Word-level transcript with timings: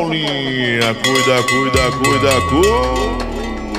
Paulinha. 0.00 0.94
Cuida, 0.94 1.42
cuida, 1.42 1.90
cuida, 1.98 2.40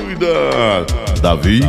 cuida. 0.06 0.86
Davi. 1.20 1.60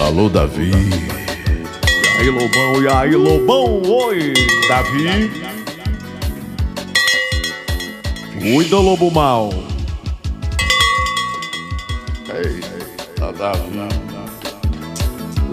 Alô, 0.00 0.28
Davi. 0.28 0.72
E 0.72 2.18
aí, 2.18 2.28
Lobão, 2.28 2.82
e 2.82 2.88
aí, 2.88 3.14
Lobão, 3.14 3.82
oi. 3.88 4.34
Davi. 4.68 5.30
Cuida, 8.40 8.76
Lobo 8.78 9.10
Mal. 9.12 9.50
Eita, 12.34 13.32
Davi. 13.32 13.88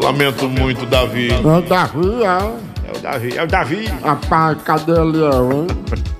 Lamento 0.01 0.49
muito, 0.49 0.85
Davi. 0.87 1.29
É 1.31 1.35
o 1.37 1.61
Davi, 1.61 2.23
é. 2.23 2.71
É 2.87 2.97
o 2.97 3.01
Davi, 3.01 3.37
é 3.37 3.43
o 3.43 3.47
Davi. 3.47 3.85
Rapaz, 4.03 4.57
cadê 4.63 4.93
ele, 4.93 5.19
hein? 5.19 5.67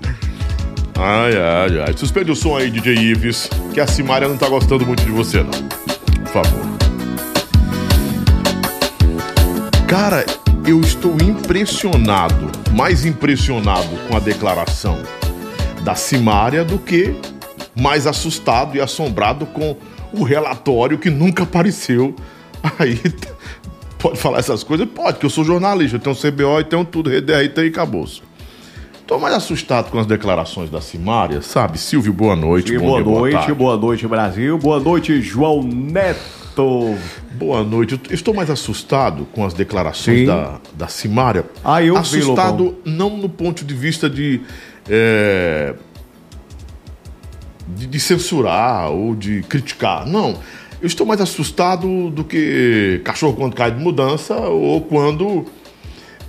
Ai, 1.04 1.36
ai, 1.36 1.80
ai. 1.80 1.98
Suspende 1.98 2.30
o 2.30 2.36
som 2.36 2.56
aí, 2.56 2.70
DJ 2.70 2.94
Ives, 2.94 3.50
que 3.74 3.80
a 3.80 3.88
Simária 3.88 4.28
não 4.28 4.38
tá 4.38 4.48
gostando 4.48 4.86
muito 4.86 5.04
de 5.04 5.10
você, 5.10 5.42
não. 5.42 5.50
Por 5.50 6.28
favor. 6.28 6.62
Cara, 9.88 10.24
eu 10.68 10.80
estou 10.80 11.18
impressionado, 11.24 12.52
mais 12.74 13.04
impressionado 13.04 13.90
com 14.08 14.16
a 14.16 14.20
declaração 14.20 15.02
da 15.84 15.96
Simária 15.96 16.64
do 16.64 16.78
que 16.78 17.16
mais 17.76 18.06
assustado 18.06 18.78
e 18.78 18.80
assombrado 18.80 19.48
com 19.48 19.76
o 20.14 20.22
relatório 20.22 21.00
que 21.00 21.10
nunca 21.10 21.42
apareceu. 21.42 22.16
Aí, 22.78 23.02
pode 23.98 24.20
falar 24.20 24.38
essas 24.38 24.64
coisas? 24.64 24.88
Pode, 24.88 25.18
que 25.18 25.26
eu 25.26 25.32
sou 25.32 25.44
jornalista, 25.44 25.96
eu 25.98 26.00
tenho 26.00 26.16
CBO 26.16 26.60
e 26.60 26.64
tenho 26.64 26.86
tudo, 26.86 27.10
RDR 27.10 27.52
e 27.58 27.68
acabou-se. 27.70 28.22
Tô 29.12 29.20
mais 29.20 29.36
assustado 29.36 29.92
com 29.92 30.00
as 30.00 30.06
declarações 30.06 30.70
da 30.70 30.80
Simária, 30.80 31.42
sabe? 31.42 31.78
Silvio, 31.78 32.14
boa 32.14 32.34
noite. 32.34 32.78
Bom 32.78 32.86
boa 32.86 33.20
noite, 33.20 33.34
tarde. 33.34 33.54
boa 33.54 33.76
noite, 33.76 34.08
Brasil. 34.08 34.58
Boa 34.58 34.80
noite, 34.80 35.22
João 35.22 35.62
Neto. 35.62 36.96
Boa 37.34 37.62
noite. 37.62 38.00
Eu 38.08 38.16
estou 38.16 38.34
mais 38.34 38.50
assustado 38.50 39.28
com 39.34 39.44
as 39.46 39.54
declarações 39.54 40.20
Sim. 40.20 40.26
da, 40.28 40.62
da 40.76 40.88
Simária. 40.88 41.44
Ah, 41.62 41.84
eu 41.84 41.96
vi, 41.96 42.00
Assustado 42.00 42.64
Lobão. 42.64 42.80
não 42.86 43.18
no 43.18 43.28
ponto 43.28 43.66
de 43.66 43.74
vista 43.74 44.10
de, 44.10 44.40
é, 44.90 45.74
de. 47.68 47.88
de 47.88 48.00
censurar 48.00 48.92
ou 48.92 49.14
de 49.14 49.42
criticar. 49.42 50.08
Não. 50.08 50.38
Eu 50.82 50.88
estou 50.88 51.06
mais 51.06 51.20
assustado 51.20 52.10
do 52.12 52.24
que 52.24 53.02
cachorro 53.04 53.34
quando 53.34 53.56
cai 53.56 53.72
de 53.72 53.84
mudança 53.84 54.38
ou 54.38 54.80
quando 54.80 55.46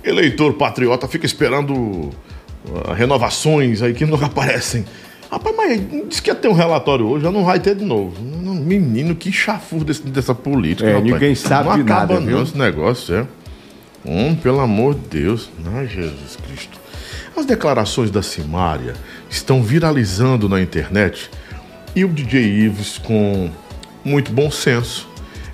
eleitor 0.03 0.51
patriota 0.55 1.07
fica 1.07 1.25
esperando 1.25 2.11
ah, 2.85 2.93
renovações 2.93 3.81
aí 3.81 3.93
que 3.93 4.05
nunca 4.05 4.25
aparecem. 4.27 4.85
Rapaz, 5.31 5.55
mas 5.55 5.81
disse 6.09 6.21
que 6.21 6.29
ia 6.29 6.35
ter 6.35 6.47
um 6.47 6.53
relatório 6.53 7.07
hoje, 7.07 7.23
já 7.23 7.31
não 7.31 7.43
vai 7.43 7.59
ter 7.59 7.75
de 7.75 7.83
novo. 7.83 8.21
Não, 8.21 8.53
Menino, 8.53 9.15
que 9.15 9.31
chafur 9.31 9.83
desse- 9.83 10.03
dessa 10.03 10.35
política. 10.35 10.87
É, 10.87 10.93
rapaz. 10.93 11.11
ninguém 11.11 11.33
sabe 11.35 11.69
não 11.69 11.75
de 11.77 11.81
acaba 11.81 12.01
nada, 12.01 12.19
não 12.19 12.27
viu? 12.27 12.43
esse 12.43 12.57
negócio, 12.57 13.15
é. 13.15 13.27
Hum, 14.05 14.35
pelo 14.35 14.59
amor 14.59 14.93
de 14.93 15.21
Deus. 15.21 15.49
Ai, 15.73 15.87
Jesus 15.87 16.37
Cristo. 16.47 16.79
As 17.35 17.45
declarações 17.47 18.11
da 18.11 18.21
Simária 18.21 18.93
estão 19.27 19.63
viralizando 19.63 20.47
na 20.47 20.61
internet 20.61 21.31
e 21.95 22.05
o 22.05 22.09
DJ 22.09 22.43
Ives, 22.43 22.99
com 22.99 23.49
muito 24.05 24.31
bom 24.31 24.51
senso, 24.51 25.09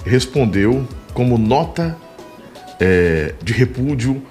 respondeu 0.05 0.85
como 1.13 1.37
nota 1.37 1.95
é, 2.81 3.33
de 3.41 3.53
repúdio 3.53 4.21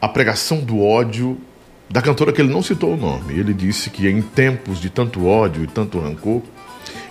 à 0.00 0.08
pregação 0.08 0.58
do 0.58 0.82
ódio 0.82 1.38
da 1.88 2.02
cantora 2.02 2.32
que 2.32 2.40
ele 2.40 2.52
não 2.52 2.62
citou 2.62 2.94
o 2.94 2.96
nome. 2.96 3.38
Ele 3.38 3.54
disse 3.54 3.90
que 3.90 4.08
em 4.08 4.20
tempos 4.20 4.80
de 4.80 4.90
tanto 4.90 5.26
ódio 5.26 5.64
e 5.64 5.66
tanto 5.66 5.98
rancor, 5.98 6.42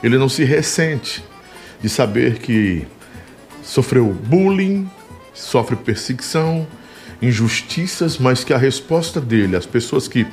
ele 0.04 0.18
não 0.18 0.30
se 0.30 0.44
ressente 0.44 1.24
de 1.82 1.90
saber 1.90 2.40
que 2.40 2.86
sofreu 3.64 4.06
bullying, 4.06 4.90
sofre 5.34 5.76
perseguição, 5.76 6.68
injustiças, 7.22 8.18
mas 8.18 8.44
que 8.44 8.54
a 8.54 8.58
resposta 8.58 9.20
dele, 9.20 9.56
as 9.56 9.66
pessoas 9.66 10.08
que 10.08 10.28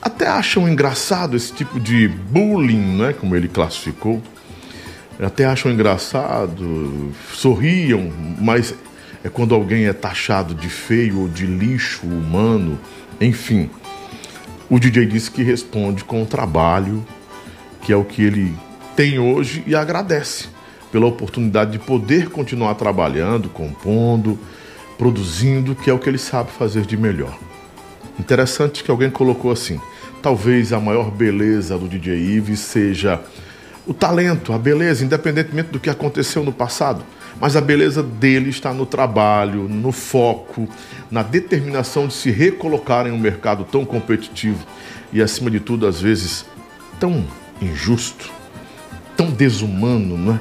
até 0.00 0.28
acham 0.28 0.68
engraçado 0.68 1.36
esse 1.36 1.52
tipo 1.52 1.80
de 1.80 2.08
bullying, 2.08 2.98
né, 2.98 3.14
como 3.14 3.34
ele 3.34 3.48
classificou, 3.48 4.22
até 5.18 5.46
acham 5.46 5.72
engraçado, 5.72 7.12
sorriam, 7.32 8.12
mas 8.38 8.74
é 9.22 9.28
quando 9.28 9.54
alguém 9.54 9.86
é 9.86 9.92
taxado 9.92 10.54
de 10.54 10.68
feio 10.68 11.20
ou 11.20 11.28
de 11.28 11.46
lixo 11.46 12.06
humano, 12.06 12.78
enfim. 13.20 13.70
O 14.68 14.78
DJ 14.78 15.06
disse 15.06 15.30
que 15.30 15.42
responde 15.42 16.04
com 16.04 16.22
o 16.22 16.26
trabalho, 16.26 17.04
que 17.82 17.92
é 17.92 17.96
o 17.96 18.04
que 18.04 18.22
ele 18.22 18.54
tem 18.96 19.18
hoje 19.18 19.62
e 19.66 19.74
agradece 19.74 20.48
pela 20.90 21.06
oportunidade 21.06 21.72
de 21.72 21.78
poder 21.78 22.30
continuar 22.30 22.74
trabalhando, 22.74 23.48
compondo, 23.48 24.38
produzindo, 24.96 25.74
que 25.74 25.90
é 25.90 25.92
o 25.92 25.98
que 25.98 26.08
ele 26.08 26.18
sabe 26.18 26.50
fazer 26.52 26.86
de 26.86 26.96
melhor. 26.96 27.36
Interessante 28.18 28.84
que 28.84 28.90
alguém 28.90 29.10
colocou 29.10 29.50
assim: 29.50 29.80
talvez 30.22 30.72
a 30.72 30.80
maior 30.80 31.10
beleza 31.10 31.76
do 31.76 31.88
DJ 31.88 32.14
Ives 32.14 32.60
seja 32.60 33.20
o 33.86 33.92
talento, 33.92 34.52
a 34.52 34.58
beleza, 34.58 35.04
independentemente 35.04 35.70
do 35.70 35.80
que 35.80 35.90
aconteceu 35.90 36.44
no 36.44 36.52
passado. 36.52 37.04
Mas 37.40 37.56
a 37.56 37.60
beleza 37.60 38.02
dele 38.02 38.50
está 38.50 38.72
no 38.72 38.86
trabalho, 38.86 39.68
no 39.68 39.92
foco, 39.92 40.68
na 41.10 41.22
determinação 41.22 42.06
de 42.06 42.14
se 42.14 42.30
recolocar 42.30 43.06
em 43.06 43.12
um 43.12 43.18
mercado 43.18 43.64
tão 43.64 43.84
competitivo 43.84 44.64
e, 45.12 45.20
acima 45.20 45.50
de 45.50 45.60
tudo, 45.60 45.86
às 45.86 46.00
vezes 46.00 46.46
tão 46.98 47.24
injusto, 47.60 48.30
tão 49.16 49.30
desumano, 49.30 50.16
não 50.16 50.34
é? 50.34 50.40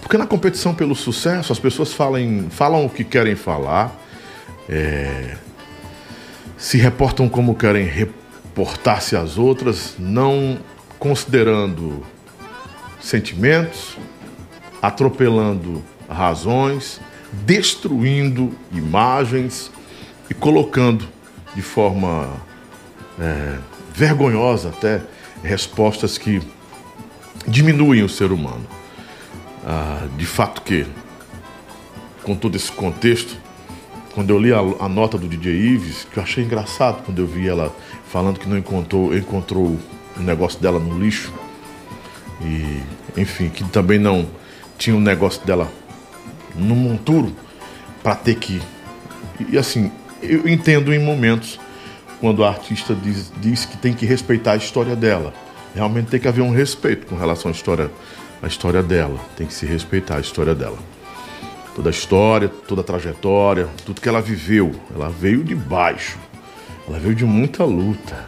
Porque 0.00 0.18
na 0.18 0.26
competição 0.26 0.74
pelo 0.74 0.94
sucesso, 0.94 1.52
as 1.52 1.58
pessoas 1.58 1.92
falam, 1.92 2.46
falam 2.50 2.84
o 2.84 2.90
que 2.90 3.04
querem 3.04 3.34
falar, 3.34 3.96
é, 4.68 5.36
se 6.58 6.76
reportam 6.76 7.28
como 7.28 7.54
querem 7.54 7.86
reportar-se 7.86 9.16
às 9.16 9.38
outras, 9.38 9.94
não 9.98 10.58
considerando 10.98 12.04
sentimentos, 13.00 13.96
atropelando 14.80 15.82
razões, 16.12 17.00
destruindo 17.32 18.52
imagens 18.72 19.70
e 20.28 20.34
colocando 20.34 21.08
de 21.54 21.62
forma 21.62 22.28
é, 23.18 23.58
vergonhosa 23.94 24.68
até 24.70 25.02
respostas 25.42 26.16
que 26.16 26.40
diminuem 27.46 28.02
o 28.02 28.08
ser 28.08 28.32
humano. 28.32 28.66
Ah, 29.64 30.06
de 30.16 30.26
fato 30.26 30.62
que, 30.62 30.86
com 32.22 32.34
todo 32.34 32.56
esse 32.56 32.70
contexto, 32.70 33.36
quando 34.14 34.30
eu 34.30 34.38
li 34.38 34.52
a, 34.52 34.58
a 34.58 34.88
nota 34.88 35.16
do 35.16 35.26
DJ 35.26 35.52
Ives, 35.52 36.06
que 36.10 36.18
eu 36.18 36.22
achei 36.22 36.44
engraçado 36.44 37.02
quando 37.04 37.20
eu 37.20 37.26
vi 37.26 37.48
ela 37.48 37.74
falando 38.08 38.38
que 38.38 38.48
não 38.48 38.58
encontrou, 38.58 39.16
encontrou 39.16 39.78
o 40.16 40.20
negócio 40.20 40.60
dela 40.60 40.78
no 40.78 40.98
lixo, 40.98 41.32
e 42.40 42.82
enfim, 43.20 43.48
que 43.48 43.64
também 43.64 43.98
não 43.98 44.28
tinha 44.76 44.96
um 44.96 45.00
negócio 45.00 45.44
dela 45.46 45.72
no 46.54 46.74
monturo 46.74 47.34
para 48.02 48.14
ter 48.14 48.36
que. 48.36 48.60
E 49.48 49.56
assim, 49.58 49.90
eu 50.22 50.48
entendo 50.48 50.92
em 50.92 50.98
momentos 50.98 51.58
quando 52.20 52.44
a 52.44 52.48
artista 52.48 52.94
diz, 52.94 53.32
diz 53.40 53.64
que 53.64 53.76
tem 53.76 53.92
que 53.92 54.06
respeitar 54.06 54.52
a 54.52 54.56
história 54.56 54.94
dela. 54.94 55.34
Realmente 55.74 56.08
tem 56.08 56.20
que 56.20 56.28
haver 56.28 56.42
um 56.42 56.52
respeito 56.52 57.06
com 57.06 57.16
relação 57.16 57.50
à 57.50 57.52
história, 57.52 57.90
à 58.42 58.46
história 58.46 58.82
dela. 58.82 59.18
Tem 59.36 59.46
que 59.46 59.54
se 59.54 59.66
respeitar 59.66 60.16
a 60.16 60.20
história 60.20 60.54
dela. 60.54 60.78
Toda 61.74 61.88
a 61.88 61.90
história, 61.90 62.48
toda 62.48 62.82
a 62.82 62.84
trajetória, 62.84 63.68
tudo 63.84 64.00
que 64.00 64.08
ela 64.08 64.20
viveu. 64.20 64.72
Ela 64.94 65.08
veio 65.08 65.42
de 65.42 65.54
baixo. 65.54 66.18
Ela 66.86 66.98
veio 66.98 67.14
de 67.14 67.24
muita 67.24 67.64
luta. 67.64 68.26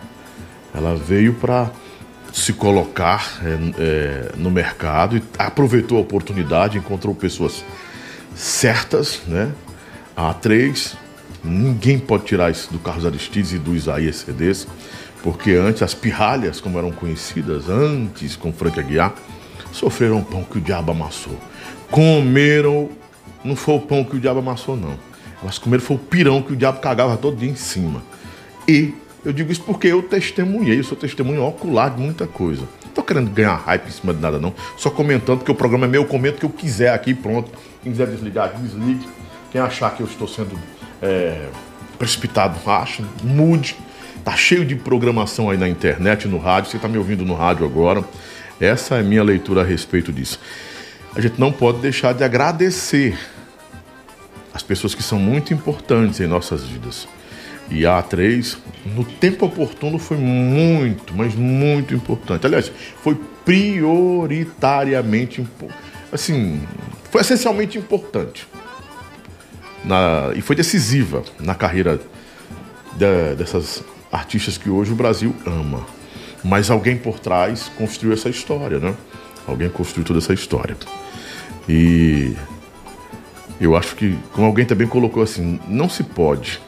Ela 0.75 0.97
veio 0.97 1.35
para 1.35 1.71
se 2.33 2.53
colocar 2.53 3.39
é, 3.45 3.59
é, 3.79 4.33
no 4.37 4.51
mercado 4.51 5.17
e 5.17 5.23
aproveitou 5.39 5.99
a 5.99 6.01
oportunidade, 6.01 6.77
encontrou 6.77 7.15
pessoas 7.15 7.65
certas, 8.35 9.23
né? 9.27 9.53
A 10.17 10.33
A3, 10.33 10.95
ninguém 11.43 11.99
pode 11.99 12.25
tirar 12.25 12.51
isso 12.51 12.73
do 12.73 12.79
Carlos 12.79 13.05
Aristides 13.05 13.53
e 13.53 13.59
do 13.59 13.75
Isaías 13.75 14.17
CDs, 14.17 14.67
porque 15.23 15.53
antes 15.53 15.83
as 15.83 15.95
pirralhas, 15.95 16.61
como 16.61 16.79
eram 16.79 16.91
conhecidas 16.93 17.69
antes 17.69 18.37
com 18.37 18.53
Frank 18.53 18.79
Aguiar, 18.79 19.15
sofreram 19.73 20.19
o 20.19 20.25
pão 20.25 20.45
que 20.45 20.59
o 20.59 20.61
diabo 20.61 20.93
amassou. 20.93 21.39
Comeram, 21.91 22.91
não 23.45 23.57
foi 23.57 23.75
o 23.75 23.81
pão 23.81 24.05
que 24.05 24.17
o 24.17 24.21
diabo 24.21 24.39
amassou, 24.39 24.77
não. 24.77 24.99
Elas 25.43 25.59
comeram 25.59 25.83
foi 25.83 25.97
o 25.97 25.99
pirão 25.99 26.43
que 26.43 26.53
o 26.53 26.57
diabo 26.57 26.81
cagava 26.81 27.17
todo 27.17 27.37
dia 27.37 27.51
em 27.51 27.57
cima. 27.57 28.03
E 28.67 28.95
eu 29.25 29.33
digo 29.33 29.51
isso 29.51 29.63
porque 29.63 29.89
eu 29.89 30.03
testemunhei, 30.03 30.79
eu 30.79 30.85
sou 30.85 30.97
testemunho 30.97 31.43
ocular 31.45 31.95
de 31.95 32.01
muita 32.01 32.27
coisa. 32.27 32.63
Tô 32.95 33.03
querendo 33.03 33.31
ganhar 33.31 33.57
hype 33.57 33.89
em 33.89 33.91
cima 33.91 34.15
de 34.15 34.21
nada, 34.21 34.39
não. 34.39 34.55
Só 34.77 34.89
comentando 34.89 35.43
que 35.43 35.51
o 35.51 35.55
programa 35.55 35.87
é 35.87 35.89
meu, 35.89 36.03
eu 36.03 36.07
comento 36.07 36.37
o 36.37 36.41
que 36.41 36.47
eu 36.47 36.51
quiser 36.51 36.95
aqui, 36.95 37.13
pronto. 37.13 37.51
Quem 37.83 37.93
quiser 37.93 38.07
desligar, 38.07 38.55
desligue. 38.55 39.09
Quem 39.51 39.61
achar 39.61 39.95
que 39.95 40.03
eu 40.03 40.07
estou 40.07 40.29
sendo 40.29 40.59
é, 41.03 41.49
precipitado, 41.99 42.59
acha, 42.71 43.03
mude. 43.23 43.77
Tá 44.25 44.37
cheio 44.37 44.65
de 44.65 44.75
programação 44.75 45.51
aí 45.51 45.59
na 45.59 45.69
internet, 45.69 46.29
no 46.29 46.39
rádio. 46.39 46.71
Você 46.71 46.77
está 46.77 46.89
me 46.89 46.97
ouvindo 46.97 47.25
no 47.25 47.35
rádio 47.35 47.67
agora. 47.67 48.05
Essa 48.61 48.97
é 48.97 49.01
a 49.01 49.03
minha 49.03 49.23
leitura 49.23 49.63
a 49.63 49.65
respeito 49.65 50.13
disso. 50.13 50.39
A 51.15 51.21
gente 51.21 51.39
não 51.39 51.53
pode 51.53 51.79
deixar 51.79 52.15
de 52.15 52.25
agradecer 52.25 53.19
as 54.53 54.63
pessoas 54.63 54.95
que 54.95 55.03
são 55.03 55.19
muito 55.19 55.53
importantes 55.53 56.21
em 56.21 56.27
nossas 56.27 56.65
vidas. 56.65 57.09
E 57.71 57.87
a 57.87 58.03
A3, 58.03 58.57
no 58.85 59.05
tempo 59.05 59.47
oportuno, 59.47 59.99
foi 59.99 60.17
muito, 60.17 61.15
mas 61.15 61.35
muito 61.35 61.95
importante. 61.95 62.47
Aliás, 62.47 62.71
foi 63.03 63.15
prioritariamente. 63.45 65.47
Assim, 66.13 66.61
foi 67.11 67.23
essencialmente 67.23 67.79
importante. 67.79 68.47
Na, 69.85 70.33
e 70.35 70.41
foi 70.41 70.57
decisiva 70.57 71.23
na 71.41 71.55
carreira 71.55 72.01
de, 72.93 73.35
dessas 73.37 73.83
artistas 74.11 74.57
que 74.57 74.71
hoje 74.71 74.93
o 74.93 74.97
Brasil 74.97 75.35
ama. 75.47 75.87
Mas 76.43 76.71
alguém 76.71 76.97
por 76.97 77.19
trás 77.19 77.71
construiu 77.77 78.15
essa 78.15 78.29
história, 78.29 78.79
né? 78.79 78.95
Alguém 79.47 79.69
construiu 79.69 80.07
toda 80.07 80.19
essa 80.19 80.33
história. 80.33 80.77
E 81.69 82.35
eu 83.61 83.77
acho 83.77 83.97
que, 83.97 84.17
como 84.33 84.47
alguém 84.47 84.67
também 84.67 84.87
colocou 84.87 85.23
assim, 85.23 85.59
não 85.67 85.89
se 85.89 86.03
pode 86.03 86.61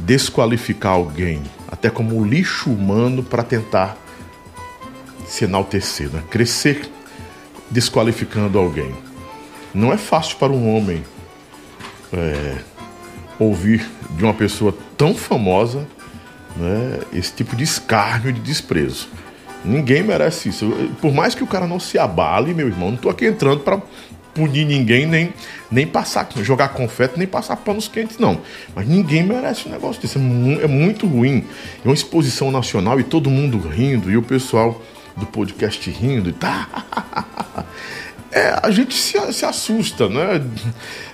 desqualificar 0.00 0.92
alguém, 0.92 1.42
até 1.68 1.90
como 1.90 2.24
lixo 2.24 2.70
humano, 2.70 3.22
para 3.22 3.42
tentar 3.42 3.96
se 5.26 5.44
enaltecer, 5.44 6.08
né? 6.10 6.22
crescer 6.30 6.90
desqualificando 7.70 8.58
alguém. 8.58 8.92
Não 9.72 9.92
é 9.92 9.96
fácil 9.96 10.36
para 10.38 10.52
um 10.52 10.74
homem 10.74 11.04
é, 12.12 12.56
ouvir 13.38 13.88
de 14.10 14.24
uma 14.24 14.34
pessoa 14.34 14.76
tão 14.96 15.14
famosa 15.14 15.86
né, 16.56 17.00
esse 17.12 17.32
tipo 17.32 17.54
de 17.54 17.62
escárnio, 17.62 18.32
de 18.32 18.40
desprezo. 18.40 19.08
Ninguém 19.64 20.02
merece 20.02 20.48
isso. 20.48 20.70
Por 21.00 21.12
mais 21.12 21.34
que 21.34 21.44
o 21.44 21.46
cara 21.46 21.66
não 21.66 21.78
se 21.78 21.98
abale, 21.98 22.54
meu 22.54 22.66
irmão, 22.66 22.88
não 22.88 22.96
estou 22.96 23.10
aqui 23.10 23.26
entrando 23.26 23.60
para 23.60 23.80
punir 24.40 24.64
ninguém, 24.64 25.06
nem, 25.06 25.34
nem 25.70 25.86
passar, 25.86 26.26
jogar 26.36 26.68
confete, 26.68 27.18
nem 27.18 27.26
passar 27.26 27.56
panos 27.56 27.86
quentes, 27.88 28.16
não. 28.16 28.40
Mas 28.74 28.88
ninguém 28.88 29.22
merece 29.22 29.68
um 29.68 29.70
negócio 29.70 30.00
desse. 30.00 30.18
É, 30.18 30.64
é 30.64 30.66
muito 30.66 31.06
ruim. 31.06 31.44
É 31.84 31.88
uma 31.88 31.94
exposição 31.94 32.50
nacional 32.50 32.98
e 32.98 33.04
todo 33.04 33.28
mundo 33.28 33.58
rindo, 33.58 34.10
e 34.10 34.16
o 34.16 34.22
pessoal 34.22 34.80
do 35.14 35.26
podcast 35.26 35.90
rindo 35.90 36.30
e 36.30 36.32
tá. 36.32 37.66
É, 38.32 38.56
a 38.62 38.70
gente 38.70 38.94
se, 38.94 39.18
se 39.32 39.44
assusta, 39.44 40.08
né? 40.08 40.40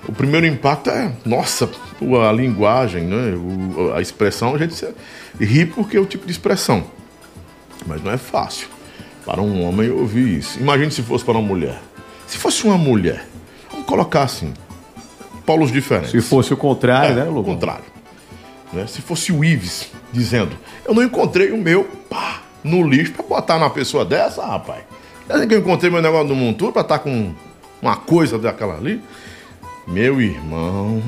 O 0.07 0.13
primeiro 0.13 0.47
impacto 0.47 0.91
é, 0.91 1.11
nossa, 1.25 1.67
a 2.29 2.31
linguagem, 2.31 3.05
né? 3.05 3.35
O, 3.35 3.95
a 3.95 4.03
expressão, 4.03 4.55
a 4.55 4.59
gente 4.59 4.75
se, 4.75 4.87
ri 5.41 5.65
porque 5.65 5.97
é 5.97 6.01
o 6.01 6.05
tipo 6.05 6.27
de 6.27 6.33
expressão. 6.33 6.85
Mas 7.87 8.03
não 8.03 8.13
é 8.13 8.19
fácil 8.19 8.69
para 9.25 9.41
um 9.41 9.63
homem 9.63 9.91
ouvir 9.91 10.41
isso. 10.41 10.61
Imagine 10.61 10.91
se 10.91 11.01
fosse 11.01 11.25
para 11.25 11.39
uma 11.39 11.49
mulher. 11.49 11.81
Se 12.27 12.37
fosse 12.39 12.65
uma 12.65 12.77
mulher, 12.77 13.27
vamos 13.71 13.87
colocar 13.87 14.23
assim, 14.23 14.53
polos 15.45 15.71
diferentes. 15.71 16.11
Se 16.11 16.21
fosse 16.21 16.53
o 16.53 16.57
contrário, 16.57 17.13
é, 17.13 17.15
né, 17.15 17.25
Lobo? 17.25 17.41
O 17.41 17.45
contrário. 17.45 17.85
Né? 18.73 18.87
Se 18.87 19.01
fosse 19.01 19.33
o 19.33 19.45
Ives 19.45 19.91
dizendo, 20.13 20.57
eu 20.85 20.95
não 20.95 21.03
encontrei 21.03 21.53
o 21.53 21.57
meu 21.57 21.85
pá, 22.11 22.43
no 22.65 22.87
lixo 22.87 23.13
para 23.13 23.25
botar 23.25 23.59
na 23.59 23.71
pessoa 23.71 24.05
dessa, 24.05 24.45
rapaz. 24.45 24.83
Desde 25.29 25.47
que 25.47 25.55
eu 25.55 25.61
encontrei 25.61 25.91
meu 25.91 26.03
negócio 26.03 26.29
no 26.29 26.35
monturo 26.35 26.73
para 26.73 26.83
estar 26.83 26.99
tá 26.99 27.05
com 27.05 27.33
uma 27.81 27.97
coisa 27.97 28.39
daquela 28.39 28.77
ali, 28.77 29.01
meu 29.87 30.21
irmão, 30.21 31.03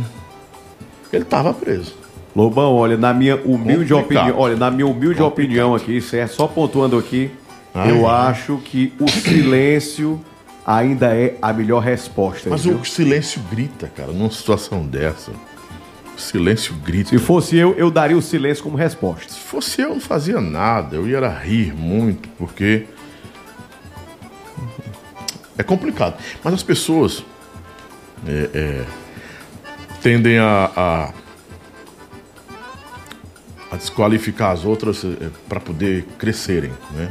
ele 1.12 1.23
estava 1.23 1.53
preso. 1.53 1.94
Lobão, 2.35 2.75
olha, 2.75 2.97
na 2.97 3.12
minha 3.12 3.37
humilde 3.37 3.93
opinião, 3.93 4.38
olha, 4.38 4.55
na 4.55 4.71
minha 4.71 4.87
humilde 4.87 5.19
Complicado. 5.19 5.26
opinião 5.26 5.75
aqui, 5.75 6.00
certo? 6.00 6.35
Só 6.35 6.47
pontuando 6.47 6.97
aqui, 6.97 7.31
Ai, 7.75 7.91
eu 7.91 8.09
acho 8.09 8.59
que 8.59 8.93
o 9.00 9.09
silêncio 9.09 10.21
ainda 10.69 11.17
é 11.17 11.35
a 11.41 11.50
melhor 11.50 11.82
resposta. 11.82 12.50
Mas 12.50 12.65
viu? 12.65 12.76
o 12.76 12.85
silêncio 12.85 13.41
grita, 13.50 13.88
cara, 13.88 14.12
numa 14.12 14.31
situação 14.31 14.85
dessa. 14.85 15.32
O 16.15 16.20
silêncio 16.20 16.75
grita. 16.75 17.09
Se 17.09 17.19
fosse 17.19 17.56
eu, 17.56 17.73
eu 17.79 17.91
daria 17.91 18.17
o 18.17 18.20
silêncio 18.20 18.62
como 18.62 18.76
resposta. 18.76 19.32
Se 19.32 19.41
fosse 19.41 19.81
eu, 19.81 19.91
não 19.91 20.00
fazia 20.00 20.43
nada. 20.43 20.97
Eu 20.97 21.09
ia 21.09 21.26
rir 21.26 21.73
muito, 21.75 22.29
porque. 22.37 22.85
É 25.56 25.62
complicado. 25.62 26.19
Mas 26.44 26.53
as 26.53 26.62
pessoas 26.62 27.25
é, 28.26 28.50
é, 28.53 28.85
tendem 30.03 30.38
a, 30.38 30.71
a, 30.76 31.12
a, 33.71 33.76
desqualificar 33.76 34.50
as 34.50 34.67
outras 34.67 35.03
é, 35.03 35.31
para 35.49 35.61
poder 35.61 36.05
crescerem, 36.19 36.73
né? 36.91 37.09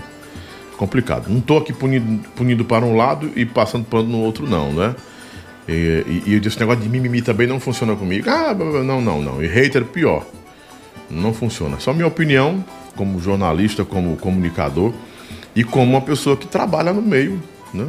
Complicado. 0.78 1.28
Não 1.28 1.40
estou 1.40 1.58
aqui 1.58 1.74
punindo, 1.74 2.30
punindo 2.30 2.64
para 2.64 2.86
um 2.86 2.96
lado 2.96 3.32
e 3.36 3.46
passando 3.46 3.86
pano 3.86 4.08
no 4.08 4.20
outro, 4.20 4.48
não, 4.48 4.72
né? 4.72 4.96
E, 5.68 6.24
e, 6.26 6.34
e 6.34 6.48
esse 6.48 6.60
negócio 6.60 6.82
de 6.82 6.88
mimimi 6.88 7.22
também 7.22 7.48
não 7.48 7.60
funciona 7.60 7.96
comigo. 7.96 8.30
Ah, 8.30 8.54
não, 8.54 9.02
não, 9.02 9.22
não. 9.22 9.44
E 9.44 9.48
hater, 9.48 9.84
pior. 9.84 10.26
Não 11.10 11.34
funciona. 11.34 11.80
Só 11.80 11.94
minha 11.94 12.08
opinião, 12.08 12.64
como 12.96 13.20
jornalista, 13.20 13.84
como 13.84 14.16
comunicador 14.18 14.94
e 15.56 15.64
como 15.64 15.92
uma 15.92 16.02
pessoa 16.02 16.38
que 16.38 16.48
trabalha 16.48 16.94
no 16.94 17.02
meio, 17.02 17.42
né? 17.74 17.88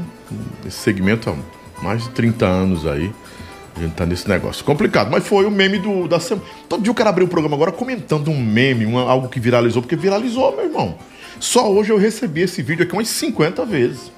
Esse 0.66 0.78
segmento 0.78 1.30
há 1.30 1.82
mais 1.82 2.04
de 2.04 2.10
30 2.10 2.46
anos 2.46 2.86
aí. 2.86 3.12
A 3.76 3.80
gente 3.80 3.94
tá 3.94 4.04
nesse 4.04 4.28
negócio. 4.28 4.64
Complicado, 4.64 5.08
mas 5.08 5.24
foi 5.24 5.44
o 5.44 5.50
meme 5.50 5.78
do, 5.78 6.08
da 6.08 6.18
semana. 6.18 6.44
Todo 6.68 6.82
dia 6.82 6.90
eu 6.90 6.94
quero 6.94 7.08
abrir 7.08 7.22
o 7.22 7.28
programa 7.28 7.54
agora 7.54 7.70
comentando 7.70 8.28
um 8.28 8.42
meme, 8.42 8.84
uma, 8.84 9.08
algo 9.08 9.28
que 9.28 9.38
viralizou, 9.38 9.80
porque 9.82 9.94
viralizou, 9.94 10.54
meu 10.56 10.64
irmão. 10.64 10.98
Só 11.40 11.70
hoje 11.70 11.90
eu 11.90 11.98
recebi 11.98 12.42
esse 12.42 12.62
vídeo 12.62 12.84
aqui 12.84 12.92
umas 12.92 13.08
50 13.08 13.64
vezes. 13.64 14.12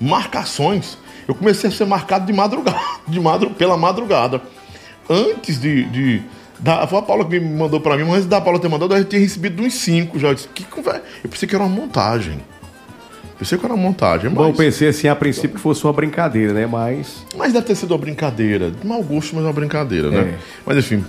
Marcações. 0.00 0.98
Eu 1.26 1.34
comecei 1.34 1.68
a 1.68 1.72
ser 1.72 1.86
marcado 1.86 2.26
de 2.26 2.32
madrugada, 2.32 2.78
de 3.08 3.20
madru, 3.20 3.50
pela 3.50 3.76
madrugada. 3.76 4.40
Antes 5.08 5.60
de. 5.60 5.84
de 5.84 6.22
da, 6.58 6.86
foi 6.86 6.98
a 6.98 7.02
Paula 7.02 7.24
que 7.24 7.38
me 7.38 7.58
mandou 7.58 7.80
para 7.80 7.96
mim, 7.96 8.04
mas 8.04 8.14
antes 8.14 8.26
da 8.26 8.40
Paula 8.40 8.58
ter 8.58 8.68
mandado, 8.68 8.96
eu 8.96 9.04
tinha 9.04 9.20
recebido 9.20 9.62
uns 9.62 9.74
5 9.74 10.18
já. 10.18 10.28
Eu, 10.28 10.34
disse, 10.34 10.48
que 10.48 10.64
conversa? 10.64 11.02
eu 11.22 11.28
pensei 11.28 11.48
que 11.48 11.54
era 11.54 11.64
uma 11.64 11.74
montagem. 11.74 12.40
Pensei 13.38 13.58
que 13.58 13.64
era 13.66 13.74
uma 13.74 13.82
montagem, 13.82 14.30
mas... 14.30 14.46
Bom, 14.46 14.52
pensei 14.54 14.88
assim, 14.88 15.08
a 15.08 15.14
princípio 15.14 15.50
que 15.50 15.60
fosse 15.60 15.84
uma 15.84 15.92
brincadeira, 15.92 16.54
né? 16.54 16.66
Mas... 16.66 17.26
Mas 17.36 17.52
deve 17.52 17.66
ter 17.66 17.74
sido 17.74 17.90
uma 17.90 17.98
brincadeira. 17.98 18.70
De 18.70 18.86
mau 18.86 19.02
gosto, 19.02 19.36
mas 19.36 19.44
uma 19.44 19.52
brincadeira, 19.52 20.10
né? 20.10 20.20
É. 20.20 20.38
Mas 20.64 20.78
enfim, 20.78 21.04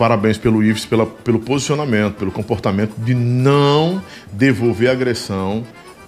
Parabéns 0.00 0.38
pelo 0.38 0.64
Ives, 0.64 0.86
pela, 0.86 1.04
pelo 1.04 1.38
posicionamento, 1.38 2.14
pelo 2.14 2.32
comportamento 2.32 2.94
de 2.96 3.12
não 3.12 4.02
devolver 4.32 4.88
agressão 4.88 5.62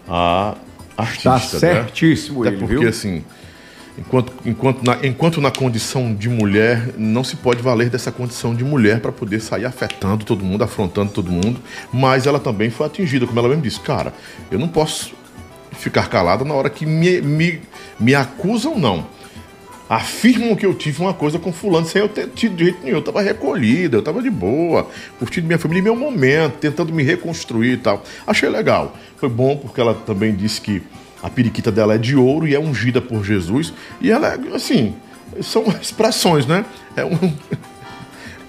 a 0.09 0.55
artista. 0.97 1.37
Está 1.37 1.59
certíssimo 1.59 2.43
né? 2.43 2.49
ele, 2.49 2.57
Até 2.57 2.67
porque, 2.67 2.81
viu? 2.81 2.89
assim, 2.89 3.23
enquanto, 3.99 4.33
enquanto, 4.47 4.83
na, 4.83 4.97
enquanto 5.03 5.43
na 5.43 5.51
condição 5.51 6.15
de 6.15 6.27
mulher, 6.31 6.95
não 6.97 7.23
se 7.23 7.37
pode 7.37 7.61
valer 7.61 7.91
dessa 7.91 8.11
condição 8.11 8.55
de 8.55 8.65
mulher 8.65 8.99
para 8.99 9.13
poder 9.13 9.41
sair 9.41 9.67
afetando 9.67 10.25
todo 10.25 10.43
mundo, 10.43 10.65
afrontando 10.65 11.13
todo 11.13 11.31
mundo, 11.31 11.61
mas 11.93 12.27
ela 12.27 12.41
também 12.41 12.71
foi 12.71 12.87
atingida, 12.87 13.27
como 13.27 13.39
ela 13.39 13.49
mesmo 13.49 13.63
disse. 13.63 13.81
Cara, 13.81 14.15
eu 14.51 14.59
não 14.59 14.69
posso 14.69 15.13
ficar 15.73 16.09
calada 16.09 16.47
na 16.47 16.55
hora 16.55 16.71
que 16.71 16.87
me, 16.87 17.21
me, 17.21 17.61
me 18.01 18.15
acusam, 18.15 18.79
não 18.79 19.07
afirmam 19.89 20.57
que 20.57 20.65
eu 20.65 20.75
tive 20.75 21.01
uma 21.01 21.13
coisa 21.13 21.39
com 21.39 21.53
fulano 21.53 21.87
sem 21.87 22.01
eu 22.01 22.09
ter 22.09 22.29
tido 22.29 22.57
de 22.57 22.65
jeito 22.65 22.83
nenhum. 22.83 22.97
Eu 22.97 23.03
tava 23.03 23.21
recolhida, 23.21 23.97
eu 23.97 24.03
tava 24.03 24.23
de 24.23 24.31
boa, 24.31 24.89
curtindo 25.19 25.47
minha 25.47 25.59
família 25.59 25.81
e 25.81 25.83
meu 25.83 25.97
momento, 25.97 26.55
tentando 26.59 26.93
me 26.93 27.03
reconstruir 27.03 27.73
e 27.73 27.77
tal. 27.77 28.03
Achei 28.27 28.49
legal. 28.49 28.97
Foi 29.17 29.29
bom 29.29 29.57
porque 29.57 29.81
ela 29.81 29.95
também 29.95 30.35
disse 30.35 30.61
que 30.61 30.83
a 31.23 31.31
periquita 31.31 31.71
dela 31.71 31.95
é 31.95 31.99
de 31.99 32.17
ouro 32.17 32.49
e 32.49 32.55
é 32.55 32.59
ungida 32.59 33.01
por 33.01 33.25
Jesus. 33.25 33.73
E 34.01 34.11
ela 34.11 34.29
é, 34.29 34.55
assim, 34.55 34.95
são 35.41 35.65
expressões, 35.81 36.47
né? 36.47 36.65
É 36.97 37.05
um. 37.05 37.19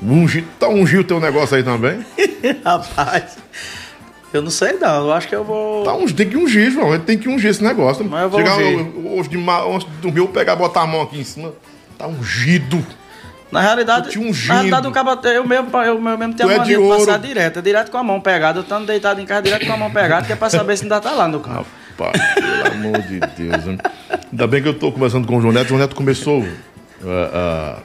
Ungir, 0.05 0.43
tá 0.59 0.67
ungir 0.67 0.99
o 0.99 1.03
teu 1.05 1.17
negócio 1.17 1.55
aí 1.55 1.63
também? 1.63 2.05
Rapaz. 2.65 3.37
Eu 4.33 4.41
não 4.41 4.49
sei 4.49 4.73
não, 4.73 5.05
eu 5.07 5.13
acho 5.13 5.27
que 5.27 5.35
eu 5.35 5.43
vou. 5.43 5.83
Tá, 5.83 5.93
uns, 5.95 6.11
tem 6.11 6.27
que 6.27 6.35
ungir, 6.35 6.71
João. 6.71 6.89
A 6.91 6.95
gente 6.95 7.05
tem 7.05 7.17
que 7.17 7.29
ungir 7.29 7.51
esse 7.51 7.63
negócio. 7.63 8.03
Mas 8.03 8.23
eu 8.23 8.29
vou 8.29 8.39
Chegar 8.39 8.57
ungir. 8.57 8.87
hoje 9.05 9.29
de 9.29 9.37
antes 9.37 9.87
de 9.87 9.93
dormir, 10.01 10.19
eu 10.19 10.27
pegar, 10.27 10.55
botar 10.55 10.81
a 10.81 10.87
mão 10.87 11.01
aqui 11.01 11.19
em 11.19 11.23
cima. 11.23 11.53
Tá 11.97 12.07
ungido. 12.07 12.83
Na 13.51 13.61
realidade, 13.61 14.09
te 14.09 14.17
ungindo. 14.17 14.47
na 14.47 14.53
realidade 14.55 14.87
o 14.87 14.91
cabo, 14.91 15.11
eu 15.27 15.47
mesmo, 15.47 15.69
eu 15.77 16.01
mesmo 16.01 16.33
tenho 16.33 16.49
Tu 16.49 16.49
a 16.49 16.53
é 16.53 16.57
mania 16.57 16.63
de 16.63 16.69
de, 16.69 16.77
ouro. 16.77 17.05
passar 17.05 17.19
direto, 17.19 17.59
é 17.59 17.61
direto 17.61 17.91
com 17.91 17.97
a 17.99 18.03
mão 18.03 18.19
pegada. 18.19 18.57
Eu 18.57 18.63
estando 18.63 18.87
deitado 18.87 19.21
em 19.21 19.25
casa, 19.27 19.43
direto 19.43 19.67
com 19.67 19.73
a 19.73 19.77
mão 19.77 19.91
pegada, 19.91 20.25
que 20.25 20.33
é 20.33 20.35
pra 20.35 20.49
saber 20.49 20.75
se 20.75 20.83
ainda 20.83 20.99
tá 20.99 21.11
lá 21.11 21.27
no 21.27 21.39
carro. 21.39 21.65
Rapaz, 21.91 22.33
pelo 22.33 22.73
amor 22.89 23.01
de 23.03 23.19
Deus. 23.19 23.67
hein? 23.67 23.77
Ainda 24.31 24.47
bem 24.47 24.63
que 24.63 24.67
eu 24.67 24.73
tô 24.73 24.91
conversando 24.91 25.27
com 25.27 25.37
o 25.37 25.41
João 25.41 25.53
Neto. 25.53 25.65
O 25.65 25.69
João 25.69 25.81
Neto 25.81 25.95
começou 25.95 26.43
ah, 27.05 27.29
ah, 27.31 27.79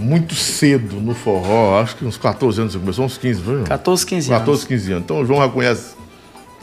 muito 0.00 0.34
cedo 0.34 0.96
no 1.00 1.14
forró. 1.14 1.80
Acho 1.80 1.96
que 1.96 2.04
uns 2.04 2.16
14 2.16 2.60
anos. 2.60 2.72
Você 2.72 2.78
começou 2.78 3.04
uns 3.04 3.18
15, 3.18 3.42
foi? 3.42 3.54
João? 3.54 3.64
14, 3.66 4.06
15 4.06 4.28
anos. 4.30 4.38
14, 4.40 4.66
15 4.66 4.92
anos. 4.92 5.04
Então 5.04 5.20
o 5.20 5.26
João 5.26 5.40
já 5.40 5.48
conhece 5.48 5.94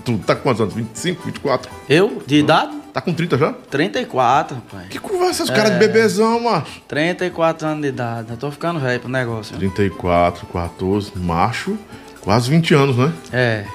tudo. 0.04 0.24
Tá 0.26 0.36
com 0.36 0.42
quantos 0.44 0.62
anos? 0.62 0.74
25, 0.74 1.24
24? 1.26 1.72
Eu, 1.88 2.22
de 2.26 2.38
idade? 2.38 2.76
Tá 2.94 3.02
com 3.02 3.14
30 3.14 3.38
já? 3.38 3.54
34, 3.70 4.56
rapaz. 4.56 4.88
Que 4.90 4.98
conversa 4.98 5.44
os 5.44 5.50
caras 5.52 5.74
de 5.74 5.78
bebezão, 5.78 6.40
macho? 6.40 6.82
34 6.88 7.68
anos 7.68 7.82
de 7.84 7.90
idade. 7.90 8.32
Eu 8.32 8.38
tô 8.38 8.50
ficando 8.50 8.80
velho 8.80 9.00
pro 9.00 9.10
negócio. 9.10 9.56
viu? 9.56 9.70
34, 9.72 10.48
14, 10.48 11.12
macho. 11.16 11.78
Quase 12.22 12.50
20 12.50 12.74
anos, 12.74 12.98
né? 12.98 13.14
É. 13.32 13.66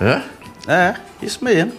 É? 0.00 0.22
É, 0.68 0.94
isso 1.22 1.42
mesmo. 1.42 1.72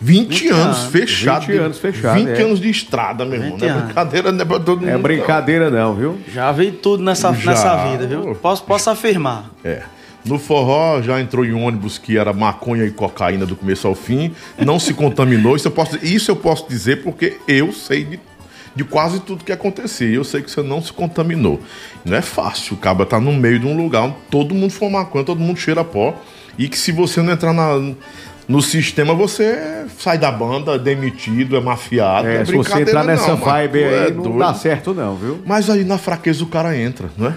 20, 0.00 0.28
20 0.28 0.48
anos, 0.48 0.76
anos. 0.78 0.90
fechado. 0.92 1.46
20 1.46 1.58
anos 1.58 1.78
fechado, 1.78 2.14
20 2.18 2.28
é. 2.28 2.42
anos 2.42 2.60
de 2.60 2.70
estrada, 2.70 3.24
meu 3.24 3.34
irmão. 3.40 3.52
20 3.58 3.60
Não 3.62 3.68
é 3.68 3.82
brincadeira, 3.82 4.32
não 4.32 4.40
é 4.40 4.44
pra 4.44 4.58
todo 4.60 4.80
mundo. 4.80 4.90
É 4.90 4.98
brincadeira 4.98 5.70
não, 5.70 5.94
viu? 5.94 6.18
Já 6.32 6.50
vi 6.52 6.72
tudo 6.72 7.02
nessa, 7.02 7.32
Já. 7.32 7.50
nessa 7.50 7.76
vida, 7.90 8.06
viu? 8.06 8.34
Posso, 8.34 8.64
posso 8.64 8.90
afirmar. 8.90 9.50
É. 9.64 9.82
No 10.24 10.38
forró 10.38 11.02
já 11.02 11.20
entrou 11.20 11.44
em 11.44 11.52
ônibus 11.52 11.98
que 11.98 12.16
era 12.16 12.32
maconha 12.32 12.84
e 12.84 12.90
cocaína 12.92 13.44
do 13.44 13.56
começo 13.56 13.88
ao 13.88 13.94
fim, 13.94 14.32
não 14.64 14.78
se 14.78 14.94
contaminou. 14.94 15.56
Isso 15.56 15.66
eu 15.66 15.72
posso, 15.72 15.98
isso 16.04 16.30
eu 16.30 16.36
posso 16.36 16.68
dizer 16.68 17.02
porque 17.02 17.38
eu 17.48 17.72
sei 17.72 18.04
de, 18.04 18.20
de 18.76 18.84
quase 18.84 19.18
tudo 19.18 19.44
que 19.44 19.50
acontecia. 19.50 20.08
Eu 20.14 20.22
sei 20.22 20.40
que 20.40 20.48
você 20.50 20.62
não 20.62 20.80
se 20.80 20.92
contaminou. 20.92 21.60
Não 22.04 22.16
é 22.16 22.22
fácil. 22.22 22.74
O 22.74 22.76
cabra 22.76 23.04
tá 23.04 23.18
no 23.18 23.32
meio 23.32 23.58
de 23.58 23.66
um 23.66 23.76
lugar 23.76 24.02
onde 24.02 24.14
todo 24.30 24.54
mundo 24.54 24.70
fuma 24.72 25.00
maconha, 25.00 25.24
todo 25.24 25.40
mundo 25.40 25.58
cheira 25.58 25.82
pó. 25.82 26.14
E 26.56 26.68
que 26.68 26.78
se 26.78 26.92
você 26.92 27.20
não 27.20 27.32
entrar 27.32 27.52
na- 27.52 27.92
no 28.52 28.60
sistema, 28.60 29.14
você 29.14 29.86
sai 29.98 30.18
da 30.18 30.30
banda, 30.30 30.74
é 30.74 30.78
demitido, 30.78 31.56
é 31.56 31.60
mafiado. 31.60 32.28
É, 32.28 32.34
não 32.34 32.40
é 32.42 32.44
se 32.44 32.52
você 32.52 32.82
entrar 32.82 33.02
nessa 33.02 33.28
não, 33.28 33.38
mano. 33.38 33.44
vibe 33.44 33.78
aí, 33.84 33.94
é 33.94 34.10
não 34.10 34.22
doido. 34.24 34.38
dá 34.38 34.52
certo 34.54 34.92
não, 34.92 35.16
viu? 35.16 35.40
Mas 35.46 35.70
aí 35.70 35.84
na 35.84 35.96
fraqueza 35.96 36.44
o 36.44 36.46
cara 36.46 36.76
entra, 36.76 37.08
não 37.16 37.28
é? 37.28 37.34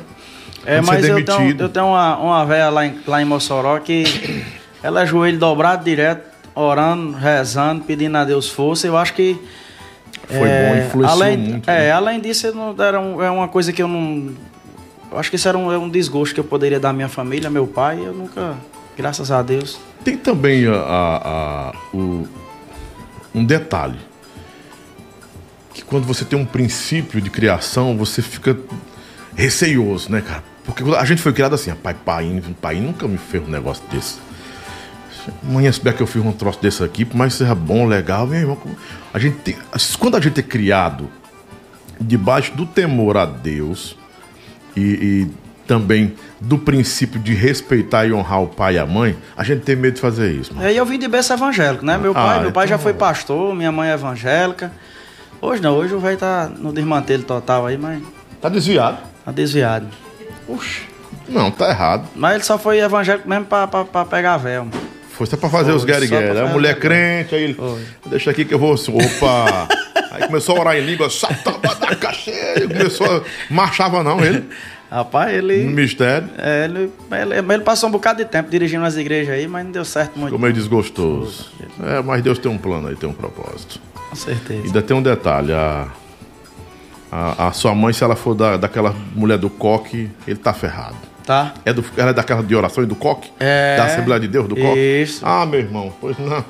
É, 0.66 0.78
Quando 0.80 0.88
mas 0.88 1.06
é 1.06 1.12
eu 1.12 1.24
tenho, 1.24 1.56
eu 1.58 1.70
tenho 1.70 1.86
uma, 1.86 2.18
uma 2.18 2.46
velha 2.46 2.70
lá 2.70 2.86
em, 2.86 3.00
lá 3.08 3.22
em 3.22 3.26
Mossoró 3.26 3.80
que 3.80 4.04
ela 4.84 5.04
é 5.04 5.06
joelho 5.06 5.40
dobrado 5.40 5.86
direto, 5.86 6.24
orando, 6.54 7.14
rezando, 7.16 7.86
pedindo 7.86 8.18
a 8.18 8.26
Deus 8.26 8.50
força. 8.50 8.86
Eu 8.86 8.98
acho 8.98 9.14
que. 9.14 9.40
Foi 10.28 10.50
é, 10.50 10.70
bom, 10.70 10.86
influenciou 10.88 11.22
além, 11.24 11.38
muito. 11.38 11.70
É, 11.70 11.80
né? 11.80 11.92
além 11.92 12.20
disso, 12.20 12.48
eu 12.48 12.56
não, 12.56 12.76
era 12.84 13.00
um- 13.00 13.24
é 13.24 13.30
uma 13.30 13.48
coisa 13.48 13.72
que 13.72 13.82
eu 13.82 13.88
não. 13.88 14.32
Eu 15.12 15.20
acho 15.20 15.30
que 15.30 15.38
isso 15.38 15.48
era 15.48 15.58
um, 15.58 15.72
é 15.72 15.78
um 15.78 15.88
desgosto 15.88 16.34
que 16.34 16.40
eu 16.42 16.44
poderia 16.44 16.80
dar 16.80 16.90
à 16.90 16.94
minha 16.94 17.08
família, 17.08 17.50
meu 17.50 17.68
pai. 17.68 18.00
Eu 18.04 18.12
nunca, 18.12 18.56
graças 18.98 19.32
a 19.32 19.42
Deus. 19.42 19.78
Tem 20.04 20.18
também 20.18 20.68
a, 20.68 20.74
a- 20.76 21.18
a- 21.70 21.74
o- 21.94 22.28
um 23.34 23.44
detalhe. 23.44 24.00
Que 25.74 25.84
quando 25.84 26.06
você 26.06 26.24
tem 26.24 26.40
um 26.40 26.46
princípio 26.46 27.20
de 27.20 27.30
criação, 27.30 27.98
você 27.98 28.22
fica 28.22 28.58
receioso, 29.36 30.12
né, 30.12 30.22
cara? 30.22 30.44
Porque 30.64 30.84
a 30.96 31.06
gente 31.06 31.22
foi 31.22 31.34
criado 31.34 31.54
assim, 31.54 31.74
pai, 31.76 31.94
pai, 31.94 32.42
pai 32.62 32.76
nunca 32.80 33.08
me 33.08 33.18
fez 33.18 33.44
um 33.44 33.52
negócio 33.52 33.84
desse. 33.92 34.18
Amanhã, 35.44 35.72
se 35.72 35.80
que 35.82 36.02
eu 36.02 36.08
fiz 36.08 36.24
um 36.24 36.32
troço 36.32 36.60
desse 36.62 36.84
aqui, 36.84 37.04
por 37.04 37.18
mais 37.18 37.34
que 37.34 37.40
seja 37.40 37.56
bom, 37.56 37.86
legal, 37.88 38.26
meu 38.28 38.40
irmão. 38.40 38.58
A 39.14 39.20
gente 39.20 39.38
tem, 39.38 39.58
quando 40.00 40.16
a 40.16 40.22
gente 40.22 40.40
é 40.40 40.44
criado 40.44 41.10
debaixo 42.00 42.54
do 42.54 42.66
temor 42.66 43.18
a 43.18 43.26
Deus 43.26 43.98
e, 44.76 44.82
e 44.82 45.28
também 45.68 46.14
do 46.46 46.58
princípio 46.58 47.20
de 47.20 47.34
respeitar 47.34 48.06
e 48.06 48.14
honrar 48.14 48.42
o 48.44 48.48
pai 48.48 48.76
e 48.76 48.78
a 48.80 48.86
mãe, 48.86 49.16
a 49.36 49.44
gente 49.44 49.62
tem 49.64 49.76
medo 49.76 49.96
de 49.96 50.02
fazer 50.02 50.32
isso. 50.32 50.54
Mano. 50.54 50.68
É, 50.68 50.74
E 50.74 50.78
eu 50.78 50.86
vim 50.86 51.00
de 51.00 51.08
berço 51.08 51.34
evangélico, 51.34 51.84
né? 51.86 51.98
Meu 51.98 52.14
pai, 52.14 52.38
Ah, 52.38 52.42
meu 52.42 52.52
pai 52.52 52.66
então- 52.66 52.78
já 52.78 52.82
foi 52.84 52.94
pastor, 52.94 53.56
minha 53.56 53.72
mãe 53.72 53.90
é 53.90 53.94
evangélica. 53.94 54.72
Hoje 55.42 55.62
não, 55.62 55.76
hoje 55.76 55.94
o 55.94 56.00
velho 56.00 56.18
tá 56.18 56.50
no 56.58 56.72
desmantelo 56.72 57.24
total 57.24 57.66
aí, 57.66 57.78
mas 57.78 58.02
Tá 58.42 58.48
desviado. 58.50 58.98
tá 59.24 59.32
desviado. 59.32 59.88
Oxe. 60.48 60.82
Não, 61.28 61.50
tá 61.50 61.70
errado. 61.70 62.08
Mas 62.16 62.36
ele 62.36 62.44
só 62.44 62.58
foi 62.60 62.80
evangélico 62.80 63.28
mesmo 63.28 63.46
pra, 63.46 63.68
pra, 63.68 63.84
pra 63.84 64.06
pegar 64.06 64.38
véu. 64.38 64.66
mano. 64.66 64.86
Foi 65.12 65.26
só 65.26 65.38
pra 65.38 65.50
fazer 65.50 65.70
Foi, 65.72 65.76
os 65.78 65.86
guerre 65.86 66.08
só 66.08 66.16
pra 66.18 66.26
guerre. 66.34 66.40
A 66.42 66.48
mulher 66.48 66.78
crente, 66.78 67.34
aí 67.34 67.44
ele. 67.44 67.54
Foi. 67.56 67.82
Deixa 68.08 68.30
aqui 68.32 68.44
que 68.46 68.54
eu 68.54 68.60
vou. 68.60 68.74
Opa! 68.76 69.68
aí 70.12 70.28
começou 70.28 70.58
a 70.58 70.60
orar 70.60 70.76
em 70.76 70.82
língua, 70.86 71.10
satabadacaxê. 71.10 72.68
Começou 72.68 73.08
a. 73.18 73.22
Marchava 73.50 74.04
não, 74.04 74.20
ele. 74.24 74.44
Rapaz, 74.90 75.32
No 75.44 75.52
ele, 75.52 75.64
mistério. 75.66 76.30
é, 76.38 76.66
ele, 76.66 76.92
ele. 77.12 77.54
ele 77.54 77.64
passou 77.64 77.90
um 77.90 77.92
bocado 77.92 78.24
de 78.24 78.30
tempo 78.30 78.50
dirigindo 78.50 78.86
as 78.86 78.96
igrejas 78.96 79.34
aí, 79.34 79.48
mas 79.48 79.66
não 79.66 79.72
deu 79.72 79.84
certo 79.84 80.12
muito. 80.16 80.28
Ficou 80.28 80.40
meio 80.40 80.54
desgostoso. 80.54 81.52
É, 81.84 82.02
mas 82.02 82.22
Deus 82.22 82.38
tem 82.38 82.52
um 82.52 82.58
plano 82.58 82.88
aí, 82.88 82.96
tem 82.96 83.10
um 83.10 83.14
propósito. 83.14 83.80
Com 84.10 84.16
certeza. 84.16 84.64
Ainda 84.64 84.82
tem 84.82 84.96
um 84.96 85.02
detalhe: 85.02 85.52
a, 85.52 85.88
a, 87.12 87.48
a 87.48 87.52
sua 87.52 87.74
mãe, 87.74 87.94
se 87.94 88.04
ela 88.04 88.16
for 88.16 88.36
da, 88.36 88.58
daquela 88.58 88.96
mulher 89.16 89.38
do 89.38 89.50
coque, 89.50 90.10
ele 90.28 90.38
tá 90.38 90.54
ferrado. 90.54 90.96
Tá? 91.26 91.56
É 91.66 91.74
do, 91.74 91.84
ela 91.98 92.12
é 92.12 92.14
daquela 92.14 92.44
de 92.44 92.56
orações 92.56 92.88
do 92.88 92.96
coque? 92.96 93.32
É. 93.40 93.78
Da 93.78 93.86
Assembleia 93.86 94.20
de 94.20 94.28
Deus 94.28 94.48
do 94.48 94.56
coque? 94.56 94.80
Isso. 94.80 95.26
Ah, 95.26 95.46
meu 95.46 95.60
irmão, 95.60 95.92
pois 96.00 96.16
não. 96.20 96.46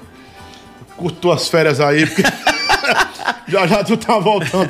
Curta 0.97 1.17
tuas 1.21 1.47
férias 1.47 1.79
aí, 1.79 2.05
porque 2.05 2.23
já 3.47 3.65
já 3.67 3.83
tu 3.83 3.95
tá 3.95 4.19
voltando. 4.19 4.69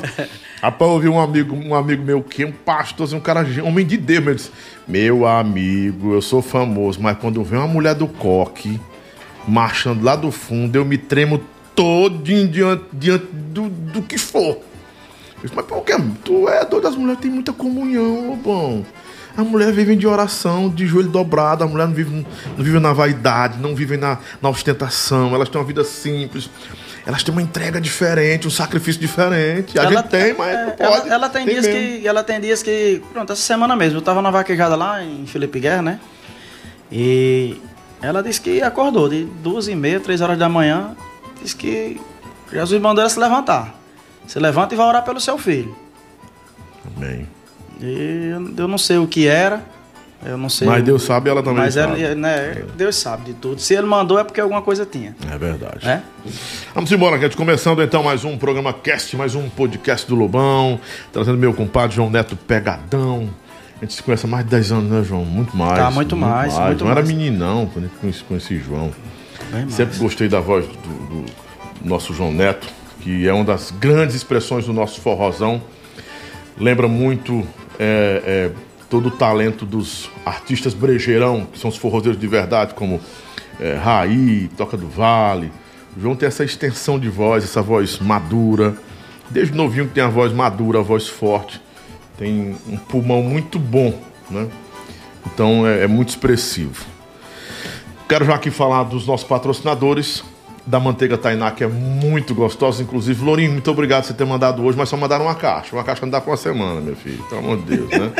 Rapaz, 0.66 0.90
eu 0.90 0.98
vi 0.98 1.08
um 1.08 1.20
amigo, 1.20 1.54
um 1.54 1.76
amigo 1.76 2.02
meu 2.02 2.20
que 2.20 2.42
é 2.42 2.46
um 2.46 2.50
pastor, 2.50 3.14
um 3.14 3.20
cara, 3.20 3.46
homem 3.62 3.86
de 3.86 3.96
Deus, 3.96 4.24
meu, 4.24 4.34
disse, 4.34 4.50
meu 4.88 5.24
amigo, 5.24 6.12
eu 6.12 6.20
sou 6.20 6.42
famoso, 6.42 7.00
mas 7.00 7.16
quando 7.18 7.40
vem 7.44 7.56
uma 7.56 7.68
mulher 7.68 7.94
do 7.94 8.08
coque 8.08 8.80
marchando 9.46 10.02
lá 10.02 10.16
do 10.16 10.32
fundo, 10.32 10.74
eu 10.74 10.84
me 10.84 10.98
tremo 10.98 11.40
todinho 11.72 12.48
diante, 12.48 12.84
diante 12.92 13.26
do, 13.26 13.68
do 13.68 14.02
que 14.02 14.18
for. 14.18 14.56
Eu 15.36 15.42
disse, 15.42 15.54
mas 15.54 15.64
por 15.66 15.84
que? 15.84 15.92
Tu 16.24 16.48
é 16.48 16.64
doido, 16.64 16.88
as 16.88 16.96
mulheres 16.96 17.20
têm 17.20 17.30
muita 17.30 17.52
comunhão, 17.52 18.36
bom. 18.42 18.84
A 19.36 19.44
mulher 19.44 19.70
vive 19.72 19.94
de 19.94 20.08
oração, 20.08 20.68
de 20.68 20.84
joelho 20.84 21.10
dobrado, 21.10 21.62
a 21.62 21.68
mulher 21.68 21.86
não 21.86 21.94
vive, 21.94 22.26
não 22.56 22.64
vive 22.64 22.80
na 22.80 22.92
vaidade, 22.92 23.60
não 23.60 23.72
vive 23.72 23.96
na, 23.96 24.18
na 24.42 24.48
ostentação, 24.48 25.32
elas 25.32 25.48
têm 25.48 25.60
uma 25.60 25.66
vida 25.66 25.84
simples, 25.84 26.50
elas 27.06 27.22
têm 27.22 27.32
uma 27.32 27.40
entrega 27.40 27.80
diferente, 27.80 28.48
um 28.48 28.50
sacrifício 28.50 29.00
diferente. 29.00 29.78
A 29.78 29.86
gente 29.86 30.08
tem, 30.08 30.34
mas 30.34 30.48
é, 30.54 30.64
não 30.64 30.74
ela- 30.76 30.96
pode. 30.96 31.08
Ela, 31.08 31.28
tem, 31.28 31.46
dias 31.46 31.64
mesmo. 31.64 31.80
que. 32.00 32.06
Ela 32.08 32.24
tem 32.24 32.40
dias 32.40 32.62
que. 32.64 33.00
Pronto, 33.12 33.32
essa 33.32 33.42
semana 33.42 33.76
mesmo, 33.76 33.98
eu 33.98 34.02
tava 34.02 34.20
na 34.20 34.30
vaquejada 34.30 34.74
lá 34.74 35.02
em 35.04 35.24
Felipe 35.24 35.60
Guerra, 35.60 35.82
né? 35.82 36.00
E 36.90 37.56
ela 38.02 38.22
disse 38.22 38.40
que 38.40 38.60
acordou 38.60 39.08
de 39.08 39.24
duas 39.24 39.68
e 39.68 39.74
meia, 39.76 40.00
três 40.00 40.20
horas 40.20 40.36
da 40.36 40.48
manhã. 40.48 40.96
Disse 41.40 41.54
que 41.54 42.00
Jesus 42.52 42.82
mandou 42.82 43.00
ela 43.02 43.10
se 43.10 43.18
levantar. 43.20 43.74
Se 44.26 44.38
levanta 44.40 44.74
e 44.74 44.76
vai 44.76 44.86
orar 44.86 45.04
pelo 45.04 45.20
seu 45.20 45.38
filho. 45.38 45.76
Amém. 46.96 47.28
E 47.80 48.32
eu 48.56 48.66
não 48.66 48.78
sei 48.78 48.98
o 48.98 49.06
que 49.06 49.28
era. 49.28 49.62
Eu 50.24 50.38
não 50.38 50.48
sei. 50.48 50.66
Mas 50.66 50.82
Deus 50.82 51.02
sabe, 51.02 51.28
ela 51.30 51.42
também 51.42 51.64
Mas 51.64 51.74
sabe. 51.74 52.02
ela, 52.02 52.14
né, 52.14 52.62
Deus 52.76 52.96
sabe 52.96 53.26
de 53.26 53.34
tudo. 53.34 53.60
Se 53.60 53.74
ele 53.74 53.86
mandou 53.86 54.18
é 54.18 54.24
porque 54.24 54.40
alguma 54.40 54.62
coisa 54.62 54.86
tinha. 54.86 55.14
É 55.30 55.38
verdade. 55.38 55.84
Né? 55.84 56.02
Vamos 56.74 56.90
embora, 56.90 57.18
gente. 57.18 57.36
Começando 57.36 57.82
então 57.82 58.02
mais 58.02 58.24
um 58.24 58.36
programa 58.36 58.72
cast, 58.72 59.16
mais 59.16 59.34
um 59.34 59.48
podcast 59.48 60.06
do 60.06 60.14
Lobão. 60.14 60.80
Trazendo 61.12 61.38
meu 61.38 61.52
compadre 61.52 61.96
João 61.96 62.10
Neto 62.10 62.34
Pegadão. 62.36 63.28
A 63.76 63.84
gente 63.84 63.94
se 63.94 64.02
conhece 64.02 64.24
há 64.24 64.28
mais 64.28 64.44
de 64.44 64.50
10 64.50 64.72
anos, 64.72 64.90
né, 64.90 65.04
João? 65.04 65.24
Muito 65.24 65.54
mais. 65.54 65.78
Tá, 65.78 65.90
muito 65.90 66.16
mais, 66.16 66.58
muito 66.58 66.84
Não 66.84 66.90
era 66.90 67.02
mais. 67.02 67.08
meninão 67.14 67.66
quando 67.66 67.84
eu 67.84 67.90
conheci, 68.00 68.24
conheci 68.24 68.58
João. 68.58 68.90
Bem 69.52 69.62
mais. 69.62 69.74
Sempre 69.74 69.98
gostei 69.98 70.28
da 70.28 70.40
voz 70.40 70.66
do, 70.66 70.72
do 70.72 71.24
nosso 71.84 72.14
João 72.14 72.32
Neto, 72.32 72.66
que 73.00 73.28
é 73.28 73.32
uma 73.32 73.44
das 73.44 73.70
grandes 73.70 74.16
expressões 74.16 74.64
do 74.64 74.72
nosso 74.72 75.00
forrozão. 75.02 75.60
Lembra 76.58 76.88
muito 76.88 77.46
é, 77.78 78.22
é, 78.24 78.50
todo 78.88 79.08
o 79.08 79.10
talento 79.10 79.64
dos 79.66 80.08
artistas 80.24 80.74
brejeirão, 80.74 81.46
que 81.46 81.58
são 81.58 81.68
os 81.70 81.76
forrozeiros 81.76 82.20
de 82.20 82.26
verdade, 82.26 82.74
como 82.74 83.00
é, 83.60 83.74
Raí, 83.74 84.48
Toca 84.56 84.76
do 84.76 84.88
Vale. 84.88 85.50
O 85.96 86.00
João 86.00 86.14
tem 86.14 86.26
essa 86.26 86.44
extensão 86.44 86.98
de 86.98 87.08
voz, 87.08 87.42
essa 87.44 87.62
voz 87.62 87.98
madura. 87.98 88.76
Desde 89.30 89.54
novinho 89.56 89.86
que 89.88 89.94
tem 89.94 90.04
a 90.04 90.08
voz 90.08 90.32
madura, 90.32 90.78
a 90.78 90.82
voz 90.82 91.08
forte. 91.08 91.60
Tem 92.18 92.56
um 92.68 92.76
pulmão 92.76 93.22
muito 93.22 93.58
bom, 93.58 93.98
né? 94.30 94.46
Então 95.26 95.66
é- 95.66 95.84
é 95.84 95.86
muito 95.86 96.10
expressivo. 96.10 96.84
Quero 98.08 98.24
já 98.24 98.34
aqui 98.36 98.50
falar 98.50 98.84
dos 98.84 99.06
nossos 99.06 99.26
patrocinadores, 99.26 100.22
da 100.66 100.80
Manteiga 100.80 101.16
Tainá, 101.16 101.50
que 101.50 101.62
é 101.62 101.68
muito 101.68 102.34
gostosa. 102.34 102.82
Inclusive, 102.82 103.24
Lourinho, 103.24 103.52
muito 103.52 103.70
obrigado 103.70 104.02
por 104.02 104.08
você 104.08 104.14
ter 104.14 104.24
mandado 104.24 104.62
hoje, 104.64 104.76
mas 104.76 104.88
só 104.88 104.96
mandaram 104.96 105.26
uma 105.26 105.34
caixa. 105.34 105.74
Uma 105.76 105.84
caixa 105.84 106.04
não 106.04 106.10
dá 106.10 106.20
pra 106.20 106.30
uma 106.30 106.36
semana, 106.36 106.80
meu 106.80 106.96
filho. 106.96 107.22
Pelo 107.24 107.40
amor 107.40 107.58
de 107.58 107.76
Deus, 107.76 107.90
né? 107.90 108.12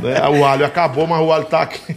Né? 0.00 0.28
O 0.30 0.44
alho 0.44 0.64
acabou, 0.64 1.06
mas 1.06 1.20
o 1.20 1.32
alho 1.32 1.44
tá 1.44 1.62
aqui. 1.62 1.96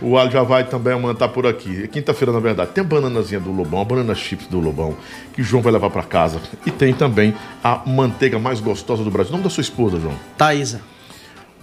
O 0.00 0.16
alho 0.16 0.30
já 0.30 0.42
vai 0.42 0.64
também 0.64 0.94
amanhã 0.94 1.14
tá 1.14 1.28
por 1.28 1.46
aqui. 1.46 1.84
É 1.84 1.86
Quinta-feira, 1.86 2.32
na 2.32 2.40
verdade. 2.40 2.70
Tem 2.72 2.82
a 2.82 2.86
bananazinha 2.86 3.38
do 3.38 3.52
Lobão, 3.52 3.80
a 3.80 3.84
banana 3.84 4.14
chips 4.14 4.46
do 4.46 4.58
Lobão, 4.58 4.96
que 5.32 5.40
o 5.40 5.44
João 5.44 5.62
vai 5.62 5.72
levar 5.72 5.90
pra 5.90 6.02
casa. 6.02 6.40
E 6.64 6.70
tem 6.70 6.92
também 6.92 7.34
a 7.62 7.82
manteiga 7.86 8.38
mais 8.38 8.60
gostosa 8.60 9.04
do 9.04 9.10
Brasil. 9.10 9.30
O 9.30 9.32
nome 9.32 9.44
da 9.44 9.50
sua 9.50 9.60
esposa, 9.60 10.00
João? 10.00 10.14
Thaísa. 10.36 10.80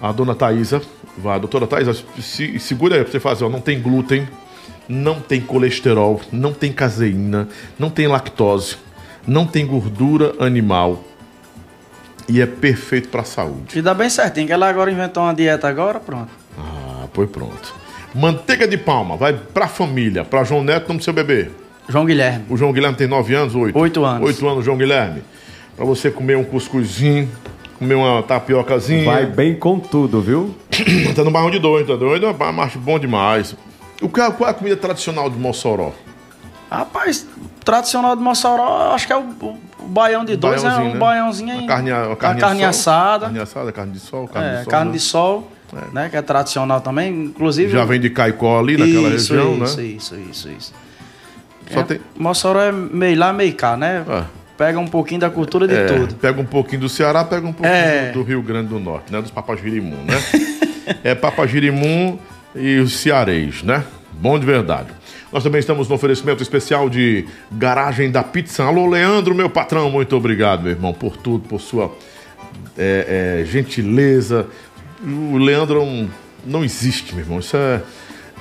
A 0.02 0.12
dona 0.12 0.36
Thaisa, 0.36 0.82
vai, 1.18 1.36
a 1.36 1.40
doutora 1.40 1.66
Thaisa, 1.66 1.94
se, 2.20 2.60
segura 2.60 2.96
aí 2.96 3.04
pra 3.04 3.12
você 3.12 3.22
fazer, 3.22 3.46
ó, 3.46 3.50
não 3.50 3.62
tem 3.62 3.82
glúten, 3.82 4.28
não 4.88 5.20
tem 5.20 5.42
colesterol, 5.42 6.22
não 6.32 6.54
tem 6.54 6.72
caseína, 6.72 7.48
não 7.78 7.90
tem 7.90 8.08
lactose, 8.08 8.78
não 9.28 9.46
tem 9.46 9.66
gordura 9.66 10.34
animal 10.40 11.04
e 12.28 12.42
é 12.42 12.46
perfeito 12.46 13.10
pra 13.10 13.24
saúde. 13.24 13.78
E 13.78 13.82
dá 13.82 13.94
bem 13.94 14.10
certinho, 14.10 14.48
que 14.48 14.54
ela 14.54 14.68
agora 14.68 14.92
inventou 14.92 15.24
uma 15.24 15.34
dieta 15.34 15.68
agora, 15.68 16.00
pronto. 16.00 16.32
Ah, 16.58 17.06
pois 17.14 17.30
pronto. 17.30 17.76
Manteiga 18.14 18.68
de 18.68 18.78
palma, 18.78 19.18
vai 19.18 19.34
pra 19.34 19.68
família, 19.68 20.24
pra 20.24 20.44
João 20.44 20.64
Neto, 20.64 20.88
nome 20.88 21.00
do 21.00 21.04
seu 21.04 21.14
bebê. 21.14 21.50
João 21.90 22.06
Guilherme. 22.06 22.46
O 22.50 22.56
João 22.56 22.72
Guilherme 22.72 22.96
tem 22.96 23.08
9 23.08 23.34
anos, 23.36 23.56
8? 23.56 23.78
Oito 23.78 24.06
anos. 24.06 24.28
8 24.28 24.48
anos, 24.48 24.66
João 24.66 24.78
Guilherme. 24.78 25.24
Pra 25.76 25.86
você 25.86 26.12
comer 26.12 26.38
um 26.38 26.44
cuscuzinho 26.44 27.30
comer 27.84 27.96
uma 27.96 28.24
tapiocazinha. 28.24 29.04
Vai 29.04 29.26
bem 29.26 29.54
com 29.54 29.78
tudo, 29.80 30.22
viu? 30.22 30.56
tá 31.16 31.24
no 31.24 31.32
barrão 31.32 31.52
de 31.52 31.60
dois, 31.60 31.86
tá 31.86 31.96
doido? 31.96 32.26
É 32.26 32.52
macho 32.52 32.80
bom 32.80 32.98
demais. 32.98 33.56
O 34.04 34.10
que, 34.10 34.20
é- 34.22 34.32
qual 34.32 34.48
é 34.50 34.52
a 34.52 34.54
comida 34.54 34.76
tradicional 34.78 35.30
de 35.30 35.38
Mossoró? 35.38 35.92
Rapaz, 36.70 37.26
tradicional 37.64 38.16
de 38.16 38.22
Mossoró, 38.22 38.94
acho 38.94 39.06
que 39.08 39.14
é 39.14 39.18
o, 39.18 39.22
o, 39.22 39.58
o 39.80 39.88
baião 39.88 40.26
de 40.26 40.36
dois, 40.36 40.64
é 40.64 40.70
um 40.76 40.94
né? 40.94 41.00
baiãozinho 41.00 41.52
A 41.54 41.56
em- 41.58 41.68
carne, 41.68 41.92
a 41.92 42.12
a 42.12 42.16
carne, 42.16 42.42
carne 42.42 42.64
assada. 42.64 43.26
Carne 43.26 43.40
assada, 43.40 43.72
carne 43.72 43.92
de 43.94 44.00
sol, 44.00 44.28
carne 44.28 44.48
é, 44.50 44.52
de 44.58 44.64
sol. 44.64 44.72
carne 44.72 44.86
né? 44.92 44.98
de 44.98 45.00
sol, 45.04 45.52
né? 45.94 46.10
Que 46.10 46.18
é 46.18 46.22
tradicional 46.22 46.82
também. 46.82 47.26
Inclusive. 47.26 47.72
Já 47.72 47.86
vem 47.86 48.00
de 48.00 48.10
Caicó 48.10 48.60
ali, 48.60 48.76
naquela 48.78 49.10
isso, 49.16 49.34
região, 49.34 49.64
isso, 49.64 49.78
né? 49.78 49.84
Isso, 49.88 50.16
isso, 50.16 50.50
isso. 50.50 50.74
Só 51.72 51.80
É, 51.80 51.84
tem- 51.84 52.02
Mossoró 52.18 52.60
é 52.60 52.72
meio 52.72 53.18
lá, 53.20 53.32
meio 53.32 53.54
cá, 53.56 53.78
né? 53.78 54.04
Ah. 54.10 54.26
Pega 54.58 54.80
um 54.80 54.88
pouquinho 54.88 55.20
da 55.22 55.30
cultura 55.30 55.68
de 55.68 55.76
É, 55.76 55.86
tudo. 55.86 56.16
Pega 56.16 56.40
um 56.42 56.46
pouquinho 56.46 56.82
do 56.82 56.90
Ceará, 56.90 57.24
pega 57.24 57.46
um 57.48 57.54
pouquinho 57.54 57.74
É. 57.76 58.12
do, 58.12 58.22
Rio 58.24 58.42
Grande 58.42 58.68
do 58.70 58.80
Norte, 58.80 59.12
né? 59.12 59.22
Dos 59.22 59.32
Papagirimum, 59.32 59.98
né? 60.06 60.16
é 61.04 61.16
Papagirimum 61.16 62.18
e 62.56 62.78
os 62.80 62.98
cearês, 62.98 63.64
né? 63.64 63.84
Bom 64.14 64.38
de 64.40 64.46
verdade. 64.46 64.90
Nós 65.32 65.44
também 65.44 65.60
estamos 65.60 65.88
no 65.90 65.96
oferecimento 65.96 66.44
especial 66.44 66.90
de 66.90 67.26
Garagem 67.52 68.12
da 68.12 68.24
Pizza. 68.24 68.64
Alô, 68.64 68.88
Leandro, 68.88 69.34
meu 69.34 69.50
patrão, 69.50 69.90
muito 69.90 70.16
obrigado, 70.16 70.62
meu 70.64 70.72
irmão, 70.72 70.94
por 70.94 71.18
tudo, 71.18 71.48
por 71.48 71.60
sua 71.60 71.92
é, 72.78 73.42
é, 73.42 73.46
gentileza. 73.46 74.46
O 75.04 75.38
Leandro 75.38 75.80
é 75.82 75.84
um- 75.84 76.08
não 76.46 76.64
existe, 76.64 77.16
meu 77.16 77.24
irmão. 77.24 77.40
Isso 77.40 77.58
é, 77.58 77.82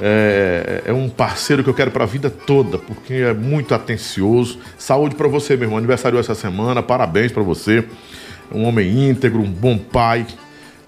é, 0.01 0.83
é 0.87 0.93
um 0.93 1.09
parceiro 1.09 1.65
que 1.65 1.71
eu 1.71 1.75
quero 1.75 1.91
para 1.91 2.05
a 2.05 2.07
vida 2.07 2.29
toda, 2.29 2.77
porque 2.79 3.15
é 3.15 3.33
muito 3.33 3.75
atencioso. 3.75 4.59
Saúde 4.77 5.15
para 5.15 5.29
você, 5.29 5.57
meu 5.57 5.65
irmão. 5.65 5.79
Aniversário 5.79 6.19
essa 6.19 6.35
semana, 6.35 6.83
parabéns 6.83 7.33
para 7.33 7.43
você. 7.43 7.85
Um 8.55 8.65
homem 8.65 9.09
íntegro, 9.09 9.41
um 9.41 9.51
bom 9.51 9.79
pai, 9.79 10.27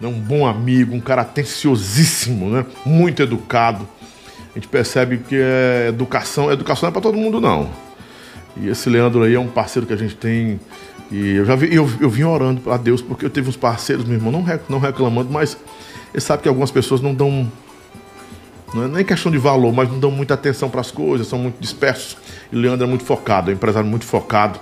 né, 0.00 0.08
um 0.08 0.18
bom 0.20 0.46
amigo, 0.46 0.94
um 0.94 1.00
cara 1.00 1.22
atenciosíssimo, 1.22 2.50
né? 2.50 2.64
muito 2.84 3.22
educado. 3.22 3.86
A 4.50 4.58
gente 4.58 4.68
percebe 4.68 5.18
que 5.18 5.36
é 5.36 5.86
educação, 5.88 6.50
educação 6.52 6.82
não 6.82 6.90
é 6.90 6.92
para 6.92 7.02
todo 7.02 7.18
mundo, 7.18 7.40
não. 7.40 7.68
E 8.56 8.68
esse 8.68 8.88
Leandro 8.88 9.22
aí 9.22 9.34
é 9.34 9.40
um 9.40 9.48
parceiro 9.48 9.86
que 9.86 9.92
a 9.92 9.96
gente 9.96 10.14
tem. 10.14 10.60
E 11.10 11.36
eu 11.36 11.44
já 11.44 11.56
vi, 11.56 11.74
eu, 11.74 11.90
eu 12.00 12.08
vim 12.08 12.22
orando 12.22 12.70
a 12.70 12.76
Deus, 12.76 13.02
porque 13.02 13.24
eu 13.26 13.30
tive 13.30 13.48
uns 13.48 13.56
parceiros, 13.56 14.04
meu 14.04 14.14
irmão, 14.14 14.30
não, 14.30 14.42
rec- 14.42 14.62
não 14.68 14.78
reclamando, 14.78 15.30
mas 15.30 15.56
ele 16.12 16.20
sabe 16.20 16.42
que 16.42 16.48
algumas 16.48 16.70
pessoas 16.70 17.00
não 17.00 17.12
dão. 17.12 17.50
Não 18.72 18.84
é 18.84 18.88
nem 18.88 19.04
questão 19.04 19.30
de 19.30 19.38
valor, 19.38 19.72
mas 19.72 19.88
não 19.88 19.98
dão 19.98 20.10
muita 20.10 20.34
atenção 20.34 20.68
para 20.70 20.80
as 20.80 20.90
coisas, 20.90 21.26
são 21.26 21.38
muito 21.38 21.56
dispersos. 21.60 22.16
E 22.50 22.56
o 22.56 22.58
Leandro 22.60 22.86
é 22.86 22.88
muito 22.88 23.04
focado, 23.04 23.50
é 23.50 23.54
um 23.54 23.56
empresário 23.56 23.88
muito 23.88 24.04
focado. 24.04 24.60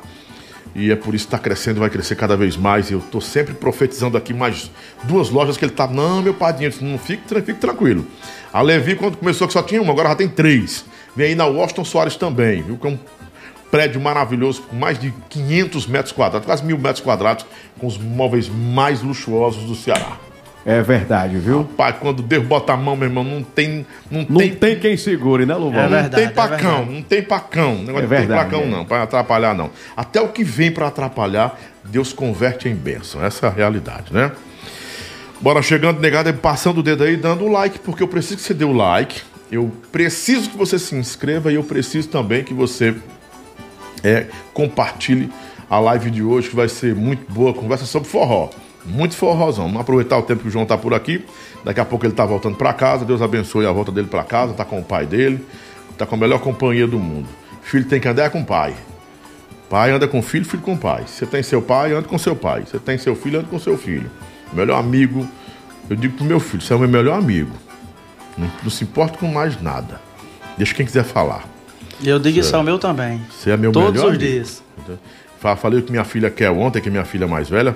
E 0.75 0.91
é 0.91 0.97
por 0.97 1.15
isso 1.15 1.27
que 1.27 1.35
está 1.35 1.39
crescendo, 1.39 1.81
vai 1.81 1.91
crescer 1.91 2.17
cada 2.17 2.37
vez 2.37 2.57
mais. 2.57 2.91
Eu 2.91 2.99
estou 2.99 3.21
sempre 3.21 3.55
profetizando 3.55 4.17
aqui 4.17 4.33
mais 4.33 4.71
duas 5.05 5.29
lojas 5.31 5.57
que 5.57 5.65
ele 5.65 5.73
está. 5.73 5.87
Não, 5.87 6.23
meu 6.23 6.35
padrinho, 6.35 6.71
disse, 6.71 6.83
não 6.83 6.99
fique, 6.99 7.23
fique 7.29 7.55
tranquilo. 7.55 8.07
A 8.53 8.63
Levi, 8.63 8.97
quando 8.97 9.17
começou, 9.17 9.47
que 9.47 9.53
só 9.53 9.63
tinha 9.63 9.83
uma, 9.83 9.93
agora 9.93 10.11
já 10.11 10.15
tem 10.15 10.29
três. 10.29 10.85
Vem 11.15 11.29
aí 11.29 11.35
na 11.35 11.45
Washington 11.45 11.85
Soares 11.85 12.17
também, 12.17 12.63
viu? 12.63 12.79
Que 12.79 12.87
é 12.87 12.91
um 12.91 12.99
prédio 13.71 14.01
maravilhoso, 14.01 14.63
com 14.63 14.77
mais 14.77 14.99
de 14.99 15.13
500 15.31 15.87
metros 15.87 16.13
quadrados, 16.13 16.47
quase 16.47 16.65
mil 16.65 16.79
metros 16.79 17.01
quadrados, 17.01 17.47
com 17.79 17.87
os 17.87 17.97
móveis 17.99 18.49
mais 18.49 19.03
luxuosos 19.03 19.65
do 19.65 19.75
Ceará. 19.75 20.19
É 20.65 20.81
verdade, 20.81 21.39
viu? 21.39 21.65
Pai, 21.77 21.97
quando 21.99 22.23
Deus 22.23 22.45
bota 22.45 22.73
a 22.73 22.77
mão, 22.77 22.95
meu 22.95 23.09
irmão, 23.09 23.25
não 23.25 23.43
tem. 23.43 23.85
Não, 24.11 24.25
Não 24.29 24.39
tem, 24.39 24.55
tem, 24.55 24.79
quem 24.79 24.97
segure, 24.97 25.45
né, 25.45 25.55
Luvão? 25.57 25.81
É 25.81 25.83
não 25.83 25.91
verdade, 25.91 26.15
tem 26.15 26.25
é 26.25 26.29
pacão, 26.29 26.77
verdade. 26.77 26.91
não 26.93 27.03
tem 27.03 27.23
pacão. 27.23 27.75
Negócio 27.79 27.99
É 27.99 28.03
não 28.03 28.09
verdade, 28.09 28.29
tem 28.29 28.37
pacão, 28.37 28.61
é. 28.61 28.67
não, 28.67 28.85
para 28.85 29.03
atrapalhar, 29.03 29.55
não. 29.55 29.71
Até 29.97 30.21
o 30.21 30.29
que 30.29 30.45
vem 30.45 30.71
para 30.71 30.87
atrapalhar, 30.87 31.59
Deus 31.85 32.13
converte 32.13 32.69
em 32.69 32.75
bênção. 32.75 33.25
Essa 33.25 33.47
é 33.47 33.49
a 33.49 33.53
realidade, 33.53 34.13
né? 34.13 34.31
Bora 35.41 35.61
chegando, 35.61 36.01
negado, 36.01 36.33
passando 36.35 36.79
o 36.79 36.83
dedo 36.85 37.03
aí, 37.03 37.17
dando 37.17 37.45
o 37.45 37.51
like, 37.51 37.81
porque 37.81 38.01
eu 38.03 38.09
preciso 38.09 38.37
que 38.37 38.43
você 38.43 38.55
dê 38.55 38.65
o 38.65 38.73
like. 38.73 39.23
Eu 39.51 39.71
preciso 39.91 40.49
que 40.49 40.57
você 40.57 40.79
se 40.79 40.95
inscreva 40.95 41.51
e 41.51 41.57
eu 41.57 41.65
preciso 41.65 42.09
também 42.09 42.45
que 42.45 42.55
você 42.55 42.95
é, 44.05 44.27
compartilhe 44.55 45.29
a 45.69 45.81
live 45.81 46.11
de 46.11 46.23
hoje, 46.23 46.49
que 46.51 46.57
vai 46.57 46.69
ser 46.69 46.95
muito 46.95 47.31
boa. 47.31 47.53
Conversa 47.53 47.85
sobre 47.85 48.09
forró. 48.09 48.49
Muito 48.85 49.15
forrozão. 49.17 49.65
Vamos 49.67 49.81
aproveitar 49.81 50.19
o 50.19 50.23
tempo 50.23 50.43
que 50.43 50.49
o 50.49 50.51
João 50.51 50.67
tá 50.67 50.77
por 50.77 50.93
aqui. 50.95 51.25
Daqui 51.65 51.81
a 51.81 51.85
pouco 51.85 52.05
ele 52.05 52.13
tá 52.15 52.25
voltando 52.27 52.57
para 52.57 52.73
casa. 52.73 53.05
Deus 53.05 53.23
abençoe 53.23 53.65
a 53.67 53.73
volta 53.73 53.93
dele 53.93 54.09
para 54.09 54.25
casa. 54.25 54.53
Tá 54.55 54.65
com 54.65 54.81
o 54.81 54.85
pai 54.85 55.07
dele. 55.07 55.45
Tá 55.97 56.05
com 56.07 56.15
a 56.15 56.19
melhor 56.19 56.41
companhia 56.41 56.87
do 56.87 56.99
mundo. 56.99 57.29
Filho 57.63 57.85
tem 57.85 58.01
que 58.01 58.09
andar 58.09 58.31
com 58.31 58.41
o 58.41 58.45
pai. 58.45 58.75
Pai 59.71 59.91
anda 59.91 60.07
com 60.09 60.21
filho, 60.21 60.45
filho 60.45 60.63
com 60.63 60.77
pai. 60.77 61.05
Você 61.07 61.25
tem 61.25 61.43
seu 61.43 61.63
pai, 61.63 61.93
anda 61.93 62.07
com 62.09 62.19
seu 62.19 62.35
pai. 62.37 62.65
Você 62.67 62.79
tem 62.79 62.99
seu 62.99 63.15
filho, 63.15 63.39
anda 63.39 63.49
com 63.49 63.59
seu 63.59 63.79
filho. 63.79 64.11
Melhor 64.53 64.79
amigo. 64.79 65.27
Eu 65.89 65.97
digo 65.97 66.17
pro 66.17 66.25
meu 66.25 66.41
filho, 66.41 66.63
você 66.63 66.73
é 66.73 66.77
o 66.77 66.79
meu 66.79 66.89
melhor 66.89 67.19
amigo. 67.19 67.53
Não, 68.37 68.51
não 68.63 68.71
se 68.71 68.85
importa 68.85 69.17
com 69.17 69.27
mais 69.29 69.61
nada. 69.63 70.01
Deixa 70.59 70.75
quem 70.75 70.85
quiser 70.85 71.05
falar. 71.05 71.45
Eu 72.05 72.19
digo 72.19 72.39
isso 72.41 72.55
ao 72.55 72.63
meu 72.63 72.79
também. 72.79 73.23
Você 73.31 73.51
é 73.51 73.57
meu 73.57 73.73
Todos 73.73 73.93
melhor 73.93 74.05
os 74.11 74.17
amigo. 74.17 74.25
dias. 74.25 74.63
Fa- 75.39 75.57
Falei 75.57 75.79
o 75.79 75.83
que 75.83 75.91
minha 75.91 76.05
filha 76.05 76.31
quer 76.31 76.51
ontem, 76.51 76.81
que 76.83 76.89
é 76.89 76.91
minha 76.91 77.05
filha 77.05 77.27
mais 77.27 77.49
velha, 77.49 77.75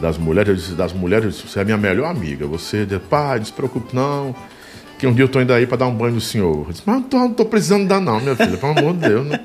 das 0.00 0.18
mulheres, 0.18 0.48
eu 0.48 0.54
disse, 0.54 0.72
das 0.72 0.92
mulheres, 0.92 1.40
você 1.40 1.60
é 1.60 1.64
minha 1.64 1.76
melhor 1.76 2.06
amiga. 2.06 2.46
Você, 2.46 2.84
disse, 2.84 3.00
se 3.44 3.52
preocupe 3.52 3.94
não, 3.94 4.34
que 4.98 5.06
um 5.06 5.12
dia 5.12 5.24
eu 5.24 5.28
tô 5.28 5.40
indo 5.40 5.52
aí 5.52 5.66
para 5.66 5.78
dar 5.78 5.86
um 5.86 5.94
banho 5.94 6.14
no 6.14 6.20
senhor. 6.20 6.66
Eu 6.66 6.72
disse, 6.72 6.82
mas 6.84 6.96
não 6.96 7.02
tô, 7.02 7.18
não 7.18 7.32
tô 7.32 7.44
precisando 7.44 7.86
dar 7.86 8.00
não, 8.00 8.20
minha 8.20 8.34
filha, 8.34 8.56
pelo 8.56 8.76
amor 8.76 8.94
de 8.94 9.08
Deus. 9.08 9.26
Né? 9.26 9.40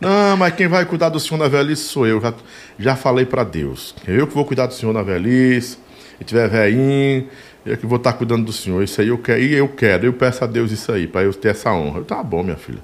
Não, 0.00 0.36
mas 0.36 0.54
quem 0.54 0.66
vai 0.66 0.86
cuidar 0.86 1.10
do 1.10 1.20
senhor 1.20 1.38
na 1.38 1.48
velhice 1.48 1.82
sou 1.82 2.06
eu. 2.06 2.20
Já, 2.20 2.34
já 2.78 2.96
falei 2.96 3.26
para 3.26 3.44
Deus. 3.44 3.94
Eu 4.06 4.26
que 4.26 4.34
vou 4.34 4.44
cuidar 4.44 4.66
do 4.66 4.72
senhor 4.72 4.92
na 4.92 5.02
velhice, 5.02 5.76
se 6.18 6.24
tiver 6.24 6.48
velhinho, 6.48 7.28
eu 7.66 7.76
que 7.76 7.86
vou 7.86 7.98
estar 7.98 8.14
cuidando 8.14 8.46
do 8.46 8.52
senhor. 8.52 8.82
Isso 8.82 9.00
aí 9.02 9.08
eu 9.08 9.18
quero, 9.18 9.40
e 9.42 9.52
eu 9.52 9.68
quero, 9.68 10.06
eu 10.06 10.12
peço 10.14 10.42
a 10.44 10.46
Deus 10.46 10.72
isso 10.72 10.90
aí, 10.90 11.06
para 11.06 11.24
eu 11.24 11.34
ter 11.34 11.48
essa 11.48 11.70
honra. 11.72 11.98
Eu, 11.98 12.04
tá 12.04 12.22
bom, 12.22 12.42
minha 12.42 12.56
filha. 12.56 12.80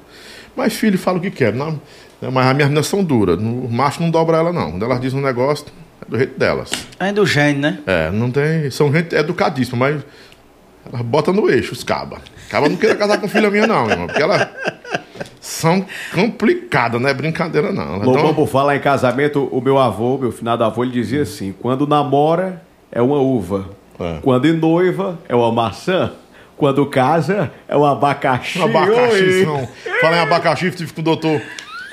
Mas 0.55 0.75
filho, 0.75 0.99
fala 0.99 1.17
o 1.17 1.21
que 1.21 1.31
quer. 1.31 1.55
Não, 1.55 1.81
mas 2.21 2.47
as 2.47 2.55
minhas 2.55 2.69
meninas 2.69 2.87
são 2.87 3.03
duras. 3.03 3.39
O 3.39 3.69
macho 3.71 4.03
não 4.03 4.11
dobra 4.11 4.37
ela, 4.37 4.53
não. 4.53 4.73
Quando 4.73 4.85
elas 4.85 5.01
dizem 5.01 5.19
um 5.19 5.23
negócio, 5.23 5.67
é 5.69 5.71
do 6.09 6.17
jeito 6.19 6.39
delas. 6.39 6.71
É 6.99 7.13
do 7.13 7.25
gênio, 7.27 7.61
né? 7.61 7.79
É, 7.87 8.11
não 8.11 8.31
tem. 8.31 8.71
São 8.71 8.93
gente 8.93 9.15
educadíssima, 9.15 9.79
mas 9.79 10.03
elas 10.91 11.03
botam 11.03 11.33
no 11.35 11.49
eixo 11.51 11.73
os 11.73 11.85
cabas. 11.85 12.21
Caba 12.49 12.69
não 12.69 12.77
queira 12.77 12.97
casar 12.97 13.19
com 13.21 13.29
filha 13.29 13.51
minha, 13.51 13.67
não, 13.67 13.89
irmão. 13.89 14.07
Porque 14.09 14.23
elas 14.23 14.49
são 15.41 15.85
complicadas, 16.15 17.01
não 17.01 17.09
é 17.09 17.15
brincadeira, 17.15 17.73
não. 17.73 17.99
Lobão, 17.99 18.23
dão- 18.25 18.35
por 18.35 18.49
falar 18.49 18.77
em 18.77 18.81
casamento, 18.81 19.45
o 19.53 19.61
meu 19.61 19.79
avô, 19.79 20.19
meu 20.19 20.33
finado 20.33 20.65
avô, 20.65 20.83
ele 20.83 20.93
dizia 20.93 21.23
assim: 21.23 21.53
quando 21.61 21.87
namora, 21.87 22.63
é 22.91 23.01
uma 23.01 23.19
uva. 23.19 23.71
É. 23.99 24.19
Quando 24.23 24.53
noiva, 24.55 25.19
é 25.29 25.35
uma 25.35 25.53
maçã. 25.53 26.13
Quando 26.57 26.85
casa, 26.87 27.51
é 27.69 27.77
um 27.77 27.85
abacaxi. 27.87 28.59
Um 28.59 28.65
abacaxi, 28.65 29.47
não. 29.47 29.67
Fala 30.01 30.17
em 30.17 30.21
abacaxi, 30.21 30.67
estive 30.67 30.93
com 30.93 31.01
o 31.01 31.05
doutor 31.05 31.41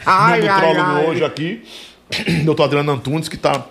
Ai, 0.06 0.46
ai, 0.48 0.76
ai. 0.78 1.06
hoje 1.06 1.24
aqui. 1.24 1.64
doutor 2.44 2.64
Adriano 2.64 2.92
Antunes, 2.92 3.30
que 3.30 3.36
está. 3.36 3.66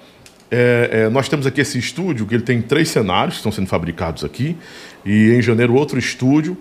Nós 1.12 1.28
temos 1.28 1.46
aqui 1.46 1.60
esse 1.60 1.78
estúdio, 1.78 2.26
que 2.26 2.34
ele 2.34 2.42
tem 2.42 2.62
três 2.62 2.88
cenários 2.88 3.34
que 3.34 3.38
estão 3.40 3.52
sendo 3.52 3.66
fabricados 3.66 4.24
aqui. 4.24 4.56
E 5.04 5.32
em 5.32 5.42
janeiro, 5.42 5.74
outro 5.74 5.98
estúdio, 5.98 6.56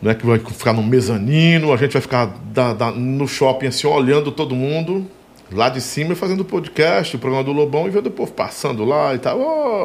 né, 0.00 0.14
que 0.14 0.24
vai 0.26 0.38
ficar 0.38 0.72
no 0.72 0.82
mezanino. 0.82 1.72
A 1.72 1.76
gente 1.76 1.92
vai 1.92 2.02
ficar 2.02 2.26
da- 2.52 2.72
da- 2.74 2.90
no 2.92 3.26
shopping, 3.26 3.66
assim, 3.68 3.86
olhando 3.86 4.30
todo 4.32 4.54
mundo. 4.54 5.06
Lá 5.52 5.68
de 5.68 5.80
cima 5.80 6.14
fazendo 6.16 6.44
podcast, 6.44 7.14
o 7.14 7.18
programa 7.20 7.44
do 7.44 7.52
Lobão, 7.52 7.86
e 7.86 7.90
vendo 7.90 8.06
o 8.06 8.10
povo 8.10 8.32
passando 8.32 8.84
lá 8.84 9.14
e 9.14 9.18
tal. 9.18 9.38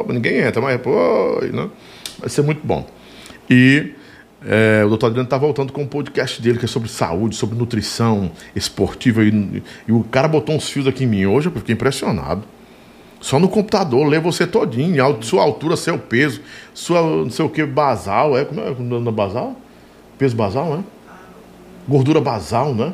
Oh, 0.07 0.11
ninguém 0.11 0.39
entra, 0.39 0.59
mas 0.59 0.81
pô, 0.81 1.39
né? 1.53 1.69
vai 2.17 2.29
ser 2.29 2.41
muito 2.41 2.61
bom. 2.65 2.87
E 3.47 3.91
é, 4.43 4.81
o 4.83 4.89
doutor 4.89 5.07
Adriano 5.07 5.27
está 5.27 5.37
voltando 5.37 5.71
com 5.71 5.83
um 5.83 5.87
podcast 5.87 6.41
dele, 6.41 6.57
que 6.57 6.65
é 6.65 6.67
sobre 6.67 6.89
saúde, 6.89 7.35
sobre 7.35 7.55
nutrição 7.55 8.31
esportiva. 8.55 9.23
E, 9.23 9.61
e 9.87 9.91
o 9.91 10.03
cara 10.05 10.27
botou 10.27 10.55
uns 10.55 10.67
fios 10.67 10.87
aqui 10.87 11.03
em 11.03 11.07
mim 11.07 11.25
hoje, 11.27 11.47
eu 11.47 11.51
fiquei 11.53 11.73
impressionado. 11.75 12.43
Só 13.21 13.39
no 13.39 13.47
computador, 13.47 14.05
lê 14.07 14.19
você 14.19 14.47
todinho, 14.47 15.03
sua 15.21 15.43
altura, 15.43 15.77
seu 15.77 15.97
peso, 15.97 16.41
sua 16.73 17.01
não 17.01 17.29
sei 17.29 17.45
o 17.45 17.49
que, 17.49 17.63
basal, 17.63 18.35
é? 18.37 18.43
Como 18.43 18.59
é 18.59 18.71
o 18.71 18.81
nome 18.81 19.11
basal? 19.11 19.55
Peso 20.17 20.35
basal, 20.35 20.75
é? 20.79 20.79
Gordura 21.87 22.19
basal, 22.19 22.73
né? 22.73 22.93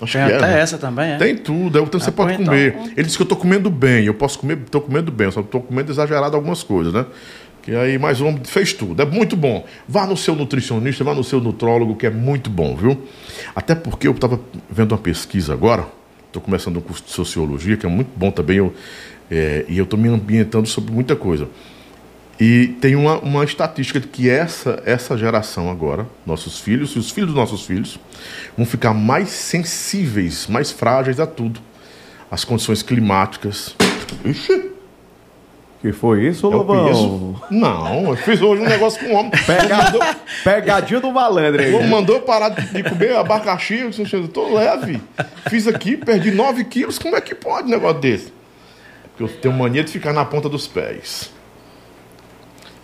Acho 0.00 0.12
Tem 0.18 0.26
que 0.26 0.32
é. 0.32 0.36
até 0.36 0.46
né? 0.46 0.60
essa 0.60 0.78
também, 0.78 1.12
é? 1.12 1.16
Tem 1.18 1.36
tudo, 1.36 1.78
é 1.78 1.80
o 1.80 1.86
que 1.86 1.98
você 1.98 2.10
Ah, 2.10 2.12
pode 2.12 2.32
então- 2.34 2.46
comer. 2.46 2.74
Ele 2.96 3.02
disse 3.04 3.16
que 3.16 3.22
eu 3.22 3.26
tô 3.26 3.36
comendo 3.36 3.70
bem, 3.70 4.04
eu 4.04 4.14
posso 4.14 4.38
comer, 4.38 4.58
tô 4.70 4.80
comendo 4.80 5.10
bem, 5.12 5.30
só 5.30 5.42
tô 5.42 5.60
comendo 5.60 5.90
exagerado 5.92 6.36
algumas 6.36 6.62
coisas, 6.62 6.92
né? 6.92 7.04
Que 7.62 7.74
aí, 7.74 7.98
mas 7.98 8.20
o 8.20 8.26
homem 8.26 8.42
fez 8.44 8.72
tudo, 8.72 9.00
é 9.02 9.04
muito 9.04 9.36
bom. 9.36 9.64
Vá 9.88 10.06
no 10.06 10.16
seu 10.16 10.34
nutricionista, 10.36 11.02
vá 11.02 11.14
no 11.14 11.24
seu 11.24 11.40
nutrólogo, 11.40 11.96
que 11.96 12.06
é 12.06 12.10
muito 12.10 12.48
bom, 12.48 12.76
viu? 12.76 13.02
Até 13.54 13.74
porque 13.74 14.06
eu 14.06 14.12
estava 14.12 14.38
vendo 14.70 14.92
uma 14.92 14.98
pesquisa 14.98 15.52
agora, 15.52 15.86
estou 16.28 16.40
começando 16.40 16.76
um 16.76 16.80
curso 16.80 17.02
de 17.04 17.10
sociologia, 17.10 17.76
que 17.76 17.84
é 17.84 17.88
muito 17.88 18.10
bom 18.14 18.30
também, 18.30 18.58
eu, 18.58 18.72
é, 19.30 19.64
e 19.68 19.78
eu 19.78 19.84
estou 19.84 19.98
me 19.98 20.08
ambientando 20.08 20.68
sobre 20.68 20.92
muita 20.92 21.16
coisa. 21.16 21.48
E 22.38 22.68
tem 22.80 22.94
uma, 22.94 23.18
uma 23.18 23.44
estatística 23.44 23.98
de 23.98 24.06
que 24.08 24.28
essa, 24.28 24.82
essa 24.84 25.16
geração 25.16 25.70
agora, 25.70 26.06
nossos 26.24 26.60
filhos 26.60 26.90
e 26.90 26.98
os 26.98 27.10
filhos 27.10 27.28
dos 27.30 27.36
nossos 27.36 27.64
filhos, 27.64 27.98
vão 28.56 28.66
ficar 28.66 28.92
mais 28.92 29.30
sensíveis, 29.30 30.46
mais 30.46 30.70
frágeis 30.70 31.18
a 31.18 31.26
tudo. 31.26 31.60
As 32.30 32.44
condições 32.44 32.82
climáticas. 32.82 33.74
Ixi! 34.24 34.70
Que 35.80 35.92
foi 35.92 36.26
isso, 36.26 36.46
É 36.50 36.54
Lobão? 36.54 36.86
peso. 36.86 37.42
Não, 37.50 38.08
eu 38.08 38.16
fiz 38.16 38.40
hoje 38.40 38.62
um 38.62 38.66
negócio 38.66 38.98
com 38.98 39.12
o 39.12 39.16
homem. 39.16 39.30
Pegado, 39.46 39.98
pegadinha 40.42 41.00
do 41.00 41.12
malandro 41.12 41.62
aí. 41.62 41.88
mandou 41.88 42.16
eu 42.16 42.22
parar 42.22 42.48
de 42.48 42.82
comer 42.82 43.14
abacaxi. 43.16 43.80
Eu 43.80 43.90
disse, 43.90 44.12
eu 44.14 44.26
tô 44.28 44.54
leve. 44.54 45.00
Fiz 45.48 45.66
aqui, 45.68 45.96
perdi 45.96 46.30
9 46.32 46.64
quilos. 46.64 46.98
Como 46.98 47.14
é 47.14 47.20
que 47.20 47.34
pode 47.34 47.68
um 47.68 47.70
negócio 47.70 48.00
desse? 48.00 48.35
Porque 49.16 49.22
eu 49.22 49.40
tenho 49.40 49.54
mania 49.54 49.82
de 49.82 49.90
ficar 49.90 50.12
na 50.12 50.24
ponta 50.24 50.48
dos 50.48 50.66
pés. 50.66 51.32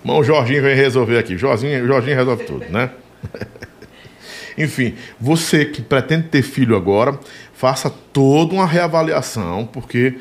Mão, 0.03 0.19
o 0.19 0.25
Jorginho 0.25 0.63
vem 0.63 0.75
resolver 0.75 1.19
aqui. 1.19 1.37
Jorginho, 1.37 1.87
Jorginho 1.87 2.17
resolve 2.17 2.45
tudo, 2.45 2.65
né? 2.71 2.91
Enfim, 4.57 4.95
você 5.21 5.65
que 5.65 5.83
pretende 5.83 6.29
ter 6.29 6.43
filho 6.43 6.77
agora, 6.77 7.19
faça 7.55 7.91
toda 8.13 8.55
uma 8.55 8.67
reavaliação, 8.67 9.67
porque 9.67 10.19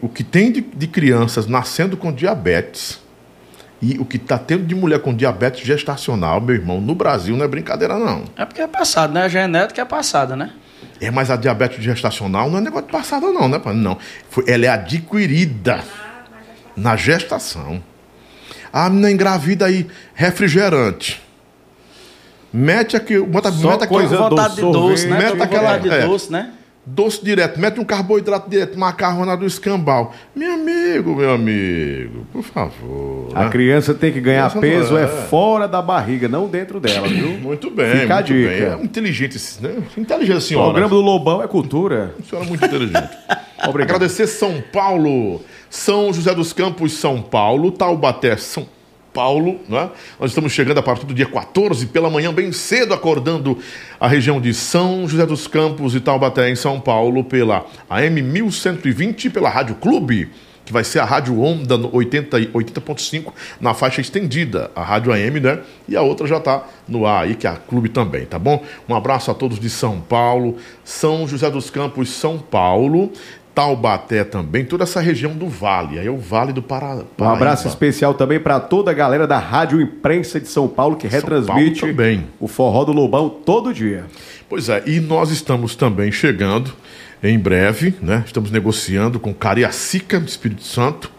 o 0.00 0.08
que 0.08 0.22
tem 0.22 0.52
de, 0.52 0.60
de 0.60 0.86
crianças 0.86 1.46
nascendo 1.46 1.96
com 1.96 2.12
diabetes 2.12 3.00
e 3.80 3.98
o 3.98 4.04
que 4.04 4.16
está 4.16 4.38
tendo 4.38 4.64
de 4.64 4.74
mulher 4.74 5.00
com 5.00 5.14
diabetes 5.14 5.64
gestacional, 5.64 6.40
meu 6.40 6.54
irmão, 6.54 6.80
no 6.80 6.94
Brasil 6.94 7.36
não 7.36 7.44
é 7.44 7.48
brincadeira, 7.48 7.98
não. 7.98 8.24
É 8.36 8.44
porque 8.44 8.60
é 8.60 8.66
passado, 8.66 9.12
né? 9.12 9.22
A 9.22 9.28
genética 9.28 9.82
é 9.82 9.84
passada, 9.84 10.36
né? 10.36 10.52
É, 11.04 11.10
mas 11.10 11.30
a 11.30 11.36
diabetes 11.36 11.82
gestacional 11.82 12.50
não 12.50 12.58
é 12.58 12.60
negócio 12.60 12.86
de 12.86 12.92
passado, 12.92 13.32
não, 13.32 13.48
né? 13.48 13.58
pai? 13.58 13.74
Não. 13.74 13.98
Foi- 14.30 14.44
ela 14.46 14.64
é 14.64 14.68
adquirida 14.68 15.82
na 16.76 16.96
gestação. 16.96 17.82
A 18.72 18.88
menina 18.88 19.10
engravida 19.10 19.66
aí, 19.66 19.86
refrigerante. 20.14 21.22
Mete 22.52 22.96
aqui, 22.96 23.18
bota, 23.20 23.50
Só 23.50 23.70
mete 23.70 23.82
de 24.56 24.60
doce, 24.62 25.06
doce, 25.06 25.06
né? 25.08 25.30
com 25.32 25.42
aquela- 25.42 25.62
vontade 25.76 25.82
de 25.88 25.94
é. 25.94 26.06
doce, 26.06 26.32
né? 26.32 26.50
Doce 26.86 27.24
direto, 27.24 27.58
mete 27.58 27.80
um 27.80 27.84
carboidrato 27.84 28.48
direto, 28.48 28.78
macarrona 28.78 29.36
do 29.36 29.46
escambau. 29.46 30.14
Meu 30.34 30.52
amigo, 30.52 31.14
meu 31.16 31.32
amigo, 31.32 32.26
por 32.32 32.42
favor. 32.42 33.28
A 33.34 33.44
né? 33.44 33.50
criança 33.50 33.94
tem 33.94 34.12
que 34.12 34.20
ganhar 34.20 34.52
peso 34.60 34.96
é 34.96 35.04
é. 35.04 35.06
fora 35.06 35.66
da 35.66 35.80
barriga, 35.80 36.28
não 36.28 36.46
dentro 36.46 36.78
dela, 36.80 37.08
viu? 37.08 37.38
Muito 37.38 37.70
bem, 37.70 38.00
Fica 38.00 38.14
a 38.14 38.16
muito 38.16 38.32
dica. 38.32 38.48
bem. 38.48 38.62
É 38.62 38.84
inteligente, 38.84 39.38
né? 39.60 39.76
inteligente 39.96 40.36
O 40.36 40.40
senhora. 40.40 40.64
programa 40.66 40.90
do 40.90 41.00
Lobão 41.00 41.42
é 41.42 41.46
cultura. 41.46 42.14
A 42.18 42.22
senhora 42.22 42.46
é 42.46 42.48
muito 42.48 42.64
inteligente. 42.64 43.10
Agradecer 43.58 44.26
São 44.26 44.62
Paulo, 44.72 45.40
São 45.70 46.12
José 46.12 46.34
dos 46.34 46.52
Campos, 46.52 46.92
São 46.92 47.22
Paulo, 47.22 47.72
Taubaté, 47.72 48.36
São 48.36 48.66
Paulo, 49.14 49.60
né? 49.68 49.88
Nós 50.18 50.32
estamos 50.32 50.52
chegando 50.52 50.78
a 50.78 50.82
partir 50.82 51.06
do 51.06 51.14
dia 51.14 51.24
14 51.24 51.86
pela 51.86 52.10
manhã, 52.10 52.34
bem 52.34 52.50
cedo, 52.50 52.92
acordando 52.92 53.56
a 54.00 54.08
região 54.08 54.40
de 54.40 54.52
São 54.52 55.08
José 55.08 55.24
dos 55.24 55.46
Campos 55.46 55.94
e 55.94 56.00
Taubaté, 56.00 56.50
em 56.50 56.56
São 56.56 56.80
Paulo, 56.80 57.22
pela 57.22 57.64
AM 57.88 58.20
1120 58.20 59.26
e 59.26 59.30
pela 59.30 59.48
Rádio 59.48 59.76
Clube, 59.76 60.28
que 60.64 60.72
vai 60.72 60.82
ser 60.82 60.98
a 60.98 61.04
Rádio 61.04 61.40
Onda 61.40 61.78
no 61.78 61.94
80 61.94 62.40
e 62.40 62.46
80.5 62.48 63.32
na 63.60 63.72
faixa 63.72 64.00
estendida, 64.00 64.70
a 64.74 64.82
Rádio 64.82 65.12
AM, 65.12 65.38
né? 65.38 65.60
E 65.86 65.94
a 65.94 66.02
outra 66.02 66.26
já 66.26 66.38
está 66.38 66.66
no 66.88 67.06
ar 67.06 67.24
aí, 67.24 67.36
que 67.36 67.46
é 67.46 67.50
a 67.50 67.56
Clube 67.56 67.90
também, 67.90 68.26
tá 68.26 68.38
bom? 68.38 68.64
Um 68.88 68.96
abraço 68.96 69.30
a 69.30 69.34
todos 69.34 69.60
de 69.60 69.70
São 69.70 70.00
Paulo, 70.00 70.56
São 70.82 71.28
José 71.28 71.48
dos 71.50 71.70
Campos, 71.70 72.08
São 72.08 72.38
Paulo, 72.38 73.12
Taubaté 73.54 74.24
também, 74.24 74.64
toda 74.64 74.82
essa 74.82 75.00
região 75.00 75.32
do 75.32 75.46
Vale, 75.46 75.98
aí 76.00 76.06
é 76.06 76.10
o 76.10 76.18
Vale 76.18 76.52
do 76.52 76.60
Pará. 76.60 76.98
Um 77.18 77.28
abraço 77.28 77.68
especial 77.68 78.12
também 78.12 78.40
para 78.40 78.58
toda 78.58 78.90
a 78.90 78.94
galera 78.94 79.28
da 79.28 79.38
Rádio 79.38 79.80
Imprensa 79.80 80.40
de 80.40 80.48
São 80.48 80.66
Paulo 80.66 80.96
que 80.96 81.08
São 81.08 81.20
retransmite 81.20 81.80
Paulo 81.80 82.24
o 82.40 82.48
forró 82.48 82.84
do 82.84 82.92
Lobão 82.92 83.28
todo 83.28 83.72
dia. 83.72 84.06
Pois 84.48 84.68
é, 84.68 84.82
e 84.86 84.98
nós 84.98 85.30
estamos 85.30 85.76
também 85.76 86.10
chegando 86.10 86.72
em 87.22 87.38
breve, 87.38 87.94
né? 88.02 88.24
Estamos 88.26 88.50
negociando 88.50 89.20
com 89.20 89.32
Cariacica, 89.32 90.18
do 90.18 90.26
Espírito 90.26 90.64
Santo, 90.64 91.10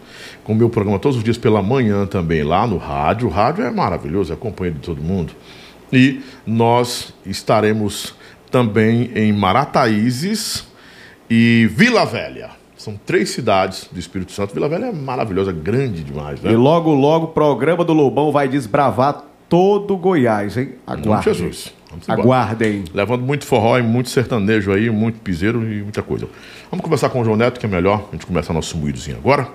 com 0.44 0.52
o 0.52 0.56
meu 0.56 0.68
programa 0.68 0.98
todos 0.98 1.16
os 1.16 1.24
dias 1.24 1.38
pela 1.38 1.62
manhã 1.62 2.06
também 2.06 2.42
lá 2.42 2.66
no 2.66 2.76
rádio. 2.76 3.28
O 3.28 3.30
rádio 3.30 3.64
é 3.64 3.70
maravilhoso, 3.70 4.32
é 4.32 4.36
de 4.70 4.80
todo 4.80 5.02
mundo. 5.02 5.32
E 5.92 6.20
nós 6.46 7.14
estaremos 7.24 8.14
também 8.50 9.10
em 9.14 9.32
Marataízes 9.32 10.64
e 11.28 11.68
Vila 11.72 12.04
Velha. 12.04 12.50
São 12.76 12.98
três 13.06 13.30
cidades 13.30 13.88
do 13.90 13.98
Espírito 13.98 14.32
Santo. 14.32 14.54
Vila 14.54 14.68
Velha 14.68 14.86
é 14.86 14.92
maravilhosa, 14.92 15.50
grande 15.50 16.04
demais, 16.04 16.40
né? 16.40 16.52
E 16.52 16.56
logo, 16.56 16.92
logo 16.94 17.26
o 17.26 17.28
programa 17.28 17.84
do 17.84 17.92
Lobão 17.92 18.30
vai 18.30 18.48
desbravar 18.48 19.24
todo 19.48 19.96
Goiás, 19.96 20.56
hein? 20.56 20.74
Aguardem. 20.86 21.34
Jesus. 21.34 21.74
Aguardem. 22.06 22.84
Levando 22.92 23.22
muito 23.22 23.46
forró 23.46 23.78
e 23.78 23.82
muito 23.82 24.10
sertanejo 24.10 24.72
aí, 24.72 24.90
muito 24.90 25.18
piseiro 25.20 25.62
e 25.62 25.82
muita 25.82 26.02
coisa. 26.02 26.28
Vamos 26.70 26.84
conversar 26.84 27.08
com 27.08 27.20
o 27.20 27.24
João 27.24 27.36
Neto, 27.36 27.58
que 27.58 27.66
é 27.66 27.68
melhor 27.68 28.06
a 28.08 28.12
gente 28.12 28.26
começar 28.26 28.52
nosso 28.52 28.76
moídozinho 28.76 29.16
agora. 29.16 29.48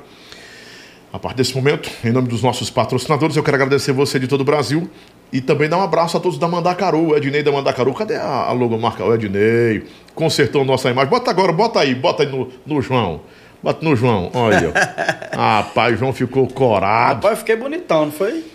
A 1.13 1.19
partir 1.19 1.38
desse 1.38 1.56
momento, 1.56 1.89
em 2.06 2.12
nome 2.12 2.30
dos 2.30 2.41
nossos 2.41 2.69
patrocinadores, 2.69 3.36
eu 3.36 3.43
quero 3.43 3.56
agradecer 3.56 3.91
você 3.91 4.17
de 4.17 4.28
todo 4.28 4.41
o 4.41 4.45
Brasil 4.45 4.89
e 5.32 5.41
também 5.41 5.67
dar 5.67 5.78
um 5.78 5.82
abraço 5.82 6.15
a 6.15 6.19
todos 6.19 6.38
da 6.38 6.47
Mandacaru, 6.47 7.17
Ednei 7.17 7.43
da 7.43 7.52
Mandacaru. 7.52 7.93
Cadê 7.93 8.15
a, 8.15 8.45
a 8.47 8.52
logomarca? 8.54 9.04
O 9.04 9.13
Ednei 9.13 9.84
consertou 10.15 10.63
nossa 10.63 10.89
imagem. 10.89 11.10
Bota 11.10 11.30
agora, 11.30 11.52
bota 11.52 11.82
aí, 11.82 11.93
bota 11.93 12.24
aí 12.24 12.30
no, 12.30 12.47
no 12.65 12.82
João. 12.82 13.21
Bota 13.62 13.84
no 13.84 13.93
João, 13.93 14.32
olha 14.34 14.58
aí. 14.58 14.65
ó. 15.36 15.38
Rapaz, 15.38 15.95
o 15.95 15.97
João 15.97 16.13
ficou 16.13 16.47
corado. 16.47 17.24
Rapaz, 17.24 17.39
fiquei 17.39 17.58
bonitão, 17.58 18.06
não 18.06 18.12
foi? 18.12 18.45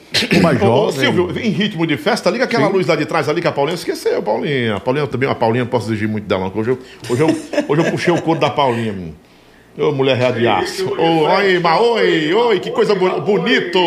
Ô, 0.55 0.59
jovem. 0.59 1.01
Silvio, 1.01 1.39
em 1.39 1.51
ritmo 1.51 1.87
de 1.87 1.99
festa, 1.99 2.31
liga 2.31 2.45
aquela 2.45 2.69
luz 2.69 2.87
lá 2.87 2.97
de 2.97 3.05
trás 3.05 3.29
ali 3.29 3.43
que 3.43 3.49
a 3.49 3.53
Paulinha 3.53 3.75
esqueceu, 3.75 4.23
Paulinha. 4.23 4.77
A 4.77 4.81
Paulinha 4.81 5.07
também, 5.07 5.29
a 5.29 5.35
Paulinha 5.35 5.65
não 5.65 5.71
posso 5.71 5.89
exigir 5.89 6.09
muito 6.09 6.25
dela, 6.27 6.45
não. 6.45 6.59
Hoje 6.59 6.71
eu, 6.71 6.79
hoje 7.11 7.23
eu, 7.23 7.29
hoje 7.69 7.83
eu 7.83 7.91
puxei 7.91 8.15
o 8.15 8.23
couro 8.23 8.41
da 8.41 8.49
Paulinha, 8.49 8.95
menino. 8.95 9.26
Ô, 9.79 9.93
mulher 9.93 10.17
real 10.17 10.33
de 10.33 10.49
aço. 10.49 10.89
Ô, 10.99 11.25
oi, 11.29 11.59
ma, 11.59 11.79
oi, 11.79 12.33
oi, 12.33 12.61
que 12.61 12.71
coisa 12.71 12.95
bo- 12.95 13.21
bonito. 13.21 13.79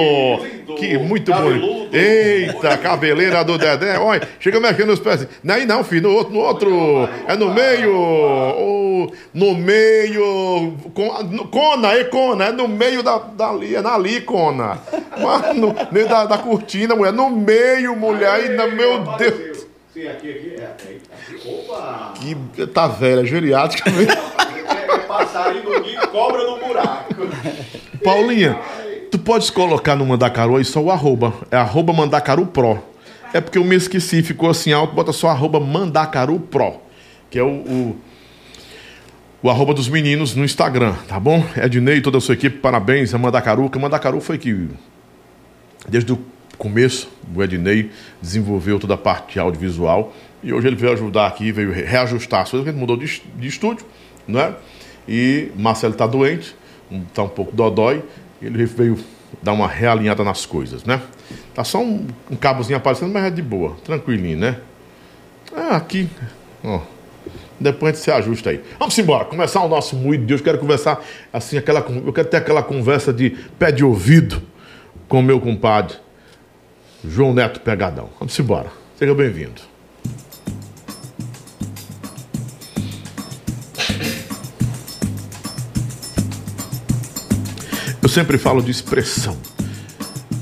Que 0.77 0.97
muito 0.99 1.33
bonito. 1.33 1.89
Eita, 1.95 2.77
cabeleira 2.77 3.43
do 3.43 3.57
Dedé. 3.57 3.97
Olha, 3.97 4.21
chega 4.39 4.59
mexendo 4.59 4.89
nos 4.89 4.99
pés. 4.99 5.27
Não 5.43 5.55
é 5.55 5.65
não, 5.65 5.83
filho, 5.83 6.09
no 6.09 6.15
outro, 6.15 6.31
no 6.33 6.39
outro. 6.41 7.09
É 7.27 7.35
no 7.35 7.51
meio. 7.53 7.91
Ô, 7.95 9.11
no 9.33 9.55
meio. 9.55 10.75
Cona, 11.51 11.93
é 11.93 12.03
Cona, 12.03 12.45
é 12.45 12.51
no 12.51 12.67
meio 12.67 13.01
da, 13.01 13.17
dali, 13.17 13.73
é 13.75 13.79
ali, 13.79 14.21
Cona. 14.21 14.77
Mano, 15.19 15.73
no 15.73 15.75
meio 15.91 16.07
da, 16.07 16.25
da 16.25 16.37
cortina, 16.37 16.95
mulher. 16.95 17.13
No 17.13 17.31
meio, 17.31 17.95
mulher. 17.95 18.29
Ainda, 18.29 18.67
meu 18.67 18.99
Deus. 19.17 19.65
Sim, 19.91 20.07
aqui, 20.07 20.29
aqui, 20.29 20.55
é, 20.59 20.65
aqui. 20.65 21.01
Opa! 21.49 22.13
Que 22.53 22.67
tá 22.67 22.87
velha, 22.87 23.25
geriátrica. 23.25 23.89
mesmo. 23.89 24.13
É 25.19 25.25
passarinho 25.25 25.75
aqui, 25.77 25.95
cobra 26.07 26.43
no 26.43 26.57
buraco. 26.59 27.13
Paulinha, 28.03 28.57
tu 29.11 29.19
podes 29.19 29.49
colocar 29.49 29.95
no 29.95 30.05
Mandacaru 30.05 30.55
aí 30.57 30.63
só 30.65 30.81
o 30.81 30.89
arroba. 30.91 31.33
É 31.51 31.57
arroba 31.57 31.91
Mandacaru 31.93 32.45
Pro. 32.47 32.81
É 33.33 33.41
porque 33.41 33.57
eu 33.57 33.63
me 33.63 33.75
esqueci, 33.75 34.23
ficou 34.23 34.49
assim 34.49 34.71
alto, 34.71 34.93
bota 34.95 35.11
só 35.11 35.29
arroba 35.29 35.59
Mandacaru 35.59 36.39
Pro. 36.39 36.75
Que 37.29 37.37
é 37.37 37.43
o, 37.43 37.47
o, 37.47 37.97
o 39.43 39.49
arroba 39.49 39.73
dos 39.73 39.87
meninos 39.89 40.35
no 40.35 40.43
Instagram, 40.43 40.93
tá 41.07 41.19
bom? 41.19 41.43
Ednei 41.55 41.97
e 41.97 42.01
toda 42.01 42.17
a 42.17 42.21
sua 42.21 42.33
equipe, 42.33 42.57
parabéns 42.57 43.13
a 43.13 43.17
Mandacaru, 43.17 43.69
que 43.69 43.77
Mandacaru 43.77 44.19
foi 44.21 44.37
que, 44.37 44.67
desde 45.87 46.11
o 46.13 46.19
começo, 46.57 47.09
o 47.35 47.43
Ednei 47.43 47.91
desenvolveu 48.21 48.79
toda 48.79 48.95
a 48.95 48.97
parte 48.97 49.39
audiovisual. 49.39 50.13
E 50.41 50.53
hoje 50.53 50.67
ele 50.67 50.75
veio 50.75 50.93
ajudar 50.93 51.27
aqui, 51.27 51.51
veio 51.51 51.71
re- 51.71 51.83
reajustar 51.83 52.41
as 52.41 52.49
coisas, 52.49 52.63
porque 52.63 52.69
ele 52.69 52.79
mudou 52.79 52.95
de, 52.97 53.21
de 53.35 53.47
estúdio, 53.47 53.85
né? 54.27 54.53
E 55.11 55.51
Marcelo 55.55 55.95
tá 55.95 56.05
doente, 56.05 56.55
um- 56.91 57.03
tá 57.03 57.23
um 57.23 57.27
pouco 57.27 57.51
dodói, 57.51 58.03
ele 58.39 58.63
veio 58.65 58.95
dar 59.41 59.53
uma 59.53 59.67
realinhada 59.67 60.23
nas 60.23 60.45
coisas, 60.45 60.83
né? 60.83 61.01
Tá 61.55 61.63
só 61.63 61.79
um, 61.81 62.05
um 62.29 62.35
cabozinho 62.35 62.77
aparecendo, 62.77 63.11
mas 63.11 63.23
é 63.25 63.31
de 63.31 63.41
boa, 63.41 63.75
tranquilinho, 63.83 64.37
né? 64.37 64.57
Ah, 65.55 65.77
aqui, 65.77 66.07
ó. 66.63 66.81
Depois 67.59 67.91
a 67.91 67.95
gente 67.95 68.03
se 68.03 68.11
ajusta 68.11 68.51
aí. 68.51 68.61
Vamos 68.77 68.97
embora, 68.99 69.25
começar 69.25 69.61
o 69.63 69.67
nosso 69.67 69.95
muito 69.95 70.25
Deus. 70.25 70.41
Quero 70.41 70.59
conversar 70.59 71.03
assim, 71.33 71.57
aquela, 71.57 71.79
eu 72.05 72.13
quero 72.13 72.27
ter 72.27 72.37
aquela 72.37 72.61
conversa 72.61 73.11
de 73.11 73.31
pé 73.57 73.71
de 73.71 73.83
ouvido 73.83 74.41
com 75.07 75.21
meu 75.23 75.41
compadre 75.41 75.97
João 77.03 77.33
Neto 77.33 77.59
Pegadão. 77.61 78.09
Vamos 78.19 78.37
embora. 78.39 78.67
Seja 78.97 79.13
bem-vindo. 79.15 79.68
Eu 88.01 88.07
sempre 88.09 88.37
falo 88.37 88.61
de 88.61 88.71
expressão. 88.71 89.37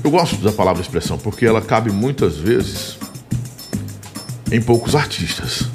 Eu 0.02 0.10
gosto 0.10 0.36
da 0.36 0.52
palavra 0.52 0.80
expressão 0.80 1.18
porque 1.18 1.44
ela 1.44 1.60
cabe 1.60 1.90
muitas 1.90 2.36
vezes 2.36 2.96
em 4.50 4.60
poucos 4.60 4.94
artistas. 4.94 5.68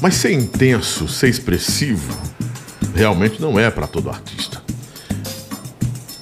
Mas 0.00 0.14
ser 0.14 0.32
intenso, 0.32 1.06
ser 1.08 1.28
expressivo, 1.28 2.16
realmente 2.94 3.40
não 3.40 3.58
é 3.58 3.70
para 3.70 3.86
todo 3.86 4.10
artista. 4.10 4.62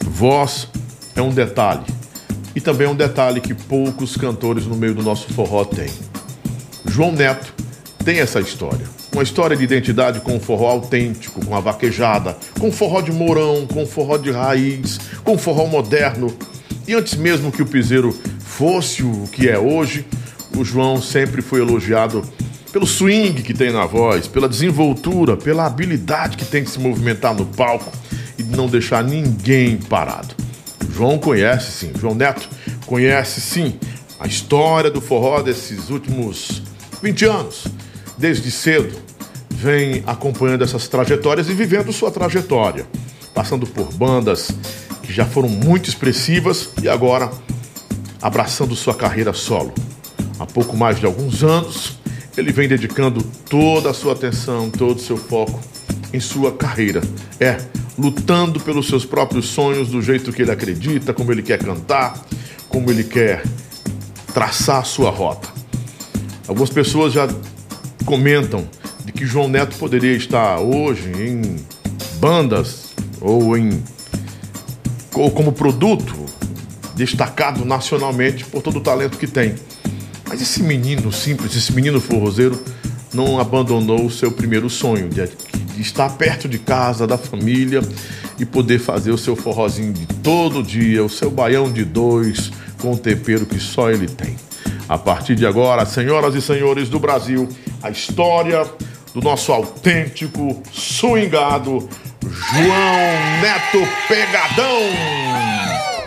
Voz 0.04 0.68
é 1.14 1.22
um 1.22 1.32
detalhe. 1.32 1.86
E 2.54 2.60
também 2.60 2.86
é 2.86 2.90
um 2.90 2.96
detalhe 2.96 3.40
que 3.40 3.54
poucos 3.54 4.16
cantores 4.16 4.66
no 4.66 4.76
meio 4.76 4.94
do 4.94 5.02
nosso 5.02 5.32
forró 5.32 5.64
têm. 5.64 5.90
João 6.86 7.12
Neto 7.12 7.52
tem 8.04 8.18
essa 8.18 8.40
história. 8.40 8.86
Uma 9.14 9.22
história 9.22 9.56
de 9.56 9.62
identidade 9.62 10.18
com 10.18 10.36
o 10.36 10.40
forró 10.40 10.68
autêntico, 10.70 11.46
com 11.46 11.54
a 11.54 11.60
vaquejada, 11.60 12.36
com 12.58 12.68
o 12.68 12.72
forró 12.72 13.00
de 13.00 13.12
morão, 13.12 13.64
com 13.64 13.84
o 13.84 13.86
forró 13.86 14.18
de 14.18 14.32
raiz, 14.32 14.98
com 15.22 15.34
o 15.34 15.38
forró 15.38 15.66
moderno. 15.66 16.36
E 16.84 16.94
antes 16.94 17.14
mesmo 17.14 17.52
que 17.52 17.62
o 17.62 17.66
piseiro 17.66 18.12
fosse 18.40 19.04
o 19.04 19.28
que 19.30 19.48
é 19.48 19.56
hoje, 19.56 20.04
o 20.56 20.64
João 20.64 21.00
sempre 21.00 21.42
foi 21.42 21.60
elogiado 21.60 22.24
pelo 22.72 22.88
swing 22.88 23.40
que 23.40 23.54
tem 23.54 23.70
na 23.70 23.86
voz, 23.86 24.26
pela 24.26 24.48
desenvoltura, 24.48 25.36
pela 25.36 25.64
habilidade 25.64 26.36
que 26.36 26.44
tem 26.44 26.64
de 26.64 26.70
se 26.70 26.80
movimentar 26.80 27.36
no 27.36 27.46
palco 27.46 27.92
e 28.36 28.42
de 28.42 28.56
não 28.56 28.66
deixar 28.66 29.04
ninguém 29.04 29.76
parado. 29.76 30.34
João 30.90 31.18
conhece 31.18 31.70
sim, 31.70 31.92
João 32.00 32.16
Neto 32.16 32.48
conhece 32.84 33.40
sim 33.40 33.78
a 34.18 34.26
história 34.26 34.90
do 34.90 35.00
forró 35.00 35.40
desses 35.40 35.88
últimos 35.88 36.62
20 37.00 37.24
anos. 37.26 37.64
Desde 38.16 38.48
cedo 38.50 39.03
vem 39.64 40.02
acompanhando 40.06 40.62
essas 40.62 40.86
trajetórias 40.88 41.48
e 41.48 41.54
vivendo 41.54 41.90
sua 41.90 42.10
trajetória, 42.10 42.86
passando 43.32 43.66
por 43.66 43.90
bandas 43.94 44.50
que 45.02 45.10
já 45.10 45.24
foram 45.24 45.48
muito 45.48 45.88
expressivas 45.88 46.68
e 46.82 46.88
agora 46.88 47.30
abraçando 48.20 48.76
sua 48.76 48.94
carreira 48.94 49.32
solo. 49.32 49.72
Há 50.38 50.44
pouco 50.44 50.76
mais 50.76 51.00
de 51.00 51.06
alguns 51.06 51.42
anos, 51.42 51.98
ele 52.36 52.52
vem 52.52 52.68
dedicando 52.68 53.22
toda 53.48 53.88
a 53.88 53.94
sua 53.94 54.12
atenção, 54.12 54.68
todo 54.68 54.98
o 54.98 55.02
seu 55.02 55.16
foco 55.16 55.58
em 56.12 56.20
sua 56.20 56.52
carreira. 56.52 57.00
É, 57.40 57.56
lutando 57.96 58.60
pelos 58.60 58.86
seus 58.86 59.06
próprios 59.06 59.46
sonhos 59.46 59.88
do 59.88 60.02
jeito 60.02 60.30
que 60.30 60.42
ele 60.42 60.50
acredita, 60.50 61.14
como 61.14 61.32
ele 61.32 61.42
quer 61.42 61.58
cantar, 61.58 62.22
como 62.68 62.90
ele 62.90 63.04
quer 63.04 63.42
traçar 64.34 64.80
a 64.80 64.84
sua 64.84 65.10
rota. 65.10 65.48
Algumas 66.46 66.68
pessoas 66.68 67.14
já 67.14 67.26
comentam 68.04 68.68
que 69.14 69.24
João 69.24 69.48
Neto 69.48 69.76
poderia 69.76 70.16
estar 70.16 70.58
hoje 70.58 71.10
em 71.10 71.56
bandas 72.18 72.94
ou 73.20 73.56
em 73.56 73.82
ou 75.14 75.30
como 75.30 75.52
produto 75.52 76.14
destacado 76.96 77.64
nacionalmente 77.64 78.44
por 78.44 78.60
todo 78.60 78.78
o 78.78 78.80
talento 78.80 79.16
que 79.16 79.26
tem. 79.26 79.54
Mas 80.28 80.42
esse 80.42 80.62
menino 80.62 81.12
simples, 81.12 81.54
esse 81.54 81.72
menino 81.72 82.00
forrozeiro, 82.00 82.60
não 83.12 83.38
abandonou 83.38 84.04
o 84.04 84.10
seu 84.10 84.32
primeiro 84.32 84.68
sonho 84.68 85.08
de, 85.08 85.24
de 85.26 85.82
estar 85.82 86.10
perto 86.16 86.48
de 86.48 86.58
casa, 86.58 87.06
da 87.06 87.16
família 87.16 87.80
e 88.38 88.44
poder 88.44 88.80
fazer 88.80 89.12
o 89.12 89.18
seu 89.18 89.36
forrozinho 89.36 89.92
de 89.92 90.06
todo 90.06 90.62
dia, 90.62 91.04
o 91.04 91.08
seu 91.08 91.30
baião 91.30 91.70
de 91.70 91.84
dois, 91.84 92.50
com 92.80 92.92
o 92.92 92.98
tempero 92.98 93.46
que 93.46 93.60
só 93.60 93.90
ele 93.90 94.08
tem. 94.08 94.34
A 94.88 94.98
partir 94.98 95.36
de 95.36 95.46
agora, 95.46 95.86
senhoras 95.86 96.34
e 96.34 96.42
senhores 96.42 96.88
do 96.88 96.98
Brasil, 96.98 97.48
a 97.80 97.90
história 97.90 98.66
do 99.14 99.22
nosso 99.22 99.52
autêntico 99.52 100.60
swingado 100.72 101.88
João 102.20 103.40
Neto 103.40 103.88
Pegadão 104.08 104.80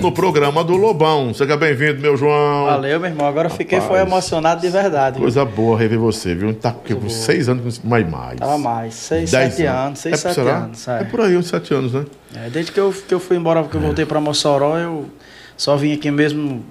no 0.02 0.12
programa 0.12 0.62
do 0.62 0.76
Lobão. 0.76 1.34
Seja 1.34 1.56
bem-vindo, 1.56 2.02
meu 2.02 2.18
João. 2.18 2.66
Valeu, 2.66 3.00
meu 3.00 3.10
irmão. 3.10 3.26
Agora 3.26 3.48
eu 3.48 3.52
fiquei 3.52 3.80
foi 3.80 4.00
emocionado 4.02 4.60
de 4.60 4.70
verdade. 4.70 5.20
Coisa 5.20 5.46
boa 5.46 5.80
rever 5.80 5.98
você, 5.98 6.36
viu? 6.36 6.54
Tá 6.54 6.74
com 6.74 7.10
seis 7.10 7.48
anos, 7.48 7.80
mais 7.82 8.08
mais. 8.08 8.40
Tava 8.40 8.58
mais. 8.58 8.94
Seis, 8.94 9.32
Dez 9.32 9.54
sete 9.54 9.66
anos. 9.66 9.82
anos. 9.86 10.00
Seis, 10.00 10.14
é, 10.14 10.18
sete 10.18 10.40
anos. 10.42 10.88
É. 10.88 11.02
é. 11.02 11.04
por 11.06 11.22
aí, 11.22 11.38
uns 11.38 11.48
sete 11.48 11.74
anos, 11.74 11.94
né? 11.94 12.06
É, 12.36 12.50
desde 12.50 12.74
que 12.74 12.80
eu, 12.80 12.92
que 12.92 13.14
eu 13.14 13.22
fui 13.22 13.38
embora, 13.38 13.64
que 13.64 13.76
eu 13.76 13.82
voltei 13.82 14.06
pra 14.06 14.20
Mossoró, 14.20 14.78
eu 14.78 15.06
só 15.56 15.78
vim 15.78 15.94
aqui 15.94 16.12
mesmo 16.12 16.64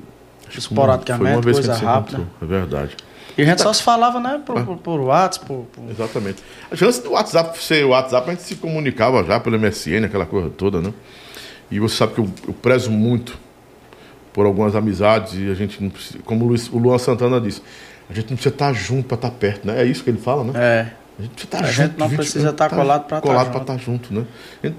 esporadicamente, 0.57 1.43
coisa 1.43 1.75
rápida. 1.75 2.23
É 2.43 2.45
verdade. 2.45 2.97
E 3.37 3.43
a 3.43 3.45
gente 3.45 3.61
só 3.61 3.73
se 3.73 3.83
falava, 3.83 4.19
né, 4.19 4.41
por, 4.45 4.59
ah. 4.59 4.63
por, 4.63 4.77
por 4.79 5.01
WhatsApp. 5.01 5.47
Por, 5.47 5.67
por... 5.73 5.91
Exatamente. 5.91 6.43
Antes 6.73 6.99
do 7.01 7.13
WhatsApp 7.13 7.63
ser 7.63 7.85
o 7.85 7.91
WhatsApp, 7.91 8.31
a 8.31 8.33
gente 8.33 8.43
se 8.43 8.57
comunicava 8.57 9.23
já 9.25 9.39
pelo 9.39 9.59
MSN, 9.59 10.07
aquela 10.07 10.25
coisa 10.25 10.49
toda, 10.51 10.81
né? 10.81 10.93
E 11.71 11.79
você 11.79 11.97
sabe 11.97 12.15
que 12.15 12.21
eu, 12.21 12.31
eu 12.49 12.55
prezo 12.55 12.91
muito 12.91 13.39
por 14.33 14.47
algumas 14.47 14.75
amizades 14.75 15.35
e 15.35 15.51
a 15.51 15.55
gente 15.55 15.83
não 15.83 15.91
precisa, 15.91 16.19
como 16.25 16.45
o, 16.45 16.49
Luiz, 16.49 16.69
o 16.71 16.79
Luan 16.79 16.99
Santana 16.99 17.41
disse, 17.41 17.63
a 18.09 18.13
gente 18.13 18.31
não 18.31 18.37
precisa 18.37 18.55
estar 18.55 18.73
junto 18.73 19.09
para 19.09 19.17
estar 19.17 19.31
perto, 19.31 19.67
né? 19.67 19.83
É 19.83 19.85
isso 19.85 20.05
que 20.05 20.11
ele 20.11 20.19
fala, 20.19 20.45
né? 20.45 20.53
É. 20.55 20.93
A 21.19 21.23
gente 21.23 21.33
precisa 21.33 21.47
estar 21.47 21.59
a 21.59 21.63
junto. 21.63 21.89
gente 21.89 21.99
não 21.99 22.09
precisa 22.11 22.51
estar 22.51 22.69
colado 22.69 23.07
para 23.07 23.19
estar 23.19 23.29
colado 23.29 23.51
para 23.51 23.61
estar 23.63 23.79
junto, 23.79 24.13
né? 24.13 24.27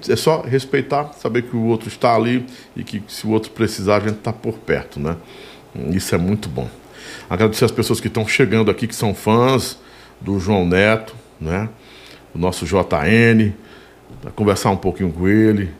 É 0.08 0.16
só 0.16 0.42
respeitar, 0.42 1.12
saber 1.14 1.42
que 1.42 1.56
o 1.56 1.64
outro 1.64 1.88
está 1.88 2.14
ali 2.14 2.46
e 2.76 2.84
que 2.84 3.02
se 3.08 3.26
o 3.26 3.30
outro 3.30 3.50
precisar 3.50 3.96
a 3.96 4.00
gente 4.00 4.18
está 4.18 4.32
por 4.32 4.54
perto, 4.54 5.00
né? 5.00 5.16
Isso 5.90 6.14
é 6.14 6.18
muito 6.18 6.48
bom. 6.48 6.68
Agradecer 7.28 7.64
as 7.66 7.70
pessoas 7.70 8.00
que 8.00 8.08
estão 8.08 8.26
chegando 8.26 8.70
aqui, 8.70 8.86
que 8.86 8.94
são 8.94 9.14
fãs 9.14 9.78
do 10.20 10.40
João 10.40 10.66
Neto, 10.66 11.14
né? 11.40 11.68
O 12.34 12.38
nosso 12.38 12.64
JN, 12.64 13.52
para 14.22 14.30
conversar 14.30 14.70
um 14.70 14.76
pouquinho 14.76 15.12
com 15.12 15.28
ele 15.28 15.70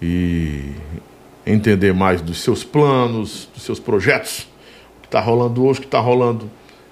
e 0.00 0.72
entender 1.46 1.92
mais 1.92 2.20
dos 2.20 2.40
seus 2.40 2.64
planos, 2.64 3.48
dos 3.54 3.62
seus 3.62 3.78
projetos, 3.78 4.48
o 4.98 5.02
que 5.02 5.08
está 5.08 5.20
rolando 5.20 5.64
hoje, 5.64 5.78
o 5.78 5.82
que 5.82 5.88
está 5.88 6.00
rolando 6.00 6.50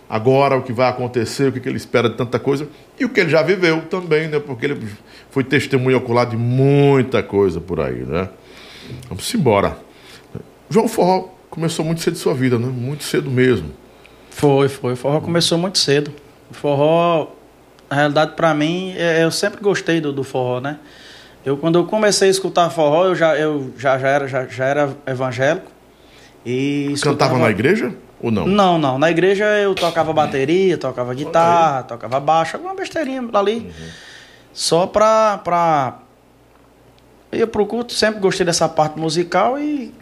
agora, 0.09 0.57
o 0.57 0.63
que 0.63 0.73
vai 0.73 0.89
acontecer, 0.89 1.49
o 1.49 1.53
que, 1.53 1.67
ele 1.69 1.77
espera 1.77 2.09
de 2.09 2.17
tanta 2.17 2.39
coisa 2.39 2.69
e 2.99 3.05
o 3.05 3.09
que 3.09 3.21
ele 3.21 3.31
já 3.31 3.43
viveu 3.43 3.83
também, 3.83 4.29
né? 4.29 4.39
Porque 4.39 4.67
ele 4.67 4.89
foi 5.31 5.43
testemunho 5.43 5.97
ocular 5.97 6.27
de 6.27 6.37
muita 6.37 7.23
coisa 7.23 7.61
por 7.61 7.81
aí, 7.81 8.05
né? 8.05 8.29
Vamos 9.09 9.35
embora. 9.35 9.79
João 10.69 10.87
Forró 10.87 11.29
começou 11.49 11.85
muito 11.85 12.01
cedo 12.03 12.15
de 12.15 12.21
sua 12.21 12.35
vida, 12.35 12.59
né? 12.59 12.67
Muito 12.67 13.05
cedo 13.05 13.31
mesmo. 13.31 13.71
Foi, 14.37 14.69
foi. 14.69 14.93
O 14.93 14.97
forró 14.97 15.19
começou 15.23 15.57
muito 15.57 15.79
cedo. 15.79 16.13
O 16.51 16.55
forró, 16.55 17.29
na 17.89 17.97
realidade, 17.97 18.33
para 18.37 18.53
mim, 18.53 18.93
é, 18.95 19.25
eu 19.25 19.31
sempre 19.31 19.63
gostei 19.63 19.99
do, 19.99 20.13
do 20.13 20.23
forró, 20.23 20.61
né? 20.61 20.79
Eu, 21.43 21.57
quando 21.57 21.79
eu 21.79 21.87
comecei 21.87 22.29
a 22.29 22.31
escutar 22.31 22.69
forró, 22.69 23.07
eu 23.07 23.15
já, 23.15 23.35
eu 23.35 23.73
já, 23.79 23.97
já, 23.99 24.09
era, 24.09 24.29
já, 24.29 24.47
já 24.47 24.65
era 24.67 24.91
evangélico. 25.07 25.71
E 26.45 26.93
Cantava 27.01 27.39
na 27.39 27.49
igreja 27.49 27.95
ou 28.21 28.31
não? 28.31 28.47
Não, 28.47 28.79
não. 28.79 28.99
Na 28.99 29.11
igreja 29.11 29.47
eu 29.59 29.75
tocava 29.75 30.13
bateria, 30.13 30.77
tocava 30.77 31.15
guitarra, 31.15 31.85
tocava 31.85 32.21
baixo, 32.21 32.57
alguma 32.57 32.75
besteirinha 32.75 33.27
ali. 33.33 33.61
Uhum. 33.61 33.89
Só 34.53 34.87
pra, 34.87 35.39
pra... 35.39 36.01
Eu 37.33 37.39
ia 37.39 37.47
pro 37.47 37.65
culto, 37.65 37.95
sempre 37.95 38.21
gostei 38.21 38.45
dessa 38.45 38.69
parte 38.69 38.99
musical 38.99 39.59
e 39.59 39.95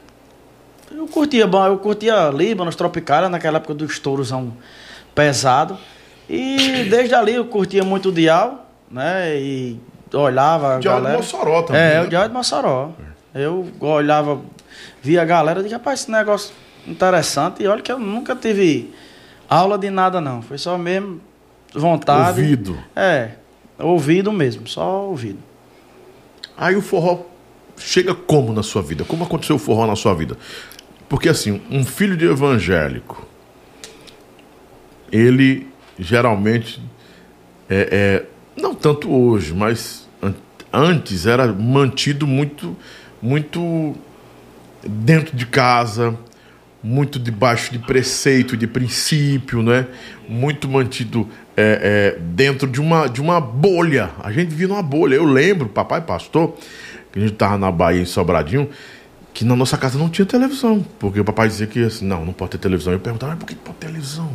eu 0.96 1.06
curtia, 1.08 1.44
eu 1.44 1.78
curtia 1.78 2.30
Líbanos, 2.30 2.76
Tropicália, 2.76 3.28
naquela 3.28 3.58
época 3.58 3.74
do 3.74 3.84
estourozão 3.84 4.52
pesado. 5.14 5.78
E 6.28 6.84
desde 6.88 7.14
ali 7.14 7.34
eu 7.34 7.44
curtia 7.46 7.84
muito 7.84 8.08
o 8.08 8.12
Dial, 8.12 8.66
né? 8.90 9.36
E 9.36 9.78
olhava 10.12 10.76
a 10.76 10.78
Dial 10.78 10.96
galera. 10.96 11.16
de 11.16 11.22
Mossoró 11.22 11.62
também. 11.62 11.82
É, 11.82 11.94
né? 11.94 12.02
o 12.02 12.08
Dial 12.08 12.28
de 12.28 12.34
Mossoró. 12.34 12.92
Eu 13.34 13.66
olhava, 13.80 14.40
via 15.02 15.22
a 15.22 15.24
galera 15.24 15.60
e 15.60 15.62
dizia, 15.64 15.78
rapaz, 15.78 16.00
esse 16.00 16.10
negócio 16.10 16.54
interessante. 16.86 17.62
E 17.62 17.66
olha 17.66 17.82
que 17.82 17.90
eu 17.90 17.98
nunca 17.98 18.34
tive 18.36 18.94
aula 19.48 19.76
de 19.76 19.90
nada, 19.90 20.20
não. 20.20 20.40
Foi 20.40 20.56
só 20.56 20.78
mesmo 20.78 21.20
vontade. 21.74 22.40
Ouvido. 22.40 22.78
É, 22.94 23.32
ouvido 23.78 24.32
mesmo, 24.32 24.66
só 24.68 25.02
ouvido. 25.02 25.38
Aí 26.56 26.76
o 26.76 26.80
forró 26.80 27.24
chega 27.76 28.14
como 28.14 28.52
na 28.52 28.62
sua 28.62 28.82
vida? 28.82 29.04
Como 29.04 29.24
aconteceu 29.24 29.56
o 29.56 29.58
forró 29.58 29.86
na 29.86 29.96
sua 29.96 30.14
vida? 30.14 30.36
Porque 31.14 31.28
assim, 31.28 31.62
um 31.70 31.84
filho 31.84 32.16
de 32.16 32.24
evangélico, 32.24 33.24
ele 35.12 35.68
geralmente 35.96 36.82
é, 37.70 38.24
é 38.58 38.60
não 38.60 38.74
tanto 38.74 39.08
hoje, 39.12 39.54
mas 39.54 40.08
an 40.20 40.34
antes 40.72 41.24
era 41.24 41.46
mantido 41.46 42.26
muito, 42.26 42.76
muito 43.22 43.94
dentro 44.84 45.36
de 45.36 45.46
casa, 45.46 46.18
muito 46.82 47.20
debaixo 47.20 47.70
de 47.70 47.78
preceito, 47.78 48.56
de 48.56 48.66
princípio, 48.66 49.62
né? 49.62 49.86
Muito 50.28 50.68
mantido 50.68 51.28
é, 51.56 52.16
é, 52.16 52.20
dentro 52.20 52.68
de 52.68 52.80
uma, 52.80 53.06
de 53.06 53.20
uma 53.20 53.40
bolha. 53.40 54.10
A 54.20 54.32
gente 54.32 54.48
vivia 54.48 54.66
numa 54.66 54.82
bolha. 54.82 55.14
Eu 55.14 55.26
lembro, 55.26 55.68
papai 55.68 56.00
pastor, 56.00 56.56
que 57.12 57.20
a 57.20 57.22
gente 57.22 57.34
estava 57.34 57.56
na 57.56 57.70
Bahia 57.70 58.02
em 58.02 58.04
Sobradinho, 58.04 58.68
que 59.34 59.44
na 59.44 59.56
nossa 59.56 59.76
casa 59.76 59.98
não 59.98 60.08
tinha 60.08 60.24
televisão, 60.24 60.86
porque 60.96 61.18
o 61.18 61.24
papai 61.24 61.48
dizia 61.48 61.66
que 61.66 61.82
assim, 61.82 62.06
não, 62.06 62.24
não 62.24 62.32
pode 62.32 62.52
ter 62.52 62.58
televisão. 62.58 62.92
Eu 62.92 63.00
perguntava, 63.00 63.32
mas 63.32 63.40
por 63.40 63.46
que 63.46 63.56
pode 63.56 63.78
ter 63.78 63.88
televisão? 63.88 64.30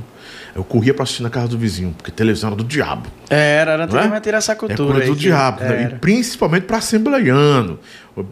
Eu 0.54 0.62
corria 0.62 0.94
para 0.94 1.04
assistir 1.04 1.24
na 1.24 1.30
casa 1.30 1.48
do 1.48 1.58
vizinho, 1.58 1.94
porque 1.96 2.12
televisão 2.12 2.50
era 2.50 2.58
do 2.58 2.66
diabo. 2.66 3.10
Era, 3.30 3.72
era 3.72 3.86
antigamente 3.86 4.28
é? 4.28 4.30
era 4.30 4.38
essa 4.40 4.54
cultura. 4.58 4.90
É 4.90 4.94
coisa 4.98 5.08
do 5.08 5.16
que... 5.16 5.22
diabo, 5.22 5.62
né? 5.62 5.92
E 5.94 6.00
principalmente 6.00 6.64
para 6.64 6.78
assembleiano. 6.78 7.80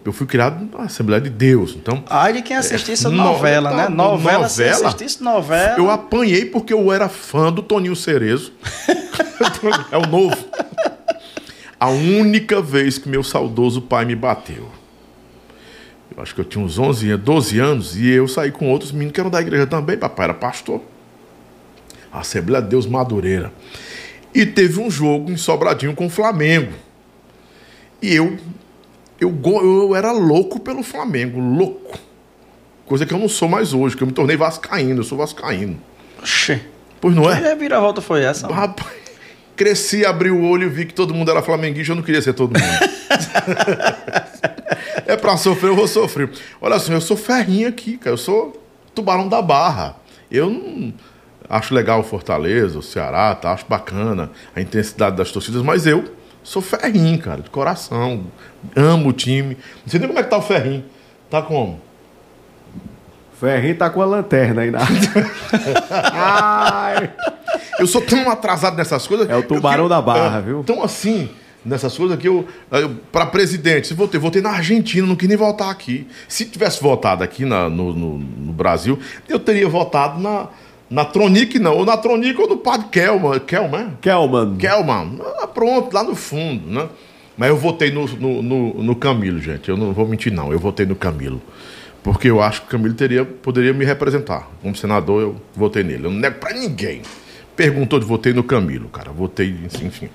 Eu 0.04 0.12
fui 0.12 0.28
criado 0.28 0.68
na 0.78 0.84
Assembleia 0.84 1.22
de 1.22 1.30
Deus, 1.30 1.74
então... 1.74 2.04
Ai 2.10 2.34
de 2.34 2.42
quem 2.42 2.58
assistisse 2.58 3.08
é, 3.08 3.10
novela, 3.10 3.70
né? 3.70 3.88
Novela, 3.88 4.40
novela 4.40 4.50
se 4.50 4.64
assistisse 4.64 5.24
novela... 5.24 5.78
Eu 5.78 5.90
apanhei 5.90 6.44
porque 6.44 6.74
eu 6.74 6.92
era 6.92 7.08
fã 7.08 7.54
do 7.54 7.64
Toninho 7.64 7.96
Cerezo. 7.96 8.52
é 9.90 9.98
o 9.98 10.06
novo. 10.06 10.36
A 11.80 11.88
única 11.88 12.62
vez 12.62 12.98
que 12.98 13.08
meu 13.08 13.24
saudoso 13.24 13.82
pai 13.82 14.04
me 14.04 14.16
bateu 14.16 14.68
acho 16.18 16.34
que 16.34 16.42
eu 16.42 16.46
tinha 16.46 16.64
uns 16.64 16.78
11, 16.80 17.16
12 17.18 17.60
anos, 17.60 17.96
e 17.96 18.10
eu 18.10 18.28
saí 18.28 18.52
com 18.52 18.70
outros 18.70 18.92
meninos 18.92 19.14
que 19.14 19.20
eram 19.20 19.30
da 19.30 19.40
igreja 19.42 19.68
também, 19.68 19.98
papai 19.98 20.26
era 20.26 20.34
pastor. 20.34 20.82
A 22.12 22.20
Assembleia 22.22 22.62
de 22.62 22.70
Deus 22.70 22.86
Madureira. 22.86 23.52
E 24.34 24.46
teve 24.46 24.80
um 24.80 24.90
jogo 24.90 25.32
em 25.32 25.38
Sobradinho 25.38 25.94
com 25.96 26.08
o 26.08 26.10
Flamengo. 26.10 26.72
E 28.02 28.14
eu, 28.14 28.38
eu, 29.20 29.40
eu 29.44 29.96
era 29.96 30.12
louco 30.12 30.60
pelo 30.60 30.84
Flamengo, 30.84 31.40
louco. 31.40 31.98
Coisa 32.86 33.06
que 33.06 33.14
eu 33.14 33.20
não 33.20 33.28
sou 33.28 33.50
mais 33.50 33.74
hoje, 33.74 33.98
que 33.98 34.04
eu 34.04 34.08
me 34.08 34.14
tornei 34.14 34.38
vascaíno, 34.38 35.00
eu 35.02 35.04
sou 35.04 35.18
vascaíno. 35.18 35.80
Oxê. 36.20 36.62
Pois 37.02 37.16
não 37.16 37.24
Que 37.24 37.30
é? 37.30 37.34
reviravolta 37.34 38.02
foi 38.02 38.24
essa? 38.24 38.48
Rapaz, 38.48 38.90
cresci, 39.56 40.06
abri 40.06 40.32
o 40.32 40.42
olho 40.44 40.68
e 40.68 40.70
vi 40.70 40.86
que 40.86 40.94
todo 40.94 41.14
mundo 41.14 41.30
era 41.30 41.42
flamenguista, 41.42 41.92
eu 41.92 41.96
não 41.96 42.04
queria 42.04 42.22
ser 42.22 42.34
todo 42.34 42.58
mundo. 42.58 42.80
é 45.08 45.18
pra 45.18 45.38
sofrer, 45.38 45.70
eu 45.70 45.76
vou 45.76 45.88
sofrer. 45.88 46.30
Olha 46.62 46.78
só, 46.80 46.92
eu 46.94 47.02
sou 47.02 47.18
ferrinho 47.18 47.68
aqui, 47.68 47.98
cara. 47.98 48.14
Eu 48.14 48.18
sou 48.18 48.62
tubarão 48.94 49.28
da 49.28 49.42
barra. 49.42 49.96
Eu 50.30 50.50
não 50.50 50.94
acho 51.50 51.74
legal 51.74 52.00
o 52.02 52.04
Fortaleza, 52.04 52.78
o 52.78 52.84
Ceará, 52.84 53.34
tá? 53.36 53.54
Acho 53.54 53.66
bacana 53.68 54.32
a 54.56 54.62
intensidade 54.62 55.16
das 55.16 55.32
torcidas, 55.32 55.62
mas 55.62 55.88
eu 55.88 56.04
sou 56.44 56.62
ferrinho, 56.62 57.18
cara, 57.20 57.42
de 57.42 57.50
coração. 57.50 58.26
Amo 58.76 59.10
o 59.10 59.14
time. 59.14 59.58
Não 59.84 59.90
sei 59.90 60.00
nem 60.00 60.08
como 60.08 60.20
é 60.20 60.24
que 60.24 60.30
tá 60.30 60.38
o 60.38 60.42
ferrinho. 60.42 60.84
Tá 61.30 61.42
como? 61.42 61.80
Ferrinho 63.40 63.78
tá 63.78 63.90
com 63.90 64.02
a 64.02 64.06
lanterna 64.06 64.64
aí 64.64 64.72
na. 64.72 64.80
Ai. 66.12 67.12
Eu 67.80 67.86
sou 67.86 68.02
tão 68.02 68.30
atrasado 68.32 68.76
nessas 68.76 69.06
coisas. 69.06 69.30
É 69.30 69.36
o 69.36 69.44
tubarão 69.44 69.84
eu- 69.84 69.90
da 69.90 70.02
barra, 70.02 70.40
é, 70.40 70.42
viu? 70.42 70.64
Tão 70.64 70.82
assim 70.84 71.30
nessas 71.68 71.98
coisas 71.98 72.18
que 72.18 72.28
eu, 72.28 72.46
eu 72.72 72.90
para 73.12 73.26
presidente, 73.26 73.88
se 73.88 73.94
votei, 73.94 74.20
votei 74.20 74.42
na 74.42 74.52
Argentina, 74.52 75.06
não 75.06 75.16
quis 75.16 75.28
nem 75.28 75.38
votar 75.38 75.70
aqui. 75.70 76.08
Se 76.28 76.46
tivesse 76.46 76.82
votado 76.82 77.24
aqui 77.24 77.46
na- 77.46 77.70
no, 77.70 77.94
no- 77.94 78.18
no 78.18 78.54
Brasil, 78.54 78.98
eu 79.28 79.38
teria 79.40 79.68
votado 79.68 80.20
na 80.22 80.48
na 80.90 81.04
Tronic 81.04 81.60
não, 81.60 81.76
ou 81.76 81.86
na 81.86 81.98
Tronic 81.98 82.40
ou 82.40 82.48
no 82.48 82.56
Padre 82.60 82.88
Kelman, 82.90 83.40
Kelman, 83.42 83.98
Kelman. 84.00 84.56
Kelman, 84.56 85.20
ah, 85.42 85.46
pronto, 85.46 85.94
lá 85.94 86.02
no 86.02 86.16
fundo, 86.16 86.66
né? 86.66 86.88
Mas 87.38 87.50
eu 87.50 87.58
votei 87.58 87.92
no, 87.92 88.08
no, 88.08 88.42
no, 88.42 88.74
no 88.84 88.96
Camilo, 88.96 89.38
gente. 89.42 89.68
Eu 89.68 89.76
não 89.76 89.92
vou 89.92 90.08
mentir, 90.08 90.32
não. 90.32 90.50
Eu 90.52 90.58
votei 90.58 90.86
no 90.86 90.96
Camilo. 90.96 91.42
Porque 92.02 92.30
eu 92.30 92.42
acho 92.42 92.62
que 92.62 92.68
o 92.68 92.70
Camilo 92.72 92.94
teria, 92.96 93.26
poderia 93.26 93.74
me 93.74 93.84
representar. 93.84 94.50
Como 94.62 94.74
senador, 94.78 95.22
eu 95.22 95.36
votei 95.54 95.84
nele. 95.84 96.06
Eu 96.06 96.10
não 96.12 96.20
nego 96.20 96.38
pra 96.40 96.54
ninguém. 96.54 97.02
Perguntou 97.58 98.00
de 98.00 98.06
votei 98.06 98.34
no 98.34 98.44
Camilo, 98.44 98.88
cara. 98.88 99.12
Votei, 99.12 99.54
enfim. 99.84 100.10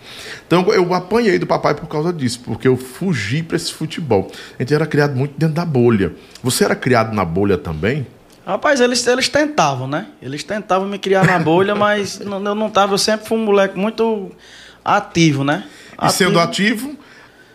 Então 0.46 0.72
eu 0.72 0.94
apanhei 0.94 1.38
do 1.40 1.46
papai 1.46 1.74
por 1.74 1.86
causa 1.88 2.12
disso, 2.12 2.40
porque 2.44 2.66
eu 2.68 2.76
fugi 2.76 3.42
pra 3.42 3.56
esse 3.56 3.72
futebol. 3.72 4.30
A 4.58 4.62
gente 4.62 4.72
era 4.72 4.86
criado 4.86 5.16
muito 5.16 5.34
dentro 5.36 5.56
da 5.56 5.64
bolha. 5.64 6.12
Você 6.42 6.64
era 6.64 6.76
criado 6.76 7.12
na 7.14 7.24
bolha 7.24 7.58
também? 7.58 8.06
Rapaz, 8.46 8.80
eles, 8.80 9.04
eles 9.06 9.28
tentavam, 9.28 9.86
né? 9.88 10.06
Eles 10.22 10.42
tentavam 10.44 10.86
me 10.88 10.98
criar 10.98 11.24
na 11.26 11.38
bolha, 11.38 11.74
mas 11.76 12.20
eu 12.20 12.38
não 12.40 12.70
tava. 12.70 12.94
Eu 12.94 12.98
sempre 12.98 13.26
fui 13.26 13.36
um 13.38 13.44
moleque 13.44 13.76
muito 13.78 14.30
ativo, 14.84 15.42
né? 15.44 15.64
E 16.00 16.08
sendo 16.10 16.38
ativo, 16.40 16.96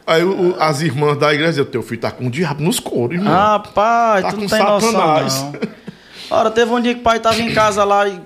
aí 0.06 0.23
o- 0.23 0.56
as 0.60 0.82
irmãs 0.82 1.17
da 1.17 1.34
igreja 1.34 1.63
teu 1.65 1.82
filho 1.82 2.02
tá 2.02 2.12
com 2.12 2.28
o 2.28 2.30
diabo 2.30 2.62
nos 2.62 2.80
coros, 2.80 3.17
irmão. 3.17 3.34
Rapaz, 3.34 4.21
Tá 4.23 4.32
tu 4.32 4.38
não 4.38 4.47
tem 4.47 4.60
noção, 4.63 4.91
Satanás. 4.91 5.41
não. 5.43 5.54
Ora, 6.30 6.52
teve 6.52 6.71
um 6.71 6.80
dia 6.82 6.93
que 6.93 7.00
o 7.00 7.04
pai 7.04 7.19
tava 7.21 7.39
em 7.41 7.54
casa 7.54 7.84
lá 7.86 8.06
e 8.08 8.19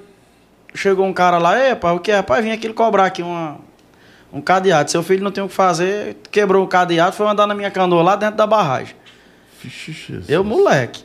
chegou 0.73 1.05
um 1.05 1.13
cara 1.13 1.37
lá, 1.37 1.59
ei, 1.59 1.75
pai, 1.75 1.93
o 1.93 1.99
que 1.99 2.11
é? 2.11 2.21
Pai, 2.21 2.41
vim 2.41 2.51
aqui 2.51 2.71
cobrar 2.73 3.05
aqui 3.05 3.21
uma, 3.21 3.57
um 4.31 4.41
cadeado. 4.41 4.89
Seu 4.91 5.03
filho 5.03 5.23
não 5.23 5.31
tem 5.31 5.43
o 5.43 5.47
que 5.47 5.53
fazer, 5.53 6.17
quebrou 6.31 6.63
o 6.63 6.67
cadeado, 6.67 7.15
foi 7.15 7.27
andar 7.27 7.47
na 7.47 7.53
minha 7.53 7.71
canoa 7.71 8.01
lá 8.01 8.15
dentro 8.15 8.37
da 8.37 8.47
barragem. 8.47 8.95
Vixe, 9.61 9.91
Jesus. 9.91 10.29
Eu, 10.29 10.43
moleque. 10.43 11.03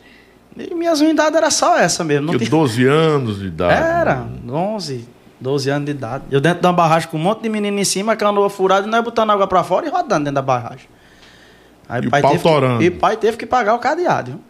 E 0.57 0.75
minhas 0.75 1.01
ruindades 1.01 1.37
era 1.37 1.51
só 1.51 1.77
essa 1.79 2.03
mesmo. 2.03 2.33
Não 2.33 2.39
tinha... 2.39 2.49
12 2.49 2.87
anos 2.87 3.41
de 3.41 3.47
idade. 3.49 3.75
Era, 3.75 4.27
11, 4.49 5.07
12 5.39 5.69
anos 5.71 5.85
de 5.85 5.91
idade. 5.91 6.25
Eu 6.31 6.41
dentro 6.41 6.61
de 6.61 6.67
uma 6.67 6.73
barragem 6.73 7.09
com 7.11 7.19
um 7.19 7.21
monte 7.21 7.43
de 7.43 7.49
menino 7.51 7.79
em 7.79 7.85
cima, 7.85 8.15
a 8.15 8.17
canoa 8.17 8.49
furada, 8.49 8.87
e 8.87 8.91
nós 8.91 9.05
botando 9.05 9.31
água 9.31 9.47
pra 9.47 9.63
fora 9.63 9.87
e 9.87 9.91
rodando 9.91 10.25
dentro 10.25 10.37
da 10.37 10.43
barragem. 10.43 10.87
Aí 11.87 12.03
E 12.03 12.07
o 12.07 12.11
pau 12.11 12.31
teve 12.31 12.43
torando. 12.43 12.79
que, 12.79 12.85
e 12.87 12.91
pai 12.91 13.17
teve 13.19 13.37
que 13.37 13.45
pagar 13.45 13.75
o 13.75 13.79
cadeado. 13.79 14.31
viu? 14.33 14.41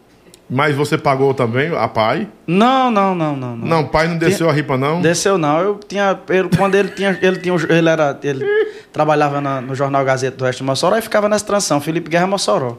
Mas 0.49 0.77
você 0.77 0.97
pagou 0.97 1.35
também, 1.35 1.77
a 1.77 1.89
pai? 1.89 2.29
Não, 2.47 2.89
não, 2.91 3.15
não, 3.17 3.35
não. 3.37 3.57
não. 3.57 3.67
Não, 3.67 3.81
o 3.83 3.89
pai 3.89 4.07
não 4.07 4.17
desceu 4.17 4.49
a 4.49 4.53
ripa, 4.53 4.77
não? 4.77 5.01
Desceu 5.01 5.37
não. 5.37 5.59
Eu 5.61 5.81
tinha. 5.89 6.17
Ele, 6.29 6.49
quando 6.57 6.77
ele 6.77 6.89
tinha. 6.91 7.19
Ele 7.21 7.39
tinha. 7.39 7.55
Ele 7.69 7.89
era. 7.89 8.17
Ele 8.23 8.45
trabalhava 8.93 9.41
na- 9.41 9.61
no 9.61 9.75
jornal 9.75 10.05
Gazeta 10.05 10.37
do 10.37 10.45
Oeste 10.45 10.63
de 10.63 10.67
Mossoró 10.67 10.97
e 10.97 11.03
ficava 11.03 11.29
nessa 11.29 11.45
transição, 11.45 11.81
Felipe 11.81 12.09
Guerra 12.09 12.27
Mossoró. 12.29 12.79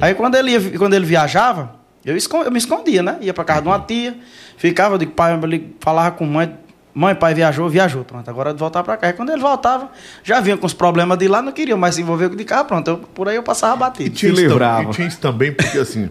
Aí 0.00 0.14
quando 0.14 0.36
ele, 0.36 0.52
ia, 0.52 0.78
quando 0.78 0.94
ele 0.94 1.04
viajava, 1.04 1.74
eu, 2.04 2.16
escon- 2.16 2.42
eu 2.44 2.50
me 2.52 2.58
escondia, 2.58 3.02
né? 3.02 3.18
Ia 3.20 3.34
pra 3.34 3.42
casa 3.44 3.62
de 3.62 3.68
uma 3.68 3.80
tia, 3.80 4.16
ficava, 4.56 4.96
digo, 4.96 5.10
pai, 5.12 5.38
ele 5.42 5.74
falava 5.80 6.12
com 6.12 6.24
mãe. 6.24 6.54
Mãe, 6.94 7.14
pai 7.14 7.34
viajou, 7.34 7.68
viajou. 7.68 8.02
Pronto, 8.04 8.28
agora 8.30 8.50
é 8.50 8.52
de 8.52 8.58
voltar 8.58 8.82
pra 8.82 8.96
cá. 8.96 9.08
E 9.10 9.12
quando 9.12 9.30
ele 9.30 9.40
voltava, 9.40 9.90
já 10.24 10.40
vinha 10.40 10.56
com 10.56 10.66
os 10.66 10.72
problemas 10.72 11.18
de 11.18 11.28
lá, 11.28 11.42
não 11.42 11.52
queria 11.52 11.76
mais 11.76 11.94
se 11.96 12.00
envolver 12.00 12.28
com 12.28 12.34
o 12.34 12.38
de 12.38 12.44
cá, 12.44 12.64
pronto. 12.64 12.88
Eu, 12.88 12.96
por 12.98 13.28
aí 13.28 13.36
eu 13.36 13.42
passava 13.42 13.74
E 13.74 13.78
batido. 13.78 14.10
tinha, 14.16 14.32
isso 14.32 14.40
livrava. 14.40 14.76
também, 14.78 14.90
e 14.90 14.94
tinha 14.94 15.08
isso 15.08 15.18
também, 15.20 15.52
porque 15.52 15.78
assim, 15.78 16.08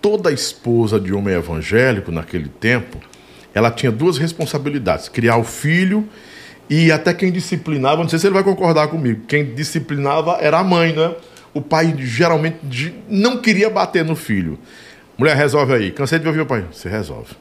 toda 0.00 0.32
esposa 0.32 0.98
de 0.98 1.12
homem 1.12 1.34
evangélico 1.34 2.10
naquele 2.10 2.48
tempo, 2.48 2.98
ela 3.54 3.70
tinha 3.70 3.90
duas 3.90 4.18
responsabilidades: 4.18 5.08
criar 5.08 5.36
o 5.36 5.44
filho 5.44 6.08
e 6.68 6.92
até 6.92 7.14
quem 7.14 7.32
disciplinava, 7.32 8.02
não 8.02 8.08
sei 8.08 8.18
se 8.18 8.26
ele 8.26 8.34
vai 8.34 8.44
concordar 8.44 8.88
comigo, 8.88 9.22
quem 9.26 9.54
disciplinava 9.54 10.38
era 10.40 10.58
a 10.58 10.64
mãe, 10.64 10.92
né? 10.92 11.14
O 11.54 11.62
pai 11.62 11.94
geralmente 11.98 12.94
não 13.08 13.38
queria 13.38 13.70
bater 13.70 14.04
no 14.04 14.14
filho. 14.14 14.58
Mulher, 15.16 15.34
resolve 15.34 15.72
aí. 15.72 15.90
Cansei 15.90 16.18
de 16.18 16.28
ouvir 16.28 16.40
o 16.40 16.46
pai. 16.46 16.64
Você 16.70 16.88
resolve. 16.88 17.34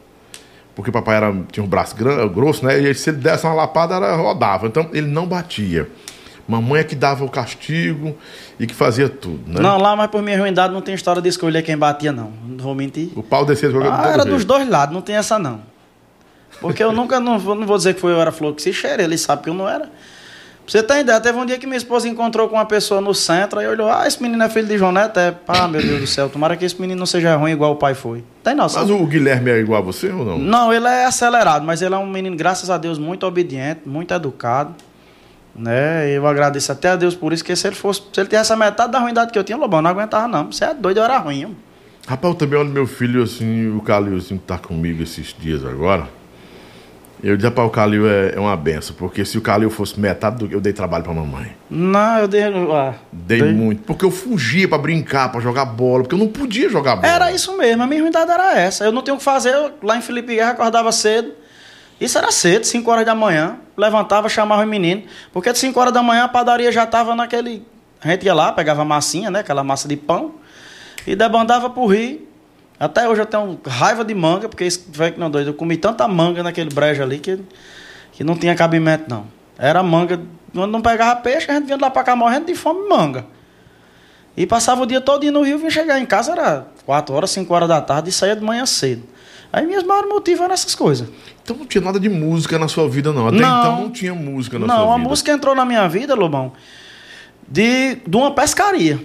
Porque 0.73 0.89
o 0.89 0.93
papai 0.93 1.17
era, 1.17 1.35
tinha 1.51 1.63
um 1.63 1.67
braço 1.67 1.95
grosso, 2.33 2.65
né? 2.65 2.79
E 2.79 2.93
se 2.95 3.09
ele 3.09 3.17
desse 3.17 3.45
uma 3.45 3.53
lapada, 3.53 3.95
ela 3.95 4.15
rodava. 4.15 4.65
Então 4.65 4.89
ele 4.93 5.07
não 5.07 5.27
batia. 5.27 5.87
Mamãe 6.47 6.79
é 6.79 6.83
que 6.83 6.95
dava 6.95 7.25
o 7.25 7.29
castigo 7.29 8.15
e 8.59 8.65
que 8.65 8.73
fazia 8.73 9.09
tudo, 9.09 9.41
né? 9.51 9.59
Não, 9.59 9.77
lá, 9.77 9.95
mas 9.95 10.07
por 10.09 10.21
minha 10.21 10.39
ruindade 10.39 10.73
não 10.73 10.81
tem 10.81 10.95
história 10.95 11.21
de 11.21 11.27
escolher 11.27 11.61
quem 11.61 11.77
batia, 11.77 12.11
não. 12.11 12.31
Não 12.47 12.57
vou 12.63 12.73
mentir. 12.73 13.09
O 13.15 13.21
pau 13.23 13.45
descia 13.45 13.67
de 13.69 13.75
qualquer 13.75 13.91
Ah, 13.91 14.13
era 14.13 14.23
dos 14.25 14.45
dois 14.45 14.67
lados, 14.69 14.93
não 14.93 15.01
tem 15.01 15.15
essa 15.17 15.37
não. 15.37 15.59
Porque 16.61 16.81
eu 16.83 16.91
nunca, 16.91 17.19
não, 17.19 17.37
vou- 17.37 17.53
não 17.53 17.67
vou 17.67 17.77
dizer 17.77 17.93
que 17.95 17.99
foi 18.01 18.11
eu 18.13 18.21
era 18.21 18.31
flor 18.31 18.55
que 18.55 18.61
se 18.61 18.71
cheira, 18.71 19.03
ele 19.03 19.17
sabe 19.17 19.43
que 19.43 19.49
eu 19.49 19.53
não 19.53 19.67
era. 19.67 19.85
Pra 19.85 20.71
você 20.71 20.83
ter 20.83 20.99
ideia, 20.99 21.19
teve 21.21 21.37
um 21.37 21.45
dia 21.45 21.57
que 21.57 21.65
minha 21.65 21.77
esposa 21.77 22.09
encontrou 22.09 22.49
com 22.49 22.55
uma 22.55 22.65
pessoa 22.65 22.99
no 22.99 23.13
centro, 23.13 23.59
aí 23.59 23.67
olhou, 23.67 23.89
ah, 23.89 24.05
esse 24.07 24.21
menino 24.21 24.41
é 24.43 24.49
filho 24.49 24.67
de 24.67 24.77
João 24.77 24.91
Neto, 24.91 25.17
é, 25.17 25.33
ah, 25.47 25.65
meu 25.67 25.81
Deus 25.81 26.01
do 26.01 26.07
céu, 26.07 26.27
tomara 26.29 26.57
que 26.57 26.65
esse 26.65 26.79
menino 26.81 26.99
não 26.99 27.05
seja 27.05 27.35
ruim 27.37 27.51
igual 27.51 27.71
o 27.71 27.75
pai 27.77 27.93
foi. 27.93 28.21
Tem 28.43 28.53
noção? 28.53 28.81
Mas 28.81 28.89
o 28.91 29.05
Guilherme 29.05 29.49
é 29.51 29.59
igual 29.59 29.81
a 29.81 29.85
você 29.85 30.09
ou 30.09 30.25
não? 30.25 30.37
Não, 30.37 30.73
ele 30.73 30.85
é 30.87 31.05
acelerado, 31.05 31.65
mas 31.65 31.81
ele 31.81 31.93
é 31.95 31.97
um 31.97 32.05
menino, 32.09 32.35
graças 32.35 32.69
a 32.69 32.77
Deus, 32.77 32.97
muito 32.97 33.25
obediente, 33.25 33.81
muito 33.85 34.13
educado. 34.13 34.73
Né? 35.57 36.11
Eu 36.11 36.27
agradeço 36.27 36.71
até 36.71 36.89
a 36.89 36.95
Deus 36.95 37.15
por 37.15 37.33
isso, 37.33 37.43
que 37.43 37.55
se 37.55 37.65
ele 37.67 37.75
fosse, 37.75 38.01
se 38.13 38.19
ele 38.19 38.29
tivesse 38.29 38.53
a 38.53 38.55
metade 38.55 38.91
da 38.91 38.99
ruindade 38.99 39.31
que 39.31 39.39
eu 39.39 39.43
tinha, 39.43 39.57
Lobão, 39.57 39.81
não 39.81 39.89
aguentava 39.89 40.27
não. 40.27 40.51
Você 40.51 40.65
é 40.65 40.73
doido, 40.73 40.97
eu 40.97 41.03
era 41.03 41.17
ruim. 41.17 41.45
ó. 41.45 42.09
Rapaz, 42.11 42.33
eu 42.33 42.37
também 42.37 42.59
olho 42.59 42.69
meu 42.69 42.85
filho 42.87 43.23
assim, 43.23 43.75
o 43.75 43.81
Calilzinho 43.81 44.39
que 44.39 44.45
tá 44.45 44.57
comigo 44.57 45.01
esses 45.03 45.35
dias 45.37 45.65
agora. 45.65 46.07
Eu 47.23 47.35
disse, 47.35 47.47
rapaz, 47.49 47.67
o 47.67 47.71
Calil 47.71 48.07
é, 48.07 48.33
é 48.35 48.39
uma 48.39 48.55
benção, 48.55 48.95
porque 48.95 49.25
se 49.25 49.39
o 49.39 49.41
Calil 49.41 49.71
fosse 49.71 49.99
metade 49.99 50.37
do 50.37 50.47
que 50.47 50.53
eu 50.53 50.61
dei 50.61 50.71
trabalho 50.71 51.03
pra 51.03 51.11
mamãe. 51.13 51.51
Não, 51.67 52.19
eu 52.19 52.27
dei. 52.27 52.43
Ah, 52.43 52.93
Dei, 53.11 53.41
muito. 53.41 53.81
Porque 53.81 54.05
eu 54.05 54.11
fugia 54.11 54.67
pra 54.69 54.77
brincar, 54.77 55.31
pra 55.31 55.41
jogar 55.41 55.65
bola, 55.65 56.03
porque 56.03 56.13
eu 56.13 56.19
não 56.19 56.27
podia 56.27 56.69
jogar 56.69 56.95
bola. 56.95 57.07
Era 57.11 57.31
isso 57.31 57.57
mesmo, 57.57 57.81
a 57.81 57.87
minha 57.87 58.01
ruindade 58.03 58.29
era 58.29 58.55
essa. 58.59 58.85
Eu 58.85 58.91
não 58.91 59.01
tinha 59.01 59.15
o 59.15 59.17
que 59.17 59.23
fazer, 59.23 59.51
eu, 59.51 59.71
lá 59.81 59.97
em 59.97 60.01
Felipe 60.01 60.35
Guerra 60.35 60.51
acordava 60.51 60.91
cedo. 60.91 61.31
Isso 61.99 62.17
era 62.17 62.31
cedo, 62.31 62.65
5 62.65 62.89
horas 62.89 63.05
da 63.05 63.15
manhã. 63.15 63.57
Levantava, 63.75 64.29
chamava 64.29 64.63
o 64.63 64.67
menino. 64.67 65.03
Porque 65.33 65.51
de 65.51 65.57
5 65.57 65.79
horas 65.79 65.93
da 65.93 66.03
manhã 66.03 66.25
a 66.25 66.27
padaria 66.27 66.71
já 66.71 66.83
estava 66.83 67.15
naquele. 67.15 67.65
A 68.01 68.09
gente 68.09 68.25
ia 68.25 68.33
lá, 68.33 68.51
pegava 68.51 68.85
massinha, 68.85 69.31
né? 69.31 69.39
Aquela 69.39 69.63
massa 69.63 69.87
de 69.87 69.97
pão. 69.97 70.35
E 71.05 71.15
debandava 71.15 71.69
pro 71.69 71.85
rio. 71.87 72.27
Até 72.79 73.09
hoje 73.09 73.21
eu 73.21 73.25
tenho 73.25 73.59
raiva 73.65 74.05
de 74.05 74.13
manga, 74.13 74.47
porque 74.47 74.63
isso 74.63 74.85
foi 74.93 75.11
que 75.11 75.19
não 75.19 75.31
doido. 75.31 75.49
Eu 75.49 75.53
comi 75.53 75.77
tanta 75.77 76.07
manga 76.07 76.43
naquele 76.43 76.69
brejo 76.69 77.01
ali 77.01 77.17
que, 77.17 77.39
que 78.11 78.23
não 78.23 78.35
tinha 78.37 78.55
cabimento, 78.55 79.05
não. 79.09 79.25
Era 79.57 79.81
manga. 79.81 80.21
Quando 80.53 80.71
não 80.71 80.81
pegava 80.81 81.19
peixe, 81.19 81.49
a 81.49 81.55
gente 81.55 81.65
vinha 81.65 81.77
lá 81.81 81.89
pra 81.89 82.03
cá 82.03 82.15
morrendo 82.15 82.45
de 82.45 82.55
fome 82.55 82.87
manga. 82.87 83.25
E 84.35 84.45
passava 84.45 84.83
o 84.83 84.85
dia 84.85 85.01
todo 85.01 85.29
no 85.31 85.41
rio, 85.41 85.57
vinha 85.57 85.71
chegar 85.71 85.99
em 85.99 86.05
casa, 86.05 86.31
era 86.33 86.67
4 86.85 87.15
horas, 87.15 87.31
5 87.31 87.51
horas 87.51 87.67
da 87.67 87.81
tarde 87.81 88.09
e 88.09 88.13
saía 88.13 88.35
de 88.35 88.43
manhã 88.43 88.67
cedo. 88.67 89.03
Aí 89.51 89.65
minhas 89.65 89.83
maiores 89.83 90.09
motivos 90.09 90.41
eram 90.41 90.53
essas 90.53 90.75
coisas. 90.75 91.07
Então 91.43 91.55
não 91.55 91.65
tinha 91.65 91.81
nada 91.83 91.99
de 91.99 92.09
música 92.09 92.59
na 92.59 92.67
sua 92.67 92.87
vida, 92.89 93.13
não. 93.13 93.27
Até 93.27 93.37
Não. 93.37 93.59
então 93.59 93.81
não 93.81 93.89
tinha 93.91 94.13
música 94.13 94.59
na 94.59 94.67
Não, 94.67 94.75
sua 94.75 94.93
a 94.93 94.97
vida. 94.97 95.09
música 95.09 95.31
entrou 95.31 95.55
na 95.55 95.63
minha 95.65 95.87
vida, 95.87 96.13
Lobão, 96.15 96.51
de, 97.47 97.95
de 98.05 98.17
uma 98.17 98.31
pescaria. 98.31 98.99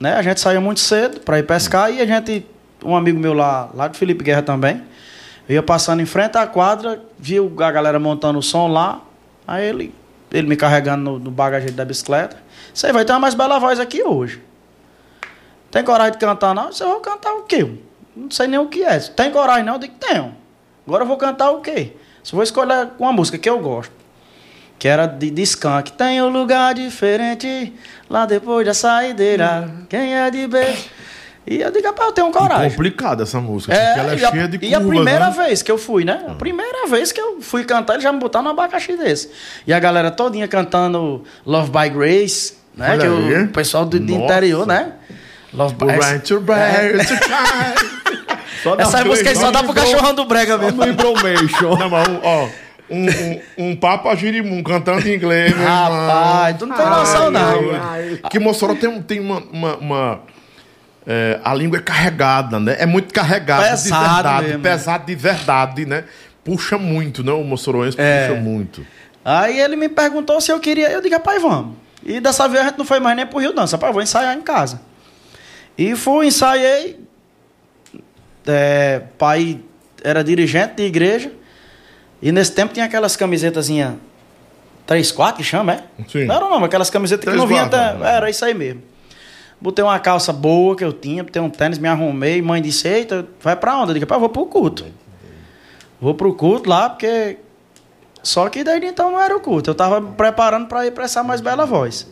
Né? 0.00 0.14
A 0.14 0.22
gente 0.22 0.40
saía 0.40 0.60
muito 0.60 0.80
cedo 0.80 1.20
para 1.20 1.38
ir 1.38 1.42
pescar 1.44 1.92
e 1.92 2.00
a 2.00 2.06
gente, 2.06 2.44
um 2.84 2.96
amigo 2.96 3.18
meu 3.18 3.32
lá, 3.34 3.68
lá 3.74 3.88
de 3.88 3.98
Felipe 3.98 4.24
Guerra 4.24 4.42
também, 4.42 4.82
ia 5.48 5.62
passando 5.62 6.00
em 6.00 6.06
frente 6.06 6.36
à 6.38 6.46
quadra, 6.46 7.02
viu 7.18 7.52
a 7.58 7.70
galera 7.70 7.98
montando 7.98 8.38
o 8.38 8.42
som 8.42 8.68
lá, 8.68 9.00
aí 9.46 9.64
ele, 9.66 9.94
ele 10.32 10.48
me 10.48 10.56
carregando 10.56 11.02
no, 11.02 11.18
no 11.18 11.30
bagageiro 11.30 11.74
da 11.74 11.84
bicicleta. 11.84 12.36
Você 12.72 12.92
vai 12.92 13.04
ter 13.04 13.12
uma 13.12 13.20
mais 13.20 13.34
bela 13.34 13.58
voz 13.58 13.78
aqui 13.78 14.02
hoje. 14.02 14.40
Tem 15.70 15.84
coragem 15.84 16.12
de 16.12 16.18
cantar, 16.18 16.54
não? 16.54 16.72
Você 16.72 16.84
vai 16.84 17.00
cantar 17.00 17.32
o 17.34 17.42
quê? 17.42 17.66
Não 18.16 18.30
sei 18.30 18.46
nem 18.46 18.58
o 18.58 18.66
que 18.66 18.82
é. 18.82 18.98
Tem 18.98 19.30
coragem, 19.30 19.64
não? 19.64 19.74
Eu 19.74 19.78
digo, 19.80 19.94
tenho. 20.00 20.34
Agora 20.86 21.04
eu 21.04 21.08
vou 21.08 21.16
cantar 21.16 21.50
o 21.50 21.60
quê? 21.60 21.92
Só 22.22 22.34
vou 22.36 22.42
escolher 22.42 22.88
uma 22.98 23.12
música 23.12 23.36
que 23.38 23.48
eu 23.48 23.58
gosto. 23.58 23.92
que 24.78 24.88
era 24.88 25.06
de, 25.06 25.30
de 25.30 25.42
skunk. 25.42 25.92
Tem 25.92 26.20
um 26.22 26.28
lugar 26.28 26.74
diferente 26.74 27.72
lá 28.10 28.26
depois 28.26 28.66
da 28.66 28.74
saideira. 28.74 29.70
Quem 29.88 30.14
é 30.16 30.30
de 30.30 30.46
beijo? 30.46 30.84
E 31.46 31.60
eu 31.60 31.70
digo, 31.70 31.86
rapaz, 31.86 32.08
eu 32.08 32.12
tenho 32.14 32.30
coragem. 32.32 32.70
Complicada 32.70 33.22
essa 33.22 33.40
música, 33.40 33.72
É, 33.72 33.86
porque 33.86 34.00
ela 34.00 34.12
é 34.12 34.18
e, 34.18 34.24
a, 34.24 34.30
cheia 34.30 34.48
de 34.48 34.56
e 34.66 34.74
a 34.74 34.78
curvas, 34.78 34.96
primeira 34.96 35.26
né? 35.30 35.44
vez 35.44 35.62
que 35.62 35.70
eu 35.70 35.78
fui, 35.78 36.04
né? 36.04 36.24
A 36.28 36.34
primeira 36.34 36.88
vez 36.88 37.12
que 37.12 37.20
eu 37.20 37.40
fui 37.40 37.64
cantar, 37.64 37.94
ele 37.94 38.02
já 38.02 38.12
me 38.12 38.18
botaram 38.18 38.44
no 38.46 38.50
abacaxi 38.50 38.96
desse. 38.96 39.30
E 39.64 39.72
a 39.72 39.78
galera 39.78 40.10
todinha 40.10 40.48
cantando 40.48 41.22
Love 41.46 41.70
by 41.70 41.88
Grace, 41.88 42.54
né? 42.74 42.90
Olha 42.90 43.00
que 43.00 43.06
o, 43.44 43.48
pessoal 43.52 43.84
do, 43.84 44.00
do 44.00 44.12
interior, 44.12 44.66
né? 44.66 44.94
Love 45.52 45.74
Right 45.80 46.20
to 46.26 46.40
to 46.40 46.46
Essa 48.78 49.04
música 49.04 49.30
aí 49.30 49.36
só 49.36 49.50
dá 49.50 49.62
pro 49.62 49.72
cachorrão 49.72 50.14
do 50.14 50.24
brega 50.24 50.58
mesmo. 50.58 50.84
no 50.84 50.90
Embromation. 50.90 51.76
Não, 51.76 51.88
mas, 51.90 52.08
um, 52.08 52.20
ó, 52.22 52.48
um, 52.90 53.06
um, 53.06 53.40
um 53.70 53.76
Papa 53.76 54.14
Girimum 54.16 54.62
cantando 54.62 55.08
em 55.08 55.14
inglês. 55.14 55.54
Rapaz, 55.56 56.56
tu 56.58 56.66
não 56.66 56.76
tem 56.76 56.86
noção, 56.86 57.30
não. 57.30 57.70
ai, 57.70 58.20
ai. 58.22 58.30
Que 58.30 58.38
Mossoró 58.38 58.74
tem, 58.74 59.00
tem 59.02 59.20
uma... 59.20 59.38
uma- 59.52 59.76
uma, 59.76 60.20
é, 61.06 61.38
a 61.44 61.54
língua 61.54 61.78
é 61.78 61.82
carregada, 61.82 62.58
né? 62.58 62.76
É 62.80 62.86
muito 62.86 63.14
carregada 63.14 63.68
Pesado 63.70 64.04
de 64.04 64.12
verdade. 64.14 64.46
mesmo. 64.48 64.62
Pesado 64.62 65.06
de 65.06 65.14
verdade, 65.14 65.86
né? 65.86 66.04
Puxa 66.44 66.76
muito, 66.78 67.22
né? 67.22 67.32
O 67.32 67.44
moçoroense 67.44 67.96
É. 68.00 68.28
puxa 68.28 68.40
muito. 68.40 68.84
Aí 69.24 69.60
ele 69.60 69.76
me 69.76 69.88
perguntou 69.88 70.40
se 70.40 70.50
eu 70.50 70.58
queria. 70.58 70.90
Eu 70.90 71.00
digo, 71.00 71.14
rapaz, 71.14 71.40
vamos. 71.40 71.76
E 72.04 72.18
dessa 72.20 72.48
vez 72.48 72.64
a 72.64 72.68
gente 72.68 72.78
não 72.78 72.84
foi 72.84 72.98
mais 72.98 73.16
nem 73.16 73.26
pro 73.26 73.38
Rio, 73.38 73.52
não. 73.52 73.64
Rapaz, 73.64 73.92
vou 73.92 74.02
ensaiar 74.02 74.36
em 74.36 74.42
casa. 74.42 74.80
E 75.78 75.94
fui, 75.94 76.26
ensaiei. 76.26 77.00
É, 78.46 79.00
pai 79.18 79.60
era 80.02 80.22
dirigente 80.22 80.76
de 80.76 80.84
igreja. 80.84 81.32
E 82.22 82.32
nesse 82.32 82.52
tempo 82.52 82.72
tinha 82.72 82.86
aquelas 82.86 83.16
camisetazinhas 83.16 83.94
3, 84.86 85.12
4 85.12 85.36
que 85.36 85.44
chama, 85.44 85.74
é? 85.74 85.84
Sim. 86.08 86.24
Não 86.26 86.36
era 86.36 86.48
não, 86.48 86.64
aquelas 86.64 86.88
camisetas 86.88 87.24
que 87.24 87.30
Três, 87.30 87.38
não 87.40 87.46
vinha 87.46 87.64
até. 87.64 87.94
né? 87.94 88.14
Era 88.16 88.30
isso 88.30 88.44
aí 88.44 88.54
mesmo. 88.54 88.82
Botei 89.60 89.84
uma 89.84 89.98
calça 89.98 90.32
boa 90.32 90.76
que 90.76 90.84
eu 90.84 90.92
tinha, 90.92 91.24
botei 91.24 91.40
um 91.42 91.50
tênis, 91.50 91.78
me 91.78 91.88
arrumei. 91.88 92.40
Mãe 92.40 92.62
disse: 92.62 92.86
Eita, 92.86 93.26
vai 93.40 93.56
pra 93.56 93.76
onde? 93.78 93.90
Eu 93.90 93.94
digo: 93.94 94.04
Rapaz, 94.04 94.20
vou 94.20 94.28
pro 94.28 94.46
culto. 94.46 94.86
Vou 96.00 96.14
pro 96.14 96.34
culto 96.34 96.68
lá, 96.68 96.90
porque. 96.90 97.38
Só 98.22 98.48
que 98.48 98.62
desde 98.64 98.86
então 98.86 99.10
não 99.12 99.20
era 99.20 99.36
o 99.36 99.40
culto. 99.40 99.70
Eu 99.70 99.74
tava 99.74 100.00
preparando 100.00 100.66
para 100.66 100.86
ir 100.86 100.90
pra 100.90 101.04
essa 101.04 101.22
mais 101.22 101.40
bela 101.40 101.64
voz. 101.64 102.06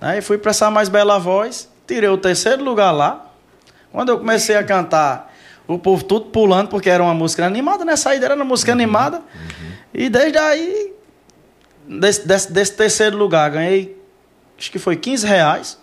Aí 0.00 0.20
fui 0.20 0.36
pra 0.36 0.50
essa 0.50 0.70
mais 0.70 0.88
bela 0.88 1.18
voz, 1.18 1.68
tirei 1.88 2.08
o 2.08 2.18
terceiro 2.18 2.62
lugar 2.62 2.92
lá. 2.92 3.26
Quando 3.90 4.10
eu 4.10 4.18
comecei 4.18 4.54
a 4.54 4.62
cantar, 4.62 5.34
o 5.66 5.78
povo 5.78 6.04
tudo 6.04 6.26
pulando, 6.26 6.68
porque 6.68 6.88
era 6.90 7.02
uma 7.02 7.14
música 7.14 7.44
animada, 7.44 7.84
né? 7.84 7.96
Saída 7.96 8.26
era 8.26 8.34
uma 8.36 8.44
música 8.44 8.70
animada. 8.70 9.22
E 9.92 10.08
desde 10.08 10.38
aí, 10.38 10.92
desse, 11.88 12.28
desse, 12.28 12.52
desse 12.52 12.72
terceiro 12.74 13.16
lugar, 13.16 13.50
ganhei, 13.50 13.96
acho 14.58 14.70
que 14.70 14.78
foi 14.78 14.94
15 14.96 15.26
reais. 15.26 15.78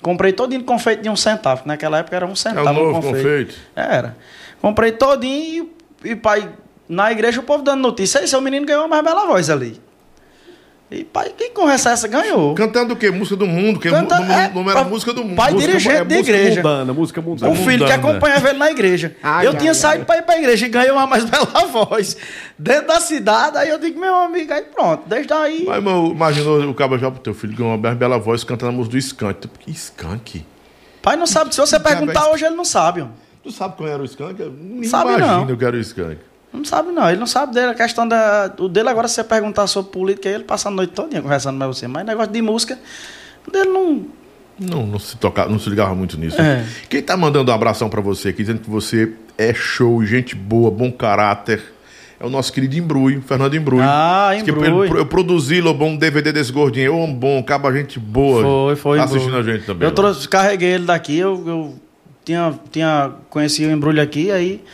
Comprei 0.00 0.32
todinho 0.32 0.62
confeito 0.62 1.02
de 1.02 1.08
um 1.10 1.16
centavo. 1.16 1.62
que 1.62 1.68
Naquela 1.68 1.98
época 1.98 2.14
era 2.16 2.24
um 2.26 2.32
É 2.32 2.36
centavo. 2.36 2.68
o 2.70 2.72
novo 2.72 2.94
confeito. 2.94 3.16
confeito. 3.16 3.54
Era. 3.74 4.16
Comprei 4.62 4.92
todinho 4.92 5.70
e, 6.04 6.10
e 6.10 6.16
pai, 6.16 6.48
na 6.88 7.10
igreja 7.10 7.40
o 7.40 7.42
povo 7.42 7.64
dando 7.64 7.80
notícia. 7.82 8.20
Aí 8.20 8.28
seu 8.28 8.40
menino 8.40 8.64
ganhou 8.64 8.84
a 8.84 8.88
mais 8.88 9.02
bela 9.04 9.26
voz 9.26 9.50
ali. 9.50 9.80
E 10.90 11.04
pai, 11.04 11.34
quem 11.36 11.50
conversa 11.52 11.90
essa 11.90 12.08
ganhou. 12.08 12.54
Cantando 12.54 12.94
o 12.94 12.96
quê? 12.96 13.10
Música 13.10 13.36
do 13.36 13.46
mundo, 13.46 13.78
que 13.78 13.90
Canta- 13.90 14.16
o 14.16 14.20
nome, 14.20 14.32
é, 14.32 14.48
nome 14.48 14.70
era 14.70 14.82
pa- 14.84 14.88
música 14.88 15.12
do 15.12 15.22
mundo. 15.22 15.36
pai 15.36 15.52
Música- 15.52 15.70
dirigente 15.72 15.96
é 15.96 16.02
música 16.02 16.18
igreja. 16.20 16.56
mundana, 16.62 16.92
música 16.94 17.20
mundana. 17.20 17.52
O 17.52 17.54
filho 17.54 17.66
que 17.66 17.72
mudando, 17.72 17.88
né? 17.88 17.94
acompanhava 17.94 18.48
ele 18.48 18.58
na 18.58 18.70
igreja. 18.70 19.14
Ai, 19.22 19.46
eu 19.46 19.50
ai, 19.50 19.56
tinha 19.58 19.70
ai. 19.72 19.74
saído 19.74 20.06
para 20.06 20.16
ir 20.18 20.22
para 20.22 20.34
a 20.36 20.38
igreja 20.38 20.64
e 20.64 20.68
ganhei 20.70 20.90
uma 20.90 21.06
mais 21.06 21.24
bela 21.28 21.66
voz. 21.70 22.16
Dentro 22.58 22.86
da 22.86 23.00
cidade, 23.00 23.58
aí 23.58 23.68
eu 23.68 23.78
digo, 23.78 24.00
meu 24.00 24.14
amigo, 24.16 24.50
aí 24.50 24.62
pronto. 24.62 25.02
Desde 25.06 25.30
aí. 25.30 25.64
Mas, 25.68 25.84
meu, 25.84 26.06
imaginou 26.06 26.60
o 26.70 26.74
cabo 26.74 26.96
já 26.96 27.10
pro 27.10 27.20
teu 27.20 27.34
filho 27.34 27.54
ganhou 27.54 27.74
uma 27.74 27.94
bela 27.94 28.18
voz 28.18 28.42
cantando 28.42 28.72
a 28.72 28.74
música 28.74 28.92
do 28.92 28.98
Skank. 28.98 29.48
Que 29.58 29.70
Skank? 29.70 30.46
Pai 31.02 31.16
não 31.16 31.26
sabe. 31.26 31.54
Se 31.54 31.60
você 31.60 31.78
Diabo, 31.78 31.96
perguntar 31.98 32.28
é 32.28 32.32
hoje, 32.32 32.46
ele 32.46 32.54
não 32.56 32.64
sabe. 32.64 33.02
ó. 33.02 33.06
Tu 33.42 33.52
sabe 33.52 33.76
qual 33.76 33.88
era 33.90 34.02
o 34.02 34.06
Skank? 34.06 34.40
Eu 34.40 34.50
Nem 34.50 34.84
Sabe 34.84 35.10
imagino 35.12 35.44
não. 35.46 35.56
que 35.56 35.64
era 35.66 35.76
o 35.76 35.80
Skank. 35.80 36.18
Não 36.52 36.64
sabe, 36.64 36.90
não. 36.92 37.08
Ele 37.08 37.18
não 37.18 37.26
sabe 37.26 37.52
dele. 37.54 37.68
A 37.72 37.74
questão 37.74 38.06
da. 38.08 38.52
O 38.58 38.68
dele 38.68 38.88
agora, 38.88 39.06
se 39.08 39.14
você 39.16 39.24
perguntar 39.24 39.66
sobre 39.66 39.92
política, 39.92 40.28
ele 40.28 40.44
passa 40.44 40.68
a 40.68 40.70
noite 40.72 40.92
toda 40.94 41.20
conversando 41.20 41.58
com 41.58 41.66
você. 41.66 41.86
Mas 41.86 42.06
negócio 42.06 42.32
de 42.32 42.42
música, 42.42 42.78
o 43.46 43.50
dele 43.50 43.68
não. 43.70 44.06
Não, 44.60 44.84
não 44.86 44.98
se 44.98 45.16
tocava, 45.16 45.48
não 45.48 45.58
se 45.58 45.70
ligava 45.70 45.94
muito 45.94 46.18
nisso. 46.18 46.40
É. 46.40 46.64
Quem 46.88 47.00
tá 47.00 47.16
mandando 47.16 47.50
um 47.52 47.54
abração 47.54 47.88
pra 47.88 48.00
você 48.00 48.30
aqui, 48.30 48.38
dizendo 48.42 48.58
que 48.60 48.68
você 48.68 49.12
é 49.36 49.54
show, 49.54 50.04
gente 50.04 50.34
boa, 50.34 50.68
bom 50.68 50.90
caráter, 50.90 51.62
é 52.18 52.26
o 52.26 52.28
nosso 52.28 52.52
querido 52.52 52.74
Embrulho, 52.76 53.22
Fernando 53.22 53.54
Embrulho. 53.54 53.84
Ah, 53.86 54.30
Embrulho. 54.36 54.84
ele- 54.84 54.98
Eu 54.98 55.06
produzi, 55.06 55.60
Lobão, 55.60 55.90
um 55.90 55.96
DVD 55.96 56.32
desse 56.32 56.50
gordinho. 56.50 56.92
Ô, 56.92 57.06
bom, 57.06 57.38
acaba 57.38 57.72
gente 57.72 58.00
boa. 58.00 58.42
Foi, 58.42 58.74
foi. 58.74 58.98
Tá 58.98 59.04
assistindo 59.04 59.36
a 59.36 59.42
gente 59.44 59.64
também. 59.64 59.86
Eu 59.88 59.94
trouxe, 59.94 60.28
carreguei 60.28 60.70
ele 60.70 60.86
daqui, 60.86 61.16
eu, 61.16 61.40
eu 61.46 61.74
tinha, 62.24 62.58
tinha 62.72 63.12
conhecido 63.30 63.68
o 63.68 63.72
embrulho 63.72 64.02
aqui, 64.02 64.32
aí 64.32 64.64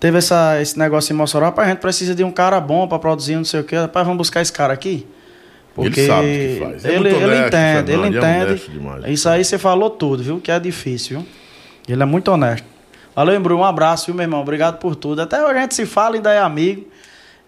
teve 0.00 0.18
essa, 0.18 0.60
esse 0.60 0.78
negócio 0.78 1.12
em 1.12 1.16
Mossoró, 1.16 1.44
rapaz, 1.44 1.68
a 1.68 1.70
gente 1.70 1.80
precisa 1.80 2.14
de 2.14 2.24
um 2.24 2.32
cara 2.32 2.58
bom 2.58 2.88
pra 2.88 2.98
produzir 2.98 3.36
não 3.36 3.44
sei 3.44 3.60
o 3.60 3.64
quê. 3.64 3.76
Rapaz, 3.76 4.06
vamos 4.06 4.18
buscar 4.18 4.40
esse 4.40 4.52
cara 4.52 4.72
aqui. 4.72 5.06
Porque 5.74 6.00
Ele 6.00 6.06
sabe 6.08 6.26
o 6.26 6.30
que 6.30 6.58
faz. 6.58 6.84
É 6.84 6.88
ele, 6.88 6.98
muito 6.98 7.16
ele 7.16 7.24
honesto, 7.24 7.46
entende, 7.46 7.92
ele 7.92 8.02
é 8.02 8.08
entende. 8.08 8.44
honesto 8.44 8.70
demais. 8.70 9.04
Isso 9.06 9.28
aí 9.28 9.44
você 9.44 9.58
falou 9.58 9.90
tudo, 9.90 10.22
viu? 10.22 10.40
Que 10.40 10.50
é 10.50 10.58
difícil, 10.58 11.18
viu? 11.18 11.28
Ele 11.88 12.02
é 12.02 12.06
muito 12.06 12.30
honesto. 12.30 12.66
Valeu, 13.14 13.36
Embrulho, 13.36 13.60
um 13.60 13.64
abraço, 13.64 14.06
viu, 14.06 14.14
meu 14.14 14.24
irmão? 14.24 14.40
Obrigado 14.40 14.78
por 14.78 14.96
tudo. 14.96 15.20
Até 15.20 15.44
hoje 15.44 15.58
a 15.58 15.60
gente 15.62 15.74
se 15.74 15.86
fala, 15.86 16.16
ainda 16.16 16.32
é 16.32 16.38
amigo. 16.38 16.86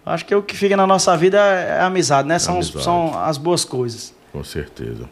Acho 0.04 0.24
que 0.24 0.34
o 0.34 0.42
que 0.42 0.56
fica 0.56 0.76
na 0.76 0.86
nossa 0.86 1.16
vida 1.16 1.38
é, 1.38 1.78
é 1.78 1.80
amizade, 1.80 2.28
né? 2.28 2.38
São, 2.38 2.56
Amizade. 2.56 2.84
são 2.84 3.18
as 3.22 3.38
boas 3.38 3.64
coisas. 3.64 4.12
Com 4.32 4.42
certeza. 4.42 5.08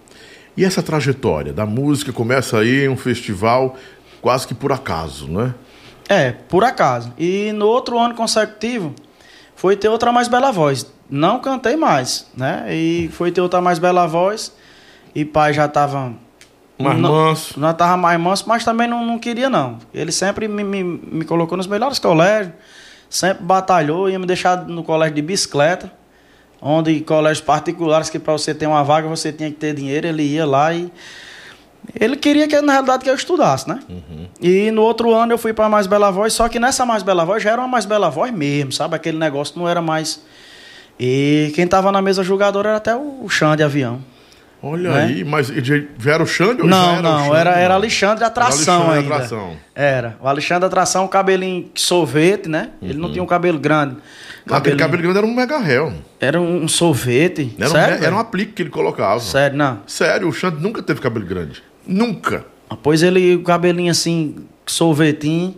E 0.57 0.65
essa 0.65 0.83
trajetória 0.83 1.53
da 1.53 1.65
música 1.65 2.13
começa 2.13 2.59
aí 2.59 2.85
em 2.85 2.89
um 2.89 2.97
festival 2.97 3.77
quase 4.21 4.47
que 4.47 4.55
por 4.55 4.73
acaso, 4.73 5.29
né? 5.29 5.55
É, 6.11 6.33
por 6.33 6.65
acaso. 6.65 7.13
E 7.17 7.53
no 7.53 7.69
outro 7.69 7.97
ano 7.97 8.17
consecutivo 8.17 8.93
foi 9.55 9.77
ter 9.77 9.89
outra 9.89 10.11
mais 10.11 10.27
bela 10.27 10.51
voz. 10.51 10.85
Não 11.09 11.39
cantei 11.39 11.77
mais, 11.77 12.27
né? 12.37 12.67
E 12.75 13.09
foi 13.13 13.31
ter 13.31 13.41
outra 13.41 13.61
mais 13.61 13.79
bela 13.79 14.09
voz. 14.09 14.53
E 15.15 15.25
pai 15.25 15.53
já 15.53 15.69
tava. 15.69 16.13
Mais 16.77 16.99
não, 16.99 17.13
manso. 17.13 17.61
Já 17.61 17.73
tava 17.73 17.97
mais 17.97 18.19
manso, 18.19 18.45
mas 18.49 18.65
também 18.65 18.89
não, 18.89 19.07
não 19.07 19.21
queria, 19.21 19.49
não. 19.49 19.79
Ele 19.95 20.11
sempre 20.11 20.49
me, 20.49 20.65
me, 20.65 20.83
me 20.83 21.25
colocou 21.25 21.57
nos 21.57 21.69
melhores 21.69 22.01
colégios, 22.01 22.55
sempre 23.09 23.45
batalhou, 23.45 24.11
ia 24.11 24.19
me 24.19 24.27
deixar 24.27 24.67
no 24.67 24.83
colégio 24.83 25.15
de 25.15 25.23
bicicleta, 25.23 25.93
onde 26.61 27.01
colégios 27.03 27.45
particulares 27.45 28.11
que 28.11 28.19
para 28.19 28.33
você 28.33 28.53
ter 28.53 28.67
uma 28.67 28.83
vaga 28.83 29.07
você 29.07 29.33
tinha 29.33 29.51
que 29.51 29.57
ter 29.57 29.75
dinheiro, 29.75 30.09
ele 30.09 30.25
ia 30.25 30.45
lá 30.45 30.75
e. 30.75 30.91
Ele 31.99 32.17
queria 32.17 32.47
que, 32.47 32.61
na 32.61 32.73
realidade, 32.73 33.03
que 33.05 33.11
eu 33.11 33.15
estudasse, 33.15 33.69
né? 33.69 33.81
E 34.41 34.71
no 34.71 34.83
outro 34.83 35.13
ano 35.15 35.33
eu 35.33 35.39
fui 35.39 35.53
para 35.53 35.69
Mais 35.69 35.87
Bela 35.87 36.11
Voz, 36.11 36.33
só 36.33 36.49
que 36.49 36.59
nessa 36.61 36.85
Mais 36.87 37.03
Bela 37.03 37.25
Voz 37.25 37.43
já 37.43 37.51
era 37.51 37.61
uma 37.61 37.69
Mais 37.69 37.85
Bela 37.85 38.09
Voz 38.11 38.33
mesmo, 38.33 38.73
sabe? 38.73 38.95
Aquele 38.97 39.19
negócio 39.19 39.59
não 39.59 39.69
era 39.69 39.81
mais. 39.83 40.23
E 40.99 41.51
quem 41.55 41.67
tava 41.67 41.91
na 41.91 42.03
mesa 42.03 42.23
julgadora 42.23 42.69
era 42.71 42.77
até 42.79 42.95
o 42.95 43.27
Xande 43.29 43.59
de 43.59 43.63
avião. 43.65 44.01
Olha 44.63 44.91
Né? 44.91 45.05
aí, 45.05 45.25
mas 45.25 45.47
já 45.49 45.75
era 46.13 46.23
o 46.23 46.27
Xande 46.27 46.61
ou 46.61 46.69
Não, 46.69 46.93
era 46.93 47.03
não, 47.03 47.35
era, 47.35 47.51
era. 47.53 47.75
Alexandre 47.75 48.23
Atração 48.25 48.75
Alexandre 48.83 48.99
ainda. 49.01 49.15
Atração. 49.15 49.57
Era. 49.75 50.17
O 50.21 50.29
Alexandre 50.29 50.67
Atração, 50.67 51.09
cabelinho 51.09 51.71
sorvete, 51.75 52.47
né? 52.47 52.69
Ele 52.83 52.99
não 52.99 53.11
tinha 53.11 53.23
um 53.23 53.27
cabelo 53.27 53.59
grande. 53.59 53.97
Aquele 54.51 54.77
Cabelinho- 54.77 54.79
cabelo 54.79 55.03
grande 55.03 55.19
era 55.19 55.27
um 55.27 55.35
mega 55.35 55.59
réu. 55.59 55.95
Era 56.21 56.39
um 56.39 56.69
sorvete. 56.69 57.55
Era, 57.59 57.69
um, 57.69 57.73
Sério? 57.73 58.05
era 58.05 58.15
um 58.15 58.19
aplique 58.19 58.53
que 58.53 58.63
ele 58.63 58.71
colocava. 58.71 59.21
Sério, 59.21 59.57
não. 59.57 59.79
Sério, 59.87 60.29
o 60.29 60.33
Xande 60.33 60.61
nunca 60.63 60.83
teve 60.83 61.01
cabelo 61.01 61.25
grande. 61.25 61.63
Nunca. 61.91 62.47
Pois 62.85 63.03
ele, 63.03 63.35
o 63.35 63.43
cabelinho 63.43 63.91
assim, 63.91 64.37
sorvetinho. 64.65 65.57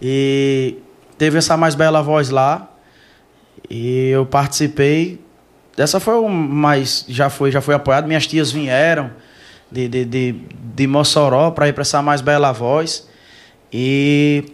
E 0.00 0.76
teve 1.18 1.36
essa 1.36 1.54
mais 1.54 1.74
bela 1.74 2.02
voz 2.02 2.30
lá. 2.30 2.70
E 3.68 4.08
eu 4.08 4.24
participei. 4.24 5.20
Essa 5.76 6.00
foi 6.00 6.14
o 6.14 6.28
mais. 6.28 7.04
Já 7.06 7.28
foi, 7.28 7.52
já 7.52 7.60
foi 7.60 7.74
apoiado. 7.74 8.06
Minhas 8.06 8.26
tias 8.26 8.50
vieram 8.50 9.10
de, 9.70 9.86
de, 9.86 10.04
de, 10.06 10.34
de 10.74 10.86
Mossoró 10.86 11.50
para 11.50 11.68
ir 11.68 11.74
para 11.74 11.82
essa 11.82 12.00
mais 12.00 12.22
bela 12.22 12.52
voz. 12.52 13.06
E 13.70 14.44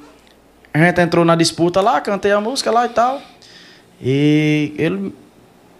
a 0.75 0.79
gente 0.79 1.01
entrou 1.01 1.25
na 1.25 1.37
disputa 1.37 1.81
lá, 1.81 2.01
cantei 2.01 2.33
a 2.33 2.41
música 2.41 2.73
lá 2.73 2.87
e 2.87 2.89
tal. 2.89 3.23
E 4.01 4.75
ele 4.77 5.14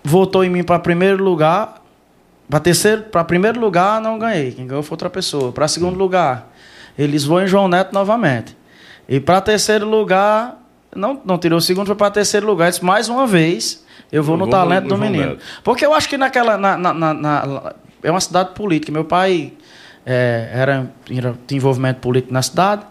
votou 0.05 0.45
em 0.45 0.51
mim 0.51 0.63
para 0.63 0.79
primeiro 0.79 1.25
lugar. 1.25 1.82
Para 2.53 2.61
terceiro, 2.61 3.05
para 3.05 3.25
primeiro 3.25 3.59
lugar 3.59 3.99
não 3.99 4.19
ganhei. 4.19 4.53
Quem 4.53 4.67
ganhou 4.67 4.83
foi 4.83 4.93
outra 4.93 5.09
pessoa. 5.09 5.51
Para 5.53 5.67
segundo 5.67 5.97
lugar, 5.97 6.53
eles 6.99 7.25
vão 7.25 7.41
em 7.43 7.47
João 7.47 7.67
Neto 7.67 7.95
novamente. 7.95 8.55
E 9.09 9.19
para 9.19 9.41
terceiro 9.41 9.89
lugar, 9.89 10.63
não, 10.95 11.19
não 11.25 11.39
tirou 11.39 11.57
o 11.57 11.63
segundo, 11.63 11.87
foi 11.87 11.97
para 11.97 12.11
terceiro 12.11 12.47
lugar. 12.47 12.69
Disse, 12.69 12.85
mais 12.85 13.09
uma 13.09 13.27
vez, 13.27 13.83
eu 14.13 14.23
vou 14.23 14.35
Eu 14.35 14.41
no 14.41 14.45
vou 14.45 14.53
talento 14.53 14.83
no 14.83 14.89
do 14.91 14.99
menino. 14.99 15.31
Neto. 15.31 15.43
Porque 15.65 15.87
eu 15.87 15.95
acho 15.95 16.07
que 16.11 16.19
naquela. 16.19 16.59
na- 16.59 16.77
na- 16.77 16.93
na- 16.93 17.15
na- 17.15 17.73
é 18.03 18.11
uma 18.11 18.21
cidade 18.21 18.51
política. 18.51 18.93
Meu 18.93 19.07
pai 19.07 19.55
é, 20.05 20.51
era, 20.53 20.93
era, 21.11 21.35
tinha 21.47 21.57
envolvimento 21.57 22.01
político 22.01 22.35
na 22.35 22.43
cidade. 22.43 22.83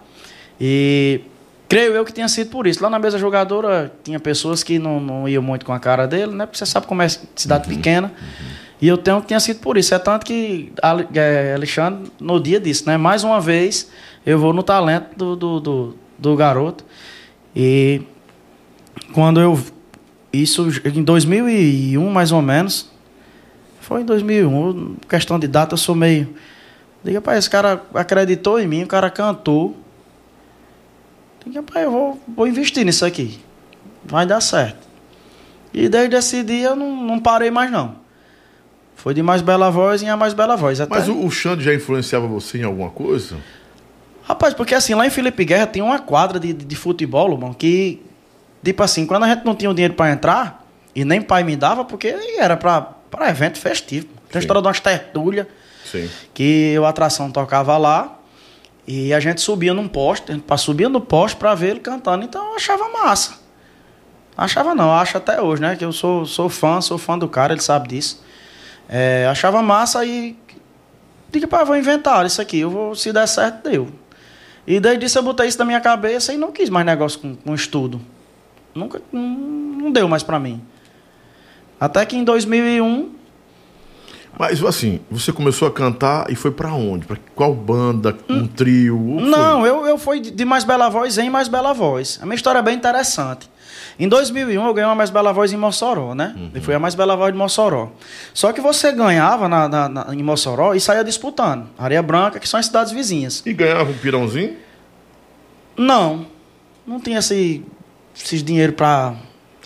E 0.59 1.22
Creio 1.70 1.93
eu 1.93 2.03
que 2.03 2.12
tenha 2.12 2.28
sido 2.28 2.49
por 2.49 2.68
isso. 2.68 2.84
Lá 2.84 2.89
na 2.89 2.99
mesa 2.99 3.18
jogadora 3.18 3.93
tinha 4.03 4.20
pessoas 4.20 4.62
que 4.62 4.78
não, 4.78 4.99
não 4.99 5.30
iam 5.30 5.41
muito 5.41 5.66
com 5.66 5.72
a 5.72 5.80
cara 5.80 6.05
dele, 6.05 6.34
né? 6.34 6.45
Porque 6.45 6.57
você 6.57 6.66
sabe 6.66 6.86
como 6.86 7.01
é 7.01 7.07
cidade 7.07 7.70
uhum, 7.70 7.76
pequena. 7.78 8.07
Uhum. 8.07 8.47
E 8.82 8.88
eu 8.88 8.98
tenho 8.98 9.22
que 9.22 9.28
tenha 9.28 9.40
sido 9.40 9.60
por 9.60 9.78
isso. 9.78 9.94
É 9.94 10.00
tanto 10.00 10.26
que 10.26 10.74
é, 11.14 11.54
Alexandre, 11.54 12.12
no 12.20 12.40
dia 12.40 12.60
disse, 12.60 12.88
né? 12.88 12.98
Mais 12.98 13.24
uma 13.24 13.40
vez, 13.40 13.92
eu 14.26 14.40
vou 14.40 14.52
no 14.54 14.64
talento 14.64 15.16
do, 15.16 15.36
do, 15.36 15.60
do, 15.60 15.96
do 16.18 16.36
garoto. 16.36 16.84
E 17.56 18.02
quando 19.14 19.40
eu. 19.40 19.60
Isso 20.34 20.68
em 20.86 21.04
2001, 21.04 22.10
mais 22.10 22.32
ou 22.32 22.42
menos. 22.42 22.90
Foi 23.82 24.02
em 24.02 24.06
2001. 24.06 24.96
Questão 25.08 25.38
de 25.38 25.48
data, 25.48 25.74
eu 25.74 25.78
sou 25.78 25.94
meio. 25.94 26.34
Diga, 27.04 27.22
pai, 27.22 27.38
esse 27.38 27.50
cara 27.50 27.84
acreditou 27.94 28.60
em 28.60 28.68
mim, 28.68 28.84
o 28.84 28.88
cara 28.88 29.10
cantou. 29.10 29.76
Diga, 31.46 31.62
pai, 31.62 31.86
eu 31.86 31.92
vou, 31.92 32.22
vou 32.28 32.48
investir 32.48 32.86
nisso 32.86 33.06
aqui. 33.06 33.40
Vai 34.04 34.26
dar 34.26 34.42
certo. 34.42 34.88
E 35.74 35.88
desde 35.90 36.16
esse 36.16 36.42
dia 36.44 36.70
eu 36.70 36.76
não, 36.76 36.96
não 37.04 37.20
parei 37.20 37.52
mais, 37.52 37.70
não. 37.70 38.01
Foi 39.02 39.16
de 39.16 39.24
Mais 39.24 39.41
Bela 39.41 39.72
Voz 39.72 40.04
em 40.04 40.10
A 40.10 40.16
Mais 40.16 40.32
Bela 40.32 40.56
Voz. 40.56 40.80
Até... 40.80 40.93
Mas 40.93 41.08
o, 41.08 41.26
o 41.26 41.32
Xande 41.32 41.64
já 41.64 41.74
influenciava 41.74 42.28
você 42.28 42.60
em 42.60 42.64
alguma 42.64 42.91
coisa? 42.91 43.38
Rapaz, 44.22 44.54
porque 44.54 44.76
assim, 44.76 44.93
lá 44.93 45.08
em 45.08 45.10
Felipe 45.10 45.43
Guerra 45.43 45.66
tem 45.66 45.82
uma 45.82 45.97
quadra 45.97 46.39
de, 46.39 46.54
de, 46.54 46.64
de 46.64 46.76
futebol, 46.76 47.32
irmão, 47.32 47.52
que, 47.52 47.99
tipo 48.64 48.84
assim, 48.84 49.08
quando 49.08 49.24
a 49.24 49.28
gente 49.28 49.43
não 49.43 49.56
tinha 49.56 49.72
o 49.72 49.74
dinheiro 49.74 49.95
para 49.95 50.12
entrar, 50.12 50.68
e 50.93 51.04
nem 51.04 51.20
pai 51.20 51.43
me 51.43 51.56
dava, 51.56 51.84
porque 51.84 52.16
era 52.38 52.56
para 52.56 53.28
evento 53.28 53.58
festivo. 53.58 54.06
Tem 54.30 54.38
a 54.38 54.39
história 54.39 54.62
de 54.62 54.68
umas 54.68 54.80
tertúlias, 54.80 55.47
que 56.32 56.76
a 56.78 56.88
atração 56.88 57.32
tocava 57.32 57.76
lá, 57.78 58.20
e 58.86 59.12
a 59.16 59.20
gente 59.20 59.41
subia 59.41 59.74
num 59.74 59.88
poste, 59.88 60.38
para 60.38 60.58
subir 60.58 60.88
no 60.89 61.02
poste 61.02 61.38
para 61.38 61.56
ver 61.56 61.72
ele 61.72 61.80
cantando. 61.80 62.24
Então 62.24 62.49
eu 62.49 62.56
achava 62.56 62.88
massa. 62.89 63.39
Achava 64.38 64.76
não, 64.76 64.93
acho 64.93 65.18
até 65.18 65.41
hoje, 65.41 65.60
né? 65.60 65.76
Que 65.76 65.84
eu 65.84 65.91
sou, 65.91 66.24
sou 66.24 66.49
fã, 66.49 66.80
sou 66.82 66.99
fã 66.99 67.18
do 67.18 67.28
cara, 67.28 67.54
ele 67.54 67.64
sabe 67.64 67.89
disso. 67.89 68.22
É, 68.90 69.28
achava 69.30 69.62
massa 69.62 70.06
e 70.06 70.36
diga 71.32 71.48
para 71.48 71.64
vou 71.64 71.78
inventar 71.78 72.26
isso 72.26 72.42
aqui, 72.42 72.60
eu 72.60 72.70
vou, 72.70 72.96
se 72.96 73.14
der 73.14 73.28
certo, 73.28 73.70
deu. 73.70 73.88
E 74.68 74.80
desde 74.80 75.06
isso 75.06 75.18
eu 75.18 75.24
botei 75.24 75.48
isso 75.48 75.58
na 75.58 75.66
minha 75.66 75.82
cabeça 75.82 76.34
e 76.34 76.38
não 76.38 76.52
quis 76.52 76.70
mais 76.70 76.86
negócio 76.86 77.20
com, 77.20 77.36
com 77.36 77.56
estudo. 77.56 78.02
Nunca, 78.76 79.02
não, 79.12 79.22
não 79.22 79.92
deu 79.92 80.08
mais 80.08 80.24
para 80.24 80.40
mim. 80.40 80.62
Até 81.80 82.06
que 82.06 82.16
em 82.16 82.24
2001 82.24 83.20
mas 84.38 84.64
assim, 84.64 85.00
você 85.10 85.32
começou 85.32 85.68
a 85.68 85.72
cantar 85.72 86.30
e 86.30 86.36
foi 86.36 86.52
para 86.52 86.74
onde? 86.74 87.06
Para 87.06 87.18
qual 87.36 87.54
banda? 87.54 88.18
Um 88.30 88.48
trio? 88.48 88.98
Não, 89.20 89.66
eu, 89.66 89.86
eu 89.86 89.98
fui 89.98 90.20
de 90.20 90.46
Mais 90.46 90.64
Bela 90.64 90.90
Voz 90.90 91.18
em 91.18 91.30
Mais 91.30 91.48
Bela 91.48 91.74
Voz. 91.74 92.20
A 92.22 92.26
minha 92.26 92.36
história 92.36 92.60
é 92.60 92.62
bem 92.62 92.76
interessante. 92.76 93.50
Em 94.00 94.08
2001 94.08 94.66
eu 94.66 94.74
ganhei 94.74 94.88
uma 94.88 94.96
Mais 94.96 95.10
Bela 95.10 95.32
Voz 95.32 95.54
em 95.54 95.58
Mossoró, 95.58 96.16
né? 96.16 96.34
Uhum. 96.36 96.52
E 96.56 96.62
fui 96.62 96.74
a 96.74 96.80
Mais 96.80 96.96
Bela 96.96 97.16
Voz 97.16 97.32
de 97.32 97.38
Mossoró. 97.38 97.92
Só 98.34 98.52
que 98.52 98.62
você 98.62 98.92
ganhava 98.92 99.48
na, 99.48 99.68
na, 99.68 99.90
na, 99.90 100.16
em 100.16 100.24
Mossoró 100.24 100.74
e 100.74 100.80
saía 100.80 101.04
disputando. 101.04 101.68
Areia 101.78 102.02
Branca, 102.02 102.40
que 102.40 102.48
são 102.48 102.60
as 102.60 102.66
cidades 102.66 102.92
vizinhas. 102.92 103.44
E 103.46 103.54
ganhava 103.54 103.92
um 103.92 103.98
pirãozinho? 103.98 104.56
Não. 105.78 106.26
Não 106.86 107.00
tinha 107.00 107.20
esse, 107.20 107.64
esses 108.16 108.42
dinheiro 108.42 108.74
para 108.74 109.14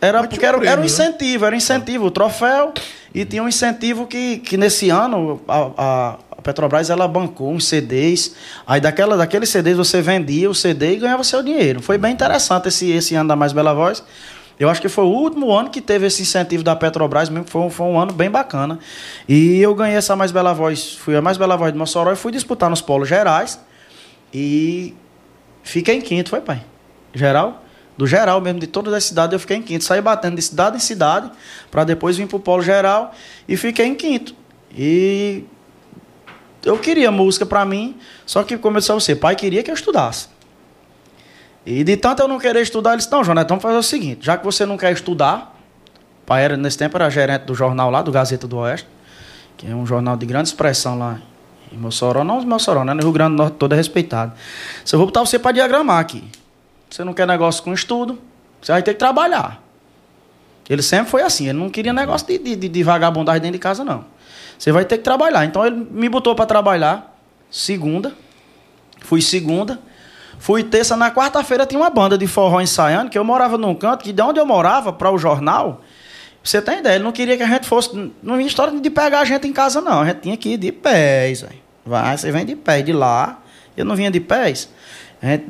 era 0.06 0.20
Mas 0.20 0.30
porque 0.30 0.46
era, 0.46 0.58
prêmio, 0.58 0.72
era 0.72 0.80
um 0.80 0.84
né? 0.84 0.88
incentivo, 0.88 1.46
era 1.46 1.56
um 1.56 1.58
incentivo, 1.58 2.06
o 2.06 2.12
troféu. 2.12 2.74
E 3.14 3.24
tinha 3.26 3.42
um 3.42 3.48
incentivo 3.48 4.06
que, 4.06 4.38
que 4.40 4.58
nesse 4.58 4.90
ano 4.90 5.42
a, 5.48 5.72
a, 5.78 6.42
Petrobras 6.44 6.90
ela 6.90 7.08
bancou 7.08 7.52
uns 7.52 7.66
CDs. 7.66 8.36
Aí 8.68 8.80
daquela, 8.80 9.18
daqueles 9.18 9.50
CDs 9.50 9.78
você 9.78 10.02
vendia 10.02 10.50
o 10.50 10.54
CD 10.54 10.94
e 10.94 10.96
ganhava 10.98 11.24
seu 11.24 11.42
dinheiro. 11.42 11.82
Foi 11.82 11.98
bem 11.98 12.14
interessante 12.14 12.68
esse, 12.68 12.92
esse 12.92 13.16
ano 13.16 13.30
da 13.30 13.36
Mais 13.36 13.52
Bela 13.52 13.74
Voz. 13.74 14.04
Eu 14.60 14.70
acho 14.70 14.80
que 14.80 14.88
foi 14.88 15.04
o 15.04 15.10
último 15.10 15.52
ano 15.52 15.70
que 15.70 15.82
teve 15.82 16.06
esse 16.06 16.22
incentivo 16.22 16.64
da 16.64 16.76
Petrobras, 16.76 17.30
mesmo 17.30 17.46
foi, 17.50 17.70
foi 17.70 17.88
um 17.88 18.00
ano 18.00 18.14
bem 18.14 18.30
bacana. 18.30 18.80
E 19.28 19.60
eu 19.60 19.76
ganhei 19.76 19.98
essa 19.98 20.16
Mais 20.16 20.32
Bela 20.32 20.54
Voz, 20.54 20.94
fui 20.94 21.16
a 21.16 21.22
Mais 21.22 21.38
Bela 21.38 21.58
Voz 21.58 21.74
de 21.74 21.78
Mossoró 21.78 22.12
e 22.12 22.16
fui 22.16 22.32
disputar 22.32 22.70
nos 22.70 22.82
polos 22.82 23.10
gerais. 23.10 23.60
E 24.34 24.94
fiquei 25.64 25.96
em 25.96 26.02
quinto, 26.02 26.30
foi, 26.30 26.42
pai? 26.42 26.64
Geral? 27.14 27.65
Do 27.98 28.06
geral 28.06 28.42
mesmo, 28.42 28.60
de 28.60 28.68
todas 28.68 28.94
as 28.94 29.04
cidades, 29.06 29.34
eu 29.34 29.40
fiquei 29.40 29.58
em 29.58 29.62
quinto. 29.62 29.84
Saí 29.84 30.02
batendo 30.02 30.36
de 30.36 30.42
cidade 30.42 30.78
em 30.78 30.80
cidade, 30.80 31.32
para 31.72 31.84
depois 31.84 32.18
vir 32.18 32.28
para 32.28 32.38
o 32.38 32.40
polo 32.40 32.62
geral 32.62 33.14
e 33.48 33.56
fiquei 33.56 33.86
em 33.86 33.96
quinto. 33.96 34.36
E 34.72 35.44
eu 36.64 36.78
queria 36.78 37.12
música 37.12 37.46
para 37.46 37.64
mim, 37.64 37.98
só 38.26 38.44
que 38.44 38.58
começou 38.58 38.98
a 38.98 39.00
ser, 39.00 39.16
pai 39.16 39.36
queria 39.36 39.64
que 39.64 39.72
eu 39.72 39.76
estudasse. 39.76 40.28
E 41.66 41.84
de 41.84 41.98
tanto 41.98 42.22
eu 42.22 42.28
não 42.28 42.38
querer 42.38 42.62
estudar, 42.62 42.92
ele 42.92 42.98
disse, 42.98 43.12
não, 43.12 43.24
João, 43.24 43.36
vamos 43.48 43.62
fazer 43.62 43.78
o 43.78 43.84
seguinte, 43.84 44.26
já 44.26 44.38
que 44.38 44.44
você 44.44 44.66
não 44.66 44.78
quer 44.78 44.92
estudar, 44.92 45.56
pai 46.26 46.44
era, 46.44 46.58
nesse 46.58 46.78
tempo 46.78 46.98
era 46.98 47.10
gerente 47.10 47.44
do 47.44 47.56
jornal 47.56 47.90
lá, 47.90 48.02
do 48.02 48.12
Gazeta 48.12 48.48
do 48.48 48.58
Oeste, 48.58 48.88
que 49.58 49.68
é 49.68 49.74
um 49.74 49.86
jornal 49.86 50.18
de 50.18 50.26
grande 50.26 50.50
expressão 50.50 50.98
lá 50.98 51.20
em 51.72 51.78
Mossoró, 51.78 52.24
não 52.24 52.42
em 52.42 52.46
Mossoró, 52.46 52.84
né? 52.84 52.94
no 52.94 53.02
Rio 53.02 53.12
Grande 53.12 53.32
do 53.32 53.38
Norte 53.38 53.56
todo 53.58 53.74
é 53.74 53.76
respeitado. 53.76 54.34
Se 54.84 54.96
eu 54.96 55.00
vou 55.00 55.08
botar 55.08 55.22
você 55.22 55.40
para 55.40 55.54
diagramar 55.54 56.00
aqui. 56.00 56.24
Você 56.90 57.04
não 57.04 57.14
quer 57.14 57.28
negócio 57.28 57.64
com 57.64 57.74
estudo, 57.74 58.22
você 58.62 58.72
vai 58.72 58.84
ter 58.84 58.94
que 58.94 59.00
trabalhar. 59.00 59.62
Ele 60.70 60.82
sempre 60.82 61.10
foi 61.12 61.22
assim, 61.22 61.48
ele 61.48 61.60
não 61.60 61.70
queria 61.70 61.94
negócio 61.94 62.28
de, 62.28 62.56
de, 62.56 62.70
de 62.70 62.84
vagabundagem 62.84 63.42
dentro 63.42 63.54
de 63.54 63.60
casa, 63.60 63.84
não. 63.84 64.06
Você 64.58 64.72
vai 64.72 64.86
ter 64.86 64.98
que 64.98 65.04
trabalhar. 65.04 65.46
Então 65.46 65.66
ele 65.66 65.88
me 65.92 66.10
botou 66.10 66.34
para 66.34 66.46
trabalhar 66.46 67.16
segunda, 67.52 68.14
fui 69.02 69.22
segunda, 69.22 69.80
fui 70.40 70.64
terça, 70.64 70.98
na 70.98 71.12
quarta-feira 71.12 71.66
tinha 71.66 71.80
uma 71.80 71.90
banda 71.90 72.18
de 72.18 72.28
forró 72.28 72.60
ensaiando, 72.62 73.10
que 73.10 73.18
eu 73.18 73.24
morava 73.24 73.58
num 73.58 73.76
canto, 73.76 74.04
que 74.04 74.12
de 74.12 74.22
onde 74.22 74.40
eu 74.40 74.46
morava 74.46 74.92
para 74.92 75.12
o 75.12 75.18
jornal, 75.18 75.82
você 76.44 76.62
tem 76.62 76.80
ideia, 76.80 76.96
ele 76.96 77.04
não 77.04 77.12
queria 77.12 77.38
que 77.38 77.44
a 77.44 77.48
gente 77.48 77.68
fosse, 77.68 78.12
não 78.22 78.36
vinha 78.36 78.48
história 78.48 78.80
de 78.80 78.90
pegar 78.90 79.22
a 79.22 79.26
gente 79.26 79.48
em 79.48 79.54
casa, 79.54 79.82
não. 79.82 80.02
A 80.02 80.06
gente 80.06 80.20
tinha 80.22 80.38
que 80.38 80.50
ir 80.50 80.58
de 80.58 80.72
pés, 80.72 81.46
vai, 81.86 82.18
você 82.18 82.32
vem 82.32 82.46
de 82.46 82.56
pé 82.56 82.82
de 82.82 82.94
lá, 82.94 83.40
eu 83.76 83.86
não 83.86 83.96
vinha 83.96 84.12
de 84.12 84.20
pés. 84.20 84.70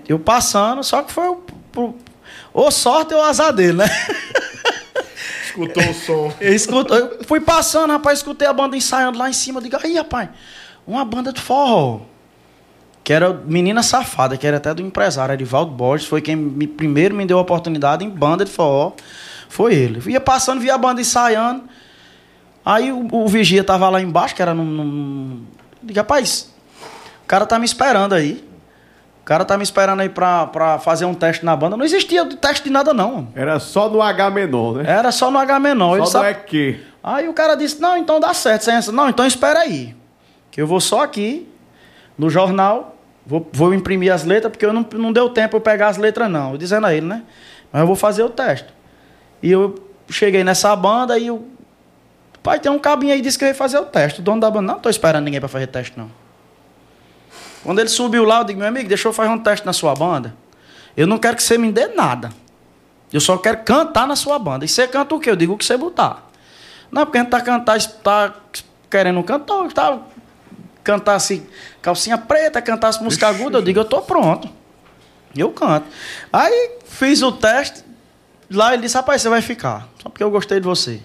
Eu 0.07 0.19
passando, 0.19 0.84
só 0.84 1.01
que 1.01 1.11
foi 1.11 1.28
o, 1.28 1.95
o, 2.53 2.71
sorte 2.71 3.13
ou 3.13 3.21
azar 3.21 3.51
dele, 3.51 3.73
né? 3.73 3.86
Escutou 5.45 5.84
o 5.84 5.93
som. 5.93 6.34
Eu, 6.39 6.53
escutou, 6.53 6.97
eu 6.97 7.23
fui 7.26 7.39
passando, 7.39 7.91
rapaz, 7.91 8.19
escutei 8.19 8.47
a 8.47 8.53
banda 8.53 8.76
ensaiando 8.76 9.17
lá 9.17 9.30
em 9.30 9.34
cima. 9.34 9.59
Eu 9.59 9.63
digo, 9.63 9.78
aí, 9.82 9.95
rapaz, 9.95 10.30
uma 10.86 11.03
banda 11.03 11.32
de 11.32 11.41
forró. 11.41 12.01
Que 13.03 13.13
era 13.13 13.32
Menina 13.34 13.84
Safada, 13.84 14.36
que 14.36 14.47
era 14.47 14.57
até 14.57 14.73
do 14.73 14.82
empresário, 14.82 15.34
Edivaldo 15.34 15.71
Borges. 15.71 16.07
Foi 16.07 16.21
quem 16.21 16.36
me, 16.36 16.67
primeiro 16.67 17.15
me 17.15 17.26
deu 17.26 17.38
a 17.38 17.41
oportunidade 17.41 18.03
em 18.03 18.09
banda 18.09 18.43
de 18.43 18.51
forró. 18.51 18.93
Foi 19.47 19.76
ele. 19.76 20.01
Ia 20.11 20.19
passando, 20.19 20.59
via 20.59 20.76
a 20.76 20.78
banda 20.78 20.99
ensaiando. 20.99 21.63
Aí 22.65 22.91
o, 22.91 23.07
o 23.11 23.28
vigia 23.28 23.63
tava 23.63 23.88
lá 23.89 24.01
embaixo, 24.01 24.36
que 24.36 24.41
era 24.41 24.53
num. 24.53 24.65
num... 24.65 25.45
Eu 25.82 25.88
digo, 25.88 25.99
rapaz, 25.99 26.51
o 27.23 27.28
cara 27.28 27.45
tá 27.45 27.59
me 27.59 27.65
esperando 27.65 28.13
aí. 28.13 28.43
O 29.26 29.28
cara 29.28 29.43
tá 29.43 29.57
me 29.57 29.63
esperando 29.63 30.01
aí 30.01 30.07
pra, 30.07 30.45
pra 30.45 30.78
fazer 30.78 31.05
um 31.05 31.15
teste 31.15 31.43
na 31.43 31.55
banda. 31.55 31.76
Não 31.76 31.84
existia 31.84 32.23
teste 32.36 32.65
de 32.65 32.69
nada, 32.69 32.93
não. 32.93 33.28
Era 33.34 33.59
só 33.59 33.89
no 33.89 33.99
H 33.99 34.30
menor, 34.30 34.76
né? 34.76 34.84
Era 34.88 35.11
só 35.11 35.32
no 35.32 35.39
H 35.39 35.59
menor. 35.59 35.97
Só 35.97 36.03
no 36.03 36.05
sabe... 36.05 36.30
EQ. 36.30 36.80
Aí 37.03 37.28
o 37.28 37.34
cara 37.34 37.55
disse, 37.55 37.82
não, 37.82 37.97
então 37.97 38.19
dá 38.19 38.36
certo. 38.36 38.69
Não, 38.91 39.09
então 39.09 39.26
espera 39.26 39.61
aí. 39.61 39.95
Que 40.51 40.61
eu 40.61 40.67
vou 40.67 40.80
só 40.80 41.01
aqui, 41.01 41.51
no 42.15 42.30
jornal, 42.30 42.97
vou, 43.26 43.49
vou 43.51 43.73
imprimir 43.73 44.13
as 44.13 44.23
letras, 44.23 44.51
porque 44.51 44.63
eu 44.63 44.71
não, 44.71 44.86
não 44.93 45.11
deu 45.11 45.28
tempo 45.28 45.57
eu 45.57 45.61
pegar 45.61 45.88
as 45.88 45.97
letras, 45.97 46.30
não. 46.30 46.51
Eu 46.51 46.57
dizendo 46.59 46.86
a 46.86 46.93
ele, 46.93 47.07
né? 47.07 47.23
Mas 47.73 47.82
eu 47.82 47.88
vou 47.88 47.95
fazer 47.95 48.21
o 48.21 48.30
teste. 48.30 48.67
E 49.41 49.51
eu 49.51 49.73
cheguei 50.07 50.43
nessa 50.43 50.76
banda 50.76 51.17
e 51.17 51.32
o 51.32 51.43
pai 52.43 52.59
tem 52.59 52.71
um 52.71 52.78
cabinho 52.78 53.11
aí 53.11 53.21
disse 53.21 53.39
que 53.39 53.43
eu 53.43 53.47
ia 53.47 53.55
fazer 53.55 53.80
o 53.80 53.86
teste. 53.86 54.19
O 54.19 54.23
dono 54.23 54.39
da 54.39 54.51
banda, 54.51 54.71
não 54.71 54.80
tô 54.80 54.88
esperando 54.88 55.23
ninguém 55.23 55.39
para 55.39 55.49
fazer 55.49 55.65
teste, 55.65 55.97
não. 55.97 56.11
Quando 57.66 57.80
ele 57.80 57.89
subiu 57.89 58.24
lá, 58.24 58.41
eu 58.41 58.43
digo, 58.43 58.59
meu 58.59 58.68
amigo, 58.68 58.88
deixa 58.88 59.07
eu 59.07 59.11
fazer 59.11 59.30
um 59.30 59.39
teste 59.39 59.66
na 59.66 59.74
sua 59.74 59.95
banda. 59.95 60.36
Eu 60.95 61.07
não 61.07 61.18
quero 61.18 61.36
que 61.36 61.41
você 61.41 61.57
me 61.57 61.72
dê 61.72 61.88
nada. 61.88 62.32
Eu 63.11 63.20
só 63.20 63.38
quero 63.38 63.63
cantar 63.63 64.07
na 64.07 64.16
sua 64.16 64.38
banda. 64.38 64.63
E 64.63 64.68
você 64.68 64.88
canta 64.88 65.16
o 65.16 65.20
quê? 65.20 65.32
Eu 65.32 65.36
digo 65.36 65.53
o 65.53 65.57
que 65.57 65.66
você 65.66 65.76
botar. 65.76 66.30
Não, 66.91 67.03
porque 67.03 67.18
a 67.18 67.22
gente 67.22 67.32
tá 67.32 67.41
cantando, 67.41 67.88
tá 68.03 68.36
querendo 68.88 69.24
cantar, 69.24 69.68
tá 69.70 69.99
cantasse 70.84 71.43
calcinha 71.82 72.20
preta, 72.20 72.61
cantasse 72.61 73.03
música 73.03 73.28
aguda, 73.28 73.57
eu 73.57 73.61
digo, 73.63 73.80
eu 73.80 73.86
tô 73.86 73.99
pronto. 74.03 74.47
Eu 75.36 75.49
canto. 75.51 75.88
Aí 76.32 76.78
fiz 76.86 77.24
o 77.24 77.32
teste, 77.32 77.84
lá 78.49 78.74
ele 78.74 78.84
disse, 78.84 78.95
rapaz, 78.95 79.24
você 79.24 79.28
vai 79.28 79.41
ficar. 79.41 79.89
Só 80.01 80.07
porque 80.07 80.24
eu 80.24 80.30
gostei 80.30 80.59
de 80.59 80.66
você. 80.66 81.01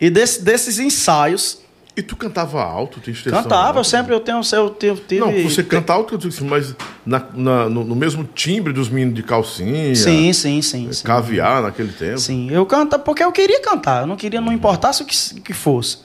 E 0.00 0.10
desse, 0.10 0.42
desses 0.42 0.80
ensaios, 0.80 1.60
e 1.96 2.02
tu 2.02 2.16
cantava 2.16 2.60
alto? 2.60 3.00
Tu 3.00 3.12
cantava, 3.30 3.66
alto? 3.68 3.78
eu 3.78 3.84
sempre 3.84 4.12
eu 4.12 4.18
tenho, 4.18 4.40
eu 4.52 4.70
tive, 4.70 5.00
tive... 5.02 5.20
Não, 5.20 5.32
você 5.48 5.62
canta 5.62 5.92
alto, 5.92 6.18
mas 6.42 6.74
na, 7.06 7.24
na, 7.32 7.68
no, 7.68 7.84
no, 7.84 7.94
mesmo 7.94 8.24
timbre 8.24 8.72
dos 8.72 8.88
meninos 8.88 9.14
de 9.14 9.22
calcinha. 9.22 9.94
Sim, 9.94 10.32
sim, 10.32 10.60
sim. 10.60 10.90
Caviar 11.04 11.58
sim. 11.58 11.62
naquele 11.62 11.92
tempo. 11.92 12.18
Sim, 12.18 12.50
eu 12.50 12.66
canto 12.66 12.98
porque 12.98 13.22
eu 13.22 13.30
queria 13.30 13.62
cantar. 13.62 14.02
Eu 14.02 14.06
não 14.08 14.16
queria, 14.16 14.40
não 14.40 14.52
importasse 14.52 15.04
o 15.04 15.06
que, 15.06 15.40
que 15.40 15.52
fosse. 15.52 15.98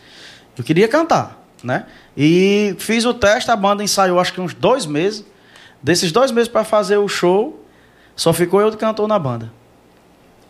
Eu 0.56 0.64
queria 0.64 0.88
cantar, 0.88 1.44
né? 1.64 1.88
E 2.16 2.76
fiz 2.78 3.04
o 3.06 3.14
teste, 3.14 3.50
a 3.50 3.56
banda 3.56 3.84
ensaiou 3.84 4.20
acho 4.20 4.32
que 4.32 4.42
uns 4.42 4.54
dois 4.54 4.86
meses. 4.86 5.26
Desses 5.82 6.12
dois 6.12 6.30
meses 6.32 6.50
para 6.50 6.64
fazer 6.64 6.98
o 6.98 7.08
show, 7.08 7.66
Só 8.16 8.32
ficou 8.32 8.62
eu 8.62 8.70
de 8.70 8.78
cantor 8.78 9.08
na 9.08 9.18
banda. 9.18 9.52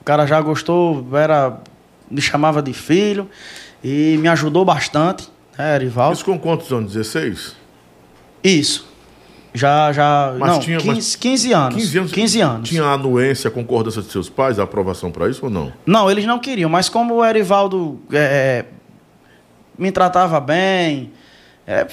O 0.01 0.03
cara 0.03 0.25
já 0.25 0.41
gostou, 0.41 1.07
era, 1.13 1.61
me 2.11 2.19
chamava 2.19 2.61
de 2.61 2.73
filho 2.73 3.29
e 3.83 4.17
me 4.19 4.27
ajudou 4.27 4.63
bastante, 4.65 5.29
né, 5.57 5.75
Erivaldo? 5.75 6.15
Isso 6.15 6.25
com 6.25 6.37
quantos 6.39 6.71
anos? 6.71 6.93
16? 6.93 7.55
Isso. 8.43 8.87
Já, 9.53 9.91
já. 9.91 10.35
Mas 10.37 10.51
não, 10.51 10.59
tinha- 10.59 10.77
15, 10.77 10.87
mas- 10.95 11.15
15 11.15 11.51
anos. 11.53 11.75
15 11.75 11.97
anos. 11.97 12.11
15 12.11 12.41
anos. 12.41 12.69
Tinha 12.69 12.83
a 12.83 12.93
anuência, 12.93 13.47
a 13.47 13.51
concordância 13.51 14.01
de 14.01 14.11
seus 14.11 14.29
pais, 14.29 14.59
a 14.59 14.63
aprovação 14.63 15.11
para 15.11 15.27
isso 15.27 15.43
ou 15.45 15.49
não? 15.51 15.73
Não, 15.85 16.09
eles 16.09 16.25
não 16.25 16.37
queriam, 16.39 16.69
mas 16.69 16.87
como 16.87 17.15
o 17.15 17.25
Erivaldo 17.25 17.99
é, 18.11 18.65
me 19.77 19.91
tratava 19.91 20.39
bem, 20.39 21.11
é, 21.65 21.87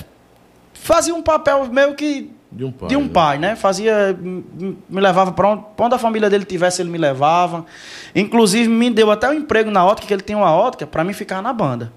fazia 0.74 1.14
um 1.14 1.22
papel 1.22 1.66
meio 1.72 1.94
que 1.94 2.30
De 2.56 2.64
um 2.64 2.72
pai. 2.72 2.88
de 2.88 2.96
um 2.96 3.02
né? 3.02 3.08
pai, 3.12 3.38
né? 3.38 3.54
Fazia, 3.54 4.18
me 4.18 5.00
levava 5.00 5.30
para 5.30 5.46
onde, 5.46 5.64
pra 5.76 5.86
onde 5.86 5.94
a 5.94 5.98
família 5.98 6.30
dele 6.30 6.46
tivesse, 6.46 6.80
ele 6.80 6.88
me 6.88 6.96
levava. 6.96 7.66
Inclusive 8.14 8.66
me 8.66 8.88
deu 8.88 9.10
até 9.10 9.28
um 9.28 9.34
emprego 9.34 9.70
na 9.70 9.84
ótica, 9.84 10.08
que 10.08 10.14
ele 10.14 10.22
tem 10.22 10.34
uma 10.34 10.56
ótica, 10.56 10.86
para 10.86 11.04
mim 11.04 11.12
ficar 11.12 11.42
na 11.42 11.52
banda. 11.52 11.92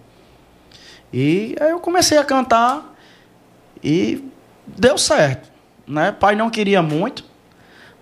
E 1.13 1.55
aí 1.61 1.69
eu 1.69 1.79
comecei 1.79 2.17
a 2.17 2.25
cantar 2.25 2.93
e 3.81 4.21
deu 4.67 4.97
certo, 4.97 5.49
né? 5.87 6.11
Pai 6.11 6.35
não 6.35 6.49
queria 6.49 6.81
muito, 6.81 7.23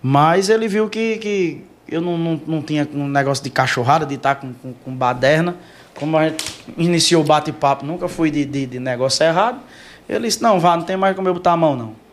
mas 0.02 0.48
ele 0.48 0.66
viu 0.66 0.88
que, 0.88 1.16
que 1.18 1.64
eu 1.86 2.00
não, 2.00 2.18
não, 2.18 2.40
não 2.44 2.60
tinha 2.60 2.88
um 2.92 3.06
negócio 3.06 3.44
de 3.44 3.50
cachorrada, 3.50 4.04
de 4.04 4.16
estar 4.16 4.34
com, 4.34 4.52
com, 4.52 4.72
com 4.72 4.92
baderna. 4.92 5.54
Como 5.94 6.16
a 6.16 6.28
gente 6.28 6.44
iniciou 6.76 7.22
o 7.22 7.24
bate-papo, 7.24 7.86
nunca 7.86 8.08
fui 8.08 8.32
de, 8.32 8.44
de, 8.44 8.66
de 8.66 8.80
negócio 8.80 9.24
errado. 9.24 9.60
Ele 10.08 10.26
disse, 10.26 10.42
não, 10.42 10.58
vá, 10.58 10.76
não 10.76 10.82
tem 10.82 10.96
mais 10.96 11.14
como 11.14 11.28
eu 11.28 11.34
botar 11.34 11.52
a 11.52 11.56
mão, 11.56 11.76
não. 11.76 12.07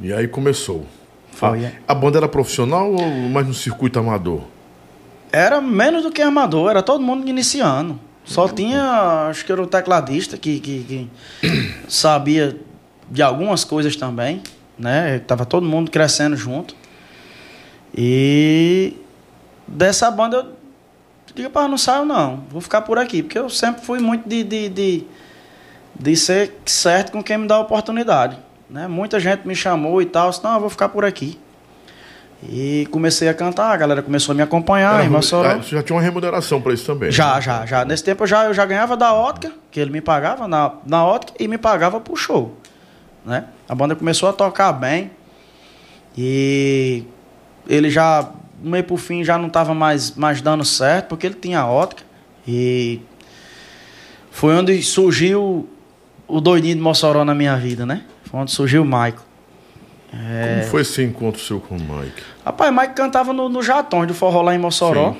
E 0.00 0.12
aí 0.12 0.28
começou. 0.28 0.86
Foi, 1.32 1.64
a, 1.64 1.68
é. 1.68 1.78
a 1.86 1.94
banda 1.94 2.18
era 2.18 2.28
profissional 2.28 2.92
ou 2.92 3.28
mais 3.28 3.46
no 3.46 3.54
circuito 3.54 3.98
amador? 3.98 4.42
Era 5.32 5.60
menos 5.60 6.02
do 6.02 6.10
que 6.10 6.22
amador, 6.22 6.70
era 6.70 6.82
todo 6.82 7.02
mundo 7.02 7.28
iniciando. 7.28 7.98
Só 8.24 8.46
tinha, 8.48 9.28
acho 9.30 9.44
que 9.44 9.52
era 9.52 9.62
o 9.62 9.66
tecladista 9.66 10.36
que, 10.36 10.60
que, 10.60 10.84
que 10.84 11.10
sabia 11.88 12.58
de 13.10 13.22
algumas 13.22 13.64
coisas 13.64 13.96
também, 13.96 14.42
né? 14.78 15.18
Tava 15.20 15.46
todo 15.46 15.66
mundo 15.66 15.90
crescendo 15.90 16.36
junto. 16.36 16.76
E 17.96 18.94
dessa 19.66 20.10
banda 20.10 20.36
eu 20.36 20.46
digo, 21.34 21.50
pá, 21.50 21.68
não 21.68 21.78
saio 21.78 22.04
não, 22.04 22.44
vou 22.50 22.60
ficar 22.60 22.82
por 22.82 22.98
aqui, 22.98 23.22
porque 23.22 23.38
eu 23.38 23.48
sempre 23.48 23.84
fui 23.84 24.00
muito 24.00 24.28
de, 24.28 24.42
de, 24.42 24.68
de, 24.68 25.04
de 25.98 26.16
ser 26.16 26.54
certo 26.66 27.12
com 27.12 27.22
quem 27.22 27.38
me 27.38 27.46
dá 27.46 27.56
a 27.56 27.60
oportunidade. 27.60 28.36
Né? 28.70 28.86
Muita 28.86 29.18
gente 29.18 29.46
me 29.46 29.54
chamou 29.54 30.00
e 30.02 30.06
tal, 30.06 30.30
disse, 30.30 30.42
não, 30.44 30.54
eu 30.54 30.60
vou 30.60 30.70
ficar 30.70 30.88
por 30.90 31.04
aqui. 31.04 31.38
E 32.48 32.86
comecei 32.92 33.28
a 33.28 33.34
cantar, 33.34 33.72
a 33.72 33.76
galera 33.76 34.00
começou 34.02 34.32
a 34.32 34.36
me 34.36 34.42
acompanhar, 34.42 34.94
Era- 34.96 35.04
em 35.04 35.08
Mossoró. 35.08 35.48
ah, 35.48 35.56
Você 35.56 35.70
já 35.74 35.82
tinha 35.82 35.96
uma 35.96 36.02
remuneração 36.02 36.60
para 36.60 36.72
isso 36.72 36.86
também? 36.86 37.10
Já, 37.10 37.34
né? 37.36 37.40
já, 37.40 37.66
já. 37.66 37.84
Nesse 37.84 38.04
tempo 38.04 38.22
eu 38.22 38.26
já, 38.28 38.44
eu 38.44 38.54
já 38.54 38.64
ganhava 38.64 38.96
da 38.96 39.12
ótica, 39.12 39.52
que 39.72 39.80
ele 39.80 39.90
me 39.90 40.00
pagava 40.00 40.46
na, 40.46 40.72
na 40.86 41.04
ótica 41.04 41.32
e 41.42 41.48
me 41.48 41.58
pagava 41.58 41.98
pro 41.98 42.14
show. 42.14 42.56
Né? 43.24 43.44
A 43.68 43.74
banda 43.74 43.96
começou 43.96 44.28
a 44.28 44.32
tocar 44.32 44.72
bem. 44.72 45.10
E 46.16 47.02
ele 47.68 47.90
já, 47.90 48.28
meio 48.62 48.84
pro 48.84 48.96
fim, 48.96 49.24
já 49.24 49.36
não 49.38 49.48
estava 49.48 49.74
mais, 49.74 50.14
mais 50.14 50.40
dando 50.40 50.64
certo, 50.64 51.08
porque 51.08 51.26
ele 51.26 51.34
tinha 51.34 51.64
ótica. 51.66 52.02
E 52.46 53.00
foi 54.30 54.54
onde 54.54 54.80
surgiu 54.82 55.68
o 56.26 56.40
doidinho 56.40 56.76
de 56.76 56.80
Mossoró 56.80 57.24
na 57.24 57.34
minha 57.34 57.56
vida, 57.56 57.84
né? 57.84 58.04
Foi 58.30 58.40
onde 58.40 58.50
surgiu 58.50 58.82
o 58.82 58.84
Maico. 58.86 59.22
Como 60.10 60.70
foi 60.70 60.82
esse 60.82 61.02
encontro 61.02 61.40
seu 61.40 61.60
com 61.60 61.76
o 61.76 61.80
Mike? 61.80 62.22
Rapaz, 62.44 62.74
Mike 62.74 62.94
cantava 62.94 63.32
no, 63.32 63.48
no 63.48 63.62
Jatões 63.62 64.06
do 64.08 64.14
forró 64.14 64.40
lá 64.42 64.54
em 64.54 64.58
Mossoró. 64.58 65.12
Sim. 65.12 65.18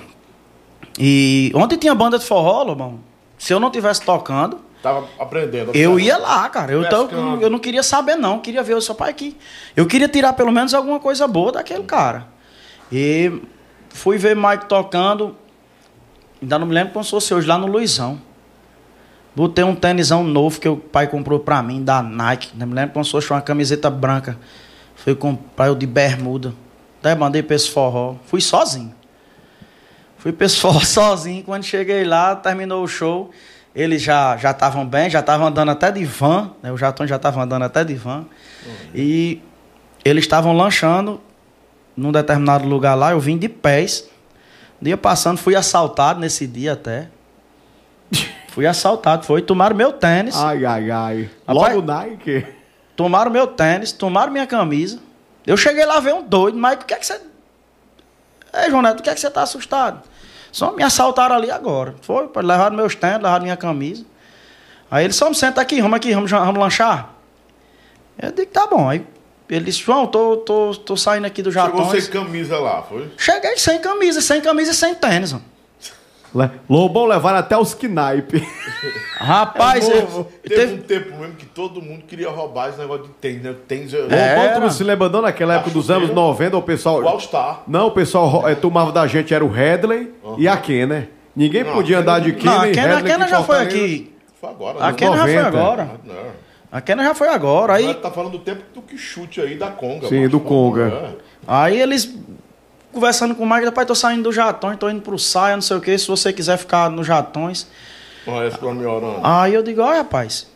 E 0.98 1.52
ontem 1.54 1.76
tinha 1.76 1.94
banda 1.94 2.18
de 2.18 2.24
forró, 2.24 2.62
Lobão. 2.62 3.00
Se 3.36 3.52
eu 3.52 3.60
não 3.60 3.70
tivesse 3.70 4.02
tocando, 4.02 4.60
Tava 4.82 5.06
aprendendo. 5.18 5.72
eu 5.74 5.98
ia 6.00 6.16
lá, 6.16 6.48
cara. 6.48 6.72
Eu, 6.72 6.88
tô- 6.88 7.08
eu 7.40 7.50
não 7.50 7.58
queria 7.58 7.82
saber, 7.82 8.16
não. 8.16 8.34
Eu 8.36 8.40
queria 8.40 8.62
ver 8.62 8.74
o 8.74 8.80
seu 8.80 8.94
pai 8.94 9.10
aqui. 9.10 9.36
Eu 9.76 9.86
queria 9.86 10.08
tirar 10.08 10.32
pelo 10.32 10.50
menos 10.50 10.72
alguma 10.72 10.98
coisa 10.98 11.26
boa 11.28 11.52
daquele 11.52 11.82
cara. 11.84 12.26
E 12.90 13.40
fui 13.90 14.16
ver 14.18 14.34
Mike 14.36 14.66
tocando. 14.66 15.36
Ainda 16.40 16.58
não 16.58 16.66
me 16.66 16.72
lembro 16.74 16.92
como 16.92 17.04
se 17.04 17.10
fosse 17.10 17.34
hoje, 17.34 17.46
lá 17.46 17.58
no 17.58 17.66
Luizão. 17.66 18.20
Botei 19.38 19.62
um 19.62 19.72
tênisão 19.72 20.24
novo 20.24 20.58
que 20.58 20.68
o 20.68 20.76
pai 20.76 21.06
comprou 21.06 21.38
pra 21.38 21.62
mim, 21.62 21.84
da 21.84 22.02
Nike. 22.02 22.50
Não 22.56 22.66
me 22.66 22.74
lembro 22.74 22.94
como 22.94 23.04
se 23.04 23.12
fosse 23.12 23.30
uma 23.30 23.40
camiseta 23.40 23.88
branca. 23.88 24.36
Fui 24.96 25.14
comprar 25.14 25.68
eu 25.68 25.76
de 25.76 25.86
bermuda. 25.86 26.52
Até 26.98 27.14
mandei 27.14 27.40
pra 27.40 27.54
esse 27.54 27.70
forró. 27.70 28.16
Fui 28.26 28.40
sozinho. 28.40 28.92
Fui 30.16 30.32
pra 30.32 30.44
esse 30.44 30.56
forró 30.58 30.80
sozinho. 30.80 31.44
Quando 31.44 31.62
cheguei 31.62 32.02
lá, 32.02 32.34
terminou 32.34 32.82
o 32.82 32.88
show. 32.88 33.30
Eles 33.72 34.02
já 34.02 34.36
já 34.36 34.50
estavam 34.50 34.84
bem, 34.84 35.08
já 35.08 35.20
estavam 35.20 35.46
andando 35.46 35.70
até 35.70 35.92
de 35.92 36.04
van. 36.04 36.50
Né? 36.60 36.72
O 36.72 36.76
Jatão 36.76 37.06
já 37.06 37.14
estava 37.14 37.40
andando 37.40 37.62
até 37.62 37.84
de 37.84 37.94
van. 37.94 38.26
E 38.92 39.40
eles 40.04 40.24
estavam 40.24 40.52
lanchando 40.52 41.20
num 41.96 42.10
determinado 42.10 42.66
lugar 42.66 42.96
lá. 42.96 43.12
Eu 43.12 43.20
vim 43.20 43.38
de 43.38 43.48
pés. 43.48 44.10
Dia 44.82 44.96
passando, 44.96 45.38
fui 45.38 45.54
assaltado 45.54 46.18
nesse 46.18 46.44
dia 46.44 46.72
até. 46.72 47.08
Fui 48.48 48.66
assaltado, 48.66 49.24
foi. 49.24 49.42
Tomaram 49.42 49.76
meu 49.76 49.92
tênis. 49.92 50.34
Ai, 50.36 50.64
ai, 50.64 50.90
ai. 50.90 51.30
Rapaz- 51.46 51.74
Logo 51.76 51.86
Nike. 51.86 52.46
Tomaram 52.96 53.30
meu 53.30 53.46
tênis, 53.46 53.92
tomaram 53.92 54.32
minha 54.32 54.46
camisa. 54.46 54.98
Eu 55.46 55.56
cheguei 55.56 55.84
lá 55.86 56.00
ver 56.00 56.14
um 56.14 56.22
doido, 56.22 56.58
mas 56.58 56.74
o 56.74 56.84
que 56.84 56.92
é 56.92 56.96
que 56.96 57.06
você. 57.06 57.20
Ei, 58.54 58.68
João 58.70 58.82
Neto, 58.82 59.00
o 59.00 59.02
que 59.02 59.10
é 59.10 59.14
que 59.14 59.20
você 59.20 59.30
tá 59.30 59.42
assustado? 59.42 60.02
Só 60.50 60.72
me 60.72 60.82
assaltaram 60.82 61.36
ali 61.36 61.50
agora. 61.50 61.94
Foi, 62.02 62.28
levaram 62.42 62.74
meus 62.76 62.94
tênis, 62.94 63.16
levaram 63.22 63.42
minha 63.42 63.56
camisa. 63.56 64.04
Aí 64.90 65.04
ele 65.04 65.12
só 65.12 65.28
me 65.28 65.34
senta 65.34 65.60
aqui, 65.60 65.80
vamos 65.80 65.96
aqui, 65.96 66.14
vamos, 66.14 66.30
vamos 66.30 66.58
lanchar. 66.58 67.10
Eu 68.20 68.32
digo, 68.32 68.50
tá 68.50 68.66
bom. 68.66 68.88
Aí 68.88 69.06
ele 69.48 69.66
disse, 69.66 69.80
João, 69.80 70.06
tô, 70.06 70.38
tô, 70.38 70.74
tô 70.74 70.96
saindo 70.96 71.26
aqui 71.26 71.42
do 71.42 71.52
Chegou 71.52 71.82
Jatões. 71.84 72.04
sem 72.04 72.12
camisa 72.12 72.58
lá, 72.58 72.82
foi? 72.82 73.10
Cheguei 73.16 73.56
sem 73.58 73.78
camisa, 73.80 74.20
sem 74.20 74.40
camisa 74.40 74.72
e 74.72 74.74
sem 74.74 74.94
tênis. 74.94 75.32
mano. 75.34 75.44
Lobão 76.68 77.06
levaram 77.06 77.38
até 77.38 77.56
os 77.56 77.74
knipe. 77.74 78.46
Rapaz, 79.16 79.86
Teve, 79.88 79.98
eu, 80.00 80.24
teve 80.42 80.54
teve- 80.56 80.74
um 80.74 80.78
tempo 80.82 81.18
mesmo 81.18 81.34
que 81.34 81.46
todo 81.46 81.80
mundo 81.82 82.02
queria 82.06 82.28
roubar 82.30 82.68
esse 82.68 82.78
negócio 82.78 83.04
de 83.04 83.10
tênis, 83.14 83.42
né? 83.42 83.54
Tênis, 83.66 83.92
é. 83.94 83.98
Lobão, 84.36 84.54
tu 84.54 84.60
não 84.60 84.70
se 84.70 84.84
lembra 84.84 85.08
não 85.08 85.22
naquela 85.22 85.54
época 85.54 85.70
dos 85.70 85.90
anos 85.90 86.10
90, 86.10 86.56
o 86.56 86.62
pessoal... 86.62 87.02
O 87.02 87.08
All 87.08 87.18
Star. 87.20 87.62
Não, 87.66 87.86
o 87.88 87.90
pessoal 87.90 88.46
eh, 88.48 88.54
tomava 88.54 88.92
da 88.92 89.06
gente, 89.06 89.32
era 89.34 89.44
o 89.44 89.48
Headley 89.50 90.12
e 90.36 90.46
a 90.46 90.56
Kenner. 90.56 91.08
Ninguém 91.34 91.64
Não, 91.64 91.72
podia 91.72 91.98
a 91.98 92.00
andar 92.00 92.20
de 92.20 92.32
Kenner- 92.32 92.72
Kenner 92.72 92.88
Não, 92.88 92.96
a 92.96 92.98
a 92.98 93.00
Headley 93.00 93.12
Kenna 93.12 93.24
aqui 93.24 93.32
em 93.34 93.36
já 93.36 93.42
foi 93.44 93.58
aqui. 93.58 94.12
Foi 94.40 94.50
agora. 94.50 94.78
A 94.78 94.86
né? 94.88 94.92
Kenna 94.96 95.16
já 95.16 95.22
foi 95.24 95.34
90. 95.36 95.48
agora. 95.48 95.90
Não. 96.04 96.48
A 96.70 96.80
Kenna 96.82 97.02
já 97.04 97.14
foi 97.14 97.28
agora. 97.28 97.72
Aí, 97.74 97.84
Agora 97.84 97.98
tá 97.98 98.10
falando 98.10 98.32
do 98.32 98.38
tempo 98.40 98.62
do 98.74 98.82
que 98.82 98.98
chute 98.98 99.40
aí 99.40 99.56
da 99.56 99.68
Conga. 99.68 100.06
Sim, 100.08 100.28
do 100.28 100.38
Conga. 100.38 100.84
É. 100.86 101.10
Aí 101.46 101.80
eles 101.80 102.14
conversando 102.92 103.34
com 103.34 103.44
o 103.44 103.48
Mike, 103.48 103.64
depois 103.66 103.86
tô 103.86 103.94
saindo 103.94 104.24
do 104.24 104.32
Jatões, 104.32 104.76
tô 104.78 104.88
indo 104.88 105.00
pro 105.02 105.18
Saia, 105.18 105.54
não 105.56 105.62
sei 105.62 105.76
o 105.76 105.80
que, 105.80 105.96
se 105.98 106.06
você 106.08 106.32
quiser 106.32 106.56
ficar 106.56 106.90
no 106.90 107.02
Jatões. 107.04 107.66
Olha, 108.26 108.48
esse 108.48 108.60
me 108.62 108.84
orando. 108.86 109.20
Aí 109.22 109.54
eu 109.54 109.62
digo, 109.62 109.80
olha 109.80 109.98
rapaz, 109.98 110.46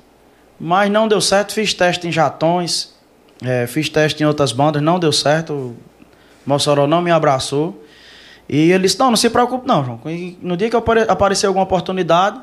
mas 0.58 0.90
não 0.90 1.08
deu 1.08 1.20
certo, 1.20 1.52
fiz 1.52 1.72
teste 1.74 2.06
em 2.06 2.12
Jatões, 2.12 2.94
é, 3.42 3.66
fiz 3.66 3.88
teste 3.88 4.22
em 4.22 4.26
outras 4.26 4.52
bandas, 4.52 4.82
não 4.82 4.98
deu 4.98 5.12
certo, 5.12 5.52
o 5.52 5.76
Mossoró 6.46 6.86
não 6.86 7.00
me 7.02 7.10
abraçou. 7.10 7.82
E 8.48 8.70
ele 8.72 8.82
disse, 8.82 8.98
não, 8.98 9.10
não 9.10 9.16
se 9.16 9.30
preocupe 9.30 9.66
não, 9.66 9.84
João. 9.84 10.00
E 10.06 10.36
No 10.42 10.56
dia 10.56 10.68
que 10.68 10.76
apare- 10.76 11.06
aparecer 11.08 11.46
alguma 11.46 11.64
oportunidade, 11.64 12.38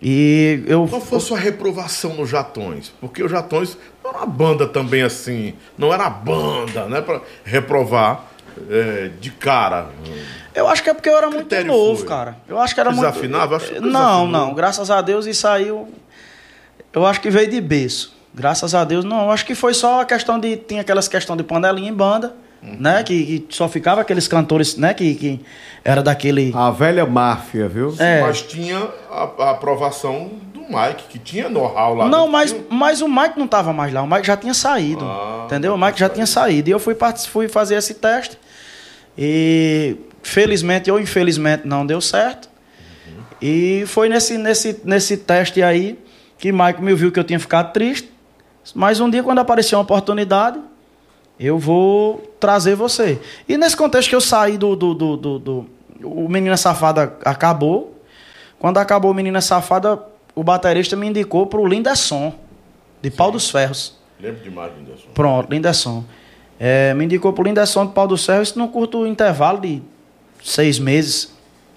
e 0.00 0.62
eu... 0.66 0.86
Qual 0.88 1.00
foi 1.00 1.18
a 1.18 1.20
sua 1.20 1.38
reprovação 1.38 2.14
no 2.14 2.24
Jatões? 2.24 2.92
Porque 3.00 3.22
o 3.22 3.28
Jatões 3.28 3.76
não 4.02 4.10
era 4.10 4.18
uma 4.20 4.26
banda 4.26 4.66
também 4.66 5.02
assim, 5.02 5.54
não 5.76 5.92
era 5.92 6.08
banda, 6.08 6.86
né? 6.86 7.00
Pra 7.00 7.20
reprovar 7.44 8.24
é, 8.70 9.10
de 9.20 9.30
cara. 9.30 9.88
Eu 10.54 10.66
acho 10.68 10.82
que 10.82 10.90
é 10.90 10.94
porque 10.94 11.08
eu 11.08 11.16
era 11.16 11.30
muito 11.30 11.64
novo, 11.64 11.98
foi? 11.98 12.08
cara. 12.08 12.36
Eu 12.48 12.58
acho 12.58 12.74
que 12.74 12.80
era 12.80 12.90
muito. 12.90 13.06
Desafinava? 13.06 13.58
Que 13.60 13.74
Não, 13.80 13.82
desafinou. 13.90 14.26
não. 14.28 14.54
Graças 14.54 14.90
a 14.90 15.00
Deus 15.00 15.26
isso 15.26 15.46
aí. 15.46 15.68
Eu, 15.68 15.88
eu 16.92 17.06
acho 17.06 17.20
que 17.20 17.30
veio 17.30 17.48
de 17.48 17.60
berço. 17.60 18.16
Graças 18.34 18.74
a 18.74 18.84
Deus, 18.84 19.04
não. 19.04 19.24
Eu 19.24 19.30
acho 19.30 19.44
que 19.44 19.54
foi 19.54 19.74
só 19.74 20.00
a 20.00 20.04
questão 20.04 20.38
de. 20.38 20.56
Tinha 20.56 20.80
aquelas 20.80 21.08
questão 21.08 21.36
de 21.36 21.42
panelinha 21.42 21.88
em 21.90 21.94
banda, 21.94 22.34
Uhum. 22.62 22.76
né? 22.80 23.02
Que, 23.04 23.40
que 23.40 23.54
só 23.54 23.68
ficava 23.68 24.00
aqueles 24.00 24.26
cantores, 24.26 24.76
né? 24.76 24.92
Que, 24.94 25.14
que 25.14 25.40
era 25.84 26.02
daquele. 26.02 26.52
A 26.56 26.70
velha 26.70 27.06
máfia, 27.06 27.68
viu? 27.68 27.94
É. 27.98 28.20
Mas 28.20 28.42
tinha 28.42 28.88
a, 29.10 29.28
a 29.38 29.50
aprovação 29.50 30.30
do 30.52 30.60
Mike, 30.62 31.04
que 31.08 31.18
tinha 31.20 31.48
know-how 31.48 31.94
lá. 31.94 32.06
Não, 32.08 32.18
dentro. 32.22 32.32
mas, 32.32 32.50
Tinha- 32.52 32.64
mas 32.70 33.00
o 33.00 33.08
Mike 33.08 33.38
não 33.38 33.44
estava 33.46 33.72
mais 33.72 33.92
lá, 33.92 34.02
o 34.02 34.06
Mike 34.10 34.26
já 34.26 34.36
tinha 34.36 34.54
saído. 34.54 35.04
Ah, 35.04 35.42
entendeu? 35.46 35.74
O 35.74 35.78
Mike 35.78 35.98
já 36.00 36.08
tinha 36.08 36.26
saído. 36.26 36.68
E 36.68 36.72
eu 36.72 36.78
fui, 36.80 36.96
fui 37.30 37.48
fazer 37.48 37.76
esse 37.76 37.94
teste. 37.94 38.36
E 39.18 39.96
felizmente 40.22 40.90
ou 40.90 41.00
infelizmente 41.00 41.66
não 41.66 41.84
deu 41.84 42.00
certo. 42.00 42.48
E 43.42 43.84
foi 43.86 44.08
nesse, 44.08 44.38
nesse, 44.38 44.80
nesse 44.84 45.16
teste 45.16 45.62
aí 45.62 45.98
que 46.38 46.52
Mike 46.52 46.80
me 46.80 46.94
viu 46.94 47.10
que 47.10 47.18
eu 47.18 47.24
tinha 47.24 47.40
ficado 47.40 47.72
triste. 47.72 48.10
Mas 48.74 49.00
um 49.00 49.10
dia, 49.10 49.22
quando 49.22 49.38
apareceu 49.38 49.78
uma 49.78 49.82
oportunidade, 49.82 50.60
eu 51.38 51.58
vou 51.58 52.18
trazer 52.38 52.74
você. 52.74 53.20
E 53.48 53.56
nesse 53.56 53.76
contexto 53.76 54.08
que 54.08 54.14
eu 54.14 54.20
saí 54.20 54.56
do. 54.56 54.76
do, 54.76 54.94
do, 54.94 55.16
do, 55.16 55.38
do 55.38 55.66
o 56.02 56.28
Menina 56.28 56.56
Safada 56.56 57.16
acabou. 57.24 57.96
Quando 58.58 58.78
acabou 58.78 59.10
o 59.10 59.14
Menina 59.14 59.40
Safada, 59.40 60.00
o 60.34 60.44
baterista 60.44 60.94
me 60.94 61.08
indicou 61.08 61.46
pro 61.46 61.66
Linderson, 61.66 62.34
de 63.00 63.10
Pau 63.10 63.32
dos 63.32 63.50
Ferros. 63.50 63.96
Lembro 64.20 64.42
demais 64.42 64.72
do 64.72 64.78
Linderson. 64.78 65.08
Pronto, 65.14 65.50
Linderson. 65.50 66.04
É, 66.58 66.92
me 66.94 67.04
indicou 67.04 67.32
pro 67.32 67.44
Linderson 67.44 67.86
de 67.86 67.92
Pau 67.92 68.06
dos 68.06 68.24
Ferros, 68.26 68.48
isso 68.48 68.58
num 68.58 68.68
curto 68.68 69.06
intervalo 69.06 69.60
de 69.60 69.82
seis 70.42 70.78
meses 70.78 71.32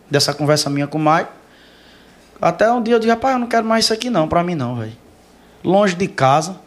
dessa 0.09 0.33
conversa 0.33 0.69
minha 0.69 0.87
com 0.87 0.97
o 0.97 1.01
Mike. 1.01 1.29
Até 2.41 2.71
um 2.71 2.81
dia 2.81 2.95
eu 2.95 2.99
disse, 2.99 3.11
rapaz, 3.11 3.33
eu 3.35 3.39
não 3.39 3.47
quero 3.47 3.65
mais 3.65 3.85
isso 3.85 3.93
aqui 3.93 4.09
não, 4.09 4.27
pra 4.27 4.43
mim 4.43 4.55
não, 4.55 4.75
velho. 4.75 4.93
Longe 5.63 5.95
de 5.95 6.07
casa. 6.07 6.59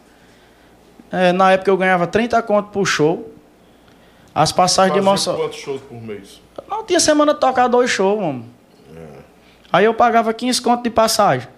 É, 1.11 1.33
na 1.33 1.51
época 1.51 1.69
eu 1.69 1.77
ganhava 1.77 2.07
30 2.07 2.41
conto 2.43 2.69
por 2.69 2.85
show. 2.85 3.31
As 4.33 4.51
passagens 4.51 4.93
de 4.93 5.01
Mossoró. 5.01 5.37
quantos 5.37 5.59
shows 5.59 5.81
por 5.81 6.01
mês? 6.01 6.41
Não 6.69 6.83
tinha 6.83 6.99
semana 6.99 7.33
de 7.33 7.39
tocar 7.39 7.67
dois 7.67 7.89
shows, 7.89 8.19
mano. 8.19 8.45
Aí 9.71 9.83
eu 9.83 9.93
pagava 9.93 10.33
15 10.33 10.61
conto 10.61 10.83
de 10.83 10.89
passagem. 10.89 11.49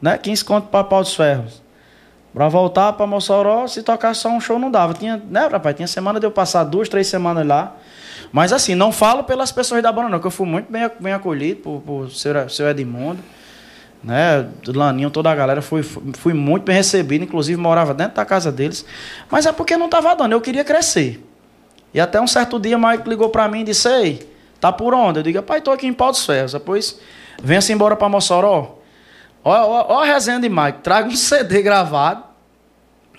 Né? 0.00 0.18
15 0.18 0.44
conto 0.44 0.68
para 0.68 0.84
Pau 0.84 1.02
dos 1.02 1.14
Ferros. 1.14 1.61
Pra 2.32 2.48
voltar 2.48 2.94
pra 2.94 3.06
Mossoró, 3.06 3.66
se 3.66 3.82
tocar 3.82 4.14
só 4.14 4.30
um 4.30 4.40
show 4.40 4.58
não 4.58 4.70
dava. 4.70 4.94
Tinha, 4.94 5.22
né, 5.28 5.46
rapaz? 5.46 5.76
Tinha 5.76 5.86
semana 5.86 6.18
de 6.18 6.26
eu 6.26 6.30
passar 6.30 6.64
duas, 6.64 6.88
três 6.88 7.06
semanas 7.06 7.46
lá. 7.46 7.76
Mas 8.32 8.52
assim, 8.52 8.74
não 8.74 8.90
falo 8.90 9.24
pelas 9.24 9.52
pessoas 9.52 9.82
da 9.82 9.92
banda, 9.92 10.08
não, 10.08 10.18
que 10.18 10.26
eu 10.26 10.30
fui 10.30 10.46
muito 10.46 10.72
bem, 10.72 10.90
bem 10.98 11.12
acolhido 11.12 11.60
por, 11.60 11.80
por 11.82 12.10
seu, 12.10 12.48
seu 12.48 12.68
Edmundo. 12.68 13.22
Né? 14.02 14.48
Laninho, 14.66 15.10
toda 15.10 15.30
a 15.30 15.34
galera, 15.34 15.60
fui, 15.60 15.82
fui 15.82 16.32
muito 16.32 16.64
bem 16.64 16.74
recebido, 16.74 17.22
inclusive 17.22 17.60
morava 17.60 17.92
dentro 17.92 18.16
da 18.16 18.24
casa 18.24 18.50
deles. 18.50 18.84
Mas 19.30 19.44
é 19.44 19.52
porque 19.52 19.76
não 19.76 19.88
tava 19.88 20.14
dando, 20.14 20.32
eu 20.32 20.40
queria 20.40 20.64
crescer. 20.64 21.22
E 21.92 22.00
até 22.00 22.18
um 22.20 22.26
certo 22.26 22.58
dia, 22.58 22.78
Mike 22.78 23.06
ligou 23.06 23.28
pra 23.28 23.46
mim 23.48 23.60
e 23.60 23.64
disse: 23.64 23.88
Ei, 23.88 24.28
tá 24.58 24.72
por 24.72 24.94
onde? 24.94 25.20
Eu 25.20 25.22
digo: 25.22 25.42
Pai, 25.42 25.60
tô 25.60 25.70
aqui 25.70 25.86
em 25.86 25.92
Pau 25.92 26.10
dos 26.10 26.24
Ferros. 26.24 26.52
Depois, 26.52 26.98
venha-se 27.42 27.72
embora 27.72 27.94
pra 27.94 28.08
Mossoró. 28.08 28.78
Ó, 29.44 29.50
ó, 29.50 29.96
ó 29.96 30.00
a 30.00 30.04
resenha 30.04 30.38
de 30.38 30.48
Mike, 30.48 30.78
traga 30.82 31.08
um 31.08 31.16
CD 31.16 31.62
gravado 31.62 32.24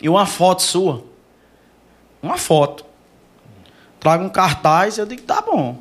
e 0.01 0.07
uma 0.07 0.25
foto 0.25 0.61
sua. 0.61 1.03
Uma 2.21 2.37
foto. 2.37 2.85
Traga 3.99 4.23
um 4.23 4.29
cartaz, 4.29 4.97
eu 4.97 5.05
digo, 5.05 5.21
tá 5.23 5.41
bom. 5.41 5.77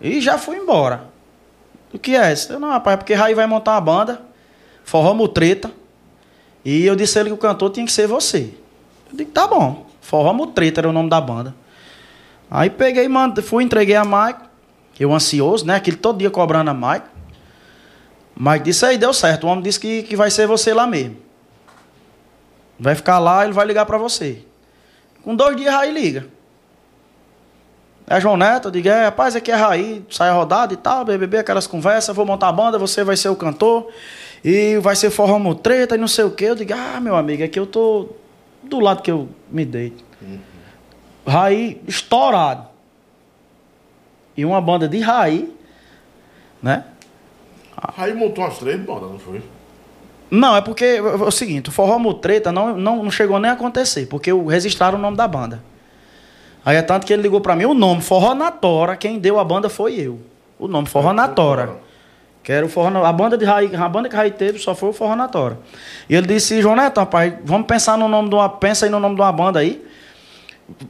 E 0.00 0.20
já 0.20 0.38
fui 0.38 0.56
embora. 0.56 1.04
O 1.92 1.98
que 1.98 2.14
é 2.14 2.32
isso? 2.32 2.58
Não, 2.58 2.68
rapaz, 2.70 2.94
é 2.94 2.96
porque 2.96 3.14
Raí 3.14 3.34
vai 3.34 3.46
montar 3.46 3.72
uma 3.72 3.80
banda, 3.80 4.22
forró 4.84 5.12
mutreta. 5.12 5.70
E 6.64 6.84
eu 6.84 6.94
disse 6.94 7.18
a 7.18 7.20
ele 7.20 7.30
que 7.30 7.34
o 7.34 7.38
cantor 7.38 7.70
tinha 7.70 7.84
que 7.84 7.92
ser 7.92 8.06
você. 8.06 8.54
Eu 9.10 9.16
digo, 9.16 9.30
tá 9.30 9.46
bom. 9.46 9.86
Forró 10.00 10.32
mutreta 10.32 10.80
era 10.80 10.88
o 10.88 10.92
nome 10.92 11.08
da 11.08 11.20
banda. 11.20 11.54
Aí 12.50 12.68
peguei, 12.68 13.08
fui, 13.42 13.64
entreguei 13.64 13.96
a 13.96 14.04
Mike. 14.04 14.40
Eu 14.98 15.14
ansioso, 15.14 15.64
né? 15.64 15.76
Aquele 15.76 15.96
todo 15.96 16.18
dia 16.18 16.30
cobrando 16.30 16.70
a 16.70 16.74
Mike. 16.74 17.06
Mike 18.42 18.64
disse 18.64 18.86
aí, 18.86 18.96
deu 18.96 19.12
certo. 19.12 19.44
O 19.44 19.50
homem 19.50 19.62
disse 19.62 19.78
que, 19.78 20.02
que 20.02 20.16
vai 20.16 20.30
ser 20.30 20.46
você 20.46 20.72
lá 20.72 20.86
mesmo. 20.86 21.18
Vai 22.78 22.94
ficar 22.94 23.18
lá, 23.18 23.44
ele 23.44 23.52
vai 23.52 23.66
ligar 23.66 23.84
para 23.84 23.98
você. 23.98 24.42
Com 25.22 25.36
dois 25.36 25.54
dias, 25.58 25.70
Raí 25.70 25.92
liga. 25.92 26.26
É 28.06 28.18
João 28.18 28.38
Neto, 28.38 28.68
eu 28.68 28.72
digo, 28.72 28.88
é, 28.88 29.04
rapaz, 29.04 29.36
aqui 29.36 29.52
é 29.52 29.54
Raí, 29.54 30.02
sai 30.08 30.30
a 30.30 30.32
rodada 30.32 30.72
e 30.72 30.76
tal, 30.78 31.04
BBB, 31.04 31.36
aquelas 31.36 31.66
conversas, 31.66 32.16
vou 32.16 32.24
montar 32.24 32.48
a 32.48 32.52
banda, 32.52 32.78
você 32.78 33.04
vai 33.04 33.14
ser 33.14 33.28
o 33.28 33.36
cantor, 33.36 33.92
e 34.42 34.78
vai 34.78 34.96
ser 34.96 35.10
forró 35.10 35.54
treta 35.54 35.94
e 35.94 35.98
não 35.98 36.08
sei 36.08 36.24
o 36.24 36.30
quê. 36.30 36.46
Eu 36.46 36.54
digo, 36.54 36.72
ah, 36.72 36.98
meu 36.98 37.16
amigo, 37.16 37.44
aqui 37.44 37.60
eu 37.60 37.66
tô 37.66 38.08
do 38.62 38.80
lado 38.80 39.02
que 39.02 39.10
eu 39.10 39.28
me 39.50 39.66
deito. 39.66 40.02
Uhum. 40.22 40.38
Raí 41.26 41.78
estourado. 41.86 42.68
E 44.34 44.46
uma 44.46 44.62
banda 44.62 44.88
de 44.88 44.98
Raí, 44.98 45.54
né? 46.62 46.84
Raí 47.76 48.14
montou 48.14 48.44
umas 48.44 48.58
três 48.58 48.80
bandas, 48.80 49.10
não 49.10 49.18
foi? 49.18 49.42
Não, 50.30 50.56
é 50.56 50.60
porque 50.60 50.84
é 50.84 51.02
o 51.02 51.30
seguinte, 51.30 51.70
o 51.70 51.72
Forró 51.72 51.98
Mutreta 51.98 52.52
não, 52.52 52.76
não, 52.76 53.02
não 53.02 53.10
chegou 53.10 53.38
nem 53.38 53.50
a 53.50 53.54
acontecer, 53.54 54.06
porque 54.06 54.32
registraram 54.32 54.98
o 54.98 55.00
nome 55.00 55.16
da 55.16 55.26
banda. 55.26 55.62
Aí 56.64 56.76
é 56.76 56.82
tanto 56.82 57.06
que 57.06 57.12
ele 57.12 57.22
ligou 57.22 57.40
para 57.40 57.56
mim, 57.56 57.64
o 57.64 57.74
nome 57.74 58.00
Forró 58.00 58.34
na 58.34 58.50
Tora, 58.50 58.96
quem 58.96 59.18
deu 59.18 59.40
a 59.40 59.44
banda 59.44 59.68
foi 59.68 59.94
eu. 59.94 60.20
O 60.58 60.68
nome 60.68 60.88
Forró 60.88 61.10
é, 61.10 61.14
na 61.14 61.26
Tora. 61.26 61.80
Que 62.42 62.52
era 62.52 62.64
o 62.64 62.68
forró, 62.68 63.04
a 63.04 63.12
banda 63.12 63.36
de 63.36 63.44
Raí, 63.44 63.74
a 63.74 63.88
banda 63.88 64.08
que 64.08 64.16
Raí 64.16 64.30
teve 64.30 64.58
só 64.58 64.74
foi 64.74 64.88
o 64.88 64.92
Forró 64.92 65.14
na 65.14 65.28
Tora. 65.28 65.58
E 66.08 66.14
ele 66.14 66.26
disse, 66.26 66.60
João 66.62 66.74
Neto, 66.74 66.98
rapaz, 66.98 67.34
vamos 67.44 67.66
pensar 67.66 67.98
no 67.98 68.08
nome 68.08 68.30
de 68.30 68.34
uma, 68.34 68.48
pensa 68.48 68.86
aí 68.86 68.90
no 68.90 68.98
nome 68.98 69.14
de 69.14 69.20
uma 69.20 69.32
banda 69.32 69.60
aí. 69.60 69.84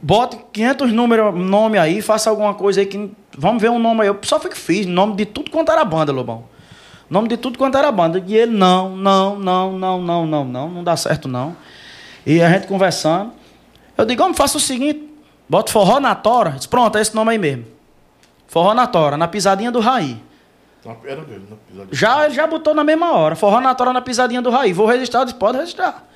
Bote 0.01 0.37
500 0.53 0.93
números, 0.93 1.35
nome 1.35 1.77
aí, 1.77 2.01
faça 2.01 2.29
alguma 2.29 2.53
coisa 2.53 2.79
aí 2.79 2.85
que 2.85 3.11
vamos 3.37 3.61
ver 3.61 3.69
um 3.69 3.79
nome 3.79 4.01
aí. 4.01 4.07
Eu 4.07 4.17
só 4.21 4.39
fui 4.39 4.49
que 4.49 4.57
fiz, 4.57 4.85
nome 4.85 5.15
de 5.15 5.25
tudo 5.25 5.51
quanto 5.51 5.71
era 5.71 5.83
banda, 5.83 6.11
Lobão. 6.13 6.45
Nome 7.11 7.27
de 7.27 7.35
tudo 7.35 7.57
quanto 7.57 7.77
era 7.77 7.91
banda. 7.91 8.23
E 8.25 8.37
ele, 8.37 8.53
não, 8.53 8.95
não, 8.95 9.37
não, 9.37 9.77
não, 9.77 10.01
não, 10.01 10.25
não, 10.25 10.45
não, 10.45 10.69
não 10.69 10.81
dá 10.81 10.95
certo 10.95 11.27
não. 11.27 11.53
E 12.25 12.41
a 12.41 12.49
gente 12.49 12.67
conversando. 12.67 13.33
Eu 13.97 14.05
digo, 14.05 14.23
vamos, 14.23 14.37
faça 14.37 14.55
o 14.55 14.61
seguinte, 14.61 15.13
bota 15.49 15.73
forró 15.73 15.99
na 15.99 16.15
tora. 16.15 16.51
Disse, 16.51 16.69
pronto, 16.69 16.97
é 16.97 17.01
esse 17.01 17.13
nome 17.13 17.31
aí 17.31 17.37
mesmo. 17.37 17.65
Forró 18.47 18.73
na 18.73 18.87
tora, 18.87 19.17
na 19.17 19.27
pisadinha 19.27 19.69
do 19.69 19.81
Raí. 19.81 20.23
Era 21.05 21.21
dele, 21.21 21.45
na 21.49 21.57
pisadinha. 21.57 21.87
Já, 21.91 22.29
já 22.29 22.47
botou 22.47 22.73
na 22.73 22.83
mesma 22.83 23.11
hora. 23.11 23.35
Forró 23.35 23.59
na 23.59 23.75
tora 23.75 23.91
na 23.91 24.01
pisadinha 24.01 24.41
do 24.41 24.49
Raí. 24.49 24.71
Vou 24.71 24.87
registrar, 24.87 25.25
disse, 25.25 25.35
pode 25.35 25.57
registrar. 25.57 26.07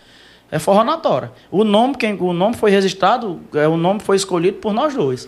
É 0.50 0.60
forró 0.60 0.86
na 0.86 0.96
tora. 0.96 1.34
O 1.52 1.66
nome, 1.66 1.96
quem, 1.96 2.16
o 2.18 2.32
nome 2.32 2.56
foi 2.56 2.72
registrado, 2.72 3.42
é, 3.54 3.68
o 3.68 3.76
nome 3.76 4.00
foi 4.00 4.16
escolhido 4.16 4.60
por 4.60 4.72
nós 4.72 4.94
dois. 4.94 5.28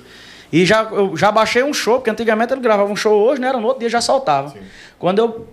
E 0.51 0.65
já, 0.65 0.83
eu 0.83 1.15
já 1.17 1.31
baixei 1.31 1.63
um 1.63 1.73
show, 1.73 1.95
porque 1.95 2.09
antigamente 2.09 2.53
ele 2.53 2.61
gravava 2.61 2.91
um 2.91 2.95
show 2.95 3.21
hoje, 3.21 3.41
né? 3.41 3.49
Era 3.49 3.59
no 3.59 3.67
outro 3.67 3.81
dia 3.81 3.89
já 3.89 4.01
soltava. 4.01 4.49
Sim. 4.49 4.59
Quando 4.97 5.19
eu 5.19 5.47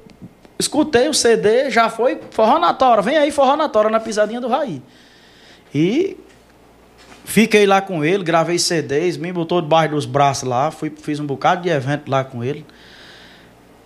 escutei 0.58 1.08
o 1.08 1.14
CD, 1.14 1.70
já 1.70 1.88
foi 1.88 2.20
forró 2.30 2.58
na 2.58 2.72
tora. 2.72 3.02
Vem 3.02 3.16
aí, 3.16 3.30
forró 3.30 3.56
na 3.56 3.68
tora, 3.68 3.90
na 3.90 3.98
pisadinha 3.98 4.40
do 4.40 4.48
Raí. 4.48 4.80
E 5.74 6.16
fiquei 7.24 7.66
lá 7.66 7.80
com 7.80 8.04
ele, 8.04 8.22
gravei 8.22 8.58
CDs, 8.58 9.16
me 9.16 9.32
botou 9.32 9.60
debaixo 9.60 9.94
dos 9.94 10.06
braços 10.06 10.48
lá, 10.48 10.70
fui, 10.70 10.90
fiz 10.90 11.18
um 11.18 11.26
bocado 11.26 11.62
de 11.62 11.68
evento 11.68 12.08
lá 12.08 12.22
com 12.22 12.44
ele. 12.44 12.64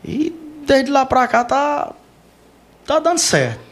E 0.05 0.35
desde 0.67 0.91
lá 0.91 1.07
pra 1.07 1.27
cá 1.27 1.45
tá, 1.45 1.95
tá 2.87 2.99
dando 2.99 3.19
certo. 3.19 3.68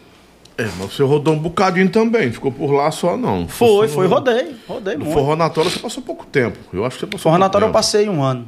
É, 0.58 0.64
mas 0.78 0.92
você 0.92 1.02
rodou 1.02 1.34
um 1.34 1.38
bocadinho 1.38 1.88
também, 1.90 2.32
ficou 2.32 2.50
por 2.50 2.72
lá 2.72 2.90
só 2.90 3.16
não. 3.16 3.46
Foi, 3.46 3.88
foi, 3.88 4.06
rodei, 4.06 4.56
rodei 4.66 4.94
no 4.94 5.04
muito. 5.04 5.14
Forró 5.14 5.36
Natória 5.36 5.70
você 5.70 5.78
passou 5.78 6.02
pouco 6.02 6.24
tempo, 6.24 6.58
eu 6.72 6.84
acho 6.84 6.96
que 6.96 7.00
você 7.00 7.06
passou 7.06 7.20
Forró 7.24 7.38
Natória 7.38 7.66
eu 7.66 7.72
passei 7.72 8.08
um 8.08 8.22
ano. 8.22 8.46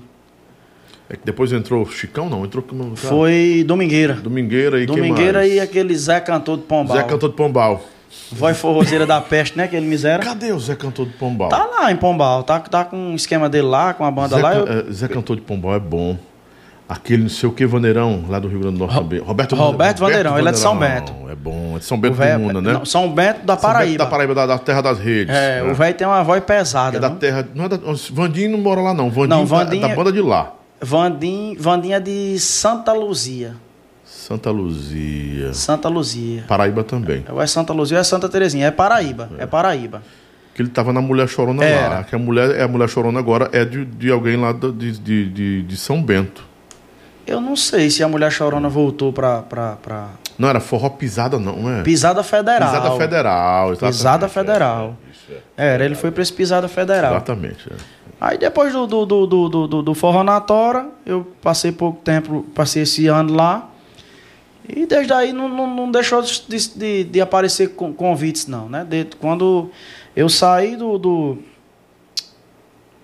É 1.10 1.16
que 1.16 1.24
depois 1.24 1.52
entrou 1.52 1.86
Chicão, 1.86 2.28
não? 2.28 2.44
Entrou 2.44 2.62
como. 2.62 2.94
Foi 2.94 3.64
Domingueira. 3.66 4.14
Domingueira 4.14 4.78
e 4.78 4.84
Domingueira 4.84 5.46
e 5.46 5.58
aquele 5.58 5.96
Zé 5.96 6.20
Cantor 6.20 6.58
de 6.58 6.64
Pombal. 6.64 6.96
Zé 6.98 7.02
Cantor 7.02 7.30
de 7.30 7.34
Pombal. 7.34 7.82
Voz 8.30 8.58
forrozeira 8.58 9.06
da 9.06 9.20
peste, 9.20 9.56
né? 9.56 9.64
Aquele 9.64 9.86
miséria. 9.86 10.22
Cadê 10.22 10.52
o 10.52 10.58
Zé 10.58 10.74
Cantor 10.74 11.06
de 11.06 11.12
Pombal? 11.12 11.48
Tá 11.48 11.64
lá 11.64 11.90
em 11.90 11.96
Pombal. 11.96 12.42
Tá, 12.42 12.60
tá 12.60 12.84
com 12.84 12.96
um 12.96 13.14
esquema 13.14 13.48
dele 13.48 13.66
lá, 13.66 13.94
com 13.94 14.04
a 14.04 14.10
banda 14.10 14.36
Zé, 14.36 14.42
lá. 14.42 14.54
Eu... 14.54 14.68
É, 14.68 14.92
Zé 14.92 15.08
Cantor 15.08 15.36
de 15.36 15.42
Pombal 15.42 15.74
é 15.74 15.80
bom. 15.80 16.18
Aquele 16.88 17.24
não 17.24 17.28
sei 17.28 17.46
o 17.46 17.52
que 17.52 17.66
Vandeirão, 17.66 18.24
lá 18.30 18.38
do 18.38 18.48
Rio 18.48 18.60
Grande 18.60 18.78
do 18.78 18.86
Norte 18.86 18.96
também. 18.96 19.18
Roberto, 19.18 19.54
Roberto 19.54 19.98
Vandeirão, 19.98 20.30
Roberto 20.30 20.42
ele 20.42 20.48
é 20.48 20.52
de 20.52 20.58
São 20.58 20.78
Bento. 20.78 21.12
É 21.28 21.34
bom, 21.34 21.76
é 21.76 21.78
de 21.78 21.84
São 21.84 22.00
Bento 22.00 22.16
do 22.16 22.38
mundo, 22.38 22.62
né? 22.62 22.72
Não, 22.72 22.84
São 22.86 23.12
Bento 23.12 23.44
da 23.44 23.58
Paraíba. 23.58 23.90
Bento 23.90 23.98
da 23.98 24.06
Paraíba, 24.06 24.34
da, 24.34 24.46
da, 24.46 24.58
terra 24.58 24.80
das 24.80 24.98
redes. 24.98 25.34
É, 25.34 25.62
né? 25.62 25.70
o 25.70 25.74
velho 25.74 25.94
tem 25.94 26.06
uma 26.06 26.22
voz 26.24 26.42
pesada. 26.42 26.96
É 26.96 27.00
da 27.00 27.10
terra. 27.10 27.46
Não 27.54 27.66
é 27.66 27.68
da, 27.68 27.78
Vandinho 28.10 28.52
não 28.52 28.58
mora 28.58 28.80
lá, 28.80 28.94
não. 28.94 29.10
Vandinho, 29.10 29.28
não, 29.28 29.44
Vandinho 29.44 29.84
é 29.84 29.88
da 29.88 29.94
banda 29.94 30.10
de 30.10 30.22
lá. 30.22 30.54
Vandim, 30.80 31.56
Vandinha 31.58 32.00
de 32.00 32.38
Santa 32.38 32.94
Luzia. 32.94 33.54
Santa 34.06 34.50
Luzia. 34.50 35.52
Santa 35.52 35.88
Luzia. 35.90 36.44
Paraíba 36.48 36.84
também. 36.84 37.22
É 37.26 37.46
Santa 37.46 37.74
Luzia 37.74 37.98
ou 37.98 38.00
é 38.00 38.04
Santa 38.04 38.30
Terezinha. 38.30 38.66
É 38.66 38.70
Paraíba. 38.70 39.28
É, 39.38 39.42
é 39.42 39.46
Paraíba. 39.46 40.02
Que 40.54 40.62
ele 40.62 40.70
tava 40.70 40.92
na 40.92 41.02
Mulher 41.02 41.28
Chorona 41.28 41.62
Era. 41.62 41.88
lá. 41.88 42.04
Que 42.04 42.14
a 42.14 42.18
mulher, 42.18 42.56
é 42.56 42.62
a 42.62 42.68
Mulher 42.68 42.88
Chorona 42.88 43.18
agora 43.18 43.50
é 43.52 43.64
de, 43.64 43.84
de 43.84 44.10
alguém 44.10 44.36
lá 44.36 44.52
de, 44.52 44.72
de, 44.72 45.28
de, 45.28 45.62
de 45.62 45.76
São 45.76 46.02
Bento. 46.02 46.47
Eu 47.28 47.42
não 47.42 47.54
sei 47.54 47.90
se 47.90 48.02
a 48.02 48.08
Mulher 48.08 48.32
Chorona 48.32 48.70
voltou 48.70 49.12
pra, 49.12 49.42
pra, 49.42 49.76
pra... 49.76 50.08
Não, 50.38 50.48
era 50.48 50.60
forró 50.60 50.88
pisada, 50.88 51.38
não, 51.38 51.70
é? 51.70 51.82
Pisada 51.82 52.22
Federal. 52.22 52.70
Pisada 52.70 52.96
Federal, 52.96 53.68
exatamente. 53.72 53.96
Pisada 53.96 54.28
Federal. 54.28 54.96
É, 55.28 55.34
é, 55.58 55.74
Era, 55.74 55.84
ele 55.84 55.94
foi 55.94 56.10
pra 56.10 56.22
esse 56.22 56.32
Pisada 56.32 56.68
Federal. 56.68 57.12
Exatamente, 57.12 57.70
é. 57.70 57.76
Aí 58.18 58.38
depois 58.38 58.72
do, 58.72 58.86
do, 58.86 59.04
do, 59.04 59.26
do, 59.26 59.48
do, 59.68 59.82
do 59.82 59.94
Forró 59.94 60.24
na 60.24 60.40
Tora, 60.40 60.88
eu 61.04 61.26
passei 61.42 61.70
pouco 61.70 62.00
tempo, 62.02 62.46
passei 62.54 62.82
esse 62.82 63.06
ano 63.06 63.34
lá. 63.34 63.68
E 64.66 64.86
desde 64.86 65.12
aí 65.12 65.32
não, 65.32 65.50
não, 65.50 65.66
não 65.66 65.90
deixou 65.90 66.22
de, 66.22 66.42
de, 66.48 67.04
de, 67.04 67.20
aparecer 67.20 67.74
convites, 67.74 68.46
não, 68.46 68.70
né? 68.70 68.86
De, 68.88 69.04
quando 69.20 69.70
eu 70.16 70.30
saí 70.30 70.76
do, 70.76 70.96
do, 70.98 71.38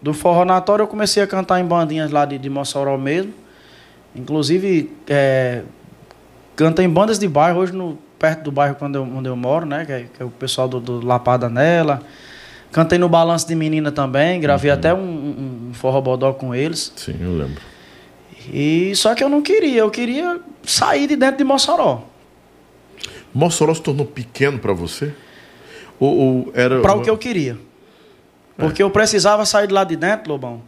do 0.00 0.14
Forró 0.14 0.46
na 0.46 0.60
Tora, 0.62 0.82
eu 0.82 0.86
comecei 0.86 1.22
a 1.22 1.26
cantar 1.26 1.60
em 1.60 1.64
bandinhas 1.64 2.10
lá 2.10 2.24
de, 2.24 2.38
de 2.38 2.48
Mossoró 2.48 2.96
mesmo. 2.96 3.43
Inclusive, 4.14 4.90
é, 5.08 5.62
canta 6.54 6.82
em 6.82 6.88
bandas 6.88 7.18
de 7.18 7.28
bairro, 7.28 7.60
hoje 7.60 7.72
no, 7.72 7.98
perto 8.18 8.44
do 8.44 8.52
bairro 8.52 8.76
onde 8.80 8.98
eu, 8.98 9.02
onde 9.02 9.28
eu 9.28 9.36
moro, 9.36 9.66
né? 9.66 9.84
Que 9.84 9.92
é, 9.92 10.06
que 10.14 10.22
é 10.22 10.24
o 10.24 10.30
pessoal 10.30 10.68
do, 10.68 10.80
do 10.80 11.04
Lapada 11.04 11.48
Nela 11.48 12.02
Cantei 12.74 12.98
no 12.98 13.08
Balanço 13.08 13.46
de 13.46 13.54
Menina 13.54 13.92
também, 13.92 14.40
gravei 14.40 14.68
até 14.68 14.92
um, 14.92 14.98
um, 14.98 15.68
um 15.68 15.74
forró 15.74 16.00
bodó 16.00 16.32
com 16.32 16.52
eles. 16.52 16.92
Sim, 16.96 17.14
eu 17.20 17.30
lembro. 17.30 17.62
E 18.52 18.92
só 18.96 19.14
que 19.14 19.22
eu 19.22 19.28
não 19.28 19.40
queria, 19.40 19.78
eu 19.78 19.90
queria 19.92 20.40
sair 20.64 21.06
de 21.06 21.14
dentro 21.14 21.36
de 21.38 21.44
Mossoró. 21.44 22.02
Mossoró 23.32 23.72
se 23.72 23.80
tornou 23.80 24.04
pequeno 24.04 24.58
pra 24.58 24.72
você? 24.72 25.14
Ou, 26.00 26.16
ou 26.16 26.52
era. 26.52 26.80
Pra 26.80 26.94
o 26.94 27.00
que 27.00 27.08
eu 27.08 27.16
queria. 27.16 27.56
Porque 28.56 28.82
eu 28.82 28.90
precisava 28.90 29.46
sair 29.46 29.68
de 29.68 29.72
lá 29.72 29.84
de 29.84 29.94
dentro, 29.94 30.32
Lobão, 30.32 30.60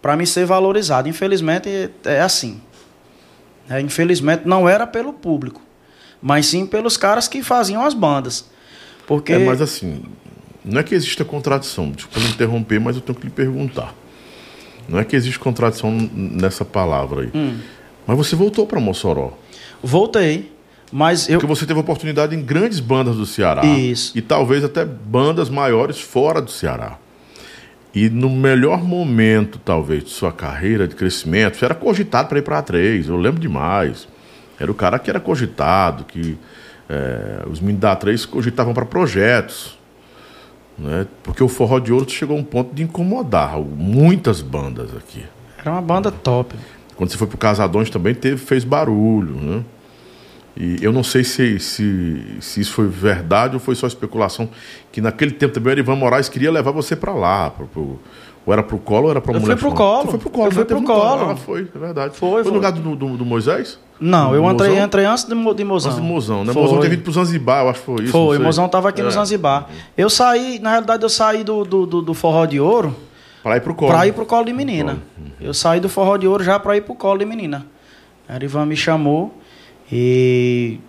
pra 0.00 0.16
me 0.16 0.26
ser 0.26 0.46
valorizado. 0.46 1.10
Infelizmente 1.10 1.90
é 2.06 2.22
assim. 2.22 2.58
É, 3.68 3.80
infelizmente 3.80 4.42
não 4.46 4.68
era 4.68 4.86
pelo 4.86 5.12
público, 5.12 5.60
mas 6.20 6.46
sim 6.46 6.66
pelos 6.66 6.96
caras 6.96 7.28
que 7.28 7.42
faziam 7.42 7.84
as 7.84 7.94
bandas. 7.94 8.50
Porque 9.06 9.32
É, 9.32 9.38
mas 9.38 9.60
assim, 9.60 10.02
não 10.64 10.80
é 10.80 10.82
que 10.82 10.94
exista 10.94 11.24
contradição. 11.24 11.90
Desculpa 11.90 12.20
me 12.20 12.28
interromper, 12.28 12.80
mas 12.80 12.96
eu 12.96 13.02
tenho 13.02 13.18
que 13.18 13.26
lhe 13.26 13.32
perguntar. 13.32 13.94
Não 14.88 14.98
é 14.98 15.04
que 15.04 15.16
existe 15.16 15.38
contradição 15.38 15.90
nessa 16.12 16.64
palavra 16.64 17.22
aí. 17.22 17.30
Hum. 17.34 17.58
Mas 18.06 18.16
você 18.16 18.36
voltou 18.36 18.66
pra 18.66 18.80
Mossoró. 18.80 19.32
voltei, 19.82 20.52
mas 20.92 21.28
eu 21.28 21.38
Porque 21.38 21.46
você 21.46 21.66
teve 21.66 21.80
oportunidade 21.80 22.34
em 22.34 22.42
grandes 22.42 22.80
bandas 22.80 23.16
do 23.16 23.26
Ceará. 23.26 23.64
Isso. 23.64 24.16
E 24.16 24.22
talvez 24.22 24.62
até 24.62 24.84
bandas 24.84 25.48
maiores 25.48 26.00
fora 26.00 26.40
do 26.40 26.50
Ceará. 26.50 26.98
E 27.94 28.10
no 28.10 28.28
melhor 28.28 28.82
momento, 28.82 29.58
talvez, 29.64 30.04
de 30.04 30.10
sua 30.10 30.32
carreira 30.32 30.88
de 30.88 30.96
crescimento, 30.96 31.56
você 31.56 31.64
era 31.64 31.74
cogitado 31.74 32.28
para 32.28 32.38
ir 32.38 32.42
para 32.42 32.58
a 32.58 32.62
3. 32.62 33.08
Eu 33.08 33.16
lembro 33.16 33.40
demais. 33.40 34.08
Era 34.58 34.70
o 34.70 34.74
cara 34.74 34.98
que 34.98 35.08
era 35.08 35.20
cogitado, 35.20 36.04
que 36.04 36.36
eh, 36.88 37.44
os 37.48 37.60
meninos 37.60 37.80
da 37.80 37.96
A3 37.96 38.26
cogitavam 38.26 38.74
para 38.74 38.84
projetos. 38.84 39.78
Né? 40.76 41.06
Porque 41.22 41.42
o 41.42 41.48
Forró 41.48 41.78
de 41.78 41.92
Ouro 41.92 42.10
chegou 42.10 42.36
a 42.36 42.40
um 42.40 42.44
ponto 42.44 42.74
de 42.74 42.82
incomodar 42.82 43.58
muitas 43.58 44.40
bandas 44.40 44.94
aqui. 44.96 45.24
era 45.58 45.70
uma 45.70 45.82
banda 45.82 46.10
top. 46.10 46.56
Quando 46.96 47.10
você 47.10 47.16
foi 47.16 47.26
pro 47.28 47.38
Casadões 47.38 47.90
também 47.90 48.14
teve, 48.14 48.36
fez 48.36 48.64
barulho, 48.64 49.34
né? 49.36 49.64
E 50.56 50.76
eu 50.80 50.92
não 50.92 51.02
sei 51.02 51.24
se, 51.24 51.58
se, 51.58 52.22
se 52.40 52.60
isso 52.60 52.72
foi 52.72 52.86
verdade 52.86 53.54
ou 53.54 53.60
foi 53.60 53.74
só 53.74 53.86
especulação, 53.88 54.48
que 54.92 55.00
naquele 55.00 55.32
tempo 55.32 55.52
também 55.52 55.70
o 55.70 55.74
Erivan 55.74 55.96
Moraes 55.96 56.28
queria 56.28 56.50
levar 56.52 56.70
você 56.70 56.94
pra 56.94 57.12
lá, 57.12 57.50
pro, 57.50 57.66
pro- 57.66 57.98
ou 58.46 58.52
era 58.52 58.62
pro 58.62 58.78
colo 58.78 59.04
ou 59.06 59.10
era 59.10 59.20
pra 59.20 59.32
Eu 59.34 59.40
mulher 59.40 59.56
fui 59.56 59.68
pro 59.70 59.70
Chão? 59.70 59.76
colo. 59.76 60.02
Você 60.04 60.10
foi 60.10 60.18
pro 60.20 60.30
colo, 60.30 60.46
Eu 60.46 60.52
fui? 60.52 60.64
Teve 60.64 60.80
pro 60.80 60.80
no 60.80 60.86
colo. 61.00 61.30
Ah, 61.30 61.36
foi, 61.36 61.68
é 61.74 61.78
verdade. 61.78 62.16
Foi, 62.16 62.30
Foi 62.30 62.42
foi. 62.42 62.52
no 62.52 62.58
lugar 62.58 62.70
do, 62.72 62.94
do, 62.94 63.16
do 63.16 63.24
Moisés? 63.24 63.78
Não, 63.98 64.34
eu 64.34 64.42
Do 64.42 64.50
entrei, 64.50 64.70
Mozão? 64.70 64.84
entrei 64.84 65.04
antes 65.06 65.24
de, 65.24 65.30
de 65.54 65.64
Mozão. 65.64 65.90
Antes 65.90 66.02
do 66.02 66.06
Mozão, 66.06 66.44
né? 66.44 66.52
Foi. 66.52 66.62
Mozão 66.62 66.80
ter 66.80 66.88
vindo 66.90 67.02
pro 67.02 67.12
Zanzibar, 67.12 67.64
eu 67.64 67.70
acho 67.70 67.80
que 67.80 67.86
foi 67.86 68.02
isso. 68.02 68.12
Foi. 68.12 68.38
Mozão 68.38 68.68
tava 68.68 68.88
aqui 68.90 69.02
no 69.02 69.08
É, 69.08 69.12
Zanzibar. 69.12 69.68
Eu 69.96 70.08
saí, 70.10 70.58
na 70.60 70.70
realidade, 70.70 71.02
eu 71.02 71.08
saí 71.08 71.42
do, 71.42 71.64
do, 71.64 71.86
do, 71.86 72.02
do 72.02 72.14
Forró 72.14 72.44
de 72.44 72.60
Ouro 72.60 72.94
Pra 73.42 73.56
ir 73.56 73.60
pro 73.60 73.74
colo. 73.74 73.90
pra 73.92 74.06
ir 74.06 74.12
pro 74.12 74.24
colo 74.26 74.44
de 74.44 74.52
menina. 74.52 74.98
Eu 75.40 75.52
saí 75.54 75.80
do 75.80 75.88
Forró 75.88 76.16
de 76.16 76.28
Ouro 76.28 76.44
já 76.44 76.58
pra 76.60 76.76
ir 76.76 76.82
pro 76.82 76.94
colo 76.94 77.18
de 77.18 77.24
menina. 77.24 77.66
A 78.28 78.36
Erivan 78.36 78.66
me 78.66 78.76
chamou 78.76 79.34
e 79.96 80.80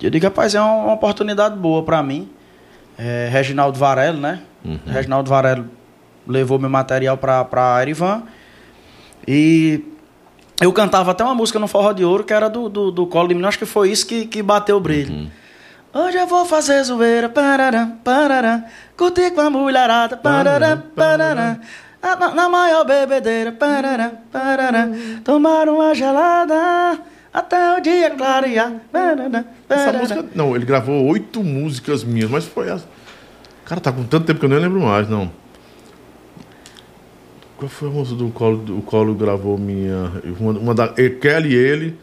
eu 0.00 0.08
digo, 0.10 0.24
rapaz, 0.24 0.54
é 0.54 0.60
uma, 0.60 0.74
uma 0.84 0.92
oportunidade 0.92 1.56
boa 1.56 1.82
pra 1.82 2.02
mim. 2.02 2.30
É, 2.96 3.28
Reginaldo 3.32 3.76
Varelo, 3.78 4.18
né? 4.20 4.42
Reginaldo 4.86 5.28
Varelo 5.28 5.68
levou 6.26 6.56
meu 6.58 6.70
material 6.70 7.16
pra, 7.16 7.44
pra 7.44 7.82
Erivan. 7.82 8.22
E 9.26 9.82
eu 10.60 10.72
cantava 10.72 11.10
até 11.10 11.24
uma 11.24 11.34
música 11.34 11.58
no 11.58 11.66
Forró 11.66 11.92
de 11.92 12.04
Ouro 12.04 12.22
que 12.22 12.32
era 12.32 12.48
do, 12.48 12.68
do, 12.68 12.90
do 12.92 13.06
Colo 13.08 13.26
de 13.26 13.34
Menino. 13.34 13.48
Acho 13.48 13.58
que 13.58 13.66
foi 13.66 13.90
isso 13.90 14.06
que, 14.06 14.24
que 14.26 14.40
bateu 14.40 14.76
o 14.76 14.80
brilho. 14.80 15.28
Hoje 15.92 16.16
eu 16.16 16.26
vou 16.26 16.44
fazer 16.46 16.82
zoeira, 16.84 17.28
parará, 17.28 17.90
parará. 18.04 18.64
Curtir 18.96 19.32
com 19.32 19.40
a 19.40 19.50
mulherada, 19.50 20.16
parará. 20.16 20.78
Ah, 22.02 22.16
Na, 22.16 22.34
na 22.34 22.48
maior 22.48 22.84
bebedeira, 22.84 23.50
parará, 23.52 24.12
parará. 24.30 24.88
Tomar 25.24 25.68
uma 25.68 25.92
gelada 25.94 26.98
até 27.32 27.78
o 27.78 27.80
dia 27.80 28.10
clarear. 28.10 28.74
Essa 29.68 29.92
música. 29.92 30.24
Não, 30.34 30.54
ele 30.54 30.64
gravou 30.66 31.04
oito 31.06 31.42
músicas 31.42 32.04
minhas, 32.04 32.30
mas 32.30 32.44
foi 32.44 32.68
essa. 32.68 32.86
Cara, 33.64 33.80
tá 33.80 33.92
com 33.92 34.04
tanto 34.04 34.26
tempo 34.26 34.40
que 34.40 34.46
eu 34.46 34.50
nem 34.50 34.58
lembro 34.58 34.80
mais, 34.80 35.08
não. 35.08 35.30
Qual 37.56 37.68
foi 37.68 37.88
a 37.88 37.92
música 37.92 38.16
do 38.16 38.28
Colo? 38.30 38.78
O 38.78 38.82
Colo 38.82 39.14
gravou 39.14 39.56
minha. 39.56 40.10
Uma, 40.38 40.52
uma 40.52 40.74
da. 40.74 40.88
Kelly 40.88 41.52
e 41.52 41.54
ele. 41.54 41.98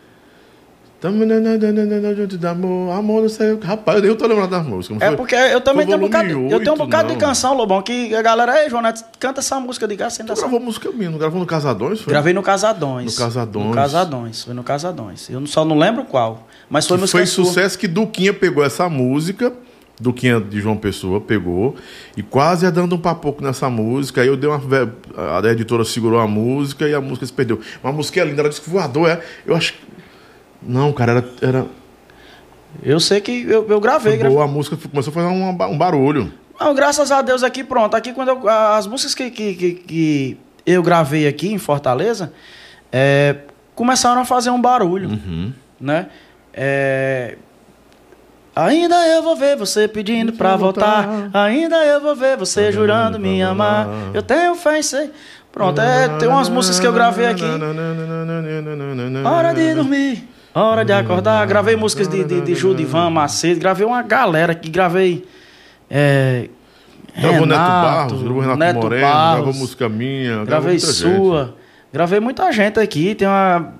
Amor, 2.50 2.92
amor, 2.92 3.22
não 3.22 3.30
sei. 3.30 3.58
Rapaz, 3.62 4.00
eu 4.00 4.04
nem 4.04 4.16
tô 4.16 4.28
lembrando 4.28 4.50
das 4.50 4.66
músicas. 4.66 5.02
É 5.02 5.16
porque 5.16 5.34
eu 5.34 5.62
também 5.62 5.86
tenho 5.86 5.98
um 5.98 6.02
bocado, 6.02 6.28
volume 6.28 6.52
eu 6.52 6.60
tenho 6.60 6.74
um 6.74 6.78
bocado 6.78 7.08
não. 7.08 7.16
de 7.16 7.20
canção, 7.22 7.56
Lobão, 7.56 7.82
que 7.82 8.14
a 8.14 8.22
galera, 8.22 8.62
ei, 8.64 8.70
João 8.70 8.82
Neto, 8.82 9.06
canta 9.18 9.40
essa 9.40 9.60
música 9.62 9.88
de 9.88 9.96
graça, 9.96 10.22
Tu 10.24 10.36
gravou 10.36 10.60
música 10.60 10.92
minha, 10.92 11.10
não 11.10 11.18
gravou 11.18 11.40
no 11.40 11.46
Casadões? 11.46 12.02
Foi? 12.02 12.12
Gravei 12.12 12.34
no 12.34 12.44
Casadões. 12.44 13.18
No 13.18 13.24
Casadões. 13.24 13.68
No 13.68 13.74
Casadões, 13.74 14.44
foi 14.44 14.54
no 14.54 14.64
Casadões. 14.64 15.30
Eu 15.30 15.46
só 15.48 15.64
não 15.64 15.78
lembro 15.78 16.04
qual, 16.04 16.46
mas 16.70 16.86
foi 16.86 16.98
Que 16.98 17.02
música 17.02 17.18
foi 17.18 17.26
sua. 17.26 17.46
sucesso 17.46 17.80
que 17.80 17.88
Duquinha 17.88 18.34
pegou 18.34 18.62
essa 18.64 18.90
música, 18.90 19.54
Duquinha 20.00 20.40
de 20.40 20.60
João 20.62 20.78
Pessoa 20.78 21.20
pegou, 21.20 21.76
e 22.16 22.24
quase 22.24 22.66
ia 22.66 22.72
dando 22.72 22.96
um 22.96 23.00
papoco 23.00 23.44
nessa 23.44 23.70
música. 23.70 24.22
Aí 24.22 24.28
eu 24.28 24.38
dei 24.38 24.50
uma. 24.50 24.62
A 25.18 25.52
editora 25.52 25.84
segurou 25.84 26.20
a 26.20 26.28
música 26.28 26.88
e 26.88 26.94
a 26.94 27.02
música 27.02 27.26
se 27.26 27.34
perdeu. 27.34 27.60
Mas 27.84 27.94
a 27.94 27.96
música 27.96 28.24
linda, 28.24 28.42
ela 28.42 28.50
disse 28.50 28.62
que 28.62 28.70
voador 28.70 29.10
é. 29.10 29.22
Eu 29.46 29.56
acho. 29.56 29.74
Não, 30.62 30.92
cara, 30.94 31.12
era. 31.12 31.26
era 31.42 31.66
Eu 32.84 33.00
sei 33.00 33.20
que 33.22 33.44
eu, 33.44 33.68
eu 33.70 33.80
gravei, 33.80 34.18
gravei. 34.18 34.36
boa, 34.36 34.46
a 34.46 34.48
música 34.48 34.78
começou 34.90 35.12
a 35.12 35.14
fazer 35.14 35.28
um, 35.28 35.50
um 35.50 35.78
barulho. 35.78 36.32
Não, 36.60 36.76
graças 36.76 37.12
a 37.12 37.22
Deus 37.22 37.42
aqui, 37.44 37.64
pronto. 37.64 37.96
Aqui 37.96 38.12
quando 38.14 38.30
eu- 38.30 38.50
as 38.50 38.86
músicas 38.86 39.16
que, 39.16 39.32
que, 39.32 39.54
que, 39.56 39.74
que 39.74 40.38
eu 40.66 40.84
gravei 40.84 41.28
aqui 41.28 41.52
em 41.52 41.58
Fortaleza 41.58 42.34
é, 42.92 43.38
começaram 43.74 44.22
a 44.22 44.26
fazer 44.26 44.50
um 44.50 44.62
barulho, 44.62 45.10
Uhum. 45.10 45.54
né? 45.80 46.08
É, 46.54 47.38
Ainda 48.56 49.08
eu 49.08 49.24
vou 49.24 49.38
ver 49.38 49.56
você 49.56 49.88
pedindo 49.88 50.34
pra 50.34 50.58
voltar. 50.58 51.30
Ainda 51.34 51.78
eu 51.86 52.02
vou 52.02 52.14
ver 52.14 52.36
você 52.36 52.74
jurando 52.74 53.18
me 53.18 53.42
amar. 53.42 53.88
Eu 54.14 54.22
tenho 54.22 54.54
fé 54.56 54.80
em 54.80 54.84
ser. 54.84 55.12
Pronto, 55.50 55.80
é, 55.80 56.10
tem 56.18 56.28
umas 56.28 56.50
músicas 56.50 56.78
que 56.78 56.86
eu 56.86 56.92
gravei 56.92 57.28
aqui. 57.28 57.46
Hora 59.26 59.54
de 59.54 59.74
dormir, 59.76 60.28
hora 60.54 60.84
de 60.86 60.92
acordar. 60.92 61.46
Gravei 61.48 61.76
músicas 61.76 62.08
de, 62.08 62.24
de, 62.24 62.42
de 62.42 62.56
Judivan 62.56 63.10
Macedo. 63.10 63.60
Gravei 63.60 63.86
uma 63.86 64.02
galera 64.02 64.54
aqui. 64.54 64.70
Gravei. 64.70 65.26
É, 65.90 66.50
Gravou 67.18 67.46
Neto 67.46 67.60
Barros, 67.60 68.22
gravou 68.22 68.42
Renato 68.42 68.60
Neto 68.60 68.76
Moreno, 68.76 69.02
Barros, 69.02 69.44
gravou 69.44 69.54
música 69.54 69.90
minha. 69.90 70.46
Gravei 70.46 70.74
muita 70.74 70.88
gente. 70.88 71.16
sua. 71.16 71.56
Gravei 71.92 72.20
muita 72.20 72.52
gente 72.52 72.80
aqui. 72.80 73.16
Tem 73.16 73.28
uma. 73.28 73.74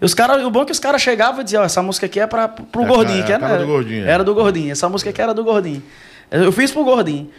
Os 0.00 0.12
cara, 0.12 0.46
o 0.46 0.50
bom 0.50 0.62
é 0.62 0.66
que 0.66 0.72
os 0.72 0.78
caras 0.78 1.00
chegavam 1.00 1.40
e 1.40 1.44
diziam, 1.44 1.62
essa 1.62 1.82
música 1.82 2.04
aqui 2.04 2.20
é 2.20 2.26
pra, 2.26 2.48
pro 2.48 2.82
É, 2.82 2.86
gordinho, 2.86 3.20
é 3.20 3.22
que 3.22 3.32
era, 3.32 3.56
do 3.58 3.66
Gordinho, 3.66 4.04
é. 4.06 4.10
era 4.10 4.22
do 4.24 4.34
gordinho. 4.34 4.70
Essa 4.70 4.88
música 4.90 5.08
aqui 5.08 5.22
era 5.22 5.32
do 5.32 5.42
gordinho. 5.42 5.82
Eu 6.30 6.52
fiz 6.52 6.70
pro 6.70 6.84
gordinho. 6.84 7.30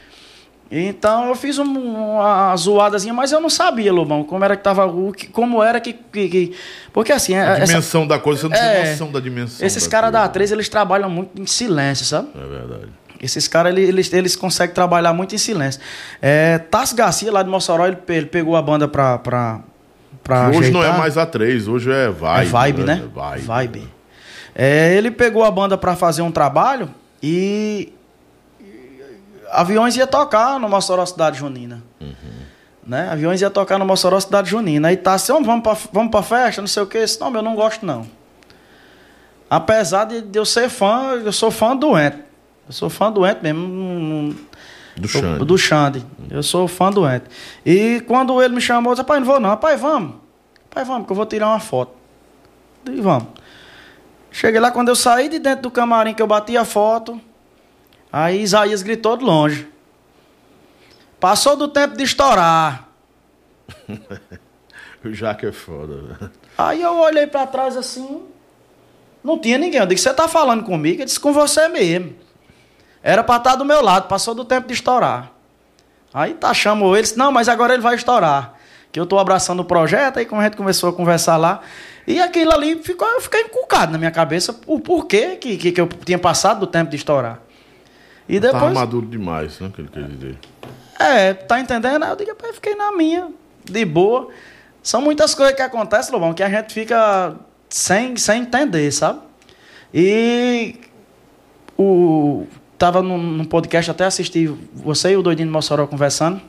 Então 0.70 1.30
eu 1.30 1.36
fiz 1.36 1.58
um- 1.58 1.64
uma 2.16 2.56
zoadazinha, 2.58 3.14
mas 3.14 3.32
eu 3.32 3.40
não 3.40 3.50
sabia, 3.50 3.92
Lobão, 3.94 4.24
como 4.24 4.44
era 4.44 4.56
que 4.58 4.64
tava. 4.64 4.86
o 4.86 5.14
que- 5.14 5.28
Como 5.28 5.64
era 5.64 5.80
que. 5.80 5.94
que- 5.94 6.28
que- 6.30 6.54
porque 6.92 7.12
assim, 7.14 7.36
A 7.36 7.58
essa- 7.58 7.66
dimensão 7.66 8.06
da 8.06 8.20
coisa, 8.20 8.42
você 8.42 8.48
não 8.50 8.56
É. 8.56 8.82
tem 8.82 8.92
noção 8.92 9.12
da 9.12 9.20
dimensão. 9.20 9.66
esses 9.66 9.88
caras 9.88 10.12
da 10.12 10.24
A3, 10.28 10.52
eles 10.52 10.68
trabalham 10.68 11.10
muito 11.10 11.42
em 11.42 11.46
silêncio, 11.46 12.06
sabe? 12.06 12.28
É 12.36 12.46
verdade. 12.48 12.90
Esses 13.22 13.48
caras, 13.48 13.72
ele- 13.72 13.82
eles, 13.88 14.12
eles 14.14 14.36
conseguem 14.36 14.76
trabalhar 14.76 15.12
muito 15.14 15.34
em 15.34 15.38
silêncio. 15.38 15.82
É, 16.22 16.58
Tassi 16.60 16.94
Garcia, 16.96 17.32
lá 17.32 17.42
de 17.42 17.50
Mossoró, 17.50 17.88
ele, 17.88 17.98
ele 18.10 18.26
pegou 18.28 18.56
a 18.56 18.62
banda 18.62 18.88
pra. 18.88 19.18
pra, 19.18 19.62
pra 20.24 20.50
hoje 20.50 20.70
não 20.72 20.84
é 20.84 20.96
mais 20.98 21.18
a 21.18 21.26
3, 21.26 21.68
hoje 21.68 21.90
é 21.90 22.10
Vibe. 22.10 22.42
É 22.42 22.46
vibe, 22.46 22.82
né? 22.84 23.02
É 23.04 23.08
vibe. 23.20 23.42
Vibe. 23.46 23.94
É, 24.54 24.94
ele 24.96 25.12
pegou 25.12 25.44
a 25.46 25.50
banda 25.52 25.78
pra 25.78 25.96
fazer 25.96 26.22
um 26.22 26.32
trabalho 26.32 26.90
e 27.24 27.94
aviões 29.52 29.96
ia 29.96 30.08
tocar 30.08 30.60
no 30.60 30.68
Mossoró 30.70 31.06
Cidade 31.06 31.38
Junina. 31.40 31.84
Né? 32.86 33.10
Aviões 33.10 33.42
ia 33.42 33.50
tocar 33.50 33.78
no 33.78 33.86
Mossoró 33.86 34.20
Cidade 34.20 34.50
Junina. 34.50 34.88
Aí 34.88 34.98
tá 34.98 35.14
assim, 35.14 35.32
"Ô, 35.32 35.42
vamos 35.42 35.62
pra, 35.64 35.78
vamos 35.92 36.10
pra 36.12 36.22
festa, 36.24 36.62
não 36.62 36.68
sei 36.68 36.84
o 36.84 36.88
que. 36.88 36.98
Esse 36.98 37.20
não, 37.20 37.34
eu 37.36 37.42
não 37.42 37.56
gosto 37.56 37.86
não. 37.86 38.08
Apesar 39.50 40.06
de, 40.06 40.26
eu 40.38 40.46
ser 40.46 40.70
fã, 40.70 41.14
eu 41.24 41.32
sou 41.32 41.52
fã 41.52 41.76
doente. 41.76 42.18
Eu 42.68 42.74
sou 42.74 42.90
fã 42.90 43.12
doente 43.12 43.40
mesmo. 43.42 44.36
Do 44.96 45.08
Xande. 45.08 45.46
do 45.46 45.58
Xande. 45.58 46.06
Eu 46.30 46.42
sou 46.44 46.68
fã 46.68 46.92
doente. 46.92 47.26
E 47.66 48.02
quando 48.08 48.42
ele 48.42 48.56
me 48.56 48.62
chamou, 48.62 48.92
eu 48.92 48.96
disse, 48.96 49.02
rapaz, 49.04 49.20
não 49.20 49.28
vou 49.28 49.40
não. 49.40 49.50
Rapaz, 49.50 49.80
vamos. 49.80 50.16
Rapaz, 50.70 50.88
vamos, 50.88 51.06
que 51.06 51.12
eu 51.12 51.16
vou 51.16 51.26
tirar 51.26 51.48
uma 51.48 51.60
foto. 51.60 51.92
E 52.90 53.00
vamos. 53.00 53.28
Cheguei 54.32 54.60
lá, 54.60 54.70
quando 54.72 54.90
eu 54.90 54.96
saí 54.96 55.30
de 55.30 55.40
dentro 55.40 55.64
do 55.64 55.72
camarim, 55.72 56.14
que 56.14 56.22
eu 56.22 56.28
bati 56.28 56.58
a 56.58 56.66
foto, 56.66 57.20
aí 58.12 58.42
Isaías 58.42 58.82
gritou 58.82 59.18
de 59.18 59.24
longe. 59.24 59.68
Passou 61.20 61.56
do 61.56 61.68
tempo 61.68 61.98
de 61.98 62.04
estourar. 62.04 62.88
O 65.06 65.14
Jaque 65.14 65.46
é 65.46 65.52
foda. 65.52 65.96
velho. 65.96 66.32
Aí 66.58 66.82
eu 66.82 66.98
olhei 66.98 67.28
pra 67.28 67.46
trás 67.46 67.78
assim, 67.78 68.24
não 69.24 69.38
tinha 69.38 69.58
ninguém. 69.58 69.80
Eu 69.80 69.86
disse, 69.86 70.04
você 70.04 70.14
tá 70.14 70.28
falando 70.28 70.64
comigo? 70.64 70.98
Ele 70.98 71.06
disse, 71.06 71.20
com 71.20 71.32
você 71.32 71.68
mesmo. 71.68 72.16
Era 73.02 73.24
pra 73.24 73.38
estar 73.38 73.56
do 73.56 73.64
meu 73.64 73.82
lado, 73.82 74.08
passou 74.08 74.34
do 74.34 74.44
tempo 74.44 74.68
de 74.68 74.74
estourar. 74.74 75.32
Aí 76.14 76.34
tá, 76.34 76.54
chamou 76.54 76.98
eles, 76.98 77.16
não, 77.16 77.32
mas 77.32 77.48
agora 77.48 77.74
ele 77.74 77.82
vai 77.84 77.96
estourar. 77.96 78.56
Que 78.92 79.00
eu 79.00 79.06
tô 79.06 79.20
abraçando 79.20 79.60
o 79.60 79.66
projeto, 79.66 80.18
aí 80.18 80.26
como 80.26 80.42
a 80.42 80.46
gente 80.46 80.58
começou 80.58 80.90
a 80.90 80.94
conversar 80.94 81.38
lá. 81.38 81.62
E 82.08 82.20
aquilo 82.20 82.52
ali 82.52 82.82
ficou, 82.82 83.08
eu 83.08 83.22
fiquei 83.22 83.42
encucado 83.42 83.92
na 83.92 83.98
minha 83.98 84.12
cabeça 84.12 84.60
o 84.66 84.80
porquê 84.80 85.36
que, 85.36 85.58
que, 85.58 85.72
que 85.72 85.80
eu 85.80 85.88
tinha 85.88 86.18
passado 86.18 86.62
do 86.62 86.68
tempo 86.68 86.90
de 86.90 86.98
estourar. 86.98 87.40
E 88.28 88.40
depois. 88.40 88.62
Tava 88.62 88.74
maduro 88.74 89.06
demais, 89.06 89.60
né? 89.60 89.72
Que 89.74 89.82
ele 89.82 89.90
quer 89.90 90.04
dizer. 90.04 90.38
É, 91.00 91.34
tá 91.34 91.60
entendendo? 91.60 92.06
Eu 92.06 92.16
digo, 92.16 92.32
"Rapaz, 92.32 92.56
fiquei 92.56 92.76
na 92.76 92.92
minha, 92.92 93.30
de 93.64 93.86
boa. 93.86 94.30
São 94.82 95.02
muitas 95.02 95.36
coisas 95.36 95.56
que 95.56 95.62
acontecem, 95.62 96.14
Lobão, 96.14 96.34
que 96.34 96.42
a 96.42 96.50
gente 96.50 96.74
fica 96.74 97.36
sem, 97.70 98.16
sem 98.18 98.42
entender, 98.42 98.92
sabe? 98.92 99.20
E 99.94 100.76
o 101.78 102.46
tava 102.78 103.02
num, 103.02 103.18
num 103.18 103.46
podcast, 103.46 103.90
até 103.92 104.06
assisti 104.06 104.48
você 104.74 105.12
e 105.12 105.18
o 105.18 105.22
Doidinho 105.22 105.48
de 105.48 105.52
Mossoró 105.52 105.88
conversando. 105.88 106.40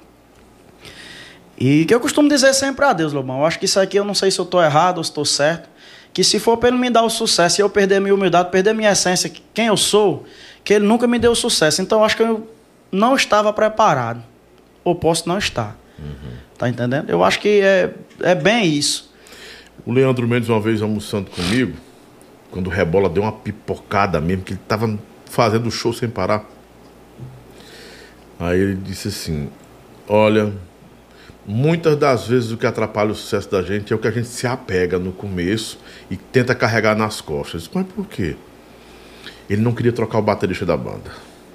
E 1.58 1.84
que 1.86 1.94
eu 1.94 2.00
costumo 2.00 2.28
dizer 2.28 2.54
sempre 2.54 2.84
a 2.84 2.92
Deus, 2.92 3.12
Lobão. 3.12 3.38
Eu 3.38 3.46
acho 3.46 3.58
que 3.58 3.64
isso 3.64 3.80
aqui 3.80 3.98
eu 3.98 4.04
não 4.04 4.14
sei 4.14 4.30
se 4.30 4.38
eu 4.38 4.44
tô 4.44 4.62
errado 4.62 4.98
ou 4.98 5.04
se 5.04 5.10
estou 5.10 5.24
certo. 5.24 5.68
Que 6.12 6.22
se 6.22 6.38
for 6.38 6.56
para 6.56 6.68
ele 6.68 6.78
me 6.78 6.90
dar 6.90 7.02
o 7.02 7.10
sucesso 7.10 7.60
e 7.60 7.62
eu 7.62 7.68
perder 7.68 8.00
minha 8.00 8.14
humildade, 8.14 8.50
perder 8.50 8.74
minha 8.74 8.92
essência, 8.92 9.30
quem 9.52 9.66
eu 9.66 9.76
sou, 9.76 10.24
que 10.68 10.74
ele 10.74 10.84
nunca 10.84 11.06
me 11.06 11.18
deu 11.18 11.34
sucesso. 11.34 11.80
Então 11.80 12.00
eu 12.00 12.04
acho 12.04 12.14
que 12.14 12.22
eu 12.22 12.46
não 12.92 13.16
estava 13.16 13.50
preparado. 13.54 14.22
Ou 14.84 14.94
posso 14.94 15.26
não 15.26 15.38
estar. 15.38 15.74
Tá 16.58 16.68
entendendo? 16.68 17.08
Eu 17.08 17.24
acho 17.24 17.40
que 17.40 17.62
é, 17.62 17.94
é 18.20 18.34
bem 18.34 18.66
isso. 18.66 19.10
O 19.86 19.92
Leandro 19.92 20.28
Mendes, 20.28 20.50
uma 20.50 20.60
vez 20.60 20.82
almoçando 20.82 21.30
comigo, 21.30 21.74
quando 22.50 22.66
o 22.66 22.70
Rebola 22.70 23.08
deu 23.08 23.22
uma 23.22 23.32
pipocada 23.32 24.20
mesmo, 24.20 24.44
que 24.44 24.52
ele 24.52 24.60
tava 24.68 24.98
fazendo 25.24 25.68
o 25.68 25.70
show 25.70 25.90
sem 25.90 26.06
parar. 26.06 26.44
Aí 28.38 28.60
ele 28.60 28.74
disse 28.74 29.08
assim: 29.08 29.48
Olha, 30.06 30.52
muitas 31.46 31.96
das 31.96 32.26
vezes 32.26 32.50
o 32.50 32.58
que 32.58 32.66
atrapalha 32.66 33.12
o 33.12 33.14
sucesso 33.14 33.50
da 33.50 33.62
gente 33.62 33.90
é 33.90 33.96
o 33.96 33.98
que 33.98 34.06
a 34.06 34.10
gente 34.10 34.28
se 34.28 34.46
apega 34.46 34.98
no 34.98 35.12
começo 35.12 35.78
e 36.10 36.16
tenta 36.18 36.54
carregar 36.54 36.94
nas 36.94 37.22
costas. 37.22 37.70
Mas 37.72 37.86
por 37.86 38.06
quê? 38.06 38.36
Ele 39.48 39.62
não 39.62 39.72
queria 39.72 39.92
trocar 39.92 40.18
o 40.18 40.22
baterista 40.22 40.64
da 40.66 40.76
banda. 40.76 41.10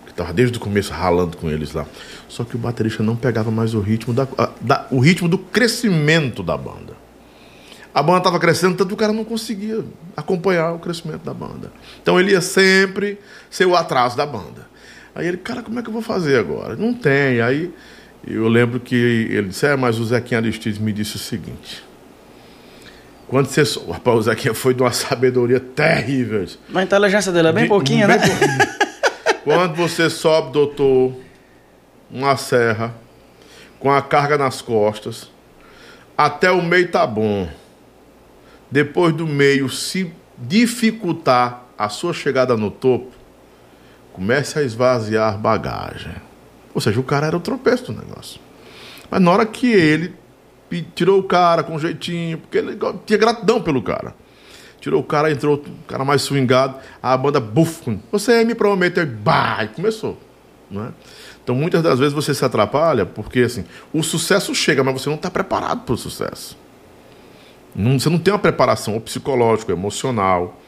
Que 0.06 0.12
estava 0.12 0.34
desde 0.34 0.58
o 0.58 0.60
começo 0.60 0.92
ralando 0.92 1.38
com 1.38 1.50
eles 1.50 1.74
lá. 1.74 1.86
Só 2.28 2.44
que 2.44 2.56
o 2.56 2.60
baterista 2.60 3.02
não 3.04 3.16
pegava 3.16 3.50
mais 3.52 3.74
o 3.74 3.80
ritmo, 3.80 4.14
da, 4.14 4.28
da- 4.62 4.88
o 4.92 5.00
ritmo 5.00 5.28
do 5.28 5.38
crescimento 5.38 6.42
da 6.44 6.58
banda. 6.58 6.94
A 7.94 8.02
banda 8.02 8.20
estava 8.20 8.40
crescendo, 8.40 8.76
tanto 8.76 8.94
o 8.94 8.98
cara 8.98 9.14
não 9.14 9.24
conseguia 9.24 9.84
acompanhar 10.18 10.72
o 10.74 10.80
crescimento 10.80 11.22
da 11.24 11.34
banda. 11.34 11.72
Então 12.02 12.20
ele 12.20 12.32
ia 12.32 12.42
sempre 12.42 13.20
ser 13.52 13.66
o 13.68 13.76
atraso 13.76 14.18
da 14.18 14.26
banda. 14.26 14.68
Aí 15.14 15.28
ele, 15.28 15.38
cara, 15.38 15.62
como 15.62 15.78
é 15.78 15.84
que 15.84 15.90
eu 15.90 15.94
vou 15.94 16.02
fazer 16.02 16.40
agora? 16.40 16.76
Não 16.76 16.92
tem. 16.92 17.40
Aí 17.40 17.72
eu 18.26 18.48
lembro 18.48 18.80
que 18.80 18.96
ele 18.96 19.50
disse, 19.50 19.68
é, 19.68 19.76
mas 19.76 20.00
o 20.00 20.06
Zequinha 20.06 20.40
Aristides 20.40 20.80
me 20.80 20.92
disse 20.92 21.18
o 21.18 21.20
seguinte. 21.20 21.84
Quando 23.28 23.48
você. 23.48 23.64
Rapaz, 23.92 24.18
o 24.18 24.22
Zequinha 24.24 24.54
foi 24.54 24.74
de 24.74 24.82
uma 24.84 24.92
sabedoria 24.92 25.60
terrível. 25.60 26.44
Disse, 26.46 26.60
A 26.74 26.84
inteligência 26.84 27.32
dele 27.32 27.48
é 27.48 27.52
bem 27.54 27.64
de- 27.64 27.70
pouquinha, 27.70 28.08
bem 28.08 28.18
né? 28.20 28.28
pouquinho. 28.28 28.84
Quando 29.44 29.76
você 29.76 30.10
sobe, 30.10 30.52
doutor, 30.54 31.14
uma 32.12 32.38
serra, 32.38 32.94
com 33.80 33.92
a 33.92 34.02
carga 34.02 34.38
nas 34.38 34.62
costas, 34.62 35.30
até 36.18 36.50
o 36.52 36.62
meio 36.62 36.88
tá 36.90 37.06
bom. 37.08 37.50
Depois 38.72 39.14
do 39.14 39.28
meio, 39.28 39.70
se 39.70 40.12
dificultar 40.38 41.64
a 41.78 41.90
sua 41.90 42.14
chegada 42.14 42.56
no 42.56 42.72
topo, 42.72 43.12
comece 44.14 44.58
a 44.60 44.64
esvaziar 44.64 45.38
bagagem. 45.38 46.14
Ou 46.74 46.80
seja, 46.82 47.00
o 47.00 47.04
cara 47.04 47.28
era 47.28 47.38
o 47.38 47.40
tropeço 47.40 47.92
do 47.92 48.00
negócio. 48.00 48.40
Mas 49.10 49.22
na 49.22 49.32
hora 49.32 49.46
que 49.46 49.72
ele 49.72 50.14
tirou 50.82 51.20
o 51.20 51.24
cara 51.24 51.64
com 51.64 51.78
jeitinho, 51.78 52.38
porque 52.38 52.58
ele 52.58 52.78
tinha 53.06 53.18
gratidão 53.20 53.62
pelo 53.62 53.82
cara. 53.82 54.16
Tirou 54.80 55.00
o 55.00 55.04
cara, 55.04 55.32
entrou 55.32 55.54
outro 55.54 55.72
cara 55.88 56.04
mais 56.04 56.22
swingado, 56.24 56.76
a 57.02 57.16
banda, 57.16 57.40
buf, 57.40 57.98
você 58.12 58.44
me 58.44 58.54
prometeu, 58.54 59.06
bah, 59.06 59.64
e 59.64 59.68
começou. 59.70 60.18
Não 60.70 60.86
é? 60.86 60.90
Então 61.44 61.56
muitas 61.56 61.82
das 61.84 62.00
vezes 62.00 62.14
você 62.14 62.34
se 62.34 62.44
atrapalha 62.44 63.06
porque 63.06 63.42
assim, 63.42 63.66
o 63.94 64.02
sucesso 64.02 64.54
chega, 64.56 64.84
mas 64.84 65.02
você 65.02 65.10
não 65.10 65.16
está 65.16 65.30
preparado 65.30 65.82
para 65.82 65.94
o 65.94 65.98
sucesso. 65.98 66.58
Não- 67.76 68.00
você 68.00 68.10
não 68.10 68.20
tem 68.20 68.34
uma 68.34 68.40
preparação 68.40 69.00
psicológica, 69.00 69.72
emocional, 69.72 70.60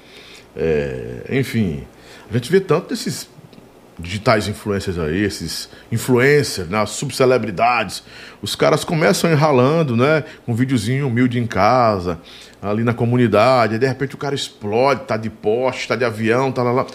é, 0.55 1.25
enfim. 1.31 1.85
A 2.29 2.33
gente 2.33 2.51
vê 2.51 2.59
tanto 2.59 2.89
desses 2.89 3.29
digitais 3.97 4.47
influencers 4.47 4.97
aí, 4.97 5.23
esses 5.23 5.69
influencers, 5.91 6.67
né, 6.67 6.85
subcelebridades, 6.85 8.03
os 8.41 8.55
caras 8.55 8.83
começam 8.83 9.31
enralando, 9.31 9.95
né, 9.95 10.23
com 10.45 10.51
um 10.51 10.55
videozinho 10.55 11.07
humilde 11.07 11.39
em 11.39 11.47
casa, 11.47 12.19
ali 12.61 12.83
na 12.83 12.93
comunidade, 12.93 13.75
e 13.75 13.79
de 13.79 13.87
repente 13.87 14.15
o 14.15 14.17
cara 14.17 14.35
explode, 14.35 15.01
tá 15.01 15.15
de 15.17 15.29
poste, 15.29 15.87
tá 15.87 15.95
de 15.95 16.03
avião, 16.03 16.51
tá 16.51 16.63
lá, 16.63 16.71
lá. 16.71 16.85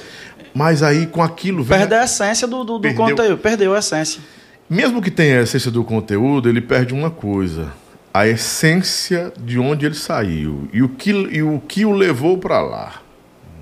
Mas 0.55 0.83
aí 0.83 1.07
com 1.07 1.23
aquilo 1.23 1.63
vem 1.63 1.79
Perde 1.79 1.95
a 1.95 2.05
essência 2.05 2.47
do, 2.47 2.65
do, 2.65 2.79
do 2.79 2.81
Perdeu. 2.81 3.05
conteúdo. 3.05 3.39
Perdeu 3.39 3.75
a 3.75 3.79
essência. 3.79 4.21
mesmo 4.69 5.01
que 5.01 5.11
tenha 5.11 5.41
a 5.41 5.43
essência 5.43 5.71
do 5.71 5.85
conteúdo, 5.85 6.49
ele 6.49 6.61
perde 6.61 6.93
uma 6.93 7.11
coisa: 7.11 7.73
a 8.13 8.27
essência 8.27 9.33
de 9.39 9.59
onde 9.59 9.87
ele 9.87 9.95
saiu 9.95 10.69
e 10.73 10.83
o 10.83 10.89
que, 10.89 11.11
e 11.11 11.43
o, 11.43 11.61
que 11.61 11.85
o 11.85 11.93
levou 11.93 12.37
para 12.37 12.61
lá. 12.61 13.03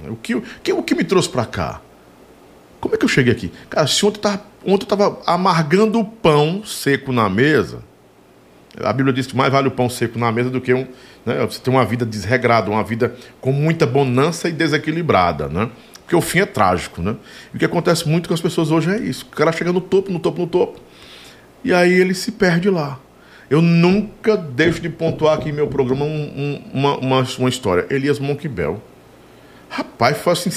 O 0.09 0.17
que, 0.17 0.35
o 0.35 0.43
que, 0.63 0.73
o 0.73 0.83
que 0.83 0.95
me 0.95 1.05
trouxe 1.05 1.29
para 1.29 1.45
cá? 1.45 1.81
Como 2.81 2.95
é 2.95 2.99
que 2.99 3.05
eu 3.05 3.09
cheguei 3.09 3.33
aqui? 3.33 3.53
Cara, 3.69 3.87
se 3.87 4.05
ontem 4.07 4.19
eu 4.19 4.23
tava, 4.23 4.43
ontem 4.65 4.85
eu 4.85 4.89
tava 4.89 5.21
amargando 5.27 5.99
o 5.99 6.05
pão 6.05 6.63
seco 6.65 7.13
na 7.13 7.29
mesa, 7.29 7.83
a 8.81 8.93
Bíblia 8.93 9.13
diz 9.13 9.27
que 9.27 9.37
mais 9.37 9.51
vale 9.53 9.67
o 9.69 9.71
pão 9.73 9.89
seco 9.91 10.19
na 10.19 10.31
mesa 10.31 10.51
do 10.51 10.61
que 10.61 10.73
um, 10.73 10.87
né, 11.27 11.45
você 11.45 11.59
ter 11.61 11.71
uma 11.71 11.85
vida 11.85 12.07
desregrada, 12.07 12.71
uma 12.71 12.85
vida 12.85 13.15
com 13.41 13.51
muita 13.53 13.85
bonança 13.87 14.49
e 14.49 14.53
desequilibrada, 14.53 15.49
né? 15.49 15.69
Porque 16.03 16.15
o 16.17 16.21
fim 16.21 16.39
é 16.39 16.47
trágico, 16.47 17.03
né? 17.03 17.17
E 17.53 17.57
o 17.57 17.59
que 17.59 17.65
acontece 17.65 18.09
muito 18.09 18.29
com 18.29 18.35
as 18.35 18.41
pessoas 18.41 18.71
hoje 18.71 18.91
é 18.91 18.99
isso. 18.99 19.27
O 19.31 19.35
cara 19.37 19.53
chega 19.53 19.73
no 19.73 19.81
topo, 19.81 20.11
no 20.13 20.19
topo, 20.21 20.41
no 20.41 20.47
topo, 20.47 20.81
e 21.65 21.73
aí 21.75 21.93
ele 21.93 22.15
se 22.15 22.33
perde 22.33 22.71
lá. 22.71 22.99
Eu 23.51 23.61
nunca 23.61 24.37
deixo 24.37 24.81
de 24.81 24.89
pontuar 24.89 25.35
aqui 25.39 25.49
em 25.49 25.53
meu 25.53 25.67
programa 25.67 26.05
um- 26.05 26.09
um- 26.73 26.79
uma, 26.79 26.99
uma, 26.99 27.27
uma 27.39 27.49
história. 27.49 27.87
Elias 27.91 28.19
Monkbel. 28.19 28.81
Rapaz, 29.69 30.19
foi 30.19 30.33
assim 30.33 30.51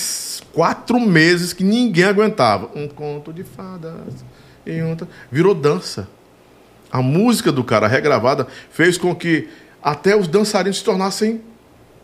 quatro 0.53 0.99
meses 0.99 1.53
que 1.53 1.63
ninguém 1.63 2.05
aguentava. 2.05 2.69
Um 2.75 2.87
conto 2.87 3.33
de 3.33 3.43
fadas. 3.43 4.25
E 4.65 4.81
outra. 4.81 5.07
Virou 5.31 5.53
dança. 5.53 6.07
A 6.91 7.01
música 7.01 7.51
do 7.51 7.63
cara 7.63 7.87
regravada 7.87 8.47
fez 8.69 8.97
com 8.97 9.15
que 9.15 9.47
até 9.81 10.15
os 10.15 10.27
dançarinos 10.27 10.77
se 10.77 10.83
tornassem 10.83 11.41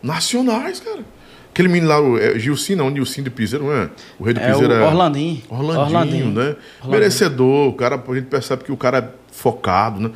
nacionais, 0.02 0.80
cara. 0.80 1.04
Aquele 1.50 1.68
menino 1.68 1.88
lá, 1.88 2.00
o 2.00 2.18
é, 2.18 2.38
Gilcim, 2.38 2.74
não, 2.74 2.88
Nilcim 2.88 3.22
do 3.22 3.30
Piseiro, 3.30 3.64
não 3.66 3.72
é? 3.72 3.90
O 4.18 4.24
rei 4.24 4.32
do 4.32 4.40
É 4.40 4.50
o 4.50 4.52
Piseiro 4.52 4.74
é. 4.74 4.86
Orlandinho. 4.86 5.42
Orlandinho, 5.48 5.86
Orlandinho. 5.86 6.26
né? 6.26 6.42
Orlandinho. 6.42 6.56
Merecedor, 6.90 7.68
o 7.68 7.72
cara, 7.72 8.02
a 8.06 8.14
gente 8.14 8.26
percebe 8.26 8.64
que 8.64 8.72
o 8.72 8.76
cara 8.76 8.98
é 8.98 9.08
focado, 9.32 10.00
né? 10.00 10.10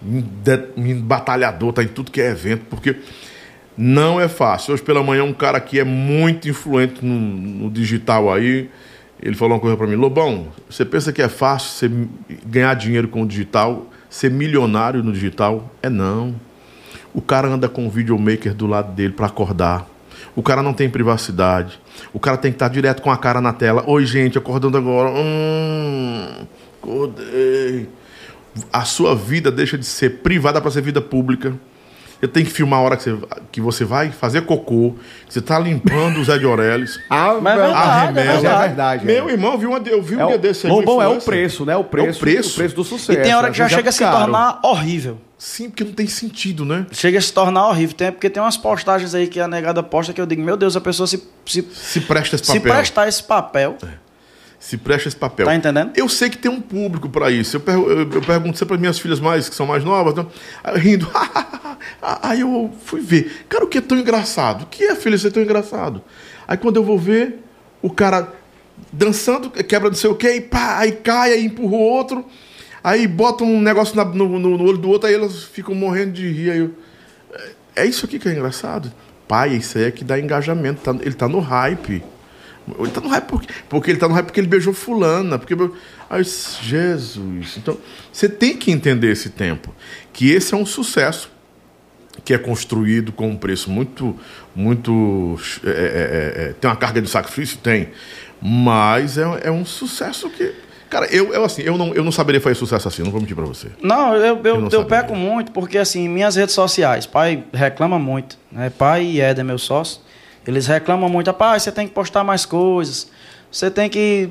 De- 0.00 0.94
batalhador, 0.94 1.72
tá 1.72 1.82
em 1.82 1.88
tudo 1.88 2.10
que 2.10 2.20
é 2.20 2.30
evento, 2.30 2.64
porque 2.70 2.96
não 3.76 4.20
é 4.20 4.28
fácil. 4.28 4.74
Hoje 4.74 4.82
pela 4.82 5.02
manhã 5.02 5.24
um 5.24 5.32
cara 5.32 5.60
que 5.60 5.78
é 5.78 5.84
muito 5.84 6.48
influente 6.48 7.04
no, 7.04 7.14
no 7.14 7.70
digital 7.70 8.32
aí, 8.32 8.70
ele 9.20 9.34
falou 9.34 9.54
uma 9.54 9.60
coisa 9.60 9.76
pra 9.76 9.86
mim, 9.86 9.96
Lobão, 9.96 10.48
você 10.68 10.84
pensa 10.84 11.12
que 11.12 11.22
é 11.22 11.28
fácil 11.28 11.70
você 11.70 12.08
ganhar 12.44 12.74
dinheiro 12.74 13.08
com 13.08 13.22
o 13.22 13.26
digital, 13.26 13.86
ser 14.10 14.30
milionário 14.30 15.02
no 15.02 15.12
digital? 15.12 15.72
É 15.82 15.88
não. 15.88 16.34
O 17.14 17.22
cara 17.22 17.48
anda 17.48 17.68
com 17.68 17.86
o 17.86 17.90
videomaker 17.90 18.54
do 18.54 18.66
lado 18.66 18.92
dele 18.92 19.14
para 19.14 19.26
acordar. 19.26 19.88
O 20.34 20.42
cara 20.42 20.62
não 20.62 20.74
tem 20.74 20.88
privacidade. 20.88 21.80
O 22.12 22.20
cara 22.20 22.36
tem 22.36 22.50
que 22.50 22.56
estar 22.56 22.68
direto 22.68 23.00
com 23.00 23.10
a 23.10 23.16
cara 23.16 23.40
na 23.40 23.54
tela. 23.54 23.82
Oi, 23.86 24.04
gente, 24.04 24.36
acordando 24.36 24.76
agora. 24.76 25.10
Hum, 25.10 26.46
acordei. 26.82 27.88
A 28.70 28.84
sua 28.84 29.14
vida 29.14 29.50
deixa 29.50 29.78
de 29.78 29.86
ser 29.86 30.18
privada 30.18 30.60
para 30.60 30.70
ser 30.70 30.82
vida 30.82 31.00
pública. 31.00 31.54
Você 32.20 32.28
tem 32.28 32.44
que 32.44 32.50
filmar 32.50 32.78
a 32.78 32.82
hora 32.82 32.96
que 32.96 33.04
você, 33.10 33.18
que 33.52 33.60
você 33.60 33.84
vai 33.84 34.10
fazer 34.10 34.42
cocô, 34.42 34.94
que 35.26 35.32
você 35.34 35.38
está 35.38 35.58
limpando 35.58 36.18
o 36.18 36.24
Zé 36.24 36.38
de 36.38 36.44
Aurelis. 36.46 36.98
Ah, 37.10 37.38
Mas 37.40 37.58
é 37.58 37.62
verdade, 37.62 37.76
a 37.76 38.02
é 38.02 38.06
remela. 38.06 38.26
Mas 38.26 38.36
é 38.36 38.40
verdade. 38.40 38.66
verdade. 38.68 39.06
Meu 39.06 39.28
é. 39.28 39.32
irmão, 39.32 39.58
viu 39.58 39.68
uma, 39.70 39.78
eu 39.86 40.02
vi 40.02 40.16
um 40.16 40.20
É 40.22 40.26
dia 40.26 40.36
o, 40.36 40.38
desse 40.38 40.66
aí. 40.66 40.72
Lobão, 40.72 41.02
é 41.02 41.08
o 41.08 41.20
preço, 41.20 41.64
né? 41.66 41.76
O 41.76 41.84
preço, 41.84 42.20
preço. 42.20 42.52
o 42.52 42.54
preço 42.54 42.74
do 42.74 42.82
E 42.82 42.84
sucesso. 42.84 43.22
tem 43.22 43.34
hora 43.34 43.50
que 43.50 43.58
já 43.58 43.66
é 43.66 43.68
chega 43.68 43.88
a 43.90 43.92
se 43.92 44.04
tornar 44.04 44.60
horrível. 44.62 45.18
Sim, 45.38 45.68
porque 45.68 45.84
não 45.84 45.92
tem 45.92 46.06
sentido, 46.06 46.64
né? 46.64 46.86
Chega 46.90 47.18
a 47.18 47.20
se 47.20 47.30
tornar 47.32 47.68
horrível. 47.68 47.94
Tem, 47.94 48.10
porque 48.10 48.30
tem 48.30 48.42
umas 48.42 48.56
postagens 48.56 49.14
aí 49.14 49.26
que 49.26 49.38
a 49.38 49.46
negada 49.46 49.82
posta 49.82 50.12
que 50.14 50.20
eu 50.20 50.24
digo, 50.26 50.40
meu 50.42 50.56
Deus, 50.56 50.74
a 50.76 50.80
pessoa 50.80 51.06
se, 51.06 51.22
se, 51.44 51.62
Se 51.74 52.00
presta 52.00 52.36
esse 52.36 52.46
se 52.46 52.58
papel. 52.58 52.72
prestar 52.74 53.06
esse 53.08 53.22
papel. 53.22 53.76
Se 54.58 54.76
presta 54.76 55.08
esse 55.08 55.16
papel. 55.16 55.46
Tá 55.46 55.54
entendendo? 55.54 55.92
Eu 55.94 56.08
sei 56.08 56.28
que 56.30 56.38
tem 56.38 56.50
um 56.50 56.60
público 56.60 57.08
para 57.08 57.30
isso. 57.30 57.56
Eu, 57.56 57.60
per- 57.60 57.74
eu- 57.74 58.10
eu 58.10 58.22
pergunto 58.22 58.56
sempre 58.58 58.68
para 58.74 58.78
minhas 58.78 58.98
filhas 58.98 59.20
mais, 59.20 59.48
que 59.48 59.54
são 59.54 59.66
mais 59.66 59.84
novas? 59.84 60.26
Aí, 60.64 60.78
rindo. 60.78 61.08
Aí 62.22 62.40
eu 62.40 62.72
fui 62.84 63.00
ver. 63.00 63.44
Cara, 63.48 63.64
o 63.64 63.68
que 63.68 63.78
é 63.78 63.80
tão 63.80 63.98
engraçado? 63.98 64.62
O 64.62 64.66
que 64.66 64.84
é, 64.84 64.94
filha, 64.94 65.16
ser 65.18 65.30
tão 65.30 65.42
engraçado? 65.42 66.02
Aí 66.48 66.56
quando 66.56 66.76
eu 66.76 66.84
vou 66.84 66.98
ver, 66.98 67.40
o 67.82 67.90
cara 67.90 68.32
dançando, 68.92 69.50
quebra 69.50 69.88
não 69.88 69.96
sei 69.96 70.10
o 70.10 70.14
quê, 70.14 70.34
e 70.36 70.40
pá, 70.40 70.78
aí 70.78 70.92
cai, 70.92 71.32
aí 71.32 71.44
empurra 71.44 71.74
o 71.76 71.80
outro. 71.80 72.24
Aí 72.82 73.06
botam 73.06 73.46
um 73.46 73.60
negócio 73.60 73.96
na- 73.96 74.04
no, 74.04 74.38
no- 74.38 74.56
no 74.58 74.64
olho 74.64 74.78
do 74.78 74.88
outro, 74.88 75.08
aí 75.08 75.14
elas 75.14 75.44
ficam 75.44 75.74
morrendo 75.74 76.12
de 76.12 76.28
rir. 76.30 76.50
Aí 76.50 76.58
eu- 76.58 76.74
é 77.76 77.82
é 77.82 77.86
isso 77.86 78.06
aqui 78.06 78.18
que 78.18 78.28
é 78.28 78.32
engraçado. 78.32 78.90
Pai, 79.28 79.54
isso 79.56 79.76
aí 79.76 79.84
é 79.84 79.90
que 79.90 80.02
dá 80.04 80.18
engajamento. 80.18 80.80
tá- 80.80 80.96
ele 81.02 81.14
tá 81.14 81.28
no 81.28 81.40
hype. 81.40 82.02
Ele 82.78 82.90
tá 82.90 83.00
no 83.00 83.08
hype 83.08 83.24
porque, 83.24 83.48
porque 83.68 83.90
ele 83.90 83.98
tá 83.98 84.08
no 84.08 84.14
hype 84.14 84.26
porque 84.26 84.40
ele 84.40 84.48
beijou 84.48 84.72
fulana. 84.72 85.38
Porque... 85.38 85.54
Disse, 86.18 86.62
Jesus. 86.62 87.56
Então, 87.56 87.76
você 88.12 88.28
tem 88.28 88.56
que 88.56 88.70
entender 88.70 89.10
esse 89.10 89.30
tempo. 89.30 89.74
Que 90.12 90.30
esse 90.30 90.54
é 90.54 90.56
um 90.56 90.66
sucesso 90.66 91.30
que 92.24 92.34
é 92.34 92.38
construído 92.38 93.12
com 93.12 93.28
um 93.28 93.36
preço 93.36 93.70
muito, 93.70 94.16
muito, 94.54 95.38
é, 95.64 95.68
é, 95.68 95.72
é, 95.72 96.48
é, 96.48 96.52
tem 96.54 96.68
uma 96.68 96.76
carga 96.76 97.00
de 97.00 97.08
sacrifício, 97.08 97.58
tem, 97.58 97.90
mas 98.40 99.18
é, 99.18 99.24
é 99.44 99.50
um 99.50 99.64
sucesso 99.64 100.28
que, 100.30 100.52
cara, 100.88 101.06
eu, 101.06 101.32
eu 101.32 101.44
assim, 101.44 101.62
eu 101.62 101.76
não, 101.76 101.94
eu 101.94 102.02
não 102.02 102.10
saberia 102.10 102.40
fazer 102.40 102.54
sucesso 102.54 102.88
assim, 102.88 103.02
não 103.02 103.10
vou 103.10 103.20
mentir 103.20 103.36
para 103.36 103.44
você. 103.44 103.68
Não, 103.82 104.14
eu, 104.14 104.40
eu, 104.42 104.44
Eu 104.44 104.68
eu, 104.70 104.84
peco 104.86 105.14
muito, 105.14 105.52
porque 105.52 105.78
assim, 105.78 106.08
minhas 106.08 106.36
redes 106.36 106.54
sociais, 106.54 107.06
pai 107.06 107.44
reclama 107.52 107.98
muito, 107.98 108.38
né? 108.50 108.70
Pai 108.70 109.04
e 109.04 109.20
Éder, 109.20 109.44
meu 109.44 109.58
sócio, 109.58 110.00
eles 110.46 110.66
reclamam 110.66 111.08
muito, 111.08 111.26
rapaz, 111.28 111.62
você 111.62 111.72
tem 111.72 111.86
que 111.88 111.94
postar 111.94 112.22
mais 112.24 112.44
coisas, 112.46 113.10
você 113.50 113.70
tem 113.70 113.88
que 113.90 114.30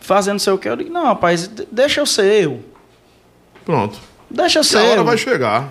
fazer 0.00 0.32
não 0.32 0.38
sei 0.38 0.52
o 0.52 0.58
que. 0.58 0.68
Eu 0.68 0.76
digo, 0.76 0.90
não, 0.90 1.04
rapaz, 1.04 1.46
de- 1.48 1.66
deixa 1.70 2.00
eu 2.00 2.06
ser 2.06 2.44
eu. 2.44 2.60
Pronto. 3.64 3.98
Deixa 4.30 4.58
eu 4.60 4.64
ser 4.64 4.78
a 4.78 4.82
hora 4.84 5.00
eu. 5.00 5.04
vai 5.04 5.18
chegar. 5.18 5.68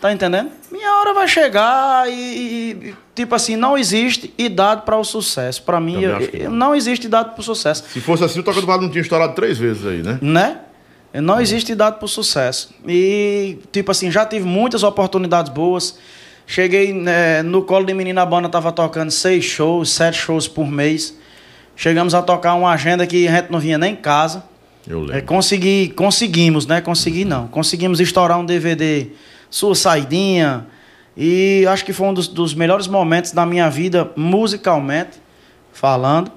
Tá 0.00 0.12
entendendo? 0.12 0.50
Minha 0.70 0.96
hora 1.00 1.14
vai 1.14 1.26
chegar 1.26 2.08
e, 2.10 2.12
e- 2.12 2.94
tipo 3.14 3.34
assim, 3.34 3.56
não 3.56 3.76
existe 3.78 4.32
idade 4.36 4.82
para 4.82 4.96
o 4.98 5.04
sucesso. 5.04 5.62
Para 5.62 5.80
mim, 5.80 6.00
eu- 6.02 6.18
não. 6.44 6.50
não 6.50 6.74
existe 6.74 7.06
idade 7.06 7.30
para 7.30 7.40
o 7.40 7.42
sucesso. 7.42 7.84
Se 7.90 8.00
fosse 8.00 8.22
assim, 8.22 8.40
o 8.40 8.42
Toca 8.42 8.60
do 8.60 8.66
Vale 8.66 8.82
não 8.82 8.90
tinha 8.90 9.00
estourado 9.02 9.34
três 9.34 9.56
vezes 9.56 9.86
aí, 9.86 10.02
né? 10.02 10.18
né? 10.20 10.58
Não 11.14 11.40
existe 11.40 11.70
idade 11.72 11.96
para 11.96 12.04
o 12.06 12.08
sucesso. 12.08 12.74
E, 12.86 13.58
tipo 13.70 13.90
assim, 13.90 14.10
já 14.10 14.26
tive 14.26 14.44
muitas 14.44 14.82
oportunidades 14.82 15.50
boas. 15.52 15.96
Cheguei 16.46 16.92
né, 16.92 17.42
no 17.42 17.62
colo 17.62 17.86
de 17.86 17.94
menina, 17.94 18.22
a 18.22 18.26
banda 18.26 18.48
tava 18.48 18.70
tocando 18.70 19.10
seis 19.10 19.44
shows, 19.44 19.90
sete 19.90 20.16
shows 20.18 20.46
por 20.46 20.66
mês. 20.70 21.16
Chegamos 21.76 22.14
a 22.14 22.22
tocar 22.22 22.54
uma 22.54 22.70
agenda 22.70 23.06
que 23.06 23.26
a 23.26 23.36
gente 23.36 23.50
não 23.50 23.58
vinha 23.58 23.78
nem 23.78 23.92
em 23.92 23.96
casa. 23.96 24.44
Eu 24.86 24.98
É, 25.04 25.06
lembro. 25.06 25.22
consegui, 25.24 25.88
conseguimos, 25.96 26.66
né? 26.66 26.80
Consegui 26.80 27.24
não. 27.24 27.48
Conseguimos 27.48 27.98
estourar 28.00 28.38
um 28.38 28.44
DVD 28.44 29.08
Sua 29.50 29.74
Saidinha. 29.74 30.66
E 31.16 31.64
acho 31.68 31.84
que 31.84 31.92
foi 31.92 32.06
um 32.08 32.14
dos, 32.14 32.28
dos 32.28 32.54
melhores 32.54 32.86
momentos 32.86 33.32
da 33.32 33.46
minha 33.46 33.68
vida, 33.70 34.10
musicalmente 34.16 35.18
falando, 35.72 36.30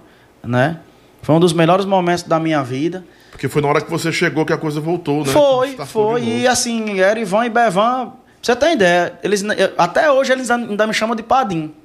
né? 0.43 0.79
Foi 1.21 1.35
um 1.35 1.39
dos 1.39 1.51
melhores 1.51 1.85
momentos 1.85 2.23
da 2.23 2.39
minha 2.39 2.63
vida. 2.63 3.03
Porque 3.31 3.49
foi 3.49 3.61
na 3.61 3.67
hora 3.67 3.81
que 3.81 3.89
você 3.91 4.11
chegou 4.11 4.45
que 4.45 4.53
a 4.53 4.57
coisa 4.57 4.79
voltou, 4.79 5.25
né? 5.25 5.31
Foi, 5.31 5.69
Startou 5.71 6.11
foi. 6.11 6.23
E 6.23 6.47
assim, 6.47 6.99
Erivan 6.99 7.45
e 7.45 7.49
Bevan, 7.49 8.13
você 8.47 8.55
tem 8.55 8.75
ideia, 8.75 9.19
eles, 9.21 9.43
até 9.77 10.09
hoje 10.09 10.31
eles 10.31 10.49
ainda 10.49 10.87
me 10.87 10.93
chamam 10.93 11.17
de 11.17 11.21
Padim. 11.21 11.75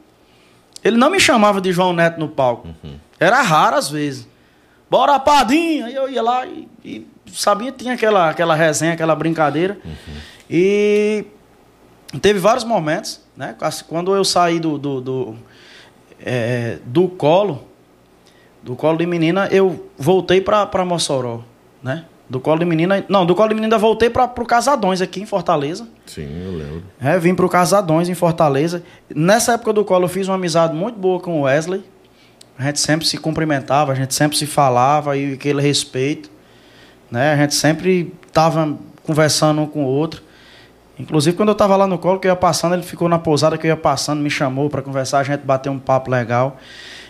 Ele 0.84 0.96
não 0.96 1.10
me 1.10 1.18
chamava 1.18 1.60
de 1.60 1.72
João 1.72 1.92
Neto 1.92 2.20
no 2.20 2.28
palco. 2.28 2.68
Uhum. 2.68 2.94
Era 3.18 3.42
raro 3.42 3.74
às 3.74 3.90
vezes. 3.90 4.28
Bora, 4.88 5.18
Padim! 5.18 5.82
Aí 5.82 5.92
eu 5.92 6.08
ia 6.08 6.22
lá 6.22 6.46
e, 6.46 6.68
e 6.84 7.06
sabia, 7.32 7.72
tinha 7.72 7.94
aquela, 7.94 8.30
aquela 8.30 8.54
resenha, 8.54 8.92
aquela 8.92 9.16
brincadeira. 9.16 9.76
Uhum. 9.84 10.14
E 10.48 11.24
teve 12.20 12.38
vários 12.38 12.62
momentos, 12.62 13.20
né? 13.36 13.56
Quando 13.88 14.14
eu 14.14 14.24
saí 14.24 14.60
do, 14.60 14.78
do, 14.78 15.00
do, 15.00 15.36
é, 16.24 16.78
do 16.84 17.08
colo, 17.08 17.66
do 18.62 18.76
colo 18.76 18.98
de 18.98 19.06
menina, 19.06 19.48
eu 19.50 19.90
voltei 19.98 20.40
pra 20.40 20.84
Mossoró, 20.84 21.42
né? 21.82 22.04
Do 22.32 22.40
colo 22.40 22.60
de 22.60 22.64
menina. 22.64 23.04
Não, 23.10 23.26
do 23.26 23.34
colo 23.34 23.50
de 23.50 23.54
menina 23.54 23.76
voltei 23.76 24.08
para 24.08 24.26
pro 24.26 24.46
Casadões 24.46 25.02
aqui 25.02 25.20
em 25.20 25.26
Fortaleza. 25.26 25.86
Sim, 26.06 26.26
eu 26.46 26.52
lembro. 26.56 26.82
É, 26.98 27.18
vim 27.18 27.34
pro 27.34 27.46
Casadões 27.46 28.08
em 28.08 28.14
Fortaleza. 28.14 28.82
Nessa 29.14 29.52
época 29.52 29.70
do 29.74 29.84
colo 29.84 30.06
eu 30.06 30.08
fiz 30.08 30.28
uma 30.28 30.36
amizade 30.36 30.74
muito 30.74 30.98
boa 30.98 31.20
com 31.20 31.38
o 31.38 31.42
Wesley. 31.42 31.84
A 32.58 32.62
gente 32.62 32.80
sempre 32.80 33.06
se 33.06 33.18
cumprimentava, 33.18 33.92
a 33.92 33.94
gente 33.94 34.14
sempre 34.14 34.38
se 34.38 34.46
falava 34.46 35.14
e 35.14 35.34
aquele 35.34 35.60
respeito. 35.60 36.30
Né? 37.10 37.34
A 37.34 37.36
gente 37.36 37.54
sempre 37.54 38.14
tava 38.32 38.78
conversando 39.04 39.60
um 39.60 39.66
com 39.66 39.84
o 39.84 39.86
outro. 39.86 40.22
Inclusive, 40.98 41.36
quando 41.36 41.50
eu 41.50 41.54
tava 41.54 41.76
lá 41.76 41.86
no 41.86 41.98
colo, 41.98 42.18
que 42.18 42.26
eu 42.26 42.32
ia 42.32 42.36
passando, 42.36 42.74
ele 42.74 42.82
ficou 42.82 43.10
na 43.10 43.18
pousada 43.18 43.58
que 43.58 43.66
eu 43.66 43.68
ia 43.68 43.76
passando, 43.76 44.22
me 44.22 44.30
chamou 44.30 44.70
para 44.70 44.80
conversar, 44.80 45.18
a 45.18 45.22
gente 45.22 45.42
bateu 45.42 45.70
um 45.70 45.78
papo 45.78 46.10
legal. 46.10 46.56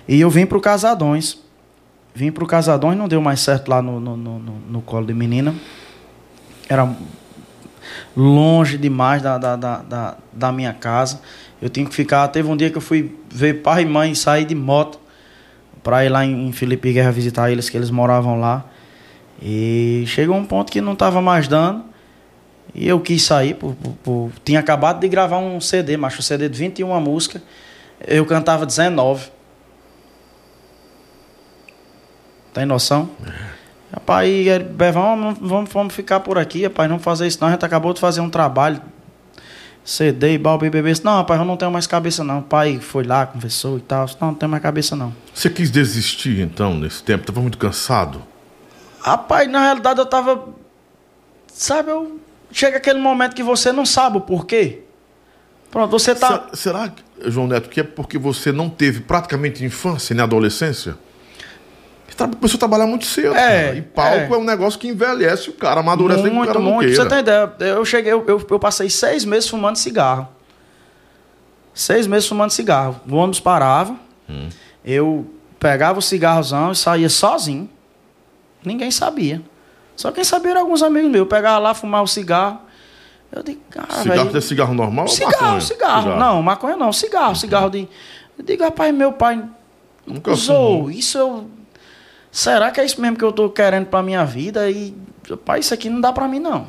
E 0.09 0.21
eu 0.21 0.29
vim 0.29 0.47
pro 0.47 0.61
Casadões. 0.61 1.39
Vim 2.15 2.31
pro 2.31 2.47
Casadões, 2.47 2.97
não 2.97 3.09
deu 3.09 3.21
mais 3.23 3.41
certo 3.41 3.69
lá 3.69 3.81
no, 3.81 3.99
no, 3.99 4.17
no, 4.17 4.39
no- 4.39 4.83
colo 4.83 5.07
de 5.07 5.15
menina. 5.15 5.55
Era 6.69 6.95
longe 8.17 8.77
demais 8.79 9.23
da, 9.23 9.39
da, 9.39 9.57
da, 9.57 9.83
da, 9.83 10.17
minha 10.53 10.73
casa. 10.75 11.21
Eu 11.61 11.69
tinha 11.71 11.87
que 11.87 11.95
ficar. 11.95 12.29
Teve 12.29 12.49
um 12.49 12.57
dia 12.57 12.71
que 12.71 12.77
eu 12.77 12.83
fui 12.83 13.17
ver 13.31 13.63
pai 13.63 13.83
e 13.83 13.87
mãe 13.87 14.15
sair 14.15 14.45
de 14.45 14.55
moto 14.55 15.01
para 15.83 16.05
ir 16.05 16.09
lá 16.11 16.25
em, 16.25 16.53
Felipe 16.53 16.93
Guerra 16.93 17.11
visitar 17.11 17.51
eles, 17.51 17.69
que 17.71 17.77
eles 17.77 17.91
moravam 17.91 18.39
lá. 18.39 18.65
E 19.41 20.05
chegou 20.07 20.37
um 20.37 20.45
ponto 20.45 20.71
que 20.71 20.81
não 20.81 20.93
estava 20.93 21.21
mais 21.23 21.49
dando. 21.49 21.85
E 22.75 22.87
eu 22.87 23.01
quis 23.01 23.23
sair. 23.23 23.55
Por, 23.55 23.75
por- 23.75 23.93
por- 24.03 24.33
Tinha 24.45 24.61
acabado 24.61 25.01
de 25.01 25.09
gravar 25.09 25.39
um 25.39 25.61
CD, 25.61 25.97
mas 25.97 26.17
um 26.19 26.23
CD 26.23 26.49
de 26.49 26.59
21 26.59 27.01
músicas. 27.01 27.43
Eu 28.07 28.27
cantava 28.27 28.67
19. 28.67 29.31
Tem 32.53 32.67
noção? 32.67 33.11
Rapaz, 33.93 34.29
e 34.29 34.49
ele, 34.49 34.65
Bevão, 34.65 35.19
vamos, 35.21 35.39
vamos, 35.41 35.71
vamos 35.73 35.95
ficar 35.95 36.21
por 36.21 36.39
aqui, 36.39 36.65
rapaz, 36.65 36.89
não 36.89 36.99
fazer 36.99 37.27
isso 37.27 37.39
não. 37.41 37.49
A 37.49 37.53
gente 37.53 37.65
acabou 37.65 37.93
de 37.93 38.01
fazer 38.01 38.21
um 38.21 38.31
trabalho. 38.31 38.81
CD, 39.85 40.39
balbi, 40.39 40.71
bebê. 40.71 40.93
Não, 41.03 41.17
rapaz, 41.17 41.41
eu 41.41 41.45
não 41.47 41.57
tenho 41.57 41.71
mais 41.71 41.87
cabeça 41.87 42.23
não. 42.23 42.39
O 42.39 42.43
pai 42.43 42.79
foi 42.81 43.03
lá, 43.05 43.27
conversou 43.27 43.79
e 43.79 43.81
tal. 43.81 44.07
Não, 44.21 44.29
não 44.29 44.35
tenho 44.35 44.49
mais 44.51 44.63
cabeça 44.63 44.95
não. 44.95 45.13
Você 45.35 45.51
quis 45.51 45.71
desistir, 45.71 46.41
então, 46.41 46.75
nesse 46.75 47.03
tempo? 47.03 47.27
Tava 47.27 47.41
muito 47.41 47.59
cansado? 47.59 48.23
Rapaz, 49.01 49.51
na 49.51 49.61
realidade 49.61 49.99
eu 49.99 50.07
tava. 50.07 50.49
Sabe, 51.49 51.91
eu. 51.91 52.21
Chega 52.53 52.77
aquele 52.77 52.99
momento 53.01 53.35
que 53.35 53.43
você 53.43 53.73
não 53.73 53.85
sabe 53.85 54.19
o 54.19 54.21
porquê. 54.21 54.81
Pronto, 55.71 55.91
você 55.91 56.15
tá. 56.15 56.45
Se- 56.53 56.63
Será, 56.63 56.89
que, 56.89 57.03
João 57.31 57.47
Neto, 57.49 57.69
que 57.69 57.81
é 57.81 57.83
porque 57.83 58.17
você 58.19 58.53
não 58.53 58.71
teve 58.71 59.01
praticamente 59.01 59.65
infância 59.65 60.15
nem 60.15 60.23
adolescência? 60.23 60.95
Começou 62.17 62.57
a 62.57 62.59
trabalhar 62.59 62.87
muito 62.87 63.07
cedo. 63.07 63.35
É, 63.35 63.65
cara. 63.65 63.77
E 63.77 63.83
palco 63.83 64.35
é. 64.35 64.37
é. 64.37 64.37
um 64.39 64.45
negócio 64.45 64.79
que 64.79 64.89
envelhece 64.89 65.51
o 65.51 65.53
cara, 65.53 65.81
amadurece 65.81 66.23
que 66.23 66.29
o 66.29 66.33
muito, 66.35 66.47
cara 66.49 66.61
muito. 66.61 66.81
queira. 66.81 66.95
Você 67.03 67.09
tem 67.09 67.19
ideia? 67.21 67.55
Eu 67.61 67.85
cheguei, 67.85 68.13
eu, 68.13 68.25
eu, 68.27 68.47
eu 68.49 68.59
passei 68.59 68.89
seis 68.91 69.25
meses 69.25 69.49
fumando 69.49 69.77
cigarro. 69.77 70.29
Seis 71.75 72.07
meses 72.07 72.29
fumando 72.29 72.51
cigarro. 72.51 73.01
O 73.09 73.17
ônibus 73.17 73.41
parava. 73.41 73.97
Hum. 74.29 74.49
Eu 74.85 75.27
pegava 75.59 75.99
o 75.99 76.03
cigarrozão 76.03 76.73
e 76.73 76.77
saía 76.77 77.09
sozinho. 77.09 77.69
Ninguém 78.65 78.91
sabia. 78.91 79.41
Só 79.97 80.11
quem 80.13 80.25
sabia 80.25 80.53
eram 80.53 80.63
alguns 80.63 80.83
amigos 80.83 81.11
meus. 81.11 81.21
Eu 81.21 81.27
pegava 81.27 81.59
lá, 81.59 81.75
fumava 81.75 82.05
o 82.05 82.09
cigarro. 82.09 82.61
Eu 83.31 83.43
digo, 83.43 83.61
cara, 83.71 83.87
cigarro 84.03 84.25
velho. 84.25 84.37
é 84.37 84.41
cigarro 84.41 84.75
normal 84.75 85.07
ou 85.07 85.11
Cigarro, 85.11 85.43
maconha? 85.43 85.61
cigarro, 85.61 86.17
Não, 86.17 86.43
maconha 86.43 86.77
não. 86.77 86.93
Cigarro, 86.93 87.35
cigarro 87.35 87.71
de. 87.71 87.89
Eu 88.39 88.45
digo, 88.45 88.63
rapaz, 88.63 88.95
meu 88.95 89.13
pai 89.13 89.43
Nunca 90.07 90.33
usou. 90.33 90.77
fumou. 90.77 90.91
Isso 90.91 91.17
eu. 91.17 91.47
Será 92.33 92.71
que 92.71 92.81
é 92.81 92.85
isso 92.85 93.01
mesmo 93.01 93.17
que 93.17 93.25
eu 93.25 93.31
tô 93.31 93.51
querendo 93.51 93.87
pra 93.87 94.03
minha 94.03 94.25
vida? 94.25 94.69
E, 94.71 94.97
rapaz, 95.31 95.67
isso 95.67 95.75
aqui 95.75 95.89
não 95.91 96.01
dá 96.01 96.13
pra 96.13 96.27
mim, 96.27 96.41
não. 96.41 96.67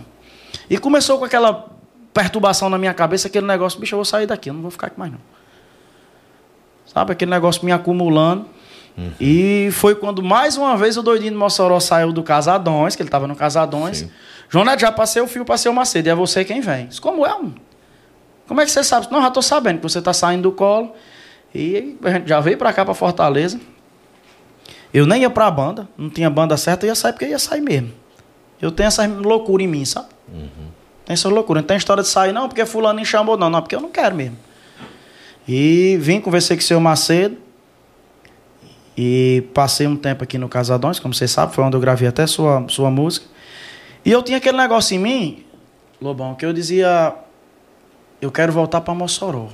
E 0.70 0.78
começou 0.78 1.18
com 1.18 1.26
aquela 1.26 1.70
perturbação 2.14 2.70
na 2.70 2.78
minha 2.78 2.94
cabeça, 2.94 3.28
aquele 3.30 3.48
negócio, 3.48 3.80
bicho, 3.80 3.96
eu 3.96 3.98
vou 3.98 4.06
sair 4.06 4.28
daqui, 4.28 4.50
eu 4.50 4.54
não 4.54 4.62
vou 4.62 4.70
ficar 4.70 4.88
aqui 4.88 5.00
mais, 5.00 5.12
não. 5.12 5.20
Sabe, 6.86 7.14
aquele 7.14 7.32
negócio 7.32 7.66
me 7.66 7.72
acumulando. 7.72 8.46
E 9.20 9.70
foi 9.72 9.96
quando 9.96 10.22
mais 10.22 10.56
uma 10.58 10.78
vez 10.78 10.98
o 10.98 11.02
doidinho 11.02 11.32
de 11.32 11.38
Mossoró 11.38 11.80
saiu 11.80 12.12
do 12.12 12.22
Casadões, 12.22 12.96
que 12.96 13.02
ele 13.02 13.10
tava 13.10 13.26
no 13.26 13.36
Casadões. 13.36 14.00
Sim. 14.00 14.12
Neto, 14.64 14.82
já 14.82 14.92
passei 14.92 15.20
o 15.22 15.28
fio, 15.28 15.44
passei 15.44 15.72
o 15.72 15.74
Macedo, 15.74 16.08
e 16.08 16.12
é 16.12 16.16
você 16.16 16.46
quem 16.46 16.62
vem. 16.62 16.88
Disse, 16.88 17.02
como 17.02 17.26
é, 17.26 17.34
um? 17.34 17.54
Como 18.48 18.62
é 18.62 18.66
que 18.66 18.72
você 18.72 18.84
sabe? 18.84 19.08
Não, 19.10 19.22
já 19.22 19.32
tô 19.32 19.42
sabendo 19.42 19.78
que 19.78 19.84
você 19.84 20.00
tá 20.02 20.14
saindo 20.14 20.44
do 20.44 20.52
colo. 20.52 20.92
E 21.56 21.98
a 22.04 22.10
gente 22.12 22.28
já 22.28 22.40
veio 22.40 22.58
pra 22.58 22.72
cá, 22.72 22.86
pra 22.86 22.94
Fortaleza. 22.94 23.60
Eu 24.94 25.06
nem 25.08 25.22
ia 25.22 25.30
pra 25.30 25.50
banda, 25.50 25.88
não 25.98 26.10
tinha 26.10 26.30
banda 26.30 26.56
certa, 26.56 26.86
eu 26.86 26.90
ia 26.90 26.96
sair 26.96 27.14
porque 27.14 27.26
eu 27.26 27.30
ia 27.30 27.40
sair 27.40 27.62
mesmo. 27.62 27.92
Eu 28.62 28.72
tenho 28.72 28.88
essa 28.88 29.06
loucura 29.08 29.64
em 29.64 29.68
mim, 29.68 29.84
sabe? 29.84 30.08
Tem 31.06 31.14
essa 31.14 31.28
loucura. 31.28 31.62
Não 31.62 31.68
tem 31.68 31.76
história 31.76 32.04
de 32.04 32.10
sair, 32.10 32.32
não, 32.32 32.48
porque 32.48 32.66
fulano 32.66 33.00
me 33.00 33.06
chamou, 33.06 33.36
não, 33.38 33.50
não, 33.50 33.62
porque 33.62 33.76
eu 33.76 33.82
não 33.82 33.90
quero 33.90 34.16
mesmo. 34.16 34.38
E 35.48 35.98
vim, 36.00 36.22
conversei 36.22 36.56
com 36.56 36.62
o 36.62 36.66
seu 36.66 36.80
Macedo. 36.80 37.38
E 38.96 39.44
passei 39.54 39.88
um 39.88 39.96
tempo 39.96 40.24
aqui 40.24 40.38
no 40.38 40.48
Casadões, 40.48 41.00
como 41.00 41.14
você 41.14 41.28
sabe, 41.28 41.54
foi 41.54 41.64
onde 41.64 41.76
eu 41.76 41.82
gravei 41.82 42.08
até 42.08 42.28
sua, 42.28 42.64
sua 42.70 42.92
música. 42.92 43.26
E 44.06 44.12
eu 44.12 44.22
tinha 44.22 44.38
aquele 44.38 44.58
negócio 44.58 44.96
em 44.96 45.00
mim, 45.00 45.46
Lobão, 46.00 46.36
que 46.36 46.46
eu 46.46 46.54
dizia: 46.54 47.16
eu 48.22 48.32
quero 48.32 48.54
voltar 48.54 48.82
para 48.82 48.94
Mossoró. 48.94 49.48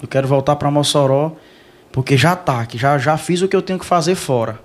Eu 0.00 0.08
quero 0.08 0.26
voltar 0.26 0.56
para 0.56 0.70
Mossoró, 0.70 1.32
porque 1.96 2.14
já 2.14 2.36
tá, 2.36 2.66
que 2.66 2.76
já, 2.76 2.98
já 2.98 3.16
fiz 3.16 3.40
o 3.40 3.48
que 3.48 3.56
eu 3.56 3.62
tenho 3.62 3.78
que 3.78 3.86
fazer 3.86 4.16
fora. 4.16 4.60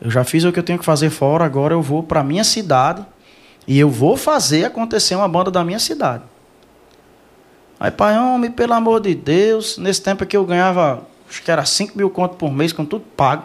Eu 0.00 0.08
já 0.08 0.22
fiz 0.22 0.44
o 0.44 0.52
que 0.52 0.58
eu 0.60 0.62
tenho 0.62 0.78
que 0.78 0.84
fazer 0.84 1.10
fora, 1.10 1.44
agora 1.44 1.74
eu 1.74 1.82
vou 1.82 2.00
para 2.00 2.22
minha 2.22 2.44
cidade 2.44 3.04
E 3.66 3.76
eu 3.76 3.90
vou 3.90 4.16
fazer 4.16 4.66
acontecer 4.66 5.16
uma 5.16 5.26
banda 5.26 5.50
da 5.50 5.64
minha 5.64 5.80
cidade. 5.80 6.22
Aí, 7.80 7.90
pai, 7.90 8.16
homem, 8.16 8.52
pelo 8.52 8.74
amor 8.74 9.00
de 9.00 9.16
Deus, 9.16 9.78
nesse 9.78 10.00
tempo 10.00 10.24
que 10.24 10.36
eu 10.36 10.44
ganhava, 10.44 11.02
acho 11.28 11.42
que 11.42 11.50
era 11.50 11.64
5 11.64 11.98
mil 11.98 12.08
conto 12.08 12.36
por 12.36 12.52
mês, 12.52 12.72
com 12.72 12.84
tudo 12.84 13.04
pago. 13.16 13.42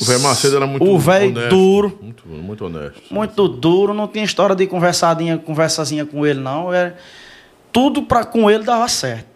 O 0.00 0.04
velho 0.06 0.20
Macedo 0.20 0.56
era 0.56 0.66
muito 0.66 0.82
O 0.82 0.98
velho 0.98 1.50
duro. 1.50 1.98
Muito, 2.00 2.26
muito 2.26 2.64
honesto. 2.64 3.02
Muito 3.10 3.46
duro, 3.48 3.92
não 3.92 4.08
tinha 4.08 4.24
história 4.24 4.56
de 4.56 4.66
conversadinha, 4.66 5.36
conversazinha 5.36 6.06
com 6.06 6.24
ele, 6.24 6.40
não. 6.40 6.72
Era, 6.72 6.96
tudo 7.70 8.02
pra, 8.04 8.24
com 8.24 8.50
ele 8.50 8.64
dava 8.64 8.88
certo. 8.88 9.27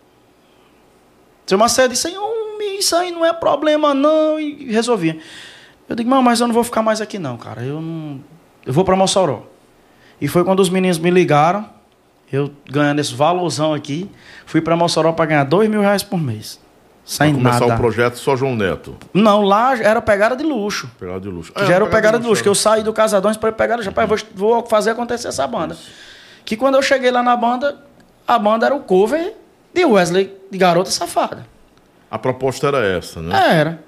Seu 1.52 1.58
Macedo 1.58 1.92
disse, 1.92 2.10
isso 2.78 2.96
aí 2.96 3.10
não 3.10 3.26
é 3.26 3.30
problema, 3.30 3.92
não, 3.92 4.40
e 4.40 4.72
resolvia. 4.72 5.18
Eu 5.86 5.94
digo, 5.94 6.08
mas 6.22 6.40
eu 6.40 6.46
não 6.46 6.54
vou 6.54 6.64
ficar 6.64 6.80
mais 6.80 7.02
aqui, 7.02 7.18
não, 7.18 7.36
cara. 7.36 7.62
Eu 7.62 7.78
não. 7.78 8.24
Eu 8.64 8.72
vou 8.72 8.86
pra 8.86 8.96
Mossoró. 8.96 9.42
E 10.18 10.26
foi 10.28 10.44
quando 10.44 10.60
os 10.60 10.70
meninos 10.70 10.98
me 10.98 11.10
ligaram, 11.10 11.68
eu 12.32 12.50
ganhando 12.70 13.00
esse 13.00 13.14
valorzão 13.14 13.74
aqui, 13.74 14.10
fui 14.46 14.62
pra 14.62 14.74
Mossoró 14.74 15.12
pra 15.12 15.26
ganhar 15.26 15.44
dois 15.44 15.68
mil 15.68 15.82
reais 15.82 16.02
por 16.02 16.18
mês. 16.18 16.58
Sem 17.04 17.34
começar 17.34 17.60
nada. 17.60 17.74
o 17.74 17.76
projeto 17.76 18.16
só 18.16 18.34
João 18.34 18.56
Neto. 18.56 18.96
Não, 19.12 19.42
lá 19.42 19.76
era 19.76 20.00
pegada 20.00 20.34
de 20.34 20.44
luxo. 20.44 20.90
Pegada 20.98 21.20
de 21.20 21.28
luxo. 21.28 21.52
Que 21.52 21.66
já 21.66 21.74
era 21.74 21.86
pegada 21.86 22.18
de 22.18 22.26
luxo, 22.26 22.42
que 22.42 22.48
eu 22.48 22.54
saí 22.54 22.82
do 22.82 22.94
Casadões 22.94 23.36
para 23.36 23.52
pegar 23.52 23.78
já 23.82 23.90
vou, 23.90 24.18
vou 24.34 24.66
fazer 24.66 24.92
acontecer 24.92 25.28
essa 25.28 25.46
banda. 25.46 25.76
Que 26.46 26.56
quando 26.56 26.76
eu 26.76 26.82
cheguei 26.82 27.10
lá 27.10 27.22
na 27.22 27.36
banda, 27.36 27.76
a 28.26 28.38
banda 28.38 28.64
era 28.64 28.74
o 28.74 28.80
cover 28.80 29.41
de 29.74 29.84
Wesley 29.84 30.30
de 30.50 30.58
Garota 30.58 30.90
Safada. 30.90 31.46
A 32.10 32.18
proposta 32.18 32.66
era 32.68 32.84
essa, 32.86 33.20
né? 33.22 33.34
É, 33.34 33.54
era. 33.56 33.82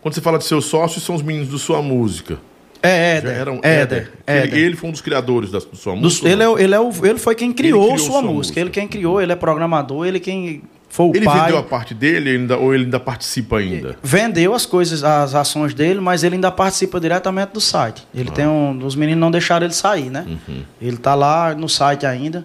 Quando 0.00 0.14
você 0.14 0.20
fala 0.20 0.38
de 0.38 0.44
seus 0.44 0.64
sócios, 0.64 1.04
são 1.04 1.14
os 1.14 1.22
meninos 1.22 1.48
da 1.50 1.58
sua 1.58 1.80
música. 1.80 2.38
É, 2.82 3.20
Já 3.22 3.28
Éder. 3.28 3.40
eram 3.40 3.60
Éder. 3.62 4.12
Ele, 4.26 4.38
Éder. 4.38 4.58
ele 4.58 4.76
foi 4.76 4.88
um 4.88 4.92
dos 4.92 5.00
criadores 5.00 5.52
da 5.52 5.60
sua 5.60 5.94
música. 5.94 6.28
ele, 6.28 6.42
é, 6.42 6.48
o- 6.48 6.58
ele, 6.58 6.74
é 6.74 6.80
o, 6.80 6.90
ele 7.06 7.18
foi 7.20 7.36
quem 7.36 7.52
criou, 7.52 7.82
criou 7.92 7.98
sua, 7.98 8.06
sua 8.10 8.22
música. 8.22 8.32
música. 8.34 8.60
Ele 8.60 8.70
quem 8.70 8.88
criou, 8.88 9.20
ele 9.22 9.30
é 9.30 9.36
programador, 9.36 10.04
ele 10.04 10.18
quem 10.18 10.62
foi 10.88 11.06
o 11.06 11.12
Ele 11.14 11.24
pai. 11.24 11.42
vendeu 11.42 11.58
a 11.58 11.62
parte 11.62 11.94
dele 11.94 12.30
ele 12.30 12.38
ainda- 12.40 12.58
ou 12.58 12.74
ele 12.74 12.82
ainda 12.84 12.98
participa 12.98 13.58
ainda? 13.58 13.96
Vendeu 14.02 14.52
as 14.52 14.66
coisas, 14.66 15.04
as 15.04 15.32
ações 15.36 15.72
dele, 15.72 16.00
mas 16.00 16.24
ele 16.24 16.34
ainda 16.34 16.50
participa 16.50 16.98
diretamente 16.98 17.52
do 17.52 17.60
site. 17.60 18.04
Ele 18.12 18.28
Ah. 18.28 18.32
tem 18.34 18.46
um. 18.48 18.84
Os 18.84 18.96
meninos 18.96 19.20
não 19.20 19.30
deixaram 19.30 19.64
ele 19.64 19.72
sair, 19.74 20.10
né? 20.10 20.26
Uhum. 20.26 20.62
Ele 20.80 20.96
tá 20.96 21.14
lá 21.14 21.54
no 21.54 21.68
site 21.68 22.04
ainda, 22.04 22.44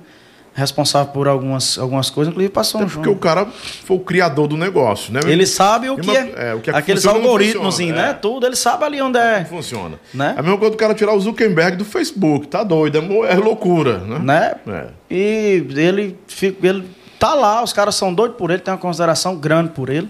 responsável 0.58 1.14
por 1.14 1.28
algumas, 1.28 1.78
algumas 1.78 2.10
coisas, 2.10 2.32
inclusive 2.32 2.52
passou 2.52 2.82
um 2.82 2.86
Até 2.86 2.94
porque 2.96 3.06
jogo. 3.10 3.18
o 3.18 3.22
cara 3.22 3.46
foi 3.46 3.96
o 3.96 4.00
criador 4.00 4.48
do 4.48 4.58
negócio, 4.58 5.14
né? 5.14 5.20
Ele 5.28 5.46
sabe 5.46 5.88
o 5.88 5.94
E 5.94 6.02
que 6.02 6.10
uma- 6.10 6.18
é, 6.18 6.50
é, 6.50 6.54
o 6.56 6.60
que 6.60 6.72
é 6.72 6.74
que 6.74 6.80
aqueles 6.80 7.06
algoritmos, 7.06 7.78
né? 7.78 8.10
é. 8.10 8.14
Tudo, 8.14 8.44
ele 8.48 8.56
sabe 8.56 8.84
ali 8.84 9.00
onde 9.00 9.20
é, 9.20 9.46
Funciona. 9.46 10.00
Né? 10.12 10.34
É 10.36 10.40
a 10.40 10.42
mesma 10.42 10.58
coisa 10.58 10.72
do 10.72 10.78
cara 10.78 10.96
tirar 10.96 11.14
o 11.14 11.20
Zuckerberg 11.20 11.78
do 11.78 11.86
Facebook. 11.86 12.48
Tá 12.48 12.64
doido, 12.64 12.98
é, 12.98 13.34
é 13.34 13.36
loucura, 13.36 14.00
né? 14.00 14.20
né? 14.20 14.56
É. 14.68 14.88
E 15.12 15.64
ele, 15.76 16.18
ele 16.64 16.90
tá 17.20 17.36
lá, 17.36 17.64
os 17.64 17.72
caras 17.72 17.94
são 17.94 18.12
doidos 18.12 18.36
por 18.36 18.50
ele, 18.50 18.60
tem 18.60 18.74
uma 18.74 18.80
consideração 18.80 19.36
grande 19.36 19.70
por 19.70 19.90
ele. 19.90 20.10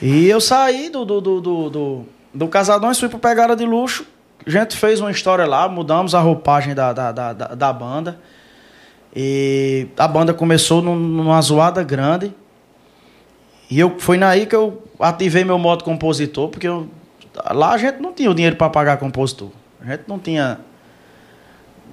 E 0.00 0.28
eu 0.28 0.40
saí 0.40 0.88
do, 0.90 1.04
do, 1.04 1.20
do, 1.20 1.40
do, 1.40 1.70
do, 1.70 2.06
do 2.32 2.46
Casadões, 2.48 3.00
fui 3.00 3.08
pro 3.08 3.18
Pegada 3.18 3.56
de 3.56 3.66
Luxo. 3.66 4.06
A 4.46 4.48
gente 4.48 4.76
fez 4.76 5.00
uma 5.00 5.10
história 5.10 5.44
lá, 5.44 5.68
mudamos 5.68 6.14
a 6.14 6.20
roupagem 6.20 6.72
da, 6.72 6.92
da, 6.92 7.10
da, 7.10 7.32
da 7.32 7.72
banda. 7.72 8.18
E 9.14 9.88
a 9.98 10.06
banda 10.06 10.32
começou 10.32 10.80
num- 10.82 10.94
numa 10.96 11.40
zoada 11.42 11.82
grande. 11.82 12.32
E 13.70 13.78
eu, 13.78 13.96
foi 13.98 14.16
naí 14.16 14.46
que 14.46 14.54
eu 14.54 14.82
ativei 14.98 15.44
meu 15.44 15.58
modo 15.58 15.84
compositor, 15.84 16.48
porque 16.48 16.66
eu- 16.68 16.88
lá 17.50 17.72
a 17.72 17.78
gente 17.78 18.00
não 18.00 18.12
tinha 18.12 18.30
o 18.30 18.34
dinheiro 18.34 18.56
para 18.56 18.70
pagar 18.70 18.96
compositor. 18.98 19.50
A 19.80 19.90
gente 19.90 20.04
não 20.06 20.18
tinha. 20.18 20.58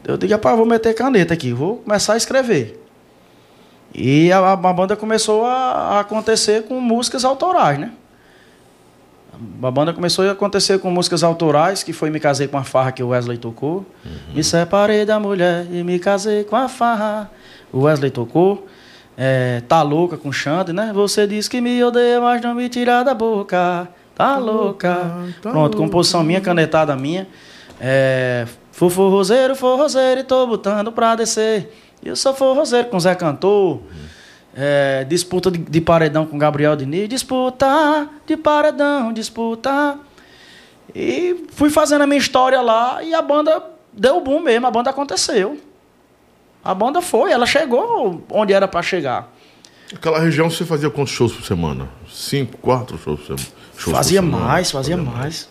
Eu 0.03 0.17
digo, 0.17 0.31
rapaz, 0.33 0.55
vou 0.57 0.65
meter 0.65 0.93
caneta 0.93 1.33
aqui, 1.33 1.51
vou 1.53 1.77
começar 1.77 2.13
a 2.13 2.17
escrever. 2.17 2.81
E 3.93 4.31
a, 4.31 4.51
a 4.53 4.55
banda 4.55 4.95
começou 4.95 5.45
a, 5.45 5.53
a 5.53 5.99
acontecer 6.01 6.63
com 6.63 6.79
músicas 6.79 7.25
autorais, 7.25 7.79
né? 7.79 7.91
A 9.61 9.71
banda 9.71 9.93
começou 9.93 10.27
a 10.27 10.31
acontecer 10.31 10.79
com 10.79 10.89
músicas 10.89 11.23
autorais, 11.23 11.83
que 11.83 11.93
foi 11.93 12.09
Me 12.09 12.19
Casei 12.19 12.47
com 12.47 12.57
a 12.57 12.63
Farra, 12.63 12.91
que 12.91 13.03
o 13.03 13.09
Wesley 13.09 13.37
tocou. 13.37 13.85
Me 14.33 14.43
separei 14.43 15.05
da 15.05 15.19
mulher 15.19 15.67
e 15.71 15.83
me 15.83 15.99
casei 15.99 16.43
com 16.43 16.55
a 16.55 16.67
Farra. 16.67 17.29
O 17.71 17.81
Wesley 17.81 18.11
tocou. 18.11 18.67
É, 19.17 19.61
tá 19.67 19.81
louca 19.81 20.15
com 20.15 20.29
o 20.29 20.33
Xande, 20.33 20.71
né? 20.71 20.91
Você 20.93 21.25
diz 21.25 21.47
que 21.47 21.59
me 21.59 21.83
odeia, 21.83 22.21
mas 22.21 22.41
não 22.41 22.53
me 22.53 22.69
tira 22.69 23.03
da 23.03 23.13
boca. 23.13 23.87
Tá 24.13 24.37
louca. 24.37 25.15
Pronto, 25.41 25.77
composição 25.77 26.23
minha, 26.23 26.41
canetada 26.41 26.95
minha. 26.95 27.27
É, 27.79 28.45
fui 28.71 28.89
forrozeiro, 28.89 29.55
forrozeiro 29.55 30.21
e 30.21 30.23
tô 30.23 30.45
botando 30.47 30.91
pra 30.91 31.15
descer. 31.15 31.71
Eu 32.03 32.15
sou 32.15 32.33
forrozeiro 32.33 32.89
com 32.89 32.99
Zé 32.99 33.15
Cantor. 33.15 33.81
É, 34.59 35.03
disputa 35.03 35.51
de, 35.51 35.59
de 35.59 35.79
paredão 35.79 36.25
com 36.25 36.35
Gabriel 36.37 36.75
Diniz. 36.75 37.07
Disputa 37.07 38.09
de 38.25 38.35
paredão, 38.35 39.13
disputa. 39.13 39.99
E 40.95 41.45
fui 41.51 41.69
fazendo 41.69 42.01
a 42.01 42.07
minha 42.07 42.17
história 42.17 42.59
lá 42.61 43.03
e 43.03 43.13
a 43.13 43.21
banda 43.21 43.63
deu 43.93 44.19
boom 44.19 44.39
mesmo, 44.39 44.65
a 44.65 44.71
banda 44.71 44.89
aconteceu. 44.89 45.59
A 46.63 46.73
banda 46.73 47.01
foi, 47.01 47.31
ela 47.31 47.45
chegou 47.45 48.23
onde 48.31 48.51
era 48.51 48.67
pra 48.67 48.81
chegar. 48.81 49.31
Aquela 49.93 50.19
região 50.19 50.49
você 50.49 50.65
fazia 50.65 50.89
quantos 50.89 51.13
shows 51.13 51.31
por 51.33 51.45
semana? 51.45 51.87
Cinco, 52.11 52.57
quatro 52.57 52.97
shows 52.97 53.19
por 53.19 53.25
semana? 53.27 53.47
Shows 53.73 53.83
por 53.85 53.91
Fazia 53.93 54.21
semana? 54.21 54.43
mais, 54.43 54.71
fazia 54.71 54.97
mais. 54.97 55.47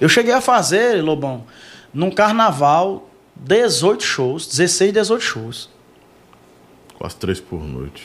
Eu 0.00 0.08
cheguei 0.08 0.32
a 0.32 0.40
fazer, 0.40 1.02
Lobão, 1.02 1.44
num 1.92 2.10
carnaval, 2.10 3.08
18 3.36 4.02
shows, 4.02 4.46
16, 4.48 4.92
18 4.92 5.20
shows. 5.22 5.68
Quase 6.96 7.16
três 7.16 7.38
por 7.40 7.62
noite. 7.62 8.02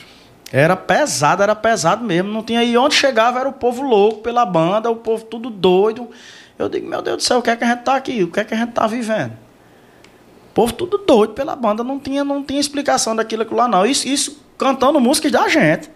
Era 0.56 0.76
pesado, 0.76 1.42
era 1.42 1.56
pesado 1.56 2.04
mesmo. 2.04 2.30
Não 2.30 2.40
tinha. 2.40 2.62
E 2.62 2.78
onde 2.78 2.94
chegava 2.94 3.40
era 3.40 3.48
o 3.48 3.52
povo 3.52 3.82
louco 3.82 4.20
pela 4.20 4.46
banda, 4.46 4.88
o 4.88 4.94
povo 4.94 5.24
tudo 5.24 5.50
doido. 5.50 6.08
Eu 6.56 6.68
digo, 6.68 6.88
meu 6.88 7.02
Deus 7.02 7.16
do 7.16 7.22
céu, 7.24 7.38
o 7.38 7.42
que 7.42 7.50
é 7.50 7.56
que 7.56 7.64
a 7.64 7.66
gente 7.66 7.82
tá 7.82 7.96
aqui? 7.96 8.22
O 8.22 8.30
que 8.30 8.38
é 8.38 8.44
que 8.44 8.54
a 8.54 8.56
gente 8.56 8.70
tá 8.70 8.86
vivendo? 8.86 9.32
O 9.32 10.54
povo 10.54 10.72
tudo 10.72 10.98
doido 10.98 11.32
pela 11.32 11.56
banda, 11.56 11.82
não 11.82 11.98
tinha, 11.98 12.22
não 12.22 12.40
tinha 12.40 12.60
explicação 12.60 13.16
daquilo 13.16 13.42
aquilo 13.42 13.56
lá, 13.56 13.66
não. 13.66 13.84
Isso, 13.84 14.06
isso 14.06 14.44
cantando 14.56 15.00
músicas 15.00 15.32
da 15.32 15.48
gente. 15.48 15.90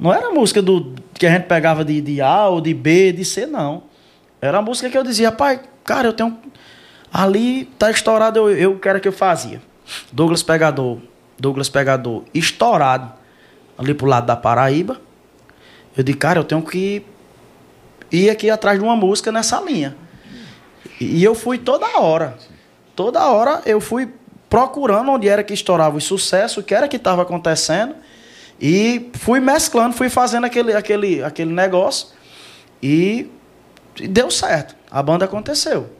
Não 0.00 0.10
era 0.10 0.30
música 0.30 0.62
do 0.62 0.94
que 1.12 1.26
a 1.26 1.30
gente 1.30 1.44
pegava 1.44 1.84
de, 1.84 2.00
de 2.00 2.22
A 2.22 2.48
ou 2.48 2.62
de 2.62 2.72
B, 2.72 3.12
de 3.12 3.26
C, 3.26 3.44
não. 3.44 3.82
Era 4.40 4.56
a 4.56 4.62
música 4.62 4.88
que 4.88 4.96
eu 4.96 5.04
dizia, 5.04 5.30
pai, 5.30 5.60
cara, 5.84 6.08
eu 6.08 6.14
tenho. 6.14 6.34
Ali 7.12 7.66
tá 7.78 7.90
estourado, 7.90 8.38
eu, 8.38 8.56
eu 8.56 8.78
quero 8.78 8.98
que 9.00 9.08
eu 9.08 9.12
fazia. 9.12 9.60
Douglas 10.10 10.42
Pegador. 10.42 10.96
Douglas 11.38 11.68
Pegador 11.68 12.24
estourado 12.32 13.20
ali 13.76 13.94
pro 13.94 14.06
lado 14.06 14.26
da 14.26 14.36
Paraíba. 14.36 15.00
Eu 15.96 16.02
disse, 16.02 16.18
cara, 16.18 16.38
eu 16.38 16.44
tenho 16.44 16.62
que 16.62 17.04
ir 18.10 18.30
aqui 18.30 18.50
atrás 18.50 18.78
de 18.78 18.84
uma 18.84 18.96
música 18.96 19.30
nessa 19.32 19.60
linha. 19.60 19.96
E 21.00 21.22
eu 21.22 21.34
fui 21.34 21.58
toda 21.58 21.98
hora. 21.98 22.36
Toda 22.94 23.26
hora 23.28 23.62
eu 23.66 23.80
fui 23.80 24.08
procurando 24.48 25.10
onde 25.10 25.28
era 25.28 25.42
que 25.42 25.54
estourava 25.54 25.96
o 25.96 26.00
sucesso, 26.00 26.60
o 26.60 26.62
que 26.62 26.74
era 26.74 26.86
que 26.86 26.96
estava 26.96 27.22
acontecendo. 27.22 27.94
E 28.60 29.10
fui 29.14 29.40
mesclando, 29.40 29.94
fui 29.94 30.08
fazendo 30.08 30.44
aquele, 30.44 30.72
aquele, 30.74 31.24
aquele 31.24 31.52
negócio. 31.52 32.08
E, 32.82 33.30
deu 34.08 34.30
certo. 34.30 34.76
A 34.90 35.02
banda 35.02 35.24
aconteceu. 35.24 35.90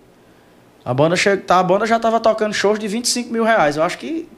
A 0.85 0.93
banda, 0.93 1.16
che... 1.16 1.36
tá, 1.36 1.59
a 1.59 1.62
banda 1.62 1.86
já 1.86 1.97
estava 1.97 2.20
tocando 2.20 2.53
shows 2.53 2.78
de 2.78 2.86
25 2.86 3.32
mil 3.32 3.44
reais. 3.44 3.77
Eu 3.77 3.82
acho 3.82 3.99
que 3.99 4.28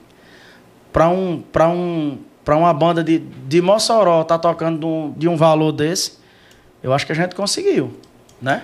para 0.93 1.09
um, 1.09 1.43
pra 1.53 1.69
um, 1.69 2.19
pra 2.45 2.57
uma 2.57 2.73
banda 2.73 3.03
de, 3.03 3.19
de 3.19 3.61
Mossoró 3.61 4.23
tá 4.23 4.39
tocando 4.39 4.79
de 4.79 4.87
um, 4.87 5.15
de 5.17 5.29
um 5.29 5.37
valor 5.37 5.73
desse, 5.73 6.19
eu 6.83 6.93
acho 6.93 7.07
que 7.07 7.13
a 7.13 7.15
gente 7.15 7.35
conseguiu, 7.35 7.93
né? 8.41 8.63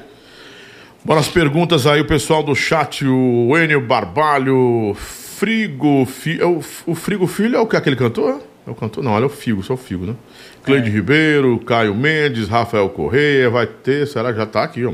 Bora 1.02 1.20
as 1.20 1.28
perguntas 1.28 1.86
aí, 1.86 2.02
o 2.02 2.04
pessoal 2.04 2.42
do 2.42 2.54
chat, 2.54 3.06
o 3.06 3.56
Enio 3.56 3.80
Barbalho, 3.80 4.94
Frigo 4.94 6.04
Filho. 6.04 6.42
É 6.42 6.46
o, 6.46 6.62
o 6.86 6.94
Frigo 6.94 7.26
Filho 7.26 7.56
é 7.56 7.60
o 7.60 7.66
que 7.66 7.74
aquele 7.74 7.96
cantor? 7.96 8.42
É 8.66 8.70
o 8.70 8.74
cantor? 8.74 9.02
Não, 9.02 9.14
ele 9.14 9.24
é 9.24 9.26
o 9.26 9.30
Figo, 9.30 9.62
só 9.62 9.72
o 9.72 9.76
Figo, 9.78 10.04
né? 10.04 10.14
Cleide 10.62 10.90
Ribeiro, 10.90 11.58
Caio 11.60 11.94
Mendes, 11.94 12.48
Rafael 12.48 12.90
Correia, 12.90 13.48
vai 13.48 13.66
ter, 13.66 14.06
será? 14.06 14.30
Já 14.34 14.44
tá 14.44 14.62
aqui, 14.62 14.84
ó. 14.84 14.92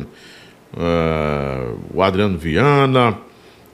É, 0.79 1.71
o 1.93 2.01
Adriano 2.01 2.39
Viana, 2.39 3.19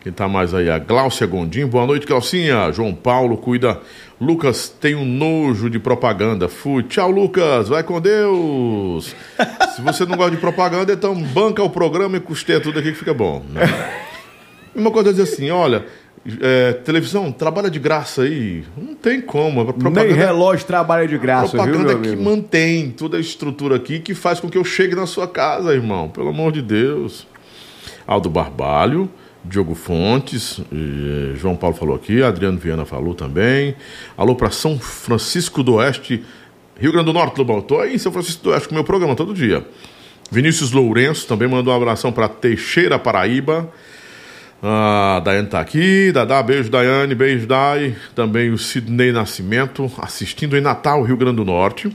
quem 0.00 0.10
tá 0.10 0.26
mais 0.26 0.54
aí? 0.54 0.70
A 0.70 0.78
Gláucia 0.78 1.26
Gondim, 1.26 1.66
boa 1.66 1.86
noite, 1.86 2.06
Glaucinha. 2.06 2.72
João 2.72 2.94
Paulo, 2.94 3.36
cuida. 3.36 3.78
Lucas 4.22 4.68
tem 4.68 4.94
um 4.94 5.04
nojo 5.04 5.68
de 5.68 5.80
propaganda. 5.80 6.48
Fui. 6.48 6.84
Tchau, 6.84 7.10
Lucas. 7.10 7.68
Vai 7.68 7.82
com 7.82 8.00
Deus. 8.00 9.16
Se 9.74 9.82
você 9.82 10.06
não 10.06 10.16
gosta 10.16 10.30
de 10.30 10.36
propaganda, 10.36 10.92
então 10.92 11.12
banca 11.20 11.60
o 11.60 11.68
programa 11.68 12.16
e 12.16 12.20
custeia 12.20 12.60
tudo 12.60 12.78
aqui 12.78 12.92
que 12.92 12.98
fica 12.98 13.12
bom. 13.12 13.42
Né? 13.50 13.62
Uma 14.76 14.92
coisa 14.92 15.10
é 15.10 15.12
dizer 15.12 15.24
assim, 15.24 15.50
olha, 15.50 15.84
é, 16.40 16.72
televisão, 16.72 17.32
trabalha 17.32 17.68
de 17.68 17.80
graça 17.80 18.22
aí. 18.22 18.62
Não 18.76 18.94
tem 18.94 19.20
como. 19.20 19.60
A 19.60 19.90
Nem 19.90 20.12
relógio 20.12 20.66
trabalha 20.66 21.08
de 21.08 21.18
graça, 21.18 21.48
viu, 21.48 21.64
propaganda 21.64 21.94
meu 21.94 22.00
que 22.00 22.08
amigo? 22.10 22.22
mantém 22.22 22.90
toda 22.90 23.16
a 23.16 23.20
estrutura 23.20 23.74
aqui 23.74 23.98
que 23.98 24.14
faz 24.14 24.38
com 24.38 24.48
que 24.48 24.56
eu 24.56 24.64
chegue 24.64 24.94
na 24.94 25.04
sua 25.04 25.26
casa, 25.26 25.74
irmão. 25.74 26.08
Pelo 26.08 26.28
amor 26.28 26.52
de 26.52 26.62
Deus. 26.62 27.26
Aldo 28.06 28.30
Barbalho. 28.30 29.10
Diogo 29.44 29.74
Fontes, 29.74 30.60
eh, 30.72 31.34
João 31.36 31.56
Paulo 31.56 31.74
falou 31.76 31.96
aqui, 31.96 32.22
Adriano 32.22 32.58
Viana 32.58 32.84
falou 32.84 33.14
também. 33.14 33.74
Alô 34.16 34.34
para 34.34 34.50
São 34.50 34.78
Francisco 34.78 35.62
do 35.62 35.74
Oeste, 35.74 36.22
Rio 36.78 36.92
Grande 36.92 37.06
do 37.06 37.12
Norte, 37.12 37.38
Lobão. 37.38 37.60
Tô 37.60 37.80
aí 37.80 37.94
em 37.94 37.98
São 37.98 38.12
Francisco 38.12 38.42
do 38.44 38.50
Oeste 38.50 38.68
com 38.68 38.74
o 38.74 38.76
meu 38.76 38.84
programa 38.84 39.16
todo 39.16 39.34
dia. 39.34 39.66
Vinícius 40.30 40.70
Lourenço 40.72 41.26
também 41.26 41.48
mandou 41.48 41.74
um 41.74 41.76
abração 41.76 42.12
para 42.12 42.28
Teixeira, 42.28 42.98
Paraíba. 42.98 43.70
A 44.62 45.20
Daiane 45.24 45.48
tá 45.48 45.58
aqui, 45.58 46.12
Dadá, 46.12 46.40
beijo 46.40 46.70
Daiane, 46.70 47.14
beijo 47.14 47.46
Dai. 47.46 47.96
Também 48.14 48.50
o 48.50 48.56
Sidney 48.56 49.10
Nascimento, 49.10 49.90
assistindo 49.98 50.56
em 50.56 50.60
Natal, 50.60 51.02
Rio 51.02 51.16
Grande 51.16 51.36
do 51.36 51.44
Norte. 51.44 51.92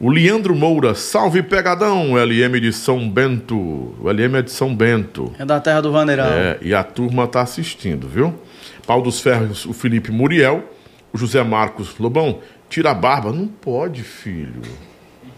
O 0.00 0.10
Leandro 0.10 0.54
Moura, 0.54 0.94
salve 0.94 1.42
pegadão, 1.42 2.16
LM 2.16 2.60
de 2.60 2.72
São 2.72 3.10
Bento. 3.10 3.56
O 4.00 4.08
LM 4.08 4.36
é 4.36 4.42
de 4.42 4.50
São 4.52 4.72
Bento. 4.72 5.32
É 5.36 5.44
da 5.44 5.58
terra 5.58 5.80
do 5.80 5.90
Vaneirão. 5.90 6.26
É, 6.26 6.56
e 6.62 6.72
a 6.72 6.84
turma 6.84 7.26
tá 7.26 7.40
assistindo, 7.40 8.06
viu? 8.06 8.32
Pau 8.86 9.02
dos 9.02 9.20
Ferros, 9.20 9.66
o 9.66 9.72
Felipe 9.72 10.12
Muriel. 10.12 10.62
O 11.12 11.18
José 11.18 11.42
Marcos 11.42 11.98
Lobão, 11.98 12.38
tira 12.68 12.92
a 12.92 12.94
barba. 12.94 13.32
Não 13.32 13.48
pode, 13.48 14.04
filho. 14.04 14.62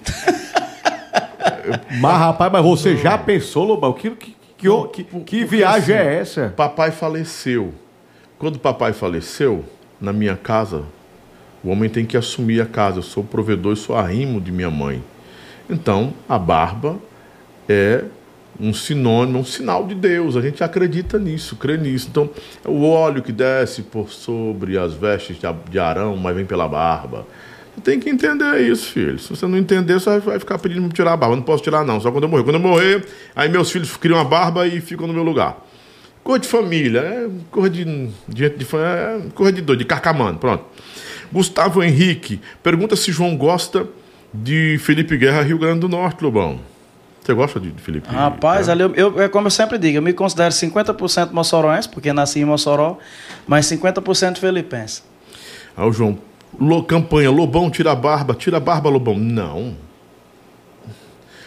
Mas, 1.99 2.19
rapaz, 2.19 2.53
mas 2.53 2.65
você 2.65 2.97
já 2.97 3.16
pensou, 3.16 3.65
Lobão? 3.65 3.93
Que, 3.93 4.11
que, 4.11 4.37
que, 4.59 4.69
que, 4.93 5.20
que 5.20 5.45
viagem 5.45 5.95
é 5.95 6.16
essa? 6.16 6.53
Papai 6.55 6.91
faleceu. 6.91 7.73
Quando 8.39 8.59
papai 8.59 8.93
faleceu, 8.93 9.65
na 10.01 10.12
minha 10.12 10.37
casa, 10.37 10.85
o 11.62 11.70
homem 11.70 11.91
tem 11.91 12.05
que 12.05 12.16
assumir 12.16 12.61
a 12.61 12.66
casa. 12.66 12.99
Eu 12.99 13.03
sou 13.03 13.23
provedor 13.23 13.73
e 13.73 13.77
sou 13.77 13.97
arrimo 13.97 14.41
de 14.41 14.51
minha 14.51 14.70
mãe. 14.70 15.03
Então, 15.69 16.12
a 16.28 16.39
barba 16.39 16.99
é 17.69 18.05
um 18.59 18.74
sinônimo, 18.74 19.39
um 19.39 19.45
sinal 19.45 19.87
de 19.87 19.95
Deus. 19.95 20.37
A 20.37 20.41
gente 20.41 20.62
acredita 20.65 21.19
nisso, 21.19 21.57
crê 21.57 21.77
nisso. 21.77 22.09
Então, 22.11 22.28
é 22.65 22.69
o 22.69 22.82
óleo 22.82 23.23
que 23.23 23.32
desce 23.32 23.82
por 23.82 24.11
sobre 24.11 24.77
as 24.77 24.95
vestes 24.95 25.39
de 25.70 25.78
Arão, 25.78 26.16
mas 26.16 26.35
vem 26.35 26.45
pela 26.45 26.69
barba. 26.69 27.27
Você 27.74 27.81
tem 27.82 28.01
que 28.01 28.11
entender 28.11 28.61
isso, 28.61 28.93
filho. 28.93 29.19
Se 29.19 29.31
você 29.31 29.47
não 29.47 29.57
entender, 29.57 29.95
você 29.95 30.19
vai 30.19 30.39
ficar 30.39 30.59
pedindo 30.59 30.82
para 30.82 30.95
tirar 30.95 31.12
a 31.12 31.16
barba. 31.16 31.37
Não 31.37 31.43
posso 31.43 31.62
tirar, 31.62 31.85
não. 31.85 32.01
Só 32.01 32.11
quando 32.11 32.24
eu 32.24 32.28
morrer. 32.28 32.45
Quando 32.45 32.57
eu 32.57 32.61
morrer, 32.61 33.05
aí 33.35 33.49
meus 33.49 33.70
filhos 33.70 33.97
criam 33.97 34.19
a 34.19 34.24
barba 34.24 34.66
e 34.66 34.81
ficam 34.81 35.07
no 35.07 35.12
meu 35.12 35.23
lugar. 35.23 35.66
Cor 36.23 36.39
de 36.39 36.47
família, 36.47 37.01
é 37.01 37.28
cor 37.51 37.70
de, 37.70 37.85
de, 38.28 38.51
de, 38.51 38.77
é 38.77 39.20
cor 39.35 39.51
de 39.51 39.62
doido, 39.62 39.78
de 39.78 39.85
carcamano, 39.87 40.39
pronto. 40.39 40.65
Gustavo 41.32 41.82
Henrique 41.82 42.40
pergunta 42.62 42.97
se 42.97 43.12
João 43.12 43.36
gosta 43.36 43.86
de 44.32 44.78
Felipe 44.78 45.16
Guerra, 45.16 45.43
Rio 45.43 45.59
Grande 45.59 45.81
do 45.81 45.89
Norte, 45.89 46.23
Lobão. 46.23 46.61
Você 47.23 47.35
gosta 47.35 47.61
de 47.61 47.70
Felipe? 47.73 48.09
Rapaz, 48.09 48.69
ali 48.69 48.82
eu, 48.82 48.94
eu, 48.94 49.23
é 49.23 49.28
como 49.28 49.47
eu 49.47 49.51
sempre 49.51 49.78
digo, 49.78 49.98
eu 49.98 50.02
me 50.02 50.12
considero 50.12 50.52
50% 50.52 51.31
moçoroense, 51.32 51.89
porque 51.89 52.12
nasci 52.12 52.40
em 52.40 52.44
Mossoró, 52.44 52.98
mas 53.47 53.66
50% 53.66 54.39
felipense. 54.39 55.02
Ah, 55.77 55.86
o 55.86 55.93
João, 55.93 56.19
Lo, 56.59 56.82
campanha, 56.82 57.31
Lobão 57.31 57.70
tira 57.70 57.93
a 57.93 57.94
barba, 57.94 58.35
tira 58.35 58.57
a 58.57 58.61
barba, 58.61 58.89
Lobão. 58.89 59.16
Não. 59.19 59.77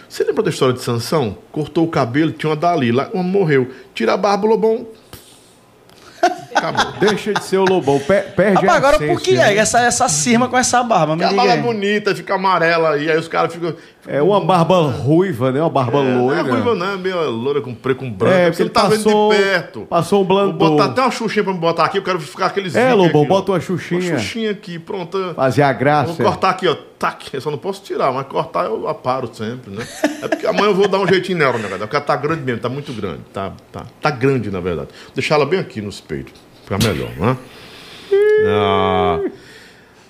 Você 0.08 0.24
lembra 0.24 0.44
da 0.44 0.52
história 0.52 0.76
de 0.76 0.82
Sansão? 0.82 1.36
Cortou 1.52 1.86
o 1.86 1.90
cabelo, 1.90 2.32
tinha 2.32 2.52
uma 2.52 2.56
Dalila, 2.56 3.10
uma 3.14 3.24
morreu. 3.24 3.72
Tira 3.96 4.14
a 4.14 4.18
barba, 4.18 4.48
Lobão. 4.48 4.86
Acabou. 6.56 6.94
Deixa 7.00 7.34
de 7.34 7.44
ser 7.44 7.58
o 7.58 7.66
Lobão. 7.66 8.00
Per 8.00 8.34
perde 8.36 8.66
Rapaz, 8.66 8.72
a 8.72 8.76
agora 8.76 9.00
por 9.00 9.22
que 9.22 9.38
é 9.38 9.58
essa, 9.58 9.80
essa 9.82 10.08
cirma 10.08 10.48
com 10.48 10.58
essa 10.58 10.84
barba? 10.84 11.16
Me 11.16 11.24
a 11.24 11.32
barba 11.32 11.54
é 11.54 11.58
bonita, 11.58 12.16
fica 12.16 12.36
amarela 12.36 12.98
e 12.98 13.10
aí 13.10 13.18
os 13.18 13.28
caras 13.28 13.54
ficam. 13.54 13.76
É 14.06 14.22
uma 14.22 14.42
barba 14.44 14.82
ruiva, 14.82 15.52
né? 15.52 15.62
Uma 15.62 15.70
barba 15.70 16.00
é, 16.00 16.16
loira. 16.18 16.44
Não 16.44 16.50
é 16.50 16.52
ruiva, 16.52 16.76
não, 16.76 16.94
é 16.94 16.98
meio 16.98 17.30
loira 17.30 17.62
com 17.62 17.74
preto 17.74 18.00
com 18.00 18.12
branco. 18.12 18.36
É, 18.36 18.50
porque 18.50 18.64
ele 18.64 18.70
tá 18.70 18.90
passou, 18.90 19.30
vendo 19.30 19.38
de 19.38 19.44
perto. 19.44 19.82
Passou 19.82 20.22
um 20.22 20.26
blanco. 20.26 20.58
Vou 20.58 20.72
botar 20.72 20.86
até 20.86 21.02
uma 21.02 21.12
xuxinha 21.12 21.44
pra 21.44 21.54
me 21.54 21.60
botar 21.60 21.86
aqui, 21.86 21.98
eu 21.98 22.04
quero 22.04 22.20
ficar 22.20 22.48
aqueles. 22.48 22.76
É, 22.76 22.94
Lobão, 22.94 23.26
bota 23.26 23.52
uma 23.52 23.60
xuxinha. 23.60 24.12
Uma 24.12 24.20
xuxinha 24.20 24.52
aqui, 24.52 24.78
pronto. 24.78 25.34
Fazer 25.36 25.64
a 25.64 25.74
graça. 25.74 26.14
Vou 26.14 26.26
cortar 26.26 26.50
aqui, 26.50 26.68
ó. 26.68 26.76
Tac. 27.04 27.34
Eu 27.34 27.42
só 27.42 27.52
não 27.52 27.58
posso 27.58 27.84
tirar, 27.84 28.14
mas 28.14 28.26
cortar 28.28 28.64
eu 28.64 28.88
aparo 28.88 29.30
sempre, 29.34 29.72
né? 29.72 29.86
É 30.22 30.28
porque 30.28 30.48
amanhã 30.48 30.68
eu 30.68 30.76
vou 30.76 30.88
dar 30.88 31.00
um 31.00 31.08
jeitinho 31.08 31.38
nela, 31.38 31.58
né, 31.58 31.64
galera? 31.64 31.80
Porque 31.80 31.98
ela 31.98 32.06
tá 32.06 32.16
grande 32.16 32.44
mesmo, 32.44 32.62
tá 32.62 32.70
muito 32.70 32.94
grande. 32.94 33.20
Tá, 33.34 33.52
tá, 33.74 33.86
tá 34.02 34.10
grande, 34.10 34.50
na 34.50 34.62
verdade. 34.62 34.90
Vou 35.08 35.14
deixar 35.14 35.36
ela 35.36 35.46
bem 35.46 35.60
aqui 35.60 35.82
nos 35.82 36.00
peitos. 36.00 36.34
Fica 36.64 36.78
melhor, 36.78 37.12
né? 37.18 37.38
Ah, 38.46 39.20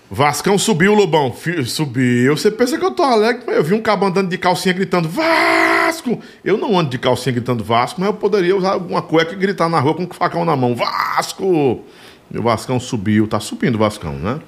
Vascão 0.10 0.58
subiu, 0.60 0.94
Lobão. 0.94 1.34
Subiu. 1.66 2.38
Você 2.38 2.52
pensa 2.52 2.78
que 2.78 2.86
eu 2.86 2.92
tô 2.92 3.02
alegre, 3.02 3.44
mas 3.48 3.56
eu 3.56 3.64
vi 3.64 3.74
um 3.74 3.82
cabo 3.82 4.06
andando 4.06 4.30
de 4.30 4.38
calcinha 4.38 4.74
gritando 4.74 5.10
Vasco! 5.10 6.20
Eu 6.46 6.56
não 6.58 6.78
ando 6.78 6.92
de 6.92 7.00
calcinha 7.00 7.34
gritando 7.34 7.64
Vasco, 7.64 8.00
mas 8.00 8.10
eu 8.10 8.14
poderia 8.14 8.56
usar 8.56 8.76
uma 8.78 9.02
cueca 9.02 9.34
e 9.34 9.36
gritar 9.36 9.68
na 9.68 9.80
rua 9.80 9.96
com 9.96 10.04
um 10.04 10.08
facão 10.08 10.46
na 10.46 10.56
mão. 10.56 10.76
Vasco! 10.76 11.84
O 12.34 12.42
Vascão 12.42 12.80
subiu. 12.80 13.28
Tá 13.28 13.40
subindo 13.40 13.76
o 13.76 13.80
Vascão, 13.80 14.14
né? 14.14 14.40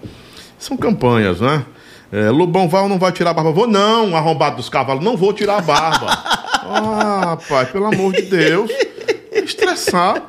São 0.59 0.77
campanhas, 0.77 1.41
né? 1.41 1.65
É, 2.11 2.29
Lobão 2.29 2.69
vai 2.69 2.83
ou 2.83 2.89
não 2.89 2.99
vai 2.99 3.11
tirar 3.11 3.31
a 3.31 3.33
barba? 3.33 3.51
Vou 3.51 3.67
não, 3.67 4.15
arrombado 4.15 4.57
dos 4.57 4.69
cavalos. 4.69 5.03
Não 5.03 5.17
vou 5.17 5.33
tirar 5.33 5.57
a 5.57 5.61
barba. 5.61 6.07
ah, 6.63 7.37
pai, 7.49 7.65
pelo 7.65 7.85
amor 7.85 8.13
de 8.13 8.21
Deus. 8.21 8.71
Estressar. 9.31 10.21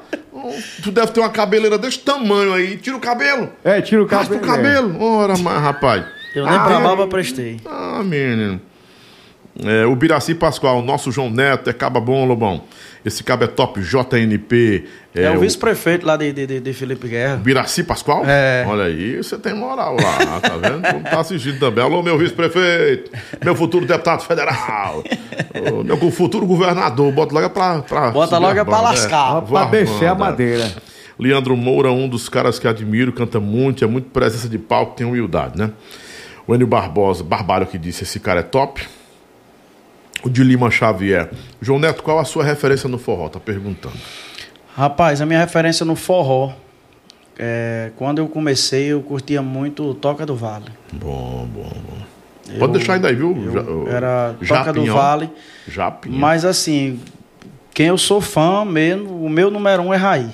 Tu 0.83 0.91
deve 0.91 1.13
ter 1.13 1.21
uma 1.21 1.31
cabeleira 1.31 1.79
desse 1.79 1.99
tamanho 1.99 2.53
aí. 2.53 2.77
Tira 2.77 2.97
o 2.97 3.01
cabelo. 3.01 3.51
É, 3.65 3.81
tira 3.81 4.03
o 4.03 4.07
cabelo. 4.07 4.35
Raspa 4.35 4.45
o 4.45 4.57
cabelo. 4.57 5.03
Ora, 5.03 5.37
mas, 5.39 5.63
rapaz. 5.63 6.05
Eu 6.35 6.45
nem 6.45 6.55
ah, 6.55 6.65
pra 6.65 6.81
barba 6.81 7.07
prestei. 7.07 7.61
Ah, 7.65 8.03
menino. 8.05 8.61
É, 9.65 9.87
o 9.87 9.97
Biraci 9.97 10.35
Pascoal, 10.35 10.83
nosso 10.83 11.11
João 11.11 11.31
Neto, 11.31 11.71
é 11.71 11.73
caba 11.73 11.99
bom, 11.99 12.27
Lobão. 12.27 12.63
Esse 13.05 13.23
cabo 13.25 13.45
é 13.45 13.47
top, 13.47 13.81
JNP. 13.81 14.85
É, 15.15 15.23
é 15.23 15.31
o, 15.31 15.37
o 15.37 15.41
vice-prefeito 15.41 16.05
lá 16.05 16.17
de, 16.17 16.33
de, 16.33 16.61
de, 16.61 16.73
Felipe 16.75 17.09
Guerra. 17.09 17.37
Biraci 17.37 17.83
Pascoal? 17.85 18.25
É. 18.27 18.67
Olha 18.69 18.85
aí, 18.85 19.17
você 19.17 19.39
tem 19.39 19.55
moral 19.55 19.97
lá, 19.97 20.41
tá 20.41 20.57
vendo? 20.57 20.83
Como 20.83 21.05
tá 21.05 21.21
assistindo 21.21 21.59
também. 21.59 21.83
Alô, 21.83 22.03
meu 22.03 22.19
vice-prefeito, 22.19 23.11
meu 23.43 23.55
futuro 23.55 23.87
deputado 23.87 24.23
federal, 24.25 25.03
meu 25.85 26.11
futuro 26.11 26.45
governador. 26.45 27.11
Bota 27.13 27.33
logo 27.33 27.51
pra. 27.51 27.83
pra 27.83 28.11
Bota 28.11 28.39
logo 28.39 28.65
pra 28.65 28.81
lascar. 28.81 29.39
É, 29.39 29.41
pra 29.41 29.65
descer 29.67 30.09
a 30.09 30.15
madeira. 30.15 30.71
Leandro 31.19 31.57
Moura, 31.57 31.91
um 31.91 32.07
dos 32.07 32.29
caras 32.29 32.59
que 32.59 32.69
admiro, 32.69 33.11
canta 33.11 33.41
muito, 33.41 33.83
é 33.83 33.87
muito 33.87 34.11
presença 34.11 34.49
de 34.51 34.59
palco, 34.59 34.95
tem 34.97 35.07
humildade, 35.07 35.57
né? 35.57 35.71
O 36.47 36.55
Enio 36.55 36.67
Barbosa, 36.67 37.25
Barbalho 37.25 37.67
que 37.67 37.79
disse: 37.79 38.05
esse 38.05 38.21
cara 38.21 38.41
é 38.41 38.43
top. 38.43 38.87
O 40.27 40.29
de 40.29 40.43
Lima 40.43 40.73
Xavier. 40.73 41.31
João 41.63 41.79
Neto, 41.79 42.03
qual 42.03 42.19
a 42.19 42.25
sua 42.25 42.43
referência 42.43 42.89
no 42.89 42.99
forró? 42.99 43.29
Tá 43.29 43.39
perguntando. 43.39 43.95
Rapaz, 44.75 45.21
a 45.21 45.27
minha 45.27 45.39
referência 45.39 45.87
no 45.87 45.95
forró. 45.95 46.53
É, 47.39 47.93
quando 47.95 48.19
eu 48.19 48.27
comecei, 48.27 48.87
eu 48.87 49.01
curtia 49.03 49.41
muito 49.41 49.95
Toca 49.95 50.27
do 50.27 50.35
Vale. 50.35 50.65
Bom, 50.93 51.49
bom, 51.55 51.63
bom. 51.63 51.99
Eu, 52.53 52.59
Pode 52.59 52.73
deixar 52.73 52.95
ainda 52.95 53.07
aí, 53.07 53.15
viu? 53.15 53.87
Era 53.89 54.35
Toca 54.49 54.73
do 54.73 54.85
Vale. 54.87 55.31
Japinha. 55.69 56.19
Mas 56.19 56.45
assim, 56.45 56.99
quem 57.73 57.87
eu 57.87 57.99
sou 57.99 58.21
fã 58.21 58.65
mesmo, 58.65 59.25
o 59.25 59.31
meu 59.31 59.49
número 59.49 59.81
um 59.81 59.95
é 59.95 59.97
Raí. 59.97 60.31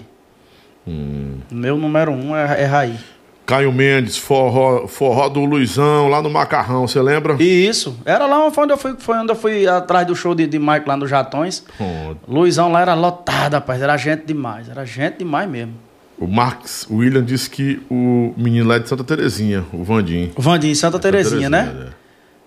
Hum. 0.88 1.36
O 1.50 1.54
meu 1.54 1.76
número 1.76 2.12
um 2.12 2.34
é, 2.34 2.62
é 2.62 2.64
Raí. 2.64 2.96
Caio 3.44 3.72
Mendes, 3.72 4.16
forró, 4.16 4.86
forró 4.86 5.28
do 5.28 5.44
Luizão, 5.44 6.08
lá 6.08 6.22
no 6.22 6.30
Macarrão, 6.30 6.86
você 6.86 7.00
lembra? 7.02 7.42
Isso. 7.42 7.96
Era 8.04 8.26
lá 8.26 8.46
onde 8.46 8.72
eu 8.72 8.76
fui, 8.76 8.94
foi 8.98 9.16
onde 9.18 9.32
eu 9.32 9.36
fui 9.36 9.66
atrás 9.66 10.06
do 10.06 10.14
show 10.14 10.34
de, 10.34 10.46
de 10.46 10.58
Mike 10.58 10.86
lá 10.86 10.96
no 10.96 11.06
Jatões. 11.06 11.64
Oh. 11.78 12.14
Luizão 12.26 12.70
lá 12.70 12.80
era 12.80 12.94
lotado, 12.94 13.54
rapaz. 13.54 13.82
Era 13.82 13.96
gente 13.96 14.24
demais. 14.24 14.68
Era 14.68 14.84
gente 14.84 15.18
demais 15.18 15.50
mesmo. 15.50 15.74
O 16.18 16.26
Max 16.28 16.86
William 16.88 17.24
disse 17.24 17.50
que 17.50 17.82
o 17.90 18.32
menino 18.36 18.68
lá 18.68 18.76
é 18.76 18.78
de 18.78 18.88
Santa 18.88 19.02
Terezinha, 19.02 19.64
o 19.72 19.82
Vandim. 19.82 20.30
O 20.36 20.40
Vandim, 20.40 20.72
Santa, 20.72 20.98
Terezinha, 20.98 21.50
Terezinha, 21.50 21.82
né? 21.82 21.92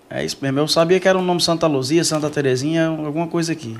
É. 0.09 0.21
é 0.21 0.25
isso 0.25 0.37
mesmo. 0.41 0.59
Eu 0.59 0.67
sabia 0.67 0.97
que 0.97 1.09
era 1.09 1.17
o 1.17 1.21
um 1.21 1.25
nome 1.25 1.41
Santa 1.41 1.67
Luzia, 1.67 2.03
Santa 2.05 2.29
Terezinha, 2.29 2.87
alguma 2.87 3.27
coisa 3.27 3.51
aqui. 3.51 3.77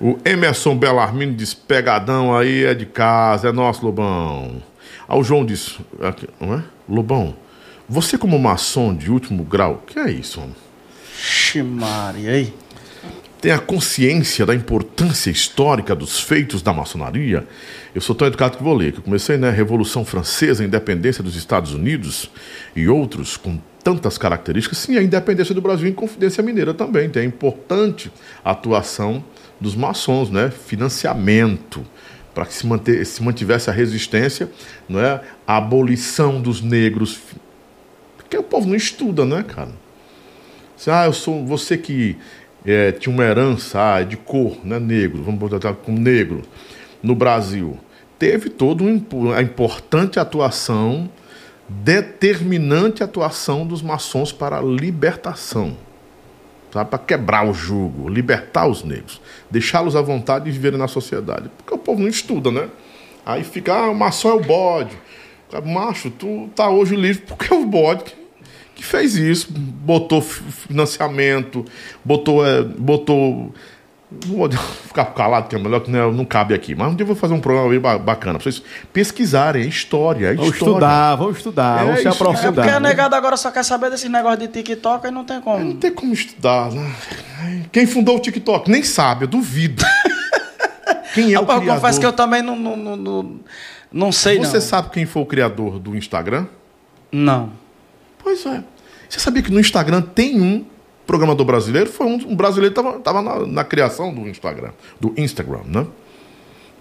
O 0.00 0.18
Emerson 0.24 0.74
Belarmino 0.76 1.34
diz: 1.34 1.52
pegadão 1.52 2.34
aí 2.34 2.64
é 2.64 2.74
de 2.74 2.86
casa, 2.86 3.50
é 3.50 3.52
nosso, 3.52 3.84
Lobão. 3.84 4.62
Ao 5.06 5.22
João 5.22 5.44
disse, 5.44 5.78
aqui, 6.00 6.28
não 6.40 6.54
é? 6.54 6.64
Lobão, 6.88 7.36
você 7.88 8.16
como 8.16 8.38
maçom 8.38 8.94
de 8.94 9.10
último 9.10 9.44
grau, 9.44 9.82
que 9.86 9.98
é 9.98 10.10
isso, 10.10 10.40
homem? 10.40 10.56
Ximaria, 11.18 12.30
aí? 12.30 12.54
Tem 13.40 13.52
a 13.52 13.58
consciência 13.58 14.46
da 14.46 14.54
importância 14.54 15.30
histórica 15.30 15.94
dos 15.94 16.18
feitos 16.18 16.62
da 16.62 16.72
maçonaria? 16.72 17.46
Eu 17.94 18.00
sou 18.00 18.16
tão 18.16 18.26
educado 18.26 18.56
que 18.56 18.62
vou 18.62 18.72
ler, 18.72 18.92
que 18.92 19.00
eu 19.00 19.02
comecei 19.02 19.36
na 19.36 19.50
né, 19.50 19.54
Revolução 19.54 20.02
Francesa, 20.02 20.62
a 20.62 20.66
independência 20.66 21.22
dos 21.22 21.36
Estados 21.36 21.74
Unidos 21.74 22.30
e 22.74 22.88
outros 22.88 23.36
com 23.36 23.58
tantas 23.82 24.16
características. 24.16 24.78
Sim, 24.78 24.96
a 24.96 25.02
independência 25.02 25.54
do 25.54 25.60
Brasil 25.60 25.86
em 25.86 25.92
Confidência 25.92 26.42
Mineira 26.42 26.72
também. 26.72 27.10
Tem 27.10 27.22
a 27.22 27.26
importante 27.26 28.10
atuação 28.42 29.22
dos 29.60 29.76
maçons, 29.76 30.30
né? 30.30 30.50
Financiamento 30.50 31.84
para 32.34 32.44
que 32.44 32.52
se, 32.52 32.66
manter, 32.66 33.04
se 33.06 33.22
mantivesse 33.22 33.70
a 33.70 33.72
resistência, 33.72 34.50
não 34.88 35.00
é? 35.00 35.20
a 35.46 35.56
abolição 35.56 36.40
dos 36.40 36.60
negros. 36.60 37.20
Porque 38.16 38.36
o 38.36 38.42
povo 38.42 38.68
não 38.68 38.74
estuda, 38.74 39.24
né, 39.24 39.42
cara? 39.42 39.70
ah, 40.88 41.06
eu 41.06 41.12
sou 41.12 41.46
você 41.46 41.78
que 41.78 42.16
é, 42.66 42.92
tinha 42.92 43.14
uma 43.14 43.24
herança 43.24 43.96
ah, 43.96 44.02
de 44.02 44.16
cor, 44.16 44.58
né, 44.64 44.78
negro, 44.78 45.22
vamos 45.22 45.38
botar 45.38 45.72
como 45.74 45.98
negro. 45.98 46.42
no 47.02 47.14
Brasil, 47.14 47.78
teve 48.18 48.48
toda 48.48 48.84
a 49.36 49.42
importante 49.42 50.18
atuação, 50.18 51.08
determinante 51.68 53.02
atuação 53.02 53.66
dos 53.66 53.82
maçons 53.82 54.32
para 54.32 54.58
a 54.58 54.62
libertação. 54.62 55.76
Sabe? 56.74 56.90
Para 56.90 56.98
quebrar 56.98 57.48
o 57.48 57.54
jugo, 57.54 58.08
libertar 58.08 58.66
os 58.66 58.82
negros, 58.82 59.20
deixá-los 59.48 59.94
à 59.94 60.02
vontade 60.02 60.46
de 60.46 60.50
viverem 60.50 60.76
na 60.76 60.88
sociedade. 60.88 61.48
Porque 61.56 61.72
o 61.72 61.78
povo 61.78 62.02
não 62.02 62.08
estuda, 62.08 62.50
né? 62.50 62.68
Aí 63.24 63.44
fica, 63.44 63.72
ah, 63.72 63.90
o 63.90 63.94
maçom 63.94 64.30
é 64.30 64.34
o 64.34 64.40
bode. 64.40 64.98
Macho, 65.64 66.10
tu 66.10 66.50
tá 66.56 66.68
hoje 66.68 66.96
livre 66.96 67.22
porque 67.28 67.54
é 67.54 67.56
o 67.56 67.64
bode 67.64 68.02
que, 68.02 68.16
que 68.74 68.84
fez 68.84 69.14
isso, 69.14 69.52
botou 69.52 70.20
financiamento, 70.20 71.64
botou, 72.04 72.44
é, 72.44 72.64
botou 72.64 73.54
não 74.10 74.36
vou 74.36 74.50
ficar 74.86 75.06
calado, 75.06 75.48
que 75.48 75.56
é 75.56 75.58
melhor 75.58 75.80
que 75.80 75.90
não, 75.90 76.12
não 76.12 76.24
cabe 76.24 76.54
aqui. 76.54 76.74
Mas 76.74 76.92
um 76.92 76.94
dia 76.94 77.02
eu 77.02 77.06
vou 77.06 77.16
fazer 77.16 77.34
um 77.34 77.40
programa 77.40 77.68
bem 77.68 77.80
bacana. 77.80 78.38
Pra 78.38 78.50
vocês 78.50 78.62
pesquisarem. 78.92 79.62
É 79.62 79.66
história. 79.66 80.28
É 80.28 80.34
vamos 80.34 80.52
história. 80.52 80.72
estudar, 80.72 81.14
vamos 81.16 81.36
estudar. 81.36 81.82
É, 81.82 81.84
vamos 81.86 82.00
se 82.00 82.08
aprofundar. 82.08 82.48
É 82.48 82.52
porque 82.52 82.70
a 82.70 82.80
negada 82.80 83.16
agora 83.16 83.36
só 83.36 83.50
quer 83.50 83.64
saber 83.64 83.90
desse 83.90 84.08
negócio 84.08 84.38
de 84.38 84.48
TikTok 84.48 85.06
e 85.06 85.10
não 85.10 85.24
tem 85.24 85.40
como. 85.40 85.64
Não 85.64 85.76
tem 85.76 85.92
como 85.92 86.12
estudar. 86.12 86.70
Né? 86.70 86.92
Quem 87.72 87.86
fundou 87.86 88.16
o 88.16 88.20
TikTok? 88.20 88.70
Nem 88.70 88.82
sabe, 88.82 89.24
eu 89.24 89.28
duvido. 89.28 89.84
Quem 91.14 91.32
é 91.32 91.36
Rapaz, 91.36 91.58
o 91.58 91.60
criador? 91.60 91.68
Eu 91.68 91.74
confesso 91.74 92.00
que 92.00 92.06
eu 92.06 92.12
também 92.12 92.42
não, 92.42 92.56
não, 92.56 92.96
não, 92.96 93.40
não 93.92 94.12
sei. 94.12 94.38
Você 94.38 94.54
não. 94.54 94.60
sabe 94.60 94.90
quem 94.90 95.06
foi 95.06 95.22
o 95.22 95.26
criador 95.26 95.78
do 95.78 95.96
Instagram? 95.96 96.46
Não. 97.12 97.52
Pois 98.18 98.44
é. 98.44 98.64
Você 99.08 99.20
sabia 99.20 99.40
que 99.40 99.52
no 99.52 99.60
Instagram 99.60 100.02
tem 100.02 100.40
um 100.40 100.64
programador 101.06 101.46
brasileiro? 101.46 101.90
Foi 101.90 102.06
um, 102.06 102.14
um 102.14 102.36
brasileiro 102.36 102.74
que 102.74 102.80
estava 102.80 103.22
na, 103.22 103.46
na, 103.46 103.64
criação 103.64 104.12
do 104.12 104.28
Instagram, 104.28 104.72
do 105.00 105.14
Instagram, 105.16 105.62
né? 105.66 105.86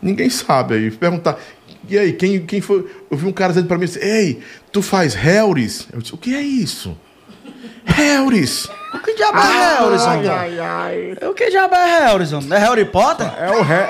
Ninguém 0.02 0.30
sabe 0.30 0.76
aí. 0.76 0.92
Perguntar, 0.92 1.40
e 1.88 1.98
aí, 1.98 2.14
quem, 2.14 2.46
quem 2.46 2.62
foi? 2.62 2.86
Eu 3.10 3.18
vi 3.18 3.26
um 3.26 3.32
cara 3.32 3.52
dizendo 3.52 3.68
para 3.68 3.78
mim 3.78 3.86
assim: 3.86 4.00
Ei, 4.00 4.42
tu 4.72 4.82
faz 4.82 5.16
Helris? 5.16 5.88
Eu 5.92 6.02
disse: 6.02 6.14
O 6.14 6.18
que 6.18 6.34
é 6.34 6.42
isso? 6.42 6.98
Helris! 7.86 8.70
O 8.94 9.00
que 9.00 9.14
diabo 9.16 9.38
é 9.38 9.84
Helris, 9.84 10.02
ai, 10.04 10.28
ai, 10.28 10.60
ai. 10.60 11.18
O 11.28 11.34
que 11.34 11.50
diabo 11.50 11.76
é 11.76 12.12
Helris, 12.12 12.32
É 12.32 12.58
Harry 12.58 12.86
Potter? 12.86 13.28
É 13.38 13.50
o, 13.50 13.64
é 13.64 13.88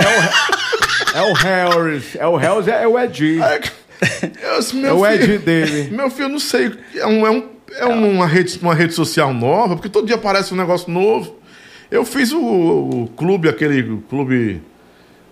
o, 1.11 1.18
é 1.18 1.31
o 1.31 1.34
Harris. 1.34 2.15
É 2.15 2.27
o 2.27 2.35
Harris, 2.35 2.68
é 2.68 2.88
o 2.88 2.99
Ed. 2.99 3.39
É, 3.41 3.60
eu, 4.84 4.88
é 4.88 4.93
o 4.93 5.05
Ed 5.05 5.38
dele. 5.39 5.91
Meu 5.91 6.10
filho, 6.10 6.26
eu 6.26 6.30
não 6.30 6.39
sei. 6.39 6.72
É 6.95 7.05
um, 7.05 7.27
é 7.27 7.31
um, 7.31 7.49
é 7.78 7.86
uma, 7.86 8.28
rede, 8.28 8.60
uma 8.62 8.74
rede 8.74 8.94
social 8.94 9.34
nova, 9.34 9.76
porque 9.76 9.90
todo 9.90 10.06
dia 10.06 10.16
aparece 10.16 10.54
um 10.54 10.58
negócio 10.58 10.91
novo. 10.91 11.38
Eu 11.90 12.06
fiz 12.06 12.32
o, 12.32 12.40
o 12.40 13.10
clube, 13.16 13.48
aquele 13.48 14.02
clube. 14.10 14.62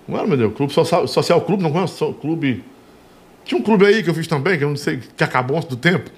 Não 0.07 0.17
era, 0.17 0.27
meu 0.27 0.37
Deus? 0.37 0.53
Clube 0.53 0.73
Social, 0.73 1.07
social 1.07 1.41
Clube, 1.41 1.63
não 1.63 1.71
conheço? 1.71 2.13
Clube. 2.13 2.63
Tinha 3.43 3.59
um 3.59 3.63
clube 3.63 3.85
aí 3.85 4.03
que 4.03 4.09
eu 4.09 4.13
fiz 4.13 4.27
também, 4.27 4.57
que 4.57 4.63
eu 4.63 4.69
não 4.69 4.75
sei, 4.75 4.99
que 5.15 5.23
acabou 5.23 5.57
antes 5.57 5.69
do 5.69 5.75
tempo. 5.75 6.09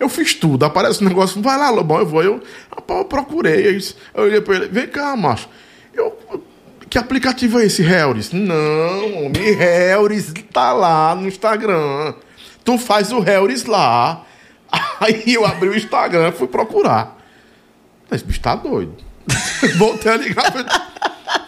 Eu 0.00 0.08
fiz 0.08 0.34
tudo, 0.34 0.64
aparece 0.64 1.04
um 1.04 1.08
negócio, 1.08 1.40
vai 1.40 1.56
lá, 1.56 1.70
Lobão, 1.70 1.98
eu 1.98 2.06
vou. 2.06 2.22
Eu, 2.22 2.40
eu 2.88 3.04
procurei. 3.04 3.68
Eu, 3.68 3.78
eu 4.14 4.24
olhei 4.24 4.40
pra 4.40 4.56
ele, 4.56 4.66
vem 4.66 4.88
cá, 4.88 5.16
macho. 5.16 5.48
Eu, 5.94 6.18
que 6.90 6.98
aplicativo 6.98 7.60
é 7.60 7.66
esse, 7.66 7.82
Helris? 7.82 8.32
Não, 8.32 9.26
homem, 9.26 9.56
Helris 9.58 10.34
tá 10.52 10.72
lá 10.72 11.14
no 11.14 11.28
Instagram. 11.28 12.14
Tu 12.64 12.76
faz 12.78 13.12
o 13.12 13.22
Helris 13.22 13.64
lá. 13.64 14.26
Aí 15.00 15.34
eu 15.34 15.44
abri 15.44 15.68
o 15.68 15.76
Instagram 15.76 16.28
e 16.28 16.32
fui 16.32 16.48
procurar. 16.48 17.18
Esse 18.10 18.24
bicho 18.24 18.40
tá 18.40 18.54
doido. 18.54 18.96
Voltei 19.76 20.12
a 20.12 20.16
ligar. 20.16 20.52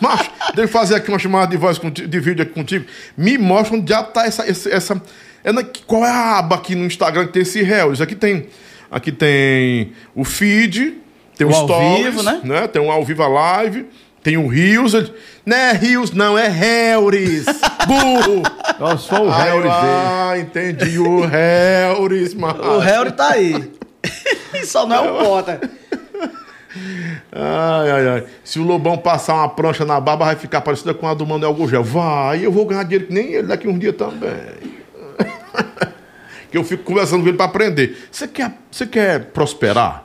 Macho, 0.01 0.30
deixa 0.55 0.62
eu 0.62 0.68
fazer 0.68 0.94
aqui 0.96 1.09
uma 1.09 1.18
chamada 1.18 1.48
de 1.48 1.56
voz, 1.56 1.78
de 1.78 2.20
vídeo 2.20 2.42
aqui 2.42 2.52
contigo. 2.52 2.86
Me 3.16 3.36
mostra 3.36 3.76
onde 3.76 3.90
já 3.90 4.02
tá 4.02 4.26
essa, 4.26 4.48
essa, 4.48 4.68
essa 4.70 5.02
é 5.42 5.52
na, 5.52 5.62
qual 5.86 6.05
é 6.05 6.10
a 6.10 6.38
aba 6.38 6.56
aqui 6.56 6.74
no 6.74 6.86
Instagram 6.86 7.26
que 7.26 7.34
tem 7.34 7.42
esse 7.42 7.62
Reels? 7.62 8.01
Aqui 8.01 8.14
tem, 8.14 8.46
aqui 8.90 9.12
tem 9.12 9.92
o 10.14 10.24
feed, 10.24 10.98
tem 11.36 11.46
o, 11.46 11.51
o 11.51 11.52
stories, 11.52 12.05
vivo, 12.05 12.22
né? 12.22 12.40
né? 12.42 12.66
Tem 12.66 12.80
um 12.80 12.90
ao 12.90 13.05
vivo 13.05 13.22
a 13.22 13.28
live, 13.28 13.86
tem 14.24 14.38
o 14.38 14.48
Rios. 14.48 14.94
Não 15.44 15.56
é 15.56 15.72
Rios, 15.74 16.10
não, 16.10 16.36
é 16.36 16.46
Helris. 16.46 17.44
Burro! 17.86 18.42
Eu 18.80 18.98
sou 18.98 19.28
o 19.28 19.40
Helris 19.40 19.70
Ah, 19.70 20.38
entendi, 20.38 20.98
o 20.98 21.20
Helris, 21.24 22.32
mano. 22.34 22.64
O 22.64 22.82
Helris 22.82 23.12
tá 23.12 23.28
aí. 23.32 23.70
Só 24.64 24.86
não 24.86 24.96
é 24.96 25.10
o 25.12 25.18
Potter. 25.24 25.60
Ai, 27.30 27.90
ai, 27.90 28.09
ai. 28.09 28.24
Se 28.42 28.59
o 28.59 28.64
Lobão 28.64 28.96
passar 28.96 29.34
uma 29.34 29.48
prancha 29.48 29.84
na 29.84 30.01
barba, 30.01 30.24
vai 30.24 30.36
ficar 30.36 30.62
parecida 30.62 30.94
com 30.94 31.06
a 31.06 31.12
do 31.12 31.26
Manuel 31.26 31.52
Gugel. 31.55 31.84
Vai, 31.84 32.44
eu 32.44 32.51
vou 32.51 32.64
ganhar 32.64 32.82
dinheiro 32.84 33.06
que 33.06 33.12
nem 33.12 33.34
ele 33.34 33.46
daqui 33.46 33.68
um 33.68 33.78
dia 33.78 33.92
também. 33.92 34.32
que 36.51 36.56
eu 36.56 36.64
fico 36.64 36.82
conversando 36.82 37.22
com 37.22 37.28
ele 37.28 37.36
para 37.36 37.46
aprender. 37.46 38.09
Você 38.10 38.26
quer, 38.26 38.52
você 38.70 38.86
quer 38.86 39.26
prosperar? 39.26 40.05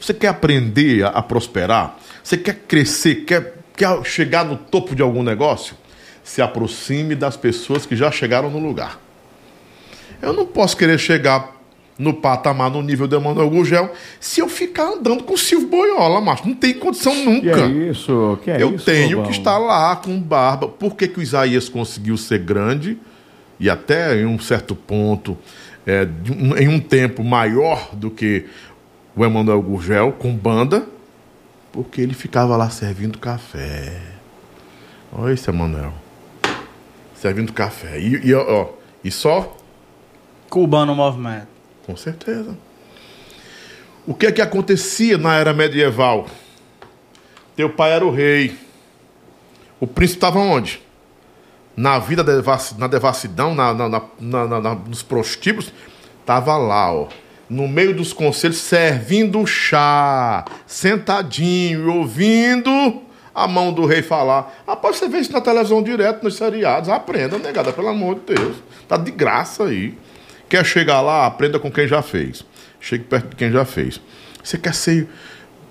Você 0.00 0.14
quer 0.14 0.28
aprender 0.28 1.04
a, 1.04 1.08
a 1.08 1.22
prosperar? 1.22 1.96
Você 2.26 2.36
quer 2.36 2.54
crescer? 2.66 3.24
Quer, 3.24 3.58
quer 3.76 4.04
chegar 4.04 4.44
no 4.44 4.56
topo 4.56 4.96
de 4.96 5.02
algum 5.02 5.22
negócio? 5.22 5.76
Se 6.24 6.42
aproxime 6.42 7.14
das 7.14 7.36
pessoas 7.36 7.86
que 7.86 7.94
já 7.94 8.10
chegaram 8.10 8.50
no 8.50 8.58
lugar. 8.58 9.00
Eu 10.20 10.32
não 10.32 10.44
posso 10.44 10.76
querer 10.76 10.98
chegar 10.98 11.54
no 11.96 12.12
patamar, 12.14 12.70
no 12.70 12.82
nível 12.82 13.06
de 13.06 13.14
Emanuel 13.14 13.48
Gugel, 13.48 13.92
se 14.18 14.40
eu 14.40 14.48
ficar 14.48 14.88
andando 14.88 15.22
com 15.22 15.34
o 15.34 15.38
Silvio 15.38 15.68
Boiola, 15.68 16.20
macho. 16.20 16.48
Não 16.48 16.54
tem 16.54 16.74
condição 16.74 17.14
nunca. 17.14 17.52
Que 17.52 17.60
é 17.60 17.68
isso? 17.90 18.38
Que 18.42 18.50
é 18.50 18.62
eu 18.62 18.74
isso, 18.74 18.84
tenho 18.84 19.22
que 19.22 19.30
estar 19.30 19.56
lá 19.56 19.94
com 19.94 20.20
barba. 20.20 20.66
Por 20.66 20.96
que, 20.96 21.06
que 21.06 21.20
o 21.20 21.22
Isaías 21.22 21.68
conseguiu 21.68 22.16
ser 22.16 22.40
grande? 22.40 22.98
e 23.58 23.70
até 23.70 24.20
em 24.20 24.26
um 24.26 24.38
certo 24.38 24.74
ponto, 24.74 25.36
é, 25.86 26.06
em 26.58 26.68
um 26.68 26.80
tempo 26.80 27.24
maior 27.24 27.94
do 27.94 28.10
que 28.10 28.46
o 29.14 29.24
Emanuel 29.24 29.62
Gurgel, 29.62 30.12
com 30.12 30.34
banda, 30.34 30.86
porque 31.76 32.00
ele 32.00 32.14
ficava 32.14 32.56
lá 32.56 32.70
servindo 32.70 33.18
café. 33.18 34.00
Olha 35.12 35.34
isso, 35.34 35.50
Emanuel. 35.50 35.92
Servindo 37.14 37.52
café. 37.52 38.00
E, 38.00 38.28
e, 38.28 38.34
ó, 38.34 38.70
e 39.04 39.10
só. 39.10 39.54
Cubano 40.48 40.94
movimento. 40.94 41.48
Com 41.84 41.94
certeza. 41.94 42.56
O 44.06 44.14
que 44.14 44.24
é 44.24 44.32
que 44.32 44.40
acontecia 44.40 45.18
na 45.18 45.36
era 45.36 45.52
medieval? 45.52 46.26
Teu 47.54 47.68
pai 47.68 47.92
era 47.92 48.06
o 48.06 48.10
rei. 48.10 48.58
O 49.78 49.86
príncipe 49.86 50.16
estava 50.16 50.38
onde? 50.38 50.80
na 51.76 51.98
vida 51.98 52.24
na 52.78 52.86
devassidão, 52.86 53.54
na, 53.54 53.74
na, 53.74 53.88
na, 54.18 54.60
na 54.60 54.74
nos 54.74 55.02
prostíbulos, 55.02 55.70
estava 56.20 56.56
lá, 56.56 56.90
ó, 56.90 57.08
no 57.48 57.68
meio 57.68 57.94
dos 57.94 58.12
conselhos, 58.12 58.58
servindo 58.58 59.46
chá, 59.46 60.44
sentadinho, 60.66 61.92
ouvindo 61.92 63.02
a 63.34 63.46
mão 63.46 63.72
do 63.72 63.84
rei 63.84 64.02
falar. 64.02 64.62
Após 64.66 64.96
você 64.96 65.08
ver 65.08 65.18
isso 65.18 65.32
na 65.32 65.40
televisão 65.40 65.82
direto, 65.82 66.24
nos 66.24 66.36
seriados, 66.36 66.88
aprenda, 66.88 67.38
negada, 67.38 67.72
pelo 67.72 67.88
amor 67.88 68.16
de 68.16 68.34
Deus. 68.34 68.56
Tá 68.88 68.96
de 68.96 69.10
graça 69.10 69.64
aí. 69.64 69.94
Quer 70.48 70.64
chegar 70.64 71.00
lá, 71.00 71.26
aprenda 71.26 71.58
com 71.58 71.70
quem 71.70 71.86
já 71.86 72.00
fez. 72.02 72.44
Chegue 72.80 73.04
perto 73.04 73.30
de 73.30 73.36
quem 73.36 73.50
já 73.50 73.64
fez. 73.64 74.00
Você 74.42 74.56
quer 74.56 74.74
ser 74.74 75.08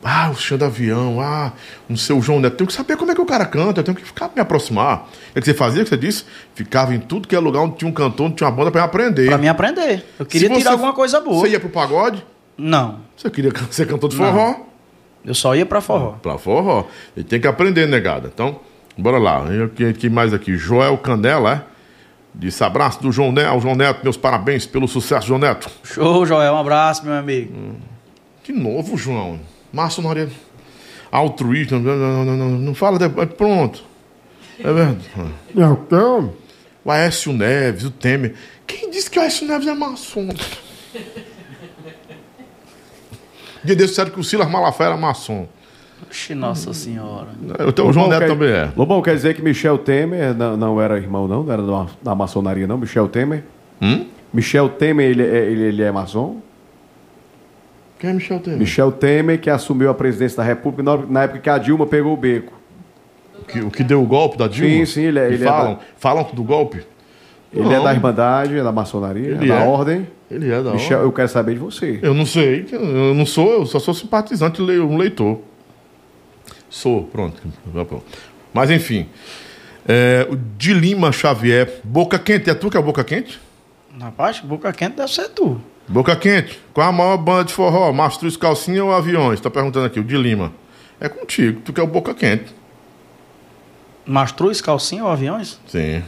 ah, 0.08 0.30
o 0.30 0.36
chão 0.36 0.56
do 0.56 0.66
avião, 0.66 1.20
ah, 1.20 1.52
não 1.90 1.98
sei, 1.98 2.16
o 2.16 2.22
João 2.22 2.40
Neto. 2.40 2.58
Tenho 2.58 2.68
que 2.68 2.74
saber 2.74 2.96
como 2.96 3.12
é 3.12 3.16
que 3.16 3.22
o 3.22 3.26
cara 3.26 3.44
canta, 3.44 3.80
eu 3.80 3.84
tenho 3.84 3.98
que 3.98 4.06
ficar 4.06 4.30
me 4.36 4.40
aproximar. 4.40 5.10
É 5.34 5.40
que 5.40 5.46
você 5.48 5.54
fazia, 5.54 5.84
que 5.84 5.90
você 5.90 5.98
disse? 5.98 6.26
Ficava 6.54 6.94
em 6.94 7.00
tudo 7.00 7.28
que 7.28 7.36
é 7.36 7.40
lugar 7.40 7.62
onde 7.62 7.78
tinha 7.78 7.90
um 7.90 7.94
cantor, 7.94 8.28
onde 8.28 8.36
tinha 8.36 8.48
uma 8.48 8.56
banda 8.56 8.70
para 8.70 8.84
aprender. 8.84 9.26
Para 9.26 9.40
mim 9.40 9.48
aprender. 9.48 10.06
Eu 10.20 10.26
queria 10.28 10.48
tirar 10.52 10.74
alguma 10.74 10.94
coisa 10.94 11.20
boa. 11.20 11.40
Você 11.40 11.50
ia 11.50 11.60
pro 11.60 11.70
pagode? 11.70 12.24
Não. 12.56 13.00
Você 13.18 13.32
queria 13.32 13.52
ser 13.72 13.88
cantor 13.88 14.12
de 14.12 14.16
forró? 14.16 14.52
Não. 14.52 14.66
Eu 15.26 15.34
só 15.34 15.56
ia 15.56 15.66
para 15.66 15.82
forró. 15.82 16.14
Ah, 16.18 16.20
para 16.22 16.38
forró. 16.38 16.86
E 17.18 17.24
tem 17.24 17.42
que 17.42 17.48
aprender, 17.48 17.88
negada. 17.88 18.30
Então, 18.32 18.60
bora 18.96 19.18
lá. 19.18 19.44
E 19.80 19.94
que 19.94 20.08
mais 20.08 20.36
aqui? 20.36 20.56
Joel 20.56 21.00
Canela, 21.00 21.52
é? 21.72 21.76
Disse 22.38 22.64
abraço 22.64 23.02
do 23.02 23.12
João 23.12 23.32
Neto, 23.32 23.60
João 23.60 23.76
Neto, 23.76 24.02
meus 24.04 24.18
parabéns 24.18 24.68
pelo 24.68 24.88
sucesso, 24.88 25.26
João 25.26 25.40
Neto. 25.40 25.68
Show, 25.84 26.26
Joel, 26.28 26.54
um 26.54 26.60
abraço, 26.60 27.04
meu 27.06 27.16
amigo. 27.16 27.58
Hum. 27.58 27.76
De 28.44 28.54
novo, 28.54 28.96
João. 28.98 29.40
Maçonaria 29.76 30.30
altruísta, 31.12 31.78
não, 31.78 32.26
não, 32.26 32.38
não, 32.38 32.50
não 32.50 32.74
fala 32.76 32.98
depois, 32.98 33.30
pronto. 33.34 33.84
É 34.60 34.72
verdade. 34.72 35.10
Então. 35.54 36.34
O 36.84 36.92
Aécio 36.92 37.34
Neves, 37.34 37.84
o 37.84 37.92
Temer. 37.92 38.36
Quem 38.66 38.90
disse 38.90 39.10
que 39.10 39.18
o 39.18 39.22
Aécio 39.22 39.48
Neves 39.48 39.68
é 39.68 39.74
maçom? 39.74 40.30
Dia 43.64 43.76
desse 43.76 43.90
disseram 43.90 44.12
que 44.12 44.20
o 44.20 44.24
Silas 44.24 44.50
Malafaia 44.50 44.90
era 44.90 44.98
maçom. 44.98 45.48
Oxe, 46.08 46.36
nossa 46.36 46.74
senhora. 46.74 47.30
o 47.84 47.94
João 47.94 48.08
Neto 48.08 48.20
quer, 48.20 48.28
também 48.28 48.50
é. 48.50 48.72
Lobão, 48.78 49.02
quer 49.02 49.16
dizer 49.16 49.34
que 49.34 49.42
Michel 49.42 49.80
Temer 49.80 50.36
não, 50.36 50.56
não 50.56 50.82
era 50.82 50.98
irmão, 50.98 51.28
não? 51.28 51.44
Não 51.44 51.52
era 51.52 51.64
da, 51.64 51.88
da 52.04 52.16
maçonaria, 52.16 52.68
não? 52.68 52.78
Michel 52.78 53.08
Temer? 53.08 53.44
Hum? 53.82 54.06
Michel 54.32 54.70
Temer, 54.70 55.10
ele, 55.10 55.24
é, 55.24 55.46
ele, 55.46 55.64
ele 55.64 55.82
é 55.82 55.92
maçom? 55.92 56.40
Quem 58.00 58.10
é 58.10 58.14
Michel 58.14 58.40
Temer? 58.40 58.60
Michel 58.60 58.92
Temer, 58.92 59.40
que 59.40 59.50
assumiu 59.50 59.90
a 59.90 59.94
presidência 59.94 60.38
da 60.38 60.44
República 60.44 60.84
na 61.10 61.24
época 61.24 61.40
que 61.40 61.50
a 61.50 61.58
Dilma 61.58 61.86
pegou 61.88 62.14
o 62.14 62.18
beco. 62.18 62.54
que, 63.48 63.60
o 63.62 63.70
que 63.70 63.84
deu 63.84 64.02
o 64.02 64.06
golpe 64.06 64.38
da 64.38 64.48
Dilma? 64.48 64.86
Sim, 64.86 64.92
sim, 64.92 65.02
ele 65.04 65.20
é- 65.20 65.28
ele 65.28 65.44
é 65.44 65.48
falam, 65.48 65.80
falam 65.98 66.24
do 66.34 66.44
golpe? 66.44 66.84
Ele 67.54 67.68
é 67.74 67.78
Não. 67.78 67.84
da 67.84 67.94
Irmandade, 67.94 68.58
é 68.58 68.64
da 68.64 68.72
maçonaria, 68.72 69.30
Ele 69.30 69.46
é 69.46 69.48
da 69.56 69.62
é. 69.64 69.68
ordem. 69.68 70.08
Ele 70.30 70.52
é 70.52 70.62
da 70.62 70.72
Michel, 70.74 70.98
hora. 70.98 71.08
eu 71.08 71.12
quero 71.12 71.30
saber 71.30 71.54
de 71.54 71.60
você. 71.60 72.00
Eu 72.02 72.14
não 72.14 72.26
sei, 72.26 72.66
eu 72.72 73.14
não 73.14 73.26
sou, 73.26 73.52
eu 73.52 73.66
só 73.66 73.78
sou 73.80 73.94
simpatizante, 73.94 74.62
um 74.62 74.98
leitor. 74.98 75.40
Sou, 76.70 77.04
pronto. 77.04 77.42
Mas 78.54 78.72
enfim. 78.72 79.08
É, 79.88 80.26
o 80.30 80.36
de 80.36 80.74
Lima 80.74 81.12
Xavier, 81.12 81.80
Boca 81.84 82.18
Quente, 82.18 82.50
é 82.50 82.54
tu 82.56 82.70
que 82.72 82.76
é 82.78 82.80
o 82.80 82.84
Boca 82.84 83.04
Quente? 83.04 83.40
Rapaz, 84.02 84.40
boca 84.42 84.74
quente 84.74 84.98
deve 84.98 85.14
ser 85.14 85.30
tu. 85.30 85.62
Boca 85.88 86.16
Quente, 86.16 86.60
qual 86.74 86.90
a 86.90 86.92
maior 86.92 87.18
banda 87.18 87.46
de 87.46 87.54
forró? 87.54 87.92
Mastruz 87.94 88.36
Calcinha 88.36 88.84
ou 88.84 88.92
Aviões? 88.94 89.40
Tá 89.40 89.50
perguntando 89.50 89.86
aqui, 89.86 90.00
o 90.00 90.04
de 90.04 90.18
Lima. 90.18 90.52
É 91.00 91.08
contigo, 91.08 91.62
tu 91.62 91.72
que 91.74 91.80
é 91.80 91.84
o 91.84 91.88
Boca 91.88 92.14
Quente. 92.14 92.54
Mastruz, 94.06 94.62
calcinha 94.62 95.04
ou 95.04 95.10
aviões? 95.10 95.60
Sim. 95.68 96.04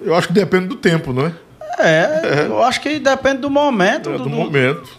Eu 0.00 0.14
acho 0.14 0.26
que 0.28 0.32
depende 0.34 0.66
do 0.66 0.74
tempo, 0.76 1.12
não 1.12 1.26
é? 1.26 1.32
É, 1.78 2.46
eu 2.46 2.62
acho 2.64 2.80
que 2.80 2.98
depende 2.98 3.38
do 3.38 3.48
momento. 3.50 4.08
É, 4.10 4.12
do- 4.12 4.18
do 4.18 4.24
do- 4.24 4.30
momento. 4.30 4.98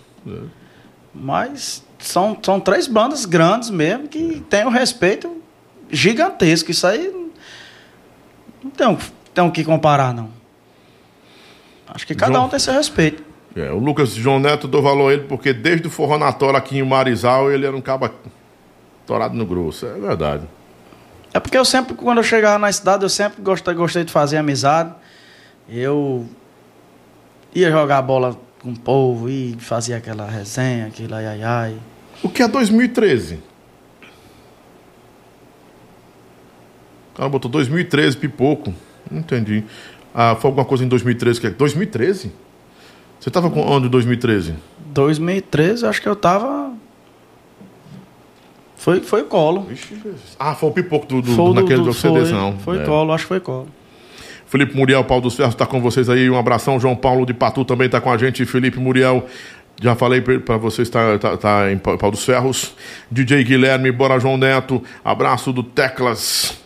Mas 1.13 1.83
são, 1.99 2.37
são 2.41 2.59
três 2.59 2.87
bandas 2.87 3.25
grandes 3.25 3.69
mesmo 3.69 4.07
que 4.07 4.41
têm 4.49 4.65
um 4.65 4.69
respeito 4.69 5.41
gigantesco. 5.89 6.71
Isso 6.71 6.87
aí 6.87 7.13
não 8.63 8.71
tem, 8.71 8.97
tem 9.33 9.43
o 9.43 9.51
que 9.51 9.63
comparar, 9.65 10.13
não. 10.13 10.29
Acho 11.93 12.05
que 12.07 12.15
cada 12.15 12.33
João- 12.33 12.45
um 12.45 12.49
tem 12.49 12.59
seu 12.59 12.73
respeito. 12.73 13.23
É, 13.55 13.71
o 13.71 13.77
Lucas 13.79 14.11
João 14.13 14.39
Neto 14.39 14.67
dou 14.67 14.81
valor 14.81 15.09
a 15.09 15.13
ele 15.13 15.23
porque 15.23 15.51
desde 15.51 15.87
o 15.87 15.89
Forró 15.89 16.17
na 16.17 16.31
Tora 16.31 16.57
aqui 16.59 16.77
em 16.77 16.83
Marizal 16.83 17.51
ele 17.51 17.65
era 17.65 17.75
um 17.75 17.81
caba 17.81 18.13
torado 19.07 19.35
no 19.35 19.45
grosso. 19.45 19.85
É 19.87 19.93
verdade. 19.93 20.43
É 21.33 21.39
porque 21.39 21.57
eu 21.57 21.65
sempre, 21.65 21.93
quando 21.95 22.17
eu 22.19 22.23
chegava 22.23 22.57
na 22.59 22.71
cidade, 22.71 23.03
eu 23.03 23.09
sempre 23.09 23.41
gostei, 23.41 23.73
gostei 23.73 24.03
de 24.03 24.11
fazer 24.11 24.37
amizade. 24.37 24.93
Eu 25.67 26.27
ia 27.53 27.71
jogar 27.71 28.01
bola 28.03 28.39
com 28.61 28.71
o 28.71 28.79
povo 28.79 29.29
e 29.29 29.55
fazia 29.59 29.97
aquela 29.97 30.25
resenha, 30.29 30.87
aquilo 30.87 31.15
ai 31.15 31.25
ai 31.25 31.43
ai. 31.43 31.77
O 32.21 32.29
que 32.29 32.43
é 32.43 32.47
2013? 32.47 33.39
O 37.13 37.17
cara 37.17 37.29
botou 37.29 37.49
2013, 37.51 38.17
pipoco. 38.17 38.73
Não 39.09 39.19
entendi. 39.19 39.63
Ah, 40.13 40.35
foi 40.35 40.49
alguma 40.49 40.65
coisa 40.65 40.83
em 40.83 40.87
2013 40.87 41.39
que 41.41 41.47
é. 41.47 41.49
2013? 41.51 42.31
Você 43.19 43.29
tava 43.29 43.49
com 43.49 43.61
onde 43.61 43.87
em 43.87 43.89
2013? 43.89 44.55
2013, 44.87 45.83
eu 45.83 45.89
acho 45.89 46.01
que 46.01 46.07
eu 46.09 46.15
tava. 46.15 46.71
Foi, 48.77 49.01
foi 49.01 49.23
colo. 49.23 49.67
Ah, 50.39 50.55
foi 50.55 50.69
o 50.69 50.71
pipoco 50.71 51.05
do, 51.05 51.21
do, 51.21 51.35
do- 51.35 51.53
naquele 51.53 51.79
do- 51.81 51.85
do 51.85 51.93
CDzão. 51.93 52.55
Foi, 52.63 52.75
foi 52.75 52.83
É. 52.83 52.85
colo, 52.87 53.11
acho 53.13 53.25
que 53.25 53.27
foi 53.27 53.39
colo. 53.39 53.67
Felipe 54.45 54.75
Muriel, 54.75 55.03
Paulo 55.03 55.23
dos 55.23 55.35
Ferros, 55.35 55.53
está 55.53 55.65
com 55.65 55.79
vocês 55.81 56.09
aí. 56.09 56.29
Um 56.29 56.37
abração. 56.37 56.79
João 56.79 56.95
Paulo 56.95 57.25
de 57.25 57.33
Patu 57.33 57.63
também 57.65 57.85
está 57.87 57.99
com 58.01 58.11
a 58.11 58.17
gente. 58.17 58.45
Felipe 58.45 58.79
Muriel, 58.79 59.27
já 59.81 59.95
falei 59.95 60.21
para 60.21 60.57
vocês, 60.57 60.87
está 60.87 61.19
tá, 61.19 61.37
tá 61.37 61.71
em 61.71 61.77
Pa- 61.77 61.97
Paulo 61.97 62.15
dos 62.15 62.25
Ferros. 62.25 62.73
DJ 63.11 63.43
Guilherme, 63.43 63.91
bora 63.91 64.17
João 64.19 64.37
Neto. 64.37 64.81
Abraço 65.03 65.51
do 65.51 65.61
Teclas. 65.61 66.57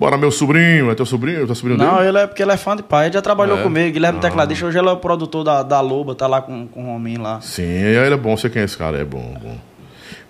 Bora 0.00 0.16
meu 0.16 0.30
sobrinho. 0.30 0.90
É 0.90 0.94
teu 0.94 1.04
sobrinho? 1.04 1.42
É 1.42 1.46
teu 1.46 1.54
sobrinho 1.54 1.78
Não, 1.78 1.96
dele? 1.96 2.08
ele 2.08 2.18
é 2.18 2.26
porque 2.26 2.42
ele 2.42 2.52
é 2.52 2.56
fã 2.56 2.74
de 2.74 2.82
pai, 2.82 3.06
ele 3.06 3.12
já 3.12 3.20
trabalhou 3.20 3.58
É? 3.58 3.62
comigo, 3.62 3.92
Guilherme 3.92 4.18
Ah. 4.18 4.22
Tecladista, 4.22 4.64
hoje 4.66 4.78
ele 4.78 4.88
é 4.88 4.92
o 4.92 4.96
produtor 4.96 5.44
da, 5.44 5.62
da 5.62 5.78
Loba, 5.82 6.14
tá 6.14 6.26
lá 6.26 6.40
com, 6.40 6.66
com 6.66 6.84
o 6.84 6.86
Rominho 6.86 7.20
lá. 7.20 7.38
Sim, 7.42 7.62
ele 7.64 8.14
é 8.14 8.16
bom. 8.16 8.34
Sei 8.34 8.48
quem 8.48 8.62
é 8.62 8.64
esse 8.64 8.78
cara. 8.78 8.96
É 8.98 9.04
bom, 9.04 9.36
bom. 9.40 9.58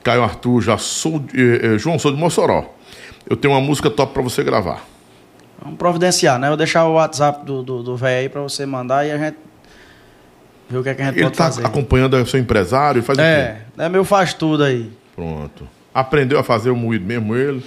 Caio 0.02 0.24
Arthur, 0.24 0.60
já 0.60 0.76
sou. 0.76 1.20
de- 1.20 1.40
eh, 1.40 1.74
eh, 1.74 1.78
João, 1.78 1.98
sou 2.00 2.10
de 2.10 2.18
Mossoró. 2.18 2.64
Eu 3.28 3.36
tenho 3.36 3.54
uma 3.54 3.60
música 3.60 3.88
top 3.88 4.12
para 4.12 4.22
você 4.22 4.42
gravar. 4.42 4.84
Vamos 5.62 5.78
providenciar, 5.78 6.36
né? 6.38 6.48
Eu 6.48 6.50
vou 6.50 6.56
deixar 6.56 6.84
o 6.86 6.94
WhatsApp 6.94 7.44
do 7.46 7.62
do 7.62 7.82
do 7.84 7.96
velho 7.96 8.22
aí 8.22 8.28
pra 8.28 8.40
você 8.40 8.66
mandar 8.66 9.06
e 9.06 9.12
a 9.12 9.18
gente 9.18 9.36
ver 10.68 10.78
o 10.78 10.82
que, 10.82 10.88
é 10.88 10.94
que 10.94 11.02
a 11.02 11.04
gente 11.04 11.14
Ele 11.14 11.22
pode 11.24 11.34
está 11.34 11.44
fazer. 11.44 11.64
acompanhando 11.66 12.16
é 12.16 12.24
seu 12.24 12.40
empresário? 12.40 13.02
Faz 13.04 13.16
o 13.18 13.22
quê? 13.22 13.26
É, 13.28 13.60
é 13.78 13.88
meu 13.88 14.04
faz 14.04 14.34
tudo 14.34 14.64
aí. 14.64 14.90
Pronto. 15.14 15.68
Aprendeu 15.94 16.38
a 16.40 16.42
fazer 16.42 16.70
o 16.70 16.76
moído 16.76 17.04
mesmo 17.04 17.36
ele? 17.36 17.62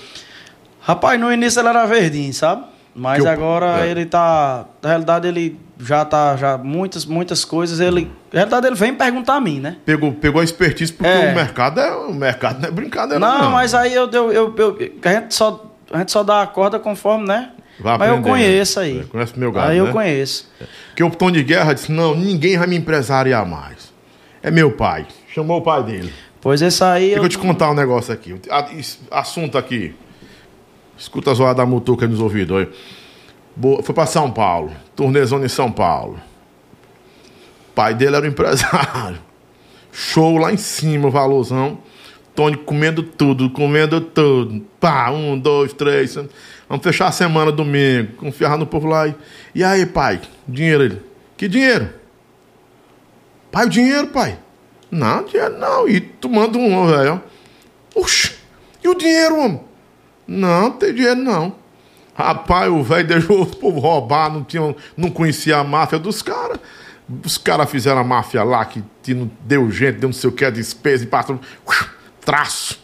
Rapaz, 0.83 1.19
no 1.19 1.31
início 1.31 1.59
ele 1.61 1.69
era 1.69 1.85
verdinho, 1.85 2.33
sabe? 2.33 2.65
Mas 2.95 3.21
Que 3.21 3.27
eu- 3.27 3.31
agora 3.31 3.85
é. 3.85 3.89
ele 3.89 4.05
tá. 4.05 4.65
Na 4.81 4.89
realidade, 4.89 5.27
ele 5.27 5.59
já 5.79 6.05
tá. 6.05 6.35
Já, 6.35 6.57
muitas, 6.57 7.05
muitas 7.05 7.43
coisas. 7.43 7.79
Ele. 7.79 8.11
Na 8.31 8.39
realidade, 8.41 8.67
ele 8.67 8.75
vem 8.75 8.93
perguntar 8.93 9.35
a 9.35 9.41
mim, 9.41 9.59
né? 9.59 9.77
Pegou, 9.85 10.11
pegou 10.11 10.41
a 10.41 10.43
expertise 10.43 10.93
porque 10.93 11.09
É. 11.09 11.31
o 11.31 11.35
mercado 11.35 11.79
é 11.79 11.91
o 11.95 12.13
mercado 12.13 12.61
não 12.61 12.67
é 12.67 12.71
brincadeira 12.71 13.19
Não, 13.19 13.43
não. 13.43 13.51
mas 13.51 13.73
aí 13.73 13.93
eu, 13.93 14.07
eu, 14.11 14.31
eu, 14.31 14.55
eu- 14.57 14.77
a, 15.03 15.09
gente 15.13 15.33
só, 15.33 15.73
a 15.91 15.97
gente 15.99 16.11
só 16.11 16.21
dá 16.21 16.41
a 16.43 16.47
corda 16.47 16.77
conforme, 16.79 17.25
né? 17.27 17.49
Vai 17.79 17.97
mas 17.97 18.09
eu 18.09 18.21
conheço 18.21 18.79
aí. 18.79 18.99
É, 18.99 19.03
conhece 19.05 19.33
o 19.35 19.39
meu 19.39 19.51
gado, 19.51 19.71
Aí 19.71 19.77
eu 19.79 19.85
né? 19.87 19.91
conheço. 19.91 20.47
Porque 20.89 21.03
o 21.03 21.09
Tony 21.09 21.37
de 21.39 21.43
Guerra 21.43 21.73
disse: 21.73 21.91
"Não, 21.91 22.13
ninguém 22.15 22.55
vai 22.57 22.67
me 22.67 22.75
empresariar 22.75 23.43
mais. 23.47 23.91
É 24.43 24.51
meu 24.51 24.71
pai". 24.73 25.07
Chamou 25.33 25.57
o 25.57 25.61
pai 25.61 25.81
dele. 25.83 26.13
Pois 26.39 26.61
esse 26.61 26.83
aí. 26.83 27.05
Deixa 27.05 27.19
Eu, 27.19 27.23
eu 27.23 27.29
te 27.29 27.37
contar 27.39 27.71
um 27.71 27.73
negócio 27.73 28.13
aqui. 28.13 28.35
Assunto 29.09 29.57
aqui. 29.57 29.95
Escuta 31.03 31.31
a 31.31 31.33
zoada 31.33 31.55
da 31.55 31.65
mutuca 31.65 32.07
nos 32.07 32.21
ouvidos. 32.21 32.55
Olha. 32.55 32.69
Boa- 33.57 33.83
Foi 33.83 33.93
pra 33.93 34.05
São 34.05 34.31
Paulo. 34.31 34.71
Turnezona 34.95 35.45
em 35.45 35.49
São 35.49 35.69
Paulo. 35.69 36.17
Pai 37.75 37.93
dele 37.93 38.15
era 38.15 38.25
um 38.25 38.29
empresário. 38.31 39.19
Show 39.91 40.37
lá 40.37 40.53
em 40.53 40.57
cima, 40.57 41.09
valorzão. 41.09 41.77
Tony 42.33 42.55
comendo 42.55 43.03
tudo, 43.03 43.49
comendo 43.49 43.99
tudo. 43.99 44.61
Pá, 44.79 45.11
um, 45.11 45.37
dois, 45.37 45.73
três. 45.73 46.15
Vamos 46.69 46.81
fechar 46.83 47.07
a 47.07 47.11
semana 47.11 47.51
domingo. 47.51 48.13
Confiar 48.13 48.57
no 48.57 48.65
povo 48.65 48.87
lá. 48.87 49.05
E, 49.05 49.13
e 49.55 49.61
aí, 49.61 49.85
pai? 49.85 50.21
Dinheiro 50.47 50.83
ele. 50.83 51.01
Que 51.35 51.49
dinheiro? 51.49 51.89
Pai, 53.51 53.65
o 53.65 53.69
dinheiro, 53.69 54.07
pai. 54.07 54.39
Não, 54.89 55.25
dinheiro 55.25 55.57
não. 55.59 55.85
E 55.85 55.99
tu 55.99 56.29
manda 56.29 56.57
um, 56.57 56.87
velho. 56.87 57.21
Oxi, 57.93 58.31
e 58.81 58.87
o 58.87 58.95
dinheiro, 58.95 59.37
homem? 59.37 59.59
Não, 60.27 60.71
tem 60.71 60.93
dinheiro 60.93 61.19
não. 61.19 61.55
Rapaz, 62.15 62.71
o 62.71 62.83
velho 62.83 63.07
deixou 63.07 63.41
o 63.41 63.45
povo 63.45 63.79
roubar, 63.79 64.31
não, 64.31 64.43
tinha, 64.43 64.75
não 64.95 65.09
conhecia 65.09 65.57
a 65.57 65.63
máfia 65.63 65.97
dos 65.97 66.21
caras. 66.21 66.59
Os 67.25 67.37
caras 67.37 67.69
fizeram 67.69 67.99
a 67.99 68.03
máfia 68.03 68.43
lá, 68.43 68.63
que, 68.65 68.83
não 69.13 69.29
deu 69.41 69.69
gente, 69.71 69.97
deu 69.97 70.09
não 70.09 70.13
sei 70.13 70.29
o 70.29 70.33
que, 70.33 70.45
a 70.45 70.49
despesa, 70.49 71.03
e 71.03 71.07
passou. 71.07 71.39
Traço. 72.21 72.81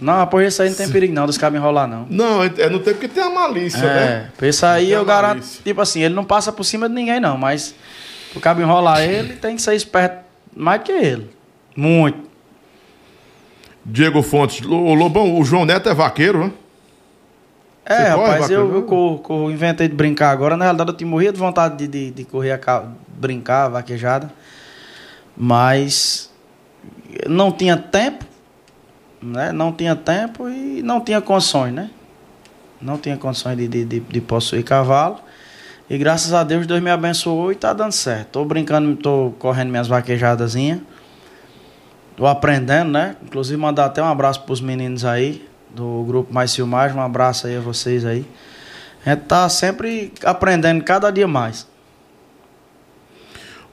Não, 0.00 0.26
pois 0.26 0.46
esse 0.48 0.62
aí 0.62 0.70
não 0.70 0.76
tem 0.76 0.88
perigo, 0.88 1.12
não, 1.12 1.26
dos 1.26 1.36
cabos 1.36 1.58
enrolar, 1.58 1.86
não. 1.86 2.06
Não, 2.08 2.42
é, 2.42 2.50
é 2.56 2.68
no 2.70 2.78
tempo 2.80 2.98
que 2.98 3.08
tem 3.08 3.22
a 3.22 3.28
malícia, 3.28 3.82
né? 3.82 4.30
É, 4.40 4.46
esse 4.46 4.64
aí 4.64 4.86
Tem 4.86 4.94
eu 4.94 5.04
garanto. 5.04 5.40
malícia. 5.40 5.60
Tipo 5.62 5.80
assim, 5.82 6.02
ele 6.02 6.14
não 6.14 6.24
passa 6.24 6.50
por 6.50 6.64
cima 6.64 6.88
de 6.88 6.94
ninguém, 6.94 7.20
não, 7.20 7.36
mas 7.36 7.74
o 8.34 8.40
cabo 8.40 8.62
enrolar 8.62 9.02
ele, 9.02 9.34
tem 9.34 9.56
que 9.56 9.62
ser 9.62 9.74
esperto 9.74 10.24
mais 10.56 10.82
que 10.82 10.92
ele. 10.92 11.30
Muito. 11.76 12.29
Diego 13.84 14.22
Fontes, 14.22 14.64
o 14.64 14.94
Lobão, 14.94 15.38
o 15.38 15.44
João 15.44 15.64
Neto 15.64 15.88
é 15.88 15.94
vaqueiro, 15.94 16.46
né? 16.46 16.52
É, 17.84 17.94
Você 17.96 18.02
corre, 18.14 18.30
rapaz, 18.32 18.50
eu, 18.50 18.74
eu 18.74 18.82
corro, 18.84 19.18
corro, 19.18 19.50
inventei 19.50 19.88
de 19.88 19.94
brincar 19.94 20.30
agora. 20.30 20.56
Na 20.56 20.64
realidade, 20.66 20.90
eu 20.90 20.96
tinha 20.96 21.08
morrido 21.10 21.32
de 21.32 21.38
vontade 21.40 21.76
de, 21.76 21.88
de, 21.88 22.10
de 22.10 22.24
correr, 22.24 22.52
a 22.52 22.58
ca- 22.58 22.84
brincar, 23.08 23.68
vaquejada. 23.68 24.30
Mas 25.36 26.30
não 27.28 27.50
tinha 27.50 27.76
tempo, 27.76 28.24
né? 29.22 29.52
Não 29.52 29.72
tinha 29.72 29.96
tempo 29.96 30.48
e 30.48 30.82
não 30.82 31.00
tinha 31.00 31.20
condições, 31.20 31.72
né? 31.72 31.90
Não 32.80 32.96
tinha 32.98 33.16
condições 33.16 33.56
de, 33.56 33.66
de, 33.68 33.84
de, 33.84 34.00
de 34.00 34.20
possuir 34.20 34.62
cavalo. 34.62 35.18
E 35.88 35.98
graças 35.98 36.32
a 36.32 36.44
Deus, 36.44 36.66
Deus 36.66 36.80
me 36.80 36.90
abençoou 36.90 37.50
e 37.50 37.54
tá 37.56 37.72
dando 37.72 37.92
certo. 37.92 38.28
Tô 38.32 38.44
brincando, 38.44 38.94
tô 38.96 39.32
correndo 39.38 39.70
minhas 39.70 39.88
vaquejadazinhas. 39.88 40.80
Tô 42.20 42.26
aprendendo, 42.26 42.90
né? 42.90 43.16
Inclusive, 43.24 43.58
mandar 43.58 43.86
até 43.86 44.02
um 44.02 44.06
abraço 44.06 44.42
pros 44.42 44.60
meninos 44.60 45.06
aí 45.06 45.42
do 45.70 46.04
grupo 46.06 46.34
Mais 46.34 46.54
Filmagem. 46.54 46.94
Um 46.94 47.00
abraço 47.00 47.46
aí 47.46 47.56
a 47.56 47.60
vocês 47.60 48.04
aí. 48.04 48.26
A 49.06 49.14
gente 49.14 49.22
tá 49.22 49.48
sempre 49.48 50.12
aprendendo 50.22 50.84
cada 50.84 51.10
dia 51.10 51.26
mais. 51.26 51.66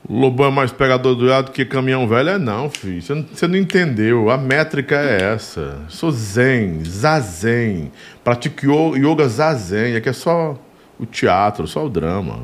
Lobão 0.09 0.47
é 0.47 0.51
mais 0.51 0.71
pegador 0.71 1.13
do 1.13 1.25
lado 1.25 1.51
que 1.51 1.65
caminhão 1.65 2.07
velho? 2.07 2.29
É 2.29 2.37
não, 2.37 2.69
filho. 2.69 3.01
Você 3.01 3.15
não, 3.15 3.25
você 3.33 3.47
não 3.49 3.57
entendeu. 3.57 4.29
A 4.29 4.37
métrica 4.37 4.95
é 4.95 5.23
essa. 5.33 5.81
Sou 5.89 6.09
zen, 6.09 6.85
zazen. 6.85 7.91
Pratico 8.23 8.65
yo- 8.65 8.95
yoga 8.95 9.27
zazen. 9.27 9.97
Aqui 9.97 10.07
é 10.07 10.13
só 10.13 10.57
o 10.97 11.05
teatro, 11.05 11.67
só 11.67 11.85
o 11.85 11.89
drama. 11.89 12.43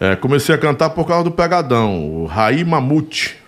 É, 0.00 0.16
comecei 0.16 0.52
a 0.52 0.58
cantar 0.58 0.90
por 0.90 1.06
causa 1.06 1.22
do 1.22 1.30
pegadão. 1.30 2.10
O 2.12 2.26
Rai 2.26 2.64
Mamute. 2.64 3.39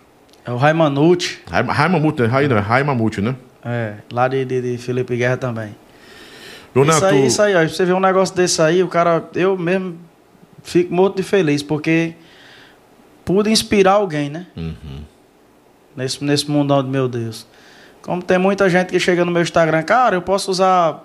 É 0.44 0.51
o 0.51 0.56
Raimanucci, 0.56 1.40
Rai, 1.48 1.62
Rai 1.62 1.89
Mamute, 1.89 2.23
né? 2.23 2.28
É 2.28 2.59
Rai 2.59 2.82
Mamute, 2.82 3.20
né? 3.20 3.36
é, 3.64 3.94
lá 4.12 4.28
de, 4.28 4.44
de, 4.44 4.60
de 4.60 4.78
Felipe 4.78 5.16
Guerra 5.16 5.36
também. 5.36 5.74
Isso 6.74 7.05
aí, 7.05 7.27
isso 7.27 7.43
aí, 7.43 7.55
ó. 7.55 7.69
Você 7.69 7.85
vê 7.85 7.93
um 7.93 8.01
negócio 8.01 8.35
desse 8.35 8.60
aí, 8.60 8.82
o 8.82 8.89
cara, 8.89 9.24
eu 9.35 9.56
mesmo 9.56 9.98
fico 10.62 10.93
morto 10.93 11.16
de 11.16 11.23
feliz, 11.23 11.62
porque 11.62 12.14
pude 13.24 13.51
inspirar 13.51 13.93
alguém, 13.93 14.31
né? 14.31 14.47
Uhum. 14.56 15.02
Nesse, 15.94 16.24
nesse 16.24 16.51
mundão 16.51 16.82
de 16.82 16.89
meu 16.89 17.09
Deus. 17.09 17.47
Como 18.01 18.23
tem 18.23 18.39
muita 18.39 18.69
gente 18.69 18.89
que 18.89 18.98
chega 18.98 19.24
no 19.24 19.31
meu 19.31 19.43
Instagram, 19.43 19.82
cara, 19.82 20.16
eu 20.16 20.23
posso 20.23 20.51
usar 20.51 21.05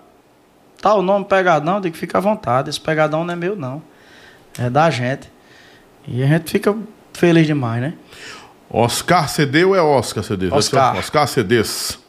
tal 0.82 1.02
nome 1.02 1.26
pegadão, 1.26 1.76
eu 1.76 1.82
digo, 1.82 1.98
fica 1.98 2.18
à 2.18 2.22
vontade. 2.22 2.70
Esse 2.70 2.80
pegadão 2.80 3.26
não 3.26 3.34
é 3.34 3.38
meu, 3.38 3.56
não. 3.56 3.82
É 4.58 4.70
da 4.70 4.90
gente. 4.90 5.30
E 6.08 6.24
a 6.24 6.28
gente 6.28 6.50
fica 6.50 6.76
feliz 7.14 7.46
demais, 7.46 7.82
né? 7.82 7.94
Oscar 8.70 9.30
CD 9.30 9.64
ou 9.64 9.76
é 9.76 9.82
Oscar 9.82 10.24
CD? 10.24 10.50
Oscar. 10.52 10.98
Oscar 10.98 11.28
CDs. 11.28 12.00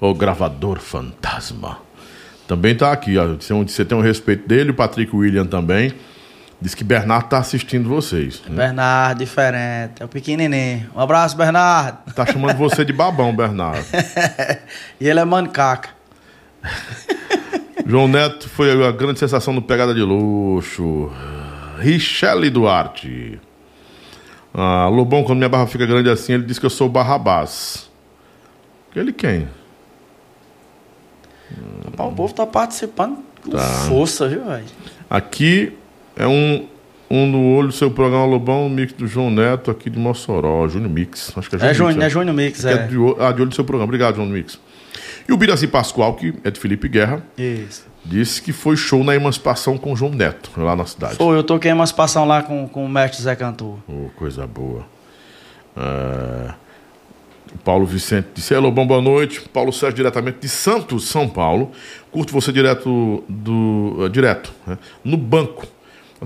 O 0.00 0.14
gravador 0.14 0.78
fantasma. 0.78 1.78
Também 2.46 2.76
tá 2.76 2.92
aqui, 2.92 3.18
ó. 3.18 3.34
Você 3.34 3.84
tem 3.84 3.96
um 3.98 4.02
respeito 4.02 4.46
dele, 4.46 4.70
o 4.70 4.74
Patrick 4.74 5.14
William 5.14 5.46
também. 5.46 5.92
Diz 6.60 6.74
que 6.74 6.84
Bernardo 6.84 7.28
tá 7.28 7.38
assistindo 7.38 7.88
vocês. 7.88 8.42
né? 8.48 8.56
Bernardo, 8.56 9.18
diferente. 9.18 10.00
É 10.00 10.04
o 10.04 10.08
pequenininho. 10.08 10.88
Um 10.94 11.00
abraço, 11.00 11.36
Bernardo. 11.36 11.98
Tá 12.14 12.24
chamando 12.24 12.56
você 12.56 12.84
de 12.84 12.92
babão, 12.92 13.34
Bernardo. 13.34 13.84
e 15.00 15.08
ele 15.08 15.20
é 15.20 15.24
mancaca. 15.24 15.90
João 17.84 18.08
Neto 18.08 18.48
foi 18.48 18.86
a 18.86 18.90
grande 18.90 19.18
sensação 19.18 19.54
do 19.54 19.60
Pegada 19.60 19.94
de 19.94 20.00
Luxo. 20.00 21.10
Richelle 21.78 22.48
Duarte. 22.48 23.38
Ah, 24.58 24.88
Lobão, 24.88 25.22
quando 25.22 25.36
minha 25.38 25.50
barra 25.50 25.66
fica 25.66 25.84
grande 25.84 26.08
assim, 26.08 26.32
ele 26.32 26.44
diz 26.44 26.58
que 26.58 26.64
eu 26.64 26.70
sou 26.70 26.86
o 26.86 26.90
Barrabás. 26.90 27.90
Ele 28.94 29.12
quem? 29.12 29.46
O 31.98 32.12
povo 32.12 32.32
tá 32.32 32.46
participando 32.46 33.18
com 33.44 33.50
Tá. 33.50 33.58
força, 33.88 34.26
viu, 34.28 34.44
velho? 34.46 34.64
Aqui 35.10 35.72
é 36.16 36.26
um, 36.26 36.66
um 37.10 37.26
no 37.26 37.54
olho 37.54 37.68
do 37.68 37.74
seu 37.74 37.90
programa 37.90 38.24
Lobão, 38.24 38.66
o 38.66 38.70
mix 38.70 38.92
do 38.94 39.06
João 39.06 39.30
Neto 39.30 39.70
aqui 39.70 39.90
de 39.90 39.98
Mossoró, 39.98 40.66
Júnior 40.66 40.90
Mix. 40.90 41.32
Acho 41.36 41.50
que 41.50 41.56
é 41.56 41.58
É 41.58 41.74
Júnior 41.74 41.92
Júnior, 41.92 41.94
Mix, 41.94 42.04
é 42.04 42.10
Júnior 42.10 42.34
Mix, 42.34 42.64
é 42.64 42.72
é. 42.72 42.86
de, 42.86 42.96
ah, 43.22 43.32
de 43.32 43.40
olho 43.42 43.50
do 43.50 43.54
seu 43.54 43.64
programa. 43.64 43.84
Obrigado, 43.90 44.16
João 44.16 44.26
Mix. 44.28 44.58
E 45.28 45.32
o 45.32 45.36
Biraci 45.36 45.66
Pascoal, 45.66 46.14
que 46.14 46.32
é 46.42 46.50
de 46.50 46.58
Felipe 46.58 46.88
Guerra, 46.88 47.22
Isso. 47.36 47.84
Disse 48.08 48.40
que 48.40 48.52
foi 48.52 48.76
show 48.76 49.02
na 49.04 49.14
emancipação 49.14 49.76
com 49.76 49.92
o 49.92 49.96
João 49.96 50.12
Neto, 50.12 50.50
lá 50.56 50.74
na 50.76 50.86
cidade. 50.86 51.16
Pô, 51.16 51.34
eu 51.34 51.42
toquei 51.42 51.70
emancipação 51.70 52.24
lá 52.24 52.42
com, 52.42 52.68
com 52.68 52.84
o 52.84 52.88
mestre 52.88 53.22
Zé 53.22 53.34
Cantor. 53.36 53.78
Oh, 53.88 54.08
coisa 54.16 54.46
boa. 54.46 54.84
O 57.54 57.58
Paulo 57.58 57.86
Vicente 57.86 58.28
disse: 58.34 58.54
Hello, 58.54 58.70
bom, 58.70 58.86
boa 58.86 59.00
noite. 59.00 59.40
Paulo 59.48 59.72
Sérgio, 59.72 59.96
diretamente 59.96 60.38
de 60.40 60.48
Santos, 60.48 61.08
São 61.08 61.28
Paulo. 61.28 61.70
Curto 62.10 62.32
você 62.32 62.52
direto 62.52 63.24
do. 63.28 63.96
eh, 64.04 64.08
direto, 64.08 64.52
né? 64.66 64.78
no 65.04 65.16
banco. 65.16 65.66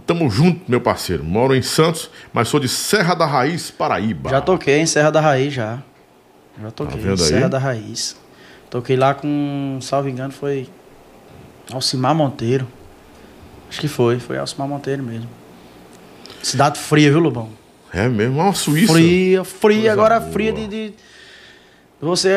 Tamo 0.06 0.30
junto, 0.30 0.60
meu 0.70 0.80
parceiro. 0.80 1.24
Moro 1.24 1.54
em 1.54 1.62
Santos, 1.62 2.10
mas 2.32 2.46
sou 2.48 2.60
de 2.60 2.68
Serra 2.68 3.14
da 3.14 3.26
Raiz, 3.26 3.70
Paraíba. 3.72 4.30
Já 4.30 4.40
toquei 4.40 4.78
em 4.78 4.86
Serra 4.86 5.10
da 5.10 5.20
Raiz, 5.20 5.52
já. 5.52 5.78
Já 6.62 6.70
toquei 6.70 7.00
Tá 7.02 7.12
em? 7.12 7.16
Serra 7.16 7.48
da 7.48 7.58
Raiz. 7.58 8.16
Toquei 8.70 8.96
lá 8.96 9.14
com, 9.14 9.78
salvo 9.82 10.08
engano, 10.08 10.32
foi 10.32 10.68
Alcimar 11.74 12.14
Monteiro. 12.14 12.66
Acho 13.68 13.80
que 13.80 13.88
foi, 13.88 14.18
foi 14.18 14.38
Alcimar 14.38 14.66
Monteiro 14.68 15.02
mesmo. 15.02 15.28
Cidade 16.42 16.78
fria, 16.78 17.10
viu, 17.10 17.20
Lobão? 17.20 17.48
É 17.92 18.08
mesmo, 18.08 18.40
é 18.40 18.44
uma 18.44 18.52
Suíça. 18.54 18.92
Fria, 18.92 19.44
fria, 19.44 19.76
Coisa 19.78 19.92
agora 19.92 20.20
boa. 20.20 20.32
fria 20.32 20.52
de, 20.52 20.66
de- 20.68 20.94
Você 22.00 22.30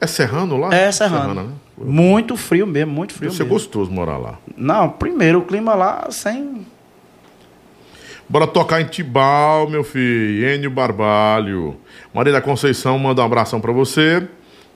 É 0.00 0.06
serrano 0.06 0.56
lá? 0.56 0.74
é 0.74 0.90
serrano. 0.92 1.34
né? 1.34 1.48
Muito 1.76 2.36
frio 2.36 2.66
mesmo, 2.66 2.92
muito 2.92 3.14
frio 3.14 3.30
ser 3.30 3.44
mesmo. 3.44 3.54
gostoso 3.54 3.90
morar 3.90 4.18
lá. 4.18 4.38
Não, 4.56 4.88
primeiro 4.90 5.38
o 5.38 5.44
clima 5.44 5.74
lá 5.74 6.08
sem. 6.10 6.66
Bora 8.28 8.46
tocar 8.46 8.80
em 8.80 8.84
Tibau, 8.86 9.70
meu 9.70 9.82
filho. 9.82 10.46
Enio 10.48 10.70
Barbalho. 10.70 11.76
Maria 12.12 12.32
da 12.32 12.40
Conceição 12.42 12.98
manda 12.98 13.22
um 13.22 13.24
abração 13.24 13.60
pra 13.60 13.72
você, 13.72 14.26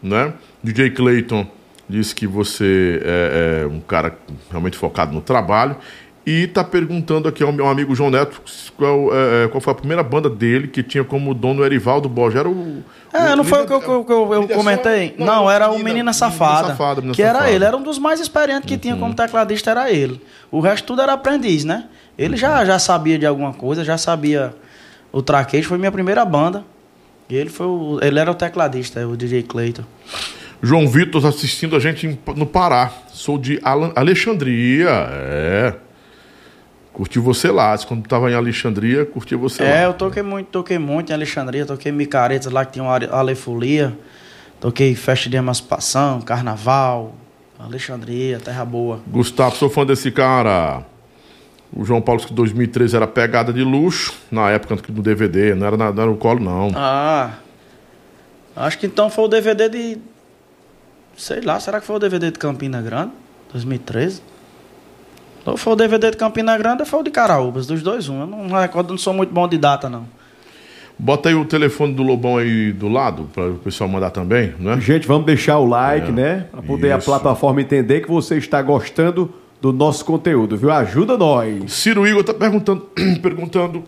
né? 0.02 0.32
DJ 0.62 0.90
Clayton 0.90 1.46
disse 1.88 2.14
que 2.14 2.26
você 2.26 3.00
é, 3.04 3.62
é 3.62 3.66
um 3.66 3.80
cara 3.80 4.16
realmente 4.50 4.76
focado 4.76 5.12
no 5.12 5.20
trabalho. 5.20 5.76
E 6.24 6.46
tá 6.46 6.62
perguntando 6.62 7.26
aqui 7.26 7.42
ao 7.42 7.50
meu 7.50 7.66
amigo 7.66 7.96
João 7.96 8.08
Neto 8.08 8.40
qual, 8.76 9.08
é, 9.12 9.44
é, 9.44 9.48
qual 9.48 9.60
foi 9.60 9.72
a 9.72 9.74
primeira 9.74 10.04
banda 10.04 10.30
dele 10.30 10.68
que 10.68 10.80
tinha 10.80 11.02
como 11.02 11.34
dono 11.34 11.64
Erivaldo 11.64 12.08
Borges. 12.08 12.38
Era 12.38 12.48
o. 12.48 12.84
É, 13.12 13.32
o 13.32 13.36
não 13.36 13.42
foi 13.42 13.62
o 13.62 13.66
que 13.66 13.72
eu, 13.72 13.80
que 14.04 14.12
eu- 14.12 14.32
eu- 14.32 14.48
comentei? 14.50 15.16
só- 15.18 15.24
Não, 15.24 15.50
era 15.50 15.66
o 15.68 15.72
Menina- 15.72 15.88
Menina 15.88 16.12
Safada. 16.12 16.68
Safada, 16.68 16.94
Menina 17.00 17.14
que 17.16 17.22
era 17.22 17.32
Safada. 17.32 17.48
Uhum. 17.50 17.56
ele, 17.56 17.64
era 17.64 17.76
um 17.76 17.82
dos 17.82 17.98
mais 17.98 18.20
experientes 18.20 18.68
que 18.68 18.78
tinha 18.78 18.94
como 18.94 19.12
tecladista, 19.14 19.72
era 19.72 19.90
ele. 19.90 20.20
O 20.48 20.60
resto 20.60 20.86
tudo 20.86 21.02
era 21.02 21.12
aprendiz, 21.12 21.64
né? 21.64 21.86
Ele 22.16 22.36
já, 22.36 22.64
já 22.64 22.78
sabia 22.78 23.18
de 23.18 23.26
alguma 23.26 23.52
coisa, 23.52 23.82
já 23.84 23.98
sabia 23.98 24.54
o 25.10 25.22
traquejo, 25.22 25.68
foi 25.68 25.76
minha 25.78 25.90
primeira 25.90 26.24
banda. 26.24 26.62
E 27.28 27.34
ele 27.34 27.50
foi 27.50 27.66
o, 27.66 27.98
ele 28.00 28.20
era 28.20 28.30
o 28.30 28.34
tecladista, 28.34 29.04
o 29.08 29.16
DJ 29.16 29.42
Clayton. 29.42 29.82
João 30.62 30.86
Vitor 30.88 31.24
assistindo 31.26 31.74
a 31.74 31.80
gente 31.80 32.18
no 32.36 32.46
Pará. 32.46 32.90
Sou 33.08 33.36
de 33.36 33.60
Alexandria. 33.96 34.88
É. 35.10 35.74
Curti 36.92 37.18
você 37.18 37.50
lá. 37.50 37.76
Quando 37.78 38.06
tava 38.06 38.30
em 38.30 38.34
Alexandria, 38.34 39.04
curti 39.04 39.34
você 39.34 39.62
É, 39.64 39.74
lá. 39.74 39.82
eu 39.84 39.94
toquei 39.94 40.22
muito, 40.22 40.46
toquei 40.48 40.78
muito 40.78 41.10
em 41.10 41.14
Alexandria, 41.14 41.64
toquei 41.66 41.90
micaretas 41.90 42.52
lá 42.52 42.64
que 42.64 42.72
tinha 42.72 42.84
uma 42.84 42.94
alefolia. 43.10 43.96
Toquei 44.60 44.94
festa 44.94 45.28
de 45.28 45.36
emancipação, 45.36 46.20
carnaval, 46.20 47.14
Alexandria, 47.58 48.38
Terra 48.38 48.64
Boa. 48.64 49.00
Gustavo, 49.08 49.56
sou 49.56 49.68
fã 49.68 49.84
desse 49.84 50.10
cara. 50.12 50.84
O 51.74 51.84
João 51.84 52.00
Paulo 52.02 52.20
que 52.20 52.32
2013 52.32 52.94
era 52.94 53.06
pegada 53.06 53.52
de 53.52 53.62
luxo. 53.64 54.12
Na 54.30 54.50
época 54.50 54.76
do 54.92 55.02
DVD, 55.02 55.54
não 55.54 55.66
era, 55.66 55.76
na- 55.76 55.90
não 55.92 56.02
era 56.02 56.12
o 56.12 56.16
colo, 56.16 56.38
não. 56.38 56.70
Ah, 56.76 57.30
acho 58.54 58.78
que 58.78 58.86
então 58.86 59.08
foi 59.10 59.24
o 59.24 59.28
DVD 59.28 59.68
de. 59.68 59.98
Sei 61.16 61.40
lá, 61.40 61.58
será 61.60 61.80
que 61.80 61.86
foi 61.86 61.96
o 61.96 61.98
DVD 61.98 62.30
de 62.30 62.38
Campina 62.38 62.80
Grande? 62.80 63.12
2013? 63.52 64.22
Ou 65.44 65.56
foi 65.56 65.72
o 65.72 65.76
DVD 65.76 66.10
de 66.10 66.16
Campina 66.16 66.56
Grande 66.56 66.82
ou 66.82 66.86
foi 66.86 67.00
o 67.00 67.02
de 67.02 67.10
Caraúbas? 67.10 67.66
Dos 67.66 67.82
dois, 67.82 68.08
um. 68.08 68.20
Eu 68.20 68.26
não 68.26 68.48
recordo, 68.58 68.90
não 68.90 68.98
sou 68.98 69.12
muito 69.12 69.32
bom 69.32 69.46
de 69.48 69.58
data, 69.58 69.88
não. 69.88 70.06
Bota 70.98 71.28
aí 71.28 71.34
o 71.34 71.44
telefone 71.44 71.92
do 71.94 72.02
Lobão 72.02 72.36
aí 72.36 72.72
do 72.72 72.86
lado, 72.88 73.28
para 73.34 73.50
o 73.50 73.54
pessoal 73.56 73.88
mandar 73.90 74.10
também, 74.10 74.54
né? 74.58 74.78
Gente, 74.80 75.06
vamos 75.06 75.26
deixar 75.26 75.58
o 75.58 75.66
like, 75.66 76.08
É, 76.08 76.12
né? 76.12 76.46
Para 76.50 76.62
poder 76.62 76.92
a 76.92 76.98
isso. 76.98 77.06
plataforma 77.06 77.60
entender 77.60 78.02
que 78.02 78.08
você 78.08 78.36
está 78.36 78.62
gostando 78.62 79.32
do 79.60 79.72
nosso 79.72 80.04
conteúdo, 80.04 80.56
viu? 80.56 80.70
Ajuda 80.70 81.16
nós. 81.16 81.72
Ciro 81.72 82.06
Igor 82.06 82.22
tá 82.22 82.34
perguntando, 82.34 82.88
perguntando 83.20 83.82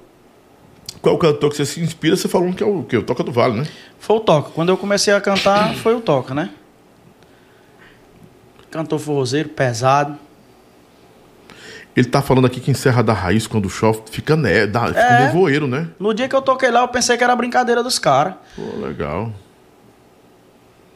qual 1.00 1.16
cantor 1.18 1.50
que 1.50 1.56
você 1.56 1.66
se 1.66 1.80
inspira. 1.80 2.16
Você 2.16 2.26
falou 2.26 2.52
que 2.52 2.62
é 2.62 2.66
o 2.66 2.82
quê? 2.82 2.96
O 2.96 3.02
Toca 3.02 3.22
do 3.22 3.30
Vale, 3.30 3.58
né? 3.60 3.66
Foi 3.98 4.16
o 4.16 4.20
Toca. 4.20 4.50
Quando 4.54 4.70
eu 4.70 4.76
comecei 4.76 5.12
a 5.14 5.20
cantar, 5.20 5.74
foi 5.74 5.94
o 5.94 6.00
Toca, 6.00 6.34
né? 6.34 6.50
Cantor 8.74 8.98
forrozeiro, 8.98 9.48
pesado. 9.50 10.18
Ele 11.94 12.08
tá 12.08 12.20
falando 12.20 12.48
aqui 12.48 12.58
que 12.58 12.72
em 12.72 12.74
Serra 12.74 13.04
da 13.04 13.12
Raiz, 13.12 13.46
quando 13.46 13.70
chove, 13.70 14.02
fica, 14.10 14.34
ne 14.34 14.66
dá, 14.66 14.88
fica 14.88 14.98
É. 14.98 15.26
nevoeiro, 15.26 15.68
né? 15.68 15.86
No 15.96 16.12
dia 16.12 16.28
que 16.28 16.34
eu 16.34 16.42
toquei 16.42 16.72
lá, 16.72 16.80
eu 16.80 16.88
pensei 16.88 17.16
que 17.16 17.22
era 17.22 17.36
brincadeira 17.36 17.84
dos 17.84 18.00
caras. 18.00 18.34
Pô, 18.56 18.62
legal. 18.84 19.32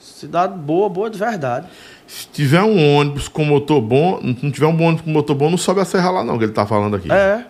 Cidade 0.01 0.59
boa, 0.59 0.89
boa 0.89 1.09
de 1.09 1.17
verdade. 1.21 1.69
Se 2.05 2.27
tiver 2.27 2.63
um 2.63 2.97
ônibus 2.97 3.29
com 3.29 3.45
motor 3.45 3.81
bom, 3.81 4.19
não 4.43 4.51
tiver 4.51 4.67
um 4.67 4.83
ônibus 4.83 5.03
com 5.03 5.11
motor 5.11 5.37
bom, 5.37 5.49
não 5.49 5.57
sobe 5.57 5.81
a 5.81 5.85
serra 5.85 6.11
lá 6.11 6.25
não, 6.25 6.37
que 6.37 6.43
ele 6.47 6.53
tá 6.53 6.67
falando 6.67 6.97
aqui. 6.97 7.13
É. 7.13 7.45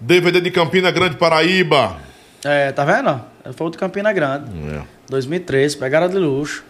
DVD 0.00 0.40
de 0.40 0.50
Campina 0.50 0.90
Grande, 0.90 1.14
Paraíba. 1.14 1.96
É, 2.44 2.72
tá 2.72 2.84
vendo? 2.84 3.20
Foi 3.54 3.68
o 3.68 3.70
de 3.70 3.78
Campina 3.78 4.12
Grande. 4.12 4.50
É. 4.74 4.82
2013, 5.08 5.76
pegaram 5.76 6.08
de 6.08 6.16
luxo. 6.16 6.64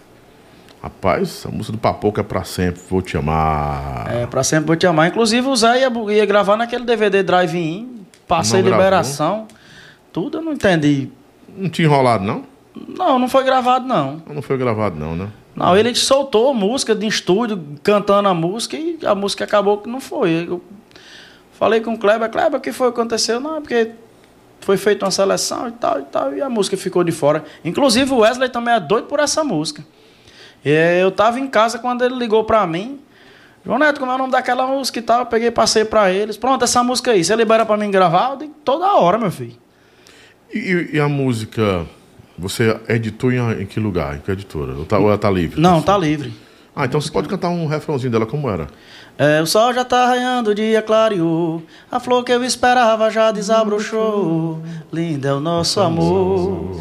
Rapaz, 0.83 1.45
a 1.47 1.51
música 1.51 1.73
do 1.73 1.79
Papoca 1.79 2.23
é 2.23 2.25
pra 2.25 2.43
sempre, 2.43 2.81
vou 2.89 3.03
te 3.03 3.17
amar. 3.17 4.07
É, 4.11 4.27
pra 4.27 4.43
sempre 4.43 4.67
vou 4.67 4.77
te 4.77 4.87
amar. 4.87 5.09
Inclusive, 5.09 5.47
o 5.47 5.55
Zé 5.55 5.81
ia, 5.81 6.13
ia 6.15 6.25
gravar 6.25 6.57
naquele 6.57 6.85
DVD 6.85 7.23
Drive-In. 7.23 8.07
Passei 8.27 8.61
Não 8.61 8.69
gravou? 8.69 8.85
liberação. 8.85 9.47
Tudo 10.13 10.39
eu 10.39 10.43
não 10.43 10.53
entendi. 10.53 11.11
Não 11.55 11.69
tinha 11.69 11.87
enrolado, 11.87 12.25
não? 12.25 12.45
Não, 12.75 13.19
não 13.19 13.29
foi 13.29 13.45
gravado, 13.45 13.87
não. 13.87 14.23
Não 14.27 14.41
foi 14.41 14.57
gravado, 14.57 14.99
não, 14.99 15.15
né? 15.15 15.29
Não, 15.55 15.77
ele 15.77 15.95
soltou 15.95 16.55
música 16.55 16.95
de 16.95 17.07
estúdio, 17.07 17.63
cantando 17.83 18.29
a 18.29 18.35
música, 18.35 18.77
e 18.77 18.99
a 19.05 19.15
música 19.15 19.45
acabou 19.45 19.79
que 19.79 19.89
não 19.89 20.01
foi. 20.01 20.47
Eu 20.49 20.63
falei 21.53 21.81
com 21.81 21.93
o 21.93 21.99
Kleber, 21.99 22.31
Kleber, 22.31 22.59
o 22.59 22.63
que 22.63 22.73
foi 22.73 22.91
que 22.91 22.99
aconteceu? 22.99 23.39
Não, 23.39 23.57
é 23.57 23.61
porque 23.61 23.91
foi 24.61 24.77
feita 24.77 25.05
uma 25.05 25.11
seleção 25.11 25.69
e 25.69 25.73
tal 25.73 25.99
e 25.99 26.05
tal, 26.05 26.35
e 26.35 26.41
a 26.41 26.49
música 26.49 26.77
ficou 26.77 27.05
de 27.05 27.13
fora. 27.13 27.45
Inclusive 27.65 28.13
o 28.13 28.19
Wesley 28.19 28.49
também 28.49 28.75
é 28.75 28.81
doido 28.81 29.07
por 29.07 29.21
essa 29.21 29.43
música. 29.45 29.85
Eu 30.65 31.11
tava 31.11 31.39
em 31.41 31.47
casa 31.47 31.79
quando 31.79 32.05
ele 32.05 32.15
ligou 32.17 32.45
pra 32.45 32.67
mim. 32.67 33.01
João 33.65 33.79
Neto, 33.79 34.01
como 34.01 34.11
é 34.11 34.15
o 34.15 34.19
nome 34.19 34.33
daquela 34.33 34.67
música 34.67 34.99
e 34.99 35.03
tal? 35.03 35.21
Eu 35.21 35.27
peguei 35.27 35.49
e 35.49 35.51
passei 35.51 35.85
pra 35.85 36.11
eles. 36.11 36.37
Pronto, 36.37 36.65
essa 36.65 36.83
música 36.83 37.11
aí, 37.11 37.23
você 37.23 37.35
libera 37.37 37.65
pra 37.67 37.77
mim 37.77 37.91
gravar? 37.91 38.31
Eu 38.31 38.37
digo, 38.37 38.55
toda 38.65 38.95
hora, 38.95 39.19
meu 39.19 39.31
filho. 39.31 39.57
E, 40.53 40.91
e- 40.95 41.01
a 41.01 41.09
música, 41.09 41.85
você 42.39 42.79
editou 42.89 43.31
em, 43.31 43.63
em 43.63 43.67
que 43.67 43.79
lugar? 43.79 44.17
Em 44.17 44.21
que 44.21 44.31
editora? 44.31 44.73
Ou, 44.75 44.85
tá, 44.85 44.99
ou 44.99 45.09
ela 45.09 45.19
tá 45.19 45.31
livre? 45.31 45.61
Não, 45.61 45.81
tá 45.83 45.97
livre. 45.97 46.33
Ah, 46.75 46.87
então 46.87 47.01
você 47.01 47.11
pode 47.11 47.29
cantar 47.29 47.51
um 47.51 47.67
refrãozinho 47.67 48.11
dela, 48.13 48.25
como 48.25 48.49
era? 48.49 48.69
É, 49.19 49.43
o 49.43 49.47
sol 49.47 49.75
já 49.75 49.85
tá 49.85 50.07
raiando, 50.07 50.51
o 50.51 50.55
dia 50.55 50.81
clareou. 50.81 51.63
A 51.91 52.01
flor 52.01 52.25
que 52.25 52.33
eu 52.33 52.43
esperava 52.43 53.11
já 53.11 53.31
desabrochou. 53.31 54.63
Lindo 54.91 55.29
é 55.29 55.35
o 55.35 55.41
nosso 55.41 55.81
amor. 55.81 56.81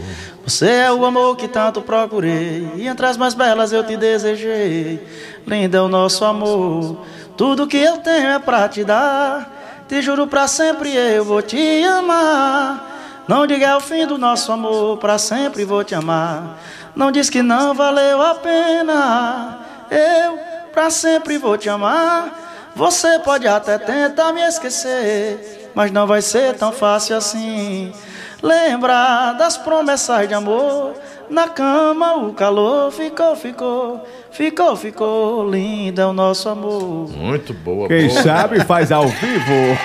Você 0.49 0.67
é 0.67 0.91
o 0.91 1.05
amor 1.05 1.37
que 1.37 1.47
tanto 1.47 1.79
procurei, 1.79 2.71
e 2.75 2.87
entre 2.87 3.05
as 3.05 3.15
mais 3.15 3.35
belas 3.35 3.71
eu 3.71 3.83
te 3.83 3.95
desejei. 3.95 4.99
Lindo 5.45 5.77
é 5.77 5.79
o 5.79 5.87
nosso 5.87 6.25
amor, 6.25 7.05
tudo 7.37 7.67
que 7.67 7.77
eu 7.77 7.97
tenho 7.97 8.29
é 8.29 8.39
pra 8.39 8.67
te 8.67 8.83
dar. 8.83 9.85
Te 9.87 10.01
juro 10.01 10.25
pra 10.25 10.47
sempre 10.47 10.91
eu 10.95 11.23
vou 11.23 11.43
te 11.43 11.83
amar. 11.83 13.23
Não 13.27 13.45
diga 13.45 13.67
é 13.67 13.75
o 13.75 13.79
fim 13.79 14.07
do 14.07 14.17
nosso 14.17 14.51
amor, 14.51 14.97
pra 14.97 15.19
sempre 15.19 15.63
vou 15.65 15.83
te 15.83 15.93
amar. 15.93 16.57
Não 16.95 17.11
diz 17.11 17.29
que 17.29 17.43
não 17.43 17.75
valeu 17.75 18.19
a 18.19 18.33
pena. 18.33 19.59
Eu 19.91 20.39
pra 20.73 20.89
sempre 20.89 21.37
vou 21.37 21.59
te 21.59 21.69
amar. 21.69 22.71
Você 22.75 23.19
pode 23.19 23.47
até 23.47 23.77
tentar 23.77 24.33
me 24.33 24.41
esquecer, 24.41 25.69
mas 25.75 25.91
não 25.91 26.07
vai 26.07 26.23
ser 26.23 26.55
tão 26.55 26.71
fácil 26.71 27.15
assim. 27.15 27.93
Lembra 28.41 29.33
das 29.33 29.57
promessas 29.57 30.27
de 30.27 30.33
amor. 30.33 30.93
Na 31.29 31.47
cama 31.49 32.15
o 32.15 32.33
calor 32.33 32.91
ficou, 32.91 33.35
ficou, 33.35 34.07
ficou, 34.31 34.75
ficou. 34.75 35.49
Lindo 35.49 36.01
é 36.01 36.05
o 36.05 36.13
nosso 36.13 36.49
amor. 36.49 37.09
Muito 37.09 37.53
boa. 37.53 37.87
Quem 37.87 38.07
boa. 38.07 38.21
sabe 38.21 38.63
faz 38.65 38.91
ao 38.91 39.07
vivo. 39.07 39.77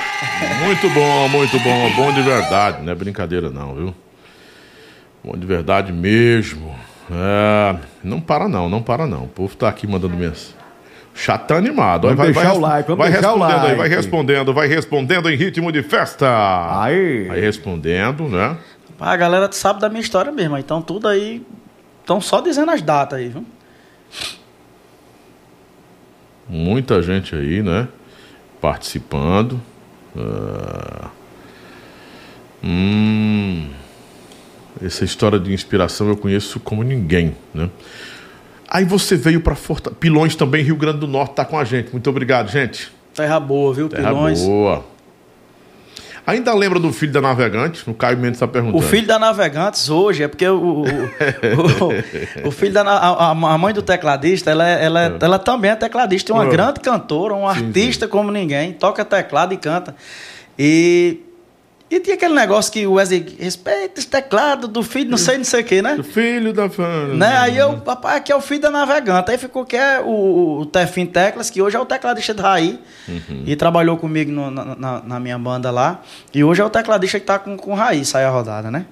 Muito 0.64 0.88
bom, 0.90 1.28
muito 1.28 1.58
bom. 1.58 1.90
Bom 1.96 2.12
de 2.12 2.22
verdade, 2.22 2.82
não 2.82 2.92
é 2.92 2.94
brincadeira 2.94 3.50
não, 3.50 3.74
viu? 3.74 3.94
Bom 5.22 5.36
de 5.36 5.46
verdade 5.46 5.92
mesmo. 5.92 6.74
É, 7.10 7.76
não 8.02 8.20
para 8.20 8.48
não, 8.48 8.68
não 8.68 8.82
para 8.82 9.06
não. 9.06 9.24
O 9.24 9.28
povo 9.28 9.54
tá 9.56 9.68
aqui 9.68 9.86
mandando 9.86 10.16
mensagem. 10.16 10.63
Chat 11.14 11.46
tá 11.46 11.56
animado. 11.56 12.02
Vamos 12.02 12.16
vai, 12.16 12.26
deixar 12.32 12.48
vai, 12.48 12.56
o 12.56 12.60
like, 12.60 12.88
vamos 12.88 13.04
vai 13.04 13.12
deixar 13.12 13.32
o 13.32 13.38
respondendo 13.38 13.54
aí, 13.54 13.62
like. 13.62 13.78
vai 13.78 13.88
respondendo, 13.88 14.54
vai 14.54 14.66
respondendo 14.66 15.30
em 15.30 15.36
ritmo 15.36 15.72
de 15.72 15.82
festa. 15.82 16.82
Aí. 16.82 17.28
Aí 17.30 17.40
respondendo, 17.40 18.28
né? 18.28 18.56
A 18.98 19.16
galera 19.16 19.50
sabe 19.52 19.80
da 19.80 19.88
minha 19.88 20.00
história 20.00 20.32
mesmo, 20.32 20.58
então 20.58 20.82
tudo 20.82 21.08
aí. 21.08 21.44
Estão 22.00 22.20
só 22.20 22.40
dizendo 22.40 22.70
as 22.70 22.82
datas 22.82 23.18
aí, 23.18 23.28
viu? 23.28 23.44
Muita 26.48 27.00
gente 27.00 27.34
aí, 27.34 27.62
né? 27.62 27.88
Participando. 28.60 29.60
Ah, 30.16 31.08
Hum, 32.66 33.68
essa 34.82 35.04
história 35.04 35.38
de 35.38 35.52
inspiração 35.52 36.08
eu 36.08 36.16
conheço 36.16 36.58
como 36.58 36.82
ninguém, 36.82 37.36
né? 37.52 37.68
Aí 38.74 38.84
você 38.84 39.14
veio 39.14 39.40
para 39.40 39.54
Fortaleza. 39.54 39.96
Pilões 40.00 40.34
também, 40.34 40.64
Rio 40.64 40.74
Grande 40.74 40.98
do 40.98 41.06
Norte, 41.06 41.34
tá 41.34 41.44
com 41.44 41.56
a 41.56 41.62
gente. 41.64 41.92
Muito 41.92 42.10
obrigado, 42.10 42.50
gente. 42.50 42.90
Terra 43.14 43.38
boa, 43.38 43.72
viu, 43.72 43.88
Terra 43.88 44.08
Pilões? 44.08 44.40
boa. 44.42 44.84
Ainda 46.26 46.54
lembra 46.54 46.80
do 46.80 46.90
filho 46.92 47.12
da 47.12 47.20
navegante? 47.20 47.88
O 47.88 47.92
Caio 47.94 48.16
Mendes 48.16 48.36
está 48.36 48.48
perguntando. 48.48 48.78
O 48.82 48.86
filho 48.88 49.06
da 49.06 49.18
Navegantes 49.18 49.90
hoje 49.90 50.22
é 50.22 50.28
porque 50.28 50.48
o, 50.48 50.56
o, 50.56 50.84
o, 52.44 52.48
o 52.48 52.50
filho 52.50 52.72
da 52.72 52.80
a, 52.82 53.30
a 53.30 53.58
mãe 53.58 53.74
do 53.74 53.82
tecladista, 53.82 54.50
ela, 54.50 54.66
é- 54.66 54.84
ela, 54.86 55.04
é- 55.04 55.12
ela 55.20 55.38
também 55.38 55.70
é 55.70 55.76
tecladista, 55.76 56.32
é 56.32 56.34
uma 56.34 56.46
É. 56.46 56.48
grande 56.48 56.80
cantora, 56.80 57.34
um 57.34 57.40
Sim, 57.52 57.66
artista 57.66 58.08
como 58.08 58.30
ninguém, 58.30 58.72
toca 58.72 59.04
teclado 59.04 59.52
e 59.52 59.58
canta. 59.58 59.94
E, 60.58 61.18
e 61.96 62.00
tinha 62.00 62.14
aquele 62.16 62.34
negócio 62.34 62.72
que 62.72 62.86
o 62.86 62.92
Wesley 62.94 63.36
respeita 63.38 63.98
esse 64.00 64.08
teclado 64.08 64.66
do 64.68 64.82
filho, 64.82 65.10
não 65.10 65.18
sei, 65.18 65.36
não 65.38 65.44
sei 65.44 65.60
o 65.60 65.64
que, 65.64 65.80
né? 65.82 65.96
O 65.98 66.02
filho 66.04 66.52
da 66.52 66.68
fã. 66.68 67.08
Né? 67.08 67.36
Aí 67.38 67.56
eu, 67.56 67.78
papai, 67.78 68.16
aqui 68.18 68.30
é 68.32 68.36
o 68.36 68.40
filho 68.40 68.60
da 68.62 68.70
navegante. 68.70 69.30
Aí 69.30 69.38
ficou 69.38 69.64
que 69.64 69.76
é 69.76 70.00
o, 70.00 70.60
o 70.60 70.66
Tefim 70.66 71.06
Teclas, 71.06 71.50
que 71.50 71.60
hoje 71.62 71.76
é 71.76 71.80
o 71.80 71.84
tecladista 71.86 72.34
de 72.34 72.42
Raí. 72.42 72.78
E 73.46 73.54
trabalhou 73.56 73.96
comigo 73.96 74.30
no- 74.32 74.50
na, 74.50 75.02
na- 75.02 75.20
minha 75.20 75.38
banda 75.38 75.70
lá. 75.70 76.00
E 76.32 76.42
hoje 76.44 76.60
é 76.60 76.64
o 76.64 76.70
tecladista 76.70 77.18
que 77.20 77.26
tá 77.26 77.38
com, 77.38 77.56
com 77.56 77.74
Raí, 77.74 78.04
sai 78.04 78.24
a 78.24 78.30
rodada, 78.30 78.70
né? 78.70 78.86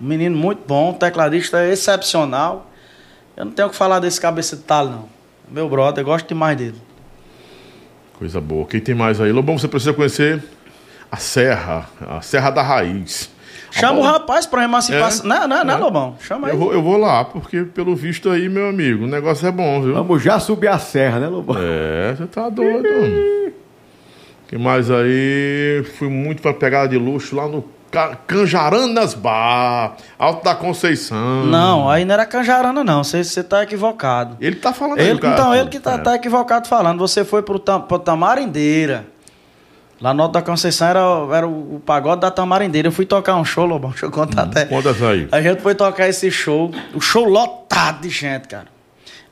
Um 0.00 0.06
menino 0.06 0.36
muito 0.36 0.62
bom, 0.66 0.92
tecladista 0.92 1.66
excepcional. 1.66 2.70
Eu 3.36 3.44
não 3.44 3.52
tenho 3.52 3.68
o 3.68 3.70
que 3.70 3.76
falar 3.76 3.98
desse 4.00 4.20
cabeça 4.20 4.56
de 4.56 4.62
talo, 4.62 4.90
não. 4.90 5.08
Meu 5.50 5.68
brother, 5.68 6.02
eu 6.02 6.06
gosto 6.06 6.26
demais 6.28 6.56
dele. 6.56 6.76
Coisa 8.18 8.40
boa. 8.40 8.66
Quem 8.66 8.80
tem 8.80 8.94
mais 8.94 9.20
aí? 9.20 9.32
Lobão, 9.32 9.58
você 9.58 9.66
precisa 9.68 9.92
conhecer 9.92 10.42
a 11.10 11.16
Serra, 11.16 11.86
a 12.08 12.20
Serra 12.20 12.50
da 12.50 12.62
Raiz. 12.62 13.30
Chama 13.72 13.98
A 13.98 14.00
o 14.00 14.02
rapaz 14.02 14.46
pra 14.46 14.64
emancipação. 14.64 15.24
É? 15.26 15.28
Não, 15.40 15.46
não, 15.48 15.64
não, 15.64 15.74
É? 15.74 15.76
Lobão. 15.78 16.16
Chama 16.20 16.48
aí. 16.48 16.52
Eu 16.54 16.58
vou, 16.58 16.72
eu 16.72 16.82
vou 16.82 16.96
lá, 16.96 17.24
porque 17.24 17.62
pelo 17.62 17.94
visto 17.94 18.28
aí, 18.28 18.48
meu 18.48 18.68
amigo, 18.68 19.04
o 19.04 19.06
negócio 19.06 19.46
é 19.46 19.52
bom, 19.52 19.80
viu? 19.82 19.94
Vamos 19.94 20.22
já 20.22 20.40
subir 20.40 20.66
a 20.68 20.78
serra, 20.78 21.20
né, 21.20 21.28
Lobão? 21.28 21.56
É, 21.58 22.14
você 22.16 22.26
tá 22.26 22.48
doido. 22.48 22.82
mano. 22.82 23.52
que 24.48 24.58
mais 24.58 24.90
aí? 24.90 25.84
Fui 25.98 26.08
muito 26.08 26.42
pra 26.42 26.52
pegada 26.52 26.88
de 26.88 26.98
luxo 26.98 27.36
lá 27.36 27.46
no 27.46 27.64
Ca- 27.92 28.16
Canjaranas 28.26 29.14
Bar, 29.14 29.94
Alto 30.18 30.44
da 30.44 30.54
Conceição. 30.56 31.46
Não, 31.46 31.88
aí 31.88 32.04
não 32.04 32.14
era 32.14 32.26
Canjarana, 32.26 32.82
não. 32.82 33.04
Você 33.04 33.22
você 33.22 33.42
tá 33.44 33.62
equivocado. 33.62 34.36
Ele 34.40 34.56
tá 34.56 34.72
falando 34.72 34.98
aí, 34.98 35.08
Ele, 35.10 35.20
cara. 35.20 35.34
então, 35.34 35.54
ele 35.54 35.68
que 35.68 35.78
tá, 35.78 35.92
É. 35.94 35.98
tá 35.98 36.14
equivocado 36.16 36.66
falando. 36.68 36.98
Você 36.98 37.24
foi 37.24 37.42
pro, 37.42 37.58
Tam, 37.60 37.80
pro 37.82 38.00
Tamarindeira. 38.00 39.06
Lá 40.00 40.14
no 40.14 40.22
Alto 40.22 40.32
da 40.32 40.40
Conceição 40.42 40.88
era, 40.88 41.00
era 41.36 41.46
o, 41.46 41.80
pagode 41.84 42.22
da 42.22 42.30
Tamarindeira. 42.30 42.88
Eu 42.88 42.92
fui 42.92 43.04
tocar 43.04 43.36
um 43.36 43.44
show, 43.44 43.66
Lobão. 43.66 43.90
Deixa 43.92 44.06
eu 44.06 44.10
contar 44.10 44.42
até. 44.44 44.64
Conta 44.64 44.90
essa 44.90 45.08
aí. 45.08 45.28
A 45.30 45.42
gente 45.42 45.60
foi 45.60 45.74
tocar 45.74 46.08
esse 46.08 46.30
show. 46.30 46.70
O 46.94 47.00
show 47.00 47.24
lotado 47.24 48.00
de 48.02 48.08
gente, 48.08 48.48
cara. 48.48 48.66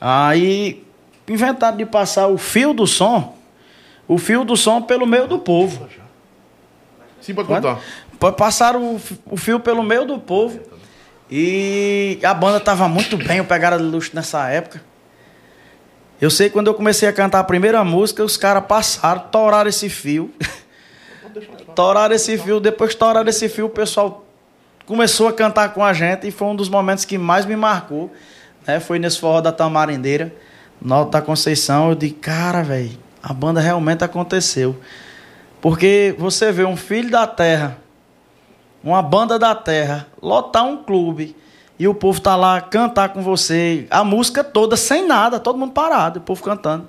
Aí 0.01 0.85
inventaram 1.27 1.77
de 1.77 1.87
passar 1.87 2.27
o 2.29 2.37
fio 2.37 2.75
do 2.75 2.87
som. 2.87 3.37
O 4.07 4.19
fio 4.19 4.45
do 4.45 4.57
som 4.57 4.83
pelo 4.83 5.07
meio 5.07 5.27
do 5.27 5.39
povo. 5.39 5.89
Sim, 7.21 7.35
pode 7.35 7.49
contar. 7.49 7.79
Pa- 8.19 8.33
Passaram 8.33 8.83
o, 8.97 9.01
o 9.31 9.37
fio 9.37 9.59
pelo 9.61 9.83
meio 9.83 10.05
do 10.05 10.19
povo. 10.19 10.61
E 11.31 12.19
a 12.23 12.33
banda 12.33 12.59
tava 12.61 12.89
muito 12.89 13.17
bem, 13.17 13.41
o 13.41 13.45
Pegada 13.45 13.77
de 13.77 13.85
Luxo 13.85 14.11
nessa 14.15 14.49
época. 14.49 14.81
Eu 16.21 16.31
sei 16.31 16.49
que 16.49 16.53
quando 16.53 16.67
eu 16.67 16.75
comecei 16.75 17.09
a 17.09 17.13
cantar 17.13 17.39
a 17.39 17.45
primeira 17.45 17.85
música, 17.85 18.25
os 18.25 18.37
caras 18.37 18.65
passaram, 18.67 19.21
toraram 19.31 19.69
esse 19.69 19.89
fio. 19.89 20.33
toraram 21.77 22.15
esse 22.15 22.37
fio, 22.37 22.59
depois 22.59 22.95
toraram 22.95 23.29
esse 23.29 23.49
fio, 23.49 23.67
o 23.67 23.71
pessoal 23.71 24.25
começou 24.85 25.29
a 25.29 25.33
cantar 25.33 25.73
com 25.75 25.85
a 25.85 25.93
gente 25.93 26.27
e 26.27 26.31
foi 26.33 26.49
um 26.49 26.57
dos 26.57 26.69
momentos 26.69 27.05
que 27.05 27.17
mais 27.17 27.47
me 27.47 27.55
marcou. 27.55 28.13
Né? 28.67 28.81
Foi 28.81 28.99
nesse 28.99 29.21
forró 29.21 29.41
da 29.41 29.53
Tamarindeira, 29.53 30.35
no 30.83 30.93
Alto 30.93 31.13
da 31.13 31.23
Conceição. 31.23 31.91
Eu 31.91 31.95
disse, 31.95 32.15
cara, 32.15 32.63
velho, 32.63 32.99
a 33.23 33.33
banda 33.33 33.61
realmente 33.61 34.03
aconteceu. 34.03 34.77
Porque 35.61 36.17
você 36.19 36.51
vê 36.51 36.65
um 36.65 36.77
filho 36.77 37.11
da 37.11 37.27
terra, 37.27 37.79
uma 38.83 39.03
banda 39.03 39.39
da 39.39 39.55
terra, 39.55 40.07
lotar 40.21 40.65
um 40.65 40.83
clube 40.83 41.37
e 41.79 41.87
o 41.87 41.95
povo 41.95 42.21
tá 42.21 42.35
lá 42.35 42.61
cantar 42.61 43.11
com 43.11 43.23
você, 43.23 43.87
a 43.91 44.03
música 44.03 44.43
toda 44.43 44.77
sem 44.77 45.07
nada, 45.07 45.39
todo 45.39 45.59
mundo 45.59 45.73
parado, 45.73 46.19
o 46.19 46.23
povo 46.23 46.43
cantando. 46.43 46.87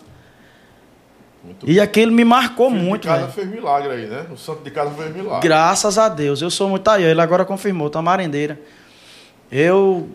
e 1.64 1.80
aquilo 1.80 2.11
me 2.11 2.26
marcou 2.26 2.70
Filho 2.72 2.84
muito, 2.84 3.02
de 3.03 3.07
casa 3.07 3.28
fez 3.28 3.48
milagre 3.48 3.91
aí, 3.91 4.07
né? 4.07 4.26
O 4.32 4.38
santo 4.38 4.64
de 4.64 4.72
casa 4.72 4.91
fez 4.91 5.16
milagre. 5.16 5.48
Graças 5.48 5.98
a 5.98 6.10
Deus, 6.10 6.41
eu 6.41 6.49
sou 6.49 6.70
muito 6.70 6.88
aí, 6.90 7.03
ele 7.03 7.22
agora 7.22 7.45
confirmou, 7.45 7.90
Tamarindeira. 7.90 8.60
Eu 9.52 10.10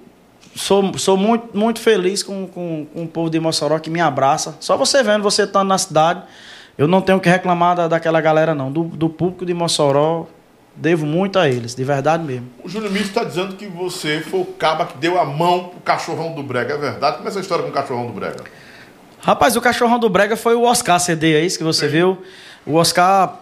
sou, 0.55 0.97
sou 0.99 1.17
muito, 1.17 1.57
muito 1.57 1.81
feliz 1.81 2.23
com, 2.23 2.47
com, 2.47 2.87
com 2.93 3.03
o 3.03 3.09
povo 3.09 3.31
de 3.31 3.39
Mossoró 3.39 3.79
que 3.79 3.91
me 3.91 4.01
abraça. 4.01 4.57
Só 4.61 4.77
você 4.77 5.03
vendo, 5.03 5.23
você 5.23 5.43
estando 5.43 5.69
na 5.69 5.79
cidade, 5.79 6.23
eu 6.77 6.89
não 6.89 7.01
tenho 7.01 7.21
que 7.21 7.29
reclamar 7.29 7.77
da, 7.77 7.89
daquela 7.89 8.21
galera, 8.21 8.55
não. 8.55 8.71
Do, 8.71 8.85
do 8.85 9.09
público 9.09 9.47
de 9.47 9.55
Mossoró, 9.55 10.27
devo 10.77 11.07
muito 11.07 11.39
a 11.39 11.49
eles, 11.49 11.75
de 11.75 11.85
verdade 11.85 12.25
mesmo. 12.25 12.49
O 12.63 12.69
Júnior 12.69 12.91
Mito 12.91 13.07
está 13.07 13.25
dizendo 13.25 13.55
que 13.55 13.67
você 13.67 14.21
foi 14.21 14.41
o 14.41 14.45
caba 14.45 14.87
que 14.87 14.99
deu 14.99 15.21
a 15.21 15.25
mão 15.25 15.69
pro 15.69 15.81
cachorrão 15.81 16.35
do 16.35 16.43
Brega. 16.43 16.75
É 16.75 16.79
verdade? 16.79 17.17
Como 17.17 17.29
é 17.29 17.31
essa 17.31 17.41
história 17.41 17.65
com 17.65 17.71
o 17.71 17.73
cachorrão 17.73 18.07
do 18.07 18.13
Brega? 18.13 18.43
Rapaz, 19.21 19.57
o 19.57 19.61
cachorrão 19.61 19.99
do 19.99 20.09
Brega 20.09 20.37
foi 20.37 20.55
o 20.55 20.63
Oscar 20.63 21.01
CD, 21.01 21.35
é 21.35 21.41
isso 21.41 21.57
que 21.57 21.65
você 21.65 21.89
viu? 21.89 22.19
O 22.67 22.75
Oscar 22.75 23.39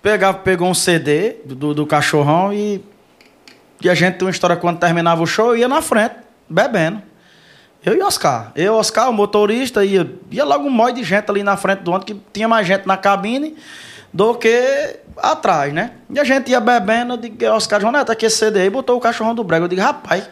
pegava, 0.00 0.38
pegou 0.38 0.68
um 0.68 0.74
CD 0.74 1.36
do, 1.44 1.74
do 1.74 1.86
cachorrão 1.86 2.52
e, 2.52 2.82
e 3.82 3.90
a 3.90 3.94
gente 3.94 4.14
tem 4.14 4.26
uma 4.26 4.30
história 4.30 4.56
quando 4.56 4.78
terminava 4.78 5.22
o 5.22 5.26
show, 5.26 5.48
eu 5.48 5.58
ia 5.58 5.68
na 5.68 5.82
frente, 5.82 6.14
bebendo. 6.48 7.02
Eu 7.84 7.94
e 7.94 8.02
Oscar. 8.02 8.52
Eu, 8.56 8.74
Oscar, 8.74 9.08
o 9.08 9.12
motorista, 9.12 9.84
ia, 9.84 10.10
ia 10.30 10.44
logo 10.44 10.66
um 10.66 10.70
monte 10.70 10.96
de 10.96 11.04
gente 11.04 11.30
ali 11.30 11.42
na 11.42 11.56
frente 11.56 11.80
do 11.80 11.90
ônibus, 11.90 12.06
que 12.06 12.20
tinha 12.32 12.48
mais 12.48 12.66
gente 12.66 12.86
na 12.86 12.96
cabine 12.96 13.56
do 14.12 14.34
que 14.34 15.00
atrás, 15.16 15.72
né? 15.72 15.92
E 16.10 16.18
a 16.18 16.24
gente 16.24 16.50
ia 16.50 16.60
bebendo, 16.60 17.14
eu 17.14 17.16
digo, 17.16 17.44
Oscar, 17.46 17.80
João 17.80 17.92
Neto, 17.92 18.12
aqui 18.12 18.26
esse 18.26 18.38
CD 18.38 18.60
aí, 18.60 18.70
botou 18.70 18.96
o 18.96 19.00
cachorrão 19.00 19.34
do 19.34 19.44
Brega. 19.44 19.64
Eu 19.64 19.68
digo, 19.68 19.82
rapaz, 19.82 20.28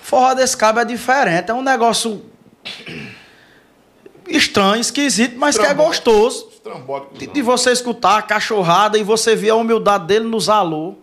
forró 0.00 0.34
desse 0.34 0.56
cabo 0.56 0.80
é 0.80 0.84
diferente, 0.84 1.50
é 1.50 1.54
um 1.54 1.62
negócio 1.62 2.24
estranho, 4.28 4.80
esquisito, 4.80 5.38
mas 5.38 5.56
que 5.56 5.66
é 5.66 5.74
gostoso 5.74 6.48
de, 7.14 7.26
de 7.26 7.42
você 7.42 7.72
escutar 7.72 8.18
a 8.18 8.22
cachorrada 8.22 8.98
e 8.98 9.02
você 9.02 9.34
ver 9.34 9.50
a 9.50 9.56
humildade 9.56 10.06
dele 10.06 10.26
nos 10.26 10.48
alô. 10.48 10.94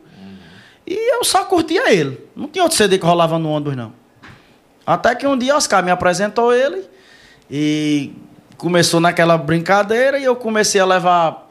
E 0.88 1.16
eu 1.16 1.24
só 1.24 1.44
curtia 1.44 1.92
ele. 1.92 2.24
Não 2.36 2.48
tinha 2.48 2.64
outro 2.64 2.78
CD 2.78 3.00
que 3.00 3.06
rolava 3.06 3.40
no 3.40 3.50
ônibus, 3.50 3.76
não. 3.76 3.92
Até 4.86 5.16
que 5.16 5.26
um 5.26 5.36
dia 5.36 5.56
Oscar 5.56 5.84
me 5.84 5.90
apresentou 5.90 6.54
ele 6.54 6.88
e 7.50 8.14
começou 8.56 9.00
naquela 9.00 9.36
brincadeira 9.36 10.20
e 10.20 10.24
eu 10.24 10.36
comecei 10.36 10.80
a 10.80 10.86
levar 10.86 11.45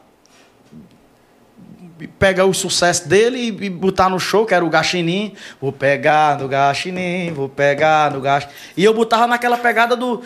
pegar 2.19 2.45
o 2.45 2.53
sucesso 2.53 3.07
dele 3.07 3.55
e, 3.61 3.69
botar 3.69 4.09
no 4.09 4.19
show, 4.19 4.45
que 4.45 4.53
era 4.53 4.63
o 4.63 4.69
Gaxinim. 4.69 5.33
Vou 5.61 5.71
pegar 5.71 6.37
no 6.39 6.47
Gaxinim, 6.47 7.31
vou 7.33 7.47
pegar 7.47 8.11
no 8.11 8.19
Gaxinim. 8.19 8.53
E 8.75 8.83
eu 8.83 8.93
botava 8.93 9.27
naquela 9.27 9.57
pegada 9.57 9.95
do. 9.95 10.21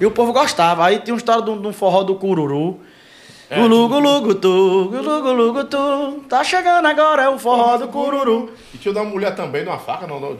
E 0.00 0.06
o 0.06 0.10
povo 0.10 0.32
gostava. 0.32 0.86
Aí 0.86 0.98
tinha 0.98 1.14
uma 1.14 1.18
história 1.18 1.42
de 1.42 1.50
um, 1.50 1.72
forró 1.72 2.02
do 2.02 2.16
Cururu. 2.16 2.80
Gulu, 3.54 3.88
gulu, 3.88 4.20
gutu, 4.22 4.88
gulu, 4.90 5.22
gulu, 5.22 5.52
gutu. 5.52 6.24
Tá 6.28 6.42
chegando 6.42 6.86
agora, 6.86 7.22
é 7.22 7.28
o 7.28 7.38
forró 7.38 7.76
do 7.76 7.88
Cururu. 7.88 8.52
E 8.72 8.78
tinha 8.78 8.92
da 8.92 9.04
mulher 9.04 9.36
também, 9.36 9.64
numa 9.64 9.78
faca, 9.78 10.06
não, 10.06 10.18
não. 10.18 10.36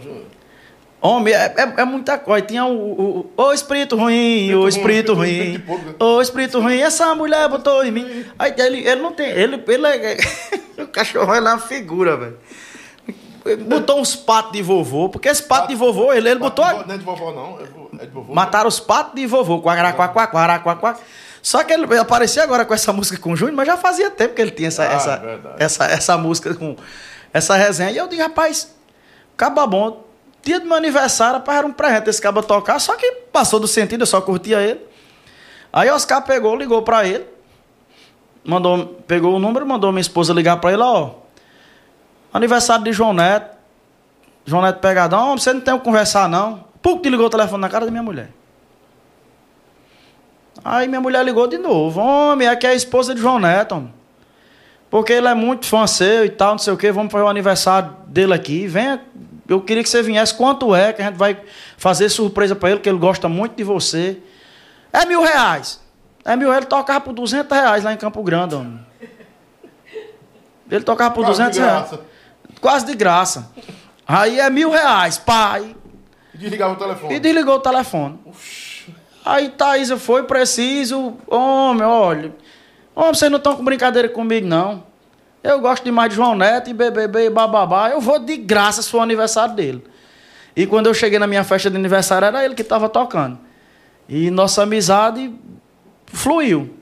Homem, 1.05 1.35
é, 1.35 1.55
é, 1.55 1.83
é 1.83 1.85
muita 1.85 2.17
coisa. 2.17 2.47
Tinha 2.47 2.65
o, 2.65 3.27
o, 3.27 3.31
o, 3.37 3.53
espírito 3.53 3.95
ruim, 3.95 4.55
o 4.55 4.67
espírito 4.67 5.13
ruim. 5.13 5.63
O 6.01 6.19
espírito 6.23 6.59
ruim, 6.59 6.81
essa 6.81 7.15
mulher 7.15 7.47
botou 7.47 7.85
em 7.85 7.91
mim. 7.91 8.25
Aí 8.39 8.55
ele, 8.57 8.89
ele 8.89 9.03
não 9.03 9.13
tem. 9.13 9.29
Ele, 9.29 9.63
ele 9.69 9.87
é, 9.87 10.17
o 10.83 10.87
cachorro 10.87 11.35
é 11.35 11.41
uma 11.41 11.59
figura, 11.59 12.17
velho. 12.17 12.39
Botou 13.67 14.01
uns 14.01 14.17
patos 14.17 14.53
de 14.53 14.63
vovô, 14.63 15.11
porque 15.11 15.29
esse 15.29 15.43
pato, 15.43 15.69
de 15.69 15.75
vovô, 15.75 16.11
ele, 16.11 16.27
ele 16.31 16.41
botou. 16.41 16.65
Não 16.65 16.95
é 16.95 16.97
de 16.97 17.05
vovô, 17.05 17.33
não. 17.33 17.61
É 18.01 18.07
de 18.07 18.11
vovô. 18.11 18.33
Mataram 18.33 18.69
os 18.69 18.81
patos 18.81 19.15
de 19.15 19.27
vovô. 19.27 19.61
Quaquaraquaquaquaraquaquá. 19.61 20.97
Só 21.43 21.63
que 21.65 21.75
ele 21.75 21.99
apareceu 21.99 22.43
agora 22.43 22.65
com 22.65 22.73
essa 22.73 22.95
música 22.95 23.19
com 23.19 23.33
o 23.33 23.37
Júnior, 23.37 23.57
mas 23.57 23.67
já 23.67 23.77
fazia 23.77 24.11
tempo 24.11 24.33
que 24.35 24.41
ele 24.41 24.53
tinha 24.53 24.69
essa, 24.69 24.85
Ah, 24.85 24.93
essa, 24.95 25.17
verdade. 25.19 25.57
essa, 25.59 25.85
essa 25.85 26.17
música 26.17 26.55
com 26.55 26.75
essa 27.31 27.55
resenha. 27.57 27.91
E 27.91 27.99
eu 27.99 28.09
digo, 28.09 28.23
rapaz, 28.23 28.75
caba 29.37 29.67
bom. 29.67 30.04
Dia 30.45 30.61
do 30.61 30.67
meu 30.67 30.77
aniversário, 30.77 31.39
rapaz, 31.39 31.59
era 31.59 31.67
um 31.67 31.73
presente 31.73 32.11
esse 32.11 32.21
caba 32.21 32.43
tocar, 32.43 32.79
só 32.79 32.95
que 32.97 33.11
passou 33.33 33.59
do 33.59 33.67
sentido, 33.67 34.03
eu 34.03 34.07
só 34.07 34.21
curtia 34.21 34.61
ele. 34.61 34.81
Aí 35.73 35.91
Oscar 35.91 36.23
pegou, 36.23 36.55
ligou 36.55 36.83
pra 36.83 37.07
ele, 37.07 37.25
mandou, 38.45 38.87
pegou 39.07 39.35
o 39.35 39.39
número, 39.39 39.67
mandou 39.67 39.91
minha 39.91 40.01
esposa 40.03 40.33
ligar 40.35 40.59
pra 40.59 40.73
ele, 40.73 40.83
ó. 40.83 41.11
Aniversário 42.33 42.85
de 42.85 42.93
João 42.93 43.13
Neto. 43.15 43.57
João 44.45 44.63
Neto 44.63 44.81
pegadão, 44.81 45.29
"Homem, 45.29 45.39
você 45.39 45.53
não 45.53 45.61
tem 45.61 45.73
o 45.73 45.79
que 45.79 45.85
conversar, 45.85 46.29
não. 46.29 46.65
Pum, 46.83 46.99
que 46.99 47.09
ligou 47.09 47.27
o 47.27 47.31
telefone 47.31 47.63
na 47.63 47.69
cara 47.69 47.87
da 47.87 47.91
minha 47.91 48.03
mulher. 48.03 48.31
Aí 50.63 50.87
minha 50.87 51.01
mulher 51.01 51.25
ligou 51.25 51.47
de 51.47 51.57
novo. 51.59 52.01
Homem, 52.01 52.47
aqui 52.49 52.67
é 52.67 52.71
a 52.71 52.75
esposa 52.75 53.15
de 53.15 53.21
João 53.21 53.39
Neto. 53.39 53.77
homem. 53.77 53.95
Porque 54.91 55.13
ele 55.13 55.27
é 55.27 55.35
muito 55.35 55.67
fã 55.67 55.87
seu 55.87 56.25
e 56.25 56.31
tal, 56.31 56.53
não 56.53 56.59
sei 56.59 56.73
o 56.73 56.77
quê. 56.77 56.93
Vamos 56.93 57.11
fazer 57.11 57.25
o 57.25 57.29
aniversário 57.29 57.91
dele 58.07 58.35
aqui. 58.35 58.67
Venha. 58.67 59.01
Eu 59.49 59.61
queria 59.61 59.83
que 59.83 59.89
você 59.89 60.03
viesse. 60.03 60.35
Quanto 60.35 60.75
é 60.75 60.93
que 60.93 61.03
a 61.03 61.07
gente 61.07 61.17
vai 61.17 61.39
fazer 61.77 62.09
surpresa 62.09 62.55
pra 62.57 62.71
ele, 62.71 62.81
que 62.81 62.89
ele 62.89 62.99
gosta 62.99 63.29
muito 63.29 63.55
de 63.57 63.65
você. 63.65 64.19
É 64.93 65.05
mil 65.05 65.23
reais. 65.23 65.81
É 66.25 66.35
mil 66.37 66.49
reais. 66.49 66.63
Ele 66.63 66.71
tocava 66.71 67.01
por 67.01 67.13
200 67.13 67.51
reais 67.57 67.85
lá 67.85 67.93
em 67.93 67.97
Campo 67.97 68.23
Grande, 68.23 68.55
homem. 68.55 68.81
Ele 70.71 70.83
tocava 70.85 71.13
por 71.15 71.25
Quase 71.25 71.43
de 71.43 71.49
200 71.51 71.59
reais. 71.59 71.89
graça. 71.91 72.01
Quase 72.61 72.87
de 72.87 72.95
graça. 72.95 73.51
Aí 74.07 74.41
é 74.41 74.49
mil 74.49 74.71
reais, 74.71 75.19
pai. 75.19 75.77
E 76.33 76.39
desligava 76.39 76.73
o 76.73 76.77
telefone. 76.77 77.15
E 77.15 77.21
desligou 77.21 77.57
o 77.57 77.61
telefone. 77.61 78.19
Aí 79.25 79.51
Thaís 79.51 79.91
foi 79.93 80.25
preciso. 80.25 81.17
Homem, 81.27 81.83
olha. 81.87 82.35
Homem, 82.95 83.15
vocês 83.15 83.31
não 83.31 83.39
estão 83.39 83.57
com 83.57 83.65
brincadeira 83.65 84.09
comigo, 84.09 84.47
não. 84.47 84.85
Eu 85.45 85.61
gosto 85.61 85.85
demais 85.85 86.09
de 86.09 86.17
João 86.17 86.35
Neto 86.35 86.71
e 86.71 86.73
BBB 86.73 87.27
e 87.27 87.31
bababá. 87.31 87.91
Eu 87.91 88.01
vou 88.01 88.19
de 88.19 88.35
graça 88.35 88.81
se 88.81 88.89
for 88.89 88.99
o 88.99 89.03
aniversário 89.03 89.55
dele. 89.55 89.85
E 90.57 90.65
quando 90.65 90.87
eu 90.87 90.95
cheguei 90.95 91.19
na 91.19 91.27
minha 91.27 91.45
festa 91.45 91.71
de 91.71 91.77
aniversário, 91.77 92.25
era 92.25 92.43
ele 92.43 92.55
que 92.55 92.63
estava 92.63 92.89
tocando. 92.89 93.39
E 94.09 94.31
nossa 94.31 94.63
amizade 94.63 95.31
fluiu. 96.07 96.75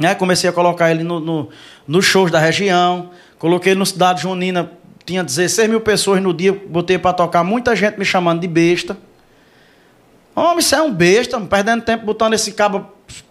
Né? 0.00 0.16
Comecei 0.16 0.50
a 0.50 0.52
colocar 0.52 0.90
ele 0.90 1.04
no, 1.04 1.20
no, 1.20 1.48
nos 1.86 2.04
shows 2.04 2.28
da 2.28 2.40
região. 2.40 3.10
Coloquei 3.38 3.70
ele 3.70 3.78
no 3.78 3.86
Cidade 3.86 4.22
Junina. 4.22 4.68
Tinha 5.04 5.22
16 5.22 5.70
mil 5.70 5.80
pessoas 5.80 6.20
no 6.20 6.34
dia. 6.34 6.52
Botei 6.52 6.98
para 6.98 7.12
tocar. 7.12 7.44
Muita 7.44 7.76
gente 7.76 7.96
me 8.00 8.04
chamando 8.04 8.40
de 8.40 8.48
besta. 8.48 8.98
Homem, 10.34 10.58
isso 10.58 10.74
é 10.74 10.82
um 10.82 10.92
besta, 10.92 11.40
perdendo 11.40 11.84
tempo 11.84 12.04
botando 12.04 12.34
esse 12.34 12.50
cabo. 12.50 12.90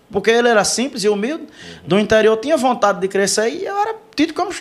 Porque 0.09 0.31
ele 0.31 0.47
era 0.47 0.63
simples 0.63 1.03
e 1.03 1.09
humilde. 1.09 1.45
Do 1.85 1.99
interior 1.99 2.37
tinha 2.37 2.55
vontade 2.55 3.01
de 3.01 3.09
crescer 3.09 3.49
e 3.49 3.65
eu 3.65 3.77
era 3.77 4.04
tido 4.15 4.33
como. 4.33 4.51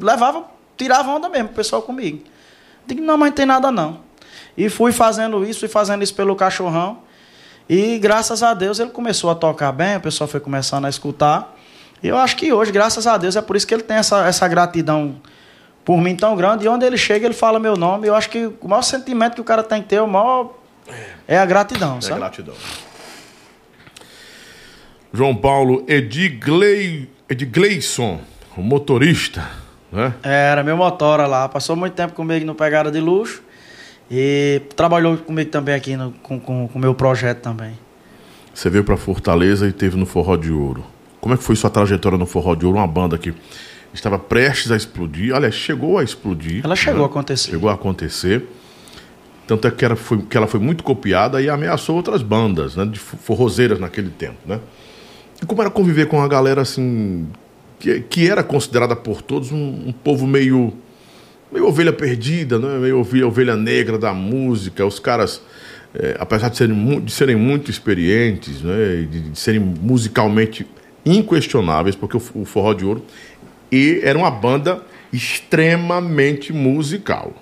Levava, 0.00 0.44
tirava 0.76 1.10
onda 1.10 1.28
mesmo, 1.28 1.50
o 1.50 1.52
pessoal 1.54 1.80
comigo. 1.82 2.22
Digo, 2.86 3.00
não, 3.02 3.16
mas 3.16 3.30
não 3.30 3.36
tem 3.36 3.46
nada 3.46 3.70
não. 3.70 4.00
E 4.56 4.68
fui 4.68 4.92
fazendo 4.92 5.44
isso, 5.44 5.60
fui 5.60 5.68
fazendo 5.68 6.02
isso 6.02 6.14
pelo 6.14 6.34
cachorrão. 6.36 6.98
E 7.68 7.98
graças 7.98 8.42
a 8.42 8.52
Deus 8.52 8.78
ele 8.78 8.90
começou 8.90 9.30
a 9.30 9.34
tocar 9.34 9.72
bem, 9.72 9.96
o 9.96 10.00
pessoal 10.00 10.28
foi 10.28 10.40
começando 10.40 10.84
a 10.84 10.88
escutar. 10.88 11.56
E 12.02 12.08
eu 12.08 12.18
acho 12.18 12.36
que 12.36 12.52
hoje, 12.52 12.70
graças 12.70 13.06
a 13.06 13.16
Deus, 13.16 13.36
é 13.36 13.40
por 13.42 13.56
isso 13.56 13.66
que 13.66 13.72
ele 13.72 13.82
tem 13.82 13.96
essa, 13.96 14.26
essa 14.26 14.46
gratidão 14.46 15.20
por 15.84 15.98
mim 16.00 16.14
tão 16.14 16.36
grande. 16.36 16.66
E 16.66 16.68
onde 16.68 16.84
ele 16.84 16.98
chega, 16.98 17.24
ele 17.26 17.34
fala 17.34 17.58
meu 17.58 17.76
nome. 17.76 18.06
Eu 18.06 18.14
acho 18.14 18.28
que 18.28 18.46
o 18.60 18.68
maior 18.68 18.82
sentimento 18.82 19.34
que 19.36 19.40
o 19.40 19.44
cara 19.44 19.62
tem 19.62 19.80
que 19.82 19.88
ter, 19.88 20.00
o 20.02 20.06
maior 20.06 20.52
é 21.26 21.38
a 21.38 21.46
gratidão, 21.46 21.96
É 21.98 22.00
sabe? 22.02 22.20
gratidão. 22.20 22.54
João 25.12 25.34
Paulo 25.34 25.84
Edgley, 25.88 27.08
Edgleison, 27.28 28.20
o 28.56 28.62
motorista, 28.62 29.48
né? 29.92 30.14
Era 30.22 30.62
meu 30.62 30.76
motora 30.76 31.26
lá. 31.26 31.48
Passou 31.48 31.76
muito 31.76 31.94
tempo 31.94 32.14
comigo 32.14 32.44
no 32.44 32.54
Pegada 32.54 32.90
de 32.90 33.00
Luxo. 33.00 33.42
E 34.10 34.62
trabalhou 34.76 35.16
comigo 35.16 35.50
também 35.50 35.74
aqui 35.74 35.96
no, 35.96 36.12
com 36.22 36.36
o 36.36 36.40
com, 36.40 36.68
com 36.68 36.78
meu 36.78 36.94
projeto 36.94 37.40
também. 37.40 37.78
Você 38.52 38.70
veio 38.70 38.84
para 38.84 38.96
Fortaleza 38.96 39.66
e 39.66 39.72
teve 39.72 39.96
no 39.96 40.06
Forró 40.06 40.36
de 40.36 40.52
Ouro. 40.52 40.84
Como 41.20 41.34
é 41.34 41.38
que 41.38 41.42
foi 41.42 41.56
sua 41.56 41.70
trajetória 41.70 42.18
no 42.18 42.26
Forró 42.26 42.54
de 42.54 42.66
Ouro? 42.66 42.78
Uma 42.78 42.86
banda 42.86 43.16
que 43.16 43.34
estava 43.92 44.18
prestes 44.18 44.70
a 44.70 44.76
explodir. 44.76 45.34
Aliás, 45.34 45.54
chegou 45.54 45.98
a 45.98 46.04
explodir. 46.04 46.60
Ela 46.62 46.76
chegou 46.76 47.00
né? 47.00 47.04
a 47.04 47.06
acontecer. 47.06 47.50
Chegou 47.50 47.70
a 47.70 47.74
acontecer. 47.74 48.46
Tanto 49.46 49.66
é 49.66 49.70
que 49.70 49.84
ela, 49.84 49.96
foi, 49.96 50.22
que 50.22 50.36
ela 50.36 50.46
foi 50.46 50.60
muito 50.60 50.84
copiada 50.84 51.40
e 51.40 51.48
ameaçou 51.48 51.96
outras 51.96 52.22
bandas, 52.22 52.76
né? 52.76 52.84
De 52.84 52.98
forrozeiras 52.98 53.78
naquele 53.78 54.10
tempo, 54.10 54.38
né? 54.46 54.60
E 55.42 55.46
como 55.46 55.60
era 55.60 55.70
conviver 55.70 56.06
com 56.06 56.18
uma 56.18 56.28
galera 56.28 56.62
assim. 56.62 57.26
Que, 57.84 58.00
que 58.00 58.30
era 58.30 58.42
considerada 58.42 58.96
por 58.96 59.20
todos 59.20 59.52
um, 59.52 59.88
um 59.88 59.92
povo 59.92 60.26
meio. 60.26 60.72
meio 61.52 61.66
ovelha 61.68 61.92
perdida, 61.92 62.58
né? 62.58 62.78
Meio 62.78 62.98
ovelha, 63.00 63.26
ovelha 63.28 63.56
negra 63.56 63.98
da 63.98 64.14
música. 64.14 64.86
Os 64.86 64.98
caras, 64.98 65.42
eh, 65.94 66.16
apesar 66.18 66.48
de 66.48 66.56
serem, 66.56 67.00
de 67.00 67.12
serem 67.12 67.36
muito 67.36 67.70
experientes, 67.70 68.62
né? 68.62 69.06
De, 69.10 69.20
de 69.28 69.38
serem 69.38 69.60
musicalmente 69.60 70.66
inquestionáveis, 71.04 71.94
porque 71.94 72.16
o, 72.16 72.22
o 72.36 72.44
Forró 72.46 72.72
de 72.72 72.86
Ouro 72.86 73.04
e 73.70 74.00
era 74.02 74.18
uma 74.18 74.30
banda 74.30 74.80
extremamente 75.12 76.52
musical. 76.52 77.34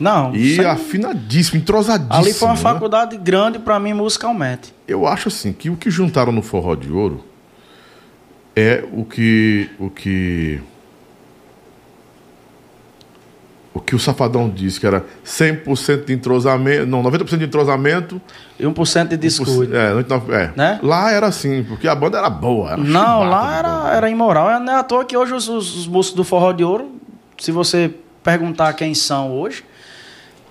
Não, 0.00 0.34
E 0.34 0.56
sem- 0.56 0.64
afinadíssimo, 0.66 1.60
entrosadíssimo. 1.60 2.14
ali 2.16 2.32
foi 2.34 2.48
uma 2.48 2.54
né? 2.54 2.60
faculdade 2.60 3.16
grande 3.16 3.60
pra 3.60 3.78
mim 3.78 3.92
musicalmente. 3.92 4.74
Eu 4.88 5.06
acho 5.06 5.28
assim 5.28 5.52
que 5.52 5.70
o 5.70 5.76
que 5.76 5.88
juntaram 5.88 6.32
no 6.32 6.42
Forró 6.42 6.74
de 6.74 6.90
Ouro 6.90 7.24
é 8.56 8.84
o 8.92 9.04
que 9.04 9.70
o 9.78 9.90
que 9.90 10.60
o 13.72 13.80
que 13.80 13.94
o 13.96 13.98
Safadão 13.98 14.48
disse 14.48 14.78
que 14.78 14.86
era 14.86 15.04
100% 15.26 16.04
de 16.04 16.12
entrosamento, 16.12 16.86
não, 16.86 17.02
90% 17.02 17.38
de 17.38 17.44
entrosamento, 17.44 18.22
E 18.58 18.62
1% 18.64 19.08
de 19.08 19.16
descuido. 19.16 19.76
é, 19.76 19.90
99 19.90 20.32
é. 20.32 20.52
Né? 20.54 20.78
Lá 20.80 21.10
era 21.10 21.26
assim, 21.26 21.64
porque 21.64 21.88
a 21.88 21.94
banda 21.94 22.18
era 22.18 22.30
boa, 22.30 22.70
era 22.72 22.76
Não, 22.80 23.24
lá 23.24 23.50
de 23.52 23.58
era, 23.58 23.68
boa. 23.68 23.92
era 23.94 24.10
imoral. 24.10 24.60
Não 24.60 24.72
é 24.72 24.76
à 24.76 24.84
toa 24.84 25.04
que 25.04 25.16
hoje 25.16 25.34
os, 25.34 25.48
os, 25.48 25.76
os 25.76 25.86
músicos 25.88 26.16
do 26.16 26.22
Forró 26.22 26.52
de 26.52 26.62
Ouro, 26.62 26.92
se 27.36 27.50
você 27.50 27.92
perguntar 28.22 28.72
quem 28.74 28.94
são 28.94 29.32
hoje, 29.32 29.64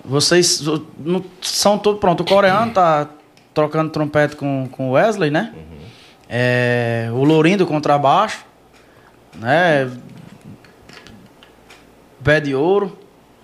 vocês 0.04 0.62
não, 0.98 1.24
são 1.40 1.78
todos. 1.78 1.98
Pronto, 1.98 2.20
o 2.20 2.24
coreano 2.26 2.72
tá 2.72 3.08
trocando 3.54 3.88
trompete 3.90 4.36
com, 4.36 4.68
com 4.70 4.90
o 4.90 4.92
Wesley, 4.92 5.30
né? 5.30 5.54
É, 6.36 7.08
o 7.12 7.22
Lourinho 7.22 7.58
do 7.58 7.66
contrabaixo, 7.66 8.44
né? 9.36 9.88
Pé 12.24 12.40
de 12.40 12.54
Ouro, 12.56 12.98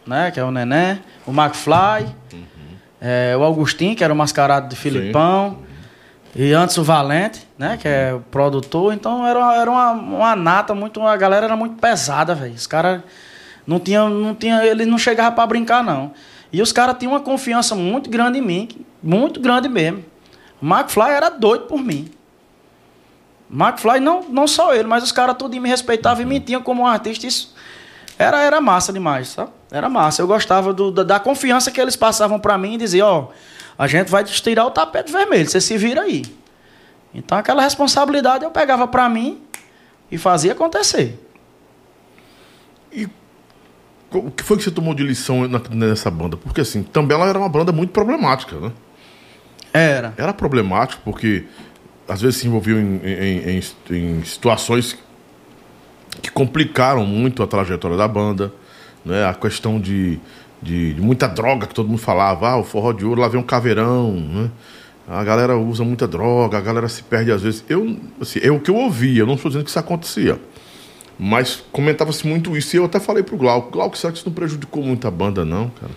né? 0.05 0.31
Que 0.33 0.41
é 0.41 0.45
o 0.45 0.51
Nené. 0.51 0.99
O 1.25 1.31
McFly. 1.31 2.09
é, 3.01 3.37
o 3.37 3.45
Agostinho, 3.45 3.95
que 3.95 4.03
era 4.03 4.13
o 4.13 4.17
mascarado 4.17 4.69
de 4.69 4.75
Filipão. 4.75 5.59
E 6.35 6.53
antes 6.53 6.77
o 6.79 6.83
Valente, 6.85 7.47
né? 7.57 7.77
Que 7.81 7.87
é 7.87 8.13
o 8.13 8.21
produtor. 8.21 8.93
Então 8.93 9.25
era, 9.27 9.39
uma- 9.39 9.55
era 9.55 9.71
uma, 9.71 9.93
uma 9.93 10.37
nata 10.37 10.75
muito. 10.75 11.01
A 11.07 11.17
galera 11.17 11.47
era 11.47 11.57
muito 11.57 11.77
pesada, 11.77 12.35
velho. 12.35 12.55
Os 12.55 12.67
caras 12.67 13.03
não 13.67 13.79
tinha, 13.79 14.09
não 14.09 14.35
tinha. 14.35 14.65
Eles 14.67 14.87
não 14.89 14.99
chegavam 14.99 15.35
pra 15.35 15.47
brincar, 15.47 15.85
não. 15.85 16.13
E 16.53 16.61
os 16.61 16.73
caras 16.73 16.97
tinham 16.99 17.13
uma 17.13 17.21
confiança 17.21 17.75
muito 17.77 18.11
grande 18.11 18.39
em 18.39 18.43
mim. 18.43 18.69
Muito 19.03 19.39
grande 19.41 19.69
mesmo. 19.69 20.05
O 20.61 20.67
McFly 20.67 21.11
era 21.11 21.29
doido 21.31 21.67
por 21.67 21.79
mim. 21.81 22.11
McFly, 23.53 24.01
não, 24.01 24.23
não 24.29 24.47
só 24.47 24.75
ele, 24.75 24.87
mas 24.89 25.03
os 25.03 25.13
caras 25.13 25.37
tudo 25.39 25.61
me 25.61 25.69
respeitavam 25.69 26.23
e 26.23 26.27
me 26.27 26.39
tinham 26.41 26.63
como 26.63 26.83
um 26.83 26.87
artista. 26.87 27.27
Isso 27.27 27.55
era, 28.19 28.41
era 28.43 28.61
massa 28.61 28.93
demais, 28.93 29.29
sabe? 29.29 29.51
Era 29.71 29.89
massa. 29.89 30.23
Eu 30.23 30.27
gostava 30.27 30.73
do- 30.73 30.91
da, 30.93 31.03
da 31.03 31.21
confiança 31.21 31.71
que 31.71 31.81
eles 31.81 31.97
passavam 31.97 32.39
pra 32.39 32.57
mim 32.57 32.75
e 32.75 32.79
diziam, 32.79 33.09
ó, 33.09 33.29
a 33.79 33.87
gente 33.87 34.09
vai 34.11 34.23
te 34.23 34.41
tirar 34.43 34.67
o 34.67 34.71
tapete 34.71 35.11
vermelho, 35.11 35.49
você 35.49 35.61
se 35.61 35.77
vira 35.77 36.03
aí. 36.03 36.25
Então 37.13 37.37
aquela 37.39 37.63
responsabilidade 37.63 38.45
eu 38.45 38.51
pegava 38.51 38.87
pra 38.87 39.09
mim, 39.09 39.41
e 40.13 40.19
fazia 40.19 40.53
acontecer. 40.53 41.19
E 42.93 43.09
o 44.13 44.31
que 44.31 44.43
foi 44.43 44.57
que 44.57 44.65
você 44.65 44.71
tomou 44.71 44.93
de 44.95 45.03
lição 45.05 45.47
nessa 45.71 46.11
banda? 46.11 46.37
Porque 46.37 46.61
assim, 46.61 46.83
também 46.83 47.17
ela 47.17 47.29
era 47.29 47.39
uma 47.39 47.49
banda 47.49 47.71
muito 47.71 47.91
problemática, 47.93 48.57
né? 48.59 48.73
Era. 49.73 50.13
Era 50.17 50.33
problemático 50.33 51.01
porque 51.05 51.45
às 52.11 52.21
vezes 52.21 52.41
se 52.41 52.47
envolviam 52.47 52.79
em, 52.79 53.01
em- 53.05 53.61
em- 53.91 54.19
em 54.19 54.25
situações 54.25 54.99
que 56.21 56.31
complicaram 56.31 57.07
muito 57.07 57.43
a 57.43 57.47
trajetória 57.47 57.97
da 57.97 58.07
banda, 58.09 58.53
né? 59.05 59.25
A 59.25 59.33
questão 59.35 59.81
de, 59.81 60.19
de, 60.61 60.95
de 60.95 61.01
muita 61.01 61.27
droga 61.29 61.67
que 61.67 61.75
todo 61.75 61.89
mundo 61.89 62.01
falava, 62.01 62.49
ah, 62.51 62.57
o 62.59 62.65
forró 62.65 62.93
de 62.93 63.05
ouro 63.05 63.21
lá 63.21 63.29
vem 63.29 63.41
um 63.41 63.45
caveirão, 63.45 64.13
né? 64.13 64.51
A 65.09 65.25
galera 65.25 65.57
usa 65.57 65.83
muita 65.83 66.07
droga, 66.07 66.59
a 66.59 66.61
galera 66.61 66.89
se 66.89 67.03
perde 67.03 67.33
às 67.33 67.43
vezes. 67.43 67.65
Eu, 67.69 67.97
assim, 68.21 68.39
é 68.43 68.51
o 68.51 68.61
que 68.61 68.71
eu 68.71 68.77
ouvia, 68.77 69.23
eu 69.23 69.27
não 69.27 69.35
estou 69.35 69.49
dizendo 69.51 69.65
que 69.65 69.71
isso 69.71 69.79
acontecia. 69.79 70.39
Mas 71.23 71.63
comentava-se 71.71 72.27
muito 72.27 72.57
isso. 72.57 72.75
E 72.75 72.79
eu 72.79 72.87
até 72.87 72.99
falei 72.99 73.23
pro 73.23 73.37
Glauco, 73.37 73.71
Glauco, 73.71 73.99
será 73.99 74.11
que 74.11 74.19
isso 74.19 74.27
não 74.27 74.35
prejudicou 74.35 74.83
muito 74.83 75.07
a 75.07 75.11
banda, 75.11 75.45
não, 75.45 75.69
cara? 75.69 75.93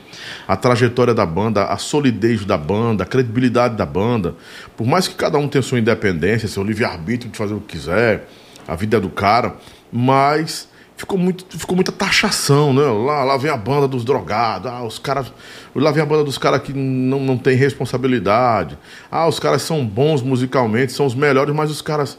A 0.45 0.57
trajetória 0.57 1.13
da 1.13 1.25
banda, 1.25 1.63
a 1.63 1.77
solidez 1.77 2.43
da 2.43 2.57
banda, 2.57 3.05
a 3.05 3.07
credibilidade 3.07 3.77
da 3.77 3.85
banda. 3.85 4.35
Por 4.75 4.85
mais 4.85 5.07
que 5.07 5.15
cada 5.15 5.37
um 5.37 5.47
tenha 5.47 5.61
sua 5.61 5.79
independência, 5.79 6.49
seu 6.49 6.61
livre-arbítrio 6.61 7.31
de 7.31 7.37
fazer 7.37 7.53
o 7.53 7.61
que 7.61 7.77
quiser, 7.77 8.27
a 8.67 8.75
vida 8.75 8.97
é 8.97 8.99
do 8.99 9.07
cara, 9.07 9.55
mas 9.89 10.67
ficou, 10.97 11.17
muito, 11.17 11.57
ficou 11.57 11.73
muita 11.73 11.93
taxação, 11.93 12.73
né? 12.73 12.83
Lá, 12.83 13.23
lá 13.23 13.37
vem 13.37 13.49
a 13.49 13.55
banda 13.55 13.87
dos 13.87 14.03
drogados, 14.03 14.69
ah, 14.69 14.83
os 14.83 14.99
caras. 14.99 15.31
Lá 15.73 15.89
vem 15.91 16.03
a 16.03 16.05
banda 16.05 16.25
dos 16.25 16.37
caras 16.37 16.61
que 16.61 16.73
não, 16.73 17.21
não 17.21 17.37
tem 17.37 17.55
responsabilidade. 17.55 18.77
Ah, 19.09 19.25
os 19.25 19.39
caras 19.39 19.61
são 19.61 19.85
bons 19.85 20.21
musicalmente, 20.21 20.91
são 20.91 21.05
os 21.05 21.15
melhores, 21.15 21.55
mas 21.55 21.71
os 21.71 21.81
caras 21.81 22.17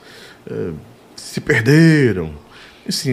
eh, 0.50 0.70
se 1.14 1.42
perderam. 1.42 2.43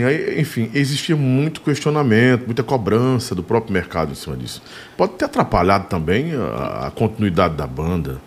Aí, 0.06 0.42
enfim, 0.42 0.70
existia 0.74 1.16
muito 1.16 1.62
questionamento, 1.62 2.46
muita 2.46 2.62
cobrança 2.62 3.34
do 3.34 3.42
próprio 3.42 3.72
mercado 3.72 4.12
em 4.12 4.16
cima 4.16 4.36
disso. 4.36 4.62
Pode 4.98 5.14
ter 5.14 5.26
atrapalhado 5.26 5.88
também 5.88 6.34
a, 6.36 6.88
a 6.88 6.92
continuidade 6.92 7.56
da 7.56 7.66
banda. 7.66 8.20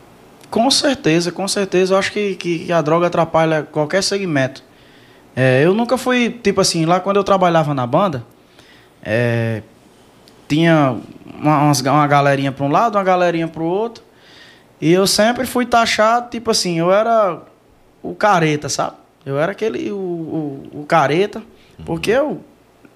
Com 0.50 0.70
certeza, 0.70 1.30
com 1.30 1.46
certeza. 1.46 1.94
Eu 1.94 1.98
acho 1.98 2.12
que, 2.12 2.34
que 2.36 2.72
a 2.72 2.80
droga 2.80 3.08
atrapalha 3.08 3.62
qualquer 3.62 4.02
segmento. 4.02 4.62
É, 5.36 5.62
eu 5.64 5.74
nunca 5.74 5.98
fui, 5.98 6.30
tipo 6.30 6.60
assim, 6.60 6.86
lá 6.86 6.98
quando 7.00 7.16
eu 7.16 7.24
trabalhava 7.24 7.74
na 7.74 7.86
banda, 7.86 8.24
é, 9.02 9.62
tinha 10.48 10.96
uma, 11.26 11.72
uma 11.72 12.06
galerinha 12.06 12.52
para 12.52 12.64
um 12.64 12.70
lado, 12.70 12.96
uma 12.96 13.04
galerinha 13.04 13.48
para 13.48 13.62
o 13.62 13.66
outro. 13.66 14.02
E 14.80 14.92
eu 14.92 15.06
sempre 15.06 15.44
fui 15.44 15.66
taxado, 15.66 16.30
tipo 16.30 16.50
assim, 16.50 16.78
eu 16.78 16.92
era 16.92 17.42
o 18.02 18.14
careta, 18.14 18.68
sabe? 18.68 19.03
Eu 19.24 19.38
era 19.38 19.52
aquele, 19.52 19.90
o, 19.90 19.96
o, 19.96 20.80
o 20.80 20.84
careta, 20.86 21.42
porque 21.86 22.10
eu 22.10 22.40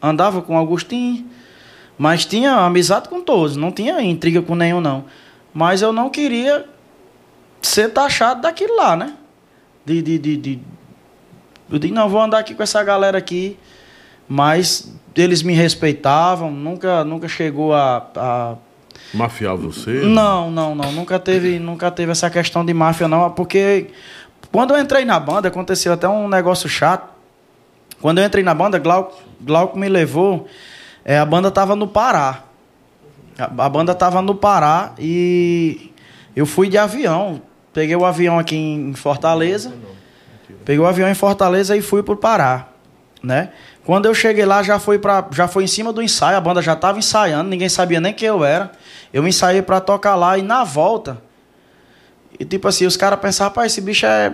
andava 0.00 0.42
com 0.42 0.56
o 0.56 0.58
Agostinho, 0.60 1.26
mas 1.96 2.24
tinha 2.26 2.52
amizade 2.52 3.08
com 3.08 3.20
todos, 3.22 3.56
não 3.56 3.72
tinha 3.72 4.00
intriga 4.02 4.40
com 4.42 4.54
nenhum, 4.54 4.80
não. 4.80 5.04
Mas 5.54 5.82
eu 5.82 5.92
não 5.92 6.10
queria 6.10 6.66
ser 7.62 7.88
taxado 7.92 8.42
daquilo 8.42 8.76
lá, 8.76 8.94
né? 8.96 9.14
De, 9.84 10.02
de, 10.02 10.18
de, 10.18 10.36
de- 10.36 10.60
Eu 11.70 11.78
digo, 11.78 11.94
não, 11.94 12.08
vou 12.08 12.20
andar 12.20 12.38
aqui 12.38 12.54
com 12.54 12.62
essa 12.62 12.82
galera 12.84 13.16
aqui, 13.18 13.56
mas 14.28 14.94
eles 15.16 15.42
me 15.42 15.54
respeitavam, 15.54 16.50
nunca, 16.50 17.02
nunca 17.04 17.26
chegou 17.26 17.74
a- 17.74 18.06
a 18.16 18.54
Mafiar 19.14 19.56
você? 19.56 20.02
não, 20.04 20.50
não, 20.50 20.74
não. 20.74 20.92
Nunca 20.92 21.18
teve, 21.18 21.58
nunca 21.58 21.90
teve 21.90 22.12
essa 22.12 22.28
questão 22.28 22.62
de 22.64 22.74
máfia, 22.74 23.08
não. 23.08 23.30
Porque 23.30 23.86
quando 24.52 24.74
eu 24.74 24.80
entrei 24.80 25.04
na 25.04 25.18
banda, 25.20 25.48
aconteceu 25.48 25.92
até 25.92 26.08
um 26.08 26.28
negócio 26.28 26.68
chato. 26.68 27.08
Quando 28.00 28.18
eu 28.18 28.24
entrei 28.24 28.44
na 28.44 28.54
banda, 28.54 28.78
Glauco, 28.78 29.16
Glauco 29.40 29.78
me 29.78 29.88
levou. 29.88 30.46
é, 31.04 31.18
a 31.18 31.24
banda 31.24 31.50
tava 31.50 31.74
no 31.74 31.86
Pará. 31.86 32.44
A, 33.38 33.64
a 33.64 33.68
banda 33.68 33.94
tava 33.94 34.22
no 34.22 34.34
Pará 34.34 34.92
e 34.98 35.92
eu 36.34 36.46
fui 36.46 36.68
de 36.68 36.78
avião. 36.78 37.42
Peguei 37.72 37.96
o 37.96 38.04
avião 38.04 38.38
aqui 38.38 38.56
em 38.56 38.94
Fortaleza. 38.94 39.72
Peguei 40.64 40.78
o 40.78 40.86
avião 40.86 41.08
em 41.08 41.14
Fortaleza 41.14 41.76
e 41.76 41.82
fui 41.82 42.02
pro 42.02 42.16
Pará, 42.16 42.68
né? 43.22 43.50
Quando 43.84 44.04
eu 44.04 44.14
cheguei 44.14 44.44
lá, 44.44 44.62
já 44.62 44.78
foi, 44.78 44.98
pra, 44.98 45.26
já 45.30 45.48
foi 45.48 45.64
em 45.64 45.66
cima 45.66 45.94
do 45.94 46.02
ensaio, 46.02 46.36
a 46.36 46.40
banda 46.40 46.60
já 46.60 46.74
estava 46.74 46.98
ensaiando, 46.98 47.48
ninguém 47.48 47.70
sabia 47.70 47.98
nem 48.00 48.12
quem 48.12 48.28
eu 48.28 48.44
era. 48.44 48.70
Eu 49.12 49.26
ensaiei 49.26 49.62
para 49.62 49.80
tocar 49.80 50.14
lá 50.14 50.36
e 50.36 50.42
na 50.42 50.62
volta, 50.64 51.22
e 52.38 52.44
tipo 52.44 52.68
assim, 52.68 52.86
os 52.86 52.96
caras 52.96 53.18
pensavam, 53.18 53.50
rapaz, 53.50 53.72
esse 53.72 53.80
bicho 53.80 54.06
é, 54.06 54.32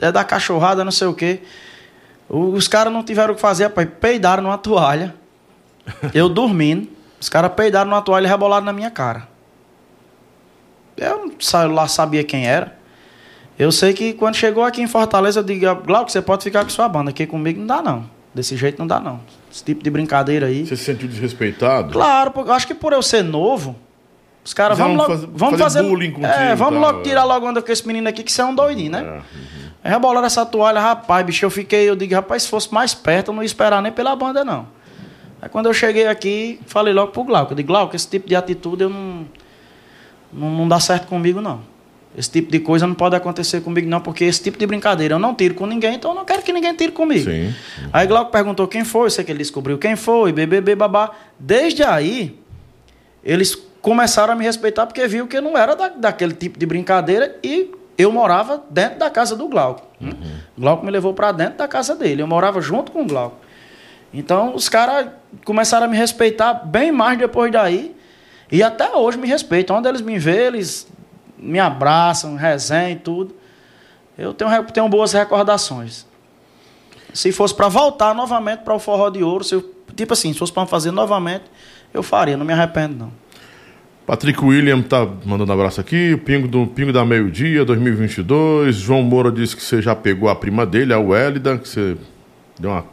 é 0.00 0.10
da 0.10 0.24
cachorrada, 0.24 0.84
não 0.84 0.92
sei 0.92 1.06
o 1.06 1.14
quê. 1.14 1.40
Os 2.28 2.68
caras 2.68 2.92
não 2.92 3.02
tiveram 3.02 3.32
o 3.32 3.36
que 3.36 3.40
fazer, 3.40 3.64
rapaz, 3.64 3.88
peidaram 4.00 4.42
numa 4.42 4.58
toalha. 4.58 5.14
Eu 6.12 6.28
dormindo, 6.28 6.88
os 7.20 7.28
caras 7.28 7.52
peidaram 7.52 7.90
numa 7.90 8.02
toalha 8.02 8.26
e 8.26 8.28
rebolaram 8.28 8.66
na 8.66 8.72
minha 8.72 8.90
cara. 8.90 9.28
Eu 10.96 11.26
não 11.26 11.74
lá 11.74 11.86
sabia 11.86 12.24
quem 12.24 12.46
era. 12.46 12.76
Eu 13.58 13.72
sei 13.72 13.92
que 13.92 14.12
quando 14.12 14.34
chegou 14.34 14.64
aqui 14.64 14.80
em 14.82 14.86
Fortaleza, 14.86 15.40
eu 15.40 15.44
digo, 15.44 15.74
Glauco, 15.76 16.10
você 16.10 16.20
pode 16.20 16.44
ficar 16.44 16.64
com 16.64 16.70
sua 16.70 16.88
banda, 16.88 17.10
aqui 17.10 17.26
comigo 17.26 17.58
não 17.60 17.66
dá 17.66 17.82
não. 17.82 18.10
Desse 18.34 18.56
jeito 18.56 18.78
não 18.78 18.86
dá 18.86 19.00
não. 19.00 19.20
Esse 19.50 19.64
tipo 19.64 19.82
de 19.82 19.90
brincadeira 19.90 20.46
aí. 20.46 20.66
Você 20.66 20.76
se 20.76 20.84
sentiu 20.84 21.08
desrespeitado? 21.08 21.92
Claro, 21.92 22.30
porque 22.30 22.50
eu 22.50 22.54
acho 22.54 22.66
que 22.66 22.74
por 22.74 22.92
eu 22.92 23.02
ser 23.02 23.24
novo, 23.24 23.74
os 24.48 24.54
caras 24.54 24.78
vamos 24.78 24.96
logo, 24.96 25.10
fazer- 25.10 25.28
vamos 25.32 25.58
fazer 25.60 25.78
fazer, 25.78 25.88
bullying 25.88 26.10
contigo 26.10 26.32
é, 26.32 26.54
vamos 26.56 26.80
tal, 26.80 26.90
logo 26.90 27.00
é. 27.00 27.02
tirar 27.02 27.24
logo 27.24 27.46
onda 27.46 27.60
com 27.60 27.70
esse 27.70 27.86
menino 27.86 28.08
aqui 28.08 28.22
que 28.22 28.32
você 28.32 28.40
é 28.40 28.44
um 28.44 28.54
doidinho, 28.54 28.90
né? 28.90 29.00
É, 29.00 29.10
uhum. 29.10 29.20
Aí 29.84 29.92
rebolaram 29.92 30.26
essa 30.26 30.44
toalha, 30.46 30.80
rapaz, 30.80 31.24
bicho, 31.24 31.44
eu 31.44 31.50
fiquei, 31.50 31.88
eu 31.88 31.94
digo, 31.94 32.14
rapaz, 32.14 32.44
se 32.44 32.48
fosse 32.48 32.72
mais 32.72 32.94
perto, 32.94 33.28
eu 33.30 33.34
não 33.34 33.42
ia 33.42 33.46
esperar 33.46 33.82
nem 33.82 33.92
pela 33.92 34.16
banda, 34.16 34.44
não. 34.44 34.66
Aí 35.40 35.48
quando 35.48 35.66
eu 35.66 35.74
cheguei 35.74 36.06
aqui, 36.06 36.58
falei 36.66 36.92
logo 36.94 37.12
pro 37.12 37.24
Glauco, 37.24 37.52
eu 37.52 37.56
digo, 37.56 37.68
Glauco, 37.68 37.94
esse 37.94 38.08
tipo 38.08 38.26
de 38.26 38.34
atitude 38.34 38.84
eu 38.84 38.90
não, 38.90 39.26
não, 40.32 40.50
não 40.50 40.68
dá 40.68 40.80
certo 40.80 41.06
comigo, 41.06 41.40
não. 41.40 41.60
Esse 42.16 42.30
tipo 42.30 42.50
de 42.50 42.58
coisa 42.58 42.86
não 42.86 42.94
pode 42.94 43.14
acontecer 43.14 43.60
comigo, 43.60 43.88
não, 43.88 44.00
porque 44.00 44.24
esse 44.24 44.42
tipo 44.42 44.58
de 44.58 44.66
brincadeira 44.66 45.14
eu 45.14 45.18
não 45.18 45.34
tiro 45.34 45.54
com 45.54 45.66
ninguém, 45.66 45.94
então 45.94 46.10
eu 46.12 46.14
não 46.16 46.24
quero 46.24 46.42
que 46.42 46.52
ninguém 46.52 46.74
tire 46.74 46.90
comigo. 46.90 47.30
Sim. 47.30 47.54
Aí 47.92 48.06
Glauco 48.06 48.32
perguntou 48.32 48.66
quem 48.66 48.82
foi, 48.82 49.06
eu 49.06 49.10
sei 49.10 49.24
que 49.24 49.30
ele 49.30 49.38
descobriu 49.38 49.76
quem 49.78 49.94
foi, 49.94 50.32
BBB, 50.32 50.74
babá. 50.74 51.10
Desde 51.38 51.84
aí, 51.84 52.36
eles 53.22 53.54
começaram 53.80 54.32
a 54.32 54.36
me 54.36 54.44
respeitar 54.44 54.86
porque 54.86 55.06
viu 55.06 55.26
que 55.26 55.36
eu 55.36 55.42
não 55.42 55.56
era 55.56 55.74
da, 55.74 55.88
daquele 55.88 56.34
tipo 56.34 56.58
de 56.58 56.66
brincadeira 56.66 57.36
e 57.42 57.70
eu 57.96 58.12
morava 58.12 58.62
dentro 58.70 58.98
da 58.98 59.10
casa 59.10 59.34
do 59.34 59.48
Glauco. 59.48 59.86
né? 60.00 60.12
Glauco 60.56 60.84
me 60.84 60.90
levou 60.90 61.14
para 61.14 61.32
dentro 61.32 61.58
da 61.58 61.68
casa 61.68 61.94
dele, 61.94 62.22
eu 62.22 62.26
morava 62.26 62.60
junto 62.60 62.92
com 62.92 63.02
o 63.02 63.06
Glauco. 63.06 63.36
Então 64.12 64.54
os 64.54 64.68
caras 64.68 65.08
começaram 65.44 65.86
a 65.86 65.88
me 65.88 65.96
respeitar 65.96 66.54
bem 66.54 66.90
mais 66.90 67.18
depois 67.18 67.52
daí 67.52 67.94
e 68.50 68.62
até 68.62 68.94
hoje 68.94 69.18
me 69.18 69.26
respeitam. 69.28 69.76
Onde 69.76 69.88
eles 69.88 70.00
me 70.00 70.18
veem, 70.18 70.46
eles 70.46 70.88
me 71.36 71.58
abraçam, 71.58 72.34
resenham 72.36 72.90
e 72.90 72.96
tudo. 72.96 73.36
Eu 74.16 74.34
tenho, 74.34 74.64
tenho 74.64 74.88
boas 74.88 75.12
recordações. 75.12 76.06
Se 77.12 77.30
fosse 77.32 77.54
para 77.54 77.68
voltar 77.68 78.14
novamente 78.14 78.60
para 78.60 78.74
o 78.74 78.78
forró 78.78 79.10
de 79.10 79.22
ouro, 79.22 79.44
se 79.44 79.54
eu, 79.54 79.74
tipo 79.94 80.12
assim, 80.12 80.32
se 80.32 80.38
fosse 80.38 80.52
para 80.52 80.66
fazer 80.66 80.90
novamente, 80.90 81.44
eu 81.92 82.02
faria, 82.02 82.36
não 82.36 82.44
me 82.44 82.52
arrependo 82.52 82.96
não. 82.96 83.12
Patrick 84.08 84.42
William 84.42 84.80
tá 84.80 85.06
mandando 85.26 85.52
abraço 85.52 85.82
aqui. 85.82 86.16
Pingo, 86.24 86.48
do, 86.48 86.66
Pingo 86.66 86.94
da 86.94 87.04
Meio-Dia 87.04 87.62
2022. 87.62 88.74
João 88.74 89.02
Moura 89.02 89.30
disse 89.30 89.54
que 89.54 89.62
você 89.62 89.82
já 89.82 89.94
pegou 89.94 90.30
a 90.30 90.34
prima 90.34 90.64
dele, 90.64 90.94
a 90.94 90.98
Wélida, 90.98 91.58
que 91.58 91.68
você 91.68 91.94
deu 92.58 92.70
uma, 92.70 92.86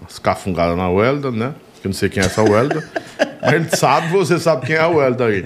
umas 0.00 0.18
cafungadas 0.18 0.74
na 0.74 0.88
Wélida, 0.88 1.30
né? 1.30 1.52
Que 1.82 1.88
eu 1.88 1.90
não 1.90 1.94
sei 1.94 2.08
quem 2.08 2.22
é 2.22 2.24
essa 2.24 2.42
Wélida. 2.42 2.82
mas 3.42 3.52
ele 3.52 3.76
sabe, 3.76 4.08
você 4.08 4.38
sabe 4.38 4.64
quem 4.64 4.76
é 4.76 4.80
a 4.80 4.88
Wélida 4.88 5.26
aí. 5.26 5.44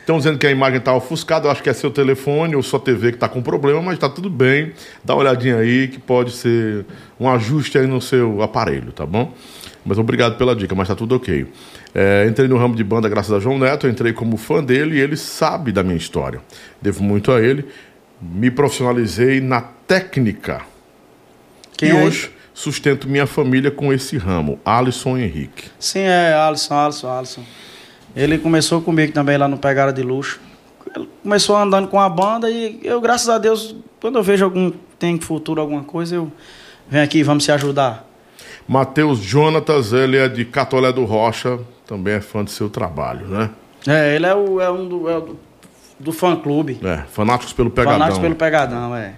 Estão 0.00 0.16
dizendo 0.16 0.38
que 0.38 0.46
a 0.46 0.50
imagem 0.50 0.80
tá 0.80 0.94
ofuscada, 0.94 1.48
eu 1.48 1.50
acho 1.50 1.62
que 1.62 1.68
é 1.68 1.74
seu 1.74 1.90
telefone 1.90 2.56
ou 2.56 2.62
sua 2.62 2.80
TV 2.80 3.12
que 3.12 3.18
tá 3.18 3.28
com 3.28 3.42
problema, 3.42 3.82
mas 3.82 3.98
tá 3.98 4.08
tudo 4.08 4.30
bem. 4.30 4.72
Dá 5.04 5.12
uma 5.12 5.20
olhadinha 5.20 5.58
aí 5.58 5.88
que 5.88 5.98
pode 5.98 6.30
ser 6.30 6.86
um 7.20 7.28
ajuste 7.28 7.76
aí 7.76 7.86
no 7.86 8.00
seu 8.00 8.40
aparelho, 8.40 8.90
tá 8.90 9.04
bom? 9.04 9.34
Mas 9.84 9.98
obrigado 9.98 10.36
pela 10.36 10.54
dica, 10.54 10.74
mas 10.74 10.88
tá 10.88 10.94
tudo 10.94 11.16
ok. 11.16 11.46
É, 11.94 12.26
entrei 12.28 12.48
no 12.48 12.56
ramo 12.56 12.74
de 12.74 12.84
banda 12.84 13.08
graças 13.08 13.32
a 13.32 13.40
João 13.40 13.58
Neto, 13.58 13.88
entrei 13.88 14.12
como 14.12 14.36
fã 14.36 14.62
dele 14.62 14.96
e 14.96 15.00
ele 15.00 15.16
sabe 15.16 15.72
da 15.72 15.82
minha 15.82 15.96
história. 15.96 16.40
Devo 16.80 17.02
muito 17.02 17.32
a 17.32 17.40
ele. 17.40 17.66
Me 18.20 18.50
profissionalizei 18.50 19.40
na 19.40 19.60
técnica. 19.60 20.62
Quem 21.76 21.88
e 21.88 21.92
é 21.92 22.04
hoje 22.04 22.30
sustento 22.54 23.08
minha 23.08 23.26
família 23.26 23.70
com 23.70 23.92
esse 23.92 24.16
ramo. 24.16 24.60
Alisson 24.64 25.18
Henrique. 25.18 25.70
Sim, 25.78 26.00
é 26.00 26.32
Alisson, 26.32 26.74
Alisson, 26.74 27.10
Alisson. 27.10 27.44
Ele 28.14 28.38
começou 28.38 28.80
comigo 28.80 29.12
também 29.12 29.36
lá 29.36 29.48
no 29.48 29.56
Pegada 29.56 29.92
de 29.92 30.02
Luxo. 30.02 30.40
Ele 30.94 31.08
começou 31.22 31.56
andando 31.56 31.88
com 31.88 31.98
a 31.98 32.08
banda 32.08 32.50
e 32.50 32.80
eu, 32.84 33.00
graças 33.00 33.28
a 33.28 33.38
Deus, 33.38 33.74
quando 34.00 34.16
eu 34.18 34.22
vejo 34.22 34.44
algum 34.44 34.70
tem 34.98 35.18
futuro, 35.18 35.60
alguma 35.60 35.82
coisa, 35.82 36.14
eu 36.14 36.30
venho 36.88 37.02
aqui, 37.02 37.22
vamos 37.22 37.44
se 37.44 37.50
ajudar. 37.50 38.06
Matheus 38.66 39.18
Jonatas, 39.18 39.92
ele 39.92 40.16
é 40.16 40.28
de 40.28 40.44
Catolé 40.44 40.92
do 40.92 41.04
Rocha, 41.04 41.58
também 41.86 42.14
é 42.14 42.20
fã 42.20 42.44
do 42.44 42.50
seu 42.50 42.70
trabalho, 42.70 43.26
né? 43.26 43.50
É, 43.86 44.14
ele 44.14 44.26
é, 44.26 44.34
o, 44.34 44.60
é 44.60 44.70
um 44.70 44.88
do, 44.88 45.10
é 45.10 45.20
do, 45.20 45.38
do 45.98 46.12
fã 46.12 46.36
clube. 46.36 46.78
É, 46.82 46.98
fanáticos 47.10 47.52
pelo 47.52 47.70
Pegadão. 47.70 47.98
Fanáticos 47.98 48.22
pelo 48.22 48.34
Pegadão, 48.34 48.94
é. 48.94 49.14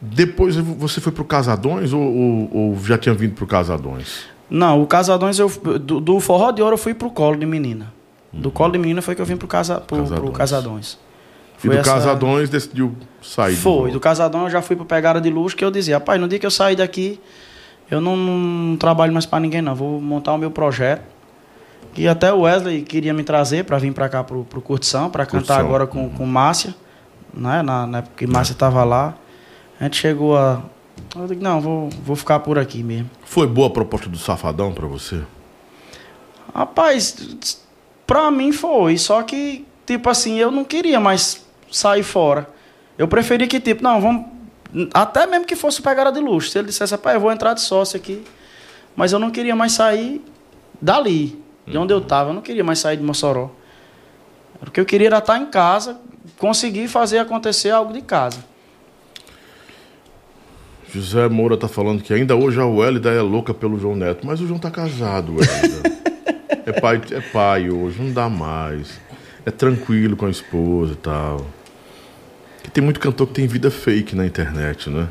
Depois 0.00 0.56
você 0.56 1.00
foi 1.00 1.12
pro 1.12 1.24
Casadões 1.24 1.92
ou, 1.92 2.02
ou, 2.02 2.50
ou 2.52 2.78
já 2.84 2.98
tinha 2.98 3.14
vindo 3.14 3.34
pro 3.34 3.46
Casadões? 3.46 4.26
Não, 4.50 4.82
o 4.82 4.86
Casadões, 4.86 5.38
eu, 5.38 5.48
do, 5.48 6.00
do 6.00 6.20
Forró 6.20 6.50
de 6.50 6.60
Ouro 6.60 6.74
eu 6.74 6.78
fui 6.78 6.92
pro 6.92 7.10
Colo 7.10 7.36
de 7.36 7.46
Menina. 7.46 7.92
Do 8.32 8.50
Colo 8.50 8.72
de 8.72 8.78
Menina 8.78 9.00
foi 9.00 9.14
que 9.14 9.22
eu 9.22 9.26
vim 9.26 9.36
pro, 9.36 9.48
casa, 9.48 9.80
pro, 9.80 9.98
Casadões. 9.98 10.20
pro 10.20 10.32
Casadões. 10.32 10.98
E 11.62 11.68
do 11.68 11.82
Casadões 11.82 12.50
decidiu 12.50 12.94
sair. 13.24 13.56
Foi, 13.56 13.90
do 13.90 13.98
Casadões 13.98 14.44
eu 14.44 14.50
já 14.50 14.62
fui 14.62 14.76
pro 14.76 14.84
Pegada 14.84 15.20
de 15.20 15.30
Luxo, 15.30 15.56
que 15.56 15.64
eu 15.64 15.70
dizia, 15.70 15.96
rapaz, 15.96 16.20
no 16.20 16.28
dia 16.28 16.38
que 16.38 16.46
eu 16.46 16.50
sair 16.50 16.76
daqui, 16.76 17.20
eu 17.90 18.00
não, 18.00 18.16
não 18.16 18.76
trabalho 18.76 19.12
mais 19.12 19.26
para 19.26 19.40
ninguém 19.40 19.62
não, 19.62 19.74
vou 19.74 20.00
montar 20.00 20.32
o 20.32 20.38
meu 20.38 20.50
projeto. 20.50 21.14
E 21.96 22.08
até 22.08 22.32
o 22.32 22.40
Wesley 22.40 22.82
queria 22.82 23.14
me 23.14 23.22
trazer 23.22 23.64
para 23.64 23.78
vir 23.78 23.92
para 23.92 24.08
cá 24.08 24.24
pro, 24.24 24.44
pro 24.44 24.60
Curtição, 24.60 25.08
para 25.08 25.24
cantar 25.24 25.60
agora 25.60 25.86
com, 25.86 26.10
com 26.10 26.26
Márcia, 26.26 26.74
né? 27.32 27.62
Na, 27.62 27.86
na 27.86 27.98
época 27.98 28.14
que 28.16 28.26
Márcia 28.26 28.54
tava 28.54 28.82
lá. 28.82 29.14
A 29.78 29.84
gente 29.84 29.96
chegou 29.98 30.36
a. 30.36 30.60
Eu 31.14 31.26
digo, 31.26 31.42
não, 31.42 31.60
vou, 31.60 31.88
vou 32.04 32.16
ficar 32.16 32.40
por 32.40 32.58
aqui 32.58 32.82
mesmo. 32.82 33.08
Foi 33.24 33.46
boa 33.46 33.68
a 33.68 33.70
proposta 33.70 34.08
do 34.08 34.18
Safadão 34.18 34.72
para 34.72 34.86
você? 34.86 35.20
Rapaz, 36.52 37.16
pra 38.06 38.30
mim 38.30 38.52
foi. 38.52 38.98
Só 38.98 39.22
que, 39.22 39.64
tipo 39.86 40.08
assim, 40.08 40.36
eu 40.36 40.50
não 40.50 40.64
queria 40.64 40.98
mais 40.98 41.44
sair 41.70 42.02
fora. 42.02 42.48
Eu 42.96 43.08
preferia 43.08 43.46
que, 43.46 43.60
tipo, 43.60 43.82
não, 43.82 44.00
vamos. 44.00 44.26
Até 44.92 45.26
mesmo 45.26 45.44
que 45.44 45.54
fosse 45.54 45.80
pegada 45.80 46.10
de 46.10 46.20
luxo. 46.20 46.50
Se 46.50 46.58
ele 46.58 46.68
dissesse, 46.68 46.96
pai, 46.98 47.16
eu 47.16 47.20
vou 47.20 47.30
entrar 47.30 47.54
de 47.54 47.60
sócio 47.60 47.96
aqui. 47.96 48.24
Mas 48.96 49.12
eu 49.12 49.18
não 49.18 49.30
queria 49.30 49.54
mais 49.54 49.72
sair 49.72 50.24
dali, 50.80 51.38
de 51.66 51.76
onde 51.76 51.92
eu 51.92 52.00
tava. 52.00 52.30
Eu 52.30 52.34
não 52.34 52.42
queria 52.42 52.64
mais 52.64 52.78
sair 52.78 52.96
de 52.96 53.02
Mossoró. 53.02 53.50
O 54.66 54.70
que 54.70 54.80
eu 54.80 54.84
queria 54.84 55.08
era 55.08 55.18
estar 55.18 55.38
em 55.38 55.46
casa, 55.46 56.00
conseguir 56.38 56.88
fazer 56.88 57.18
acontecer 57.18 57.70
algo 57.70 57.92
de 57.92 58.00
casa. 58.00 58.38
José 60.90 61.28
Moura 61.28 61.56
tá 61.56 61.66
falando 61.66 62.02
que 62.02 62.14
ainda 62.14 62.36
hoje 62.36 62.60
a 62.60 62.66
Wélida 62.66 63.10
é 63.10 63.20
louca 63.20 63.52
pelo 63.52 63.78
João 63.78 63.96
Neto, 63.96 64.24
mas 64.24 64.40
o 64.40 64.46
João 64.46 64.60
tá 64.60 64.70
casado, 64.70 65.34
é 66.64 66.72
pai, 66.80 67.02
é 67.10 67.20
pai 67.20 67.68
hoje, 67.68 68.00
não 68.00 68.12
dá 68.12 68.28
mais. 68.28 69.00
É 69.44 69.50
tranquilo 69.50 70.16
com 70.16 70.26
a 70.26 70.30
esposa 70.30 70.92
e 70.92 70.96
tal. 70.96 71.44
E 72.64 72.70
tem 72.70 72.82
muito 72.82 72.98
cantor 72.98 73.26
que 73.28 73.34
tem 73.34 73.46
vida 73.46 73.70
fake 73.70 74.16
na 74.16 74.26
internet, 74.26 74.88
né? 74.90 75.08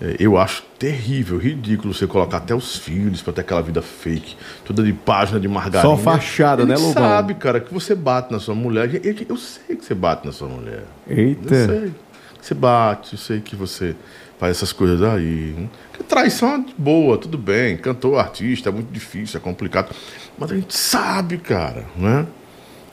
É, 0.00 0.16
eu 0.18 0.36
acho 0.36 0.62
terrível, 0.78 1.38
ridículo 1.38 1.94
você 1.94 2.06
colocar 2.06 2.36
até 2.36 2.54
os 2.54 2.76
filhos 2.76 3.22
pra 3.22 3.32
ter 3.32 3.40
aquela 3.40 3.62
vida 3.62 3.80
fake, 3.80 4.36
toda 4.64 4.82
de 4.82 4.92
página 4.92 5.40
de 5.40 5.48
margarina. 5.48 5.82
Só 5.82 5.96
fachada, 5.96 6.62
Ele 6.62 6.72
né, 6.72 6.76
Lobão? 6.76 6.92
sabe, 6.92 7.34
cara, 7.34 7.60
que 7.60 7.72
você 7.72 7.94
bate 7.94 8.30
na 8.30 8.38
sua 8.38 8.54
mulher. 8.54 9.00
Eu, 9.02 9.14
eu 9.28 9.36
sei 9.36 9.76
que 9.76 9.84
você 9.84 9.94
bate 9.94 10.26
na 10.26 10.32
sua 10.32 10.48
mulher. 10.48 10.84
Eita. 11.08 11.54
Eu 11.54 11.66
sei 11.66 11.94
que 12.38 12.46
você 12.46 12.54
bate, 12.54 13.12
eu 13.14 13.18
sei 13.18 13.40
que 13.40 13.56
você 13.56 13.96
faz 14.38 14.56
essas 14.56 14.70
coisas 14.70 15.02
aí. 15.02 15.68
Que 15.94 16.04
traição 16.04 16.56
é 16.56 16.64
boa, 16.76 17.16
tudo 17.16 17.38
bem. 17.38 17.78
Cantor, 17.78 18.18
artista, 18.18 18.68
é 18.68 18.72
muito 18.72 18.92
difícil, 18.92 19.38
é 19.38 19.40
complicado. 19.40 19.94
Mas 20.36 20.52
a 20.52 20.54
gente 20.54 20.76
sabe, 20.76 21.38
cara, 21.38 21.86
né? 21.96 22.26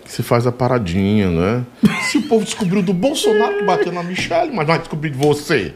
Você 0.05 0.21
faz 0.21 0.45
a 0.45 0.51
paradinha, 0.51 1.29
né? 1.29 1.63
Se 2.11 2.17
o 2.17 2.23
povo 2.23 2.43
descobriu 2.43 2.81
do 2.81 2.93
Bolsonaro 2.93 3.57
que 3.57 3.63
bateu 3.63 3.91
na 3.91 4.03
Michelle, 4.03 4.51
mas 4.53 4.67
vai 4.67 4.77
descobrir 4.79 5.09
de 5.09 5.17
você. 5.17 5.73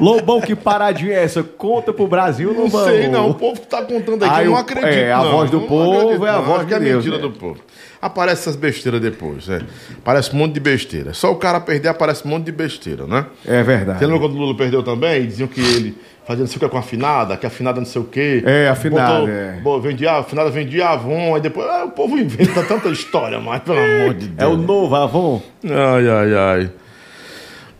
Lobão, 0.00 0.40
que 0.40 0.54
paradinha 0.54 1.12
é 1.14 1.24
essa? 1.24 1.42
Conta 1.42 1.92
pro 1.92 2.06
Brasil, 2.06 2.52
Não 2.52 2.64
Lobão. 2.64 2.84
sei, 2.84 3.08
não. 3.08 3.30
O 3.30 3.34
povo 3.34 3.60
que 3.60 3.66
tá 3.66 3.82
contando 3.82 4.24
aqui, 4.24 4.34
Ah, 4.34 4.44
eu 4.44 4.50
não 4.50 4.58
acredito. 4.58 4.86
é, 4.88 5.12
a 5.12 5.18
não. 5.18 5.30
voz 5.30 5.50
do 5.50 5.60
Não 5.60 5.66
povo 5.66 5.98
acredito, 6.00 6.26
é 6.26 6.30
a 6.30 6.32
não. 6.36 6.42
voz 6.44 6.66
de 6.66 6.74
é 6.74 6.78
Deus, 6.80 7.04
mentira 7.04 7.16
né? 7.16 7.22
do 7.22 7.30
povo. 7.38 7.60
Aparece 8.00 8.42
essas 8.42 8.56
besteiras 8.56 9.00
depois, 9.00 9.48
né? 9.48 9.60
Aparece 9.98 10.32
um 10.34 10.38
monte 10.38 10.54
de 10.54 10.60
besteira. 10.60 11.12
Só 11.14 11.32
o 11.32 11.36
cara 11.36 11.58
perder, 11.60 11.88
aparece 11.88 12.24
um 12.26 12.30
monte 12.30 12.44
de 12.44 12.52
besteira, 12.52 13.06
né? 13.06 13.26
É 13.46 13.62
verdade. 13.62 13.98
Você 13.98 14.06
lembra 14.06 14.20
quando 14.20 14.34
o 14.34 14.38
Lula 14.38 14.56
perdeu 14.56 14.82
também? 14.84 15.26
Diziam 15.26 15.48
que 15.48 15.60
ele 15.60 15.96
fazia 16.28 16.42
não 16.44 16.46
sei 16.46 16.56
o 16.58 16.60
que 16.60 16.68
com 16.68 16.76
a 16.76 16.80
afinada, 16.80 17.36
que 17.36 17.44
a 17.46 17.48
afinada 17.48 17.80
não 17.80 17.86
sei 17.86 18.00
o 18.02 18.04
quê. 18.04 18.42
É, 18.46 18.68
afinada, 18.68 19.12
Botou- 19.20 19.28
é. 19.28 19.52
bo- 19.62 19.80
vendia, 19.80 20.12
a 20.12 20.18
afinada 20.18 20.50
vendia 20.50 20.88
Avon, 20.90 21.34
aí 21.34 21.40
depois. 21.40 21.66
ah, 21.68 21.84
o 21.86 21.90
povo 21.90 22.16
inventa 22.18 22.62
tanta 22.62 22.88
história, 22.90 23.40
mas 23.40 23.62
pelo 23.62 23.78
amor 23.78 24.14
de 24.14 24.26
É 24.36 24.46
o 24.46 24.54
Deus. 24.56 24.66
novo 24.66 24.94
Avon. 24.94 25.42
Ai, 25.64 26.08
ai, 26.08 26.34
ai. 26.34 26.70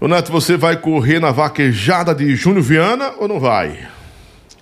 Ô 0.00 0.08
Neto, 0.08 0.32
você 0.32 0.56
vai 0.56 0.76
correr 0.76 1.20
na 1.20 1.30
vaquejada 1.30 2.14
de 2.14 2.34
Júnior 2.34 2.62
Viana 2.62 3.12
ou 3.18 3.28
não 3.28 3.38
vai? 3.38 3.78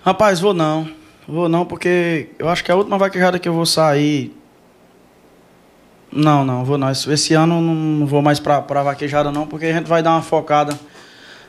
Rapaz, 0.05 0.41
vou 0.41 0.53
não. 0.53 0.89
Vou 1.29 1.49
não, 1.49 1.65
porque 1.65 2.29
eu 2.39 2.49
acho 2.49 2.63
que 2.65 2.71
a 2.73 2.75
última 2.77 2.99
vaquejada 2.99 3.39
que 3.39 3.49
eu 3.49 3.53
vou 3.55 3.67
sair. 3.67 4.35
Não, 6.13 6.45
não, 6.45 6.65
vou 6.65 6.79
não. 6.79 6.91
Esse, 6.91 7.35
ano 7.35 7.61
não, 7.61 7.75
não 7.75 8.07
vou 8.07 8.23
mais 8.23 8.41
pra, 8.41 8.63
pra 8.63 8.83
vaquejada, 8.83 9.31
não, 9.31 9.47
porque 9.47 9.67
a 9.67 9.73
gente 9.73 9.87
vai 9.89 10.03
dar 10.03 10.13
uma 10.13 10.23
focada 10.23 10.79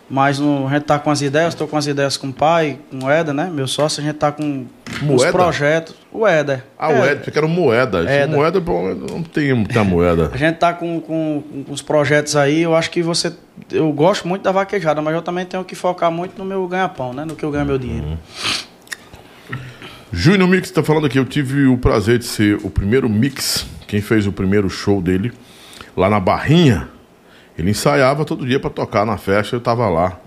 mais 0.09 0.39
no. 0.39 0.67
A 0.67 0.71
gente 0.71 0.83
tá 0.83 0.97
com 0.97 1.11
as 1.11 1.21
ideias, 1.21 1.53
estou 1.53 1.67
com 1.67 1.77
as 1.77 1.85
ideias 1.85 2.17
com 2.17 2.27
o 2.27 2.33
pai, 2.33 2.79
com 2.89 3.05
o 3.05 3.09
Éder, 3.09 3.33
né? 3.33 3.49
Meu 3.51 3.67
sócio, 3.67 4.01
a 4.01 4.05
gente 4.05 4.15
tá 4.15 4.31
com 4.31 4.65
Moeda? 5.01 5.31
projetos. 5.31 5.95
O 6.11 6.25
Éder. 6.25 6.63
Ah, 6.77 6.89
o 6.89 7.05
Ed, 7.05 7.29
que 7.29 7.37
era 7.37 7.47
moeda. 7.47 8.09
Eda. 8.09 8.35
Moeda, 8.35 8.59
bom, 8.59 8.93
não 8.95 9.21
tem 9.21 9.53
muita 9.53 9.83
moeda. 9.83 10.31
A 10.33 10.37
gente 10.37 10.55
tá 10.55 10.73
com, 10.73 10.99
com, 10.99 11.43
com 11.65 11.71
os 11.71 11.81
projetos 11.81 12.35
aí, 12.35 12.61
eu 12.61 12.75
acho 12.75 12.89
que 12.89 13.03
você. 13.03 13.31
Eu 13.71 13.91
gosto 13.91 14.27
muito 14.27 14.41
da 14.43 14.51
vaquejada, 14.51 15.01
mas 15.01 15.13
eu 15.13 15.21
também 15.21 15.45
tenho 15.45 15.63
que 15.63 15.75
focar 15.75 16.11
muito 16.11 16.37
no 16.37 16.45
meu 16.45 16.65
ganha-pão, 16.67 17.13
né? 17.13 17.25
No 17.25 17.35
que 17.35 17.43
eu 17.43 17.51
ganho 17.51 17.65
meu 17.65 17.77
dinheiro. 17.77 18.17
Júnior 20.11 20.47
Mix 20.47 20.71
tá 20.71 20.81
falando 20.81 21.05
aqui, 21.05 21.19
eu 21.19 21.25
tive 21.25 21.67
o 21.67 21.77
prazer 21.77 22.17
de 22.17 22.25
ser 22.25 22.55
o 22.63 22.69
primeiro 22.69 23.09
Mix, 23.09 23.67
quem 23.87 24.01
fez 24.01 24.25
o 24.25 24.31
primeiro 24.31 24.69
show 24.69 25.01
dele, 25.01 25.33
lá 25.95 26.09
na 26.09 26.19
Barrinha. 26.19 26.87
Ele 27.57 27.71
ensaiava 27.71 28.23
todo 28.23 28.45
dia 28.45 28.59
pra 28.59 28.69
tocar 28.69 29.05
na 29.05 29.17
festa, 29.17 29.55
eu 29.55 29.61
tava 29.61 29.89
lá. 29.89 30.19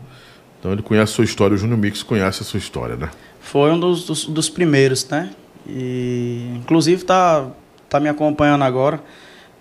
Então 0.58 0.72
ele 0.72 0.82
conhece 0.82 1.12
a 1.12 1.14
sua 1.14 1.24
história, 1.24 1.54
o 1.54 1.58
Júnior 1.58 1.78
Mix 1.78 2.02
conhece 2.02 2.42
a 2.42 2.44
sua 2.44 2.58
história, 2.58 2.96
né? 2.96 3.08
Foi 3.40 3.70
um 3.70 3.78
dos, 3.78 4.04
dos, 4.04 4.24
dos 4.26 4.50
primeiros, 4.50 5.08
né? 5.08 5.30
E 5.66 6.52
inclusive 6.56 7.04
tá, 7.04 7.48
tá 7.88 8.00
me 8.00 8.08
acompanhando 8.08 8.64
agora 8.64 9.00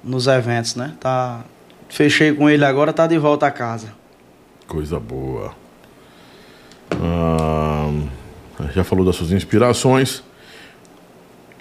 nos 0.04 0.28
eventos, 0.28 0.76
né? 0.76 0.94
Tá, 1.00 1.42
fechei 1.88 2.34
com 2.34 2.50
ele 2.50 2.66
agora, 2.66 2.92
tá 2.92 3.08
de 3.08 3.18
volta 3.18 3.48
a 3.48 3.52
casa. 3.52 3.94
Coisa 4.68 5.00
boa. 5.00 5.54
Ah, 6.92 7.92
já 8.74 8.84
falou 8.84 9.06
das 9.06 9.16
suas 9.16 9.32
inspirações. 9.32 10.24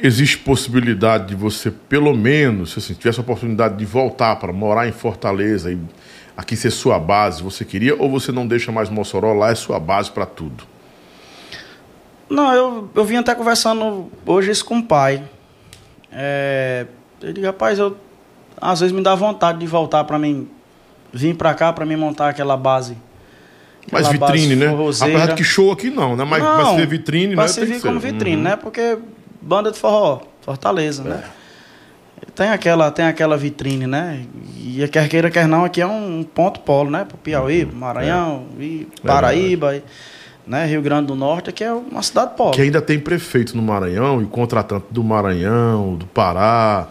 Existe 0.00 0.38
possibilidade 0.38 1.26
de 1.28 1.34
você, 1.34 1.70
pelo 1.70 2.14
menos, 2.16 2.72
se 2.72 2.78
assim, 2.78 2.94
tivesse 2.94 3.18
a 3.18 3.22
oportunidade 3.22 3.76
de 3.76 3.84
voltar 3.84 4.36
para 4.36 4.52
morar 4.52 4.86
em 4.86 4.92
Fortaleza 4.92 5.72
e 5.72 5.78
aqui 6.36 6.56
ser 6.56 6.70
sua 6.70 6.98
base, 7.00 7.42
você 7.42 7.64
queria 7.64 8.00
ou 8.00 8.08
você 8.08 8.30
não 8.30 8.46
deixa 8.46 8.70
mais 8.70 8.88
Mossoró 8.88 9.32
lá 9.32 9.50
é 9.50 9.54
sua 9.56 9.80
base 9.80 10.10
para 10.10 10.24
tudo? 10.24 10.64
Não, 12.30 12.52
eu, 12.54 12.90
eu 12.94 13.04
vim 13.04 13.16
até 13.16 13.34
conversando 13.34 14.10
hoje 14.24 14.50
isso 14.50 14.64
com 14.64 14.78
o 14.78 14.82
pai. 14.82 15.22
É, 16.12 16.86
ele 17.22 17.32
disse, 17.32 17.46
rapaz, 17.46 17.78
eu 17.78 17.96
às 18.60 18.80
vezes 18.80 18.94
me 18.94 19.02
dá 19.02 19.14
vontade 19.14 19.58
de 19.58 19.66
voltar 19.66 20.04
para 20.04 20.18
mim, 20.18 20.48
vir 21.12 21.34
para 21.34 21.54
cá 21.54 21.72
para 21.72 21.84
mim 21.86 21.96
montar 21.96 22.28
aquela 22.28 22.56
base. 22.56 22.96
Mais 23.90 24.06
aquela 24.06 24.26
vitrine, 24.26 24.54
base 24.54 24.56
né? 24.56 24.70
forrozeira. 24.70 25.14
Apesar 25.16 25.32
de 25.32 25.42
que 25.42 25.44
show 25.44 25.72
aqui 25.72 25.90
não, 25.90 26.14
né? 26.14 26.24
Mas, 26.24 26.42
mas 26.42 26.68
ser 26.76 26.86
vitrine, 26.86 27.34
né? 27.34 27.48
servir 27.48 27.66
Tem 27.66 27.74
que 27.76 27.80
ser. 27.82 27.88
como 27.88 27.98
vitrine, 28.00 28.36
Uhum. 28.36 28.42
né? 28.42 28.56
Porque 28.56 28.98
banda 29.40 29.70
de 29.70 29.78
forró, 29.78 30.20
Fortaleza, 30.40 31.02
né? 31.02 31.24
Tem 32.34 32.48
aquela, 32.48 32.90
tem 32.90 33.04
aquela 33.04 33.36
vitrine, 33.36 33.86
né? 33.86 34.24
E 34.56 34.86
quer 34.88 35.08
queira, 35.08 35.30
quer 35.30 35.46
não, 35.46 35.64
aqui 35.64 35.80
é 35.80 35.86
um 35.86 36.22
ponto 36.22 36.60
polo, 36.60 36.90
né? 36.90 37.04
Pro 37.04 37.16
Piauí, 37.16 37.66
pro 37.66 37.76
Maranhão, 37.76 38.46
e 38.58 38.86
Paraíba, 39.04 39.76
e, 39.76 39.82
né? 40.46 40.66
Rio 40.66 40.82
Grande 40.82 41.08
do 41.08 41.14
Norte, 41.14 41.50
aqui 41.50 41.64
é 41.64 41.72
uma 41.72 42.02
cidade 42.02 42.36
polo. 42.36 42.52
Que 42.52 42.62
ainda 42.62 42.80
tem 42.80 42.98
prefeito 42.98 43.56
no 43.56 43.62
Maranhão 43.62 44.22
e 44.22 44.26
contratante 44.26 44.86
do 44.90 45.02
Maranhão, 45.02 45.94
do 45.94 46.06
Pará, 46.06 46.88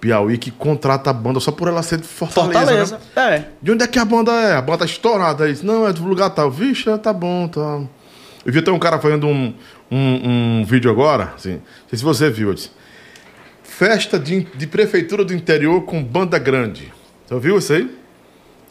Piauí, 0.00 0.38
que 0.38 0.50
contrata 0.50 1.10
a 1.10 1.12
banda 1.12 1.40
só 1.40 1.52
por 1.52 1.68
ela 1.68 1.82
ser 1.82 1.98
de 1.98 2.06
Fortaleza. 2.06 2.58
Fortaleza, 2.58 3.00
né? 3.14 3.36
é. 3.36 3.44
De 3.60 3.72
onde 3.72 3.84
é 3.84 3.86
que 3.86 3.98
a 3.98 4.04
banda 4.04 4.32
é? 4.32 4.54
A 4.54 4.62
banda 4.62 4.78
tá 4.78 4.84
estourada. 4.86 5.44
Aí, 5.44 5.58
não, 5.62 5.86
é 5.86 5.92
do 5.92 6.02
lugar 6.04 6.30
tal. 6.30 6.50
Vixe, 6.50 6.96
tá 6.98 7.12
bom, 7.12 7.46
tá. 7.48 7.82
Eu 8.44 8.52
vi 8.52 8.58
até 8.60 8.70
um 8.70 8.78
cara 8.78 8.98
fazendo 8.98 9.26
um, 9.26 9.54
um, 9.90 10.60
um 10.60 10.64
vídeo 10.64 10.90
agora, 10.90 11.32
assim, 11.34 11.54
não 11.54 11.88
sei 11.88 11.98
se 11.98 12.04
você 12.04 12.30
viu, 12.30 12.54
disse, 12.54 12.70
festa 13.62 14.18
de, 14.18 14.44
de 14.54 14.66
prefeitura 14.66 15.24
do 15.24 15.34
interior 15.34 15.82
com 15.82 16.02
banda 16.02 16.38
grande. 16.38 16.92
Você 17.26 17.38
viu 17.38 17.58
isso 17.58 17.72
aí? 17.72 17.98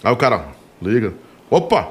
Aí 0.04 0.12
o 0.12 0.18
cara 0.18 0.48
liga, 0.82 1.14
opa, 1.50 1.90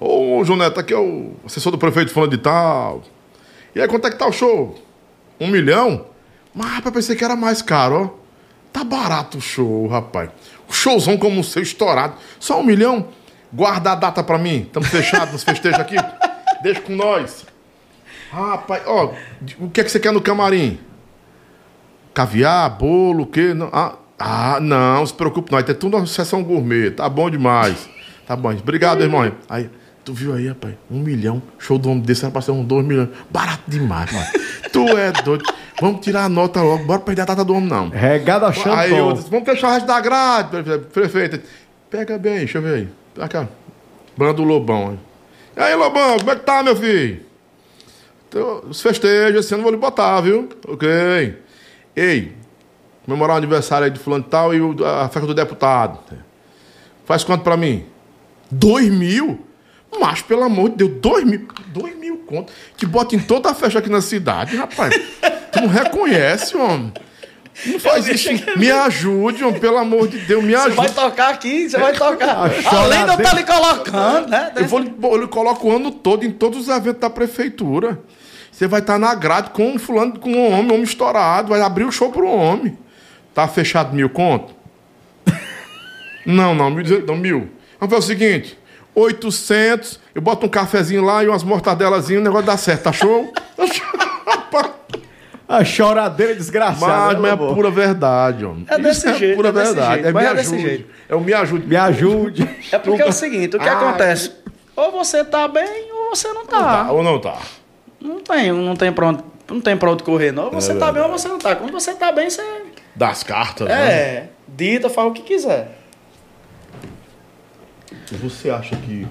ô 0.00 0.42
João 0.44 0.58
Neto, 0.58 0.80
aqui 0.80 0.92
é 0.92 0.98
o 0.98 1.34
assessor 1.44 1.70
do 1.70 1.78
prefeito 1.78 2.12
falando 2.12 2.30
de 2.30 2.38
tal. 2.38 3.02
E 3.74 3.80
aí, 3.80 3.86
quanto 3.86 4.06
é 4.06 4.10
que 4.10 4.18
tá 4.18 4.26
o 4.26 4.32
show? 4.32 4.74
Um 5.38 5.48
milhão? 5.48 6.06
Mas, 6.54 6.66
rapaz, 6.70 6.94
pensei 6.94 7.14
que 7.14 7.22
era 7.22 7.36
mais 7.36 7.60
caro, 7.60 8.14
ó. 8.14 8.26
Tá 8.72 8.82
barato 8.82 9.38
o 9.38 9.40
show, 9.40 9.86
rapaz. 9.86 10.30
O 10.68 10.72
showzão 10.72 11.16
como 11.16 11.40
o 11.40 11.44
seu 11.44 11.62
estourado. 11.62 12.14
Só 12.40 12.58
um 12.58 12.62
milhão? 12.62 13.08
Guarda 13.52 13.92
a 13.92 13.94
data 13.94 14.22
pra 14.22 14.38
mim. 14.38 14.62
Estamos 14.62 14.88
fechados 14.88 15.32
nos 15.32 15.44
festejos 15.44 15.78
aqui. 15.78 15.96
Deixa 16.62 16.80
com 16.80 16.94
nós. 16.94 17.46
Rapaz, 18.30 18.82
ó, 18.86 19.12
o 19.60 19.70
que 19.70 19.80
é 19.80 19.84
que 19.84 19.90
você 19.90 20.00
quer 20.00 20.12
no 20.12 20.20
camarim? 20.20 20.78
Caviar, 22.14 22.70
bolo, 22.78 23.24
o 23.24 23.26
quê? 23.26 23.52
Não, 23.54 23.68
ah, 23.72 23.94
ah, 24.18 24.58
não, 24.60 25.04
se 25.06 25.12
preocupe 25.12 25.52
não. 25.52 25.62
Ter 25.62 25.74
tudo 25.74 25.96
uma 25.96 26.06
sessão 26.06 26.42
gourmet. 26.42 26.90
Tá 26.90 27.08
bom 27.08 27.28
demais. 27.30 27.88
Tá 28.26 28.34
bom. 28.34 28.50
Obrigado, 28.50 29.02
irmão. 29.02 29.30
Aí, 29.48 29.68
tu 30.04 30.12
viu 30.14 30.34
aí, 30.34 30.48
rapaz? 30.48 30.74
Um 30.90 30.98
milhão. 31.00 31.42
Show 31.58 31.78
do 31.78 31.90
homem 31.90 32.02
desse 32.02 32.24
era 32.24 32.32
pra 32.32 32.40
ser 32.40 32.52
um 32.52 32.64
dois 32.64 32.84
milhões. 32.86 33.10
Barato 33.30 33.62
demais, 33.68 34.10
mano. 34.12 34.26
tu 34.72 34.80
é 34.96 35.12
doido. 35.12 35.44
Vamos 35.80 36.00
tirar 36.00 36.24
a 36.24 36.28
nota 36.28 36.62
logo. 36.62 36.84
Bora 36.84 37.00
perder 37.00 37.22
a 37.22 37.24
data 37.26 37.44
do 37.44 37.54
homem, 37.54 37.68
não. 37.68 37.90
Regada 37.90 38.50
Xantão. 38.50 38.72
Aí 38.74 38.96
eu 38.96 39.12
disse, 39.12 39.28
vamos 39.30 39.44
fechar 39.44 39.68
o 39.68 39.70
resto 39.72 39.86
da 39.86 40.00
grade, 40.00 40.48
prefe- 40.50 40.78
prefeito. 40.86 41.40
Pega 41.90 42.16
bem, 42.18 42.38
deixa 42.38 42.58
eu 42.58 42.62
ver 42.62 42.74
aí. 42.74 42.88
Pra 43.14 43.28
cá. 43.28 43.46
Banda 44.16 44.32
do 44.32 44.42
Lobão. 44.44 44.98
E 45.56 45.60
aí, 45.60 45.74
Lobão, 45.74 46.18
como 46.18 46.30
é 46.30 46.36
que 46.36 46.44
tá, 46.44 46.62
meu 46.62 46.76
filho? 46.76 47.24
Então, 48.28 48.64
os 48.68 48.82
festejos, 48.82 49.46
esse 49.46 49.54
ano 49.54 49.62
vou 49.62 49.72
lhe 49.72 49.78
botar, 49.78 50.20
viu? 50.20 50.48
Ok. 50.68 50.86
Ei, 51.96 52.34
comemorar 53.06 53.36
o 53.36 53.38
aniversário 53.38 53.86
aí 53.86 53.90
de 53.90 53.98
fulano 53.98 54.24
e 54.26 54.30
tal 54.30 54.54
e 54.54 54.60
a 54.84 55.08
festa 55.08 55.26
do 55.26 55.34
deputado. 55.34 55.98
Faz 57.06 57.24
quanto 57.24 57.42
pra 57.42 57.56
mim? 57.56 57.86
Dois 58.50 58.90
mil? 58.90 59.46
Mas, 59.98 60.20
pelo 60.20 60.42
amor 60.42 60.70
de 60.70 60.76
Deus, 60.76 61.00
dois 61.00 61.24
mil. 61.24 61.48
Dois 61.68 61.96
mil 61.96 62.18
conto. 62.26 62.52
Que 62.76 62.84
bota 62.84 63.16
em 63.16 63.20
toda 63.20 63.50
a 63.50 63.54
festa 63.54 63.78
aqui 63.78 63.88
na 63.88 64.02
cidade, 64.02 64.56
rapaz. 64.56 64.94
Tu 65.52 65.60
não 65.60 65.68
reconhece, 65.68 66.54
homem. 66.56 66.92
Não 67.64 67.80
faz 67.80 68.06
isso. 68.06 68.28
Me 68.58 68.70
ajude, 68.70 69.42
homem, 69.42 69.58
pelo 69.58 69.78
amor 69.78 70.08
de 70.08 70.18
Deus, 70.18 70.44
me 70.44 70.52
Você 70.54 70.70
vai 70.70 70.86
ajude. 70.86 71.00
tocar 71.00 71.30
aqui, 71.30 71.68
você 71.70 71.78
vai 71.78 71.92
tocar. 71.94 72.36
Além 72.44 72.50
de 72.50 72.64
eu 72.66 72.70
choradeira. 72.70 73.22
estar 73.22 73.34
lhe 73.34 73.44
colocando, 73.44 74.28
né? 74.28 74.52
Eu, 74.56 74.66
vou, 74.66 74.78
lhe- 74.78 74.94
eu 75.02 75.16
lhe 75.16 75.26
coloco 75.26 75.66
o 75.68 75.74
ano 75.74 75.90
todo 75.90 76.24
em 76.24 76.30
todos 76.30 76.58
os 76.60 76.68
eventos 76.68 77.00
da 77.00 77.08
prefeitura. 77.08 77.98
Você 78.52 78.66
vai 78.66 78.80
estar 78.80 78.98
na 78.98 79.14
grade 79.14 79.50
com 79.50 79.70
um 79.72 79.78
fulano, 79.78 80.18
com 80.18 80.30
um 80.30 80.46
homem, 80.52 80.70
um 80.70 80.74
homem 80.74 80.82
estourado, 80.82 81.48
vai 81.48 81.60
abrir 81.62 81.84
o 81.84 81.92
show 81.92 82.10
para 82.12 82.22
um 82.24 82.34
homem. 82.36 82.76
Tá 83.34 83.46
fechado 83.48 83.94
mil 83.94 84.08
conto? 84.10 84.54
Não, 86.26 86.54
não, 86.54 86.70
mil, 86.70 86.82
duzentos, 86.82 87.06
não, 87.06 87.16
mil. 87.16 87.48
Vamos 87.78 87.94
fazer 87.94 87.96
o 87.96 88.02
seguinte: 88.18 88.58
800, 88.94 90.00
eu 90.14 90.20
boto 90.22 90.46
um 90.46 90.48
cafezinho 90.48 91.04
lá 91.04 91.22
e 91.22 91.28
umas 91.28 91.42
mortadelazinhas, 91.42 92.20
o 92.20 92.24
negócio 92.24 92.46
dá 92.46 92.56
certo, 92.56 92.82
tá 92.84 92.92
show? 92.92 93.32
Tá 93.56 93.66
show? 93.72 94.05
A 95.48 95.64
choradeira 95.64 96.34
desgraçada. 96.34 96.86
mas, 96.86 97.14
né, 97.14 97.20
mas 97.20 97.50
é 97.50 97.54
pura 97.54 97.70
verdade, 97.70 98.44
homem. 98.44 98.64
É 98.68 98.78
desse 98.78 99.08
Isso 99.08 99.18
jeito, 99.18 99.36
pura 99.36 99.50
é 99.50 99.52
desse 99.52 99.66
verdade. 99.74 99.92
jeito, 100.02 100.08
é 100.08 100.12
me 100.12 100.24
é 100.24 100.34
desse 100.34 100.54
ajude. 100.54 100.62
jeito. 100.68 100.90
É 101.08 101.14
o 101.14 101.20
me 101.20 101.32
ajude. 101.32 101.66
Me 101.66 101.76
ajude. 101.76 102.50
É 102.72 102.78
porque 102.78 103.02
é 103.02 103.06
o 103.06 103.12
seguinte, 103.12 103.56
o 103.56 103.60
que 103.60 103.68
Ah, 103.68 103.78
acontece? 103.78 104.32
Ou 104.74 104.90
você 104.90 105.24
tá 105.24 105.46
bem 105.46 105.92
ou 105.92 106.10
você 106.14 106.32
não 106.32 106.44
tá. 106.46 106.84
Tá, 106.86 106.92
ou 106.92 107.02
não 107.02 107.20
tá? 107.20 107.38
Não 108.00 108.20
tem, 108.20 108.52
não 108.52 108.74
tem 108.76 108.92
pra 108.92 109.06
onde, 109.08 109.22
não 109.48 109.60
tem 109.60 109.76
pra 109.76 109.90
onde 109.92 110.02
correr, 110.02 110.32
não. 110.32 110.44
Ou 110.46 110.52
Você 110.52 110.72
É 110.72 110.74
tá 110.74 110.90
bem 110.90 111.02
ou 111.02 111.08
você 111.10 111.28
não 111.28 111.38
tá. 111.38 111.54
Quando 111.54 111.72
você 111.72 111.94
tá 111.94 112.10
bem, 112.12 112.28
você. 112.28 112.42
Das 112.94 113.22
cartas, 113.22 113.68
né? 113.68 113.92
É, 113.92 114.28
dita, 114.48 114.90
fala 114.90 115.08
o 115.08 115.12
que 115.12 115.22
quiser. 115.22 115.78
Você 118.20 118.50
acha 118.50 118.74
que 118.76 119.06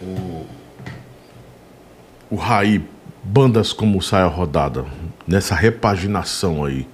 o, 0.00 0.46
o 2.30 2.36
Raí, 2.36 2.82
bandas 3.22 3.72
como 3.72 4.02
Saia 4.02 4.26
Rodada, 4.26 4.84
nessa 5.26 5.54
repaginação 5.54 6.64
aí, 6.64 6.86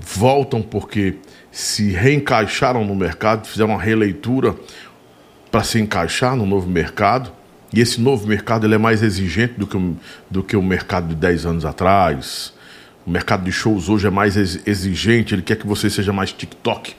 voltam 0.00 0.62
porque 0.62 1.16
se 1.50 1.90
reencaixaram 1.90 2.84
no 2.84 2.94
mercado, 2.94 3.46
fizeram 3.46 3.70
uma 3.70 3.80
releitura 3.82 4.54
para 5.50 5.62
se 5.64 5.80
encaixar 5.80 6.36
no 6.36 6.46
novo 6.46 6.68
mercado? 6.68 7.32
E 7.72 7.80
esse 7.80 8.00
novo 8.00 8.26
mercado 8.26 8.66
ele 8.66 8.74
é 8.74 8.78
mais 8.78 9.02
exigente 9.02 9.54
do 9.54 9.66
que, 9.66 9.94
do 10.30 10.42
que 10.42 10.56
o 10.56 10.62
mercado 10.62 11.08
de 11.08 11.14
10 11.14 11.46
anos 11.46 11.64
atrás. 11.64 12.52
O 13.06 13.10
mercado 13.10 13.44
de 13.44 13.52
shows 13.52 13.88
hoje 13.88 14.06
é 14.06 14.10
mais 14.10 14.36
ex- 14.36 14.60
exigente, 14.66 15.34
ele 15.34 15.42
quer 15.42 15.56
que 15.56 15.66
você 15.66 15.90
seja 15.90 16.12
mais 16.12 16.32
TikTok, 16.32 16.94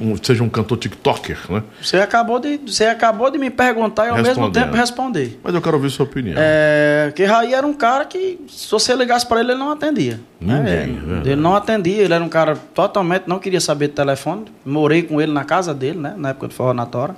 um- 0.00 0.16
seja 0.22 0.42
um 0.44 0.48
cantor 0.48 0.76
TikToker, 0.78 1.38
né? 1.50 1.62
Você 1.80 1.96
acabou 1.96 2.38
de, 2.38 2.58
você 2.66 2.84
acabou 2.86 3.30
de 3.30 3.38
me 3.38 3.48
perguntar 3.50 4.06
e 4.06 4.08
ao 4.10 4.16
mesmo 4.16 4.50
tempo 4.52 4.76
responder. 4.76 5.38
Mas 5.42 5.54
eu 5.54 5.62
quero 5.62 5.76
ouvir 5.76 5.90
sua 5.90 6.04
opinião. 6.04 6.34
É, 6.38 7.12
que 7.16 7.24
Raí 7.24 7.54
era 7.54 7.66
um 7.66 7.72
cara 7.72 8.04
que, 8.04 8.38
se 8.48 8.70
você 8.70 8.94
ligasse 8.94 9.26
para 9.26 9.40
ele, 9.40 9.52
ele 9.52 9.58
não 9.58 9.70
atendia. 9.70 10.20
né? 10.40 10.58
Ninguém, 10.58 10.72
Ele- 10.74 10.92
é 10.92 11.00
verdade. 11.00 11.28
ele 11.30 11.40
não 11.40 11.56
atendia, 11.56 12.02
ele 12.02 12.12
era 12.12 12.22
um 12.22 12.28
cara 12.28 12.56
totalmente, 12.74 13.24
não 13.26 13.38
queria 13.38 13.60
saber 13.60 13.88
de 13.88 13.94
telefone. 13.94 14.44
Morei 14.66 15.02
com 15.02 15.20
ele 15.20 15.32
na 15.32 15.44
casa 15.44 15.72
dele, 15.72 15.98
né? 15.98 16.14
Na 16.16 16.30
época 16.30 16.48
do 16.48 16.86
Tora. 16.86 17.16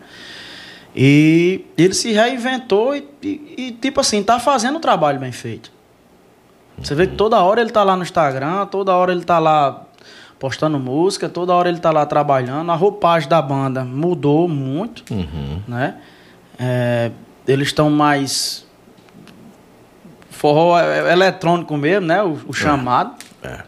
E 0.94 1.64
ele 1.76 1.92
se 1.94 2.12
reinventou 2.12 2.94
e, 2.96 3.06
e- 3.22 3.54
e, 3.58 3.72
tipo 3.72 4.00
assim, 4.00 4.22
tá 4.22 4.38
fazendo 4.38 4.76
o 4.76 4.80
trabalho 4.80 5.18
bem 5.18 5.32
feito. 5.32 5.70
Você 6.80 6.94
vê 6.94 7.06
que 7.06 7.14
toda 7.16 7.38
hora 7.42 7.60
ele 7.60 7.70
tá 7.70 7.82
lá 7.82 7.96
no 7.96 8.02
Instagram, 8.02 8.66
toda 8.66 8.94
hora 8.94 9.10
ele 9.12 9.24
tá 9.24 9.38
lá 9.38 9.85
postando 10.38 10.78
música, 10.78 11.28
toda 11.28 11.52
hora 11.54 11.68
ele 11.68 11.78
tá 11.78 11.90
lá 11.90 12.04
trabalhando. 12.06 12.70
A 12.70 12.74
roupagem 12.74 13.28
da 13.28 13.40
banda 13.40 13.84
mudou 13.84 14.46
muito, 14.48 15.02
né? 15.66 15.96
É, 16.58 17.10
eles 17.46 17.68
estão 17.68 17.90
mais 17.90 18.66
forró 20.30 20.78
é- 20.78 21.08
é 21.08 21.12
eletrônico 21.12 21.76
mesmo, 21.76 22.06
né? 22.06 22.22
O, 22.22 22.38
o 22.48 22.52
chamado. 22.52 23.14
É. 23.42 23.60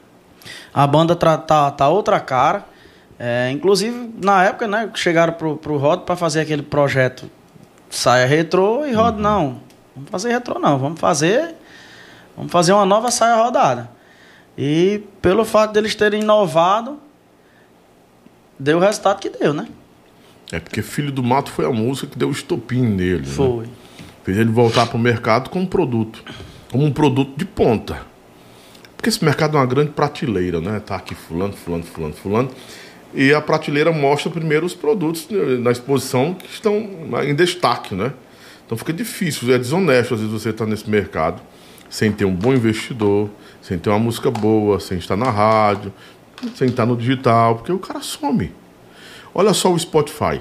A 0.73 0.87
banda 0.87 1.17
tra- 1.17 1.39
tá, 1.39 1.71
tá 1.71 1.89
outra 1.89 2.21
cara. 2.21 2.65
É, 3.19 3.51
inclusive, 3.51 4.15
na 4.23 4.45
época, 4.45 4.69
né, 4.69 4.89
chegaram 4.95 5.33
pro, 5.33 5.57
pro 5.57 5.77
Rod 5.77 6.01
para 6.03 6.15
fazer 6.15 6.41
aquele 6.41 6.63
projeto 6.63 7.29
Saia 7.91 8.27
Retrô 8.27 8.87
e 8.87 8.93
Rod, 8.93 9.17
não. 9.19 9.61
Vamos 9.97 10.11
fazer 10.11 10.31
retrô, 10.31 10.59
não. 10.61 10.79
Vamos 10.79 11.01
fazer. 11.01 11.55
Vamos 12.37 12.53
fazer 12.53 12.73
uma 12.73 12.87
nova 12.87 13.11
saia 13.11 13.35
rodada. 13.35 13.91
E 14.59 15.05
pelo 15.23 15.45
fato 15.45 15.73
deles 15.73 15.95
terem 15.95 16.21
inovado, 16.21 16.99
deu 18.59 18.79
o 18.79 18.81
resultado 18.81 19.21
que 19.21 19.31
deu, 19.31 19.55
né? 19.55 19.69
É 20.51 20.59
porque 20.59 20.83
Filho 20.83 21.13
do 21.13 21.23
Mato 21.23 21.53
foi 21.53 21.65
a 21.65 21.71
música 21.71 22.09
que 22.09 22.19
deu 22.19 22.29
o 22.29 22.33
estopim 22.33 22.83
nele. 22.83 23.21
né? 23.21 23.33
Foi. 23.33 23.67
Fez 24.25 24.37
ele 24.37 24.51
voltar 24.51 24.87
para 24.87 24.97
o 24.97 25.01
mercado 25.01 25.49
como 25.49 25.65
produto. 25.65 26.25
Como 26.73 26.85
um 26.85 26.93
produto 26.93 27.37
de 27.37 27.45
ponta. 27.45 28.03
Porque 28.97 29.09
esse 29.09 29.25
mercado 29.25 29.57
é 29.57 29.61
uma 29.61 29.67
grande 29.67 29.93
prateleira, 29.93 30.61
né? 30.61 30.81
Tá 30.81 30.97
aqui 30.97 31.15
fulano, 31.15 31.53
fulano, 31.53 31.85
fulano, 31.85 32.15
fulano. 32.15 32.51
E 33.15 33.33
a 33.33 33.41
prateleira 33.41 33.93
mostra 33.93 34.29
primeiro 34.29 34.67
os 34.67 34.75
produtos 34.75 35.29
né, 35.31 35.57
na 35.59 35.71
exposição 35.71 36.35
que 36.35 36.47
estão 36.47 36.77
em 37.25 37.35
destaque, 37.35 37.95
né? 37.95 38.13
Então 38.67 38.77
fica 38.77 38.93
difícil, 38.93 39.55
é 39.55 39.57
desonesto 39.57 40.15
às 40.15 40.21
vezes 40.21 40.33
você 40.33 40.51
estar 40.51 40.67
nesse 40.67 40.91
mercado 40.91 41.41
sem 41.89 42.13
ter 42.13 42.25
um 42.27 42.35
bom 42.35 42.53
investidor, 42.53 43.31
sem 43.69 43.79
ter 43.79 43.91
uma 43.91 43.99
música 43.99 44.31
boa, 44.31 44.81
sem 44.81 44.97
estar 44.97 45.15
na 45.15 45.31
rádio, 45.31 45.93
sem 46.55 46.69
estar 46.69 46.87
no 46.87 46.97
digital, 46.97 47.57
porque 47.57 47.71
o 47.71 47.79
cara 47.79 48.01
some. 48.01 48.51
Olha 49.35 49.53
só 49.53 49.71
o 49.71 49.79
Spotify. 49.79 50.41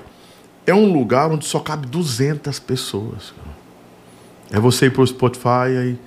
É 0.65 0.73
um 0.73 0.93
lugar 0.93 1.29
onde 1.29 1.45
só 1.45 1.59
cabe 1.59 1.87
200 1.87 2.57
pessoas. 2.59 3.33
É 4.49 4.61
você 4.61 4.85
ir 4.85 4.93
pro 4.93 5.05
Spotify 5.05 5.77
aí. 5.77 5.99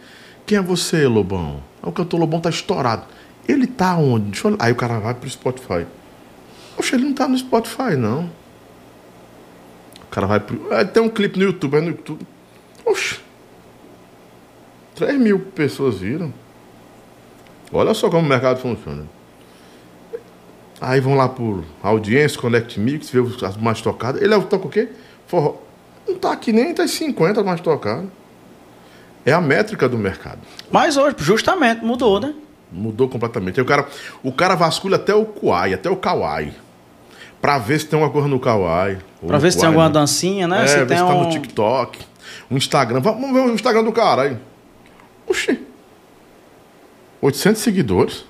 Quem 0.46 0.56
é 0.56 0.62
você, 0.62 1.06
Lobão? 1.06 1.62
O 1.82 1.92
cantor 1.92 2.20
Lobão 2.20 2.40
tá 2.40 2.48
estourado. 2.48 3.04
Ele 3.46 3.66
tá 3.66 3.96
onde? 3.96 4.30
Deixa 4.30 4.48
eu... 4.48 4.56
Aí 4.58 4.72
o 4.72 4.76
cara 4.76 4.98
vai 4.98 5.12
pro 5.12 5.28
Spotify. 5.28 5.86
Poxa, 6.74 6.96
ele 6.96 7.04
não 7.04 7.12
tá 7.12 7.28
no 7.28 7.36
Spotify, 7.36 7.96
não. 7.98 8.30
O 10.04 10.06
cara 10.10 10.26
vai 10.26 10.40
pro. 10.40 10.72
É, 10.72 10.84
tem 10.84 11.02
um 11.02 11.10
clipe 11.10 11.38
no 11.38 11.44
YouTube, 11.44 11.76
é 11.76 11.80
no 11.82 11.88
YouTube. 11.88 12.26
Oxe. 12.86 13.20
3 14.94 15.20
mil 15.20 15.38
pessoas 15.38 15.98
viram. 15.98 16.32
Olha 17.72 17.94
só 17.94 18.08
como 18.10 18.24
o 18.24 18.28
mercado 18.28 18.58
funciona. 18.58 19.04
Aí 20.80 20.98
vão 21.00 21.14
lá 21.14 21.28
por 21.28 21.62
audiência, 21.82 22.40
Connect 22.40 22.80
Mix, 22.80 23.10
ver 23.10 23.20
os- 23.20 23.42
as 23.42 23.56
mais 23.56 23.80
tocadas. 23.82 24.20
Ele 24.22 24.34
é, 24.34 24.40
toca 24.40 24.66
o 24.66 24.70
quê? 24.70 24.88
Forró. 25.26 25.56
Não 26.08 26.16
tá 26.16 26.32
aqui 26.32 26.52
nem 26.52 26.74
as 26.78 26.90
50 26.92 27.42
mais 27.44 27.60
tocadas. 27.60 28.06
É 29.24 29.32
a 29.32 29.40
métrica 29.40 29.88
do 29.88 29.98
mercado. 29.98 30.38
Mas 30.70 30.96
hoje, 30.96 31.14
justamente, 31.18 31.84
mudou, 31.84 32.18
né? 32.18 32.34
Mudou 32.72 33.08
completamente. 33.08 33.60
Aí 33.60 33.62
o 33.62 33.66
cara, 33.66 33.86
o 34.22 34.32
cara 34.32 34.54
vasculha 34.54 34.96
até 34.96 35.14
o 35.14 35.26
Kuai, 35.26 35.74
até 35.74 35.90
o 35.90 35.96
Kawaii. 35.96 36.54
Pra 37.40 37.58
ver 37.58 37.78
se 37.80 37.86
tem 37.86 37.96
alguma 37.98 38.12
coisa 38.12 38.28
no 38.28 38.40
Kawaii. 38.40 38.98
ou 39.20 39.28
Pra 39.28 39.36
no 39.36 39.42
ver 39.42 39.50
se 39.50 39.58
tem 39.58 39.62
Kuai, 39.62 39.68
alguma 39.74 39.88
né? 39.88 39.92
dancinha, 39.92 40.48
né? 40.48 40.64
É, 40.64 40.66
se 40.66 40.76
ver 40.78 40.86
tem 40.86 40.96
se 40.96 41.02
tá 41.04 41.14
um... 41.14 41.24
no 41.24 41.30
TikTok. 41.30 41.98
O 42.50 42.56
Instagram. 42.56 43.00
Vamos 43.00 43.32
ver 43.32 43.40
o 43.40 43.52
Instagram 43.54 43.84
do 43.84 43.92
cara 43.92 44.22
aí. 44.22 44.36
Oxi. 45.26 45.60
800 47.20 47.60
seguidores. 47.60 48.24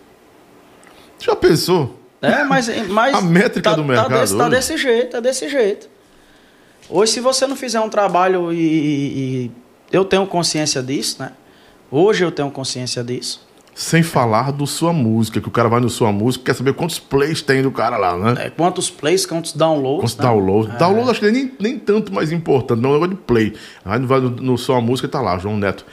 Já 1.19 1.37
pensou? 1.37 1.99
É, 2.21 2.45
mas, 2.45 2.69
mas 2.89 3.15
A 3.15 3.21
métrica 3.21 3.71
tá, 3.71 3.77
do 3.77 3.85
mercado 3.85 4.09
Tá 4.09 4.21
desse, 4.21 4.37
tá 4.37 4.49
desse 4.49 4.77
jeito, 4.77 5.17
é 5.17 5.21
desse 5.21 5.49
jeito. 5.49 5.89
Hoje, 6.89 7.13
se 7.13 7.21
você 7.21 7.47
não 7.47 7.55
fizer 7.57 7.81
um 7.81 7.89
trabalho 7.89 8.53
e, 8.53 8.59
e- 9.47 9.51
eu 9.93 10.05
tenho 10.05 10.27
consciência 10.27 10.83
disso, 10.83 11.17
né? 11.21 11.33
Hoje 11.91 12.25
eu 12.25 12.31
tenho 12.31 12.51
consciência 12.51 13.03
disso. 13.03 13.49
Sem 13.75 14.03
falar 14.03 14.53
do 14.53 14.67
sua 14.67 14.93
música, 14.93 15.41
que 15.41 15.49
o 15.49 15.51
cara 15.51 15.69
vai 15.69 15.81
no 15.81 15.89
sua 15.89 16.13
música 16.13 16.45
quer 16.47 16.55
saber 16.55 16.75
quantos 16.75 16.99
plays 16.99 17.41
tem 17.41 17.63
do 17.63 17.71
cara 17.71 17.97
lá, 17.97 18.17
né? 18.17 18.47
É, 18.47 18.51
quantos 18.51 18.91
plays, 18.91 19.25
quantos 19.25 19.53
downloads. 19.53 20.01
Quantos 20.01 20.17
né? 20.17 20.23
downloads. 20.25 20.79
Download 20.79 21.11
acho 21.11 21.21
que 21.21 21.31
nem, 21.31 21.53
nem 21.59 21.79
tanto 21.79 22.13
mais 22.13 22.31
importante, 22.33 22.81
não 22.81 22.91
é 22.91 22.93
um 22.93 23.01
negócio 23.01 23.17
de 23.17 23.23
play. 23.23 23.55
Aí 23.85 24.01
vai 24.01 24.21
no, 24.21 24.31
no 24.31 24.59
sua 24.59 24.81
música 24.81 25.07
e 25.07 25.11
tá 25.11 25.21
lá, 25.21 25.39
João 25.39 25.57
Neto. 25.57 25.87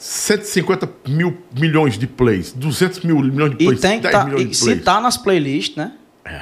150 0.00 0.88
mil 1.08 1.36
milhões 1.56 1.98
de 1.98 2.06
plays, 2.06 2.52
200 2.52 3.00
mil 3.00 3.18
milhões 3.18 3.50
de 3.56 3.62
E 3.62 3.66
plays, 3.66 3.80
tem 3.80 3.96
que 3.98 4.02
10 4.04 4.12
tá, 4.14 4.24
milhões 4.24 4.42
e 4.42 4.46
de 4.48 4.56
se 4.56 4.64
plays. 4.64 4.82
tá 4.84 5.00
nas 5.00 5.16
playlists, 5.18 5.76
né? 5.76 5.92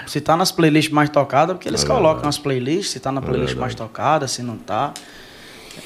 Se 0.06 0.20
tá 0.20 0.36
nas 0.36 0.52
playlists 0.52 0.92
mais 0.92 1.08
tocadas, 1.10 1.56
porque 1.56 1.68
eles 1.68 1.82
É 1.82 1.86
colocam 1.86 2.08
verdade. 2.14 2.28
as 2.28 2.38
playlists, 2.38 2.90
se 2.90 3.00
tá 3.00 3.10
na 3.10 3.20
playlist 3.20 3.48
verdade. 3.54 3.60
mais 3.60 3.74
tocada, 3.74 4.28
se 4.28 4.42
não 4.42 4.56
tá. 4.56 4.92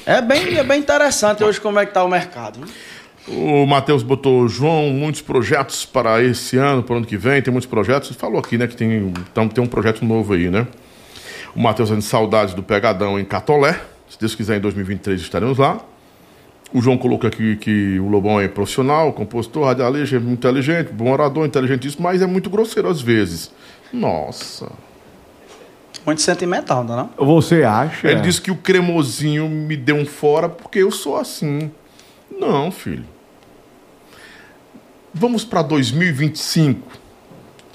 É 0.05 0.21
bem, 0.21 0.55
é 0.57 0.63
bem 0.63 0.79
interessante 0.79 1.43
hoje 1.43 1.59
como 1.61 1.79
é 1.79 1.85
que 1.85 1.93
tá 1.93 2.03
o 2.03 2.09
mercado. 2.09 2.59
né? 2.59 2.67
O 3.27 3.65
Matheus 3.65 4.03
botou, 4.03 4.47
João, 4.49 4.89
muitos 4.89 5.21
projetos 5.21 5.85
para 5.85 6.21
esse 6.21 6.57
ano, 6.57 6.83
para 6.83 6.93
o 6.95 6.97
ano 6.97 7.05
que 7.05 7.15
vem, 7.17 7.41
tem 7.41 7.51
muitos 7.51 7.69
projetos. 7.69 8.09
Você 8.09 8.13
falou 8.15 8.37
aqui, 8.39 8.57
né, 8.57 8.67
que 8.67 8.75
tem, 8.75 8.91
então, 9.31 9.47
tem 9.47 9.63
um 9.63 9.67
projeto 9.67 10.03
novo 10.03 10.33
aí, 10.33 10.49
né? 10.49 10.67
O 11.55 11.61
Matheus 11.61 11.87
dizendo 11.89 12.01
saudades 12.03 12.53
do 12.53 12.61
Pegadão 12.61 13.17
em 13.19 13.23
Catolé. 13.23 13.79
Se 14.09 14.19
Deus 14.19 14.35
quiser, 14.35 14.57
em 14.57 14.59
2023 14.61 15.21
estaremos 15.21 15.57
lá. 15.57 15.79
O 16.73 16.81
João 16.81 16.97
colocou 16.97 17.27
aqui 17.27 17.55
que 17.55 17.99
o 17.99 18.09
Lobão 18.09 18.41
é 18.41 18.47
profissional, 18.47 19.13
compositor, 19.13 19.65
radialista, 19.65 20.15
é 20.15 20.19
muito 20.19 20.39
inteligente, 20.39 20.91
bom 20.91 21.11
orador, 21.11 21.45
inteligentíssimo, 21.45 22.01
mas 22.01 22.21
é 22.21 22.25
muito 22.25 22.49
grosseiro 22.49 22.89
às 22.89 22.99
vezes. 22.99 23.51
Nossa. 23.91 24.71
Muito 26.03 26.21
sentimental, 26.21 26.83
não 26.83 26.93
é? 26.93 26.97
não? 26.97 27.25
Você 27.27 27.63
acha? 27.63 28.09
Ele 28.09 28.21
disse 28.21 28.41
que 28.41 28.49
o 28.49 28.55
cremosinho 28.55 29.47
me 29.47 29.77
deu 29.77 29.95
um 29.95 30.05
fora 30.05 30.49
porque 30.49 30.79
eu 30.79 30.89
sou 30.89 31.15
assim. 31.15 31.71
Não, 32.39 32.71
filho. 32.71 33.05
Vamos 35.13 35.45
para 35.45 35.61
2025. 35.61 36.91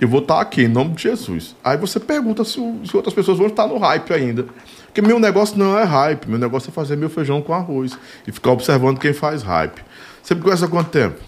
Eu 0.00 0.08
vou 0.08 0.20
estar 0.20 0.40
aqui, 0.40 0.62
em 0.62 0.68
nome 0.68 0.94
de 0.94 1.04
Jesus. 1.04 1.54
Aí 1.62 1.76
você 1.76 2.00
pergunta 2.00 2.44
se, 2.44 2.60
se 2.84 2.96
outras 2.96 3.14
pessoas 3.14 3.38
vão 3.38 3.46
estar 3.46 3.66
no 3.66 3.78
hype 3.78 4.12
ainda. 4.12 4.46
Porque 4.98 5.06
meu 5.06 5.20
negócio 5.20 5.56
não 5.56 5.78
é 5.78 5.84
hype. 5.84 6.26
Meu 6.26 6.40
negócio 6.40 6.70
é 6.70 6.72
fazer 6.72 6.96
meu 6.96 7.08
feijão 7.08 7.40
com 7.40 7.54
arroz. 7.54 7.96
E 8.26 8.32
ficar 8.32 8.50
observando 8.50 8.98
quem 8.98 9.12
faz 9.12 9.42
hype. 9.42 9.80
Você 10.20 10.34
me 10.34 10.40
conhece 10.40 10.64
há 10.64 10.68
quanto 10.68 10.90
tempo? 10.90 11.20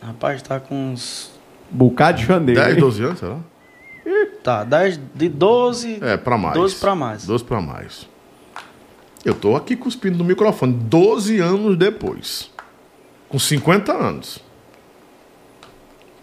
Rapaz, 0.00 0.40
tá 0.40 0.58
com 0.58 0.92
uns. 0.92 1.30
Bocado 1.70 2.18
de 2.18 2.26
chandeiro. 2.26 2.58
10, 2.58 2.74
hein? 2.74 2.80
12 2.80 3.04
anos, 3.04 3.18
será? 3.18 3.36
Tá, 4.42 4.64
10, 4.64 4.98
de 5.14 5.28
12. 5.28 5.98
É, 6.00 6.16
para 6.16 6.38
mais. 6.38 6.54
12 6.54 6.76
pra 6.76 6.94
mais. 6.94 7.26
12 7.26 7.44
para 7.44 7.60
mais. 7.60 8.08
Eu 9.26 9.34
tô 9.34 9.54
aqui 9.54 9.76
cuspindo 9.76 10.16
no 10.16 10.24
microfone 10.24 10.72
12 10.72 11.38
anos 11.38 11.76
depois. 11.76 12.50
Com 13.28 13.38
50 13.38 13.92
anos. 13.92 14.38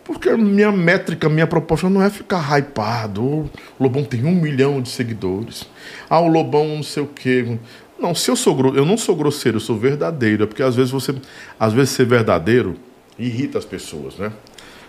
Porque 0.08 0.32
minha 0.38 0.72
métrica, 0.72 1.28
minha 1.28 1.46
proposta 1.46 1.90
não 1.90 2.02
é 2.02 2.10
ficar 2.10 2.58
hypado. 2.58 3.22
O 3.22 3.50
Lobão 3.78 4.06
tem 4.06 4.24
um 4.24 4.34
milhão 4.34 4.82
de 4.82 4.88
seguidores. 4.88 5.66
Ah, 6.10 6.22
o 6.22 6.30
Lobão 6.30 6.78
não 6.78 6.82
sei 6.82 7.04
o 7.04 7.08
quê. 7.08 7.60
Não, 8.00 8.16
se 8.16 8.32
eu 8.32 8.36
sou 8.38 8.74
eu 8.74 8.86
não 8.86 8.96
sou 8.96 9.18
grosseiro, 9.18 9.58
eu 9.58 9.62
sou 9.62 9.78
verdadeiro. 9.78 10.46
É 10.46 10.48
porque 10.48 10.64
às 10.64 10.78
vezes 10.78 10.92
você. 10.92 11.14
Às 11.60 11.74
vezes 11.74 11.90
ser 11.90 12.06
verdadeiro 12.06 12.76
irrita 13.20 13.58
as 13.58 13.66
pessoas, 13.66 14.16
né? 14.18 14.32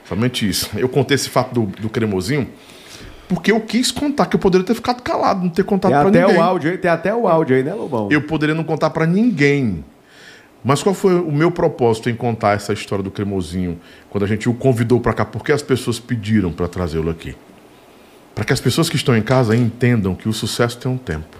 Somente 0.08 0.48
isso. 0.48 0.70
Eu 0.78 0.88
contei 0.88 1.16
esse 1.16 1.28
fato 1.28 1.52
do, 1.52 1.66
do 1.66 1.90
cremosinho 1.90 2.48
porque 3.28 3.52
eu 3.52 3.60
quis 3.60 3.90
contar, 3.90 4.26
que 4.26 4.36
eu 4.36 4.40
poderia 4.40 4.66
ter 4.66 4.74
ficado 4.74 5.02
calado, 5.02 5.42
não 5.42 5.50
ter 5.50 5.64
contado 5.64 5.90
Tem 5.90 6.00
pra 6.00 6.08
até 6.08 6.20
ninguém. 6.22 6.36
o 6.36 6.42
áudio 6.42 6.70
aí, 6.70 6.78
tem 6.78 6.90
até 6.90 7.14
o 7.14 7.28
áudio 7.28 7.56
aí, 7.56 7.62
né, 7.62 7.74
Lobão? 7.74 8.08
Eu 8.10 8.22
poderia 8.22 8.54
não 8.54 8.64
contar 8.64 8.88
pra 8.88 9.04
ninguém. 9.04 9.84
Mas 10.64 10.82
qual 10.82 10.94
foi 10.94 11.14
o 11.14 11.30
meu 11.30 11.50
propósito 11.50 12.10
em 12.10 12.14
contar 12.14 12.56
essa 12.56 12.72
história 12.72 13.02
do 13.02 13.10
cremosinho 13.10 13.78
quando 14.10 14.24
a 14.24 14.26
gente 14.26 14.48
o 14.48 14.54
convidou 14.54 15.00
pra 15.00 15.12
cá? 15.12 15.24
Porque 15.24 15.52
as 15.52 15.62
pessoas 15.62 16.00
pediram 16.00 16.52
pra 16.52 16.66
trazê-lo 16.66 17.10
aqui. 17.10 17.36
Para 18.34 18.44
que 18.44 18.52
as 18.52 18.60
pessoas 18.60 18.88
que 18.88 18.96
estão 18.96 19.16
em 19.16 19.22
casa 19.22 19.56
entendam 19.56 20.14
que 20.14 20.28
o 20.28 20.32
sucesso 20.32 20.78
tem 20.78 20.90
um 20.90 20.98
tempo. 20.98 21.36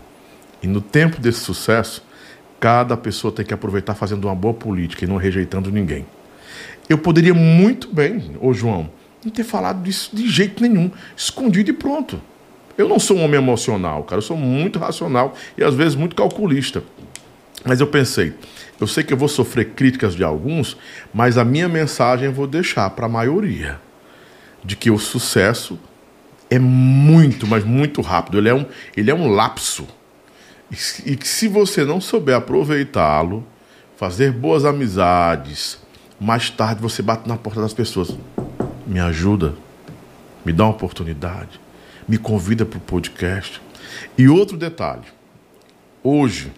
E 0.62 0.66
no 0.66 0.80
tempo 0.80 1.20
desse 1.20 1.40
sucesso, 1.40 2.02
cada 2.60 2.96
pessoa 2.96 3.32
tem 3.32 3.44
que 3.44 3.54
aproveitar 3.54 3.94
fazendo 3.94 4.24
uma 4.26 4.34
boa 4.34 4.54
política 4.54 5.04
e 5.04 5.08
não 5.08 5.16
rejeitando 5.16 5.70
ninguém. 5.70 6.06
Eu 6.88 6.98
poderia 6.98 7.34
muito 7.34 7.92
bem, 7.92 8.36
ô 8.40 8.52
João, 8.52 8.90
não 9.24 9.30
ter 9.30 9.44
falado 9.44 9.82
disso 9.82 10.10
de 10.12 10.28
jeito 10.28 10.62
nenhum, 10.62 10.90
escondido 11.16 11.70
e 11.70 11.72
pronto. 11.72 12.20
Eu 12.76 12.88
não 12.88 12.98
sou 12.98 13.16
um 13.16 13.24
homem 13.24 13.38
emocional, 13.38 14.04
cara, 14.04 14.18
eu 14.18 14.22
sou 14.22 14.36
muito 14.36 14.78
racional 14.78 15.34
e 15.56 15.62
às 15.62 15.74
vezes 15.74 15.94
muito 15.94 16.16
calculista. 16.16 16.82
Mas 17.64 17.80
eu 17.80 17.86
pensei, 17.88 18.34
eu 18.80 18.86
sei 18.86 19.02
que 19.02 19.12
eu 19.12 19.16
vou 19.16 19.28
sofrer 19.28 19.70
críticas 19.70 20.14
de 20.14 20.22
alguns, 20.22 20.76
mas 21.12 21.36
a 21.36 21.44
minha 21.44 21.68
mensagem 21.68 22.26
eu 22.26 22.32
vou 22.32 22.46
deixar 22.46 22.88
para 22.90 23.06
a 23.06 23.08
maioria 23.08 23.80
de 24.64 24.76
que 24.76 24.90
o 24.90 24.98
sucesso 24.98 25.78
é 26.50 26.58
muito, 26.58 27.46
mas 27.46 27.64
muito 27.64 28.00
rápido. 28.00 28.38
Ele 28.38 28.48
é 28.48 28.54
um, 28.54 28.66
ele 28.96 29.10
é 29.10 29.14
um 29.14 29.28
lapso. 29.28 29.86
E, 30.70 31.12
e 31.12 31.16
que 31.16 31.26
se 31.26 31.48
você 31.48 31.84
não 31.84 32.00
souber 32.00 32.36
aproveitá-lo, 32.36 33.44
fazer 33.96 34.32
boas 34.32 34.64
amizades, 34.64 35.78
mais 36.20 36.50
tarde 36.50 36.80
você 36.80 37.02
bate 37.02 37.28
na 37.28 37.36
porta 37.36 37.60
das 37.60 37.74
pessoas. 37.74 38.16
Me 38.86 39.00
ajuda, 39.00 39.54
me 40.44 40.52
dá 40.52 40.64
uma 40.64 40.70
oportunidade, 40.70 41.60
me 42.06 42.16
convida 42.16 42.64
para 42.64 42.78
o 42.78 42.80
podcast. 42.80 43.60
E 44.16 44.28
outro 44.28 44.56
detalhe: 44.56 45.04
hoje, 46.02 46.52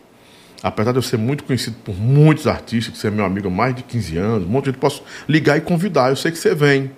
apesar 0.63 0.93
de 0.93 0.99
eu 0.99 1.03
ser 1.03 1.17
muito 1.17 1.45
conhecido 1.45 1.77
por 1.85 1.95
muitos 1.95 2.47
artistas, 2.47 2.95
que 2.95 2.99
você 2.99 3.09
é 3.09 3.11
meu 3.11 3.25
amigo 3.25 3.49
há 3.49 3.51
mais 3.51 3.75
de 3.75 3.83
15 3.83 4.17
anos, 4.19 4.47
um 4.47 4.51
monte 4.51 4.65
de 4.65 4.71
gente 4.71 4.81
posso 4.81 5.03
ligar 5.29 5.57
e 5.57 5.61
convidar. 5.61 6.11
Eu 6.11 6.17
sei 6.17 6.31
que 6.31 6.39
você 6.39 6.55
vem. 6.55 6.91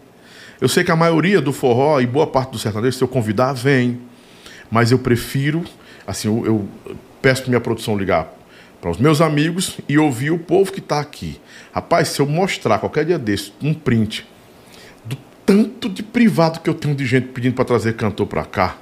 Eu 0.60 0.68
sei 0.68 0.84
que 0.84 0.90
a 0.90 0.96
maioria 0.96 1.40
do 1.40 1.52
forró 1.52 2.00
e 2.00 2.06
boa 2.06 2.26
parte 2.26 2.50
do 2.50 2.58
sertanejo, 2.58 2.96
se 2.96 3.02
eu 3.02 3.08
convidar, 3.08 3.52
vem. 3.52 4.00
Mas 4.70 4.90
eu 4.90 4.98
prefiro, 4.98 5.64
assim, 6.06 6.28
eu, 6.28 6.46
eu 6.46 6.68
peço 7.20 7.42
para 7.42 7.50
minha 7.50 7.60
produção 7.60 7.96
ligar 7.96 8.32
para 8.82 8.90
os 8.90 8.98
meus 8.98 9.20
amigos 9.20 9.78
e 9.88 9.96
ouvir 9.96 10.32
o 10.32 10.38
povo 10.40 10.72
que 10.72 10.80
está 10.80 10.98
aqui. 10.98 11.40
Rapaz, 11.72 12.08
se 12.08 12.20
eu 12.20 12.26
mostrar 12.26 12.80
qualquer 12.80 13.04
dia 13.04 13.16
desse 13.16 13.52
um 13.62 13.72
print 13.72 14.26
do 15.04 15.16
tanto 15.46 15.88
de 15.88 16.02
privado 16.02 16.58
que 16.58 16.68
eu 16.68 16.74
tenho 16.74 16.92
de 16.92 17.06
gente 17.06 17.28
pedindo 17.28 17.54
para 17.54 17.64
trazer 17.64 17.94
cantor 17.94 18.26
para 18.26 18.44
cá, 18.44 18.76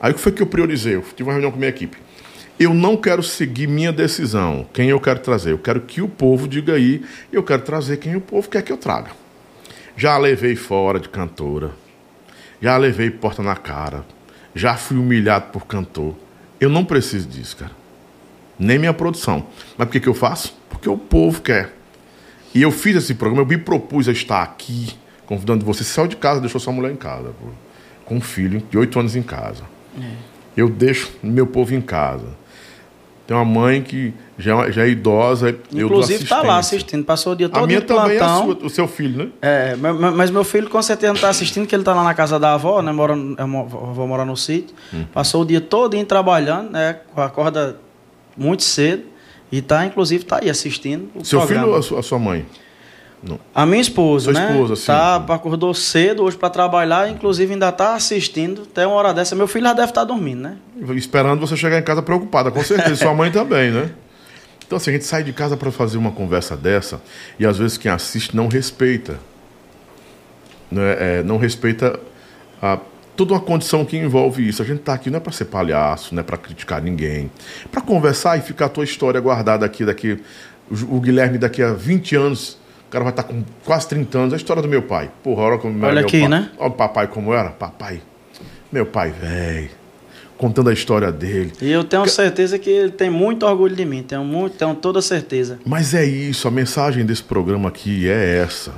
aí 0.00 0.10
o 0.10 0.14
que 0.14 0.20
foi 0.20 0.32
que 0.32 0.40
eu 0.40 0.46
priorizei? 0.46 0.94
Eu 0.94 1.02
tive 1.02 1.24
uma 1.24 1.32
reunião 1.32 1.52
com 1.52 1.58
minha 1.58 1.68
equipe. 1.68 1.98
Eu 2.58 2.74
não 2.74 2.96
quero 2.96 3.22
seguir 3.22 3.68
minha 3.68 3.92
decisão, 3.92 4.66
quem 4.72 4.88
eu 4.90 5.00
quero 5.00 5.20
trazer. 5.20 5.52
Eu 5.52 5.58
quero 5.58 5.80
que 5.82 6.02
o 6.02 6.08
povo 6.08 6.48
diga 6.48 6.74
aí, 6.74 7.04
eu 7.32 7.42
quero 7.42 7.62
trazer 7.62 7.98
quem 7.98 8.16
o 8.16 8.20
povo 8.20 8.48
quer 8.48 8.62
que 8.62 8.72
eu 8.72 8.76
traga. 8.76 9.12
Já 9.96 10.18
levei 10.18 10.56
fora 10.56 10.98
de 10.98 11.08
cantora. 11.08 11.70
Já 12.60 12.76
levei 12.76 13.10
porta 13.10 13.42
na 13.42 13.54
cara. 13.54 14.04
Já 14.54 14.76
fui 14.76 14.96
humilhado 14.96 15.52
por 15.52 15.66
cantor. 15.66 16.16
Eu 16.60 16.68
não 16.68 16.84
preciso 16.84 17.28
disso, 17.28 17.56
cara. 17.56 17.72
Nem 18.58 18.78
minha 18.78 18.92
produção. 18.92 19.46
Mas 19.76 19.86
por 19.86 19.92
que, 19.92 20.00
que 20.00 20.08
eu 20.08 20.14
faço? 20.14 20.56
Porque 20.68 20.88
o 20.88 20.98
povo 20.98 21.40
quer. 21.40 21.74
E 22.52 22.62
eu 22.62 22.72
fiz 22.72 22.96
esse 22.96 23.14
programa, 23.14 23.42
eu 23.42 23.46
me 23.46 23.58
propus 23.58 24.08
a 24.08 24.12
estar 24.12 24.42
aqui, 24.42 24.96
convidando 25.26 25.64
você. 25.64 25.84
Você 25.84 25.90
saiu 25.92 26.08
de 26.08 26.16
casa, 26.16 26.40
deixou 26.40 26.60
sua 26.60 26.72
mulher 26.72 26.90
em 26.90 26.96
casa, 26.96 27.28
pô, 27.28 27.48
com 28.04 28.16
um 28.16 28.20
filho 28.20 28.62
de 28.68 28.76
oito 28.76 28.98
anos 28.98 29.14
em 29.14 29.22
casa. 29.22 29.62
Eu 30.56 30.68
deixo 30.68 31.12
meu 31.22 31.46
povo 31.46 31.74
em 31.74 31.80
casa. 31.80 32.26
Tem 33.28 33.36
uma 33.36 33.44
mãe 33.44 33.82
que 33.82 34.14
já, 34.38 34.70
já 34.70 34.84
é 34.84 34.88
idosa. 34.88 35.54
Inclusive 35.70 36.24
tá 36.24 36.40
lá 36.40 36.56
assistindo, 36.56 37.04
passou 37.04 37.34
o 37.34 37.36
dia 37.36 37.46
A 37.46 37.50
todo 37.50 37.66
minha 37.66 37.78
em 37.78 37.82
também 37.82 38.16
é 38.16 38.20
a 38.20 38.24
plantão. 38.24 38.44
sua, 38.56 38.66
o 38.66 38.70
seu 38.70 38.88
filho, 38.88 39.24
né? 39.26 39.28
É, 39.42 39.76
ma- 39.76 39.92
ma- 39.92 40.10
mas 40.12 40.30
meu 40.30 40.42
filho 40.44 40.66
com 40.70 40.80
certeza 40.80 41.12
não 41.12 41.20
tá 41.20 41.28
assistindo, 41.28 41.66
que 41.66 41.74
ele 41.74 41.84
tá 41.84 41.94
lá 41.94 42.02
na 42.02 42.14
casa 42.14 42.38
da 42.38 42.54
avó, 42.54 42.80
né? 42.80 42.90
Mora, 42.90 43.12
a 43.12 43.46
mo- 43.46 43.68
a 43.70 43.90
avó 43.90 44.06
mora 44.06 44.24
no 44.24 44.34
sítio. 44.34 44.74
Uhum. 44.94 45.04
Passou 45.12 45.42
o 45.42 45.44
dia 45.44 45.60
todo 45.60 45.92
em 45.94 46.06
trabalhando, 46.06 46.70
né? 46.70 47.00
Acorda 47.14 47.76
muito 48.34 48.62
cedo. 48.62 49.02
E 49.52 49.60
tá, 49.60 49.84
inclusive, 49.84 50.24
tá 50.24 50.38
aí 50.42 50.48
assistindo 50.48 51.10
o 51.14 51.22
Seu 51.22 51.38
programa. 51.40 51.64
filho 51.64 51.72
ou 51.74 51.78
a 51.78 51.82
sua, 51.82 52.00
a 52.00 52.02
mãe? 53.22 53.38
A 53.54 53.66
minha 53.66 53.80
esposa, 53.80 54.32
Sua 54.32 54.40
né? 54.40 54.50
esposa, 54.50 54.76
sim. 54.76 54.86
Tá, 54.86 55.16
acordou 55.16 55.74
cedo 55.74 56.22
hoje 56.22 56.36
para 56.36 56.50
trabalhar, 56.50 57.10
inclusive 57.10 57.52
ainda 57.52 57.72
tá 57.72 57.94
assistindo 57.94 58.62
até 58.70 58.86
uma 58.86 58.96
hora 58.96 59.12
dessa. 59.12 59.34
Meu 59.34 59.48
filho 59.48 59.64
já 59.64 59.72
deve 59.72 59.88
estar 59.88 60.04
dormindo, 60.04 60.42
né? 60.42 60.56
Esperando 60.94 61.40
você 61.40 61.56
chegar 61.56 61.78
em 61.78 61.82
casa 61.82 62.02
preocupada, 62.02 62.50
com 62.50 62.62
certeza. 62.62 62.96
Sua 62.96 63.14
mãe 63.14 63.30
também, 63.30 63.70
né? 63.70 63.90
Então, 64.68 64.76
assim, 64.76 64.90
a 64.90 64.92
gente 64.92 65.06
sai 65.06 65.24
de 65.24 65.32
casa 65.32 65.56
para 65.56 65.70
fazer 65.70 65.96
uma 65.96 66.12
conversa 66.12 66.54
dessa 66.54 67.00
e 67.38 67.46
às 67.46 67.56
vezes 67.56 67.78
quem 67.78 67.90
assiste 67.90 68.36
não 68.36 68.48
respeita. 68.48 69.18
Né? 70.70 70.96
É, 70.98 71.22
não 71.22 71.38
respeita 71.38 71.98
a, 72.60 72.78
toda 73.16 73.32
uma 73.32 73.40
condição 73.40 73.82
que 73.82 73.96
envolve 73.96 74.46
isso. 74.46 74.60
A 74.60 74.64
gente 74.66 74.80
tá 74.80 74.92
aqui 74.92 75.10
não 75.10 75.16
é 75.16 75.20
para 75.20 75.32
ser 75.32 75.46
palhaço, 75.46 76.14
não 76.14 76.20
é 76.20 76.22
para 76.22 76.36
criticar 76.36 76.82
ninguém. 76.82 77.30
para 77.72 77.80
conversar 77.80 78.38
e 78.38 78.42
ficar 78.42 78.66
a 78.66 78.68
tua 78.68 78.84
história 78.84 79.18
guardada 79.18 79.64
aqui 79.64 79.86
daqui. 79.86 80.20
O, 80.70 80.96
o 80.96 81.00
Guilherme 81.00 81.38
daqui 81.38 81.62
a 81.62 81.72
20 81.72 82.14
anos, 82.14 82.58
o 82.88 82.90
cara 82.90 83.04
vai 83.04 83.12
estar 83.12 83.22
com 83.24 83.44
quase 83.66 83.86
30 83.88 84.18
anos. 84.18 84.32
A 84.32 84.36
história 84.36 84.62
do 84.62 84.68
meu 84.68 84.80
pai. 84.82 85.10
Porra, 85.22 85.42
olha 85.42 85.58
como 85.58 85.84
Olha 85.84 85.96
meu 85.96 86.04
aqui, 86.04 86.20
pai. 86.20 86.28
né? 86.28 86.50
Olha 86.58 86.70
o 86.70 86.72
papai 86.72 87.06
como 87.06 87.34
era. 87.34 87.50
Papai. 87.50 88.00
Meu 88.72 88.86
pai, 88.86 89.10
velho. 89.10 89.68
Contando 90.38 90.70
a 90.70 90.72
história 90.72 91.12
dele. 91.12 91.52
E 91.60 91.70
eu 91.70 91.84
tenho 91.84 92.08
certeza 92.08 92.58
que 92.58 92.70
ele 92.70 92.92
tem 92.92 93.10
muito 93.10 93.44
orgulho 93.44 93.76
de 93.76 93.84
mim, 93.84 94.02
tenho, 94.02 94.24
muito, 94.24 94.56
tenho 94.56 94.74
toda 94.74 95.02
certeza. 95.02 95.58
Mas 95.66 95.92
é 95.92 96.04
isso, 96.04 96.48
a 96.48 96.50
mensagem 96.50 97.04
desse 97.04 97.22
programa 97.22 97.68
aqui 97.68 98.08
é 98.08 98.38
essa. 98.38 98.72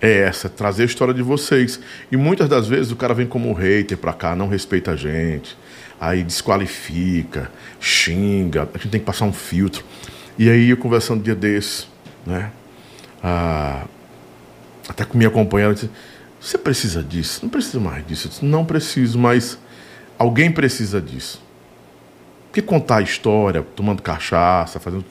É 0.00 0.20
essa, 0.20 0.48
trazer 0.48 0.82
a 0.84 0.86
história 0.86 1.12
de 1.12 1.22
vocês. 1.22 1.80
E 2.12 2.16
muitas 2.16 2.48
das 2.48 2.68
vezes 2.68 2.92
o 2.92 2.96
cara 2.96 3.12
vem 3.12 3.26
como 3.26 3.52
hater 3.52 3.98
pra 3.98 4.12
cá, 4.12 4.36
não 4.36 4.48
respeita 4.48 4.92
a 4.92 4.96
gente, 4.96 5.56
aí 6.00 6.22
desqualifica, 6.22 7.50
xinga, 7.80 8.68
a 8.72 8.78
gente 8.78 8.88
tem 8.88 9.00
que 9.00 9.06
passar 9.06 9.24
um 9.24 9.32
filtro. 9.32 9.82
E 10.38 10.48
aí 10.48 10.70
eu 10.70 10.76
conversando 10.76 11.20
um 11.20 11.22
dia 11.22 11.34
desse, 11.34 11.86
né? 12.26 12.50
Ah, 13.22 13.84
até 14.88 15.04
com 15.04 15.16
minha 15.16 15.30
companheira, 15.30 15.74
disse, 15.74 15.90
Você 16.40 16.58
precisa 16.58 17.02
disso? 17.02 17.40
Não 17.42 17.50
precisa 17.50 17.78
mais 17.78 18.06
disso. 18.06 18.26
Eu 18.26 18.30
disse, 18.30 18.44
não 18.44 18.64
preciso, 18.64 19.18
mas 19.18 19.58
alguém 20.18 20.50
precisa 20.50 21.00
disso. 21.00 21.42
Porque 22.46 22.60
contar 22.62 22.96
a 22.96 23.02
história, 23.02 23.64
tomando 23.76 24.02
cachaça, 24.02 24.80
fazendo, 24.80 25.04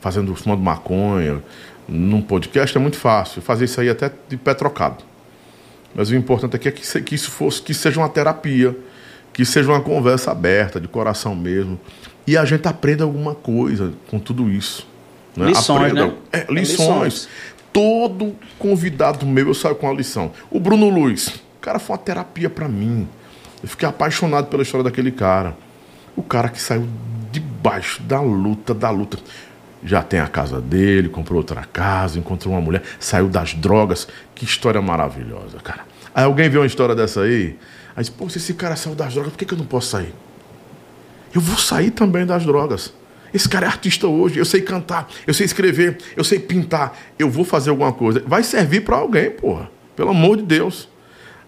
fazendo 0.00 0.34
fumando 0.36 0.62
maconha, 0.62 1.42
num 1.88 2.22
podcast 2.22 2.76
é 2.76 2.80
muito 2.80 2.96
fácil. 2.96 3.42
Fazer 3.42 3.64
isso 3.64 3.80
aí 3.80 3.88
até 3.88 4.10
de 4.28 4.36
pé 4.36 4.54
trocado. 4.54 5.02
Mas 5.94 6.10
o 6.10 6.14
importante 6.14 6.56
aqui 6.56 6.68
é 6.68 6.72
que, 6.72 7.02
que 7.02 7.14
isso 7.14 7.30
fosse, 7.30 7.62
que 7.62 7.72
seja 7.74 8.00
uma 8.00 8.08
terapia, 8.08 8.76
que 9.32 9.44
seja 9.44 9.70
uma 9.70 9.80
conversa 9.80 10.30
aberta, 10.30 10.80
de 10.80 10.88
coração 10.88 11.34
mesmo. 11.34 11.78
E 12.26 12.36
a 12.36 12.44
gente 12.44 12.66
aprenda 12.66 13.04
alguma 13.04 13.34
coisa 13.34 13.92
com 14.08 14.18
tudo 14.18 14.50
isso. 14.50 14.86
Né? 15.36 15.46
Lições, 15.46 15.90
aprenda, 15.90 16.06
né? 16.06 16.14
É, 16.32 16.38
É 16.38 16.46
lições. 16.48 16.78
lições. 16.78 17.28
Todo 17.74 18.34
convidado 18.58 19.26
meu 19.26 19.48
eu 19.48 19.54
saio 19.54 19.74
com 19.74 19.86
uma 19.86 19.94
lição. 19.94 20.32
O 20.50 20.58
Bruno 20.58 20.88
Luiz, 20.88 21.42
cara 21.64 21.78
foi 21.78 21.96
uma 21.96 22.02
terapia 22.02 22.50
para 22.50 22.68
mim. 22.68 23.08
Eu 23.62 23.68
fiquei 23.68 23.88
apaixonado 23.88 24.48
pela 24.48 24.62
história 24.62 24.84
daquele 24.84 25.10
cara. 25.10 25.56
O 26.14 26.22
cara 26.22 26.50
que 26.50 26.60
saiu 26.60 26.86
debaixo 27.32 28.02
da 28.02 28.20
luta, 28.20 28.74
da 28.74 28.90
luta. 28.90 29.18
Já 29.82 30.02
tem 30.02 30.20
a 30.20 30.28
casa 30.28 30.60
dele, 30.60 31.08
comprou 31.08 31.38
outra 31.38 31.64
casa, 31.64 32.18
encontrou 32.18 32.52
uma 32.52 32.60
mulher, 32.60 32.82
saiu 33.00 33.28
das 33.28 33.54
drogas. 33.54 34.06
Que 34.34 34.44
história 34.44 34.80
maravilhosa, 34.82 35.58
cara. 35.58 35.84
Aí 36.14 36.24
alguém 36.24 36.48
vê 36.50 36.58
uma 36.58 36.66
história 36.66 36.94
dessa 36.94 37.22
aí, 37.22 37.58
aí 37.96 38.04
diz, 38.04 38.10
pô, 38.10 38.28
se 38.28 38.38
esse 38.38 38.54
cara 38.54 38.76
saiu 38.76 38.94
das 38.94 39.12
drogas, 39.14 39.32
por 39.32 39.38
que, 39.38 39.46
que 39.46 39.54
eu 39.54 39.58
não 39.58 39.66
posso 39.66 39.88
sair? 39.88 40.14
Eu 41.34 41.40
vou 41.40 41.58
sair 41.58 41.90
também 41.90 42.24
das 42.24 42.44
drogas. 42.44 42.92
Esse 43.34 43.48
cara 43.48 43.66
é 43.66 43.68
artista 43.68 44.06
hoje, 44.06 44.38
eu 44.38 44.44
sei 44.44 44.62
cantar, 44.62 45.08
eu 45.26 45.34
sei 45.34 45.44
escrever, 45.44 45.98
eu 46.16 46.22
sei 46.22 46.38
pintar, 46.38 46.96
eu 47.18 47.28
vou 47.28 47.44
fazer 47.44 47.70
alguma 47.70 47.92
coisa. 47.92 48.22
Vai 48.24 48.44
servir 48.44 48.82
para 48.82 48.96
alguém, 48.96 49.28
porra. 49.28 49.68
Pelo 49.96 50.10
amor 50.10 50.36
de 50.36 50.44
Deus. 50.44 50.88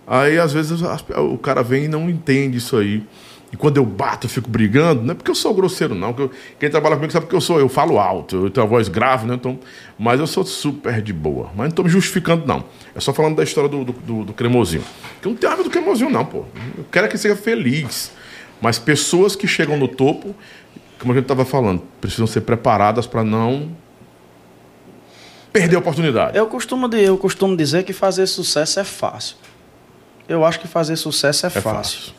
Aí 0.04 0.36
às 0.36 0.52
vezes 0.52 0.80
o 0.82 1.38
cara 1.38 1.62
vem 1.62 1.84
e 1.84 1.88
não 1.88 2.10
entende 2.10 2.58
isso 2.58 2.76
aí. 2.76 3.04
E 3.52 3.56
quando 3.56 3.76
eu 3.76 3.86
bato, 3.86 4.26
eu 4.26 4.30
fico 4.30 4.50
brigando, 4.50 5.02
não 5.02 5.12
é 5.12 5.14
porque 5.14 5.30
eu 5.30 5.34
sou 5.34 5.54
grosseiro, 5.54 5.94
não. 5.94 6.12
quem 6.58 6.68
trabalha 6.68 6.96
comigo 6.96 7.12
sabe 7.12 7.26
que 7.26 7.34
eu 7.34 7.40
sou, 7.40 7.60
eu 7.60 7.68
falo 7.68 7.98
alto, 8.00 8.46
eu 8.46 8.50
tenho 8.50 8.66
a 8.66 8.68
voz 8.68 8.88
grave, 8.88 9.24
né? 9.24 9.34
Então, 9.34 9.58
mas 9.96 10.18
eu 10.18 10.26
sou 10.26 10.44
super 10.44 11.00
de 11.00 11.12
boa. 11.12 11.46
Mas 11.54 11.58
não 11.58 11.66
estou 11.66 11.84
me 11.84 11.90
justificando, 11.90 12.44
não. 12.44 12.64
É 12.94 13.00
só 13.00 13.12
falando 13.12 13.36
da 13.36 13.44
história 13.44 13.70
do, 13.70 13.84
do, 13.84 13.92
do, 13.92 14.24
do 14.24 14.32
cremosinho. 14.32 14.82
Que 15.22 15.28
eu 15.28 15.30
não 15.30 15.38
tenho 15.38 15.50
raiva 15.50 15.62
do 15.62 15.70
cremosinho, 15.70 16.10
não, 16.10 16.24
pô. 16.24 16.44
Eu 16.76 16.84
quero 16.90 17.08
que 17.08 17.16
seja 17.16 17.36
feliz. 17.36 18.10
Mas 18.60 18.78
pessoas 18.78 19.36
que 19.36 19.46
chegam 19.46 19.76
no 19.76 19.86
topo, 19.86 20.34
como 20.98 21.12
a 21.12 21.14
gente 21.14 21.24
estava 21.24 21.44
falando, 21.44 21.82
precisam 22.00 22.26
ser 22.26 22.40
preparadas 22.42 23.06
para 23.06 23.22
não 23.24 23.70
perder 25.52 25.76
a 25.76 25.78
oportunidade. 25.78 26.36
Eu 26.36 26.46
costumo, 26.46 26.88
de- 26.88 27.02
eu 27.02 27.16
costumo 27.16 27.56
dizer 27.56 27.84
que 27.84 27.92
fazer 27.92 28.26
sucesso 28.26 28.80
é 28.80 28.84
fácil. 28.84 29.36
Eu 30.28 30.44
acho 30.44 30.60
que 30.60 30.68
fazer 30.68 30.96
sucesso 30.96 31.46
é, 31.46 31.48
É 31.48 31.50
fácil. 31.50 31.72
fácil. 32.00 32.12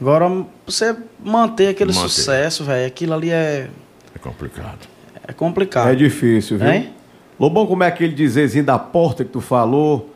Agora, 0.00 0.44
você 0.66 0.96
manter 1.24 1.68
aquele 1.68 1.92
Manter. 1.92 2.08
sucesso, 2.08 2.64
velho, 2.64 2.86
aquilo 2.86 3.14
ali 3.14 3.30
é, 3.30 3.68
É 4.14 4.18
complicado. 4.18 4.78
é 5.26 5.32
complicado. 5.32 5.88
É 5.88 5.94
difícil, 5.94 6.58
viu? 6.58 6.68
Hein? 6.68 6.92
Lobão, 7.38 7.66
como 7.66 7.82
é 7.84 7.86
aquele 7.86 8.12
dizerzinho 8.14 8.64
da 8.64 8.78
porta 8.78 9.24
que 9.24 9.30
tu 9.30 9.40
falou? 9.40 10.12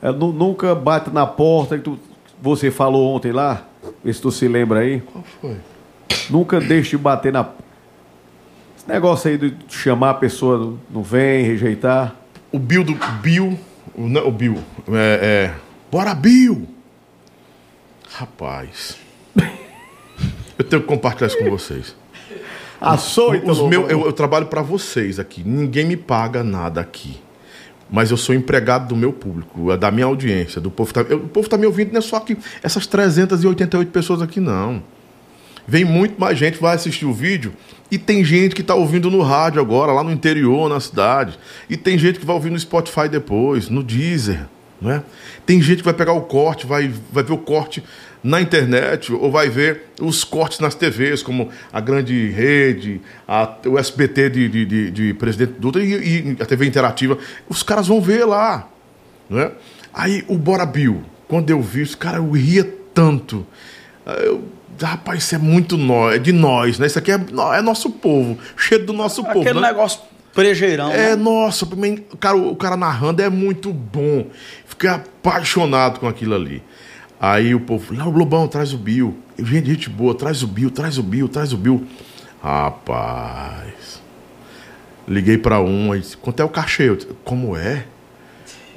É, 0.00 0.12
nu- 0.12 0.32
nunca 0.32 0.74
bate 0.74 1.10
na 1.10 1.26
porta 1.26 1.76
que 1.78 1.84
tu, 1.84 1.98
você 2.40 2.70
falou 2.70 3.14
ontem 3.14 3.32
lá? 3.32 3.64
Vê 4.04 4.12
se 4.12 4.20
tu 4.20 4.30
se 4.30 4.46
lembra 4.46 4.80
aí. 4.80 5.00
Qual 5.00 5.24
foi? 5.40 5.56
Nunca 6.30 6.60
deixe 6.60 6.90
de 6.90 6.98
bater 6.98 7.32
na. 7.32 7.48
Esse 8.76 8.88
negócio 8.88 9.30
aí 9.30 9.38
de 9.38 9.54
chamar 9.68 10.10
a 10.10 10.14
pessoa, 10.14 10.76
não- 10.90 11.02
vem, 11.02 11.44
rejeitar. 11.44 12.14
O 12.52 12.58
Bill 12.58 12.84
do. 12.84 12.94
Bill. 13.20 13.58
O, 13.94 14.08
não, 14.08 14.26
o 14.28 14.32
Bill. 14.32 14.58
É, 14.92 15.50
é, 15.52 15.54
Bora, 15.90 16.14
Bill! 16.14 16.68
Rapaz. 18.10 18.96
Eu 20.58 20.64
tenho 20.64 20.82
que 20.82 20.88
compartilhar 20.88 21.28
isso 21.28 21.38
com 21.38 21.50
vocês. 21.50 21.94
Açoita, 22.80 23.50
Os 23.50 23.60
meu, 23.62 23.88
eu, 23.88 24.06
eu 24.06 24.12
trabalho 24.12 24.46
para 24.46 24.62
vocês 24.62 25.18
aqui. 25.18 25.42
Ninguém 25.44 25.84
me 25.86 25.96
paga 25.96 26.42
nada 26.42 26.80
aqui. 26.80 27.20
Mas 27.90 28.10
eu 28.10 28.16
sou 28.16 28.34
empregado 28.34 28.88
do 28.88 28.96
meu 28.96 29.12
público, 29.12 29.74
da 29.76 29.90
minha 29.90 30.06
audiência, 30.06 30.60
do 30.60 30.70
povo. 30.70 30.92
que 30.92 31.02
Tá, 31.02 31.08
eu- 31.10 31.18
o 31.18 31.28
povo 31.28 31.46
está 31.46 31.56
me 31.56 31.64
ouvindo, 31.66 31.92
não 31.92 31.98
é 31.98 32.02
só 32.02 32.16
aqui. 32.16 32.36
Essas 32.62 32.86
388 32.86 33.90
pessoas 33.90 34.20
aqui, 34.20 34.40
não. 34.40 34.82
Vem 35.70 35.84
muito 35.84 36.18
mais 36.18 36.38
gente, 36.38 36.58
vai 36.58 36.74
assistir 36.74 37.04
o 37.04 37.12
vídeo. 37.12 37.52
E 37.90 37.98
tem 37.98 38.24
gente 38.24 38.54
que 38.54 38.62
está 38.62 38.74
ouvindo 38.74 39.10
no 39.10 39.20
rádio 39.20 39.60
agora, 39.60 39.92
lá 39.92 40.02
no 40.02 40.10
interior, 40.10 40.68
na 40.68 40.80
cidade. 40.80 41.38
E 41.68 41.76
tem 41.76 41.98
gente 41.98 42.18
que 42.18 42.24
vai 42.24 42.34
ouvir 42.34 42.50
no 42.50 42.58
Spotify 42.58 43.06
depois, 43.08 43.68
no 43.68 43.82
Deezer. 43.82 44.46
Não 44.80 44.90
é? 44.92 45.02
Tem 45.44 45.60
gente 45.60 45.78
que 45.78 45.84
vai 45.84 45.92
pegar 45.92 46.12
o 46.12 46.22
corte, 46.22 46.66
vai, 46.66 46.90
vai 47.12 47.22
ver 47.22 47.32
o 47.32 47.38
corte 47.38 47.82
na 48.24 48.40
internet, 48.40 49.12
ou 49.12 49.30
vai 49.30 49.48
ver 49.50 49.82
os 50.00 50.24
cortes 50.24 50.58
nas 50.60 50.74
TVs, 50.74 51.22
como 51.22 51.50
a 51.72 51.80
grande 51.80 52.28
rede, 52.30 53.00
a- 53.26 53.56
o 53.66 53.78
SBT 53.78 54.30
de, 54.30 54.48
de, 54.48 54.64
de- 54.64 54.90
de 54.90 55.14
Presidente 55.14 55.52
Dutra 55.58 55.82
e, 55.84 55.92
e 56.30 56.36
a 56.40 56.46
TV 56.46 56.66
Interativa. 56.66 57.18
Os 57.48 57.62
caras 57.62 57.86
vão 57.88 58.00
ver 58.00 58.24
lá. 58.24 58.68
Né? 59.28 59.50
Aí 59.92 60.24
o 60.28 60.38
Bora 60.38 60.64
Bill, 60.64 61.02
quando 61.28 61.50
eu 61.50 61.60
vi 61.60 61.82
isso, 61.82 61.98
cara, 61.98 62.16
eu 62.18 62.30
ria 62.30 62.64
tanto. 62.94 63.46
Aí 64.06 64.24
Eu, 64.26 64.44
rapaz, 64.84 65.24
isso 65.24 65.34
é 65.34 65.38
muito 65.38 65.76
nós, 65.76 66.16
é 66.16 66.18
de 66.18 66.32
nós, 66.32 66.78
né? 66.78 66.86
Isso 66.86 66.98
aqui 66.98 67.12
é, 67.12 67.20
é 67.54 67.62
nosso 67.62 67.90
povo, 67.90 68.38
cheiro 68.56 68.86
do 68.86 68.92
nosso 68.92 69.22
povo. 69.24 69.40
Aquele 69.40 69.60
né? 69.60 69.68
negócio 69.68 70.00
prejeirão. 70.34 70.90
É, 70.92 71.10
né? 71.10 71.16
nossa, 71.16 71.66
cara, 72.20 72.36
o 72.36 72.54
cara 72.56 72.76
narrando 72.76 73.22
é 73.22 73.28
muito 73.28 73.72
bom. 73.72 74.26
Fiquei 74.66 74.88
apaixonado 74.88 75.98
com 76.00 76.06
aquilo 76.06 76.34
ali. 76.34 76.62
Aí 77.20 77.54
o 77.54 77.60
povo, 77.60 77.94
lá 77.94 78.06
o 78.06 78.10
Lobão, 78.10 78.46
traz 78.46 78.72
o 78.72 78.78
Bill. 78.78 79.18
Gente, 79.38 79.66
gente 79.66 79.90
boa, 79.90 80.14
traz 80.14 80.42
o 80.42 80.46
Bill, 80.46 80.70
traz 80.70 80.98
o 80.98 81.02
Bill, 81.02 81.28
traz 81.28 81.52
o 81.52 81.56
Bill. 81.56 81.84
Rapaz. 82.42 84.00
Liguei 85.08 85.38
pra 85.38 85.60
um, 85.60 85.90
aí 85.90 86.00
disse, 86.00 86.16
quanto 86.16 86.40
é 86.40 86.44
o 86.44 86.48
cachê? 86.48 86.84
Eu 86.84 86.96
disse, 86.96 87.08
Como 87.24 87.56
é? 87.56 87.84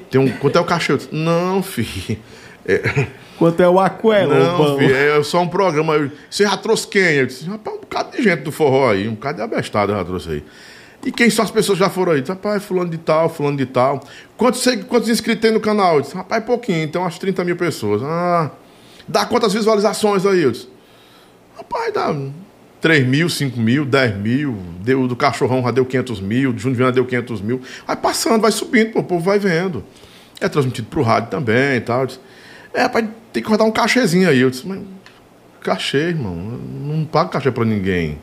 Tem 0.09 0.19
um, 0.19 0.29
quanto 0.31 0.57
é 0.57 0.61
o 0.61 0.65
cachê? 0.65 0.93
Eu 0.93 0.97
disse, 0.97 1.09
Não, 1.13 1.61
filho. 1.63 2.17
É, 2.65 3.07
Quanto 3.41 3.59
é 3.59 3.67
o 3.67 3.79
aquela, 3.79 4.35
não, 4.35 4.77
filho, 4.77 4.95
é 4.95 5.23
só 5.23 5.41
um 5.41 5.47
programa. 5.47 5.95
Eu- 5.95 6.11
Você 6.29 6.43
já 6.43 6.55
trouxe 6.57 6.87
quem? 6.87 7.01
Eu 7.01 7.25
disse, 7.25 7.43
rapaz, 7.45 7.75
um 7.75 7.79
bocado 7.79 8.15
de 8.15 8.21
gente 8.21 8.41
do 8.43 8.51
forró 8.51 8.91
aí, 8.91 9.07
um 9.07 9.15
bocado 9.15 9.37
de 9.37 9.41
abestado 9.41 9.91
eu 9.91 9.97
já 9.97 10.05
trouxe 10.05 10.29
aí. 10.29 10.43
E 11.03 11.11
quem 11.11 11.27
são 11.31 11.43
as 11.43 11.49
pessoas 11.49 11.79
que 11.79 11.83
já 11.83 11.89
foram 11.89 12.11
aí? 12.11 12.23
Rapaz, 12.27 12.61
fulano 12.63 12.91
de 12.91 12.99
tal, 12.99 13.27
fulano 13.29 13.57
de 13.57 13.65
tal. 13.65 14.03
Quantos, 14.37 14.63
quantos 14.87 15.09
inscritos 15.09 15.41
tem 15.41 15.49
no 15.51 15.59
canal? 15.59 15.95
Eu 15.95 16.01
disse, 16.01 16.13
rapaz, 16.15 16.43
pouquinho, 16.43 16.87
tem 16.87 17.01
umas 17.01 17.17
30 17.17 17.43
mil 17.43 17.55
pessoas. 17.55 18.03
Ah, 18.03 18.51
dá 19.07 19.25
quantas 19.25 19.53
visualizações 19.53 20.23
aí? 20.23 20.43
Eu 20.43 20.51
disse, 20.51 20.69
rapaz, 21.57 21.91
dá 21.91 22.15
3 22.79 23.07
mil, 23.07 23.27
5 23.27 23.59
mil, 23.59 23.85
10 23.85 24.17
mil. 24.17 24.55
Deu, 24.81 25.07
do 25.07 25.15
Cachorrão 25.15 25.63
já 25.63 25.71
deu 25.71 25.83
500 25.85 26.21
mil, 26.21 26.53
do 26.53 26.59
Júnior 26.59 26.77
Viana 26.77 26.91
deu 26.91 27.05
500 27.05 27.41
mil. 27.41 27.59
Vai 27.87 27.95
passando, 27.95 28.39
vai 28.39 28.51
subindo, 28.51 28.91
pô, 28.91 28.99
o 28.99 29.03
povo 29.03 29.23
vai 29.25 29.39
vendo. 29.39 29.83
É 30.39 30.47
transmitido 30.47 30.87
pro 30.89 31.01
rádio 31.01 31.31
também 31.31 31.77
e 31.77 31.81
tal. 31.81 32.01
Eu 32.01 32.05
disse, 32.07 32.19
é, 32.73 32.81
rapaz, 32.83 33.05
tem 33.33 33.41
que 33.43 33.49
rodar 33.49 33.67
um 33.67 33.71
cachezinho 33.71 34.27
aí. 34.29 34.39
Eu 34.39 34.49
disse, 34.49 34.67
mas 34.67 34.79
cachê, 35.61 36.09
irmão, 36.09 36.33
eu 36.33 36.95
não 36.95 37.05
pago 37.05 37.29
cachê 37.29 37.51
pra 37.51 37.65
ninguém. 37.65 38.17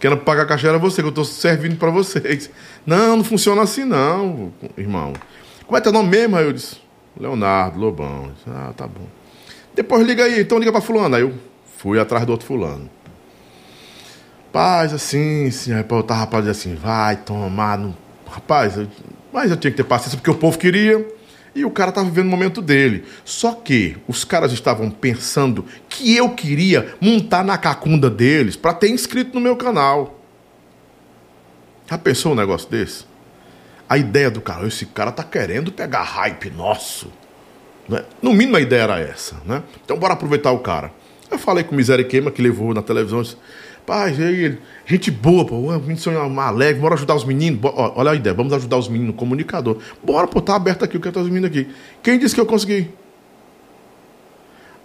Quem 0.00 0.10
não 0.10 0.16
paga 0.18 0.46
cachê 0.46 0.68
era 0.68 0.78
você, 0.78 1.02
que 1.02 1.08
eu 1.08 1.12
tô 1.12 1.24
servindo 1.24 1.76
pra 1.76 1.90
vocês. 1.90 2.50
Não, 2.86 3.16
não 3.16 3.24
funciona 3.24 3.62
assim 3.62 3.84
não, 3.84 4.52
irmão. 4.76 5.12
Como 5.66 5.76
é 5.76 5.80
teu 5.80 5.92
nome 5.92 6.08
mesmo? 6.08 6.36
Aí 6.36 6.44
eu 6.44 6.52
disse, 6.52 6.76
Leonardo 7.18 7.78
Lobão. 7.78 8.30
Disse, 8.36 8.48
ah, 8.48 8.72
tá 8.76 8.86
bom. 8.86 9.06
Depois 9.74 10.06
liga 10.06 10.24
aí, 10.24 10.40
então 10.40 10.58
liga 10.58 10.70
pra 10.70 10.80
fulano. 10.80 11.16
Aí 11.16 11.22
eu 11.22 11.34
fui 11.78 11.98
atrás 11.98 12.24
do 12.24 12.30
outro 12.32 12.46
fulano. 12.46 12.88
Paz, 14.52 14.92
assim, 14.92 15.48
assim, 15.48 15.72
aí 15.72 15.84
eu 15.88 16.02
tava 16.02 16.20
rapaz 16.20 16.46
assim, 16.48 16.74
vai 16.74 17.16
tomar 17.16 17.76
no. 17.78 17.94
Rapaz, 18.30 18.76
eu- 18.76 18.88
mas 19.32 19.50
eu 19.50 19.56
tinha 19.56 19.70
que 19.70 19.76
ter 19.76 19.84
paciência 19.84 20.16
porque 20.16 20.30
o 20.30 20.34
povo 20.34 20.58
queria. 20.58 21.04
E 21.58 21.64
o 21.64 21.70
cara 21.72 21.88
estava 21.88 22.08
vivendo 22.08 22.28
o 22.28 22.30
momento 22.30 22.62
dele. 22.62 23.02
Só 23.24 23.52
que 23.52 23.96
os 24.06 24.22
caras 24.22 24.52
estavam 24.52 24.88
pensando 24.92 25.64
que 25.88 26.16
eu 26.16 26.30
queria 26.30 26.94
montar 27.00 27.44
na 27.44 27.58
cacunda 27.58 28.08
deles 28.08 28.54
para 28.54 28.72
ter 28.72 28.90
inscrito 28.90 29.34
no 29.34 29.40
meu 29.40 29.56
canal. 29.56 30.20
Já 31.90 31.98
pensou 31.98 32.30
um 32.30 32.36
negócio 32.36 32.70
desse? 32.70 33.06
A 33.88 33.98
ideia 33.98 34.30
do 34.30 34.40
cara, 34.40 34.68
esse 34.68 34.86
cara 34.86 35.10
tá 35.10 35.24
querendo 35.24 35.72
pegar 35.72 36.04
hype 36.04 36.48
nosso. 36.50 37.10
Né? 37.88 38.04
No 38.22 38.32
mínimo 38.32 38.56
a 38.56 38.60
ideia 38.60 38.82
era 38.82 39.00
essa, 39.00 39.34
né? 39.44 39.64
Então 39.84 39.98
bora 39.98 40.12
aproveitar 40.14 40.52
o 40.52 40.60
cara. 40.60 40.92
Eu 41.28 41.40
falei 41.40 41.64
com 41.64 41.72
o 41.72 41.76
Miséria 41.76 42.04
Queima, 42.04 42.30
que 42.30 42.40
levou 42.40 42.72
na 42.72 42.82
televisão, 42.82 43.20
aí, 43.92 44.44
ele, 44.44 44.58
gente 44.86 45.10
boa, 45.10 45.44
pô, 45.44 45.56
o 45.56 45.80
menino 45.80 45.98
sonha 45.98 46.18
alegre, 46.18 46.80
bora 46.80 46.94
ajudar 46.94 47.14
os 47.14 47.24
meninos, 47.24 47.60
olha 47.62 48.12
a 48.12 48.14
ideia, 48.14 48.34
vamos 48.34 48.52
ajudar 48.52 48.76
os 48.76 48.88
meninos, 48.88 49.16
comunicador. 49.16 49.78
Bora, 50.02 50.26
pô, 50.26 50.40
tá 50.40 50.56
aberto 50.56 50.84
aqui, 50.84 50.96
eu 50.96 51.00
quero 51.00 51.12
trazer 51.12 51.28
os 51.28 51.32
meninos 51.32 51.56
aqui. 51.56 51.70
Quem 52.02 52.18
disse 52.18 52.34
que 52.34 52.40
eu 52.40 52.46
consegui? 52.46 52.90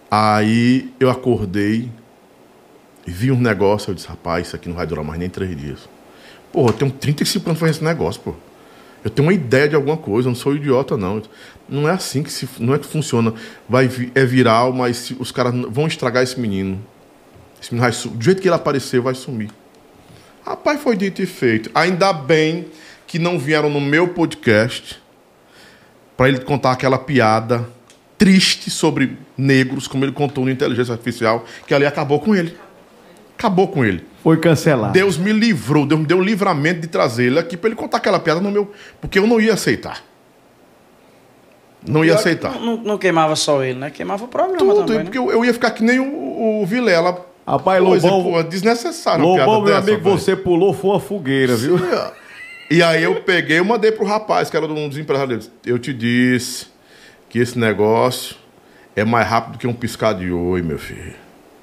Aí 0.10 0.94
eu 1.00 1.10
acordei 1.10 1.90
vi 3.06 3.32
um 3.32 3.40
negócio, 3.40 3.92
eu 3.92 3.96
disse, 3.96 4.08
rapaz, 4.08 4.48
isso 4.48 4.56
aqui 4.56 4.70
não 4.70 4.76
vai 4.76 4.88
durar 4.88 5.04
mais 5.04 5.20
nem 5.20 5.30
três 5.30 5.56
dias. 5.56 5.90
Pô, 6.52 6.68
eu 6.68 6.74
tenho 6.74 6.92
35 6.92 7.50
anos 7.50 7.60
fazendo 7.60 7.76
esse 7.76 7.84
negócio, 7.84 8.22
pô. 8.22 8.34
Eu 9.04 9.10
tenho 9.10 9.28
uma 9.28 9.34
ideia 9.34 9.68
de 9.68 9.76
alguma 9.76 9.98
coisa, 9.98 10.28
eu 10.28 10.32
não 10.32 10.36
sou 10.36 10.56
idiota, 10.56 10.96
não. 10.96 11.22
Não 11.68 11.90
é 11.90 11.92
assim 11.92 12.24
que 12.24 12.32
se, 12.32 12.48
não 12.60 12.74
é 12.74 12.80
que 12.80 12.86
funciona. 12.86 13.34
Vai, 13.68 13.90
é 14.16 14.26
viral, 14.26 14.72
mas 14.72 15.14
os 15.20 15.32
caras 15.32 15.54
vão 15.70 15.88
estragar 15.88 16.24
esse 16.24 16.40
menino. 16.40 16.80
Esse 17.64 17.74
menino 17.74 17.90
vai, 17.90 18.12
do 18.12 18.22
jeito 18.22 18.42
que 18.42 18.48
ele 18.50 18.56
apareceu, 18.56 19.02
vai 19.02 19.16
sumir. 19.16 19.50
Rapaz, 20.46 20.82
foi 20.82 20.98
dito 20.98 21.22
e 21.22 21.26
feito. 21.26 21.72
Ainda 21.74 22.12
bem 22.12 22.68
que 23.08 23.18
não 23.18 23.40
vieram 23.40 23.70
no 23.70 23.80
meu 23.80 24.10
podcast 24.10 25.02
para 26.18 26.28
ele 26.28 26.42
contar 26.42 26.74
aquela 26.74 26.98
piada 26.98 27.66
triste 28.18 28.70
sobre 28.70 29.18
negros, 29.38 29.88
como 29.88 30.04
ele 30.04 30.12
contou 30.12 30.44
no 30.44 30.52
Inteligência 30.52 30.92
Artificial, 30.92 31.46
que 31.66 31.74
ali 31.74 31.86
acabou 31.86 32.20
com 32.20 32.36
ele. 32.36 32.54
Acabou 33.38 33.70
com 33.70 33.86
ele. 33.86 34.04
Foi 34.22 34.36
cancelado. 34.38 34.92
Deus 34.92 35.18
me 35.18 35.32
livrou, 35.32 35.86
Deus 35.86 36.02
me 36.02 36.06
deu 36.06 36.18
o 36.18 36.22
livramento 36.22 36.82
de 36.82 36.88
trazer 36.88 37.28
ele 37.28 37.40
aqui 37.40 37.56
para 37.56 37.70
ele 37.70 37.78
contar 37.78 37.98
aquela 37.98 38.20
piada 38.20 38.42
no 38.42 38.52
meu. 38.52 38.74
Porque 39.00 39.18
eu 39.18 39.26
não 39.26 39.40
ia 39.40 39.54
aceitar. 39.54 40.04
Não 41.88 42.04
ia 42.04 42.16
aceitar. 42.16 42.60
Não, 42.60 42.76
não, 42.76 42.98
queimava 42.98 43.38
só 43.38 43.64
ele, 43.64 43.80
né? 43.80 43.90
Queimava 43.90 44.26
o 44.26 44.28
programa 44.28 44.58
Tudo, 44.58 44.86
também, 44.86 45.06
porque 45.06 45.20
né? 45.20 45.26
eu, 45.26 45.32
eu, 45.32 45.46
ia 45.46 45.54
ficar 45.54 45.72
que 45.72 45.82
nem 45.82 46.00
o, 46.00 46.62
o 46.62 46.66
Vilela. 46.66 47.32
Rapaz, 47.46 47.82
Lobão... 47.82 48.24
Pô, 48.24 48.44
desnecessário 48.44 49.26
Lobão, 49.26 49.62
meu 49.62 49.66
dessa, 49.66 49.80
amigo, 49.80 50.04
véio. 50.04 50.18
você 50.18 50.36
pulou, 50.36 50.74
foi 50.74 50.92
uma 50.92 51.00
fogueira, 51.00 51.56
viu? 51.56 51.78
Sim, 51.78 51.86
e 52.72 52.82
aí 52.82 53.04
eu 53.04 53.22
peguei 53.22 53.58
e 53.58 53.62
mandei 53.62 53.92
pro 53.92 54.06
rapaz, 54.06 54.50
que 54.50 54.56
era 54.56 54.66
um 54.66 54.88
dos 54.88 54.98
empresários 54.98 55.48
dele. 55.48 55.60
Eu 55.66 55.78
te 55.78 55.94
disse 55.94 56.68
que 57.30 57.40
esse 57.40 57.60
negócio 57.60 58.38
é 58.96 59.04
mais 59.04 59.28
rápido 59.28 59.58
que 59.58 59.68
um 59.68 59.74
piscar 59.74 60.14
de 60.14 60.32
oi, 60.32 60.62
meu 60.62 60.80
filho. 60.80 61.14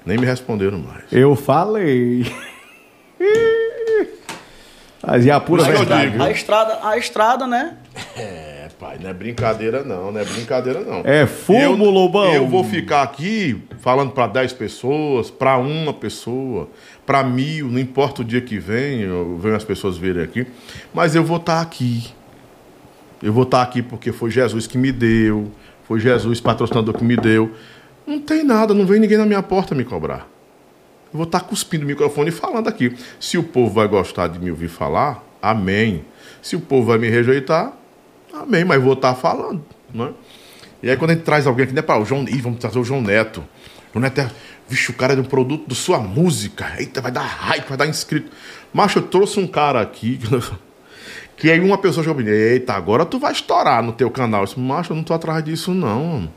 Nem 0.04 0.18
me 0.18 0.26
responderam 0.26 0.78
mais. 0.78 1.04
Eu 1.10 1.34
falei. 1.34 2.30
Mas 5.02 5.24
e 5.24 5.30
a 5.30 5.40
pura 5.40 5.62
Mas 5.62 5.78
verdade. 5.78 6.20
A 6.20 6.30
estrada, 6.30 6.78
a 6.82 6.98
estrada, 6.98 7.46
né? 7.46 7.76
É, 8.16 8.49
pai, 8.80 8.98
não 8.98 9.10
é 9.10 9.12
brincadeira 9.12 9.84
não, 9.84 10.10
não 10.10 10.18
é 10.18 10.24
brincadeira 10.24 10.80
não. 10.80 11.02
É 11.04 11.26
fumo, 11.26 11.84
eu, 11.84 11.90
Lobão. 11.90 12.32
Eu 12.32 12.48
vou 12.48 12.64
ficar 12.64 13.02
aqui 13.02 13.62
falando 13.78 14.12
para 14.12 14.26
10 14.26 14.54
pessoas, 14.54 15.30
para 15.30 15.58
uma 15.58 15.92
pessoa, 15.92 16.66
para 17.04 17.22
mil, 17.22 17.68
não 17.68 17.78
importa 17.78 18.22
o 18.22 18.24
dia 18.24 18.40
que 18.40 18.58
vem, 18.58 19.02
eu 19.02 19.38
venho 19.38 19.54
as 19.54 19.64
pessoas 19.64 19.98
verem 19.98 20.22
aqui, 20.22 20.46
mas 20.94 21.14
eu 21.14 21.22
vou 21.22 21.36
estar 21.36 21.56
tá 21.56 21.60
aqui. 21.60 22.08
Eu 23.22 23.34
vou 23.34 23.42
estar 23.42 23.58
tá 23.58 23.62
aqui 23.62 23.82
porque 23.82 24.12
foi 24.12 24.30
Jesus 24.30 24.66
que 24.66 24.78
me 24.78 24.90
deu, 24.90 25.52
foi 25.84 26.00
Jesus 26.00 26.40
patrocinador 26.40 26.94
que 26.94 27.04
me 27.04 27.16
deu. 27.16 27.52
Não 28.06 28.18
tem 28.18 28.42
nada, 28.42 28.72
não 28.72 28.86
vem 28.86 28.98
ninguém 28.98 29.18
na 29.18 29.26
minha 29.26 29.42
porta 29.42 29.74
me 29.74 29.84
cobrar. 29.84 30.26
Eu 31.12 31.18
vou 31.18 31.24
estar 31.24 31.40
cuspindo 31.40 31.84
o 31.84 31.86
microfone 31.86 32.30
e 32.30 32.32
falando 32.32 32.68
aqui. 32.68 32.96
Se 33.18 33.36
o 33.36 33.42
povo 33.42 33.74
vai 33.74 33.86
gostar 33.86 34.28
de 34.28 34.38
me 34.38 34.50
ouvir 34.50 34.68
falar, 34.68 35.22
amém. 35.42 36.04
Se 36.40 36.56
o 36.56 36.60
povo 36.60 36.86
vai 36.86 36.98
me 36.98 37.10
rejeitar, 37.10 37.79
amém, 38.42 38.64
mas 38.64 38.82
vou 38.82 38.94
estar 38.94 39.14
falando. 39.14 39.64
Né? 39.92 40.12
E 40.82 40.90
aí 40.90 40.96
quando 40.96 41.10
a 41.10 41.14
gente 41.14 41.24
traz 41.24 41.46
alguém 41.46 41.64
aqui, 41.64 41.74
né, 41.74 41.82
para 41.82 42.00
o 42.00 42.04
João, 42.04 42.24
Ih, 42.28 42.40
vamos 42.40 42.58
trazer 42.58 42.78
o 42.78 42.84
João 42.84 43.00
Neto. 43.00 43.44
O 43.94 44.00
Neto 44.00 44.20
é, 44.20 44.30
vixe, 44.68 44.90
o 44.90 44.94
cara 44.94 45.12
é 45.12 45.16
de 45.16 45.22
um 45.22 45.24
produto 45.24 45.68
da 45.68 45.74
sua 45.74 45.98
música. 45.98 46.74
Eita, 46.78 47.00
vai 47.00 47.10
dar 47.10 47.22
hype, 47.22 47.68
vai 47.68 47.76
dar 47.76 47.86
inscrito. 47.86 48.30
Mas 48.72 48.94
eu 48.94 49.02
trouxe 49.02 49.38
um 49.40 49.46
cara 49.46 49.80
aqui, 49.80 50.18
que 51.36 51.50
aí 51.50 51.60
uma 51.60 51.78
pessoa 51.78 52.04
chegou 52.04 52.20
e 52.22 52.28
eita, 52.28 52.72
agora 52.72 53.04
tu 53.04 53.18
vai 53.18 53.32
estourar 53.32 53.82
no 53.82 53.92
teu 53.92 54.10
canal. 54.10 54.42
Eu 54.42 54.46
disse, 54.46 54.60
macho, 54.60 54.92
eu 54.92 54.96
não 54.96 55.02
tô 55.02 55.12
atrás 55.12 55.44
disso 55.44 55.74
não. 55.74 56.30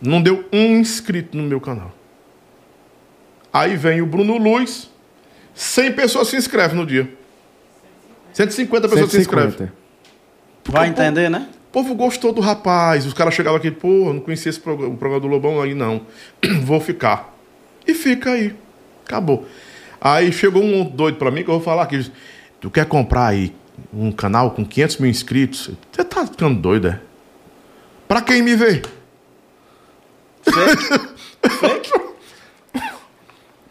Não 0.00 0.20
deu 0.20 0.44
um 0.52 0.78
inscrito 0.78 1.36
no 1.36 1.44
meu 1.44 1.60
canal. 1.60 1.92
Aí 3.52 3.76
vem 3.76 4.02
o 4.02 4.06
Bruno 4.06 4.36
Luz, 4.36 4.90
100 5.54 5.92
pessoas 5.92 6.28
se 6.28 6.36
inscrevem 6.36 6.76
no 6.76 6.84
dia. 6.84 7.08
150 8.32 8.88
pessoas 8.88 9.10
150. 9.12 9.16
se 9.16 9.18
inscrevem. 9.20 9.83
Vai 10.68 10.88
entender, 10.88 11.28
né? 11.28 11.48
O 11.68 11.72
povo 11.72 11.94
gostou 11.94 12.32
do 12.32 12.40
rapaz. 12.40 13.04
Os 13.06 13.12
caras 13.12 13.34
chegavam 13.34 13.58
aqui, 13.58 13.70
pô, 13.70 14.12
não 14.12 14.20
conhecia 14.20 14.50
esse 14.50 14.60
programa, 14.60 14.94
o 14.94 14.96
programa 14.96 15.20
do 15.20 15.26
Lobão 15.26 15.60
aí, 15.60 15.74
não. 15.74 16.02
Vou 16.62 16.80
ficar. 16.80 17.34
E 17.86 17.94
fica 17.94 18.30
aí. 18.30 18.54
Acabou. 19.04 19.46
Aí 20.00 20.32
chegou 20.32 20.62
um 20.62 20.84
doido 20.84 21.16
pra 21.16 21.30
mim 21.30 21.42
que 21.42 21.48
eu 21.50 21.54
vou 21.54 21.62
falar 21.62 21.84
aqui. 21.84 22.10
Tu 22.60 22.70
quer 22.70 22.86
comprar 22.86 23.26
aí 23.28 23.54
um 23.92 24.12
canal 24.12 24.50
com 24.50 24.64
500 24.64 24.98
mil 24.98 25.10
inscritos? 25.10 25.70
Você 25.90 26.04
tá 26.04 26.26
ficando 26.26 26.60
doido, 26.60 26.88
é? 26.88 27.00
Pra 28.06 28.20
quem 28.20 28.42
me 28.42 28.54
vê? 28.54 28.82
Fake? 30.42 31.10
Fake? 31.58 32.03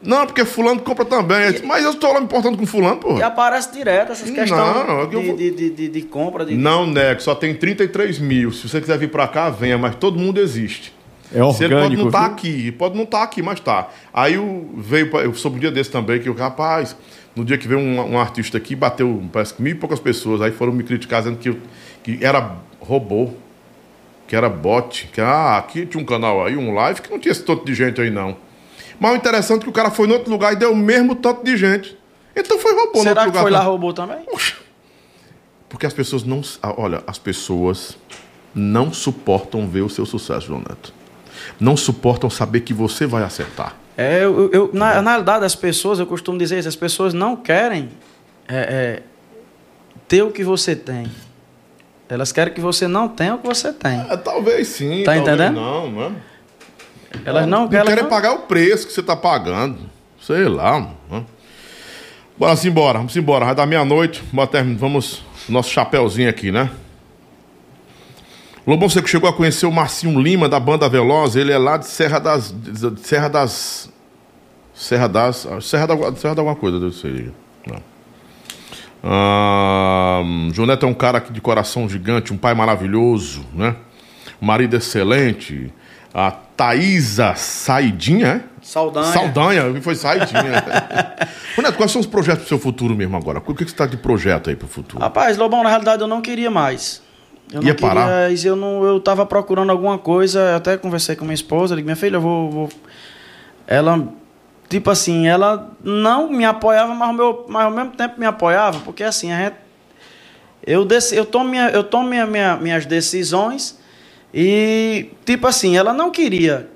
Não, 0.04 0.26
porque 0.26 0.44
fulano 0.46 0.82
compra 0.82 1.06
também. 1.06 1.52
E... 1.52 1.66
Mas 1.66 1.84
eu 1.84 1.92
estou 1.92 2.14
lá 2.14 2.20
me 2.20 2.26
importando 2.26 2.58
com 2.58 2.66
fulano, 2.66 2.98
pô. 2.98 3.18
E 3.18 3.24
aparece 3.24 3.72
direto 3.72 4.12
essas 4.12 4.30
questões 4.30 4.52
não, 4.52 5.08
de, 5.08 5.16
vou... 5.16 5.36
de, 5.36 5.70
de, 5.70 5.88
de, 5.90 6.02
compra. 6.02 6.46
De... 6.46 6.56
Não, 6.56 6.86
Neco, 6.86 7.22
só 7.22 7.34
tem 7.34 7.56
33 7.56 8.20
mil. 8.20 8.52
Se 8.52 8.68
você 8.68 8.82
quiser 8.82 8.98
vir 8.98 9.10
para 9.10 9.28
cá, 9.28 9.50
venha, 9.50 9.78
mas 9.78 9.96
todo 9.96 10.20
mundo 10.20 10.40
existe. 10.40 10.94
É 11.34 11.44
orgânico. 11.44 11.64
ele 11.64 11.82
pode 11.82 11.96
não 11.96 12.08
estar 12.08 12.20
tá 12.20 12.26
aqui, 12.26 12.72
pode 12.72 12.96
não 12.96 13.04
estar 13.04 13.18
tá 13.18 13.24
aqui, 13.24 13.42
mas 13.42 13.60
tá. 13.60 13.90
Aí 14.14 14.38
o, 14.38 14.70
veio, 14.78 15.08
eu 15.18 15.34
soube 15.34 15.58
um 15.58 15.60
dia 15.60 15.72
desse 15.72 15.90
também, 15.90 16.20
que 16.20 16.30
o 16.30 16.34
rapaz, 16.34 16.96
no 17.36 17.44
dia 17.44 17.58
que 17.58 17.68
veio 17.68 17.80
um, 17.80 18.14
um, 18.14 18.20
artista 18.20 18.58
aqui, 18.58 18.76
bateu, 18.76 19.24
parece 19.32 19.56
que 19.56 19.62
mil 19.62 19.72
e 19.72 19.76
poucas 19.76 20.00
pessoas, 20.00 20.42
aí 20.42 20.52
foram 20.52 20.72
me 20.72 20.84
criticar 20.84 21.24
dizendo 21.24 21.38
que, 21.38 21.58
que 22.04 22.24
era 22.24 22.58
robô, 22.80 23.32
que 24.28 24.36
era 24.36 24.48
bot, 24.48 25.10
que 25.12 25.20
ah, 25.20 25.58
aqui 25.58 25.88
tinha 25.88 26.02
um 26.02 26.06
canal 26.06 26.46
aí, 26.46 26.56
um 26.56 26.74
live, 26.74 27.02
que 27.02 27.10
não 27.10 27.18
tinha 27.18 27.32
esse 27.32 27.44
tanto 27.44 27.66
de 27.66 27.74
gente 27.74 28.00
aí 28.00 28.12
não. 28.12 28.38
Mas 28.99 29.14
o 29.14 29.15
interessante 29.15 29.61
é 29.61 29.64
que 29.64 29.70
o 29.70 29.74
cara 29.74 29.91
foi 29.91 30.07
no 30.07 30.14
outro 30.14 30.32
lugar 30.32 30.53
e 30.53 30.56
deu 30.56 30.72
o 30.72 30.76
mesmo 30.76 31.15
tanto 31.15 31.44
de 31.44 31.57
gente. 31.57 31.98
Então 32.36 32.57
foi 32.60 32.74
robô 32.74 33.02
Será 33.02 33.22
no 33.22 33.28
outro 33.28 33.32
que 33.34 33.40
foi 33.40 33.52
lá 33.52 33.61
robô 33.61 33.94
também? 33.94 34.26
Porque 35.70 35.86
as 35.86 35.94
pessoas 35.94 36.24
não. 36.24 36.41
Ah, 36.61 36.74
olha, 36.78 37.03
as 37.07 37.18
pessoas 37.18 37.98
não 38.53 38.94
suportam 38.94 39.68
ver 39.68 39.82
o 39.82 39.90
seu 39.90 40.06
sucesso, 40.06 40.48
João 40.48 40.60
Neto. 40.60 40.94
Não 41.60 41.76
suportam 41.76 42.30
saber 42.30 42.61
que 42.61 42.74
você 42.74 43.06
vai 43.06 43.24
acertar. 43.24 43.76
É, 43.98 44.24
eu, 44.24 44.49
eu 44.52 44.70
na, 44.74 45.02
na 45.02 45.11
realidade, 45.11 45.45
as 45.45 45.56
pessoas, 45.56 45.99
eu 45.99 46.07
costumo 46.07 46.38
dizer 46.38 46.60
isso, 46.60 46.68
as 46.68 46.76
pessoas 46.76 47.14
não 47.14 47.36
querem 47.36 47.90
é, 48.48 48.56
é, 48.56 49.03
ter 50.07 50.24
o 50.24 50.32
que 50.32 50.44
você 50.44 50.76
tem. 50.76 51.07
Elas 52.10 52.32
querem 52.32 52.53
que 52.53 52.61
você 52.61 52.88
não 52.88 53.07
tenha 53.07 53.36
o 53.36 53.40
que 53.40 53.48
você 53.48 53.74
tem. 53.74 53.99
É, 54.10 54.18
talvez 54.18 54.68
sim. 54.68 55.03
Tá 55.03 55.14
talvez 55.14 55.28
entendendo? 55.28 55.56
Não, 55.56 55.91
não 55.91 56.03
é? 56.03 56.11
Elas 57.26 57.48
não, 57.48 57.65
não 57.65 57.73
elas 57.73 57.88
querem 57.88 58.03
não... 58.03 58.10
pagar 58.10 58.34
o 58.34 58.40
preço 58.40 58.88
que 58.88 58.94
você 58.94 59.02
está 59.02 59.15
pagando. 59.15 59.80
Sei 60.22 60.45
lá. 60.45 60.80
Mano. 61.10 61.26
Bora 62.38 62.56
sim, 62.56 62.69
embora. 62.69 62.98
Vamos 62.98 63.15
embora. 63.15 63.45
Vai 63.45 63.56
dar 63.56 63.65
meia-noite. 63.65 64.23
Vamos. 64.77 65.23
Nosso 65.48 65.69
chapéuzinho 65.69 66.30
aqui, 66.30 66.52
né? 66.52 66.69
Lobão 68.65 68.88
Seco 68.88 69.10
chegou 69.10 69.30
a 69.30 69.34
conhecer 69.34 69.65
o 69.65 69.72
Marcinho 69.72 70.19
Lima 70.19 70.48
da 70.48 70.60
banda 70.60 70.88
Veloz. 70.88 71.35
Ele 71.35 71.52
é 71.52 71.57
lá 71.57 71.77
de 71.77 71.85
Serra 71.85 72.19
das. 72.19 72.52
De 72.52 72.99
Serra 73.02 73.27
das. 73.27 73.90
Serra 74.73 75.07
das. 75.07 75.48
Serra 75.61 75.88
da, 75.88 76.15
Serra 76.15 76.35
da 76.35 76.41
alguma 76.41 76.56
coisa, 76.56 76.77
eu 76.77 76.91
sei. 76.91 77.31
Não. 77.68 77.94
Ah, 79.03 80.22
é 80.81 80.85
um 80.85 80.94
cara 80.94 81.18
aqui 81.18 81.34
de 81.34 81.41
coração 81.41 81.90
gigante, 81.90 82.31
um 82.31 82.38
pai 82.38 82.53
maravilhoso, 82.53 83.45
né? 83.53 83.76
Um 84.41 84.45
marido 84.45 84.77
excelente 84.77 85.72
a 86.14 86.31
Thaisa 86.31 87.34
Saidinha, 87.35 88.27
é? 88.27 88.53
Saldanha. 88.61 89.11
Saldanha, 89.11 89.81
foi 89.81 89.95
Saidinha. 89.95 90.44
Neto, 91.57 91.76
quais 91.76 91.91
são 91.91 91.99
os 91.99 92.07
projetos 92.07 92.41
pro 92.41 92.49
seu 92.49 92.60
futuro 92.60 92.95
mesmo 92.95 93.18
agora? 93.18 93.40
O 93.40 93.41
que, 93.41 93.64
você 93.64 93.64
está 93.64 93.85
de 93.85 93.98
projeto 93.98 94.49
aí 94.49 94.56
pro 94.56 94.68
futuro? 94.68 95.02
Rapaz, 95.02 95.38
Lobão, 95.38 95.64
na 95.64 95.69
realidade 95.69 96.02
eu 96.02 96.07
não 96.07 96.22
queria 96.22 96.52
mais. 96.52 97.02
Eu 97.52 97.61
Ia 97.61 97.69
não 97.69 97.76
queria, 97.76 97.90
parar? 97.90 98.31
Eu, 98.31 98.56
não, 98.56 98.84
eu 98.84 98.99
tava 98.99 99.26
procurando 99.26 99.72
alguma 99.72 99.98
coisa, 99.98 100.56
até 100.56 100.77
conversei 100.77 101.15
com 101.15 101.26
minha 101.26 101.34
esposa, 101.34 101.76
disse, 101.76 101.84
minha 101.84 101.95
filha, 101.95 102.18
eu 102.18 102.22
vou, 102.22 102.49
vou... 102.49 102.69
Ela, 103.68 104.07
tipo 104.69 104.90
assim, 104.90 105.27
ela 105.27 105.72
não 105.84 106.30
me 106.30 106.45
apoiava, 106.45 106.94
mas 106.94 107.07
ao, 107.07 107.14
meu, 107.14 107.45
mas 107.49 107.65
ao 107.65 107.72
mesmo 107.72 107.91
tempo 107.91 108.19
me 108.19 108.26
apoiava, 108.26 108.80
porque 108.80 109.03
assim, 109.03 109.31
a 109.31 109.44
gente... 109.45 109.56
Eu, 110.65 110.85
desci, 110.85 111.15
eu 111.15 111.26
tomo, 111.26 111.49
minha, 111.49 111.69
eu 111.69 111.84
tomo 111.84 112.07
minha, 112.07 112.26
minha, 112.26 112.56
minhas 112.56 112.85
decisões 112.85 113.77
e, 114.34 115.11
tipo 115.26 115.47
assim, 115.47 115.77
ela 115.77 115.93
não 115.93 116.10
queria 116.10 116.69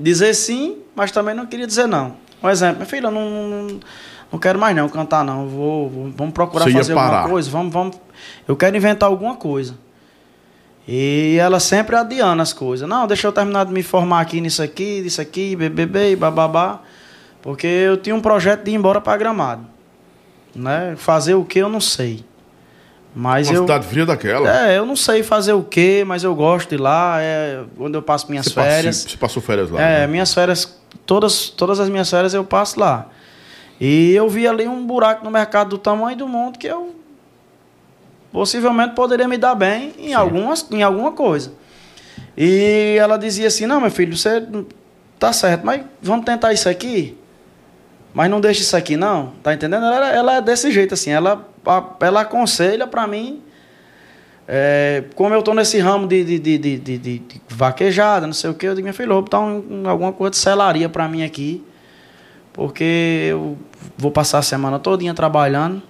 dizer 0.00 0.34
sim, 0.34 0.78
mas 0.94 1.12
também 1.12 1.34
não 1.34 1.46
queria 1.46 1.66
dizer 1.66 1.86
não. 1.86 2.16
Um 2.42 2.48
exemplo, 2.48 2.76
minha 2.76 2.86
filha, 2.86 3.10
não, 3.10 3.30
não, 3.30 3.80
não 4.32 4.38
quero 4.38 4.58
mais 4.58 4.74
não 4.74 4.88
cantar 4.88 5.24
não, 5.24 5.46
vou, 5.46 5.88
vou 5.88 6.10
vamos 6.10 6.34
procurar 6.34 6.70
fazer 6.70 6.92
alguma 6.92 7.28
coisa, 7.28 7.50
vamos, 7.50 7.72
vamos, 7.72 8.00
eu 8.46 8.56
quero 8.56 8.76
inventar 8.76 9.08
alguma 9.08 9.36
coisa. 9.36 9.74
E 10.86 11.36
ela 11.40 11.58
sempre 11.60 11.96
adiando 11.96 12.42
as 12.42 12.52
coisas. 12.52 12.86
Não, 12.86 13.06
deixa 13.06 13.26
eu 13.26 13.32
terminar 13.32 13.64
de 13.64 13.72
me 13.72 13.82
formar 13.82 14.20
aqui 14.20 14.40
nisso 14.40 14.62
aqui, 14.62 15.00
nisso 15.00 15.20
aqui, 15.20 15.56
bebê, 15.56 16.14
bababá. 16.14 16.80
Porque 17.40 17.66
eu 17.66 17.96
tinha 17.96 18.14
um 18.14 18.20
projeto 18.20 18.64
de 18.64 18.70
ir 18.70 18.74
embora 18.74 19.00
para 19.00 19.16
Gramado. 19.16 19.66
Né? 20.54 20.94
Fazer 20.96 21.34
o 21.34 21.44
que 21.44 21.58
eu 21.58 21.68
não 21.68 21.80
sei. 21.80 22.24
Mas 23.14 23.48
Uma 23.48 23.56
eu, 23.56 23.62
cidade 23.62 23.86
fria 23.86 24.04
daquela. 24.04 24.66
É, 24.66 24.76
eu 24.76 24.84
não 24.84 24.96
sei 24.96 25.22
fazer 25.22 25.52
o 25.52 25.62
quê, 25.62 26.02
mas 26.04 26.24
eu 26.24 26.34
gosto 26.34 26.70
de 26.70 26.74
ir 26.74 26.78
lá. 26.78 27.18
É 27.20 27.62
onde 27.78 27.96
eu 27.96 28.02
passo 28.02 28.28
minhas 28.28 28.46
você 28.46 28.54
férias. 28.54 28.96
Passou, 28.96 29.10
você 29.10 29.16
passou 29.16 29.42
férias 29.42 29.70
lá? 29.70 29.80
É, 29.80 30.00
né? 30.00 30.06
minhas 30.08 30.34
férias, 30.34 30.76
todas, 31.06 31.48
todas 31.48 31.78
as 31.78 31.88
minhas 31.88 32.10
férias 32.10 32.34
eu 32.34 32.44
passo 32.44 32.80
lá. 32.80 33.08
E 33.80 34.12
eu 34.12 34.28
vi 34.28 34.48
ali 34.48 34.66
um 34.66 34.84
buraco 34.84 35.24
no 35.24 35.30
mercado 35.30 35.70
do 35.70 35.78
tamanho 35.78 36.16
do 36.16 36.26
mundo 36.26 36.58
que 36.58 36.66
eu 36.66 36.94
possivelmente 38.32 38.94
poderia 38.94 39.28
me 39.28 39.38
dar 39.38 39.54
bem 39.54 39.92
em, 39.96 40.12
algumas, 40.12 40.66
em 40.72 40.82
alguma 40.82 41.12
coisa. 41.12 41.52
E 42.36 42.96
ela 42.98 43.16
dizia 43.16 43.46
assim: 43.46 43.64
Não, 43.64 43.80
meu 43.80 43.90
filho, 43.90 44.16
você 44.16 44.44
tá 45.20 45.32
certo, 45.32 45.64
mas 45.64 45.82
vamos 46.02 46.24
tentar 46.24 46.52
isso 46.52 46.68
aqui. 46.68 47.16
Mas 48.12 48.30
não 48.30 48.40
deixa 48.40 48.60
isso 48.60 48.76
aqui, 48.76 48.96
não. 48.96 49.32
Tá 49.42 49.54
entendendo? 49.54 49.84
Ela, 49.84 50.08
ela 50.10 50.36
é 50.36 50.40
desse 50.40 50.70
jeito, 50.70 50.94
assim. 50.94 51.10
Ela, 51.10 51.48
ela 52.00 52.22
aconselha 52.22 52.86
para 52.86 53.06
mim. 53.06 53.42
É, 54.46 55.04
como 55.14 55.34
eu 55.34 55.42
tô 55.42 55.54
nesse 55.54 55.78
ramo 55.78 56.06
de, 56.06 56.22
de, 56.22 56.38
de, 56.38 56.78
de, 56.78 56.98
de, 56.98 57.22
vaquejada, 57.48 58.26
não 58.26 58.34
sei 58.34 58.50
o 58.50 58.54
que, 58.54 58.66
eu 58.66 58.74
digo, 58.74 58.84
minha 58.84 58.92
filha, 58.92 59.08
vou 59.08 59.22
botar 59.22 59.40
um, 59.40 59.88
alguma 59.88 60.12
coisa 60.12 60.32
de 60.32 60.36
selaria 60.36 60.88
para 60.88 61.08
mim 61.08 61.22
aqui. 61.22 61.64
Porque 62.52 63.28
eu 63.30 63.58
vou 63.96 64.10
passar 64.10 64.38
a 64.38 64.42
semana 64.42 64.78
todinha 64.78 65.14
trabalhando. 65.14 65.82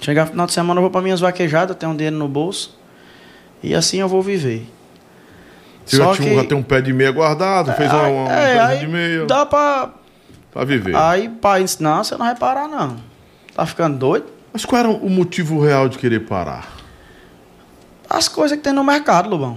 Chegar 0.00 0.24
no 0.24 0.30
final 0.30 0.46
de 0.46 0.52
semana 0.52 0.78
eu 0.78 0.82
vou 0.82 0.90
para 0.90 1.02
minhas 1.02 1.20
vaquejadas, 1.20 1.76
tenho 1.76 1.92
um 1.92 1.96
dinheiro 1.96 2.16
no 2.16 2.28
bolso. 2.28 2.78
E 3.62 3.74
assim 3.74 3.98
eu 3.98 4.08
vou 4.08 4.22
viver. 4.22 4.66
Você 5.84 5.96
Só 5.96 6.14
já, 6.14 6.22
tinha, 6.22 6.30
que, 6.30 6.36
já 6.36 6.44
tem 6.44 6.56
um 6.56 6.62
pé 6.62 6.80
de 6.80 6.92
meia 6.92 7.10
guardado, 7.10 7.72
fez 7.72 7.90
é, 7.90 7.94
uma, 7.94 8.08
uma 8.08 8.32
é, 8.32 8.76
um 8.76 8.78
de 8.78 8.86
meia. 8.86 9.26
Dá 9.26 9.44
pra. 9.44 9.90
Pra 10.52 10.64
viver. 10.64 10.94
Aí 10.94 11.28
pai 11.28 11.64
disse, 11.64 11.82
não, 11.82 12.02
você 12.02 12.16
não 12.16 12.24
vai 12.24 12.36
parar, 12.36 12.68
não. 12.68 12.96
Tá 13.54 13.66
ficando 13.66 13.98
doido? 13.98 14.37
Mas 14.58 14.64
qual 14.64 14.80
era 14.80 14.88
o 14.88 15.08
motivo 15.08 15.62
real 15.62 15.88
de 15.88 15.98
querer 15.98 16.26
parar? 16.26 16.68
As 18.10 18.26
coisas 18.26 18.58
que 18.58 18.64
tem 18.64 18.72
no 18.72 18.82
mercado, 18.82 19.30
Lubão. 19.30 19.56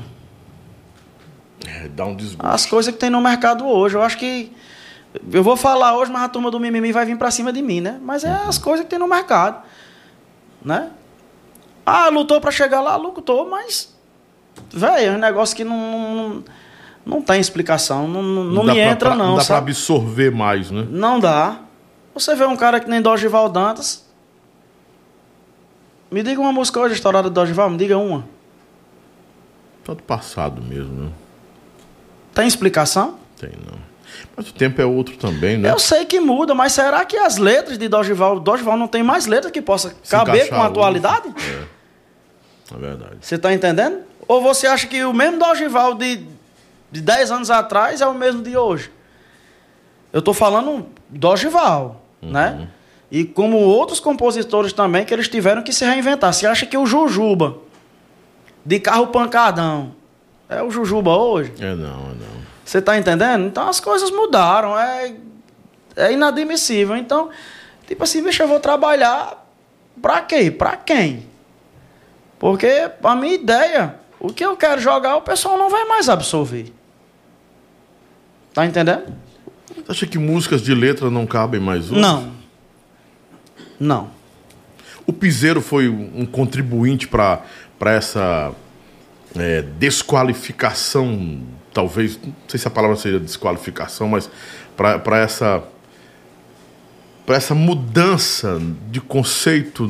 É, 1.65 1.87
dá 1.87 2.05
um 2.05 2.15
desgosto. 2.15 2.45
As 2.45 2.67
coisas 2.67 2.93
que 2.93 2.99
tem 2.99 3.09
no 3.09 3.19
mercado 3.19 3.65
hoje. 3.65 3.95
Eu 3.95 4.03
acho 4.03 4.15
que. 4.15 4.55
Eu 5.33 5.41
vou 5.41 5.57
falar 5.57 5.97
hoje, 5.97 6.11
mas 6.11 6.21
a 6.21 6.29
turma 6.29 6.51
do 6.51 6.59
mimimi 6.59 6.91
vai 6.91 7.03
vir 7.03 7.17
pra 7.17 7.31
cima 7.31 7.51
de 7.51 7.63
mim, 7.63 7.81
né? 7.81 7.99
Mas 8.03 8.23
é 8.23 8.29
uhum. 8.29 8.47
as 8.47 8.59
coisas 8.59 8.83
que 8.83 8.91
tem 8.91 8.99
no 8.99 9.07
mercado. 9.07 9.63
Né? 10.63 10.91
Ah, 11.83 12.09
lutou 12.09 12.39
para 12.39 12.51
chegar 12.51 12.79
lá, 12.79 12.95
lutou, 12.95 13.49
mas. 13.49 13.91
Velho, 14.71 15.13
é 15.13 15.15
um 15.15 15.19
negócio 15.19 15.55
que 15.55 15.63
não, 15.63 16.13
não, 16.15 16.43
não 17.03 17.21
tem 17.23 17.41
explicação. 17.41 18.07
Não, 18.07 18.21
não, 18.21 18.43
não 18.43 18.63
me 18.65 18.77
entra, 18.77 19.09
pra, 19.09 19.15
não. 19.15 19.29
Não 19.29 19.37
dá 19.37 19.45
para 19.45 19.57
absorver 19.57 20.29
mais, 20.29 20.69
né? 20.69 20.85
Não 20.91 21.19
dá. 21.19 21.57
Você 22.13 22.35
vê 22.35 22.45
um 22.45 22.55
cara 22.55 22.79
que 22.79 22.87
nem 22.87 23.01
Dorival 23.01 23.49
Dantas. 23.49 24.00
Me 26.11 26.21
diga 26.21 26.41
uma 26.41 26.51
música 26.51 26.77
hoje 26.77 26.95
estourada 26.95 27.29
do 27.29 27.33
Dorival, 27.33 27.69
me 27.69 27.77
diga 27.77 27.97
uma. 27.97 28.25
Só 29.85 29.95
do 29.95 30.03
passado 30.03 30.61
mesmo, 30.61 31.05
né? 31.05 31.11
Tem 32.33 32.45
explicação? 32.45 33.17
Tem, 33.39 33.51
não. 33.65 33.79
Mas 34.35 34.49
o 34.49 34.53
tempo 34.53 34.81
é 34.81 34.85
outro 34.85 35.15
também, 35.15 35.57
né? 35.57 35.71
Eu 35.71 35.79
sei 35.79 36.03
que 36.05 36.19
muda, 36.19 36.53
mas 36.53 36.73
será 36.73 37.05
que 37.05 37.15
as 37.15 37.37
letras 37.37 37.77
de 37.77 37.87
Dorival, 37.87 38.41
Dorival 38.41 38.75
não 38.75 38.89
tem 38.89 39.01
mais 39.01 39.25
letras 39.25 39.53
que 39.53 39.61
possa 39.61 39.95
Se 40.03 40.11
caber 40.11 40.49
com 40.49 40.55
a 40.55 40.65
atualidade? 40.65 41.29
É. 41.37 42.75
é 42.75 42.77
verdade. 42.77 43.17
Você 43.21 43.35
está 43.35 43.53
entendendo? 43.53 43.99
Ou 44.27 44.41
você 44.41 44.67
acha 44.67 44.87
que 44.87 45.03
o 45.05 45.13
mesmo 45.13 45.39
Dorival 45.39 45.95
de, 45.95 46.25
de 46.91 47.01
10 47.01 47.31
anos 47.31 47.49
atrás 47.49 48.01
é 48.01 48.05
o 48.05 48.13
mesmo 48.13 48.41
de 48.41 48.57
hoje? 48.57 48.91
Eu 50.11 50.19
estou 50.19 50.33
falando 50.33 50.87
Dorival, 51.09 52.01
uhum. 52.21 52.31
né? 52.31 52.67
E 53.11 53.25
como 53.25 53.57
outros 53.57 53.99
compositores 53.99 54.71
também 54.71 55.03
que 55.03 55.13
eles 55.13 55.27
tiveram 55.27 55.61
que 55.61 55.73
se 55.73 55.83
reinventar. 55.83 56.33
Você 56.33 56.47
acha 56.47 56.65
que 56.65 56.77
o 56.77 56.85
Jujuba, 56.85 57.57
de 58.65 58.79
carro 58.79 59.07
pancadão, 59.07 59.93
é 60.47 60.63
o 60.63 60.71
Jujuba 60.71 61.11
hoje? 61.11 61.51
É 61.59 61.75
não, 61.75 61.89
é 61.89 62.13
não. 62.13 62.41
Você 62.63 62.77
está 62.77 62.97
entendendo? 62.97 63.45
Então 63.45 63.67
as 63.67 63.81
coisas 63.81 64.09
mudaram. 64.11 64.79
É, 64.79 65.13
é 65.97 66.13
inadmissível. 66.13 66.95
Então, 66.95 67.29
tipo 67.85 68.01
assim, 68.01 68.23
bicho, 68.23 68.41
eu 68.41 68.47
vou 68.47 68.61
trabalhar 68.61 69.45
para 70.01 70.21
quê? 70.21 70.49
Para 70.49 70.77
quem? 70.77 71.25
Porque 72.39 72.89
a 73.03 73.15
minha 73.15 73.35
ideia, 73.35 73.95
o 74.19 74.31
que 74.31 74.43
eu 74.43 74.55
quero 74.55 74.79
jogar, 74.79 75.17
o 75.17 75.21
pessoal 75.21 75.57
não 75.57 75.69
vai 75.69 75.83
mais 75.83 76.07
absorver. 76.07 76.73
Tá 78.53 78.65
entendendo? 78.65 79.13
Você 79.75 79.91
acha 79.91 80.07
que 80.07 80.17
músicas 80.17 80.61
de 80.61 80.73
letra 80.73 81.09
não 81.09 81.25
cabem 81.27 81.59
mais 81.59 81.91
hoje? 81.91 81.99
Não. 81.99 82.40
Não. 83.81 84.11
O 85.07 85.11
Piseiro 85.11 85.61
foi 85.61 85.89
um 85.89 86.25
contribuinte 86.25 87.07
para 87.07 87.41
essa 87.81 88.51
é, 89.35 89.63
desqualificação 89.79 91.41
talvez, 91.73 92.19
não 92.21 92.33
sei 92.47 92.59
se 92.59 92.67
a 92.67 92.71
palavra 92.71 92.95
seria 92.95 93.19
desqualificação, 93.19 94.07
mas 94.07 94.29
para 94.75 95.17
essa 95.17 95.63
para 97.25 97.35
essa 97.35 97.55
mudança 97.55 98.59
de 98.89 98.99
conceito 98.99 99.87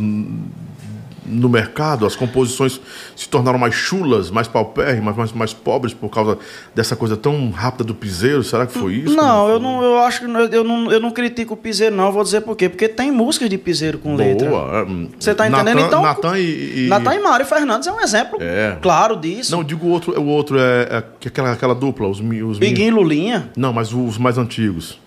no 1.26 1.48
mercado, 1.48 2.06
as 2.06 2.16
composições 2.16 2.80
se 3.16 3.30
tornaram 3.30 3.60
mais 3.60 3.74
chulas, 3.74 4.32
mais 4.32 4.48
paupérrimas, 4.48 5.16
mais, 5.16 5.32
mais 5.32 5.54
pobres 5.54 5.94
por 5.94 6.10
causa 6.10 6.38
dessa 6.74 6.96
coisa 6.96 7.16
tão 7.16 7.50
rápida 7.52 7.84
do 7.84 7.94
piseiro? 7.94 8.44
Será 8.44 8.66
que 8.66 8.74
foi 8.74 8.96
isso? 8.96 9.16
Não, 9.16 9.48
eu 9.48 9.60
não, 9.60 9.84
eu 9.84 10.00
acho 10.00 10.20
que 10.22 10.26
eu 10.26 10.64
não, 10.64 10.92
eu 10.92 11.00
não 11.00 11.12
critico 11.12 11.54
o 11.54 11.58
piseiro, 11.58 11.96
não. 11.96 12.12
Vou 12.12 12.24
dizer 12.24 12.42
por 12.42 12.56
quê? 12.56 12.70
Porque 12.70 12.88
tem 12.88 13.12
músicas 13.12 13.50
de 13.50 13.58
piseiro 13.58 14.00
com 14.00 14.16
Boa. 14.16 14.28
letra. 14.28 14.48
É, 14.48 14.84
hum, 14.84 15.10
Você 15.20 15.36
tá 15.36 15.48
entendendo? 15.48 15.76
Nathan, 15.76 15.88
então, 15.88 16.02
Natan 16.02 16.40
e, 16.40 16.86
e... 16.86 16.88
Natan 16.88 17.16
e 17.16 17.20
Mário 17.20 17.46
Fernandes 17.46 17.88
é 17.88 17.92
um 17.92 18.00
exemplo 18.00 18.38
é. 18.42 18.78
claro 18.82 19.16
disso. 19.16 19.52
Não, 19.52 19.64
digo 19.64 19.86
o 19.86 19.90
outro, 19.90 20.20
o 20.20 20.26
outro 20.26 20.60
é, 20.60 20.88
é 20.90 21.28
aquela, 21.28 21.52
aquela 21.52 21.76
dupla, 21.76 22.08
os, 22.08 22.20
os 22.20 22.58
Biguinho 22.58 22.88
e 22.88 22.92
Lulinha. 22.92 23.50
Não, 23.56 23.72
mas 23.72 23.94
os 23.94 24.18
mais 24.18 24.38
antigos 24.38 25.00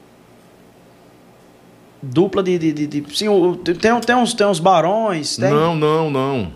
dupla 2.04 2.42
de. 2.42 2.58
de, 2.58 2.72
de, 2.72 2.86
de 2.86 3.16
sim, 3.16 3.26
tem, 3.64 4.00
tem, 4.00 4.14
uns, 4.16 4.34
tem 4.34 4.46
uns 4.46 4.60
barões. 4.60 5.36
Tem... 5.36 5.50
Não, 5.50 5.74
não, 5.74 6.10
não. 6.10 6.52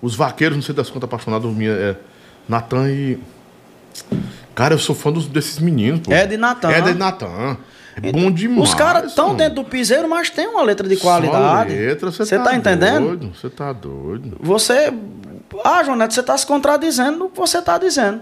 Os 0.00 0.14
vaqueiros, 0.14 0.56
não 0.56 0.62
sei 0.62 0.74
das 0.74 0.90
contas 0.90 1.08
apaixonados, 1.08 1.52
minha, 1.54 1.72
é 1.72 1.96
Natan 2.48 2.90
e. 2.90 3.18
Cara, 4.54 4.74
eu 4.74 4.78
sou 4.78 4.94
fã 4.94 5.12
dos, 5.12 5.26
desses 5.26 5.58
meninos. 5.58 6.00
Pô. 6.00 6.12
É 6.12 6.26
de 6.26 6.36
Natan. 6.36 6.70
É 6.70 6.80
de 6.80 6.94
Natan. 6.94 7.56
É 8.02 8.12
bom 8.12 8.30
demais. 8.30 8.68
Os 8.68 8.74
caras 8.74 9.06
estão 9.06 9.34
dentro 9.34 9.56
do 9.56 9.64
piseiro, 9.64 10.08
mas 10.08 10.28
tem 10.28 10.46
uma 10.46 10.62
letra 10.62 10.86
de 10.86 10.96
qualidade. 10.96 11.70
Só 11.70 11.76
letra, 11.76 12.10
você 12.10 12.38
tá, 12.38 12.44
tá 12.44 12.54
entendendo? 12.54 13.32
Você 13.34 13.48
tá 13.48 13.72
doido. 13.72 14.36
Você. 14.40 14.92
Ah, 15.64 15.82
João 15.82 15.98
você 15.98 16.22
tá 16.22 16.36
se 16.36 16.46
contradizendo 16.46 17.18
no 17.18 17.30
que 17.30 17.38
você 17.38 17.62
tá 17.62 17.78
dizendo. 17.78 18.20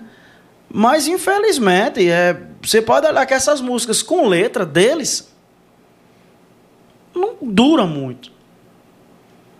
Mas, 0.72 1.06
infelizmente, 1.06 2.08
é, 2.08 2.36
você 2.62 2.80
pode 2.80 3.06
olhar 3.06 3.26
que 3.26 3.34
essas 3.34 3.60
músicas 3.60 4.02
com 4.02 4.26
letra 4.28 4.64
deles 4.64 5.33
não 7.14 7.36
dura 7.40 7.86
muito. 7.86 8.32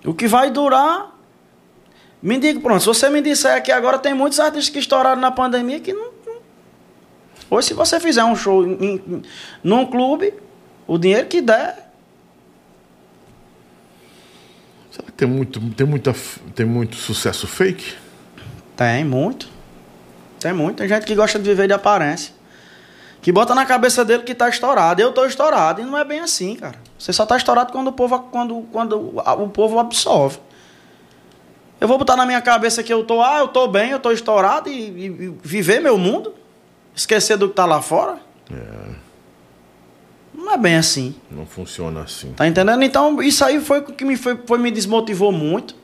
O 0.05 0.13
que 0.13 0.27
vai 0.27 0.51
durar. 0.51 1.13
Me 2.23 2.39
diga, 2.39 2.59
pronto, 2.61 2.81
se 2.81 2.87
você 2.87 3.09
me 3.11 3.21
disser 3.21 3.63
que 3.63 3.71
agora 3.71 3.99
tem 3.99 4.15
muitos 4.15 4.41
artistas 4.41 4.71
que 4.71 4.79
estouraram 4.79 5.21
na 5.21 5.31
pandemia 5.31 5.79
que 5.79 5.93
não. 5.93 6.13
Hoje, 7.51 7.69
se 7.69 7.75
você 7.75 8.01
fizer 8.01 8.25
um 8.25 8.35
show 8.35 8.67
em, 8.67 8.97
em, 8.97 9.23
num 9.63 9.87
clube, 9.87 10.33
o 10.87 10.99
dinheiro 10.99 11.29
que 11.29 11.41
der. 11.41 11.91
Será 14.91 15.07
que 15.07 15.13
tem 15.13 15.29
muito, 15.29 15.61
tem, 15.73 15.87
muita, 15.87 16.15
tem 16.55 16.65
muito 16.65 16.97
sucesso 16.97 17.47
fake? 17.47 17.95
Tem, 18.75 19.05
muito. 19.05 19.49
Tem 20.41 20.53
muito. 20.53 20.79
Tem 20.79 20.89
gente 20.89 21.05
que 21.05 21.15
gosta 21.15 21.39
de 21.39 21.45
viver 21.45 21.67
de 21.67 21.75
aparência 21.75 22.34
que 23.25 23.33
bota 23.33 23.55
na 23.55 23.65
cabeça 23.65 24.05
dele 24.05 24.23
que 24.23 24.35
tá 24.35 24.51
estourado. 24.51 25.01
Eu 25.01 25.11
tô 25.11 25.25
estourado. 25.25 25.81
E 25.81 25.85
não 25.87 25.97
é 25.97 26.05
bem 26.05 26.21
assim, 26.21 26.55
cara. 26.57 26.75
Você 26.99 27.11
só 27.11 27.25
tá 27.25 27.39
estourado 27.39 27.73
quando 27.73 27.89
o 27.89 27.93
povo, 27.93 28.19
quando, 28.31 28.67
quando 28.71 29.19
o 29.39 29.49
povo 29.49 29.79
absorve. 29.79 30.39
Eu 31.81 31.89
vou 31.89 31.97
botar 31.97 32.17
na 32.17 32.27
minha 32.27 32.43
cabeça 32.43 32.83
que 32.83 32.93
eu 32.93 33.03
tô, 33.03 33.23
ah, 33.23 33.39
eu 33.39 33.49
tô 33.49 33.67
bem, 33.67 33.93
eu 33.93 33.99
tô 33.99 34.13
estourado 34.13 34.69
e, 34.69 34.73
e, 34.75 35.07
e 35.07 35.35
viver 35.43 35.81
meu 35.81 35.97
mundo? 35.97 36.35
Esquecer 36.95 37.39
do 37.39 37.49
que 37.49 37.55
tá 37.55 37.65
lá 37.65 37.81
fora? 37.81 38.19
É. 38.53 38.95
Não 40.35 40.53
é 40.53 40.59
bem 40.59 40.77
assim. 40.77 41.15
Não 41.31 41.47
funciona 41.47 42.03
assim. 42.03 42.35
Tá 42.35 42.47
entendendo? 42.47 42.83
Então, 42.83 43.23
isso 43.23 43.43
aí 43.43 43.59
foi 43.59 43.79
o 43.79 43.85
que 43.85 44.05
me, 44.05 44.19
foi, 44.19 44.39
foi, 44.47 44.59
me 44.59 44.71
desmotivou 44.71 45.33
muito. 45.33 45.75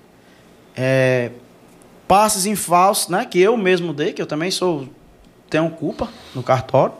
É, 0.76 1.30
passes 2.06 2.44
em 2.44 2.54
falso, 2.54 3.10
né? 3.10 3.24
Que 3.24 3.40
eu 3.40 3.56
mesmo 3.56 3.94
dei, 3.94 4.12
que 4.12 4.20
eu 4.20 4.26
também 4.26 4.50
sou. 4.50 4.86
Tenho 5.48 5.70
culpa 5.70 6.06
no 6.34 6.42
cartório 6.42 6.99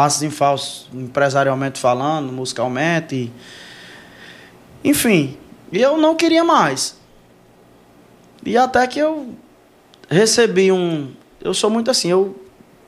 passos 0.00 0.22
em 0.22 0.30
falso 0.30 0.88
empresarialmente 0.94 1.78
falando, 1.78 2.32
musicalmente. 2.32 3.30
Enfim, 4.82 5.36
e 5.70 5.78
eu 5.78 5.98
não 5.98 6.16
queria 6.16 6.42
mais. 6.42 6.98
E 8.42 8.56
até 8.56 8.86
que 8.86 8.98
eu 8.98 9.34
recebi 10.08 10.72
um. 10.72 11.12
Eu 11.38 11.52
sou 11.52 11.68
muito 11.68 11.90
assim, 11.90 12.08
eu 12.08 12.34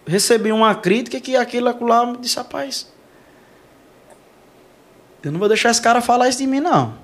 recebi 0.07 0.53
uma 0.53 0.75
crítica 0.75 1.21
que 1.21 1.37
aquilo 1.37 1.87
lá 1.87 2.07
me 2.07 2.17
disse, 2.17 2.39
rapaz. 2.39 2.91
Eu 5.23 5.31
não 5.31 5.39
vou 5.39 5.49
deixar 5.49 5.71
esse 5.71 5.83
cara 5.83 6.01
falar 6.01 6.31
isso 6.31 6.39
de 6.39 6.47
mim, 6.47 6.61
não. 6.61 6.95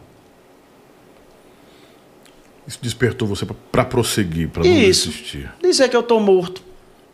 Isso 2.66 2.78
despertou 2.80 3.28
você 3.28 3.46
para 3.70 3.84
prosseguir, 3.84 4.48
para 4.48 4.64
não 4.64 4.70
desistir. 4.70 5.52
Dizer 5.60 5.90
que 5.90 5.96
eu 5.96 6.02
tô 6.02 6.18
morto. 6.18 6.62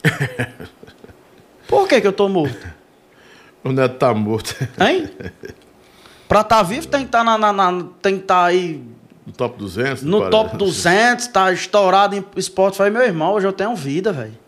Por 1.66 1.88
que, 1.88 2.00
que 2.00 2.06
eu 2.06 2.12
tô 2.12 2.28
morto? 2.28 2.83
O 3.64 3.72
neto 3.72 3.96
tá 3.96 4.12
morto. 4.12 4.54
Hein? 4.78 5.10
Pra 6.28 6.40
estar 6.40 6.56
tá 6.56 6.62
vivo 6.62 6.86
tem 6.86 7.00
que 7.00 7.06
estar 7.06 7.24
tá 7.24 7.24
na, 7.24 7.52
na, 7.52 7.52
na, 7.72 7.86
tem 8.00 8.18
que 8.18 8.24
tá 8.24 8.44
aí 8.44 8.82
No 9.26 9.32
top 9.32 9.58
200? 9.58 10.02
No 10.02 10.18
parece. 10.18 10.30
top 10.30 10.56
200, 10.56 11.26
tá 11.28 11.52
estourado 11.52 12.16
em 12.16 12.24
esporte. 12.36 12.76
Falei, 12.76 12.92
meu 12.92 13.02
irmão, 13.02 13.32
hoje 13.32 13.46
eu 13.46 13.52
tenho 13.52 13.74
vida, 13.74 14.12
velho. 14.12 14.38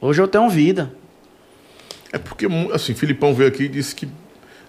Hoje 0.00 0.20
eu 0.20 0.28
tenho 0.28 0.48
vida. 0.48 0.92
É 2.12 2.18
porque, 2.18 2.46
assim, 2.72 2.94
Filipão 2.94 3.34
veio 3.34 3.48
aqui 3.48 3.64
e 3.64 3.68
disse 3.68 3.94
que 3.94 4.08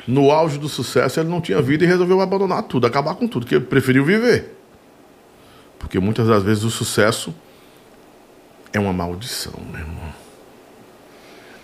no 0.07 0.31
auge 0.31 0.57
do 0.57 0.69
sucesso 0.69 1.19
ele 1.19 1.29
não 1.29 1.41
tinha 1.41 1.61
vida 1.61 1.83
e 1.83 1.87
resolveu 1.87 2.21
abandonar 2.21 2.63
tudo, 2.63 2.87
acabar 2.87 3.15
com 3.15 3.27
tudo, 3.27 3.45
que 3.45 3.55
ele 3.55 3.65
preferiu 3.65 4.05
viver. 4.05 4.55
Porque 5.79 5.99
muitas 5.99 6.27
das 6.27 6.43
vezes 6.43 6.63
o 6.63 6.71
sucesso 6.71 7.33
é 8.71 8.79
uma 8.79 8.93
maldição, 8.93 9.53
meu 9.71 9.81
irmão. 9.81 10.13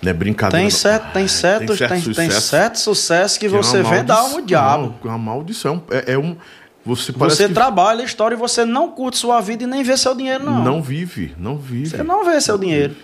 Não 0.02 0.10
é 0.10 0.14
brincadeira. 0.14 0.58
Tem, 0.58 0.72
não. 0.72 0.78
certo, 0.78 1.14
tem, 1.14 1.26
Ah, 1.26 1.28
certos, 1.28 1.78
tem, 1.78 1.88
tem, 1.88 2.02
sucesso 2.02 2.42
certo 2.42 2.80
sucesso 2.80 3.40
que, 3.40 3.50
que 3.50 3.54
é 3.54 3.58
você 3.58 3.84
vê 3.84 4.02
dar 4.02 4.24
um 4.24 4.42
diabo. 4.42 4.96
É 5.04 5.08
uma 5.08 5.18
maldição. 5.18 5.84
É, 5.92 6.14
é 6.14 6.18
um. 6.18 6.38
Você 6.86 7.12
Você 7.12 7.48
que 7.48 7.54
trabalha 7.54 8.02
a 8.02 8.06
história 8.06 8.36
e 8.36 8.38
você 8.38 8.64
não 8.64 8.90
curte 8.92 9.18
sua 9.18 9.42
vida 9.42 9.64
e 9.64 9.68
nem 9.68 9.84
vê 9.84 9.98
seu 9.98 10.16
dinheiro, 10.16 10.46
não. 10.46 10.64
não 10.64 10.82
vive, 10.82 11.36
não 11.38 11.58
vive. 11.58 11.90
Você 11.90 12.04
não 12.04 12.24
vê 12.24 12.40
seu 12.40 12.58
dinheiro. 12.58 12.96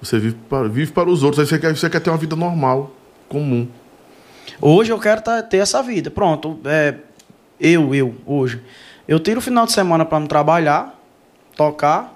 Você 0.00 0.18
vive 0.18 0.36
para, 0.48 0.68
vive 0.68 0.92
para 0.92 1.08
os 1.08 1.22
outros. 1.22 1.40
Aí 1.40 1.46
você 1.46 1.58
quer, 1.58 1.74
você 1.74 1.88
quer 1.88 2.00
ter 2.00 2.10
uma 2.10 2.18
vida 2.18 2.36
normal, 2.36 2.94
comum. 3.28 3.66
Hoje 4.60 4.92
eu 4.92 4.98
quero 4.98 5.22
tá- 5.22 5.42
ter 5.42 5.56
essa 5.58 5.82
vida. 5.82 6.10
Pronto, 6.10 6.60
é, 6.66 6.96
eu, 7.58 7.94
eu, 7.94 8.14
hoje. 8.26 8.60
Eu 9.08 9.18
tiro 9.18 9.38
o 9.38 9.42
final 9.42 9.64
de 9.64 9.72
semana 9.72 10.04
para 10.04 10.20
me 10.20 10.28
trabalhar, 10.28 10.94
tocar. 11.56 12.12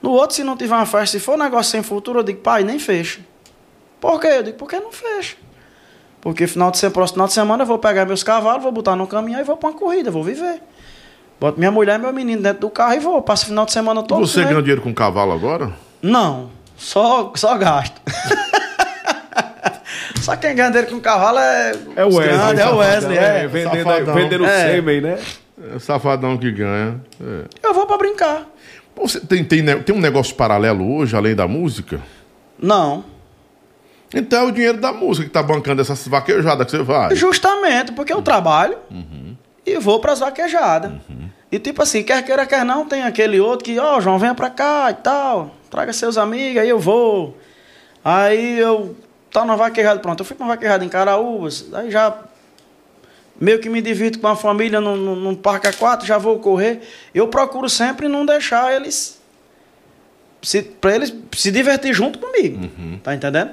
No 0.00 0.10
outro, 0.10 0.34
se 0.34 0.42
não 0.42 0.56
tiver 0.56 0.74
uma 0.74 0.86
festa, 0.86 1.18
se 1.18 1.24
for 1.24 1.34
um 1.34 1.38
negócio 1.38 1.70
sem 1.70 1.82
futuro, 1.82 2.20
eu 2.20 2.22
digo, 2.24 2.40
pai, 2.40 2.64
nem 2.64 2.78
fecha. 2.78 3.20
Por 4.02 4.20
quê? 4.20 4.26
Eu 4.26 4.42
digo, 4.42 4.58
por 4.58 4.68
que 4.68 4.80
não 4.80 4.90
fecha? 4.90 5.36
Porque 6.20 6.48
final 6.48 6.72
de 6.72 6.78
semana, 6.78 6.92
próximo 6.92 7.14
final 7.14 7.26
de 7.28 7.32
semana 7.34 7.62
eu 7.62 7.66
vou 7.68 7.78
pegar 7.78 8.04
meus 8.04 8.24
cavalos, 8.24 8.60
vou 8.60 8.72
botar 8.72 8.96
no 8.96 9.06
caminhão 9.06 9.40
e 9.40 9.44
vou 9.44 9.56
para 9.56 9.70
uma 9.70 9.78
corrida, 9.78 10.10
vou 10.10 10.24
viver. 10.24 10.60
Boto 11.38 11.56
minha 11.56 11.70
mulher 11.70 12.00
e 12.00 12.02
meu 12.02 12.12
menino 12.12 12.42
dentro 12.42 12.62
do 12.62 12.70
carro 12.70 12.94
e 12.94 12.98
vou. 12.98 13.22
Passo 13.22 13.44
o 13.44 13.46
final 13.46 13.64
de 13.64 13.70
semana 13.72 14.02
todo. 14.02 14.26
você 14.26 14.42
ganha 14.42 14.60
dinheiro 14.60 14.82
com 14.82 14.92
cavalo 14.92 15.30
agora? 15.30 15.70
Não, 16.02 16.50
só, 16.76 17.30
só 17.36 17.56
gasto. 17.56 18.00
só 20.20 20.34
quem 20.34 20.52
ganha 20.56 20.70
dinheiro 20.70 20.90
com 20.90 21.00
cavalo 21.00 21.38
é, 21.38 21.72
É 21.94 22.04
o 22.04 22.08
Wesley. 22.08 22.28
grandes, 22.38 22.60
é 22.60 22.68
o 22.68 22.76
Wesley, 22.78 23.18
é. 23.18 23.46
vendendo, 23.46 23.84
Safadão. 23.84 24.14
vendendo 24.14 24.44
É. 24.46 24.72
sêmen, 24.72 25.00
né? 25.00 25.18
É 25.74 25.78
safadão 25.78 26.36
que 26.36 26.50
ganha. 26.50 27.00
É. 27.20 27.44
Eu 27.68 27.72
vou 27.72 27.86
pra 27.86 27.96
brincar. 27.96 28.48
Você 28.96 29.20
tem, 29.20 29.44
tem, 29.44 29.64
tem 29.82 29.94
um 29.94 30.00
negócio 30.00 30.34
paralelo 30.34 30.92
hoje, 30.96 31.16
além 31.16 31.36
da 31.36 31.46
música? 31.46 32.00
Não. 32.60 33.11
Então 34.14 34.44
é 34.44 34.46
o 34.48 34.50
dinheiro 34.52 34.78
da 34.78 34.92
música 34.92 35.26
que 35.26 35.32
tá 35.32 35.42
bancando 35.42 35.80
essas 35.80 36.06
vaquejadas 36.06 36.66
que 36.66 36.76
você 36.76 36.82
vai. 36.82 37.14
Justamente 37.16 37.92
porque 37.92 38.12
eu 38.12 38.22
trabalho 38.22 38.76
e 39.64 39.78
vou 39.78 40.00
pras 40.00 40.20
vaquejadas. 40.20 40.92
E 41.50 41.58
tipo 41.58 41.82
assim, 41.82 42.02
quer 42.02 42.22
queira, 42.24 42.46
quer 42.46 42.64
não, 42.64 42.86
tem 42.86 43.02
aquele 43.02 43.38
outro 43.38 43.64
que, 43.64 43.78
ó, 43.78 44.00
João, 44.00 44.18
venha 44.18 44.34
pra 44.34 44.48
cá 44.50 44.90
e 44.90 44.94
tal. 44.94 45.54
Traga 45.70 45.92
seus 45.92 46.16
amigos, 46.16 46.62
aí 46.62 46.68
eu 46.68 46.78
vou. 46.78 47.36
Aí 48.04 48.58
eu 48.58 48.96
tá 49.30 49.42
numa 49.42 49.56
vaquejada, 49.56 50.00
pronto. 50.00 50.20
Eu 50.20 50.24
fui 50.24 50.36
pra 50.36 50.44
uma 50.44 50.54
vaquejada 50.54 50.84
em 50.84 50.88
Caraúbas, 50.88 51.66
aí 51.72 51.90
já 51.90 52.16
meio 53.40 53.58
que 53.58 53.68
me 53.68 53.80
divido 53.80 54.18
com 54.18 54.28
a 54.28 54.36
família 54.36 54.80
num, 54.80 54.96
num, 54.96 55.16
num 55.16 55.34
parque 55.34 55.66
aquático, 55.66 56.06
já 56.06 56.18
vou 56.18 56.38
correr. 56.38 56.80
Eu 57.14 57.28
procuro 57.28 57.68
sempre 57.68 58.08
não 58.08 58.24
deixar 58.24 58.74
eles. 58.74 59.20
Se, 60.42 60.62
pra 60.62 60.94
eles 60.94 61.14
se 61.36 61.50
divertir 61.50 61.94
junto 61.94 62.18
comigo. 62.18 62.68
Tá 63.02 63.14
entendendo? 63.14 63.50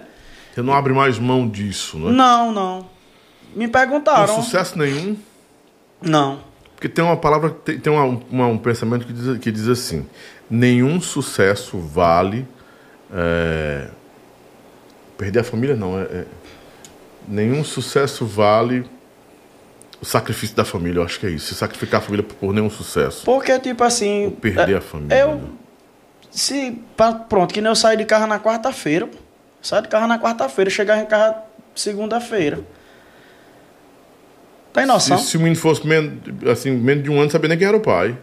Você 0.54 0.62
não 0.62 0.74
abre 0.74 0.94
mais 0.94 1.18
mão 1.20 1.48
disso, 1.48 1.98
né? 1.98 2.12
Não, 2.12 2.52
não. 2.52 2.90
Me 3.56 3.68
perguntaram. 3.68 4.36
sucesso 4.42 4.78
nenhum. 4.78 5.18
Não. 6.02 6.40
Porque 6.76 6.88
tem 6.88 7.04
uma 7.04 7.18
palavra, 7.18 7.50
tem, 7.50 7.78
tem 7.80 7.92
uma- 7.92 8.22
uma- 8.30 8.48
um 8.48 8.58
pensamento 8.58 9.06
que 9.06 9.12
diz, 9.14 9.38
que 9.40 9.52
diz 9.52 9.68
assim: 9.68 10.06
nenhum 10.50 11.00
sucesso 11.02 11.78
vale. 11.78 12.48
é, 13.12 13.88
perder 15.18 15.40
a 15.40 15.44
família, 15.44 15.76
não. 15.76 16.00
É, 16.00 16.04
é- 16.04 16.26
nenhum 17.28 17.64
sucesso 17.64 18.24
vale 18.26 18.86
o 20.00 20.06
sacrifício 20.06 20.56
da 20.56 20.64
família. 20.64 21.00
Eu 21.00 21.04
acho 21.04 21.20
que 21.20 21.26
é 21.26 21.30
isso. 21.32 21.48
Se 21.48 21.56
sacrificar 21.56 22.00
a 22.00 22.04
família 22.04 22.24
por, 22.24 22.54
nenhum 22.54 22.70
sucesso. 22.70 23.26
Porque, 23.26 23.58
tipo 23.60 23.84
assim. 23.84 24.26
Ou 24.26 24.32
perder 24.32 24.74
é, 24.74 24.78
a 24.78 24.82
família. 24.82 25.16
Eu. 25.20 25.36
né? 25.36 25.42
Se. 26.30 26.80
pronto, 27.28 27.52
que 27.54 27.62
nem 27.62 27.70
eu 27.70 27.76
saí 27.76 27.98
de 27.98 28.06
carro 28.06 28.28
na 28.28 28.40
quarta-feira. 28.40 29.10
Saí 29.62 29.82
de 29.82 29.88
carro 29.88 30.08
na 30.08 30.20
quarta-feira, 30.20 30.70
chegava 30.70 31.02
em 31.02 31.06
casa 31.06 31.38
segunda-feira. 31.76 32.60
Tem 34.74 34.86
noção? 34.86 35.18
Se, 35.18 35.32
se 35.32 35.38
o 35.38 35.40
menino 35.40 35.60
fosse 35.60 35.86
menos, 35.86 36.14
assim, 36.50 36.72
menos 36.72 37.04
de 37.04 37.10
um 37.10 37.14
ano, 37.14 37.24
não 37.24 37.30
sabia 37.30 37.50
nem 37.50 37.58
quem 37.58 37.68
era 37.68 37.76
o 37.76 37.82
pai. 37.82 38.18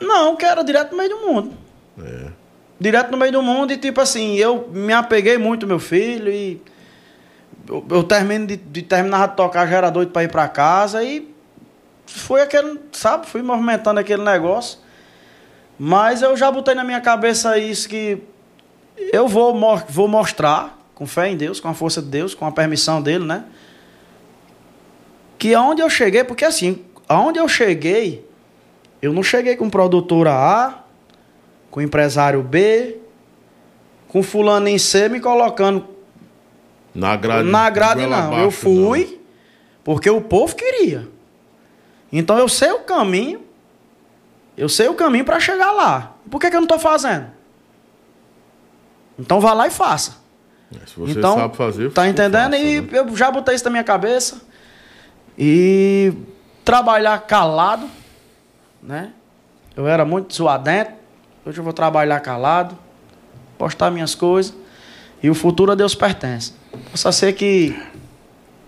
Não, 0.00 0.36
que 0.36 0.44
era 0.44 0.62
direto 0.62 0.92
no 0.92 0.98
meio 0.98 1.10
do 1.10 1.18
mundo. 1.18 1.52
É. 2.02 2.30
Direto 2.78 3.10
no 3.10 3.16
meio 3.16 3.32
do 3.32 3.42
mundo 3.42 3.72
e, 3.72 3.76
tipo 3.76 4.00
assim, 4.00 4.36
eu 4.36 4.68
me 4.72 4.92
apeguei 4.92 5.38
muito 5.38 5.66
meu 5.66 5.78
filho 5.78 6.30
e. 6.30 6.60
Eu, 7.68 7.84
eu 7.90 8.04
termino 8.04 8.46
de, 8.46 8.56
de 8.56 8.82
terminar 8.82 9.28
de 9.28 9.36
tocar, 9.36 9.66
já 9.66 9.76
era 9.76 9.90
doido 9.90 10.10
pra 10.10 10.24
ir 10.24 10.30
pra 10.30 10.48
casa 10.48 11.02
e. 11.02 11.34
Foi 12.06 12.40
aquele, 12.40 12.80
sabe? 12.92 13.26
Fui 13.26 13.42
movimentando 13.42 13.98
aquele 13.98 14.22
negócio. 14.22 14.78
Mas 15.78 16.22
eu 16.22 16.36
já 16.36 16.50
botei 16.50 16.74
na 16.74 16.84
minha 16.84 17.00
cabeça 17.00 17.58
isso 17.58 17.88
que 17.88 18.22
eu 18.96 19.28
vou, 19.28 19.54
vou 19.88 20.08
mostrar, 20.08 20.78
com 20.94 21.06
fé 21.06 21.28
em 21.30 21.36
Deus, 21.36 21.60
com 21.60 21.68
a 21.68 21.74
força 21.74 22.00
de 22.00 22.08
Deus, 22.08 22.34
com 22.34 22.46
a 22.46 22.52
permissão 22.52 23.02
dele, 23.02 23.24
né? 23.24 23.44
Que 25.38 25.54
aonde 25.54 25.82
eu 25.82 25.90
cheguei, 25.90 26.24
porque 26.24 26.44
assim, 26.44 26.82
aonde 27.08 27.38
eu 27.38 27.46
cheguei, 27.48 28.26
eu 29.02 29.12
não 29.12 29.22
cheguei 29.22 29.56
com 29.56 29.68
produtora 29.68 30.32
A, 30.32 30.78
com 31.70 31.80
empresário 31.82 32.42
B, 32.42 32.98
com 34.08 34.22
fulano 34.22 34.68
em 34.68 34.78
C 34.78 35.08
me 35.10 35.20
colocando 35.20 35.84
Na 36.94 37.16
grade. 37.16 37.48
na 37.48 37.68
grade, 37.68 38.06
não. 38.06 38.16
abaixo, 38.16 38.44
eu 38.44 38.50
fui 38.50 39.20
porque 39.84 40.08
o 40.08 40.20
povo 40.22 40.56
queria. 40.56 41.06
Então 42.10 42.38
eu 42.38 42.48
sei 42.48 42.70
o 42.70 42.80
caminho, 42.80 43.42
eu 44.56 44.68
sei 44.68 44.88
o 44.88 44.94
caminho 44.94 45.24
para 45.24 45.38
chegar 45.38 45.70
lá. 45.72 46.16
Por 46.30 46.40
que, 46.40 46.48
que 46.48 46.56
eu 46.56 46.60
não 46.60 46.64
estou 46.66 46.78
fazendo? 46.78 47.35
Então 49.18 49.40
vá 49.40 49.52
lá 49.52 49.66
e 49.66 49.70
faça. 49.70 50.16
É, 50.74 50.86
Se 50.86 50.98
você 50.98 51.18
então, 51.18 51.36
sabe 51.36 51.56
fazer. 51.56 51.90
tá 51.92 52.08
entendendo? 52.08 52.52
faça, 52.52 52.62
e 52.62 52.80
né? 52.80 52.88
eu 52.92 53.16
já 53.16 53.30
botei 53.30 53.54
isso 53.54 53.64
na 53.64 53.70
minha 53.70 53.84
cabeça. 53.84 54.42
E 55.38 56.12
trabalhar 56.64 57.18
calado, 57.20 57.86
né? 58.82 59.12
Eu 59.76 59.86
era 59.86 60.04
muito 60.04 60.34
zoadento. 60.34 60.92
Hoje 61.44 61.58
eu 61.58 61.64
vou 61.64 61.72
trabalhar 61.72 62.18
calado, 62.20 62.76
postar 63.58 63.90
minhas 63.90 64.14
coisas. 64.14 64.54
E 65.22 65.30
o 65.30 65.34
futuro 65.34 65.72
a 65.72 65.74
Deus 65.74 65.94
pertence. 65.94 66.52
Possa 66.90 67.12
ser 67.12 67.32
que 67.34 67.74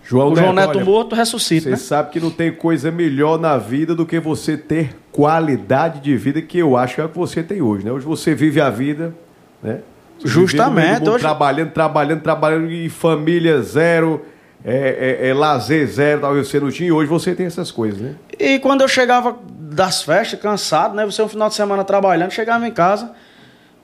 João, 0.03 0.31
o 0.31 0.35
João 0.35 0.53
Neto, 0.53 0.67
Neto 0.67 0.77
olha, 0.77 0.85
morto 0.85 1.15
ressuscite, 1.15 1.63
Você 1.65 1.69
né? 1.69 1.75
sabe 1.75 2.09
que 2.09 2.19
não 2.19 2.31
tem 2.31 2.51
coisa 2.51 2.89
melhor 2.89 3.39
na 3.39 3.57
vida 3.57 3.93
do 3.93 4.05
que 4.05 4.19
você 4.19 4.57
ter 4.57 4.95
qualidade 5.11 5.99
de 5.99 6.17
vida 6.17 6.41
que 6.41 6.57
eu 6.57 6.75
acho 6.75 6.95
que 6.95 7.01
é 7.01 7.05
o 7.05 7.09
que 7.09 7.17
você 7.17 7.43
tem 7.43 7.61
hoje, 7.61 7.85
né? 7.85 7.91
Hoje 7.91 8.05
você 8.05 8.33
vive 8.33 8.59
a 8.59 8.69
vida, 8.69 9.13
né? 9.61 9.81
Justamente, 10.23 10.99
mundo, 10.99 11.11
hoje- 11.11 11.19
Trabalhando, 11.23 11.71
trabalhando, 11.71 12.21
trabalhando 12.21 12.71
e 12.71 12.89
família 12.89 13.61
zero, 13.61 14.25
é, 14.65 15.17
é, 15.21 15.29
é 15.29 15.33
lazer 15.33 15.87
zero, 15.87 16.21
talvez 16.21 16.47
você 16.47 16.59
não 16.59 16.69
tinha. 16.71 16.89
E 16.89 16.91
hoje 16.91 17.09
você 17.09 17.33
tem 17.35 17.45
essas 17.45 17.71
coisas, 17.71 17.99
né? 17.99 18.15
E 18.37 18.59
quando 18.59 18.81
eu 18.81 18.87
chegava 18.87 19.37
das 19.49 20.01
festas, 20.03 20.39
cansado, 20.39 20.95
né? 20.95 21.05
Você 21.05 21.21
um 21.21 21.29
final 21.29 21.47
de 21.49 21.55
semana 21.55 21.83
trabalhando, 21.83 22.31
chegava 22.31 22.67
em 22.67 22.71
casa, 22.71 23.11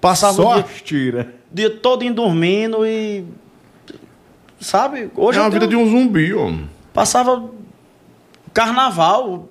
passava 0.02 0.34
Só 0.34 0.52
o 0.60 0.64
dia, 0.64 0.72
tira. 0.84 1.34
dia 1.52 1.70
todo 1.70 2.04
em 2.04 2.12
dormindo 2.12 2.86
e. 2.86 3.24
Sabe? 4.60 5.10
Hoje 5.16 5.38
É 5.38 5.42
eu 5.42 5.46
a 5.46 5.50
vida 5.50 5.68
tenho- 5.68 5.82
de 5.82 5.88
um 5.88 5.90
zumbi, 5.90 6.34
homem. 6.34 6.70
Passava 6.94 7.50
carnaval, 8.54 9.48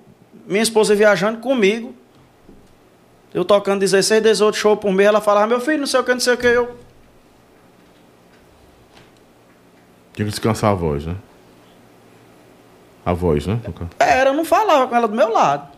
minha 0.47 0.63
esposa 0.63 0.95
viajando 0.95 1.39
comigo. 1.39 1.95
Eu 3.35 3.45
tocando 3.45 3.81
16, 3.81 4.23
18 4.23 4.57
shows 4.57 4.79
por 4.79 4.93
mês, 4.93 5.09
ela 5.09 5.21
falava, 5.21 5.49
meu 5.49 5.61
filho, 5.61 5.81
não 5.81 5.87
sei 5.87 6.01
o 6.01 6.05
que, 6.05 6.13
não 6.13 6.21
sei 6.21 6.35
o 6.35 6.39
que. 6.39 6.47
Eu, 6.47 6.79
Tinha 10.15 10.25
que 10.25 10.31
descansar 10.31 10.71
a 10.71 10.75
voz, 10.75 11.05
né? 11.05 11.17
A 13.05 13.13
voz, 13.13 13.47
né? 13.47 13.61
Era, 13.99 14.31
eu 14.31 14.35
não 14.35 14.45
falava 14.45 14.87
com 14.87 14.95
ela 14.95 15.09
do 15.09 15.17
meu 15.17 15.31
lado. 15.31 15.69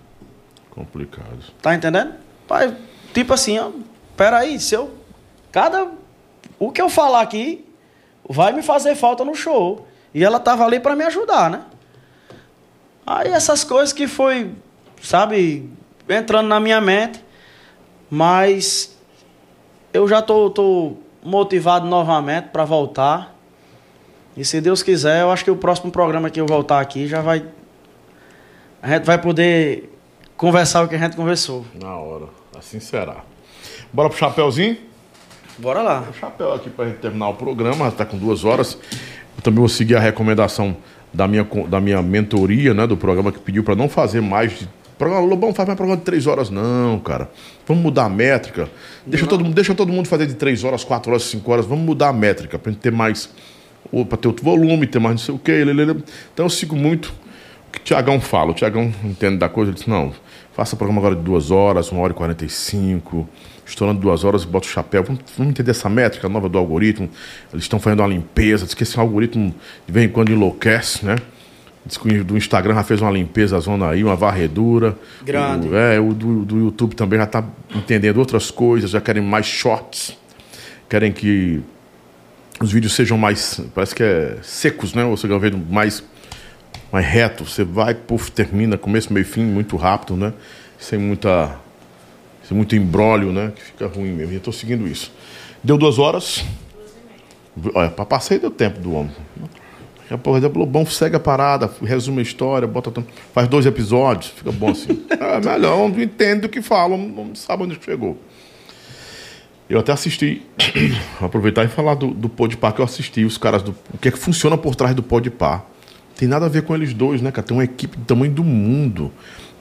Complicado. 0.71 1.39
Tá 1.63 1.75
entendendo? 1.75 2.15
Pai, 2.47 2.77
tipo 3.15 3.33
assim, 3.33 3.59
ó, 3.59 3.71
peraí, 4.17 4.61
se 4.61 4.75
eu. 4.75 4.95
Cada. 5.51 5.91
O 6.59 6.71
que 6.71 6.81
eu 6.81 6.91
falar 6.91 7.23
aqui 7.23 7.67
vai 8.29 8.53
me 8.53 8.63
fazer 8.63 8.95
falta 8.95 9.25
no 9.25 9.35
show. 9.35 9.89
E 10.13 10.23
ela 10.23 10.39
tava 10.39 10.65
ali 10.65 10.79
para 10.79 10.95
me 10.95 11.05
ajudar, 11.05 11.51
né? 11.51 11.63
Aí 13.07 13.31
essas 13.31 13.65
coisas 13.65 13.93
que 13.93 14.07
foi, 14.07 14.53
sabe, 15.03 15.71
entrando 16.09 16.47
na 16.47 16.61
minha 16.61 16.81
mente. 16.81 17.25
Mas 18.11 18.97
eu 19.93 20.07
já 20.07 20.23
tô, 20.23 20.51
tô 20.51 20.95
motivado 21.23 21.87
novamente 21.87 22.49
para 22.49 22.65
voltar. 22.65 23.35
E 24.37 24.45
se 24.45 24.61
Deus 24.61 24.83
quiser, 24.83 25.23
eu 25.23 25.31
acho 25.31 25.45
que 25.45 25.51
o 25.51 25.57
próximo 25.57 25.91
programa 25.91 26.31
que 26.31 26.41
eu 26.41 26.47
voltar 26.47 26.81
aqui 26.81 27.07
já 27.07 27.21
vai 27.21 27.43
a 28.87 28.89
gente 28.89 29.05
vai 29.05 29.19
poder 29.19 29.93
conversar 30.37 30.85
o 30.85 30.89
que 30.89 30.95
a 30.95 30.99
gente 30.99 31.17
conversou. 31.17 31.65
Na 31.75 31.97
hora. 31.97 32.27
Assim 32.57 32.79
será. 32.79 33.17
Bora 33.93 34.09
pro 34.09 34.17
chapéuzinho? 34.17 34.77
Bora 35.59 35.83
lá. 35.83 36.05
O 36.09 36.13
chapéu 36.13 36.53
aqui 36.53 36.71
pra 36.71 36.87
gente 36.87 36.99
terminar 36.99 37.31
o 37.31 37.35
programa, 37.35 37.89
está 37.89 38.05
com 38.05 38.17
duas 38.17 38.45
horas. 38.45 38.79
Eu 39.37 39.43
também 39.43 39.59
vou 39.59 39.69
seguir 39.69 39.97
a 39.97 40.01
recomendação 40.01 40.77
da 41.13 41.27
minha, 41.27 41.45
da 41.69 41.81
minha 41.81 42.01
mentoria, 42.01 42.75
né, 42.75 42.87
do 42.87 42.97
programa 42.97 43.33
que 43.33 43.41
pediu 43.41 43.65
para 43.65 43.75
não 43.75 43.89
fazer 43.89 44.21
mais 44.21 44.59
de. 44.59 44.69
Programa, 44.99 45.27
Lobão 45.27 45.53
faz 45.53 45.67
mais 45.67 45.77
programa 45.77 45.99
de 45.99 46.05
três 46.05 46.27
horas, 46.27 46.49
não, 46.49 46.99
cara. 46.99 47.31
Vamos 47.67 47.83
mudar 47.83 48.05
a 48.05 48.09
métrica. 48.09 48.69
Deixa 49.07 49.27
todo, 49.27 49.45
deixa 49.45 49.75
todo 49.75 49.93
mundo 49.93 50.09
fazer 50.09 50.27
de 50.27 50.35
três 50.35 50.65
horas, 50.65 50.85
quatro 50.85 51.11
horas, 51.11 51.25
cinco 51.25 51.53
horas. 51.53 51.67
Vamos 51.67 51.85
mudar 51.85 52.09
a 52.09 52.13
métrica 52.13 52.59
pra 52.59 52.73
gente 52.73 52.81
ter 52.81 52.93
mais. 52.93 53.29
para 54.09 54.17
ter 54.17 54.29
outro 54.29 54.45
volume, 54.45 54.87
ter 54.87 54.99
mais 54.99 55.15
não 55.15 55.19
sei 55.19 55.35
o 55.35 55.39
quê. 55.39 55.65
Então 56.33 56.47
eu 56.47 56.51
sigo 56.51 56.75
muito 56.75 57.13
o 57.69 57.73
que 57.73 57.79
o 57.79 57.83
Tiagão 57.83 58.21
fala. 58.21 58.53
O 58.53 58.55
Tiagão 58.55 58.93
entende 59.05 59.37
da 59.37 59.49
coisa, 59.49 59.71
ele 59.71 59.77
disse, 59.77 59.91
não, 59.91 60.13
faça 60.55 60.77
programa 60.77 61.01
agora 61.01 61.15
de 61.15 61.23
duas 61.23 61.51
horas, 61.51 61.93
uma 61.93 62.01
hora 62.01 62.13
e 62.13 62.17
quarenta 62.17 62.45
e 62.45 62.49
cinco 62.49 63.29
estourando 63.67 64.01
duas 64.01 64.23
horas, 64.23 64.45
bota 64.45 64.67
o 64.67 64.71
chapéu. 64.71 65.03
Vamos, 65.03 65.23
vamos, 65.37 65.51
entender 65.51 65.73
essa 65.73 65.89
métrica 65.89 66.29
nova 66.29 66.49
do 66.49 66.57
algoritmo. 66.57 67.11
Eles 67.53 67.65
estão 67.65 67.81
fazendo 67.81 68.01
uma 68.01 68.09
limpeza. 68.09 68.65
Diz 68.65 68.75
que 68.75 68.85
esse 68.85 68.99
algoritmo 68.99 69.53
de 69.87 69.93
vez 69.93 70.07
em 70.07 70.09
quando 70.09 70.31
enlouquece, 70.31 71.05
né? 71.05 71.17
Do 72.25 72.37
Instagram 72.37 72.75
já 72.75 72.83
fez 72.83 73.01
uma 73.01 73.11
limpeza, 73.11 73.57
a 73.57 73.61
zona 73.61 73.91
aí, 73.91 74.03
uma 74.03 74.17
varredura. 74.17 74.99
Grande. 75.25 75.69
O, 75.69 75.77
é, 75.77 76.01
o 76.01 76.13
do, 76.13 76.45
do 76.45 76.59
YouTube 76.59 76.97
também 76.97 77.19
já 77.19 77.25
está 77.25 77.45
entendendo 77.75 78.19
outras 78.19 78.51
coisas, 78.51 78.91
já 78.91 79.01
querem 79.01 79.23
mais 79.23 79.47
shorts. 79.47 80.17
Querem 80.89 81.13
que 81.13 81.63
os 82.61 82.73
vídeos 82.73 82.95
sejam 82.95 83.17
mais, 83.17 83.61
parece 83.75 83.95
que 83.95 84.03
é 84.03 84.39
secos, 84.43 84.95
né? 84.95 85.05
Ou 85.05 85.17
seja, 85.17 85.35
um 85.37 85.65
mais, 85.71 86.03
mais 86.91 87.07
reto. 87.07 87.45
Você 87.45 87.63
vai, 87.63 87.95
puf, 87.95 88.33
termina, 88.33 88.77
começo, 88.77 89.13
meio 89.13 89.27
fim, 89.27 89.45
muito 89.45 89.77
rápido, 89.77 90.17
né? 90.17 90.33
Sem 90.79 90.99
muita 90.99 91.57
é 92.51 92.55
muito 92.55 92.77
embrólio, 92.77 93.33
né? 93.33 93.53
Que 93.55 93.63
fica 93.63 93.87
ruim 93.87 94.13
mesmo. 94.13 94.33
E 94.33 94.37
eu 94.37 94.39
estou 94.39 94.53
seguindo 94.53 94.87
isso. 94.87 95.13
Deu 95.63 95.77
duas 95.77 95.99
horas. 95.99 96.45
Olha, 97.75 97.91
para 97.91 98.05
passei 98.05 98.39
deu 98.39 98.51
tempo 98.51 98.79
do 98.81 98.93
homem. 98.93 99.13
Daqui 100.09 100.15
a 100.15 100.19
pouco, 100.19 100.61
o 100.61 100.67
bom 100.67 100.87
segue 100.87 101.17
a 101.17 101.21
parada, 101.21 101.69
resume 101.83 102.21
a 102.21 102.23
história, 102.23 102.67
bota, 102.69 102.93
faz 103.35 103.49
dois 103.49 103.67
episódios, 103.67 104.31
fica 104.31 104.53
bom 104.53 104.71
assim. 104.71 105.05
é 105.11 105.41
melhor, 105.41 105.89
não 105.89 106.01
entende 106.01 106.47
o 106.47 106.49
que 106.49 106.63
falam, 106.63 106.97
não 106.97 107.35
sabe 107.35 107.65
onde 107.65 107.77
chegou. 107.85 108.17
Eu 109.69 109.81
até 109.81 109.91
assisti, 109.91 110.43
aproveitar 111.21 111.65
e 111.65 111.69
falar 111.69 111.95
do, 111.95 112.13
do 112.13 112.29
Podpah 112.29 112.71
que 112.71 112.81
eu 112.81 112.85
assisti, 112.85 113.25
os 113.25 113.37
caras 113.37 113.63
do. 113.63 113.75
O 113.93 113.99
que 113.99 114.07
é 114.07 114.13
que 114.13 114.19
funciona 114.19 114.57
por 114.57 114.77
trás 114.77 114.95
do 114.95 115.03
Podpah. 115.03 115.65
Tem 116.17 116.29
nada 116.29 116.47
a 116.47 116.49
ver 116.49 116.63
com 116.63 116.75
eles 116.75 116.95
dois, 116.95 117.21
né, 117.21 117.33
cara? 117.33 117.45
Tem 117.45 117.57
uma 117.57 117.65
equipe 117.65 117.97
do 117.97 118.05
tamanho 118.05 118.33
do 118.33 118.45
mundo 118.45 119.13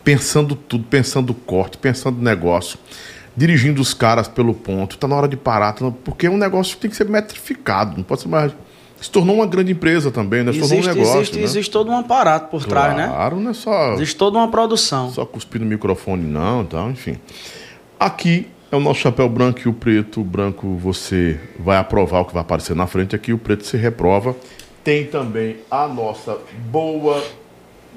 pensando 0.04 0.56
tudo, 0.56 0.84
pensando 0.84 1.34
corte, 1.34 1.80
pensando 1.80 2.22
negócio, 2.22 2.78
dirigindo 3.36 3.82
os 3.82 3.96
caras 3.96 4.28
pelo 4.28 4.54
ponto. 4.54 4.96
Tá 4.96 5.08
na 5.08 5.16
hora 5.16 5.28
de 5.28 5.36
parar, 5.36 5.74
tá 5.74 5.90
porque 6.04 6.28
é 6.28 6.30
um 6.30 6.38
negócio 6.38 6.76
que 6.76 6.84
tem 6.84 6.92
que 6.92 6.96
ser 6.96 7.10
metrificado, 7.10 7.98
não 7.98 8.04
pode 8.04 8.22
ser 8.22 8.28
mais. 8.28 8.54
Se 9.02 9.12
tornou 9.12 9.36
uma 9.36 9.46
grande 9.46 9.72
empresa 9.72 10.10
também, 10.10 10.44
né? 10.44 10.52
Se 10.52 10.60
existe, 10.60 10.76
tornou 10.76 10.94
um 10.94 10.96
negócio. 10.96 11.20
Existe, 11.20 11.38
né? 11.38 11.44
existe 11.44 11.72
todo 11.72 11.92
um 11.92 11.98
aparato 11.98 12.50
por 12.50 12.66
claro, 12.66 12.94
trás, 12.94 12.98
né? 12.98 13.14
Claro, 13.14 13.40
não 13.40 13.52
é 13.52 13.54
só. 13.54 13.94
Existe 13.94 14.16
toda 14.16 14.38
uma 14.38 14.48
produção. 14.48 15.10
Só 15.12 15.26
cuspir 15.26 15.62
no 15.62 15.68
microfone, 15.68 16.24
não, 16.24 16.62
então, 16.62 16.90
enfim. 16.90 17.18
Aqui 18.00 18.48
é 18.72 18.76
o 18.76 18.80
nosso 18.80 19.00
chapéu 19.02 19.28
branco 19.30 19.60
e 19.66 19.70
o 19.70 19.74
preto. 19.74 20.22
O 20.22 20.24
branco 20.24 20.76
você 20.76 21.40
vai 21.60 21.78
aprovar 21.78 22.22
o 22.22 22.26
que 22.26 22.34
vai 22.34 22.42
aparecer 22.42 22.76
na 22.76 22.88
frente 22.88 23.16
aqui, 23.16 23.34
o 23.34 23.38
preto 23.38 23.66
se 23.66 23.78
reprova. 23.78 24.36
Tem 24.84 25.06
também 25.06 25.58
a 25.70 25.88
nossa 25.88 26.38
boa 26.70 27.24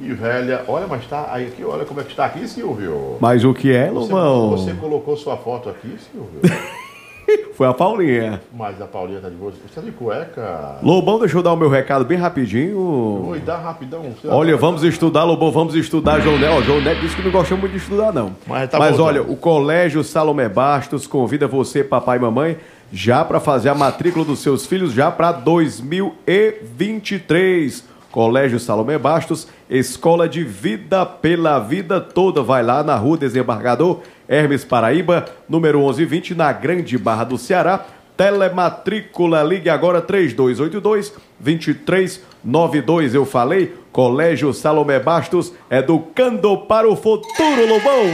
e 0.01 0.13
velha. 0.13 0.65
Olha, 0.69 0.87
mas 0.87 1.07
tá 1.07 1.29
aí 1.31 1.47
aqui, 1.47 1.65
olha 1.65 1.85
como 1.85 2.01
é 2.01 2.05
que 2.05 2.11
está 2.11 2.27
aqui, 2.27 2.47
Silvio. 2.49 3.19
Mas 3.21 3.45
o 3.45 3.53
que 3.53 3.73
é, 3.73 3.91
Lobão? 3.91 4.51
Você, 4.51 4.73
você 4.73 4.75
colocou 4.75 5.17
sua 5.17 5.37
foto 5.37 5.69
aqui, 5.69 5.97
Silvio? 6.11 6.41
Foi 7.55 7.67
a 7.67 7.75
Paulinha. 7.75 8.41
Mas 8.53 8.81
a 8.81 8.87
Paulinha 8.87 9.19
tá 9.21 9.29
de 9.29 9.35
boa. 9.35 9.51
Você 9.53 9.75
tá 9.75 9.81
de 9.81 9.91
cueca? 9.91 10.79
Lobão, 10.83 11.19
deixa 11.19 11.37
eu 11.37 11.43
dar 11.43 11.53
o 11.53 11.57
meu 11.57 11.69
recado 11.69 12.05
bem 12.05 12.17
rapidinho. 12.19 13.27
Oi, 13.29 13.41
dá 13.41 13.57
rapidão. 13.57 14.05
Olha, 14.27 14.57
vamos 14.57 14.85
estudar, 14.85 15.25
Lobão, 15.25 15.51
vamos 15.51 15.75
estudar, 15.75 16.21
João 16.21 16.39
Neto. 16.39 16.63
João 16.63 16.81
Neto 16.81 17.01
disse 17.01 17.17
que 17.17 17.23
não 17.23 17.31
gosta 17.31 17.57
muito 17.57 17.73
de 17.73 17.79
estudar, 17.79 18.13
não. 18.13 18.37
Mas, 18.47 18.71
tá 18.71 18.79
Mas 18.79 18.99
olha, 18.99 19.23
o 19.23 19.37
Colégio 19.37 20.03
Salomé 20.05 20.49
Bastos 20.49 21.07
convida 21.07 21.47
você, 21.47 21.85
papai 21.85 22.17
e 22.19 22.21
mamãe, 22.21 22.57
já 22.93 23.25
para 23.25 23.41
fazer 23.41 23.69
a 23.69 23.75
matrícula 23.75 24.25
dos 24.25 24.39
seus 24.41 24.67
filhos 24.67 24.93
já 24.93 25.11
para 25.11 25.33
2023. 25.33 27.99
Colégio 28.11 28.59
Salomé 28.59 28.97
Bastos, 28.97 29.47
Escola 29.69 30.27
de 30.27 30.43
Vida 30.43 31.05
pela 31.05 31.59
Vida 31.59 32.01
Toda. 32.01 32.43
Vai 32.43 32.63
lá 32.63 32.83
na 32.83 32.97
Rua 32.97 33.19
Desembargador 33.19 34.01
Hermes 34.29 34.65
Paraíba, 34.65 35.25
número 35.49 35.79
1120, 35.79 36.35
na 36.35 36.53
Grande 36.53 36.99
Barra 36.99 37.25
do 37.25 37.39
Ceará. 37.39 37.87
Telematrícula, 38.17 39.43
ligue 39.45 39.71
agora 39.71 40.03
3282 40.03 41.15
2392. 41.39 43.15
Eu 43.15 43.25
falei, 43.25 43.75
Colégio 43.93 44.53
Salomé 44.53 44.99
Bastos, 44.99 45.53
educando 45.71 46.59
para 46.59 46.89
o 46.89 46.97
futuro, 46.97 47.67
Lobão. 47.67 48.07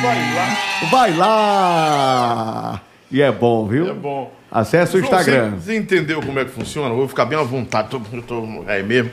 Vai 0.00 0.34
lá. 0.34 0.56
Vai 0.90 1.16
lá. 1.16 2.80
E 3.10 3.20
é 3.20 3.32
bom, 3.32 3.66
viu? 3.66 3.90
É 3.90 3.92
bom. 3.92 4.32
Acesse 4.50 4.96
o 4.96 5.00
Instagram. 5.00 5.50
Você, 5.50 5.72
você, 5.72 5.76
entendeu 5.76 6.22
como 6.22 6.38
é 6.38 6.44
que 6.44 6.50
funciona? 6.50 6.88
Eu 6.88 6.96
vou 6.96 7.08
ficar 7.08 7.24
bem 7.24 7.38
à 7.38 7.42
vontade. 7.42 7.88
Tô, 7.88 8.00
eu 8.12 8.22
tô, 8.22 8.64
é 8.66 8.82
mesmo. 8.82 9.10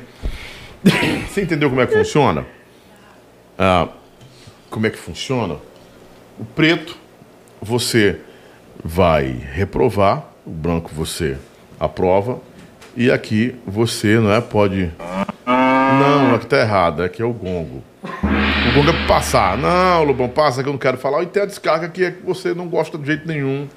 Você 1.27 1.41
entendeu 1.41 1.69
como 1.69 1.81
é 1.81 1.87
que 1.87 1.93
funciona? 1.93 2.45
Ah, 3.57 3.87
como 4.69 4.85
é 4.85 4.89
que 4.89 4.97
funciona? 4.97 5.57
O 6.39 6.45
preto 6.45 6.97
você 7.61 8.19
vai 8.83 9.35
reprovar, 9.53 10.23
o 10.45 10.51
branco 10.51 10.91
você 10.93 11.37
aprova 11.79 12.39
e 12.95 13.11
aqui 13.11 13.55
você 13.65 14.19
não 14.19 14.31
é 14.31 14.41
pode 14.41 14.91
não 15.45 16.35
aqui 16.35 16.45
tá 16.45 16.59
errado 16.59 17.01
aqui 17.01 17.21
é 17.21 17.25
o 17.25 17.33
gongo. 17.33 17.83
O 18.03 18.73
gongo 18.75 18.89
é 18.89 19.07
passar. 19.07 19.57
Não 19.57 20.03
Lobão 20.03 20.29
passa 20.29 20.61
que 20.61 20.69
eu 20.69 20.73
não 20.73 20.79
quero 20.79 20.97
falar. 20.97 21.23
E 21.23 21.25
tem 21.25 21.43
a 21.43 21.45
descarga 21.45 21.89
que 21.89 22.03
é 22.03 22.11
que 22.11 22.23
você 22.23 22.53
não 22.53 22.67
gosta 22.67 22.97
de 22.97 23.05
jeito 23.05 23.27
nenhum 23.27 23.67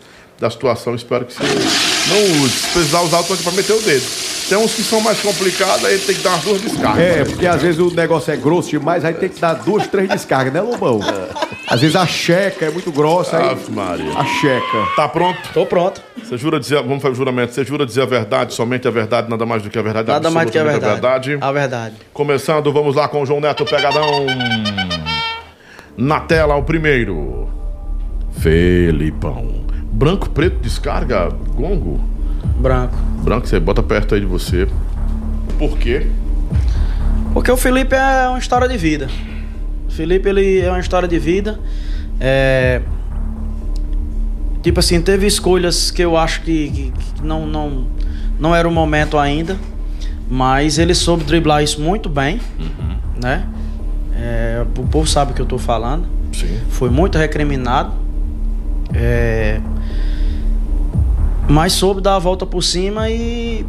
da 0.41 0.51
situação. 0.51 0.95
Espero 0.95 1.27
que 1.27 1.35
você 1.35 1.43
não 1.45 2.43
use. 2.43 2.51
Se 2.51 2.69
precisar 2.73 3.03
usar, 3.03 3.19
eu 3.19 3.37
para 3.37 3.53
meter 3.53 3.75
o 3.75 3.83
dedo. 3.83 4.07
Tem 4.49 4.59
uns 4.59 4.75
que 4.75 4.83
são 4.83 5.01
mais 5.01 5.21
complicados, 5.21 5.85
aí 5.85 5.97
tem 5.99 6.15
que 6.15 6.23
dar 6.23 6.31
umas 6.31 6.43
duas 6.43 6.61
descargas. 6.63 7.05
É, 7.05 7.25
porque 7.25 7.47
às 7.47 7.63
vezes 7.63 7.79
o 7.79 7.91
negócio 7.95 8.33
é 8.33 8.37
grosso 8.37 8.71
demais, 8.71 9.05
aí 9.05 9.15
tem 9.15 9.29
que 9.29 9.39
dar 9.39 9.55
duas, 9.55 9.87
três 9.87 10.09
descargas, 10.09 10.53
né, 10.53 10.61
Lobão? 10.61 10.99
É. 11.05 11.51
Às 11.69 11.83
vezes 11.83 11.95
a 11.95 12.05
checa 12.05 12.65
é 12.65 12.71
muito 12.71 12.91
grossa, 12.91 13.37
aí. 13.37 13.51
Ave 13.51 13.71
Maria. 13.71 14.13
A 14.19 14.25
checa. 14.25 14.89
Tá 14.97 15.07
pronto? 15.07 15.39
Tô 15.55 15.65
pronto. 15.65 16.03
Você 16.21 16.37
jura 16.37 16.59
dizer, 16.59 16.83
vamos 16.83 17.01
fazer 17.01 17.13
o 17.13 17.17
juramento, 17.17 17.55
você 17.55 17.65
jura 17.65 17.87
dizer 17.87 18.03
a 18.03 18.07
verdade, 18.07 18.55
somente 18.55 18.89
a 18.89 18.91
verdade, 18.91 19.31
nada 19.31 19.47
mais 19.47 19.63
do 19.63 19.71
que 19.71 19.79
a 19.79 19.83
verdade? 19.83 20.09
Nada 20.09 20.31
mais 20.31 20.47
do 20.47 20.53
que 20.53 20.59
a 20.59 20.65
verdade. 20.65 20.85
a 20.85 20.93
verdade. 20.95 21.39
A 21.41 21.53
verdade. 21.53 21.95
Começando, 22.13 22.73
vamos 22.73 22.97
lá 22.97 23.07
com 23.07 23.23
o 23.23 23.27
João 23.27 23.41
Neto 23.41 23.65
Pegadão. 23.65 24.27
Na 25.97 26.19
tela, 26.19 26.57
o 26.57 26.63
primeiro. 26.65 27.49
Felipão. 28.41 29.70
Branco, 30.01 30.31
preto, 30.31 30.63
descarga, 30.63 31.29
gongo? 31.55 32.01
Branco. 32.59 32.97
Branco, 33.23 33.47
você 33.47 33.61
bota 33.61 33.83
perto 33.83 34.15
aí 34.15 34.23
de 34.23 34.27
você. 34.27 34.67
Por 35.59 35.77
quê? 35.77 36.07
Porque 37.35 37.51
o 37.51 37.57
Felipe 37.59 37.95
é 37.95 38.27
uma 38.27 38.39
história 38.39 38.67
de 38.67 38.79
vida. 38.79 39.11
O 39.87 39.91
Felipe, 39.91 40.27
ele 40.27 40.59
é 40.59 40.71
uma 40.71 40.81
história 40.81 41.07
de 41.07 41.19
vida. 41.19 41.61
É... 42.19 42.81
Tipo 44.63 44.81
assim, 44.81 45.03
teve 45.03 45.27
escolhas 45.27 45.91
que 45.91 46.01
eu 46.01 46.17
acho 46.17 46.41
que, 46.41 46.71
que, 46.71 46.93
que 46.93 47.23
não, 47.23 47.47
não, 47.47 47.87
não 48.39 48.57
era 48.57 48.67
o 48.67 48.73
momento 48.73 49.19
ainda. 49.19 49.59
Mas 50.31 50.79
ele 50.79 50.95
soube 50.95 51.25
driblar 51.25 51.63
isso 51.63 51.79
muito 51.79 52.09
bem, 52.09 52.41
uhum. 52.59 52.97
né? 53.23 53.47
É, 54.17 54.65
o 54.79 54.87
povo 54.87 55.07
sabe 55.07 55.33
o 55.33 55.35
que 55.35 55.43
eu 55.43 55.47
tô 55.47 55.59
falando. 55.59 56.07
Sim. 56.33 56.59
Foi 56.71 56.89
muito 56.89 57.19
recriminado. 57.19 58.09
É, 58.95 59.61
mas 61.49 61.73
soube 61.73 62.01
dar 62.01 62.17
a 62.17 62.19
volta 62.19 62.47
por 62.47 62.63
cima 62.63 63.11
e 63.11 63.67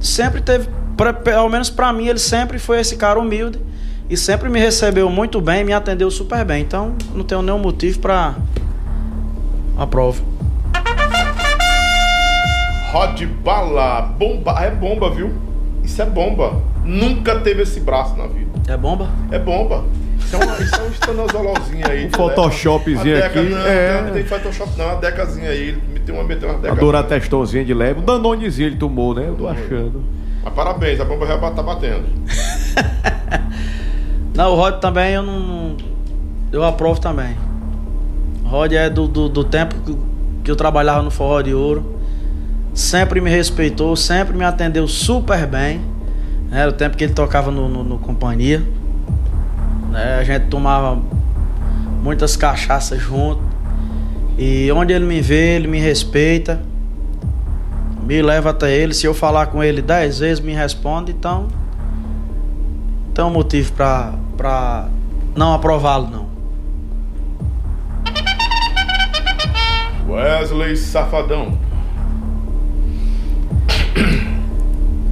sempre 0.00 0.40
teve, 0.40 0.68
pra, 0.96 1.12
pelo 1.12 1.48
menos 1.48 1.68
para 1.68 1.92
mim, 1.92 2.06
ele 2.06 2.18
sempre 2.18 2.58
foi 2.58 2.80
esse 2.80 2.96
cara 2.96 3.18
humilde 3.18 3.60
e 4.08 4.16
sempre 4.16 4.48
me 4.48 4.58
recebeu 4.58 5.08
muito 5.10 5.40
bem, 5.40 5.64
me 5.64 5.72
atendeu 5.72 6.10
super 6.10 6.44
bem. 6.44 6.62
Então 6.62 6.94
não 7.14 7.24
tenho 7.24 7.42
nenhum 7.42 7.58
motivo 7.58 7.98
para 7.98 8.34
a 9.76 9.86
prova. 9.86 10.22
Rod 12.92 13.22
Bala, 13.42 14.02
bomba, 14.02 14.52
é 14.60 14.70
bomba, 14.70 15.10
viu? 15.10 15.32
Isso 15.82 16.00
é 16.02 16.06
bomba. 16.06 16.60
Nunca 16.84 17.40
teve 17.40 17.62
esse 17.62 17.80
braço 17.80 18.16
na 18.16 18.26
vida. 18.26 18.50
É 18.68 18.76
bomba? 18.76 19.08
É 19.30 19.38
bomba. 19.38 19.84
Isso 20.24 20.36
é, 20.36 20.44
uma, 20.44 20.58
isso 20.58 20.74
é 20.74 20.82
um 20.82 20.90
estanozololzinho 20.90 21.90
aí. 21.90 22.06
Um 22.06 22.10
photoshopzinho 22.10 23.24
aqui. 23.24 23.40
Não, 23.40 23.66
é. 23.66 24.02
não 24.02 24.12
tem 24.12 24.24
Photoshop 24.24 24.78
não, 24.78 24.86
uma 24.86 24.96
decazinha 24.96 25.50
aí. 25.50 25.68
Ele 25.68 25.82
meteu 25.92 26.14
uma, 26.14 26.24
meteu 26.24 26.48
uma 26.48 26.58
deca. 26.58 26.72
A 26.72 26.76
Duratestonzinha 26.76 27.64
de 27.64 27.74
leve. 27.74 28.00
O 28.00 28.02
Danonezinho 28.02 28.68
ele 28.68 28.76
tomou, 28.76 29.14
né? 29.14 29.26
Eu 29.28 29.34
tô 29.34 29.48
achando. 29.48 30.02
Mas 30.44 30.54
parabéns, 30.54 31.00
a 31.00 31.04
bomba 31.04 31.26
já 31.26 31.38
tá 31.38 31.62
batendo. 31.62 32.04
Não, 34.34 34.52
o 34.52 34.56
Rod 34.56 34.76
também 34.76 35.12
eu 35.12 35.22
não. 35.22 35.76
Eu 36.50 36.64
aprovo 36.64 36.98
também. 36.98 37.36
O 38.44 38.48
Rod 38.48 38.72
é 38.72 38.88
do, 38.88 39.06
do, 39.06 39.28
do 39.28 39.44
tempo 39.44 39.74
que, 39.84 39.96
que 40.44 40.50
eu 40.50 40.56
trabalhava 40.56 41.02
no 41.02 41.10
Forró 41.10 41.42
de 41.42 41.54
Ouro. 41.54 41.98
Sempre 42.72 43.20
me 43.20 43.28
respeitou, 43.28 43.94
sempre 43.94 44.34
me 44.34 44.44
atendeu 44.44 44.88
super 44.88 45.46
bem. 45.46 45.82
Era 46.50 46.70
o 46.70 46.72
tempo 46.72 46.96
que 46.96 47.04
ele 47.04 47.12
tocava 47.12 47.50
no, 47.50 47.68
no, 47.68 47.84
no 47.84 47.98
companhia. 47.98 48.62
Né, 49.92 50.16
a 50.18 50.24
gente 50.24 50.46
tomava 50.46 50.98
muitas 52.02 52.34
cachaças 52.34 52.98
junto. 52.98 53.42
E 54.38 54.72
onde 54.72 54.94
ele 54.94 55.04
me 55.04 55.20
vê, 55.20 55.56
ele 55.56 55.68
me 55.68 55.78
respeita. 55.78 56.62
Me 58.02 58.22
leva 58.22 58.50
até 58.50 58.74
ele. 58.74 58.94
Se 58.94 59.06
eu 59.06 59.12
falar 59.12 59.48
com 59.48 59.62
ele 59.62 59.82
dez 59.82 60.18
vezes, 60.18 60.42
me 60.42 60.54
responde. 60.54 61.12
Então, 61.12 61.48
tem 63.12 63.22
um 63.22 63.30
motivo 63.30 63.70
pra, 63.74 64.14
pra 64.34 64.88
não 65.36 65.52
aprová-lo, 65.52 66.08
não. 66.10 66.32
Wesley 70.08 70.74
Safadão. 70.74 71.58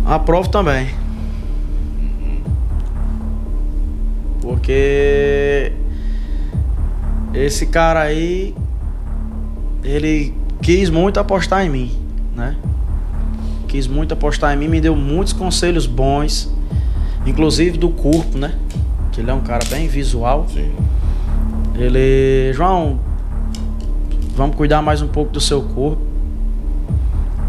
Aprovo 0.07 0.49
também. 0.49 1.00
Porque 4.61 5.73
esse 7.33 7.67
cara 7.67 8.03
aí 8.03 8.55
ele 9.83 10.35
quis 10.61 10.91
muito 10.91 11.19
apostar 11.19 11.65
em 11.65 11.71
mim, 11.71 11.91
né? 12.37 12.57
Quis 13.67 13.87
muito 13.87 14.13
apostar 14.13 14.55
em 14.55 14.59
mim, 14.59 14.69
me 14.69 14.81
deu 14.81 14.95
muitos 14.95 15.33
conselhos 15.33 15.87
bons, 15.87 16.53
inclusive 17.25 17.79
do 17.79 17.89
corpo, 17.89 18.37
né? 18.37 18.55
Que 19.13 19.23
ele 19.23 19.31
é 19.31 19.35
um 19.35 19.41
cara 19.41 19.65
bem 19.71 19.89
visual. 19.89 20.47
Sim. 20.53 20.73
Ele, 21.75 22.53
João, 22.53 23.01
vamos 24.37 24.57
cuidar 24.57 24.83
mais 24.83 25.01
um 25.01 25.09
pouco 25.09 25.33
do 25.33 25.41
seu 25.41 25.63
corpo. 25.63 26.03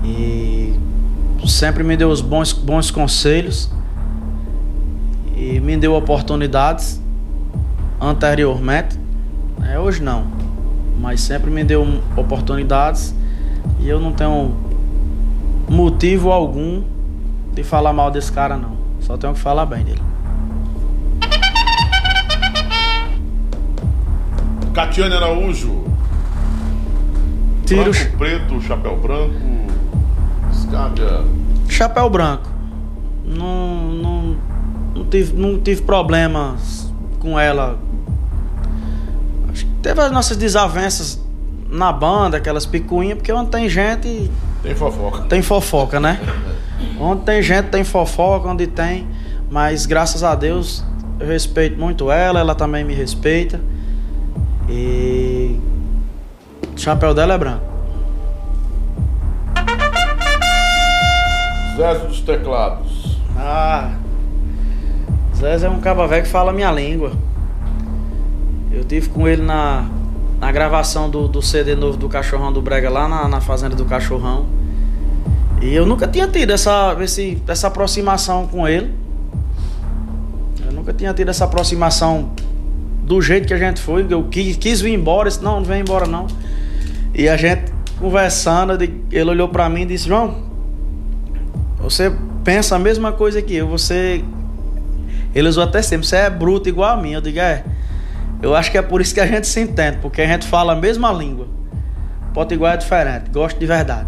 E 0.06 0.74
sempre 1.46 1.84
me 1.84 1.98
deu 1.98 2.10
os 2.10 2.22
bons, 2.22 2.54
bons 2.54 2.90
conselhos 2.90 3.70
me 5.60 5.76
deu 5.78 5.94
oportunidades 5.94 7.02
anteriormente. 8.00 9.00
É, 9.70 9.80
hoje 9.80 10.02
não, 10.02 10.26
mas 11.00 11.22
sempre 11.22 11.50
me 11.50 11.64
deu 11.64 12.02
oportunidades 12.16 13.14
e 13.80 13.88
eu 13.88 14.00
não 14.00 14.12
tenho 14.12 14.56
motivo 15.70 16.32
algum 16.32 16.84
de 17.54 17.64
falar 17.64 17.94
mal 17.94 18.10
desse 18.12 18.32
cara 18.32 18.58
não. 18.58 18.78
Só 19.02 19.18
tenho 19.18 19.34
que 19.34 19.40
falar 19.40 19.66
bem 19.66 19.84
dele. 19.84 20.02
Catiane 24.74 25.14
Araújo. 25.16 25.84
Tiro 27.66 27.92
Branco, 27.92 28.18
preto, 28.18 28.62
chapéu 28.62 28.98
branco. 28.98 29.34
Escábia. 30.52 31.24
chapéu 31.70 32.10
branco. 32.10 32.50
Não, 33.26 33.91
tive, 35.12 35.34
não 35.40 35.60
tive 35.60 35.82
problemas 35.84 36.92
com 37.20 37.40
ela. 37.40 37.78
Acho 39.52 39.66
que 39.66 39.72
teve 39.84 40.02
as 40.02 40.12
nossas 40.12 40.38
desavenças 40.38 41.22
na 41.70 41.92
banda, 41.92 42.38
aquelas 42.38 42.66
picuinhas, 42.66 43.18
porque 43.18 43.32
onde 43.32 43.52
tem 43.52 43.70
gente, 43.70 44.32
Tem 44.64 44.74
fofoca. 44.74 45.22
tem 45.24 45.42
fofoca, 45.42 46.00
né? 46.00 46.20
Onde 47.00 47.22
tem 47.24 47.42
gente, 47.42 47.68
tem 47.68 47.84
fofoca, 47.84 48.48
onde 48.50 48.66
tem. 48.68 49.08
Mas 49.50 49.86
graças 49.86 50.24
a 50.24 50.34
Deus, 50.34 50.84
eu 51.20 51.28
respeito 51.28 51.80
muito 51.80 52.10
ela, 52.10 52.40
ela 52.40 52.56
também 52.56 52.84
me 52.84 52.94
respeita. 52.94 53.60
E. 54.70 55.60
O 56.76 56.80
chapéu 56.80 57.14
dela 57.14 57.34
é 57.34 57.38
branco. 57.38 57.66
Zé 61.78 61.96
dos 61.96 62.22
teclados. 62.22 63.18
Ah, 63.38 63.92
Zé 65.42 65.66
é 65.66 65.70
um 65.70 65.80
caba 65.80 66.08
que 66.22 66.28
fala 66.28 66.52
a 66.52 66.54
minha 66.54 66.72
língua. 66.72 67.14
Eu 68.72 68.84
tive 68.84 69.10
com 69.10 69.28
ele 69.28 69.42
na, 69.42 69.90
na 70.40 70.52
gravação 70.52 71.10
do, 71.10 71.28
do 71.28 71.42
CD 71.42 71.76
novo 71.76 71.98
do 71.98 72.08
Cachorrão 72.08 72.54
do 72.54 72.62
Brega 72.62 72.92
lá 72.92 73.08
na, 73.08 73.28
na 73.28 73.42
Fazenda 73.42 73.76
do 73.76 73.84
Cachorrão. 73.86 74.46
E 75.60 75.74
eu 75.74 75.84
nunca 75.84 76.08
tinha 76.08 76.28
tido 76.28 76.52
essa, 76.52 76.96
esse, 77.02 77.42
essa 77.48 77.68
aproximação 77.68 78.46
com 78.46 78.68
ele. 78.68 78.94
Eu 80.64 80.72
nunca 80.74 80.94
tinha 80.94 81.12
tido 81.12 81.30
essa 81.30 81.46
aproximação 81.46 82.32
do 83.04 83.20
jeito 83.20 83.48
que 83.48 83.54
a 83.54 83.58
gente 83.58 83.82
foi. 83.82 84.06
Eu 84.08 84.24
quis, 84.26 84.56
quis 84.58 84.80
vir 84.80 84.94
embora, 84.94 85.28
disse, 85.28 85.44
não, 85.44 85.58
não 85.58 85.66
vem 85.66 85.82
embora 85.82 86.06
não. 86.06 86.28
E 87.16 87.28
a 87.28 87.36
gente 87.36 87.72
conversando, 88.00 88.78
ele 89.12 89.30
olhou 89.30 89.50
pra 89.50 89.68
mim 89.68 89.82
e 89.82 89.86
disse, 89.88 90.08
João, 90.08 90.38
você 91.80 92.12
pensa 92.44 92.76
a 92.76 92.80
mesma 92.80 93.12
coisa 93.12 93.42
que 93.42 93.56
eu, 93.56 93.68
você. 93.68 94.24
Ele 95.34 95.48
usou 95.48 95.64
até 95.64 95.82
sempre, 95.82 96.06
você 96.06 96.18
é 96.18 96.30
bruto 96.30 96.68
igual 96.68 96.98
a 96.98 97.02
mim. 97.02 97.12
Eu 97.12 97.22
digo, 97.22 97.40
é. 97.40 97.64
Eu 98.42 98.56
acho 98.56 98.72
que 98.72 98.78
é 98.78 98.82
por 98.82 99.02
isso 99.02 99.14
que 99.14 99.20
a 99.20 99.28
gente 99.28 99.48
se 99.48 99.62
entende, 99.62 99.98
porque 100.02 100.22
a 100.22 100.28
gente 100.28 100.48
fala 100.48 100.74
a 100.74 100.76
mesma 100.76 101.12
língua. 101.12 101.48
Potiguar 102.34 102.74
é 102.74 102.78
diferente, 102.78 103.30
gosto 103.30 103.60
de 103.60 103.66
verdade. 103.66 104.08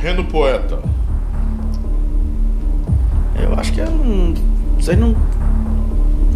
Reno 0.00 0.24
Poeta. 0.24 0.78
Eu 3.40 3.58
acho 3.58 3.72
que 3.72 3.80
eu 3.80 3.90
não. 3.90 4.34
Vocês 4.76 4.98
não 4.98 5.16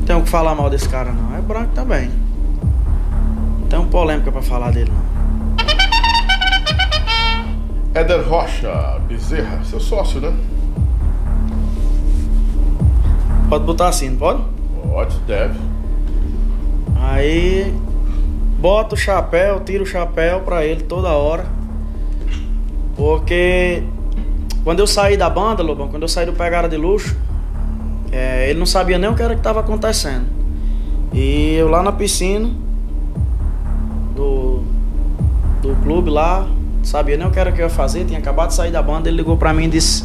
tem 0.07 0.17
o 0.17 0.23
que 0.23 0.29
falar 0.29 0.55
mal 0.55 0.71
desse 0.71 0.89
cara, 0.89 1.13
não. 1.13 1.37
É 1.37 1.41
branco 1.41 1.73
também. 1.75 2.11
Não 3.61 3.69
tem 3.69 3.85
polêmica 3.87 4.31
pra 4.31 4.43
falar 4.43 4.71
dele, 4.71 4.91
não. 4.91 5.17
Éder 7.95 8.29
Rocha 8.29 9.01
Bezerra, 9.09 9.65
seu 9.65 9.81
sócio, 9.81 10.21
né? 10.21 10.33
Pode 13.49 13.65
botar 13.65 13.89
assim, 13.89 14.11
não 14.11 14.17
pode? 14.17 14.43
Pode, 14.83 15.17
deve. 15.21 15.59
Aí 17.01 17.73
bota 18.59 18.95
o 18.95 18.99
chapéu, 18.99 19.61
tira 19.61 19.83
o 19.83 19.87
chapéu 19.87 20.41
pra 20.41 20.65
ele 20.65 20.83
toda 20.83 21.09
hora. 21.11 21.47
Porque 22.97 23.85
quando 24.65 24.81
eu 24.81 24.87
saí 24.87 25.17
da 25.17 25.31
banda, 25.31 25.63
Lobão, 25.63 25.89
quando 25.89 26.03
eu 26.03 26.09
saí 26.09 26.27
do 26.27 26.33
Pegada 26.33 26.69
de 26.69 26.77
Luxo, 26.77 27.17
é, 28.11 28.51
ele 28.51 28.59
não 28.59 28.67
sabia 28.67 28.99
nem 28.99 29.09
o 29.09 29.15
que 29.15 29.23
era 29.23 29.35
que 29.35 29.41
estava 29.41 29.61
acontecendo. 29.61 30.25
E 31.13 31.55
eu 31.55 31.69
lá 31.69 31.83
na 31.83 31.93
piscina 31.93 32.51
do, 34.17 34.63
do 35.63 35.77
clube 35.83 36.11
lá, 36.11 36.49
sabia 36.83 37.17
nem 37.17 37.27
o 37.27 37.31
que 37.31 37.39
era 37.39 37.53
que 37.53 37.61
eu 37.61 37.67
ia 37.67 37.71
fazer, 37.71 38.05
tinha 38.07 38.19
acabado 38.19 38.49
de 38.49 38.55
sair 38.55 38.73
da 38.73 38.83
banda, 38.83 39.09
ele 39.09 39.19
ligou 39.19 39.37
pra 39.37 39.53
mim 39.53 39.67
e 39.67 39.69
disse: 39.69 40.05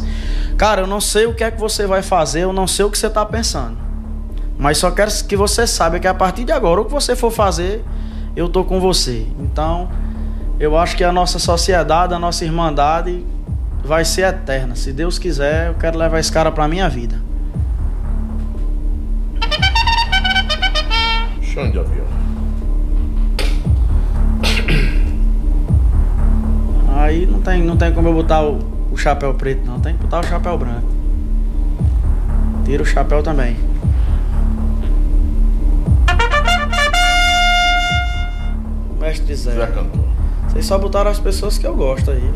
Cara, 0.56 0.82
eu 0.82 0.86
não 0.86 1.00
sei 1.00 1.26
o 1.26 1.34
que 1.34 1.42
é 1.42 1.50
que 1.50 1.60
você 1.60 1.86
vai 1.86 2.02
fazer, 2.02 2.40
eu 2.40 2.52
não 2.52 2.66
sei 2.66 2.84
o 2.84 2.90
que 2.90 2.98
você 2.98 3.10
tá 3.10 3.24
pensando. 3.24 3.76
Mas 4.58 4.78
só 4.78 4.90
quero 4.90 5.10
que 5.24 5.36
você 5.36 5.66
saiba 5.66 5.98
que 5.98 6.06
a 6.06 6.14
partir 6.14 6.44
de 6.44 6.52
agora, 6.52 6.80
o 6.80 6.84
que 6.84 6.92
você 6.92 7.16
for 7.16 7.30
fazer, 7.30 7.84
eu 8.36 8.48
tô 8.48 8.64
com 8.64 8.80
você. 8.80 9.26
Então, 9.40 9.88
eu 10.60 10.78
acho 10.78 10.96
que 10.96 11.02
a 11.02 11.12
nossa 11.12 11.38
sociedade, 11.38 12.14
a 12.14 12.18
nossa 12.18 12.44
irmandade 12.44 13.24
vai 13.84 14.04
ser 14.04 14.22
eterna. 14.22 14.76
Se 14.76 14.92
Deus 14.92 15.18
quiser, 15.18 15.68
eu 15.68 15.74
quero 15.74 15.98
levar 15.98 16.20
esse 16.20 16.30
cara 16.30 16.52
pra 16.52 16.68
minha 16.68 16.88
vida. 16.88 17.20
Chão 21.42 21.70
de 21.70 21.78
avião. 21.78 22.06
Aí 26.96 27.26
não 27.26 27.40
tem, 27.40 27.62
não 27.62 27.76
tem 27.76 27.92
como 27.92 28.08
eu 28.08 28.14
botar 28.14 28.42
o, 28.42 28.60
o 28.92 28.96
chapéu 28.96 29.34
preto, 29.34 29.64
não. 29.66 29.80
Tem 29.80 29.96
que 29.96 30.02
botar 30.02 30.20
o 30.20 30.22
chapéu 30.26 30.56
branco. 30.58 30.86
Tira 32.64 32.82
o 32.82 32.86
chapéu 32.86 33.22
também. 33.22 33.56
Mestre 39.00 39.34
Zé. 39.34 39.52
Zé 39.52 39.66
Cantor. 39.66 40.04
Vocês 40.48 40.66
só 40.66 40.78
botaram 40.78 41.10
as 41.10 41.18
pessoas 41.18 41.58
que 41.58 41.66
eu 41.66 41.74
gosto 41.74 42.10
aí, 42.10 42.20
velho. 42.20 42.34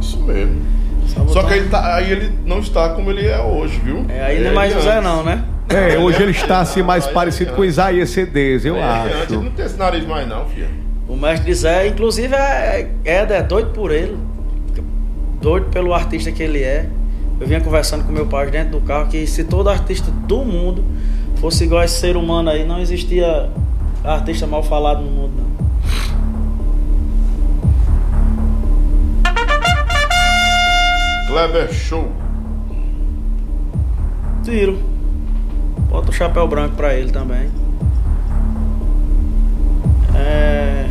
Isso 0.00 0.20
mesmo. 0.22 0.62
Só, 1.06 1.14
Só 1.20 1.24
botaram- 1.24 1.48
que 1.48 1.54
ele 1.54 1.68
tá, 1.68 1.94
aí 1.94 2.10
ele 2.10 2.32
não 2.44 2.58
está 2.60 2.88
como 2.90 3.10
ele 3.10 3.26
é 3.26 3.38
hoje, 3.40 3.78
viu? 3.82 4.04
É, 4.08 4.22
aí 4.24 4.40
não 4.42 4.50
é 4.50 4.54
mais 4.54 4.76
o 4.76 4.80
Zé, 4.80 5.00
não, 5.00 5.22
né? 5.22 5.44
É, 5.68 5.98
hoje 5.98 6.22
ele 6.22 6.30
está 6.32 6.60
assim 6.60 6.82
mais 6.82 7.06
parecido 7.06 7.50
aí, 7.50 7.56
com 7.56 7.64
Isaías 7.64 8.10
Cedês, 8.10 8.64
eu 8.64 8.74
Ele 8.76 8.84
antes, 8.84 9.12
ele 9.12 9.22
acho. 9.22 9.32
não 9.42 9.50
tem 9.50 9.66
esse 9.66 9.76
nariz 9.78 10.06
mais 10.06 10.26
não, 10.26 10.46
filha. 10.46 10.68
O 11.06 11.16
mestre 11.16 11.52
Zé, 11.54 11.86
inclusive, 11.88 12.34
é, 12.34 12.90
é, 13.04 13.16
é 13.16 13.42
doido 13.42 13.70
por 13.70 13.90
ele. 13.90 14.16
Doido 15.40 15.66
pelo 15.70 15.94
artista 15.94 16.32
que 16.32 16.42
ele 16.42 16.62
é. 16.62 16.88
Eu 17.40 17.46
vinha 17.46 17.60
conversando 17.60 18.04
com 18.04 18.12
meu 18.12 18.26
pai 18.26 18.50
dentro 18.50 18.80
do 18.80 18.80
carro 18.84 19.08
que 19.08 19.26
se 19.26 19.44
todo 19.44 19.70
artista 19.70 20.10
do 20.10 20.44
mundo 20.44 20.84
fosse 21.36 21.64
igual 21.64 21.82
a 21.82 21.84
esse 21.84 22.00
ser 22.00 22.16
humano 22.16 22.50
aí, 22.50 22.64
não 22.64 22.80
existia 22.80 23.48
artista 24.02 24.46
mal 24.46 24.62
falado 24.62 25.02
no 25.02 25.10
mundo, 25.10 25.32
não. 25.36 25.48
Kleber 31.28 31.72
Show. 31.72 32.10
Tiro. 34.42 34.78
Bota 35.88 36.10
o 36.10 36.12
chapéu 36.12 36.48
branco 36.48 36.74
pra 36.74 36.94
ele 36.94 37.12
também. 37.12 37.50
É. 40.14 40.86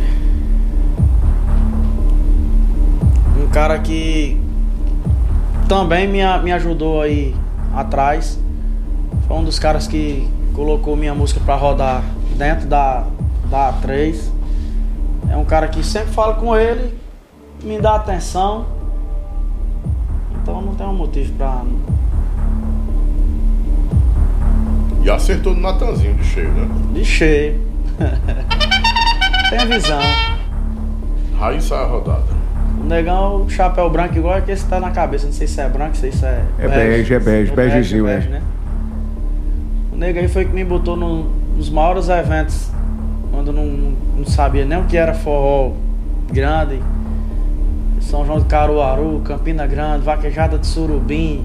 Um 3.38 3.48
cara 3.48 3.78
que 3.78 4.38
também 5.68 6.08
me, 6.08 6.18
me 6.42 6.52
ajudou 6.52 7.00
aí 7.00 7.34
atrás. 7.74 8.38
Foi 9.26 9.36
um 9.36 9.44
dos 9.44 9.58
caras 9.58 9.86
que 9.86 10.28
colocou 10.54 10.96
minha 10.96 11.14
música 11.14 11.40
pra 11.44 11.54
rodar 11.54 12.02
dentro 12.36 12.66
da, 12.66 13.04
da 13.48 13.72
A3. 13.72 14.18
É 15.30 15.36
um 15.36 15.44
cara 15.44 15.68
que 15.68 15.84
sempre 15.84 16.12
falo 16.12 16.34
com 16.36 16.56
ele, 16.56 16.98
me 17.62 17.78
dá 17.78 17.96
atenção. 17.96 18.66
Então 20.42 20.62
não 20.62 20.74
tem 20.74 20.86
um 20.86 20.94
motivo 20.94 21.32
pra. 21.34 21.62
E 25.02 25.10
acertou 25.10 25.54
no 25.54 25.60
Natanzinho 25.60 26.14
de 26.14 26.24
cheio, 26.24 26.50
né? 26.50 26.68
De 26.92 27.04
cheio. 27.04 27.60
tem 29.50 29.58
a 29.58 29.64
visão. 29.64 30.00
Raiz 31.38 31.64
sai 31.64 31.84
a 31.84 31.86
rodada. 31.86 32.37
O 32.88 32.90
negão, 32.90 33.42
o 33.42 33.50
chapéu 33.50 33.90
branco 33.90 34.16
igual 34.16 34.38
é 34.38 34.40
que 34.40 34.50
esse 34.50 34.64
tá 34.64 34.80
na 34.80 34.90
cabeça. 34.90 35.26
Não 35.26 35.32
sei 35.34 35.46
se 35.46 35.60
é 35.60 35.68
branco, 35.68 35.90
não 35.90 35.94
sei 35.94 36.10
se 36.10 36.24
é. 36.24 36.42
É 36.58 36.66
bege, 36.66 37.12
é 37.12 37.20
bege, 37.20 37.52
begezinho, 37.54 38.08
é. 38.08 38.20
né? 38.20 38.42
O 39.92 39.96
nego 39.96 40.18
aí 40.18 40.26
foi 40.26 40.46
que 40.46 40.54
me 40.54 40.64
botou 40.64 40.96
no- 40.96 41.24
nos 41.54 41.68
maiores 41.68 42.08
eventos. 42.08 42.70
Quando 43.30 43.52
não, 43.52 43.66
não, 44.16 44.24
sabia 44.24 44.64
nem 44.64 44.78
o 44.78 44.84
que 44.84 44.96
era 44.96 45.12
forró 45.12 45.72
grande. 46.32 46.80
São 48.00 48.24
João 48.24 48.38
de 48.38 48.46
Caruaru, 48.46 49.20
Campina 49.22 49.66
Grande, 49.66 50.02
Vaquejada 50.02 50.56
de 50.56 50.66
Surubim. 50.66 51.44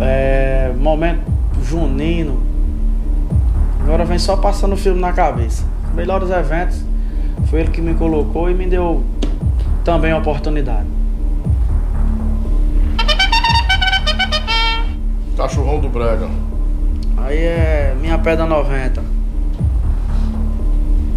É, 0.00 0.72
momento 0.80 1.20
junino. 1.62 2.40
Agora 3.84 4.04
vem 4.04 4.18
só 4.18 4.36
passando 4.36 4.72
o 4.72 4.76
filme 4.76 5.00
na 5.00 5.12
cabeça. 5.12 5.62
Melhores 5.94 6.28
eventos. 6.28 6.84
Foi 7.44 7.60
ele 7.60 7.70
que 7.70 7.80
me 7.80 7.94
colocou 7.94 8.50
e 8.50 8.54
me 8.54 8.66
deu 8.66 9.04
também 9.84 10.12
a 10.12 10.18
oportunidade. 10.18 10.86
Cachorrão 15.36 15.80
do 15.80 15.88
Brega. 15.88 16.28
Aí 17.16 17.38
é 17.38 17.96
minha 18.00 18.18
pedra 18.18 18.44
90. 18.46 19.02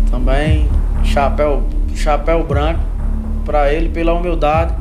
Também 0.09 0.69
chapéu, 1.03 1.64
chapéu 1.95 2.43
branco 2.43 2.82
pra 3.45 3.74
ele 3.74 3.90
pela 3.90 4.14
humildade. 4.14 4.74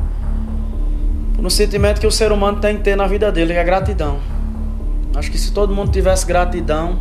No 1.37 1.49
sentimento 1.49 1.99
que 1.99 2.07
o 2.07 2.11
ser 2.11 2.31
humano 2.31 2.59
tem 2.61 2.77
que 2.77 2.83
ter 2.83 2.95
na 2.95 3.05
vida 3.05 3.31
dele, 3.31 3.53
que 3.53 3.59
é 3.59 3.63
gratidão. 3.63 4.19
Acho 5.15 5.29
que 5.29 5.37
se 5.37 5.51
todo 5.51 5.75
mundo 5.75 5.91
tivesse 5.91 6.25
gratidão, 6.25 6.97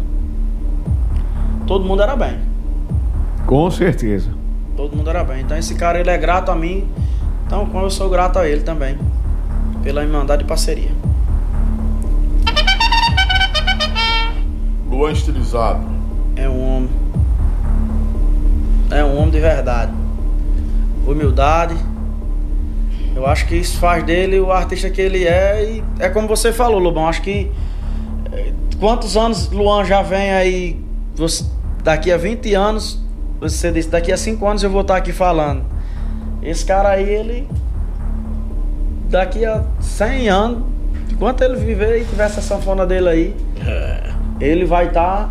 todo 1.66 1.84
mundo 1.84 2.02
era 2.02 2.16
bem. 2.16 2.38
Com 3.46 3.70
certeza. 3.70 4.41
Todo 4.82 4.96
mundo 4.96 5.10
era 5.10 5.22
bem. 5.22 5.42
Então 5.42 5.56
esse 5.56 5.76
cara 5.76 6.00
ele 6.00 6.10
é 6.10 6.18
grato 6.18 6.50
a 6.50 6.56
mim, 6.56 6.88
então 7.46 7.64
como 7.66 7.84
eu 7.86 7.90
sou 7.90 8.10
grato 8.10 8.36
a 8.40 8.48
ele 8.48 8.62
também. 8.62 8.98
Pela 9.80 10.02
irmandade 10.02 10.42
e 10.42 10.44
parceria. 10.44 10.90
Luan 14.90 15.12
estilizado. 15.12 15.86
É 16.34 16.48
um 16.48 16.60
homem. 16.78 16.90
É 18.90 19.04
um 19.04 19.16
homem 19.18 19.30
de 19.30 19.38
verdade. 19.38 19.92
Humildade. 21.06 21.76
Eu 23.14 23.24
acho 23.24 23.46
que 23.46 23.54
isso 23.54 23.78
faz 23.78 24.02
dele 24.02 24.40
o 24.40 24.50
artista 24.50 24.90
que 24.90 25.00
ele 25.00 25.22
é. 25.24 25.76
E 25.76 25.84
é 26.00 26.08
como 26.08 26.26
você 26.26 26.52
falou, 26.52 26.80
Lobão. 26.80 27.06
Acho 27.06 27.22
que. 27.22 27.52
eh, 28.32 28.52
Quantos 28.80 29.16
anos 29.16 29.48
Luan 29.52 29.84
já 29.84 30.02
vem 30.02 30.32
aí? 30.32 30.84
Você- 31.14 31.44
daqui 31.84 32.10
a 32.10 32.16
20 32.16 32.52
anos. 32.52 33.00
Você 33.42 33.70
disse, 33.70 33.90
daqui 33.90 34.12
a 34.12 34.16
5 34.16 34.46
anos 34.46 34.62
eu 34.62 34.70
vou 34.70 34.80
estar 34.82 34.96
aqui 34.96 35.12
falando. 35.12 35.64
Esse 36.42 36.64
cara 36.64 36.90
aí, 36.90 37.08
ele. 37.08 37.48
Daqui 39.10 39.44
a 39.44 39.64
100 39.80 40.28
anos. 40.28 40.62
Enquanto 41.10 41.42
ele 41.42 41.56
viver 41.56 42.00
e 42.00 42.04
tiver 42.04 42.24
essa 42.24 42.40
sanfona 42.40 42.86
dele 42.86 43.08
aí 43.08 43.36
ele 44.40 44.64
vai 44.64 44.88
estar 44.88 45.30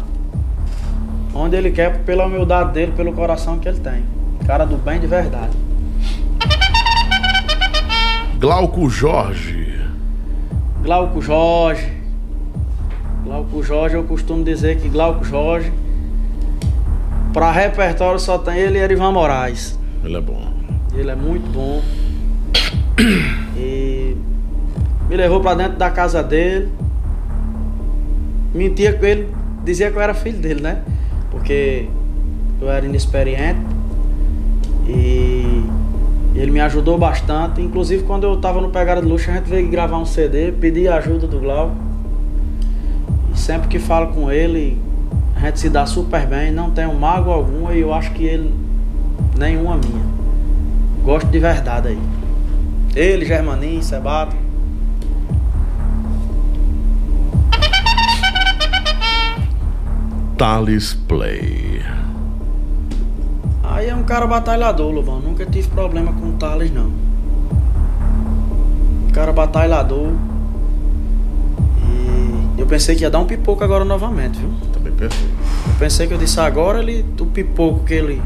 onde 1.33 1.55
ele 1.57 1.71
quer 1.71 1.99
pela 1.99 2.25
humildade 2.25 2.71
dele, 2.71 2.93
pelo 2.93 3.11
coração 3.11 3.59
que 3.59 3.67
ele 3.67 3.79
tem. 3.79 4.03
Cara 4.45 4.65
do 4.65 4.77
bem 4.77 4.99
de 4.99 5.07
verdade. 5.07 5.51
Glauco 8.39 8.89
Jorge. 8.89 9.81
Glauco 10.81 11.21
Jorge. 11.21 12.01
Glauco 13.23 13.61
Jorge, 13.61 13.95
eu 13.95 14.03
costumo 14.03 14.43
dizer 14.43 14.79
que 14.79 14.89
Glauco 14.89 15.23
Jorge, 15.23 15.71
para 17.33 17.51
repertório 17.51 18.19
só 18.19 18.37
tem 18.37 18.57
ele 18.57 18.77
e 18.77 18.81
Erivan 18.81 19.11
Moraes. 19.11 19.79
Ele 20.03 20.17
é 20.17 20.21
bom. 20.21 20.51
Ele 20.93 21.09
é 21.09 21.15
muito 21.15 21.49
bom. 21.51 21.81
E 23.57 24.15
me 25.09 25.15
levou 25.15 25.39
pra 25.39 25.53
dentro 25.53 25.77
da 25.77 25.89
casa 25.89 26.21
dele. 26.21 26.69
Mentia 28.53 28.93
com 28.93 29.05
ele, 29.05 29.29
dizia 29.63 29.89
que 29.89 29.97
eu 29.97 30.01
era 30.01 30.13
filho 30.13 30.39
dele, 30.39 30.61
né? 30.61 30.81
Porque 31.29 31.87
eu 32.61 32.69
era 32.69 32.85
inexperiente. 32.85 33.61
E 34.87 35.63
ele 36.35 36.51
me 36.51 36.59
ajudou 36.59 36.97
bastante. 36.97 37.61
Inclusive 37.61 38.03
quando 38.03 38.25
eu 38.25 38.37
tava 38.37 38.59
no 38.59 38.69
Pegada 38.69 39.01
de 39.01 39.07
Luxo, 39.07 39.31
a 39.31 39.35
gente 39.35 39.49
veio 39.49 39.69
gravar 39.69 39.97
um 39.97 40.05
CD, 40.05 40.51
pedi 40.51 40.87
a 40.87 40.97
ajuda 40.97 41.27
do 41.27 41.39
Glauco. 41.39 41.75
E 43.33 43.39
sempre 43.39 43.69
que 43.69 43.79
falo 43.79 44.07
com 44.07 44.29
ele, 44.29 44.77
a 45.41 45.45
gente 45.47 45.59
se 45.59 45.69
dá 45.69 45.87
super 45.87 46.27
bem, 46.27 46.51
não 46.51 46.69
tenho 46.69 46.93
mágoa 46.93 47.33
alguma 47.33 47.73
e 47.73 47.81
eu 47.81 47.91
acho 47.91 48.11
que 48.11 48.23
ele 48.23 48.53
nenhuma 49.35 49.75
minha. 49.75 50.05
Gosto 51.03 51.27
de 51.27 51.39
verdade 51.39 51.87
aí. 51.87 51.99
Ele, 52.95 53.25
Germaninho, 53.25 53.81
Sebato. 53.81 54.35
Thales 60.37 60.93
Play. 61.07 61.81
Aí 63.63 63.89
é 63.89 63.95
um 63.95 64.03
cara 64.03 64.27
batalhador, 64.27 64.91
Lobão. 64.91 65.19
Nunca 65.19 65.43
tive 65.43 65.69
problema 65.69 66.13
com 66.13 66.29
o 66.29 66.33
Thales, 66.33 66.71
não. 66.71 66.91
Um 69.07 69.11
cara 69.11 69.33
batalhador. 69.33 70.11
E 72.55 72.59
eu 72.61 72.67
pensei 72.67 72.95
que 72.95 73.01
ia 73.01 73.09
dar 73.09 73.19
um 73.19 73.25
pipoco 73.25 73.63
agora 73.63 73.83
novamente, 73.83 74.37
viu? 74.37 74.70
Pensei. 75.01 75.27
Eu 75.65 75.73
pensei 75.79 76.07
que 76.07 76.13
eu 76.13 76.17
disse 76.19 76.39
agora 76.39 76.77
ele, 76.77 77.03
o 77.19 77.25
pipoco 77.25 77.83
que 77.85 77.93
ele 77.95 78.21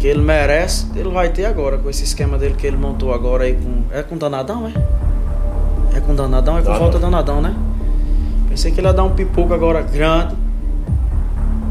que 0.00 0.06
ele 0.06 0.22
merece, 0.22 0.86
ele 0.96 1.10
vai 1.10 1.28
ter 1.28 1.44
agora 1.44 1.76
com 1.76 1.90
esse 1.90 2.02
esquema 2.02 2.38
dele 2.38 2.54
que 2.54 2.66
ele 2.66 2.78
montou 2.78 3.12
agora 3.12 3.44
aí 3.44 3.54
com 3.54 3.84
é 3.92 4.02
com 4.02 4.16
danadão, 4.16 4.66
é? 4.66 5.96
É 5.96 6.00
com 6.00 6.14
danadão, 6.14 6.56
é 6.56 6.60
com 6.60 6.64
Danadão. 6.64 6.78
volta 6.78 6.98
danadão, 6.98 7.42
né? 7.42 7.54
Pensei 8.48 8.72
que 8.72 8.80
ele 8.80 8.86
ia 8.86 8.92
dar 8.94 9.04
um 9.04 9.14
pipoco 9.14 9.52
agora 9.52 9.82
grande, 9.82 10.34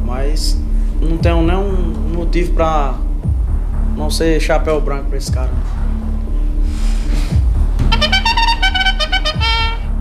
mas 0.05 0.55
não 1.01 1.17
tenho 1.17 1.41
nenhum 1.41 1.71
motivo 2.15 2.53
pra 2.53 2.93
não 3.97 4.11
ser 4.11 4.39
chapéu 4.39 4.79
branco 4.81 5.05
pra 5.05 5.17
esse 5.17 5.31
cara. 5.31 5.49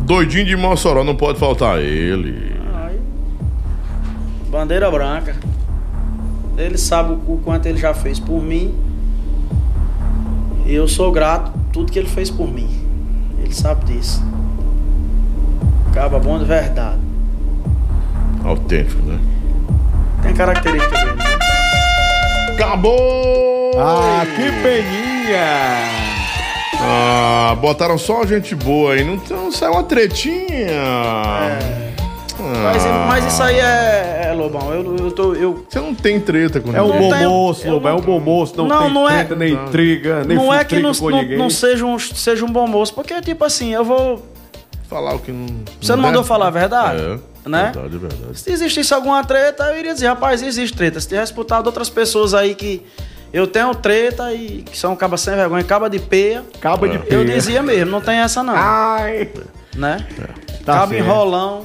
Doidinho 0.00 0.44
de 0.44 0.56
Mossoró, 0.56 1.02
não 1.02 1.16
pode 1.16 1.38
faltar 1.38 1.80
ele. 1.80 2.51
Bandeira 4.52 4.90
branca. 4.90 5.34
Ele 6.58 6.76
sabe 6.76 7.14
o, 7.26 7.40
quanto 7.42 7.64
ele 7.64 7.78
já 7.78 7.94
fez 7.94 8.20
por 8.20 8.42
mim. 8.42 8.74
E 10.66 10.74
eu 10.74 10.86
sou 10.86 11.10
grato 11.10 11.50
tudo 11.72 11.90
que 11.90 11.98
ele 11.98 12.08
fez 12.08 12.30
por 12.30 12.46
mim. 12.46 12.68
Ele 13.38 13.54
sabe 13.54 13.86
disso. 13.86 14.22
Caba 15.94 16.18
bom 16.18 16.38
de 16.38 16.44
verdade. 16.44 17.00
Autêntico, 18.44 19.00
né? 19.06 19.18
Tem 20.22 20.34
característica 20.34 20.98
dele, 20.98 21.16
né? 21.16 21.24
Acabou! 22.52 23.70
Ah, 23.78 24.26
que 24.26 24.52
peninha! 24.62 25.46
Ah, 26.78 27.56
botaram 27.58 27.96
só 27.96 28.26
gente 28.26 28.54
boa 28.54 28.92
aí. 28.92 29.02
Não, 29.02 29.16
não 29.30 29.50
saiu 29.50 29.72
uma 29.72 29.84
tretinha. 29.84 30.72
É. 30.72 31.81
Ah, 32.44 32.72
Mas, 32.72 32.84
mas 33.22 33.32
isso 33.32 33.42
aí 33.42 33.56
é, 33.58 34.26
é 34.28 34.32
Lobão. 34.32 34.72
Eu, 34.72 34.96
eu 34.96 35.10
tô. 35.12 35.34
Eu, 35.34 35.64
Você 35.68 35.80
não 35.80 35.94
tem 35.94 36.20
treta 36.20 36.60
com 36.60 36.74
É 36.74 36.82
um 36.82 36.86
ninguém. 36.86 37.00
bom 37.00 37.10
tenho- 37.16 37.30
moço, 37.30 37.66
eu 37.66 37.72
Lobo, 37.74 37.88
é 37.88 37.92
um 37.94 38.00
bom 38.00 38.20
moço, 38.20 38.54
não, 38.56 38.66
Não, 38.66 38.82
tem 38.84 38.92
não 38.94 39.08
é- 39.08 39.18
treta, 39.18 39.36
nem 39.36 39.52
intriga, 39.54 40.24
nem 40.24 40.36
não 40.36 40.52
é 40.52 40.64
que 40.64 40.78
não, 40.80 40.92
com 40.94 41.10
não, 41.10 41.18
ninguém. 41.22 41.38
não 41.38 41.48
seja, 41.50 41.84
um, 41.84 41.98
seja 41.98 42.44
um 42.44 42.50
bom 42.50 42.66
moço. 42.66 42.94
Porque, 42.94 43.20
tipo 43.20 43.44
assim, 43.44 43.72
eu 43.72 43.84
vou. 43.84 44.22
Falar 44.88 45.14
o 45.14 45.18
que 45.20 45.32
não. 45.32 45.46
Você 45.80 45.94
não 45.96 46.02
mandou 46.02 46.22
falar 46.22 46.48
a 46.48 46.50
verdade? 46.50 47.00
É. 47.00 47.32
Né? 47.48 47.72
Verdade, 47.74 47.98
verdade. 47.98 48.38
Se 48.38 48.52
existisse 48.52 48.92
alguma 48.94 49.24
treta, 49.24 49.64
eu 49.64 49.78
iria 49.78 49.94
dizer, 49.94 50.06
rapaz, 50.06 50.42
existe 50.42 50.76
treta. 50.76 51.00
Se 51.00 51.08
tivesse 51.08 51.32
disputado 51.32 51.66
outras 51.66 51.88
pessoas 51.88 52.34
aí 52.34 52.54
que 52.54 52.84
eu 53.32 53.46
tenho 53.46 53.74
treta 53.74 54.32
e 54.32 54.62
que 54.62 54.78
são 54.78 54.94
cabas 54.94 55.22
sem 55.22 55.34
vergonha, 55.34 55.64
caba 55.64 55.88
de 55.90 55.98
peia, 55.98 56.44
Caba 56.60 56.86
de 56.88 56.96
eu 56.96 57.02
peia. 57.02 57.24
dizia 57.24 57.62
mesmo, 57.62 57.90
não 57.90 58.00
tem 58.00 58.18
essa 58.18 58.42
não. 58.44 58.54
Ai! 58.54 59.28
Né? 59.74 60.06
Tá 60.64 60.74
caba 60.74 60.88
certo. 60.94 61.02
enrolão, 61.04 61.62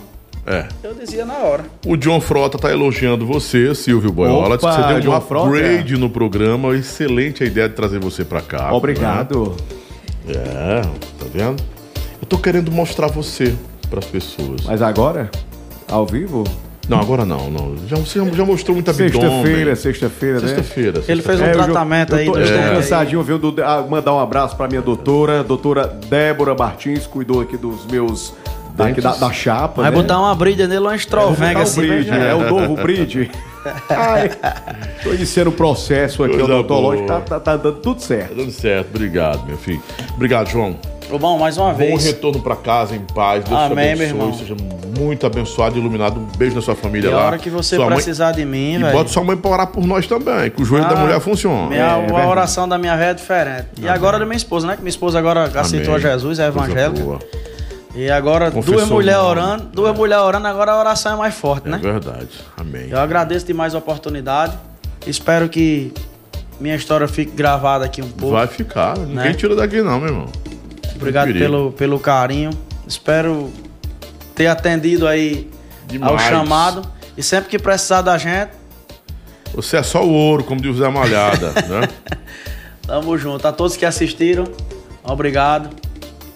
É. 0.48 0.66
Eu 0.82 0.94
dizia 0.94 1.26
na 1.26 1.34
hora. 1.40 1.66
O 1.86 1.98
John 1.98 2.22
Frota 2.22 2.58
tá 2.58 2.72
elogiando 2.72 3.26
você, 3.26 3.76
Silvio 3.76 4.12
Boiola. 4.14 4.56
Opa, 4.56 4.72
você 4.72 4.88
deu 4.88 4.98
um 4.98 5.00
John 5.02 5.22
Frota. 5.22 5.50
upgrade 5.50 5.98
no 5.98 6.10
programa. 6.10 6.74
Excelente 6.76 7.44
a 7.44 7.46
ideia 7.48 7.68
de 7.68 7.76
trazer 7.76 8.00
você 8.00 8.24
pra 8.24 8.40
cá. 8.42 8.74
Obrigado. 8.74 9.56
né? 10.26 10.34
É, 10.36 10.82
tá 10.82 11.26
vendo? 11.34 11.62
Eu 12.22 12.28
tô 12.28 12.38
querendo 12.38 12.72
mostrar 12.72 13.08
você 13.08 13.54
pras 13.90 14.06
pessoas. 14.06 14.62
Mas 14.66 14.82
agora, 14.82 15.30
ao 15.90 16.06
vivo? 16.06 16.46
Não, 16.88 17.02
agora 17.02 17.26
não, 17.26 17.50
não. 17.52 17.76
Já, 17.86 17.98
você 17.98 18.18
já 18.34 18.46
mostrou 18.46 18.74
muito 18.74 18.90
abdômen. 18.90 19.12
Sexta-feira, 19.20 19.76
sexta-feira, 19.76 20.40
né? 20.40 20.48
Sexta-feira. 20.48 21.04
Ele 21.10 21.22
fez 21.22 21.42
um 21.42 21.44
É, 21.44 21.50
eu 21.52 21.54
tratamento 21.56 22.14
eu 22.14 22.20
aí 22.20 22.26
tô, 22.26 22.32
do 22.32 22.40
eu 22.40 22.46
tô 22.46 22.54
estômago. 22.54 22.76
cansadinho, 22.76 23.24
viu? 23.24 23.38
Do, 23.38 23.54
ah, 23.62 23.86
mandar 23.90 24.14
um 24.14 24.20
abraço 24.20 24.56
pra 24.56 24.70
minha 24.70 24.82
doutora, 24.82 25.44
doutora 25.44 25.86
Débora 25.88 26.56
Martins, 26.56 27.06
cuidou 27.06 27.42
aqui 27.42 27.58
dos 27.58 27.86
meus. 27.88 28.34
Daqui 28.78 29.02
da, 29.02 29.16
da 29.16 29.32
chapa. 29.34 29.82
Vai 29.82 29.92
né? 29.92 29.98
botar 29.98 30.20
uma 30.20 30.34
brilha 30.36 30.68
nele, 30.68 30.82
uma 30.82 30.96
o 31.60 31.62
assim. 31.64 31.82
bridge, 31.82 32.12
né? 32.12 32.30
é 32.32 32.36
o 32.36 32.50
novo 32.50 32.76
bridge. 32.76 33.32
Ai, 33.90 34.30
tô 35.04 35.14
iniciando 35.14 35.50
o 35.50 35.54
processo 35.54 36.24
aqui 36.24 36.38
Coisa 36.38 36.54
odontológico, 36.54 37.08
tá, 37.08 37.20
tá, 37.20 37.40
tá 37.40 37.58
dando 37.58 37.80
tudo 37.80 38.00
Tá 38.00 38.06
certo. 38.08 38.36
dando 38.36 38.52
certo, 38.52 38.88
obrigado, 38.96 39.46
meu 39.46 39.58
filho. 39.58 39.82
Obrigado, 40.14 40.48
João. 40.50 40.78
Ô, 41.10 41.18
Bom, 41.18 41.38
mais 41.40 41.58
uma 41.58 41.72
Bom 41.72 41.78
vez. 41.78 42.06
retorno 42.06 42.42
pra 42.42 42.56
casa 42.56 42.96
em 42.96 43.00
paz. 43.00 43.44
Deus 43.44 43.60
Amém, 43.60 43.94
te 43.96 43.98
meu 44.00 44.08
abençoe. 44.08 44.08
irmão. 44.08 44.34
Seja 44.34 44.56
muito 44.98 45.26
abençoado 45.26 45.76
e 45.76 45.80
iluminado. 45.80 46.20
Um 46.20 46.26
beijo 46.38 46.56
na 46.56 46.62
sua 46.62 46.76
família 46.76 47.10
E 47.10 47.14
a 47.14 47.16
lá. 47.16 47.26
hora 47.28 47.38
que 47.38 47.50
você 47.50 47.76
Sua 47.78 47.86
mãe- 47.86 47.96
precisar 47.96 48.32
de 48.34 48.46
mim, 48.46 48.76
E 48.76 48.78
velho. 48.80 48.92
bota 48.92 49.10
sua 49.10 49.24
mãe 49.24 49.36
pra 49.38 49.52
orar 49.52 49.68
por 49.68 49.86
nós 49.86 50.06
também, 50.08 50.50
que 50.52 50.62
o 50.62 50.66
joelho 50.66 50.88
da 50.88 50.96
Ah, 50.96 51.00
mulher 51.02 51.20
funciona. 51.22 51.68
Minha, 51.68 51.80
É, 51.82 51.84
é 51.84 51.90
a 51.92 51.98
verdade. 52.00 52.28
oração 52.28 52.68
da 52.70 52.78
minha 52.78 52.96
velha 52.96 53.12
é 53.12 53.14
diferente. 53.14 53.66
E 53.82 53.88
agora 53.90 54.20
da 54.20 54.26
minha 54.26 54.38
esposa, 54.38 54.68
né? 54.68 54.76
Que 54.76 54.82
minha 54.82 54.90
esposa 54.90 55.18
agora 55.20 55.46
aceitou 55.60 55.94
a 55.94 55.98
Amém. 55.98 56.10
Jesus, 56.12 56.40
é 56.40 56.52
Coisa 56.52 56.68
evangélica. 56.72 57.20
E 57.98 58.12
agora 58.12 58.52
Confessou 58.52 58.76
duas 58.78 58.90
mulheres 58.90 59.22
orando, 59.22 59.64
duas 59.74 59.98
mulheres 59.98 60.24
orando, 60.24 60.48
agora 60.48 60.72
a 60.74 60.80
oração 60.80 61.14
é 61.14 61.16
mais 61.16 61.34
forte, 61.34 61.68
É 61.68 61.72
né? 61.72 61.80
verdade. 61.82 62.30
Amém. 62.56 62.90
Eu 62.92 63.00
agradeço 63.00 63.46
demais 63.48 63.74
a 63.74 63.80
oportunidade. 63.80 64.56
Espero 65.08 65.50
que 65.50 65.92
minha 66.60 66.76
história 66.76 67.08
fique 67.08 67.32
gravada 67.32 67.86
aqui 67.86 68.04
um 68.04 68.10
pouco. 68.12 68.36
Vai 68.36 68.46
ficar. 68.46 68.96
Ninguém 69.00 69.16
Né? 69.16 69.34
tira 69.34 69.56
daqui, 69.56 69.82
não, 69.82 70.00
meu 70.00 70.10
irmão. 70.10 70.28
Obrigado 70.96 71.34
pelo, 71.34 71.72
pelo 71.72 72.00
carinho. 72.00 72.52
Espero 72.88 73.52
ter 74.36 74.46
atendido 74.46 75.08
aí 75.08 75.50
ao 75.84 75.88
Demais. 75.88 76.22
chamado. 76.30 76.84
E 77.18 77.24
sempre 77.24 77.50
que 77.50 77.58
precisar 77.58 78.04
da 78.04 78.16
gente, 78.18 78.52
Você 79.56 79.76
é 79.78 79.82
só 79.82 80.04
o 80.06 80.12
ouro, 80.14 80.44
como 80.44 80.62
diz 80.62 80.76
o 80.76 80.78
Zé 80.78 80.88
Malhada, 80.90 81.52
né? 81.68 81.90
tamo 82.86 83.18
junto. 83.18 83.48
A 83.48 83.52
todos 83.52 83.76
que 83.76 83.86
assistiram, 83.86 84.44
obrigado. 85.04 85.70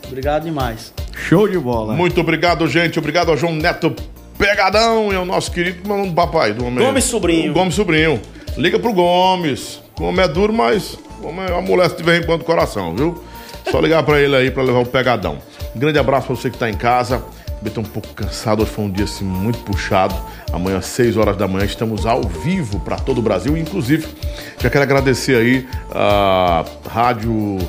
Obrigado 0.07 0.43
demais. 0.43 0.91
Show 1.27 1.47
de 1.47 1.57
bola. 1.57 1.93
Muito 1.93 2.19
obrigado, 2.19 2.67
gente. 2.67 2.99
Obrigado 2.99 3.29
ao 3.29 3.37
João 3.37 3.53
Neto 3.53 3.95
Pegadão 4.37 5.13
e 5.13 5.15
ao 5.15 5.25
nosso 5.25 5.51
querido 5.51 5.81
papai 6.13 6.51
do 6.53 6.65
homem. 6.65 6.83
Gomes 6.85 7.03
Sobrinho. 7.05 7.51
O 7.51 7.53
Gomes 7.53 7.75
Sobrinho. 7.75 8.21
Liga 8.57 8.79
pro 8.79 8.91
Gomes. 8.91 9.79
O 9.99 10.05
homem 10.05 10.25
é 10.25 10.27
duro, 10.27 10.51
mas 10.51 10.97
o 11.21 11.27
homem 11.27 11.45
amolece 11.45 11.95
de 11.95 12.03
vez 12.03 12.21
em 12.21 12.25
quando 12.25 12.41
o 12.41 12.43
coração, 12.43 12.95
viu? 12.95 13.23
Só 13.69 13.79
ligar 13.79 14.03
pra 14.03 14.19
ele 14.19 14.35
aí 14.35 14.49
pra 14.49 14.63
levar 14.63 14.79
o 14.79 14.85
pegadão. 14.85 15.37
Um 15.75 15.79
grande 15.79 15.99
abraço 15.99 16.27
pra 16.27 16.35
você 16.35 16.49
que 16.49 16.57
tá 16.57 16.69
em 16.69 16.73
casa. 16.73 17.23
Eu 17.63 17.69
tô 17.69 17.81
um 17.81 17.85
pouco 17.85 18.09
cansado, 18.15 18.63
hoje 18.63 18.71
foi 18.71 18.85
um 18.85 18.91
dia 18.91 19.05
assim 19.05 19.23
muito 19.23 19.59
puxado. 19.59 20.15
Amanhã, 20.51 20.79
às 20.79 20.87
6 20.87 21.15
horas 21.15 21.37
da 21.37 21.47
manhã, 21.47 21.63
estamos 21.63 22.07
ao 22.07 22.23
vivo 22.23 22.79
para 22.79 22.97
todo 22.97 23.19
o 23.19 23.21
Brasil. 23.21 23.55
Inclusive, 23.55 24.07
já 24.59 24.67
quero 24.67 24.83
agradecer 24.83 25.35
aí 25.35 25.67
a 25.93 26.65
Rádio 26.89 27.59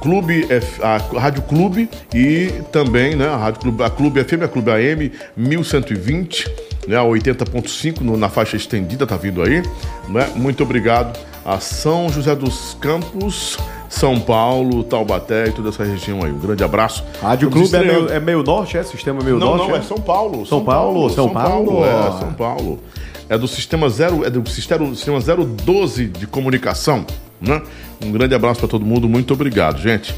Clube, 0.00 0.46
a 0.82 0.96
Rádio 1.20 1.42
Clube 1.42 1.88
e 2.14 2.46
também 2.72 3.14
né, 3.14 3.28
a 3.28 3.36
Rádio 3.36 3.60
Clube, 3.60 3.82
a 3.82 3.90
Clube 3.90 4.24
FM, 4.24 4.42
a 4.44 4.48
Clube 4.48 4.70
AM 4.70 5.12
1120, 5.36 6.50
né, 6.86 6.96
a 6.96 7.02
80.5 7.04 8.00
no- 8.02 8.16
na 8.16 8.28
faixa 8.28 8.56
estendida, 8.56 9.06
tá 9.06 9.16
vindo 9.16 9.42
aí. 9.42 9.62
Né? 10.08 10.28
Muito 10.34 10.62
obrigado 10.62 11.18
a 11.44 11.58
São 11.60 12.08
José 12.10 12.34
dos 12.34 12.76
Campos, 12.80 13.58
São 13.88 14.20
Paulo, 14.20 14.82
Taubaté 14.84 15.48
e 15.48 15.52
toda 15.52 15.68
essa 15.70 15.84
região 15.84 16.22
aí. 16.24 16.30
Um 16.30 16.38
grande 16.38 16.62
abraço. 16.62 17.04
Rádio 17.20 17.48
Estamos 17.48 17.70
Clube 17.70 17.84
é 17.84 17.92
meio, 17.92 18.08
é 18.12 18.20
meio 18.20 18.42
norte, 18.42 18.76
é? 18.78 18.82
Sistema 18.82 19.22
meio 19.22 19.38
Não, 19.38 19.56
norte? 19.56 19.68
não, 19.68 19.76
é? 19.76 19.78
é 19.78 19.82
São 19.82 19.98
Paulo. 19.98 20.46
São 20.46 20.64
Paulo, 20.64 21.10
São 21.10 21.28
Paulo. 21.30 21.84
É, 21.84 22.18
São 22.18 22.32
Paulo. 22.32 22.80
É 23.28 23.38
do 23.38 23.46
sistema 23.46 23.88
zero, 23.88 24.24
é 24.24 24.30
do 24.30 24.48
sistema, 24.48 24.92
sistema 24.94 25.20
012 25.20 26.06
de 26.06 26.26
comunicação, 26.26 27.06
né? 27.40 27.62
Um 28.04 28.12
grande 28.12 28.34
abraço 28.34 28.60
para 28.60 28.68
todo 28.68 28.84
mundo, 28.84 29.08
muito 29.08 29.34
obrigado, 29.34 29.80
gente. 29.80 30.14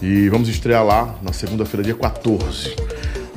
E 0.00 0.28
vamos 0.28 0.48
estrear 0.48 0.84
lá 0.84 1.14
na 1.22 1.32
segunda-feira, 1.32 1.84
dia 1.84 1.94
14. 1.94 2.74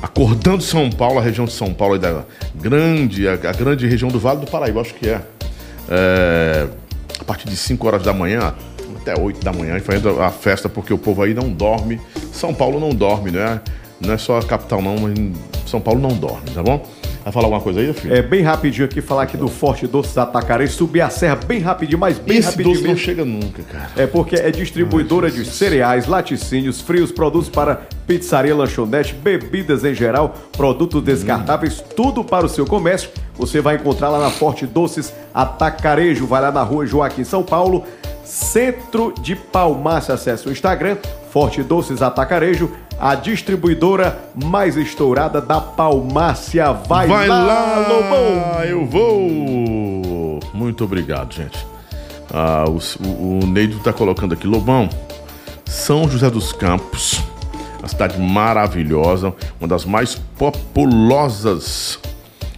Acordando 0.02 0.64
São 0.64 0.90
Paulo, 0.90 1.20
a 1.20 1.22
região 1.22 1.46
de 1.46 1.54
São 1.54 1.74
Paulo, 1.74 1.98
da 1.98 2.24
grande, 2.56 3.28
a, 3.28 3.34
a 3.34 3.54
grande 3.54 3.88
região 3.88 4.10
do 4.10 4.20
Vale 4.20 4.40
do 4.40 4.48
Paraíba, 4.48 4.82
acho 4.82 4.94
que 4.94 5.10
é. 5.10 5.22
É, 5.88 6.68
a 7.20 7.24
partir 7.24 7.48
de 7.48 7.56
5 7.56 7.86
horas 7.88 8.04
da 8.04 8.12
manhã 8.12 8.54
até 9.06 9.20
8 9.20 9.44
da 9.46 9.54
manhã, 9.54 9.78
e 9.78 9.80
fazendo 9.80 10.20
a 10.20 10.32
festa 10.32 10.68
porque 10.68 10.92
o 10.92 10.98
povo 10.98 11.22
aí 11.22 11.34
não 11.34 11.50
dorme. 11.52 12.02
São 12.34 12.54
Paulo 12.54 12.80
não 12.80 12.90
dorme, 12.90 13.30
né? 13.30 13.62
Não 14.02 14.14
é 14.14 14.18
só 14.18 14.40
a 14.40 14.44
capital 14.44 14.82
não, 14.82 14.98
mas 14.98 15.14
São 15.68 15.80
Paulo 15.80 16.02
não 16.02 16.18
dorme, 16.18 16.50
tá 16.52 16.64
bom? 16.64 16.84
Vai 17.26 17.34
falar 17.34 17.48
alguma 17.48 17.62
coisa 17.62 17.80
aí, 17.80 17.92
filho? 17.92 18.14
É 18.14 18.22
bem 18.22 18.44
rapidinho 18.44 18.86
aqui, 18.86 19.02
falar 19.02 19.24
aqui 19.24 19.36
do 19.36 19.48
Forte 19.48 19.88
Doces 19.88 20.16
Atacarei, 20.16 20.68
subir 20.68 21.02
a 21.02 21.10
serra 21.10 21.36
bem 21.36 21.60
rapidinho, 21.60 21.98
mas 21.98 22.20
bem 22.20 22.38
Esse 22.38 22.52
rapidinho 22.52 22.76
doce 22.76 22.88
não 22.88 22.96
chega 22.96 23.26
nunca, 23.26 23.64
cara. 23.64 23.90
É 23.98 24.06
porque 24.06 24.36
é 24.36 24.52
distribuidora 24.52 25.32
de 25.32 25.44
cereais, 25.44 26.06
laticínios, 26.06 26.82
frios, 26.82 27.12
produtos 27.12 27.50
para 27.50 27.82
pizzaria, 28.06 28.56
lanchonete, 28.56 29.16
bebidas 29.16 29.84
em 29.84 29.96
geral, 29.96 30.36
produtos 30.56 31.02
descartáveis, 31.02 31.84
tudo 31.96 32.24
para 32.24 32.46
o 32.46 32.50
seu 32.50 32.64
comércio. 32.64 33.10
Você 33.40 33.60
vai 33.60 33.78
encontrar 33.78 34.10
lá 34.10 34.20
na 34.20 34.30
Forte 34.30 34.68
Doces 34.68 35.12
Atacarejo, 35.34 36.28
vai 36.28 36.44
lá 36.44 36.52
na 36.52 36.62
rua 36.62 36.86
Joaquim, 36.86 37.24
São 37.24 37.42
Paulo, 37.42 37.86
centro 38.24 39.12
de 39.20 39.36
Palmácia. 39.36 40.14
Acesse 40.14 40.48
o 40.48 40.52
Instagram, 40.52 40.98
Forte 41.32 41.64
Doces 41.64 42.04
Atacarejo, 42.04 42.70
a 43.00 43.16
distribuidora 43.16 44.18
mais 44.36 44.78
estourada 44.78 45.42
da 45.42 45.60
Palmácia. 45.60 46.72
Vai, 46.72 47.08
Vai 47.08 47.28
lá, 47.28 47.40
lá, 47.40 47.88
Lobão! 47.88 48.64
eu 48.64 48.86
vou. 48.86 50.40
Muito 50.54 50.84
obrigado, 50.84 51.34
gente. 51.34 51.66
Ah, 52.34 52.66
o, 52.68 52.80
o, 53.08 53.40
o 53.44 53.48
Neido 53.48 53.80
tá 53.80 53.94
colocando 53.94 54.34
aqui, 54.34 54.48
Lobão, 54.48 54.90
São 55.66 56.10
José 56.10 56.30
dos 56.30 56.52
Campos, 56.52 57.22
uma 57.80 57.88
cidade 57.88 58.20
maravilhosa, 58.20 59.34
uma 59.60 59.68
das 59.68 59.86
mais 59.86 60.16
populosas 60.38 62.00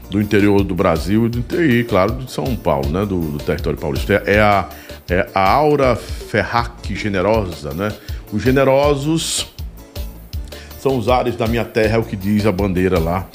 do 0.10 0.22
interior 0.22 0.64
do 0.64 0.74
Brasil 0.74 1.26
e, 1.26 1.30
do, 1.30 1.44
claro, 1.88 2.14
de 2.14 2.32
São 2.32 2.56
Paulo, 2.56 2.90
né? 2.90 3.06
Do, 3.06 3.20
do 3.20 3.38
território 3.40 3.78
paulista. 3.78 4.24
É 4.26 4.40
a, 4.40 4.66
é 5.10 5.28
a 5.34 5.52
Aura 5.52 5.96
Ferrac 5.96 6.96
Generosa, 6.96 7.74
né? 7.74 7.92
Os 8.32 8.42
generosos 8.42 9.48
são 10.88 10.98
os 10.98 11.10
ares 11.10 11.36
da 11.36 11.48
minha 11.48 11.66
terra, 11.66 11.98
é 11.98 12.00
o 12.00 12.04
que 12.04 12.16
diz 12.16 12.46
a 12.46 12.52
bandeira 12.52 12.98
lá, 12.98 13.28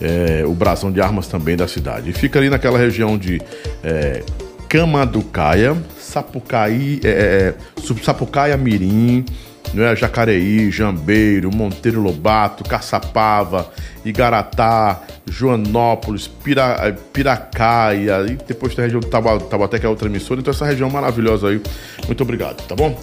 é, 0.00 0.44
o 0.44 0.52
brasão 0.52 0.90
de 0.90 1.00
armas 1.00 1.28
também 1.28 1.56
da 1.56 1.68
cidade. 1.68 2.10
E 2.10 2.12
fica 2.12 2.36
ali 2.40 2.50
naquela 2.50 2.76
região 2.76 3.16
de 3.16 3.40
é, 3.84 4.24
Camaducaia, 4.68 5.76
Sapucaí, 6.00 7.00
é, 7.04 7.08
é, 7.08 7.54
Sub- 7.80 8.02
Sapucaia 8.04 8.56
Mirim, 8.56 9.24
né, 9.72 9.94
Jacareí, 9.94 10.68
Jambeiro, 10.72 11.54
Monteiro 11.54 12.00
Lobato, 12.00 12.64
Caçapava, 12.64 13.70
Igaratá, 14.04 15.00
Joanópolis, 15.30 16.26
Pira, 16.26 16.76
é, 16.80 16.92
Piracaia, 17.12 18.26
e 18.28 18.34
depois 18.48 18.74
tem 18.74 18.82
a 18.82 18.86
região 18.86 19.00
do 19.00 19.06
Taubaté, 19.06 19.78
que 19.78 19.86
é 19.86 19.88
outra 19.88 20.08
emissora. 20.08 20.40
Então, 20.40 20.52
essa 20.52 20.66
região 20.66 20.90
maravilhosa 20.90 21.50
aí. 21.50 21.60
Muito 22.06 22.22
obrigado, 22.24 22.66
tá 22.66 22.74
bom? 22.74 22.98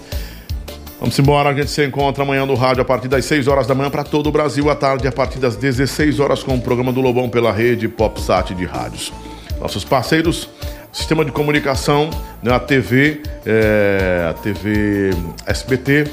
Vamos 1.04 1.20
embora, 1.20 1.50
a 1.50 1.54
gente 1.54 1.70
se 1.70 1.86
encontra 1.86 2.24
amanhã 2.24 2.46
no 2.46 2.56
rádio 2.56 2.82
a 2.82 2.86
partir 2.86 3.10
das 3.10 3.26
6 3.26 3.50
horas 3.50 3.68
da 3.68 3.76
manhã 3.76 3.90
para 3.90 4.06
todo 4.06 4.28
o 4.28 4.32
Brasil, 4.32 4.70
à 4.70 4.76
tarde 4.76 5.06
a 5.06 5.12
partir 5.12 5.38
das 5.38 5.58
16 5.58 6.18
horas 6.18 6.42
com 6.42 6.56
o 6.56 6.62
programa 6.62 6.94
do 6.94 7.02
Lobão 7.02 7.28
pela 7.28 7.52
rede 7.52 7.90
PopSat 7.90 8.56
de 8.56 8.64
rádios. 8.64 9.12
Nossos 9.60 9.84
parceiros, 9.84 10.48
sistema 10.94 11.26
de 11.26 11.32
comunicação, 11.34 12.10
né, 12.42 12.56
a 12.56 12.60
TV, 12.60 13.22
é, 13.46 14.28
a 14.30 14.34
TV 14.34 15.10
SBT 15.46 16.06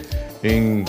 em 0.42 0.84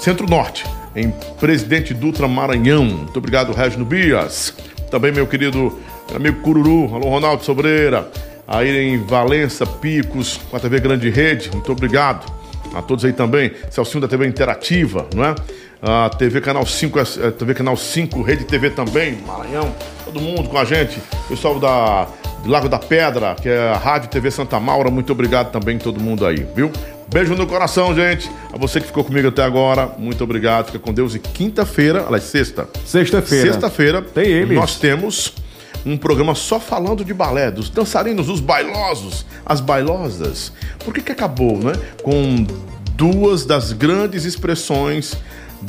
Centro-Norte, 0.00 0.66
em 0.94 1.10
Presidente 1.40 1.94
Dutra 1.94 2.28
Maranhão. 2.28 2.84
Muito 2.84 3.16
obrigado, 3.16 3.54
Regino 3.54 3.86
Bias. 3.86 4.52
Também 4.90 5.12
meu 5.12 5.26
querido 5.26 5.80
amigo 6.14 6.42
Cururu, 6.42 6.94
alô 6.94 7.08
Ronaldo 7.08 7.42
Sobreira. 7.42 8.06
Aí 8.46 8.92
em 8.92 8.98
Valença, 8.98 9.64
Picos, 9.64 10.38
com 10.50 10.58
a 10.58 10.60
TV 10.60 10.78
Grande 10.78 11.08
Rede, 11.08 11.50
muito 11.50 11.72
obrigado 11.72 12.36
a 12.74 12.82
todos 12.82 13.04
aí 13.04 13.12
também, 13.12 13.52
Celcinho 13.70 14.00
da 14.00 14.08
TV 14.08 14.26
Interativa, 14.26 15.06
não 15.14 15.24
é? 15.24 15.34
A 15.82 16.08
TV 16.10 16.40
Canal 16.40 16.64
5, 16.64 16.98
eh, 16.98 17.30
TV 17.32 17.54
Canal 17.54 17.76
5, 17.76 18.22
Rede 18.22 18.44
TV 18.44 18.70
também, 18.70 19.18
Maranhão, 19.26 19.74
todo 20.04 20.20
mundo 20.20 20.48
com 20.48 20.58
a 20.58 20.64
gente, 20.64 20.98
pessoal 21.28 21.60
da, 21.60 22.08
Lago 22.46 22.68
da 22.68 22.78
Pedra, 22.78 23.34
que 23.34 23.48
é 23.48 23.68
a 23.70 23.76
Rádio 23.76 24.08
TV 24.08 24.30
Santa 24.30 24.58
Maura. 24.60 24.90
Muito 24.90 25.12
obrigado 25.12 25.50
também 25.50 25.78
todo 25.78 26.00
mundo 26.00 26.24
aí, 26.24 26.46
viu? 26.54 26.70
Beijo 27.12 27.34
no 27.34 27.46
coração, 27.46 27.94
gente. 27.94 28.30
A 28.52 28.58
você 28.58 28.80
que 28.80 28.86
ficou 28.86 29.04
comigo 29.04 29.28
até 29.28 29.42
agora, 29.42 29.90
muito 29.98 30.22
obrigado. 30.22 30.66
Fica 30.66 30.78
com 30.78 30.92
Deus. 30.92 31.14
E 31.14 31.18
quinta-feira, 31.18 32.04
aliás, 32.04 32.24
sexta. 32.24 32.68
Sexta-feira. 32.84 33.52
Sexta-feira, 33.52 34.02
Tem 34.02 34.26
eles. 34.26 34.56
nós 34.56 34.76
temos 34.76 35.32
um 35.86 35.96
programa 35.96 36.34
só 36.34 36.58
falando 36.58 37.04
de 37.04 37.14
balé, 37.14 37.48
dos 37.48 37.70
dançarinos, 37.70 38.26
dos 38.26 38.40
bailosos, 38.40 39.24
as 39.44 39.60
bailosas. 39.60 40.52
Por 40.84 40.92
que 40.92 41.00
que 41.00 41.12
acabou, 41.12 41.56
né? 41.58 41.72
Com 42.02 42.44
duas 42.96 43.46
das 43.46 43.72
grandes 43.72 44.24
expressões 44.24 45.16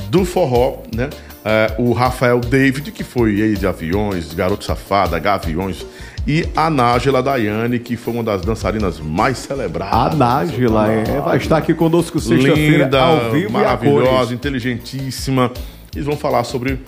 do 0.10 0.26
forró, 0.26 0.80
né? 0.94 1.10
É, 1.46 1.76
o 1.78 1.94
Rafael 1.94 2.40
David, 2.40 2.92
que 2.92 3.04
foi 3.04 3.42
aí 3.42 3.56
de 3.56 3.68
aviões, 3.68 4.34
garoto 4.34 4.66
safada, 4.66 5.18
gaviões, 5.20 5.86
e 6.26 6.46
a 6.56 6.70
Nájela 6.70 7.24
Daiane, 7.24 7.80
que 7.80 7.96
foi 7.96 8.14
uma 8.14 8.24
das 8.24 8.42
dançarinas 8.42 9.00
mais 9.00 9.38
celebradas. 9.38 9.94
A 9.94 10.16
Nájila 10.16 10.92
é, 10.92 11.22
vai 11.22 11.38
estar 11.38 11.58
aqui 11.58 11.74
conosco 11.74 12.20
sexta-feira 12.20 12.90
ao 13.00 13.32
vivo 13.32 13.50
a 13.50 13.52
maravilhosa, 13.52 14.34
inteligentíssima. 14.34 15.52
Eles 15.96 16.06
vão 16.06 16.18
falar 16.18 16.44
sobre 16.44 16.82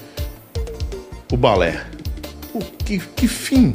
o 1.31 1.37
balé. 1.37 1.85
O 2.53 2.59
que, 2.59 2.99
que 2.99 3.27
fim 3.27 3.73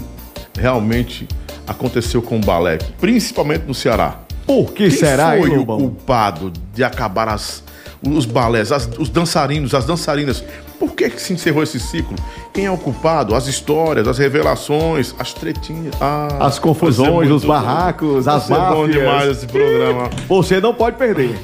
realmente 0.58 1.28
aconteceu 1.66 2.20
com 2.22 2.36
o 2.36 2.40
balé, 2.40 2.78
principalmente 3.00 3.64
no 3.66 3.74
Ceará? 3.74 4.20
Por 4.46 4.72
que 4.72 4.88
Quem 4.88 4.90
será, 4.90 5.36
foi 5.38 5.50
hein, 5.50 5.58
o 5.58 5.64
culpado 5.66 6.52
de 6.74 6.84
acabar 6.84 7.28
as, 7.28 7.62
os 8.02 8.26
balés, 8.26 8.70
as- 8.72 8.88
os 8.98 9.08
dançarinos, 9.08 9.74
as 9.74 9.86
dançarinas? 9.86 10.44
Por 10.78 10.92
que, 10.92 11.08
que 11.08 11.22
se 11.22 11.32
encerrou 11.32 11.62
esse 11.62 11.80
ciclo? 11.80 12.14
Quem 12.52 12.66
é 12.66 12.70
o 12.70 12.76
culpado? 12.76 13.34
As 13.34 13.46
histórias, 13.46 14.06
as 14.06 14.18
revelações, 14.18 15.14
as 15.18 15.32
tretinhas. 15.32 15.94
Ah, 16.00 16.28
As 16.40 16.58
confusões, 16.58 17.10
muito 17.28 17.34
os 17.36 17.44
barracos, 17.44 18.24
bom. 18.26 18.30
as 18.30 18.48
Vai 18.48 18.58
ser 18.58 18.64
bom 18.64 18.80
máfias. 18.82 18.92
demais 18.92 19.30
esse 19.30 19.46
programa. 19.46 20.10
Você 20.28 20.60
não 20.60 20.74
pode 20.74 20.96
perder. 20.98 21.38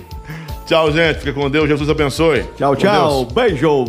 Tchau, 0.66 0.92
gente. 0.92 1.20
Fica 1.20 1.32
com 1.32 1.48
Deus. 1.48 1.68
Jesus 1.68 1.88
abençoe. 1.88 2.44
Tchau, 2.58 2.74
Com 2.76 2.82
Deus. 2.82 2.92
tchau. 2.92 3.24
Beijo. 3.26 3.84